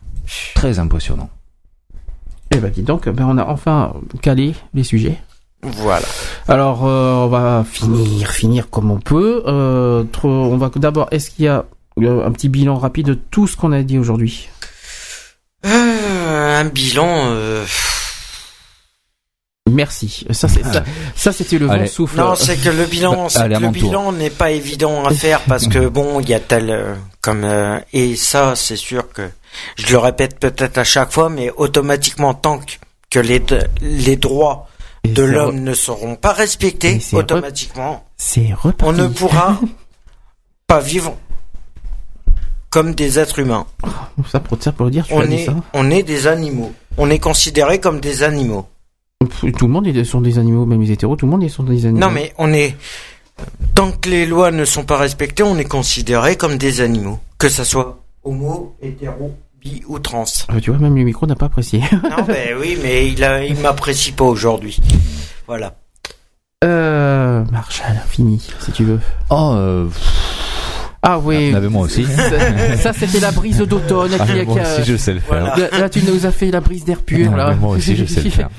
Très 0.56 0.78
impressionnant. 0.80 1.30
Eh 2.54 2.58
ben, 2.58 2.70
dis 2.70 2.84
donc, 2.84 3.08
ben, 3.10 3.26
on 3.28 3.38
a 3.38 3.46
enfin 3.46 3.94
calé 4.22 4.54
les 4.74 4.84
sujets. 4.84 5.18
voilà. 5.64 6.06
Alors, 6.48 6.86
euh, 6.86 7.14
on 7.16 7.28
va 7.28 7.64
finir, 7.70 8.30
finir 8.32 8.70
comme 8.70 8.92
on 8.92 9.00
peut. 9.00 9.44
Euh, 9.48 10.04
trop- 10.12 10.30
on 10.30 10.58
va 10.58 10.70
d'abord, 10.76 11.08
est-ce 11.12 11.32
qu'il 11.32 11.46
y 11.46 11.48
a 11.48 11.66
un 11.98 12.32
petit 12.32 12.50
bilan 12.50 12.78
rapide 12.78 13.08
de 13.08 13.14
tout 13.14 13.48
ce 13.48 13.56
qu'on 13.58 13.72
a 13.72 13.82
dit 13.84 13.98
aujourd'hui? 13.98 14.50
Un 16.32 16.66
bilan. 16.66 17.24
euh, 17.26 17.66
Merci. 19.70 20.26
Ça, 20.32 20.48
c'est 20.50 20.64
ça, 20.64 20.84
ça, 21.16 21.32
c'était 21.32 21.58
le 21.58 21.68
vent 21.68 21.74
Allez. 21.74 21.88
souffle. 21.88 22.18
Non, 22.18 22.36
c'est 22.36 22.58
que 22.58 22.70
le 22.70 22.86
bilan, 22.86 23.28
Bah, 23.34 23.42
allez, 23.42 23.56
que 23.56 23.62
le 23.62 23.70
bilan 23.70 24.12
n'est 24.12 24.30
pas 24.32 24.52
évident 24.52 25.06
à 25.06 25.14
faire 25.14 25.40
parce 25.42 25.68
que 25.68 25.88
bon, 25.88 26.20
il 26.20 26.30
y 26.30 26.34
a 26.34 26.40
tel 26.40 26.70
euh, 26.72 26.96
comme 27.22 27.44
euh, 27.46 27.80
et 27.94 28.16
ça, 28.16 28.56
c'est 28.56 28.76
sûr 28.76 29.08
que 29.14 29.30
je 29.78 29.92
le 29.92 29.98
répète 30.00 30.40
peut-être 30.40 30.78
à 30.78 30.84
chaque 30.84 31.12
fois, 31.12 31.30
mais 31.30 31.52
automatiquement 31.56 32.34
tant 32.34 32.58
que, 32.60 32.74
que 33.12 33.20
les 33.20 33.42
les 33.82 34.16
droits 34.18 34.68
Et 35.06 35.10
de 35.10 35.24
l'homme 35.24 35.58
re- 35.58 35.62
ne 35.62 35.74
seront 35.74 36.16
pas 36.16 36.34
respectés, 36.34 37.00
c'est 37.00 37.16
re- 37.16 37.20
automatiquement, 37.20 38.06
C'est 38.18 38.50
on 38.82 38.92
ne 38.94 39.08
pourra 39.08 39.58
pas 40.68 40.80
vivre 40.82 41.16
comme 42.72 42.96
des 42.96 43.20
êtres 43.20 43.38
humains. 43.40 43.68
Ça 44.32 44.40
pour, 44.40 44.58
ça 44.62 44.72
pour 44.72 44.86
le 44.86 44.92
dire, 44.92 45.06
tu 45.06 45.14
On 45.14 45.20
as 45.22 45.28
dit 45.28 45.36
est 45.36 45.46
ça. 45.46 45.56
on 45.74 45.92
est 45.92 46.02
des 46.04 46.26
animaux. 46.26 46.72
On 46.98 47.10
est 47.12 47.20
considérés 47.20 47.80
comme 47.80 48.00
des 48.00 48.24
animaux. 48.24 48.66
Tout 49.58 49.68
le 49.68 49.72
monde 49.72 49.86
est, 49.86 50.04
sont 50.04 50.22
des 50.22 50.40
animaux, 50.40 50.66
même 50.66 50.82
les 50.82 50.92
hétéros, 50.92 51.16
tout 51.16 51.26
le 51.28 51.32
monde 51.32 51.44
est 51.44 51.50
sont 51.50 51.64
des 51.64 51.86
animaux. 51.86 52.00
Non, 52.00 52.10
mais 52.12 52.34
on 52.40 52.52
est. 52.54 52.76
Tant 53.76 53.92
que 53.92 54.10
les 54.10 54.26
lois 54.26 54.52
ne 54.52 54.66
sont 54.66 54.84
pas 54.84 54.98
respectées, 54.98 55.44
on 55.44 55.58
est 55.58 55.66
considéré 55.66 56.38
comme 56.38 56.58
des 56.58 56.82
animaux. 56.82 57.20
Que 57.38 57.50
ça 57.50 57.66
soit 57.66 58.04
homo, 58.24 58.76
hétéro, 58.82 59.36
bi 59.60 59.84
ou 59.88 60.00
trans. 60.00 60.26
Euh, 60.52 60.60
tu 60.60 60.72
vois, 60.72 60.80
même 60.80 60.96
le 60.96 61.04
micro 61.04 61.26
n'a 61.28 61.36
pas 61.36 61.48
apprécié. 61.48 61.82
non, 61.92 62.24
ben 62.28 62.56
oui, 62.60 62.78
mais 62.82 63.08
il, 63.10 63.24
a, 63.24 63.44
il 63.44 63.58
m'apprécie 63.60 64.12
pas 64.12 64.26
aujourd'hui. 64.26 64.80
Voilà. 65.48 65.76
Euh, 66.64 67.44
Marshall, 67.52 68.00
fini, 68.08 68.40
si 68.60 68.72
tu 68.72 68.84
veux. 68.86 69.00
Oh, 69.30 69.52
euh, 69.56 69.88
Ah 71.04 71.20
oui. 71.20 71.54
avait 71.54 71.70
moi 71.70 71.84
aussi. 71.84 72.06
Ça, 72.78 72.94
c'était 72.94 73.20
la 73.20 73.32
brise 73.32 73.58
d'automne. 73.58 74.12
Ah, 74.20 74.26
moi 74.46 74.56
aussi, 74.62 74.84
je 74.86 74.98
sais 74.98 75.14
le 75.14 75.20
faire. 75.20 75.58
Là, 75.58 75.80
là, 75.80 75.90
tu 75.90 76.02
nous 76.04 76.26
as 76.26 76.32
fait 76.32 76.52
la 76.52 76.62
brise 76.62 76.86
d'air 76.86 77.02
pur. 77.02 77.32
Ouais, 77.32 77.38
là. 77.38 77.56
Moi 77.56 77.76
aussi, 77.76 77.96
je 77.96 78.06
sais 78.06 78.22
le 78.22 78.30
faire. 78.30 78.50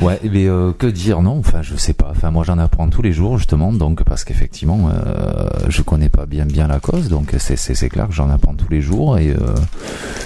Ouais, 0.00 0.18
mais 0.22 0.46
euh, 0.46 0.72
que 0.72 0.86
dire 0.86 1.20
Non, 1.20 1.38
enfin, 1.38 1.60
je 1.62 1.76
sais 1.76 1.92
pas. 1.92 2.08
Enfin, 2.10 2.30
moi, 2.30 2.44
j'en 2.44 2.58
apprends 2.58 2.88
tous 2.88 3.02
les 3.02 3.12
jours 3.12 3.36
justement, 3.36 3.72
donc 3.72 4.04
parce 4.04 4.24
qu'effectivement, 4.24 4.88
euh, 4.90 5.48
je 5.68 5.82
connais 5.82 6.08
pas 6.08 6.24
bien 6.26 6.46
bien 6.46 6.66
la 6.66 6.80
cause, 6.80 7.08
donc 7.08 7.34
c'est 7.38 7.56
c'est 7.56 7.74
c'est 7.74 7.88
clair 7.88 8.08
que 8.08 8.14
j'en 8.14 8.30
apprends 8.30 8.54
tous 8.54 8.70
les 8.70 8.80
jours 8.80 9.18
et 9.18 9.30
euh, 9.30 9.54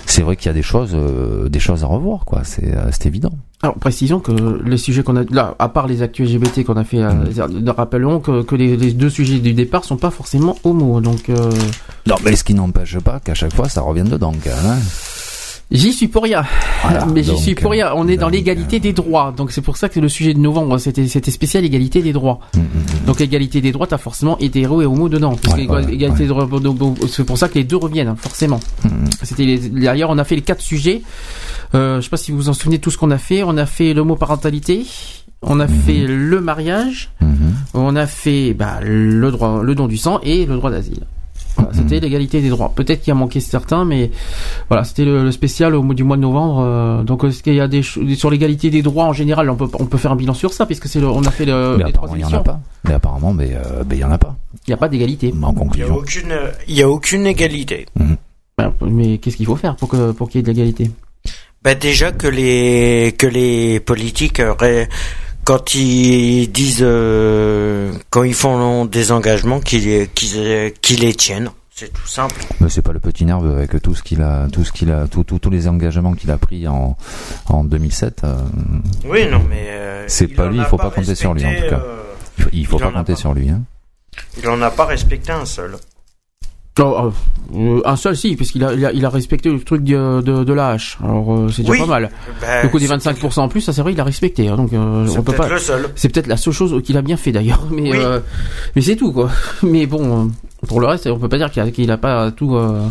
c'est 0.07 0.23
vrai 0.23 0.37
qu'il 0.37 0.47
y 0.47 0.51
a 0.51 0.55
des 0.55 0.63
choses 0.63 0.93
euh, 0.95 1.49
des 1.49 1.61
choses 1.61 1.83
à 1.83 1.87
revoir, 1.89 2.25
quoi. 2.25 2.43
C'est 2.45 2.75
euh, 2.77 2.91
c'est 2.93 3.07
évident. 3.07 3.33
Alors, 3.67 3.79
précisons 3.79 4.21
que 4.21 4.31
les 4.65 4.79
sujets 4.79 5.03
qu'on 5.03 5.17
a 5.17 5.25
là, 5.29 5.57
à 5.59 5.69
part 5.69 5.89
les 5.89 6.01
actus 6.01 6.31
LGBT 6.33 6.63
qu'on 6.63 6.77
a 6.77 6.85
fait, 6.85 7.03
euh, 7.03 7.11
Mm. 7.11 7.69
rappelons 7.71 8.21
que, 8.21 8.43
que 8.43 8.55
les, 8.55 8.77
les 8.77 8.93
deux 8.93 9.11
sujets 9.11 9.41
du 9.41 9.55
départ 9.55 9.83
sont 9.85 9.97
pas 9.97 10.11
forcément 10.13 10.57
homo. 10.63 11.01
Donc, 11.01 11.29
euh, 11.31 11.51
Non, 12.07 12.15
mais 12.25 12.37
ce 12.37 12.45
qui 12.45 12.55
n'empêche 12.55 12.97
pas 13.01 13.19
qu'à 13.19 13.35
chaque 13.35 13.53
fois, 13.53 13.69
ça 13.69 13.81
revienne 13.81 14.09
dedans, 14.09 14.33
hein. 14.47 14.77
J'y 15.71 15.93
suis 15.93 16.09
pour 16.09 16.23
rien. 16.23 16.45
Voilà, 16.83 17.07
Mais 17.07 17.23
j'y 17.23 17.37
suis 17.39 17.55
pour 17.55 17.71
rien. 17.73 17.93
On 17.95 18.07
est 18.09 18.17
dans 18.17 18.29
l'égalité 18.29 18.79
des 18.81 18.93
droits. 18.93 19.33
Donc, 19.37 19.51
c'est 19.53 19.61
pour 19.63 19.77
ça 19.77 19.89
que 19.89 19.99
le 20.01 20.09
sujet 20.09 20.35
de 20.35 20.39
novembre, 20.39 20.79
c'était 20.79 21.07
c'était 21.09 21.31
spécial 21.31 21.65
égalité 21.65 22.03
des 22.03 22.13
droits. 22.13 22.41
Mm, 22.55 22.59
mm, 22.61 22.63
mm. 22.63 23.07
Donc, 23.07 23.21
égalité 23.21 23.61
des 23.61 23.73
droits, 23.73 23.87
t'as 23.87 23.99
forcément 23.99 24.39
hétéro 24.39 24.83
et 24.83 24.87
homo 24.87 25.09
dedans. 25.09 25.37
Parce 25.43 25.57
Ouais, 25.57 25.67
ouais, 25.69 25.87
des 25.87 26.27
droits, 26.27 26.49
c'est 27.09 27.25
pour 27.25 27.39
ça 27.39 27.49
que 27.49 27.55
les 27.55 27.65
deux 27.65 27.77
reviennent, 27.77 28.09
hein, 28.09 28.17
forcément. 28.19 28.61
Mm, 28.85 28.89
mm. 28.89 29.11
C'était 29.23 29.45
les- 29.45 29.69
d'ailleurs 29.69 30.11
on 30.11 30.19
a 30.19 30.25
fait 30.25 30.37
les 30.37 30.43
quatre 30.43 30.61
sujets. 30.63 31.03
Euh, 31.75 31.97
je 31.97 32.03
sais 32.03 32.11
pas 32.11 32.17
si 32.17 32.31
vous 32.31 32.37
vous 32.39 32.49
en 32.49 32.53
souvenez 32.55 32.79
tout 32.79 32.91
ce 32.91 32.99
qu'on 32.99 33.11
a 33.11 33.19
fait. 33.19 33.43
On 33.43 33.57
a 33.57 33.67
fait 33.67 33.93
l'homoparentalité, 33.95 34.87
on 35.43 35.59
a 35.61 35.67
fait 35.67 36.07
le 36.07 36.41
mariage, 36.41 37.11
on 37.75 37.97
a 37.97 38.07
fait 38.07 38.55
bah, 38.55 38.79
le 38.83 39.31
droit, 39.33 39.63
le 39.63 39.75
don 39.75 39.87
du 39.89 39.97
sang 39.97 40.21
et 40.23 40.47
le 40.47 40.55
droit 40.57 40.71
d'asile. 40.71 41.01
Voilà, 41.57 41.71
Mhm. 41.73 41.77
C'était 41.89 42.01
l'égalité 42.01 42.41
des 42.43 42.49
droits. 42.51 42.71
Peut-être 42.75 43.01
qu'il 43.01 43.09
y 43.09 43.11
a 43.13 43.15
manqué 43.15 43.41
certains, 43.41 43.85
mais 43.85 44.11
voilà, 44.69 44.85
c'était 44.85 45.05
le, 45.05 45.25
le 45.25 45.33
spécial 45.33 45.75
au 45.75 45.83
mois 45.83 45.95
du 45.95 46.05
mois 46.05 46.17
de 46.17 46.23
novembre. 46.23 46.61
euh, 46.61 47.03
donc 47.03 47.25
est-ce 47.25 47.43
qu'il 47.43 47.55
y 47.55 47.61
a 47.61 47.69
des 47.69 47.83
sur 47.83 48.31
l'égalité 48.31 48.71
des 48.71 48.83
droits 48.83 49.05
en 49.07 49.13
général, 49.13 49.49
on 49.51 49.57
peut 49.57 49.69
on 49.79 49.87
peut 49.87 49.99
faire 49.99 50.13
un 50.13 50.17
bilan 50.17 50.35
sur 50.35 50.53
ça 50.53 50.67
puisque 50.67 50.87
c'est 50.89 51.01
le- 51.01 51.09
on 51.09 51.23
a 51.25 51.31
fait 51.31 51.45
le, 51.47 51.77
Mais 51.79 51.85
les 51.85 51.91
apparemment, 51.91 52.15
il 52.17 52.21
y 52.21 52.25
en 52.25 52.33
a 52.33 52.43
pas. 52.43 52.61
Mais 52.85 52.95
apparemment, 52.95 53.33
mais 53.33 53.51
euh, 53.55 53.83
il 53.91 53.99
y 53.99 54.05
en 54.05 54.11
a 54.11 54.19
pas. 54.19 54.37
Il 54.67 54.71
n'y 54.71 54.75
a 54.75 54.77
pas 54.77 54.89
d'égalité. 54.89 55.29
En 55.29 55.31
Il 55.31 55.39
n'y 55.39 55.45
a 55.45 55.53
conclusion. 55.59 55.95
aucune, 55.97 56.35
il 56.69 56.75
y 56.77 56.83
a 56.83 56.89
aucune 56.91 57.27
égalité. 57.27 57.87
Ben, 58.59 58.73
Mais 58.83 59.19
qu'est-ce 59.19 59.37
qu'il 59.37 59.47
faut 59.47 59.57
faire 59.57 59.77
pour 59.77 59.89
que 59.89 60.13
pour 60.13 60.29
qu'il 60.29 60.39
y 60.39 60.41
ait 60.41 60.43
de 60.43 60.49
l'égalité? 60.49 60.91
Bah 61.65 61.75
déjà 61.75 62.13
que 62.13 62.29
les 62.29 63.15
que 63.19 63.27
les 63.27 63.81
politiques 63.81 64.41
euh, 64.41 64.53
ré- 64.53 64.89
quand 65.47 65.75
ils 65.75 66.49
disent 66.51 66.81
euh, 66.83 67.93
quand 68.11 68.25
ils 68.25 68.35
font 68.35 68.85
des 68.85 69.13
engagements 69.13 69.61
qu'ils 69.61 70.09
qu'ils 70.13 71.01
les 71.01 71.15
tiennent, 71.15 71.51
c'est 71.75 71.93
tout 71.93 72.07
simple. 72.07 72.35
Mais 72.61 72.69
c'est 72.69 72.83
pas 72.83 72.93
le 72.93 73.01
petit 73.01 73.25
nerveux 73.25 73.53
avec 73.57 73.81
tout 73.83 73.95
ce 73.95 74.03
qu'il 74.03 74.23
a, 74.23 74.49
tout 74.53 74.65
ce 74.65 74.73
qu'il 74.73 74.91
a, 74.91 75.07
tout- 75.09 75.25
tout- 75.25 75.39
tous 75.39 75.51
les 75.51 75.69
engagements 75.69 76.15
qu'il 76.15 76.31
a 76.31 76.39
pris 76.39 76.67
en 76.69 76.97
en 77.49 77.65
2007. 77.65 78.23
euh, 78.25 78.35
Oui, 79.05 79.27
non 79.31 79.43
mais 79.49 79.67
euh, 79.69 80.05
C'est 80.09 80.29
pas 80.29 80.49
lui, 80.49 80.59
il 80.59 80.65
faut 80.65 80.77
pas 80.79 80.91
compter 80.91 81.15
sur 81.15 81.33
lui, 81.35 81.45
en 81.47 81.55
tout 81.55 81.71
cas. 81.71 81.81
euh, 81.85 82.03
il 82.39 82.45
faut- 82.45 82.51
il 82.53 82.67
pas 82.69 82.91
compter 82.91 83.13
pas. 83.13 83.19
sur 83.19 83.33
lui. 83.35 83.49
Hein. 83.51 83.63
il 84.39 84.49
en 84.49 84.61
a 84.63 84.71
pas 84.71 84.87
respecté 84.87 85.31
un 85.33 85.45
seul. 85.45 85.77
Oh, 86.79 87.11
euh, 87.55 87.81
un 87.85 87.97
seul 87.97 88.17
si, 88.17 88.37
parce 88.37 88.51
qu'il 88.51 88.63
a, 88.65 88.75
il 88.75 88.85
a, 88.85 88.93
il 88.93 89.05
a 89.05 89.09
respecté 89.09 89.49
le 89.51 89.59
truc 89.61 89.83
de, 89.83 90.21
de, 90.21 90.45
de 90.45 90.53
la 90.53 90.71
hache. 90.71 90.99
Alors 91.03 91.33
euh, 91.33 91.49
c'est 91.49 91.63
déjà 91.63 91.73
Oui. 91.73 91.79
pas 91.79 91.87
mal. 91.87 92.11
Bah, 92.41 92.63
le 92.65 92.69
coup 92.69 92.79
des 92.79 92.87
c'est 92.87 92.97
25% 92.97 93.41
en 93.41 93.49
plus, 93.49 93.61
ça 93.63 93.73
c'est 93.73 93.81
vrai, 93.83 93.93
il 93.93 94.01
a 94.01 94.05
respecté. 94.05 94.49
hein, 94.49 94.57
donc 94.57 94.73
euh, 94.73 95.07
C'est 95.07 95.19
on 95.19 95.23
peut 95.23 95.33
peut-être 95.33 95.49
pas. 95.67 95.89
C'est 95.95 96.09
peut-être 96.11 96.27
la 96.27 96.37
seule 96.37 96.53
chose 96.53 96.83
qu'il 96.83 96.97
a 96.99 97.03
bien 97.03 97.17
fait 97.17 97.33
d'ailleurs, 97.33 97.63
mais 97.71 97.93
Oui. 97.93 97.99
euh, 97.99 98.21
mais 98.75 98.83
c'est 98.83 98.97
tout 98.97 99.13
quoi. 99.13 99.31
Mais 99.63 99.87
bon, 99.87 100.27
euh, 100.27 100.67
pour 100.69 100.81
le 100.81 100.87
reste, 100.87 101.07
on 101.07 101.19
peut 101.19 101.29
pas 101.29 101.39
dire 101.39 101.51
qu'il 101.51 101.63
a, 101.63 101.71
qu'il 101.71 101.91
a 101.91 101.97
pas 101.97 102.31
tout 102.31 102.57
euh, 102.57 102.83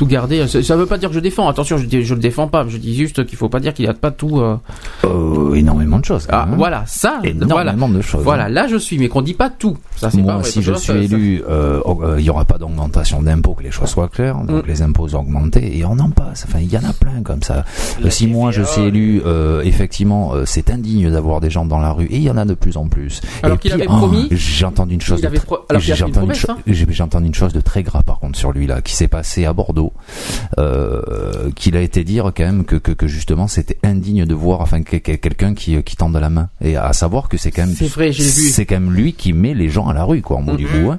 tout 0.00 0.06
gardé. 0.06 0.48
Ça, 0.48 0.62
ça 0.62 0.76
veut 0.76 0.86
pas 0.86 0.96
dire 0.96 1.10
que 1.10 1.14
je 1.14 1.20
défends. 1.20 1.46
Attention, 1.46 1.76
je, 1.76 2.00
je 2.00 2.14
le 2.14 2.20
défends 2.20 2.48
pas. 2.48 2.64
Je 2.66 2.78
dis 2.78 2.94
juste 2.96 3.26
qu'il 3.26 3.36
faut 3.36 3.50
pas 3.50 3.60
dire 3.60 3.74
qu'il 3.74 3.86
a 3.86 3.92
pas 3.92 4.10
tout. 4.10 4.40
euh, 4.40 4.56
Euh, 5.04 5.52
énormément 5.54 5.98
de 5.98 6.04
choses. 6.06 6.26
Ah 6.30 6.46
hein. 6.50 6.54
voilà, 6.56 6.84
ça. 6.86 7.20
Énormément 7.22 7.74
Voilà. 7.86 7.98
de 7.98 8.00
choses. 8.00 8.24
Voilà, 8.24 8.44
hein. 8.44 8.48
là 8.48 8.66
je 8.66 8.76
suis, 8.76 8.96
mais 8.98 9.08
qu'on 9.08 9.20
dit 9.20 9.34
pas 9.34 9.50
tout. 9.50 9.76
Ça 9.96 10.10
c'est 10.10 10.22
pas 10.22 10.34
Moi, 10.36 10.42
si 10.42 10.62
je 10.62 10.72
suis 10.72 10.92
élu, 11.04 11.42
euh, 11.46 11.82
oh, 11.84 12.00
euh, 12.02 12.16
il 12.18 12.24
y 12.24 12.30
aura 12.30 12.46
pas 12.46 12.56
d'augmentation 12.56 13.20
d'impôts, 13.20 13.52
que 13.52 13.62
les 13.62 13.70
choses 13.70 13.90
soient 13.90 14.08
claires. 14.08 14.38
Donc 14.38 14.64
Mm. 14.64 14.68
les 14.68 14.80
impôts 14.82 15.14
augmentés 15.14 15.76
et 15.78 15.84
on 15.84 15.98
en 15.98 16.08
passe. 16.08 16.46
Enfin, 16.48 16.60
il 16.60 16.72
y 16.72 16.78
en 16.78 16.84
a 16.88 16.94
plein 16.94 17.22
comme 17.22 17.42
ça. 17.42 17.66
Si 18.08 18.26
moi 18.26 18.52
je 18.52 18.62
suis 18.62 18.80
élu, 18.82 19.20
effectivement, 19.64 20.32
c'est 20.46 20.70
indigne 20.70 21.10
d'avoir 21.10 21.40
des 21.40 21.50
gens 21.50 21.66
dans 21.66 21.78
la 21.78 21.92
rue 21.92 22.06
et 22.06 22.16
il 22.16 22.22
y 22.22 22.30
en 22.30 22.38
a 22.38 22.46
de 22.46 22.54
plus 22.54 22.76
en 22.78 22.88
plus. 22.88 23.20
Alors 23.42 23.58
qu'il 23.58 23.72
avait 23.72 23.86
oh, 23.88 23.96
promis- 23.96 24.28
j'ai 24.30 24.64
entendu 24.64 24.94
une 24.94 25.00
chose. 25.02 25.20
j'ai 25.78 26.04
entendu 26.04 26.32
j'ai 26.66 27.02
entendu 27.02 27.26
une 27.26 27.34
chose 27.34 27.52
de 27.52 27.60
très 27.60 27.82
grave 27.82 28.04
par 28.04 28.18
contre 28.18 28.38
sur 28.38 28.52
lui 28.52 28.66
là, 28.66 28.80
qui 28.80 28.94
s'est 28.96 29.08
passé 29.08 29.44
à 29.44 29.52
Bordeaux. 29.52 29.89
Euh, 30.58 31.50
qu'il 31.54 31.76
a 31.76 31.80
été 31.80 32.02
dire 32.04 32.32
quand 32.36 32.42
même 32.44 32.64
que, 32.64 32.76
que, 32.76 32.90
que 32.92 33.06
justement 33.06 33.46
c'était 33.46 33.78
indigne 33.84 34.24
de 34.24 34.34
voir 34.34 34.60
enfin 34.60 34.82
que- 34.82 34.96
que- 34.96 35.12
quelqu'un 35.12 35.54
qui 35.54 35.80
qui 35.84 35.96
tende 35.96 36.16
la 36.16 36.28
main 36.28 36.48
et 36.60 36.76
à 36.76 36.92
savoir 36.92 37.28
que 37.28 37.36
c'est 37.36 37.50
quand 37.52 37.66
même 37.66 37.74
C'est 38.50 38.66
quand 38.66 38.74
même 38.80 38.92
lui 38.92 39.12
qui 39.12 39.32
met 39.32 39.54
les 39.54 39.68
gens 39.68 39.86
à 39.86 39.94
la 39.94 40.02
rue 40.04 40.22
quoi 40.22 40.38
en 40.38 40.42
bout 40.42 40.56
du 40.56 40.66
bout. 40.66 40.90
hein. 40.90 40.98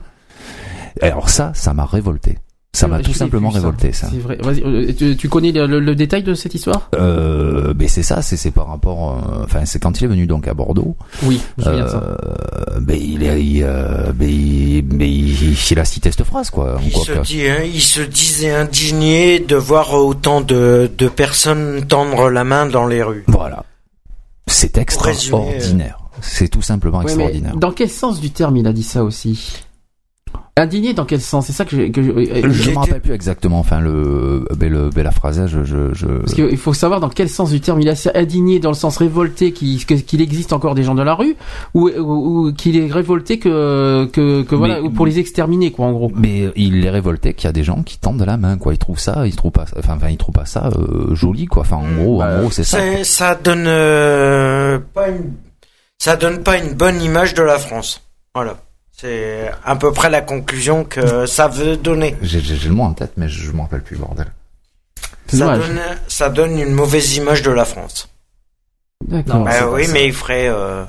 Alors 1.01 1.29
ça, 1.29 1.51
ça 1.53 1.73
m'a 1.73 1.85
révolté. 1.85 2.37
Ça 2.73 2.87
m'a 2.87 2.99
tout 2.99 3.13
simplement 3.13 3.51
ça. 3.51 3.57
révolté 3.57 3.91
ça. 3.91 4.07
C'est 4.09 4.19
vrai. 4.19 4.37
Vas-y, 4.41 4.61
euh, 4.63 4.93
tu, 4.97 5.17
tu 5.17 5.27
connais 5.27 5.51
le, 5.51 5.67
le- 5.67 5.81
le 5.81 5.93
détail 5.93 6.23
de 6.23 6.33
cette 6.33 6.55
histoire? 6.55 6.89
Euh, 6.95 7.73
mais 7.77 7.89
c'est 7.89 8.01
ça, 8.01 8.21
c'est 8.21 8.49
par 8.51 8.67
rapport, 8.67 9.11
euh, 9.11 9.43
enfin 9.43 9.65
c'est 9.65 9.77
quand 9.81 9.99
il 9.99 10.05
est 10.05 10.07
venu 10.07 10.25
donc 10.25 10.47
à 10.47 10.53
Bordeaux. 10.53 10.95
Oui, 11.23 11.41
je 11.57 11.63
souviens 11.65 11.83
de 11.83 11.89
ça. 11.89 11.97
Euh, 12.01 12.79
ben 12.79 12.97
il 12.97 13.23
est, 13.23 13.43
il, 13.43 13.63
euh, 13.63 14.13
ben, 14.13 14.29
il, 14.29 14.81
ben, 14.83 15.01
il, 15.07 15.53
il 15.69 15.79
a 15.79 15.83
cité 15.85 16.11
cette 16.11 16.23
phrase 16.23 16.49
quoi. 16.49 16.79
Il 16.85 16.93
Quoi 16.93 17.03
se, 17.05 17.11
que- 17.11 17.21
dit, 17.23 17.45
hein, 17.45 17.57
il 17.65 17.81
se 17.81 18.01
disait 18.01 18.51
indigné 18.53 19.39
de 19.39 19.57
voir 19.57 19.93
autant 19.93 20.39
de, 20.39 20.89
de 20.97 21.07
personnes 21.09 21.85
tendre 21.87 22.29
la 22.29 22.45
main 22.45 22.67
dans 22.67 22.87
les 22.87 23.03
rues. 23.03 23.25
Voilà. 23.27 23.65
C'est 24.47 24.77
euh, 24.77 24.81
extraordinaire. 24.81 25.97
C'est 26.21 26.47
tout 26.47 26.61
simplement 26.61 26.99
Ouais, 26.99 27.05
mais 27.05 27.11
extraordinaire. 27.11 27.55
dans 27.57 27.71
quel 27.73 27.89
sens 27.89 28.21
du 28.21 28.29
terme 28.31 28.55
il 28.55 28.65
a 28.67 28.71
dit 28.73 28.83
ça 28.83 29.03
aussi? 29.03 29.57
Indigné 30.57 30.93
dans 30.93 31.05
quel 31.05 31.21
sens? 31.21 31.45
C'est 31.47 31.53
ça 31.53 31.63
que 31.63 31.75
je. 31.77 31.89
Que 31.91 32.03
je, 32.03 32.11
euh, 32.11 32.51
Je 32.51 32.71
me 32.71 32.75
rappelle 32.77 32.99
plus 33.01 33.13
exactement. 33.13 33.57
Enfin 33.59 33.79
le, 33.79 34.45
le, 34.59 34.89
ben, 34.89 35.03
la 35.03 35.11
phrase, 35.11 35.47
je, 35.47 35.63
je, 35.63 35.93
je... 35.93 36.05
Parce 36.07 36.33
qu'il 36.33 36.57
faut 36.57 36.73
savoir 36.73 36.99
dans 36.99 37.07
quel 37.09 37.29
sens 37.29 37.51
du 37.51 37.61
terme 37.61 37.79
il 37.81 37.87
est 37.87 38.07
indigné 38.17 38.59
dans 38.59 38.69
le 38.69 38.75
sens 38.75 38.97
révolté 38.97 39.53
qu'il 39.53 40.21
existe 40.21 40.51
encore 40.51 40.75
des 40.75 40.83
gens 40.83 40.93
de 40.93 41.03
la 41.03 41.13
rue 41.15 41.35
ou, 41.73 41.89
ou, 41.89 42.47
ou 42.47 42.53
qu'il 42.53 42.75
est 42.77 42.91
révolté 42.91 43.39
que 43.39 44.09
que, 44.11 44.41
que 44.43 44.55
voilà 44.55 44.81
Mais- 44.81 44.87
ou 44.87 44.91
pour 44.91 45.05
les 45.05 45.19
exterminer 45.19 45.71
quoi 45.71 45.85
en 45.85 45.93
gros. 45.93 46.11
Mais 46.15 46.51
il 46.57 46.85
est 46.85 46.89
révolté 46.89 47.33
qu'il 47.33 47.45
y 47.45 47.49
a 47.49 47.53
des 47.53 47.63
gens 47.63 47.81
qui 47.81 47.97
tendent 47.97 48.21
la 48.25 48.35
main, 48.37 48.57
quoi. 48.57 48.73
Ils 48.73 48.77
trouvent 48.77 48.99
ça, 48.99 49.25
ils 49.25 49.35
trouvent 49.35 49.51
pas, 49.51 49.65
enfin, 49.79 49.93
enfin, 49.95 50.09
ils 50.09 50.17
trouvent 50.17 50.35
pas 50.35 50.45
ça 50.45 50.69
euh, 50.77 51.15
joli, 51.15 51.45
quoi. 51.45 51.61
Enfin, 51.61 51.77
en 51.77 51.95
gros, 51.95 52.21
en 52.21 52.39
gros, 52.41 52.51
c'est 52.51 52.65
ça. 52.65 52.77
Ça 53.05 53.35
donne 53.35 53.63
euh, 53.67 54.79
pas 54.93 55.07
une, 55.09 55.31
ça 55.97 56.17
donne 56.17 56.43
pas 56.43 56.57
une 56.57 56.73
bonne 56.73 57.01
image 57.01 57.33
de 57.35 57.41
la 57.41 57.57
France. 57.57 58.01
Voilà. 58.35 58.57
C'est 59.01 59.49
à 59.65 59.75
peu 59.75 59.91
près 59.91 60.11
la 60.11 60.21
conclusion 60.21 60.83
que 60.83 61.25
ça 61.25 61.47
veut 61.47 61.75
donner. 61.75 62.15
J'ai 62.21 62.39
le 62.67 62.75
mot 62.75 62.83
en 62.83 62.93
tête, 62.93 63.13
mais 63.17 63.27
je, 63.27 63.41
je 63.45 63.51
m'en 63.51 63.63
rappelle 63.63 63.81
plus, 63.81 63.97
bordel. 63.97 64.27
Ça 65.27 65.57
donne, 65.57 65.79
ça 66.07 66.29
donne 66.29 66.59
une 66.59 66.71
mauvaise 66.73 67.15
image 67.15 67.41
de 67.41 67.49
la 67.49 67.65
France. 67.65 68.09
D'accord. 69.07 69.43
Bah 69.43 69.67
oui, 69.71 69.87
mais 69.91 70.05
il 70.05 70.13
ferait. 70.13 70.47
euh, 70.49 70.83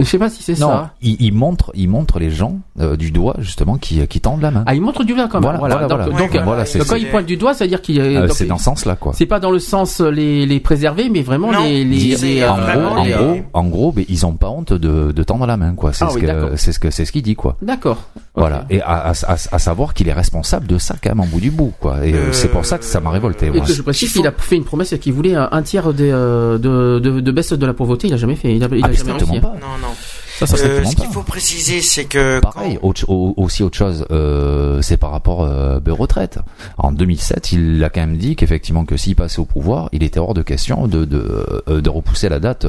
Je 0.00 0.04
sais 0.06 0.18
pas 0.18 0.28
si 0.30 0.42
c'est 0.42 0.58
Non, 0.58 0.68
ça. 0.68 0.94
il, 1.02 1.16
il 1.20 1.32
montre, 1.32 1.70
il 1.74 1.88
montre 1.88 2.18
les 2.18 2.30
gens 2.30 2.58
euh, 2.80 2.96
du 2.96 3.10
doigt 3.10 3.36
justement 3.38 3.76
qui, 3.76 4.06
qui 4.06 4.20
tendent 4.20 4.42
la 4.42 4.50
main. 4.50 4.64
Ah, 4.66 4.74
il 4.74 4.80
montre 4.80 5.04
du 5.04 5.14
doigt 5.14 5.28
quand 5.28 5.40
même. 5.40 5.42
Voilà, 5.42 5.58
Voilà. 5.58 5.74
voilà, 5.86 5.88
donc, 6.04 6.12
voilà. 6.12 6.26
donc, 6.26 6.44
voilà, 6.44 6.64
quand 6.88 6.96
il 6.96 7.08
pointe 7.08 7.26
du 7.26 7.36
doigt, 7.36 7.54
ça 7.54 7.64
veut 7.64 7.68
dire 7.68 7.82
qu'il 7.82 8.00
Euh, 8.00 8.28
c'est 8.28 8.46
dans 8.46 8.58
ce 8.58 8.64
sens-là, 8.64 8.96
quoi. 8.96 9.12
C'est 9.14 9.26
pas 9.26 9.40
dans 9.40 9.50
le 9.50 9.58
sens 9.58 10.00
euh, 10.00 10.10
les, 10.10 10.46
les 10.46 10.60
préserver, 10.60 11.08
mais 11.10 11.22
vraiment 11.22 11.52
Non, 11.52 11.62
les, 11.64 11.84
les, 11.84 12.16
les, 12.16 12.44
en, 12.44 12.58
euh, 12.58 12.74
gros, 12.88 12.96
en 12.98 13.04
les- 13.04 13.12
gros, 13.12 13.36
en 13.52 13.64
gros, 13.64 13.92
ben, 13.92 14.04
ils 14.08 14.26
ont 14.26 14.32
pas 14.32 14.48
honte 14.48 14.72
de, 14.72 15.12
de 15.12 15.22
tendre 15.22 15.46
la 15.46 15.56
main, 15.56 15.74
quoi. 15.74 15.92
C'est 15.92 16.04
Ah 16.04 16.10
ce 16.10 16.14
oui, 16.16 16.22
que, 16.22 16.56
c'est 16.56 16.72
ce 16.72 16.78
que, 16.78 16.90
c'est 16.90 17.04
ce 17.04 17.12
qu'il 17.12 17.22
dit, 17.22 17.34
quoi. 17.36 17.56
D'accord. 17.62 17.98
Voilà. 18.36 18.64
Et 18.70 18.80
à, 18.80 19.08
à, 19.08 19.10
à, 19.10 19.32
à 19.34 19.58
savoir 19.58 19.92
qu'il 19.92 20.08
est 20.08 20.12
responsable 20.12 20.66
de 20.66 20.78
ça, 20.78 20.94
quand 21.02 21.10
même, 21.10 21.20
en 21.20 21.26
bout 21.26 21.40
du 21.40 21.50
bout, 21.50 21.72
quoi. 21.80 22.06
Et 22.06 22.14
euh, 22.14 22.32
c'est 22.32 22.48
pour 22.48 22.64
ça 22.64 22.78
que 22.78 22.84
ça 22.84 23.00
m'a 23.00 23.10
révolté. 23.10 23.46
Et 23.46 23.50
moi. 23.50 23.66
que 23.66 23.72
je 23.72 23.82
précise 23.82 24.12
qu'il 24.12 24.26
a 24.26 24.32
fait 24.32 24.56
une 24.56 24.64
promesse 24.64 24.94
qu'il 25.00 25.12
voulait 25.12 25.34
un, 25.34 25.62
tiers 25.62 25.92
des, 25.92 26.10
euh, 26.12 26.56
de, 26.56 27.00
de, 27.00 27.20
de 27.20 27.32
baisse 27.32 27.52
de 27.52 27.66
la 27.66 27.74
pauvreté. 27.74 28.06
Il 28.08 28.14
a 28.14 28.16
jamais 28.16 28.36
fait. 28.36 28.54
Il 28.54 28.62
a, 28.62 28.68
il 28.70 28.80
Ah, 28.84 28.88
a 28.88 28.92
jamais 28.92 29.12
réussi. 29.14 29.40
pas. 29.40 29.48
Non, 29.48 29.76
non. 29.82 29.94
Ça, 30.40 30.56
ça, 30.56 30.64
Euh, 30.64 30.84
ce 30.84 30.96
qu'il 30.96 31.06
faut 31.06 31.22
préciser, 31.22 31.80
c'est 31.82 32.04
que 32.04 32.40
Pareil, 32.40 32.78
autre- 32.82 33.04
au- 33.08 33.34
aussi 33.36 33.62
autre 33.62 33.76
chose, 33.76 34.06
euh, 34.10 34.80
c'est 34.82 34.96
par 34.96 35.10
rapport 35.10 35.42
euh, 35.44 35.80
ben, 35.80 35.92
retraite. 35.92 36.38
En 36.78 36.92
2007, 36.92 37.52
il 37.52 37.82
a 37.84 37.90
quand 37.90 38.00
même 38.00 38.16
dit 38.16 38.36
qu'effectivement 38.36 38.84
que 38.84 38.96
s'il 38.96 39.16
passait 39.16 39.38
au 39.38 39.44
pouvoir, 39.44 39.88
il 39.92 40.02
était 40.02 40.18
hors 40.20 40.34
de 40.34 40.42
question 40.42 40.86
de 40.86 41.04
de, 41.04 41.46
euh, 41.68 41.80
de 41.80 41.90
repousser 41.90 42.28
la 42.28 42.40
date. 42.40 42.66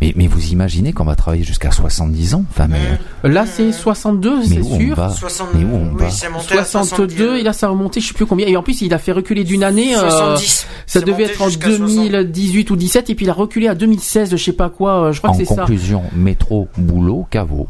Mais 0.00 0.12
mais 0.16 0.26
vous 0.26 0.48
imaginez 0.48 0.92
qu'on 0.92 1.04
va 1.04 1.14
travailler 1.16 1.42
jusqu'à 1.44 1.70
70 1.70 2.34
ans? 2.34 2.44
Enfin 2.50 2.68
mais 2.68 3.30
Là, 3.30 3.44
c'est 3.46 3.72
62, 3.72 4.38
mais 4.40 4.44
c'est 4.46 4.62
sûr. 4.62 4.94
va? 4.96 5.08
60 5.10 5.48
Mais 5.54 5.64
où 5.64 5.74
on 5.74 5.94
oui, 5.94 6.00
va? 6.04 6.10
c'est 6.10 6.28
monté 6.28 6.58
à 6.58 6.64
62 6.64 7.36
et 7.38 7.42
là 7.42 7.52
ça 7.52 7.66
a 7.66 7.70
remonté 7.70 8.00
je 8.00 8.08
sais 8.08 8.14
plus 8.14 8.26
combien 8.26 8.46
et 8.46 8.56
en 8.56 8.62
plus 8.62 8.82
il 8.82 8.92
a 8.92 8.98
fait 8.98 9.12
reculer 9.12 9.44
d'une 9.44 9.62
année 9.64 9.96
euh, 9.96 10.00
70. 10.10 10.46
ça 10.46 10.66
C'est 10.86 11.04
devait 11.04 11.24
être 11.24 11.40
en 11.42 11.48
jusqu'à 11.48 11.68
2018 11.68 12.70
ou 12.70 12.76
17 12.76 13.10
et 13.10 13.14
puis 13.14 13.24
il 13.26 13.30
a 13.30 13.32
reculé 13.32 13.68
à 13.68 13.74
2016 13.74 14.30
je 14.30 14.36
sais 14.36 14.52
pas 14.52 14.68
quoi 14.70 15.04
euh, 15.06 15.12
je 15.12 15.18
crois 15.18 15.30
en 15.30 15.32
que 15.32 15.38
c'est 15.44 15.54
ça 15.54 15.62
conclusion, 15.62 16.02
métro, 16.14 16.68
boulot, 16.76 17.05
caveau. 17.30 17.68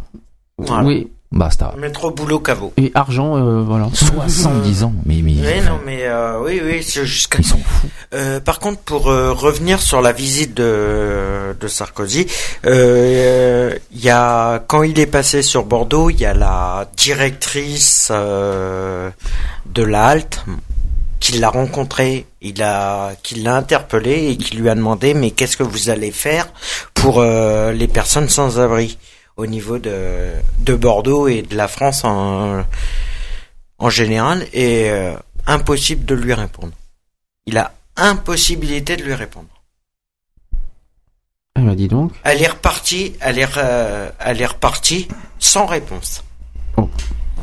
Voilà. 0.59 0.85
oui 0.85 1.11
Basta. 1.33 1.75
Métro 1.77 2.13
boulot 2.13 2.39
caveau. 2.39 2.73
et 2.77 2.93
argent 2.95 3.37
euh, 3.37 3.61
voilà 3.63 3.89
70 3.93 4.85
ans. 4.85 4.93
Mais 5.05 5.21
mais 5.23 5.33
Oui, 5.33 5.61
non, 5.67 5.79
mais 5.85 6.05
euh, 6.05 6.41
oui, 6.43 6.63
oui, 6.65 6.83
c'est 6.85 7.05
jusqu'à. 7.05 7.39
ils 7.41 7.45
sont 7.45 7.59
fous. 7.59 7.89
Euh, 8.15 8.39
par 8.39 8.61
contre, 8.61 8.79
pour 8.83 9.11
euh, 9.11 9.33
revenir 9.33 9.83
sur 9.83 10.01
la 10.01 10.13
visite 10.13 10.55
de, 10.55 11.55
de 11.61 11.69
Sarkozy, 11.69 12.27
euh, 12.65 13.75
il 13.93 14.01
y 14.01 14.09
a 14.09 14.61
quand 14.69 14.85
il 14.85 14.99
est 15.01 15.07
passé 15.07 15.43
sur 15.43 15.65
Bordeaux, 15.65 16.11
il 16.11 16.21
y 16.21 16.25
a 16.25 16.33
la 16.33 16.89
directrice 16.97 18.09
euh, 18.13 19.11
de 19.67 19.83
la 19.83 20.07
halte 20.07 20.45
qui 21.19 21.33
l'a 21.39 21.49
rencontré, 21.51 22.27
il 22.41 22.63
a, 22.63 23.11
qui 23.23 23.35
l'a 23.41 23.57
interpellé 23.57 24.29
et 24.31 24.37
qui 24.37 24.57
lui 24.57 24.69
a 24.69 24.75
demandé 24.77 25.13
mais 25.13 25.33
qu'est-ce 25.33 25.57
que 25.57 25.65
vous 25.65 25.91
allez 25.91 26.13
faire 26.13 26.47
pour 26.95 27.19
euh, 27.21 27.73
les 27.73 27.89
personnes 27.89 28.29
sans 28.29 28.61
abri? 28.61 28.97
Au 29.37 29.47
niveau 29.47 29.79
de, 29.79 30.33
de 30.61 30.75
Bordeaux 30.75 31.29
et 31.29 31.43
de 31.43 31.55
la 31.57 31.69
France 31.69 32.05
en, 32.05 32.63
en 33.79 33.91
général 33.91 34.47
et 34.53 34.91
euh, 34.91 35.15
impossible 35.47 36.05
de 36.05 36.15
lui 36.15 36.33
répondre. 36.35 36.73
Il 37.47 37.59
a 37.59 37.75
impossibilité 37.97 38.97
de 38.97 39.03
lui 39.05 39.15
répondre. 39.15 39.49
elle 41.55 41.65
m'a 41.65 41.75
dit 41.75 41.89
donc 41.89 42.13
Elle 42.25 42.43
est 42.43 42.49
repartie, 42.49 43.15
elle 43.21 43.39
est, 43.39 43.45
re- 43.47 44.11
elle 44.21 44.41
est 44.41 44.47
repartie 44.47 45.09
sans 45.39 45.67
réponse. 45.67 46.25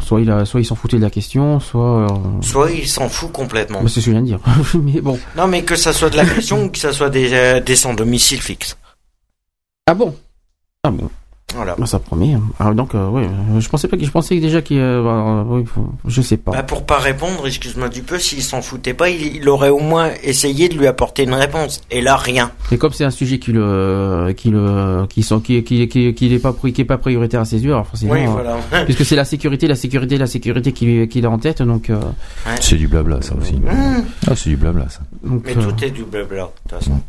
soit 0.02 0.22
il 0.22 0.30
a 0.32 0.46
soit 0.46 0.60
il 0.62 0.66
s'en 0.66 0.76
foutait 0.76 0.98
de 0.98 1.04
la 1.04 1.10
question 1.10 1.60
soit 1.60 2.12
euh, 2.12 2.42
Soit 2.42 2.72
il 2.72 2.88
s'en 2.88 3.08
fout 3.08 3.32
complètement. 3.32 3.82
bah, 3.82 3.88
c'est 3.88 4.02
ce 4.02 4.06
que 4.08 4.12
je 4.12 4.18
viens 4.18 4.22
de 4.22 4.26
dire 4.28 4.40
mais 4.82 5.00
bon 5.00 5.20
Non, 5.38 5.48
mais 5.48 5.64
que 5.64 5.76
ça 5.76 5.94
soit 5.94 6.10
de 6.10 6.18
la 6.18 6.26
question 6.26 6.64
ou 6.66 6.70
que 6.70 6.78
ça 6.80 6.92
soit 6.92 7.10
des, 7.10 7.34
euh, 7.34 7.60
des 7.60 7.76
sans 7.76 7.94
domicile 7.94 8.42
fixe. 8.42 8.78
ah 9.88 9.94
bon? 9.94 10.16
Ah 10.84 10.92
bon 10.92 11.10
Voilà. 11.56 11.76
Bah, 11.78 11.86
ça 11.86 12.00
promet 12.00 12.36
alors 12.60 12.74
donc 12.74 12.96
euh, 12.96 13.08
ouais 13.10 13.24
euh, 13.26 13.60
je 13.60 13.70
pensais 13.70 13.88
pas 13.88 13.98
que 13.98 14.06
je 14.06 14.12
pensais 14.12 14.40
déjà 14.40 14.62
qu'il 14.62 14.78
euh, 14.80 15.04
bah, 15.04 15.46
je 16.08 16.22
sais 16.22 16.38
pas 16.38 16.52
Bah, 16.52 16.64
pour 16.64 16.86
pas 16.86 16.98
répondre, 16.98 17.46
excuse-moi 17.46 17.90
du 17.90 18.02
peu, 18.02 18.20
s'il 18.20 18.42
s'en 18.44 18.62
foutait 18.62 18.94
pas, 18.94 19.10
il, 19.10 19.36
il 19.36 19.48
aurait 19.50 19.70
au 19.70 19.80
moins 19.80 20.12
essayé 20.24 20.70
de 20.70 20.76
lui 20.78 20.88
apporter 20.88 21.24
une 21.24 21.34
réponse. 21.34 21.82
Et 21.92 22.02
là, 22.02 22.16
rien. 22.16 22.52
Et 22.72 22.78
comme 22.78 22.92
c'est 22.94 23.04
un 23.06 23.10
sujet 23.12 23.40
qui 23.40 23.52
le, 23.52 24.34
qui 24.36 24.50
le, 24.50 25.06
qui 25.08 25.24
sont, 25.24 25.40
qui, 25.40 25.64
qui, 25.64 25.88
qui, 25.88 26.14
qui 26.14 26.30
n'est 26.30 26.40
pas, 26.40 26.54
qui 26.54 26.82
est 26.82 26.86
pas 26.86 26.98
prioritaire 26.98 27.42
à 27.42 27.46
ses 27.46 27.64
yeux, 27.64 27.72
alors 27.72 27.88
forcément, 27.88 28.14
Oui, 28.14 28.22
euh, 28.26 28.30
voilà. 28.30 28.58
puisque 28.86 29.06
c'est 29.06 29.16
la 29.16 29.26
sécurité, 29.26 29.68
la 29.68 29.76
sécurité, 29.76 30.18
la 30.18 30.28
sécurité 30.28 30.72
qui, 30.72 31.08
qui 31.08 31.20
est 31.20 31.26
en 31.26 31.38
tête, 31.38 31.62
donc, 31.62 31.90
euh, 31.90 32.00
C'est 32.62 32.76
du 32.76 32.88
blabla 32.88 33.22
ça 33.22 33.36
aussi. 33.36 33.54
Mmh. 33.56 34.04
Ah, 34.28 34.36
c'est 34.36 34.50
du 34.50 34.58
blabla 34.58 34.90
ça. 34.90 35.02
donc, 35.24 35.44
Mais 35.46 35.58
euh, 35.58 35.70
tout 35.70 35.84
est 35.84 35.92
du 35.92 36.04
blabla, 36.04 36.44
de 36.44 36.70
toute 36.70 36.80
façon. 36.80 37.00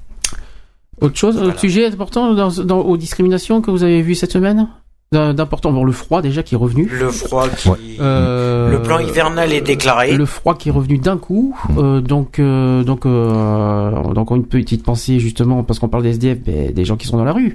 Autre 1.01 1.17
chose, 1.17 1.35
Voilà. 1.37 1.51
autre 1.51 1.61
sujet 1.61 1.87
important 1.87 2.35
dans, 2.35 2.51
dans, 2.65 2.81
aux 2.81 2.97
discriminations 2.97 3.61
que 3.61 3.71
vous 3.71 3.83
avez 3.83 4.03
vu 4.03 4.15
cette 4.15 4.33
semaine, 4.33 4.69
d'important, 5.13 5.71
bon, 5.73 5.85
le 5.85 5.93
froid 5.93 6.23
déjà 6.23 6.43
qui 6.43 6.55
est 6.57 6.59
revenu, 6.59 6.91
Le 6.93 7.09
froid 7.09 7.49
qui... 7.49 7.69
Euh, 8.01 8.71
Le 8.73 8.83
plan 8.83 8.99
hivernal 8.99 9.53
est 9.53 9.61
déclaré. 9.61 10.13
le 10.17 10.27
froid 10.27 10.57
qui 10.57 10.71
est 10.71 10.73
revenu 10.73 10.99
d'un 10.99 11.19
coup, 11.19 11.57
euh, 11.79 12.01
donc, 12.01 12.41
euh, 12.41 12.83
donc, 12.83 13.07
euh, 13.07 14.13
donc 14.13 14.31
une 14.33 14.45
petite 14.45 14.83
pensée 14.83 15.21
justement 15.21 15.63
parce 15.63 15.79
qu'on 15.79 15.89
parle 15.89 16.03
des 16.03 16.11
SDF, 16.11 16.39
ben, 16.41 16.73
des 16.73 16.85
gens 16.85 16.97
qui 16.97 17.07
sont 17.07 17.17
dans 17.17 17.25
la 17.25 17.33
rue. 17.33 17.55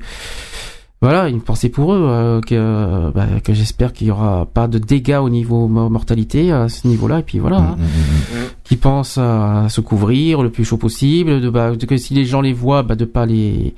Voilà, 1.01 1.29
une 1.29 1.39
pensée 1.39 1.69
pour 1.69 1.93
eux, 1.93 2.01
euh, 2.09 2.41
que, 2.41 2.55
euh, 2.55 3.09
bah, 3.15 3.25
que 3.41 3.53
j'espère 3.53 3.93
qu'il 3.93 4.07
y 4.07 4.11
aura 4.11 4.45
pas 4.53 4.67
de 4.67 4.77
dégâts 4.79 5.19
au 5.21 5.29
niveau 5.29 5.69
mo- 5.69 5.87
mortalité 5.87 6.51
à 6.51 6.67
ce 6.67 6.87
niveau-là, 6.89 7.19
et 7.19 7.23
puis 7.23 7.39
voilà, 7.39 7.55
hein, 7.55 7.75
Mm, 7.77 7.81
mm, 7.83 7.85
mm. 8.41 8.45
qui 8.65 8.75
pensent 8.75 9.17
à 9.17 9.67
se 9.69 9.79
couvrir 9.79 10.43
le 10.43 10.49
plus 10.49 10.65
chaud 10.65 10.75
possible, 10.75 11.39
de, 11.39 11.49
bah, 11.49 11.71
de- 11.71 11.85
que 11.85 11.95
si 11.95 12.13
les 12.13 12.25
gens 12.25 12.41
les 12.41 12.51
voient, 12.51 12.83
bah, 12.83 12.95
de 12.95 13.05
pas 13.05 13.25
les, 13.25 13.73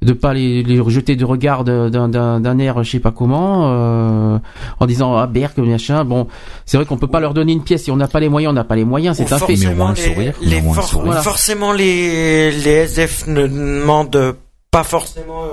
de 0.00 0.14
pas 0.14 0.32
les, 0.32 0.62
les 0.62 0.82
jeter 0.88 1.14
de 1.14 1.26
regard 1.26 1.62
d'un, 1.64 1.90
d'un, 1.90 2.40
d'un 2.40 2.58
air, 2.58 2.82
je 2.82 2.90
sais 2.90 3.00
pas 3.00 3.10
comment, 3.12 3.64
euh, 3.70 4.38
en 4.80 4.86
disant 4.86 5.14
ah 5.14 5.26
berk 5.26 5.58
machin. 5.58 6.04
Bon, 6.06 6.26
c'est 6.64 6.78
vrai 6.78 6.86
qu'on 6.86 6.96
peut 6.96 7.06
pas 7.06 7.20
leur 7.20 7.34
donner 7.34 7.52
une 7.52 7.62
pièce 7.62 7.82
si 7.84 7.90
on 7.90 7.96
n'a 7.96 8.08
pas 8.08 8.18
les 8.18 8.30
moyens, 8.30 8.50
on 8.50 8.54
n'a 8.54 8.64
pas 8.64 8.76
les 8.76 8.86
moyens, 8.86 9.18
c'est 9.18 9.30
un 9.30 9.38
fait. 9.38 9.56
Mais 9.58 9.66
au 9.66 9.76
moins 9.76 9.88
forcément, 9.88 9.90
le 9.90 9.94
les- 9.94 10.14
sourire, 10.14 10.34
les 10.40 10.56
au 10.58 10.62
moins 10.62 10.74
le 10.76 10.80
for- 10.80 10.88
sourire. 10.88 11.06
Voilà. 11.06 11.20
Forcément, 11.22 11.72
les, 11.74 12.50
les 12.50 12.70
SDF 12.86 13.26
ne 13.26 13.46
demandent 13.46 14.36
pas 14.72 14.82
forcément 14.82 15.44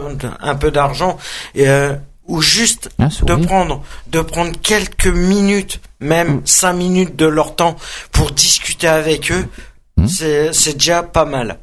un 0.41 0.55
peu 0.55 0.71
d'argent, 0.71 1.17
euh, 1.57 1.93
ou 2.25 2.41
juste 2.41 2.89
Un 2.99 3.09
de 3.09 3.35
prendre, 3.45 3.83
de 4.07 4.21
prendre 4.21 4.51
quelques 4.61 5.07
minutes, 5.07 5.81
même 5.99 6.35
Mm. 6.37 6.41
cinq 6.45 6.73
minutes 6.73 7.15
de 7.15 7.25
leur 7.27 7.55
temps 7.55 7.75
pour 8.11 8.31
discuter 8.31 8.87
avec 8.87 9.31
eux, 9.31 9.45
Mm. 9.97 10.07
c'est, 10.07 10.53
c'est 10.53 10.73
déjà 10.73 11.03
pas 11.03 11.25
mal. 11.25 11.57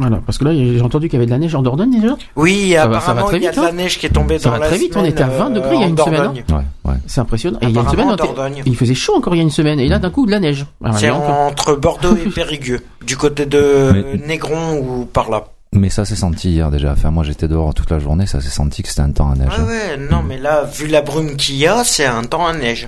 Voilà, 0.00 0.20
parce 0.24 0.38
que 0.38 0.44
là, 0.44 0.52
j'ai 0.54 0.80
entendu 0.80 1.08
qu'il 1.08 1.14
y 1.14 1.16
avait 1.16 1.26
de 1.26 1.30
la 1.32 1.38
neige 1.38 1.54
en 1.56 1.62
Dordogne 1.62 1.98
déjà? 2.00 2.16
Oui, 2.36 2.72
Ça 2.76 2.86
va- 2.86 3.00
ça 3.00 3.06
va 3.06 3.10
apparemment, 3.22 3.26
très 3.28 3.36
il 3.38 3.42
y 3.42 3.46
a 3.48 3.50
vite, 3.50 3.58
de 3.58 3.64
la 3.64 3.70
hein? 3.70 3.74
neige 3.74 3.98
qui 3.98 4.06
est 4.06 4.10
tombée 4.10 4.38
Ça 4.38 4.44
dans 4.50 4.56
va 4.56 4.58
la 4.60 4.66
très 4.68 4.78
vite, 4.78 4.90
on 4.94 4.98
semaine, 5.00 5.10
était 5.10 5.22
à 5.24 5.26
22 5.28 5.58
euh, 5.60 5.62
degrés 5.64 5.74
il 5.76 5.80
y 5.80 5.82
a 5.82 5.86
en 5.86 5.90
une 5.90 5.96
semaine. 5.98 6.14
Dordogne. 6.22 6.44
hein. 6.84 6.94
C'est 7.08 7.20
impressionnant. 7.20 7.58
Et 7.62 7.66
il 7.66 7.70
y 7.74 7.78
a 7.78 7.80
une 7.82 7.88
semaine, 7.88 8.08
on 8.10 8.14
Dordogne. 8.16 8.62
il 8.64 8.76
faisait 8.76 8.94
chaud 8.94 9.16
encore 9.16 9.34
il 9.34 9.38
y 9.38 9.40
a 9.40 9.42
une 9.42 9.50
semaine. 9.50 9.80
Et 9.80 9.88
là, 9.88 9.98
d'un 9.98 10.10
coup, 10.10 10.24
de 10.26 10.30
la 10.30 10.38
neige. 10.40 10.66
Alors, 10.84 10.98
C'est 10.98 11.08
donc, 11.08 11.22
entre 11.24 11.74
Bordeaux 11.74 12.14
et 12.16 12.28
Périgueux, 12.34 12.80
du 13.04 13.16
côté 13.16 13.44
de 13.46 14.04
Négron 14.24 14.78
ou 14.78 15.04
par 15.04 15.30
là. 15.30 15.46
Mais 15.74 15.90
ça 15.90 16.04
s'est 16.04 16.16
senti 16.16 16.50
hier 16.50 16.70
déjà. 16.70 16.92
Enfin, 16.92 17.10
moi 17.10 17.24
j'étais 17.24 17.46
dehors 17.48 17.74
toute 17.74 17.90
la 17.90 17.98
journée, 17.98 18.26
ça 18.26 18.40
s'est 18.40 18.48
senti 18.48 18.82
que 18.82 18.88
c'était 18.88 19.02
un 19.02 19.10
temps 19.12 19.30
à 19.30 19.34
neige. 19.34 19.48
Ouais, 19.58 19.64
ouais, 19.64 19.96
non, 20.10 20.22
mais 20.22 20.38
là, 20.38 20.64
vu 20.64 20.86
la 20.86 21.02
brume 21.02 21.36
qu'il 21.36 21.56
y 21.56 21.66
a, 21.66 21.84
c'est 21.84 22.06
un 22.06 22.24
temps 22.24 22.46
à 22.46 22.54
neige. 22.54 22.86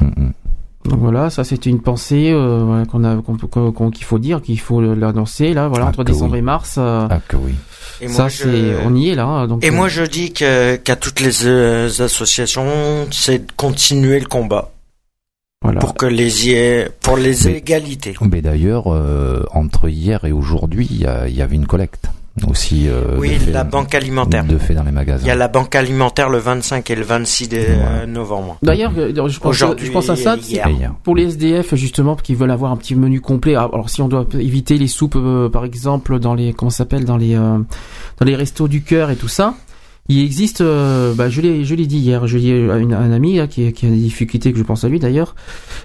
Donc 0.87 0.99
voilà, 0.99 1.29
ça 1.29 1.45
c'était 1.45 1.69
une 1.69 1.83
pensée 1.83 2.31
euh, 2.33 2.85
qu'on 2.87 3.05
a, 3.05 3.17
qu'on 3.21 3.37
peut- 3.37 3.47
qu'on- 3.47 3.71
qu'on- 3.71 3.91
qu'il 3.91 4.05
faut 4.07 4.19
dire, 4.19 4.41
qu'il 4.41 4.59
faut 4.59 4.81
l'annoncer 4.81 5.53
là, 5.53 5.69
voilà, 5.69 5.85
Ah, 5.85 5.89
entre 5.91 6.05
décembre 6.05 6.33
oui. 6.33 6.39
et 6.39 6.43
mars. 6.43 6.77
euh, 6.79 7.07
Ah 7.11 7.21
que 7.29 7.37
oui. 7.37 7.55
Et 8.01 8.09
ça 8.09 8.23
moi, 8.23 8.29
je- 8.31 8.37
c'est, 8.45 8.77
on 8.87 8.95
y 8.95 9.11
est 9.11 9.15
là. 9.15 9.27
hein, 9.27 9.47
Donc 9.47 9.63
Et 9.63 9.69
euh, 9.69 9.73
moi, 9.73 9.89
je 9.89 10.03
dis 10.03 10.33
que, 10.33 10.77
qu'à 10.77 10.97
toutes 10.97 11.21
les 11.21 11.45
euh, 11.47 11.91
associations, 12.01 13.07
c'est 13.11 13.47
de 13.47 13.53
continuer 13.59 14.19
le 14.21 14.27
combat. 14.27 14.71
Voilà. 15.63 15.81
Pour 15.81 15.93
que 15.95 16.07
les 16.07 16.47
y 16.49 16.53
ait- 16.53 16.89
pour 17.03 17.19
les 17.19 17.37
Mais- 17.45 17.59
égalités. 17.59 18.15
Mais 18.23 18.41
d'ailleurs, 18.41 18.85
euh, 18.91 19.45
entre 19.53 19.91
hier 19.91 20.25
et 20.25 20.33
aujourd'hui, 20.33 20.89
il 20.91 21.03
y, 21.03 21.07
a- 21.07 21.29
il 21.29 21.37
y 21.37 21.43
avait 21.43 21.57
une 21.57 21.67
collecte 21.67 22.07
aussi. 22.49 22.89
euh, 22.89 23.17
Oui, 23.19 23.31
de 23.31 23.35
fait- 23.45 23.51
la 23.53 23.65
banque 23.65 23.95
alimentaire. 23.95 24.45
De 24.45 24.59
fait 24.59 24.75
dans 24.75 24.83
les 24.85 24.93
magasins. 24.93 25.25
Il 25.25 25.29
y 25.29 25.31
a 25.31 25.35
la 25.37 25.49
banque 25.49 25.75
alimentaire 25.75 26.29
le 26.29 26.39
25 26.39 26.91
et 26.91 26.95
le 26.97 27.03
26 27.03 27.49
de- 27.49 27.57
euh, 27.59 28.07
novembre. 28.07 28.59
D'ailleurs, 28.63 28.93
euh, 28.97 29.13
je 29.29 29.39
pense, 29.39 29.51
Aujourd'hui 29.51 29.87
je 29.87 29.93
pense 29.93 30.09
à 30.11 30.17
ça 30.17 30.37
hier. 30.37 30.69
pour 31.03 31.17
les 31.17 31.25
SDF 31.25 31.75
justement 31.75 32.17
qui 32.17 32.35
veulent 32.35 32.51
avoir 32.51 32.73
un 32.73 32.77
petit 32.77 32.95
menu 32.95 33.21
complet. 33.21 33.55
Ah, 33.55 33.69
Alors 33.73 33.91
si 33.91 34.03
on 34.03 34.09
doit 34.09 34.27
éviter 34.39 34.77
les 34.79 34.89
soupes, 34.89 35.17
euh, 35.17 35.49
par 35.49 35.65
exemple, 35.65 36.19
dans 36.19 36.35
les 36.35 36.53
comment 36.53 36.71
ça 36.71 36.79
s'appelle 36.79 37.05
dans 37.05 37.17
les 37.17 37.35
euh, 37.35 37.59
dans 38.19 38.27
les 38.27 38.37
restos 38.37 38.69
du 38.69 38.83
cœur 38.83 39.11
et 39.11 39.17
tout 39.17 39.29
ça. 39.29 39.55
Il 40.09 40.19
existe, 40.25 40.61
euh, 40.61 41.15
bah, 41.15 41.29
je 41.29 41.41
l'ai, 41.41 41.65
je 41.65 41.73
l'ai 41.77 41.87
dit 41.87 41.99
hier, 41.99 42.27
je 42.27 42.37
l'ai 42.37 42.69
à 42.69 42.79
une- 42.79 42.95
à 42.95 42.99
un 42.99 43.13
ami 43.13 43.37
là, 43.37 43.47
qui, 43.47 43.73
qui 43.73 43.87
a 43.87 43.91
des 43.91 43.95
difficultés, 43.97 44.51
que 44.53 44.59
je 44.59 44.65
pense 44.65 44.83
à 44.83 44.89
lui 44.89 44.99
d'ailleurs. 44.99 45.37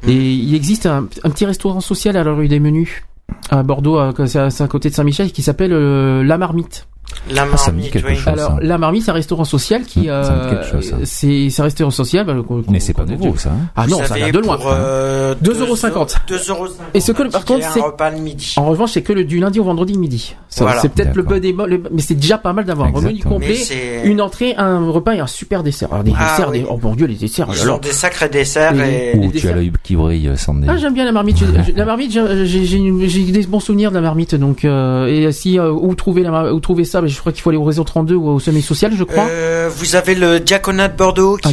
Et 0.07 0.13
il 0.33 0.55
existe 0.55 0.87
un, 0.87 1.07
un 1.23 1.29
petit 1.29 1.45
restaurant 1.45 1.79
social 1.79 2.17
à 2.17 2.23
la 2.23 2.31
rue 2.33 2.47
des 2.47 2.59
Menus 2.59 3.03
à 3.49 3.63
Bordeaux, 3.63 3.99
c'est 4.25 4.39
à, 4.39 4.47
à 4.47 4.67
côté 4.67 4.89
de 4.89 4.95
Saint-Michel, 4.95 5.31
qui 5.31 5.41
s'appelle 5.41 5.73
euh, 5.73 6.23
La 6.23 6.37
Marmite. 6.37 6.87
La 7.31 7.47
Ah, 7.51 7.57
ça 7.57 7.71
me 7.71 7.77
dit 7.77 7.89
marmite, 7.89 7.91
quelque 7.93 8.07
oui. 8.07 8.15
chose. 8.17 8.27
Alors. 8.27 8.59
La 8.61 8.77
Marmite, 8.77 9.03
c'est 9.03 9.09
un 9.11 9.15
restaurant 9.15 9.45
social 9.45 9.83
qui, 9.83 9.93
ça 9.93 9.99
me 9.99 10.03
dit 10.03 10.09
euh, 10.09 10.49
quelque 10.51 10.65
chose, 10.71 10.89
ça. 10.91 10.95
c'est, 11.05 11.49
c'est 11.49 11.61
un 11.61 11.65
restaurant 11.65 11.89
social. 11.89 12.23
bah, 12.25 12.35
qu'on- 12.47 12.63
Mais 12.69 12.79
c'est 12.79 12.93
pas 12.93 13.05
nouveau 13.05 13.35
ça. 13.35 13.49
hein. 13.49 13.67
Ah 13.75 13.85
Vous 13.85 13.91
non, 13.91 14.03
ça 14.03 14.13
vient 14.13 14.29
de 14.29 14.37
loin. 14.39 14.59
euh, 14.67 15.33
2,50 15.43 16.17
2,50 16.27 16.75
Et 16.93 16.99
ce 16.99 17.11
que, 17.11 17.23
par 17.23 17.43
contre, 17.45 17.65
c'est- 17.73 17.79
repas 17.79 18.11
le 18.11 18.19
midi. 18.19 18.53
En 18.57 18.65
revanche, 18.65 18.91
c'est 18.91 19.01
que 19.01 19.11
le 19.13 19.23
du 19.25 19.39
lundi 19.39 19.59
au 19.59 19.63
vendredi 19.63 19.97
midi. 19.97 20.35
Ça, 20.49 20.65
Voilà. 20.65 20.81
C'est 20.81 20.89
peut-être 20.89 21.15
le 21.15 21.23
D'accord. 21.23 21.33
peu 21.33 21.39
des 21.39 21.51
le- 21.51 21.83
mais 21.91 22.01
c'est 22.01 22.13
déjà 22.15 22.37
pas 22.37 22.53
mal 22.53 22.65
d'avoir 22.65 22.89
un 22.95 23.01
menu 23.01 23.19
complet, 23.23 23.57
une 24.03 24.21
entrée, 24.21 24.53
un 24.57 24.87
repas 24.91 25.15
et 25.15 25.19
un 25.19 25.27
super 25.27 25.63
dessert. 25.63 25.89
Alors, 25.91 26.03
des 26.03 26.13
Ah 26.15 26.29
desserts, 26.31 26.49
oui. 26.51 26.59
des... 26.59 26.65
oh 26.69 26.79
mon 26.81 26.95
dieu, 26.95 27.07
les 27.07 27.15
desserts. 27.15 27.47
Ils 27.53 27.61
alors. 27.61 27.77
ont 27.77 27.79
des 27.81 27.91
sacrés 27.91 28.29
desserts 28.29 28.73
Et- 28.79 29.11
et, 29.13 29.17
les 29.17 29.27
Ou 29.27 29.31
tu 29.31 29.47
as 29.47 29.53
l'œil 29.53 29.71
qui 29.83 29.95
brille, 29.95 30.31
Sandy. 30.35 30.67
Ah, 30.69 30.77
j'aime 30.77 30.93
bien 30.93 31.05
la 31.05 31.11
marmite. 31.11 31.37
La 31.75 31.85
marmite, 31.85 32.11
j'ai- 32.11 32.45
j'ai 32.45 32.65
j'ai 32.65 32.77
une- 32.77 33.07
j'ai 33.07 33.23
des 33.23 33.45
bons 33.47 33.59
souvenirs 33.59 33.89
de 33.89 33.95
la 33.95 34.01
marmite. 34.01 34.35
Donc, 34.35 34.63
euh, 34.63 35.07
et 35.07 35.31
si 35.31 35.57
euh, 35.57 35.71
où 35.71 35.95
trouver 35.95 36.21
la 36.21 36.53
où 36.53 36.59
trouver 36.59 36.83
ça, 36.85 37.01
je 37.07 37.19
crois 37.19 37.31
qu'il 37.31 37.41
faut 37.41 37.49
aller 37.49 37.57
au 37.57 37.63
réseau 37.63 37.83
32 37.83 38.15
ou 38.15 38.29
au 38.29 38.39
sommet 38.39 38.61
social, 38.61 38.93
je 38.95 39.03
crois. 39.03 39.27
Euh, 39.29 39.69
vous 39.75 39.95
avez 39.95 40.15
le 40.15 40.39
diaconat 40.39 40.87
de 40.87 40.97
Bordeaux 40.97 41.37
Ah, 41.43 41.49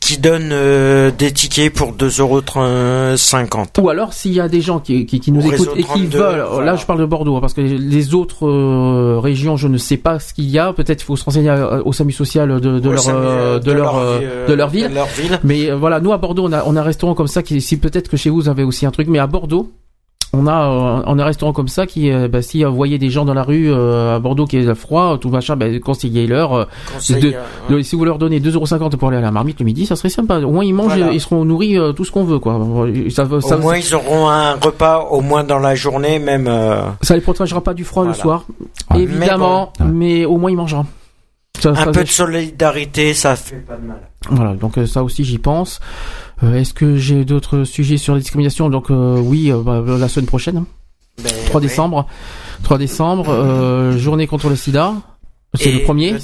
qui, 0.00 0.18
donne 0.18 0.50
euh, 0.52 1.10
des 1.16 1.32
tickets 1.32 1.72
pour 1.72 1.92
2,50€. 1.92 3.80
Ou 3.80 3.88
alors 3.88 4.12
s'il 4.12 4.32
y 4.32 4.40
a 4.40 4.48
des 4.48 4.60
gens 4.60 4.78
qui, 4.78 5.06
qui, 5.06 5.20
qui 5.20 5.32
nous 5.32 5.46
Au 5.46 5.52
écoutent 5.52 5.70
et 5.74 5.82
qui 5.82 6.08
32, 6.08 6.18
veulent, 6.18 6.44
voilà. 6.50 6.72
là 6.72 6.76
je 6.76 6.84
parle 6.84 7.00
de 7.00 7.06
Bordeaux 7.06 7.36
hein, 7.36 7.40
parce 7.40 7.54
que 7.54 7.62
les 7.62 8.14
autres 8.14 8.46
euh, 8.46 9.18
régions 9.20 9.56
je 9.56 9.68
ne 9.68 9.78
sais 9.78 9.96
pas 9.96 10.18
ce 10.18 10.34
qu'il 10.34 10.50
y 10.50 10.58
a, 10.58 10.72
peut-être 10.74 11.00
il 11.00 11.04
faut 11.04 11.16
se 11.16 11.24
renseigner 11.24 11.50
au 11.84 11.92
SAMU 11.92 12.12
social 12.12 12.60
de, 12.60 12.90
leur 12.90 13.00
SAMU, 13.00 13.60
de, 13.60 13.72
leur 13.72 13.94
de 14.40 14.52
leur 14.52 14.68
ville. 14.68 14.88
de 14.90 14.94
leur 14.94 15.06
ville. 15.06 15.40
Mais 15.44 15.70
voilà, 15.70 16.00
nous 16.00 16.12
à 16.12 16.18
Bordeaux 16.18 16.46
on 16.46 16.52
a 16.52 16.62
on 16.66 16.76
a 16.76 16.80
un 16.80 16.84
restaurant 16.84 17.14
comme 17.14 17.28
ça 17.28 17.42
qui 17.42 17.60
si 17.62 17.78
peut-être 17.78 18.08
que 18.10 18.16
chez 18.16 18.28
vous 18.28 18.36
vous 18.36 18.48
avez 18.48 18.64
aussi 18.64 18.84
un 18.84 18.90
truc, 18.90 19.08
mais 19.08 19.18
à 19.18 19.26
Bordeaux 19.26 19.70
on 20.34 20.46
a 20.46 20.52
euh, 20.52 21.02
on 21.06 21.18
a 21.18 21.22
un 21.22 21.26
restaurant 21.26 21.52
comme 21.52 21.68
ça 21.68 21.86
qui 21.86 22.10
euh, 22.10 22.26
bah, 22.28 22.40
si 22.40 22.64
euh, 22.64 22.68
vous 22.70 22.76
voyez 22.76 22.98
des 22.98 23.10
gens 23.10 23.24
dans 23.26 23.34
la 23.34 23.42
rue 23.42 23.70
euh, 23.70 24.16
à 24.16 24.18
Bordeaux 24.18 24.46
qui 24.46 24.56
est 24.56 24.74
froid 24.74 25.18
tout 25.20 25.28
machin 25.28 25.56
bah, 25.56 25.66
conseillez-leur 25.78 26.52
euh, 26.54 26.64
Conseil, 26.94 27.20
de- 27.22 27.34
euh, 27.34 27.76
de- 27.76 27.82
si 27.82 27.96
vous 27.96 28.04
leur 28.06 28.16
donnez 28.18 28.40
2,50€ 28.40 28.96
pour 28.96 29.08
aller 29.08 29.18
à 29.18 29.20
la 29.20 29.30
marmite 29.30 29.58
le 29.60 29.66
midi 29.66 29.84
ça 29.84 29.94
serait 29.94 30.08
sympa 30.08 30.38
au 30.40 30.50
moins 30.50 30.64
ils 30.64 30.72
mangent 30.74 30.96
Voilà. 30.96 31.12
ils 31.12 31.20
seront 31.20 31.44
nourris 31.44 31.78
euh, 31.78 31.92
tout 31.92 32.04
ce 32.06 32.10
qu'on 32.12 32.24
veut 32.24 32.38
quoi 32.38 32.58
ça, 33.10 33.24
Au 33.24 33.40
ça, 33.42 33.56
moins, 33.58 33.76
ils 33.76 33.94
auront 33.94 34.28
un 34.28 34.54
repas 34.54 35.00
au 35.10 35.20
moins 35.20 35.44
dans 35.44 35.58
la 35.58 35.74
journée, 35.74 36.18
même. 36.18 36.46
euh, 36.48 36.82
ça 37.02 37.14
les 37.14 37.20
protégera 37.20 37.60
pas 37.62 37.74
du 37.74 37.84
froid 37.84 38.04
le 38.06 38.14
soir, 38.14 38.44
Ah. 38.88 38.98
évidemment, 38.98 39.72
Mais 39.80 39.86
bon. 39.86 39.92
mais 39.92 40.24
au 40.24 40.38
moins 40.38 40.50
il 40.50 40.56
mangera. 40.56 40.86
Ça- 41.60 41.70
un 41.70 41.74
ça- 41.74 41.90
peu 41.92 42.02
de 42.02 42.08
solidarité, 42.08 43.14
ça 43.14 43.36
fait 43.36 43.56
pas 43.56 43.76
de 43.76 43.86
mal. 43.86 44.00
Voilà, 44.30 44.54
donc 44.54 44.78
euh, 44.78 44.86
ça 44.86 45.02
aussi 45.02 45.24
j'y 45.24 45.38
pense. 45.38 45.80
Euh, 46.42 46.54
Est-ce 46.54 46.74
que 46.74 46.96
j'ai 46.96 47.24
d'autres 47.24 47.64
sujets 47.64 47.96
sur 47.96 48.14
la 48.14 48.20
discrimination 48.20 48.68
Donc 48.68 48.90
euh, 48.90 49.18
oui, 49.20 49.50
euh, 49.52 49.62
bah, 49.62 49.82
la 49.98 50.08
semaine 50.08 50.26
prochaine, 50.26 50.56
hein. 50.58 50.66
Ben, 51.22 51.30
3 51.46 51.60
oui. 51.60 51.66
décembre. 51.66 52.06
3 52.62 52.78
décembre, 52.78 53.26
euh, 53.28 53.96
journée 53.98 54.26
contre 54.26 54.48
le 54.48 54.56
sida. 54.56 54.94
C'est 55.54 55.70
le 55.70 55.82
premier. 55.82 56.12
le. 56.12 56.18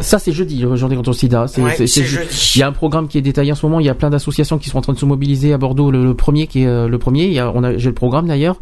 Ça 0.00 0.18
c'est 0.18 0.32
jeudi, 0.32 0.64
journée 0.74 0.96
contre 0.96 1.10
le 1.10 1.14
sida. 1.14 1.46
C'est 1.48 1.60
Ouais, 1.62 1.76
jeudi. 1.86 2.52
Il 2.54 2.58
y 2.60 2.62
a 2.62 2.66
un 2.68 2.72
programme 2.72 3.08
qui 3.08 3.18
est 3.18 3.22
détaillé 3.22 3.52
en 3.52 3.54
ce 3.54 3.66
moment. 3.66 3.78
Il 3.78 3.84
y 3.84 3.90
a 3.90 3.94
plein 3.94 4.08
d'associations 4.08 4.56
qui 4.56 4.70
sont 4.70 4.78
en 4.78 4.80
train 4.80 4.94
de 4.94 4.98
se 4.98 5.04
mobiliser 5.04 5.52
à 5.52 5.58
Bordeaux. 5.58 5.90
Le, 5.90 6.02
le 6.02 6.14
premier 6.14 6.46
qui 6.46 6.62
est 6.62 6.66
euh, 6.66 6.88
le 6.88 6.98
premier. 6.98 7.26
Il 7.26 7.32
y 7.34 7.38
a, 7.38 7.52
on 7.54 7.62
a, 7.62 7.76
j'ai 7.76 7.90
le 7.90 7.94
programme 7.94 8.26
d'ailleurs. 8.26 8.56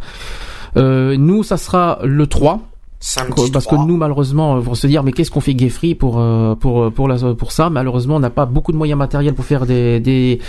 Euh, 0.77 1.17
nous, 1.17 1.45
ça 1.45 1.57
sera 1.57 2.01
le 2.03 2.27
3. 2.27 2.61
Samedi 3.01 3.51
Parce 3.53 3.67
que 3.67 3.75
3. 3.77 3.87
nous, 3.87 3.97
malheureusement, 3.97 4.57
euh, 4.57 4.61
pour 4.61 4.77
se 4.77 4.87
dire, 4.89 5.05
mais 5.05 5.13
qu'est-ce 5.13 5.31
qu'on 5.31 5.41
fait 5.41 5.55
gay 5.55 5.69
free 5.69 5.95
pour 5.95 6.19
euh, 6.19 6.57
pour 6.57 6.83
euh, 6.83 6.91
pour 6.91 7.07
la 7.07 7.17
pour 7.35 7.53
ça 7.53 7.71
Malheureusement, 7.71 8.17
on 8.17 8.21
n'a 8.21 8.29
pas 8.31 8.45
beaucoup 8.45 8.73
de 8.73 8.77
moyens 8.77 8.99
matériels 8.99 9.35
pour 9.35 9.45
faire 9.45 9.67
des 9.67 10.01
des 10.01 10.41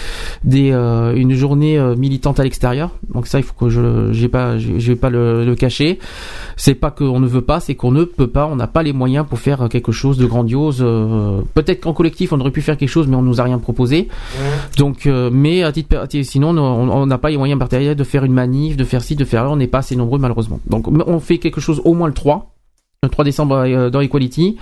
des 0.43 0.71
euh, 0.71 1.13
une 1.15 1.33
journée 1.35 1.77
euh, 1.77 1.95
militante 1.95 2.39
à 2.39 2.43
l'extérieur. 2.43 2.89
Donc 3.13 3.27
ça, 3.27 3.37
il 3.37 3.43
faut 3.43 3.53
que 3.53 3.69
je 3.69 4.11
j'ai 4.13 4.29
pas 4.29 4.57
je 4.57 4.71
vais 4.73 4.95
pas 4.95 5.11
le, 5.11 5.45
le 5.45 5.55
cacher. 5.55 5.99
C'est 6.57 6.73
pas 6.73 6.89
qu'on 6.89 7.19
ne 7.19 7.27
veut 7.27 7.43
pas, 7.43 7.59
c'est 7.59 7.75
qu'on 7.75 7.91
ne 7.91 8.03
peut 8.03 8.27
pas. 8.27 8.47
On 8.47 8.55
n'a 8.55 8.67
pas 8.67 8.81
les 8.81 8.93
moyens 8.93 9.27
pour 9.29 9.37
faire 9.39 9.69
quelque 9.69 9.91
chose 9.91 10.17
de 10.17 10.25
grandiose. 10.25 10.79
euh, 10.81 11.41
Peut-être 11.53 11.81
qu'en 11.81 11.93
collectif, 11.93 12.33
on 12.33 12.39
aurait 12.39 12.49
pu 12.51 12.61
faire 12.61 12.77
quelque 12.77 12.89
chose, 12.89 13.07
mais 13.07 13.15
on 13.15 13.21
nous 13.21 13.39
a 13.39 13.43
rien 13.43 13.59
proposé. 13.59 14.07
Donc, 14.77 15.05
euh, 15.05 15.29
mais 15.31 15.61
à 15.63 15.71
titre, 15.71 15.95
sinon, 16.23 16.57
on- 16.57 16.89
on 16.89 17.05
n'a 17.05 17.17
pas 17.19 17.29
les 17.29 17.37
moyens 17.37 17.59
matériels 17.59 17.95
de 17.95 18.03
faire 18.03 18.23
une 18.23 18.33
manif, 18.33 18.75
de 18.75 18.83
faire 18.83 19.03
ci, 19.03 19.15
de 19.15 19.23
faire 19.25 19.43
là. 19.43 19.51
On 19.51 19.55
n'est 19.55 19.67
pas 19.67 19.79
assez 19.79 19.95
nombreux 19.95 20.17
malheureusement. 20.19 20.59
Donc, 20.67 20.87
on 20.87 21.19
fait 21.19 21.37
quelque 21.37 21.61
chose 21.61 21.79
au 21.85 21.93
moins 21.93 22.07
le 22.07 22.13
3 22.13 22.38
le 23.01 23.07
3 23.09 23.23
décembre 23.23 23.55
euh, 23.65 23.89
dans 23.89 24.01
Equality. 24.01 24.57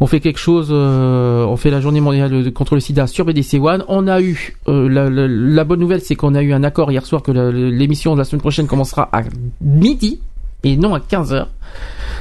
On 0.00 0.06
fait 0.06 0.20
quelque 0.20 0.38
chose, 0.38 0.68
euh, 0.70 1.46
on 1.46 1.56
fait 1.56 1.70
la 1.70 1.80
journée 1.80 2.02
mondiale 2.02 2.52
contre 2.52 2.74
le 2.74 2.80
sida 2.80 3.06
sur 3.06 3.24
BDC 3.24 3.54
One. 3.58 3.84
On 3.88 4.06
a 4.06 4.20
eu, 4.20 4.54
euh, 4.68 4.86
la, 4.86 5.08
la- 5.08 5.64
bonne 5.64 5.80
nouvelle, 5.80 6.02
c'est 6.02 6.14
qu'on 6.14 6.34
a 6.34 6.42
eu 6.42 6.52
un 6.52 6.62
accord 6.62 6.92
hier 6.92 7.06
soir 7.06 7.22
que 7.22 7.32
l'émission 7.32 8.12
de 8.12 8.18
la 8.18 8.24
semaine 8.24 8.42
prochaine 8.42 8.66
commencera 8.66 9.08
à 9.12 9.22
midi 9.62 10.20
et 10.62 10.76
non 10.76 10.94
à 10.94 10.98
15h. 10.98 11.46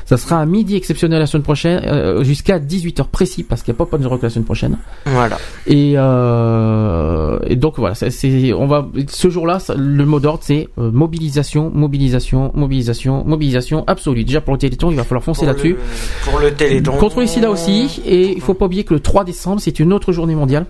Ça 0.09 0.17
sera 0.17 0.41
à 0.41 0.45
midi 0.47 0.75
exceptionnel 0.75 1.19
la 1.19 1.27
semaine 1.27 1.43
prochaine, 1.43 1.83
euh, 1.85 2.23
jusqu'à 2.23 2.57
18h 2.57 3.09
précis, 3.09 3.43
parce 3.43 3.61
qu'il 3.61 3.71
n'y 3.71 3.77
a 3.77 3.77
pas 3.77 3.85
Pop 3.85 4.03
Rock 4.03 4.23
la 4.23 4.31
semaine 4.31 4.43
prochaine. 4.43 4.79
Voilà. 5.05 5.37
Et, 5.67 5.93
euh, 5.97 7.37
et 7.45 7.55
donc 7.55 7.77
voilà, 7.77 7.93
c'est, 7.93 8.51
on 8.53 8.65
va 8.65 8.87
ce 9.07 9.29
jour-là, 9.29 9.59
le 9.77 10.05
mot 10.05 10.19
d'ordre 10.19 10.39
c'est 10.41 10.67
euh, 10.79 10.89
mobilisation, 10.89 11.69
mobilisation, 11.71 12.51
mobilisation, 12.55 13.23
mobilisation 13.23 13.83
absolue. 13.85 14.23
Déjà 14.23 14.41
pour 14.41 14.53
le 14.53 14.57
Téléthon, 14.57 14.89
il 14.89 14.97
va 14.97 15.03
falloir 15.03 15.23
foncer 15.23 15.45
là-dessus. 15.45 15.75
Pour 16.23 16.39
le 16.39 16.55
Téléthon. 16.55 16.93
Contre 16.97 17.19
le 17.19 17.27
sida 17.27 17.51
aussi, 17.51 18.01
et 18.03 18.31
il 18.31 18.41
faut 18.41 18.55
pas 18.55 18.65
oublier 18.65 18.85
que 18.85 18.95
le 18.95 19.01
3 19.01 19.25
décembre, 19.25 19.61
c'est 19.61 19.79
une 19.79 19.93
autre 19.93 20.11
journée 20.11 20.33
mondiale. 20.33 20.65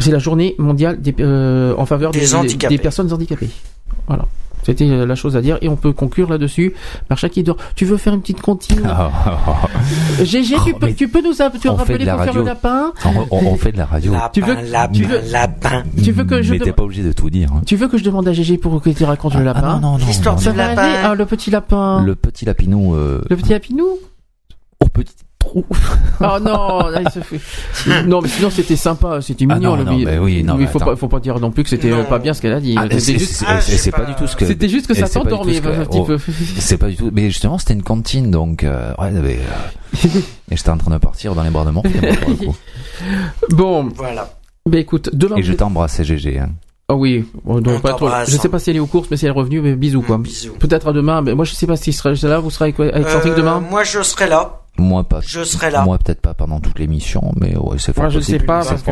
C'est 0.00 0.10
la 0.10 0.18
journée 0.18 0.56
mondiale 0.58 1.00
des, 1.00 1.14
en 1.22 1.86
faveur 1.86 2.10
Des 2.10 2.26
des 2.68 2.78
personnes 2.78 3.12
handicapées. 3.12 3.50
Voilà. 4.08 4.26
C'était 4.64 4.88
euh, 4.88 5.06
la 5.06 5.14
chose 5.14 5.36
à 5.36 5.40
dire 5.42 5.58
et 5.60 5.68
on 5.68 5.76
peut 5.76 5.92
conclure 5.92 6.28
là-dessus 6.30 6.74
par 7.08 7.18
chaque 7.18 7.32
qui 7.32 7.42
dort. 7.42 7.56
Tu 7.76 7.84
veux 7.84 7.96
faire 7.96 8.14
une 8.14 8.20
petite 8.20 8.40
comptine 8.40 8.82
Ah, 8.86 9.10
ah, 9.26 9.38
ah. 9.46 10.24
GG, 10.24 10.56
tu, 10.64 10.74
peux, 10.74 10.92
tu 10.92 11.08
peux 11.08 11.22
nous 11.22 11.34
tu 11.34 11.68
rappeler 11.68 11.98
de 11.98 12.04
la 12.04 12.14
pour 12.14 12.24
faire 12.24 12.32
radio. 12.34 12.40
le 12.42 12.46
lapin 12.46 12.92
On, 13.04 13.10
on- 13.30 13.46
on 13.52 13.56
fait 13.56 13.72
de 13.72 13.78
la 13.78 13.86
radio. 13.86 14.12
Lapin, 14.12 14.28
Tu 14.32 14.40
veux- 14.40 14.54
lapin, 14.70 14.92
tu 14.92 15.04
veux- 15.04 15.20
lapin. 15.30 15.82
Tu 16.02 16.12
veux 16.12 16.24
que 16.24 16.42
je 16.42 16.52
Mais 16.52 16.58
te- 16.58 16.64
t'es 16.64 16.72
pas 16.72 16.82
obligé 16.84 17.02
de 17.02 17.12
tout 17.12 17.30
dire. 17.30 17.50
hein. 17.52 17.62
Tu 17.66 17.76
veux 17.76 17.88
que 17.88 17.98
je 17.98 18.04
demande 18.04 18.26
à 18.28 18.32
GG 18.32 18.58
pour 18.58 18.80
que 18.80 18.90
tu 18.90 19.04
racontes 19.04 19.34
le 19.34 19.40
Ah, 19.40 19.44
lapin 19.44 19.74
non, 19.80 19.92
non, 19.92 19.98
non. 19.98 20.06
L'histoire 20.06 20.36
non, 20.36 20.40
du 20.40 20.56
lapin. 20.56 20.82
aller 20.82 20.98
Ah, 21.04 21.14
le 21.14 21.26
petit 21.26 21.50
lapin. 21.50 22.02
Le 22.02 22.14
petit 22.14 22.44
lapinou 22.44 22.94
euh, 22.94 23.22
Le 23.28 23.36
petit 23.36 23.50
lapinou 23.50 23.86
au 24.80 24.86
petit 24.88 25.14
trou. 25.44 25.64
Oh 26.20 26.38
non, 26.40 26.86
là, 26.88 27.00
il 27.02 27.10
se 27.10 27.18
fait- 27.20 28.02
non 28.06 28.20
mais 28.22 28.28
sinon 28.28 28.48
c'était 28.48 28.76
sympa, 28.76 29.20
c'était 29.20 29.46
Ah 29.50 29.54
mignon. 29.56 29.70
non, 29.70 29.76
le 29.76 29.84
non, 29.84 29.98
mais 29.98 30.18
oui, 30.18 30.44
non, 30.44 30.54
il 30.54 30.60
mais 30.60 30.66
faut 30.66 30.78
attends. 30.78 30.90
pas, 30.92 30.96
faut 30.96 31.08
pas 31.08 31.18
dire 31.20 31.38
non 31.40 31.50
plus 31.50 31.64
que 31.64 31.68
c'était 31.68 31.90
euh, 31.90 32.04
pas 32.04 32.18
bien 32.20 32.32
ce 32.34 32.40
qu'elle 32.40 32.52
a 32.52 32.60
dit. 32.60 32.76
Ah, 32.78 32.82
C'était 32.84 33.00
c'est 33.00 33.18
juste, 33.18 33.32
c'est- 33.34 33.44
Ah, 33.48 33.60
c'est- 33.60 33.90
pas 33.90 33.98
pas- 33.98 34.04
du 34.04 34.14
tout 34.14 34.26
ce 34.28 34.36
que. 34.36 34.46
c'était 34.46 34.68
juste 34.68 34.86
que 34.86 34.94
ça 34.94 35.06
s'endormait 35.06 35.56
un 35.58 35.84
petit 35.84 35.98
oh, 35.98 36.04
peu. 36.04 36.18
C'est 36.58 36.76
pas 36.78 36.88
du 36.88 36.96
tout. 36.96 37.10
Mais 37.12 37.30
justement, 37.30 37.58
c'était 37.58 37.74
une 37.74 37.82
cantine, 37.82 38.30
donc. 38.30 38.62
euh, 38.64 38.92
ouais, 38.98 39.10
mais, 39.10 39.38
euh, 39.38 40.08
et 40.50 40.56
j'étais 40.56 40.70
en 40.70 40.78
train 40.78 40.92
de 40.92 40.98
partir 40.98 41.34
dans 41.34 41.42
les 41.42 41.50
bras 41.50 41.64
de 41.64 41.70
mon 41.70 41.82
coup. 41.82 41.90
Bon, 43.50 43.88
Voilà. 43.96 44.30
bah 44.68 44.78
écoute, 44.78 45.10
demain. 45.12 45.36
Et 45.36 45.42
je 45.42 45.52
t'embrasse, 45.52 46.00
GG. 46.02 46.38
Hein. 46.38 46.50
Ah 46.88 46.94
oui, 46.94 47.24
On 47.46 47.60
pas 47.80 47.94
trop. 47.94 48.08
Je 48.26 48.36
sais 48.36 48.48
pas 48.50 48.58
si 48.58 48.70
elle 48.70 48.76
est 48.76 48.80
aux 48.80 48.86
courses, 48.86 49.08
mais 49.10 49.16
si 49.16 49.24
elle 49.24 49.30
est 49.30 49.34
revenue, 49.34 49.60
mais 49.62 49.74
bisous 49.74 50.02
quoi. 50.02 50.20
Peut-être 50.58 50.88
à 50.88 50.92
demain. 50.92 51.22
Mais 51.22 51.34
moi 51.34 51.44
je 51.46 51.54
sais 51.54 51.66
pas 51.66 51.76
si 51.76 51.92
sera 51.94 52.10
là. 52.28 52.38
Vous 52.40 52.50
serez 52.50 52.74
avec, 52.76 52.78
avec 52.94 53.06
Euh, 53.26 53.34
demain. 53.34 53.60
Moi, 53.60 53.84
je 53.84 54.02
serai 54.02 54.28
là. 54.28 54.60
Moi 54.76 55.04
pas. 55.04 55.20
Je 55.24 55.44
serai 55.44 55.70
là. 55.70 55.82
Moi 55.84 55.98
peut-être 55.98 56.20
pas 56.20 56.34
pendant 56.34 56.58
toute 56.58 56.78
l'émission, 56.80 57.32
mais 57.40 57.56
ouais, 57.56 57.76
c'est 57.78 57.92
fort 57.92 58.04
Moi 58.04 58.10
je 58.10 58.18
possible. 58.18 58.40
sais 58.40 58.44
pas 58.44 58.62
C'est 58.62 58.68
parce 58.70 58.82
que 58.82 58.90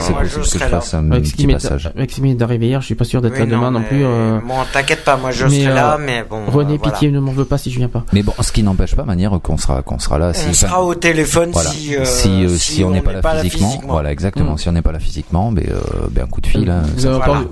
c'est- 0.00 0.12
possible 0.12 0.42
que 0.58 0.58
je 0.58 0.70
fasse 0.70 0.94
un 0.94 1.08
petit 1.08 1.46
passage. 1.46 1.90
m'est 2.20 2.42
arrivé 2.42 2.66
hier, 2.66 2.80
je 2.82 2.86
suis 2.86 2.94
pas 2.94 3.04
sûr 3.04 3.22
d'être 3.22 3.38
là 3.38 3.46
demain 3.46 3.70
non, 3.70 3.82
plus. 3.82 4.04
euh, 4.04 4.38
Bon, 4.46 4.54
t'inquiète 4.72 5.04
pas, 5.04 5.16
moi 5.16 5.30
je 5.30 5.46
mais, 5.46 5.62
serai 5.64 5.74
là, 5.74 5.94
euh, 5.94 5.98
mais 6.04 6.22
bon. 6.28 6.44
René, 6.48 6.74
euh, 6.74 6.78
pitié, 6.78 7.10
ne 7.10 7.18
m'en 7.18 7.32
veux 7.32 7.46
pas 7.46 7.56
si 7.56 7.70
je 7.70 7.78
viens 7.78 7.88
pas. 7.88 8.04
Mais 8.12 8.22
bon, 8.22 8.32
ce 8.40 8.52
qui 8.52 8.62
n'empêche 8.62 8.94
pas, 8.94 9.04
manière 9.04 9.38
qu'on 9.42 9.56
sera 9.56 9.80
qu'on 9.82 9.98
sera 9.98 10.18
là. 10.18 10.32
On 10.48 10.52
sera 10.52 10.82
au 10.84 10.94
téléphone 10.94 11.52
si, 11.54 11.96
euh, 11.96 12.04
si, 12.04 12.82
euh, 12.82 12.86
on 12.86 12.90
n'est 12.90 13.00
pas, 13.00 13.12
là 13.34 13.42
physiquement, 13.42 13.80
voilà 13.88 14.12
exactement. 14.12 14.52
Mm. 14.54 14.58
Si 14.58 14.68
on 14.68 14.72
n'est 14.72 14.82
pas 14.82 14.92
là 14.92 14.98
physiquement, 14.98 15.50
ben, 15.50 15.64
euh, 15.68 16.08
ben 16.10 16.24
un 16.24 16.26
coup 16.26 16.42
de 16.42 16.46
fil. 16.46 16.68
hein, 16.68 16.82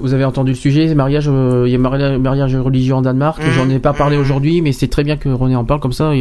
Vous 0.01 0.13
avez, 0.15 0.25
entendu, 0.25 0.51
le 0.53 0.57
sujet, 0.57 0.95
mariage, 0.95 1.29
euh, 1.29 1.65
il 1.67 1.73
y 1.73 1.75
a 1.75 1.79
mari- 1.79 2.19
mariage 2.19 2.55
religieux 2.57 2.95
en 2.95 3.01
Danemark. 3.03 3.43
Mhm, 3.43 3.51
J'en 3.53 3.71
ai 3.71 3.79
pas 3.79 3.95
parlé 3.95 4.19
aujourd'hui, 4.19 4.61
mais 4.61 4.73
c'est 4.73 4.89
très 4.89 5.03
bien 5.03 5.17
que 5.17 5.29
René 5.31 5.57
en 5.57 5.65
parle 5.65 5.81
comme 5.81 5.93
ça, 5.95 6.13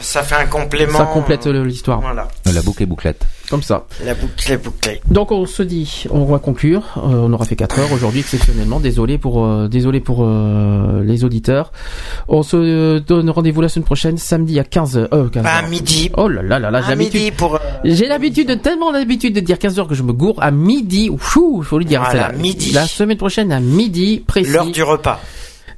ça 0.00 0.22
fait 0.22 0.37
un 0.38 0.46
complément. 0.46 0.98
ça 0.98 1.04
complète 1.06 1.46
le- 1.46 1.64
l'histoire. 1.64 2.00
Voilà. 2.00 2.28
La 2.52 2.62
boucle 2.62 2.82
est 2.82 2.86
bouclette. 2.86 3.24
Comme 3.50 3.62
ça. 3.62 3.86
La 4.04 4.14
boucle 4.14 4.52
est 4.52 4.58
bouclée. 4.58 5.00
Donc 5.10 5.32
on 5.32 5.46
se 5.46 5.62
dit, 5.62 6.04
on 6.10 6.24
va 6.26 6.38
conclure. 6.38 6.82
Euh, 6.98 7.00
on 7.26 7.32
aura 7.32 7.44
fait 7.46 7.56
4 7.56 7.78
heures 7.78 7.92
aujourd'hui 7.92 8.20
exceptionnellement. 8.20 8.78
Désolé 8.80 9.16
pour, 9.18 9.44
euh, 9.44 9.68
désolé 9.68 10.00
pour 10.00 10.18
euh, 10.22 11.02
les 11.04 11.24
auditeurs. 11.24 11.72
On 12.28 12.42
se 12.42 12.56
euh, 12.56 13.00
donne 13.00 13.30
rendez-vous 13.30 13.60
la 13.62 13.68
semaine 13.68 13.84
prochaine, 13.86 14.18
samedi 14.18 14.58
à 14.60 14.64
15h. 14.64 15.08
Euh, 15.12 15.28
15 15.28 15.42
Bah, 15.42 15.50
à 15.56 15.62
midi. 15.68 16.10
Oh 16.16 16.28
là 16.28 16.42
là 16.42 16.58
là 16.58 16.70
là, 16.70 16.80
j'ai 16.82 16.86
À 16.86 16.90
l'habitude. 16.90 17.14
midi 17.20 17.30
pour. 17.32 17.54
euh, 17.54 17.58
J'ai 17.84 18.06
l'habitude, 18.06 18.60
tellement 18.62 18.90
l'habitude 18.92 19.34
de 19.34 19.40
dire 19.40 19.56
15h 19.56 19.86
que 19.88 19.94
je 19.94 20.02
me 20.02 20.12
gourre 20.12 20.42
à 20.42 20.50
midi. 20.50 21.08
Ouh, 21.10 21.62
faut 21.62 21.78
le 21.78 21.84
dire. 21.84 22.02
Voilà, 22.04 22.28
la, 22.28 22.32
midi. 22.34 22.72
La 22.72 22.86
semaine 22.86 23.16
prochaine 23.16 23.50
à 23.52 23.60
midi 23.60 24.22
précis. 24.26 24.50
L'heure 24.50 24.66
du 24.66 24.82
repas. 24.82 25.20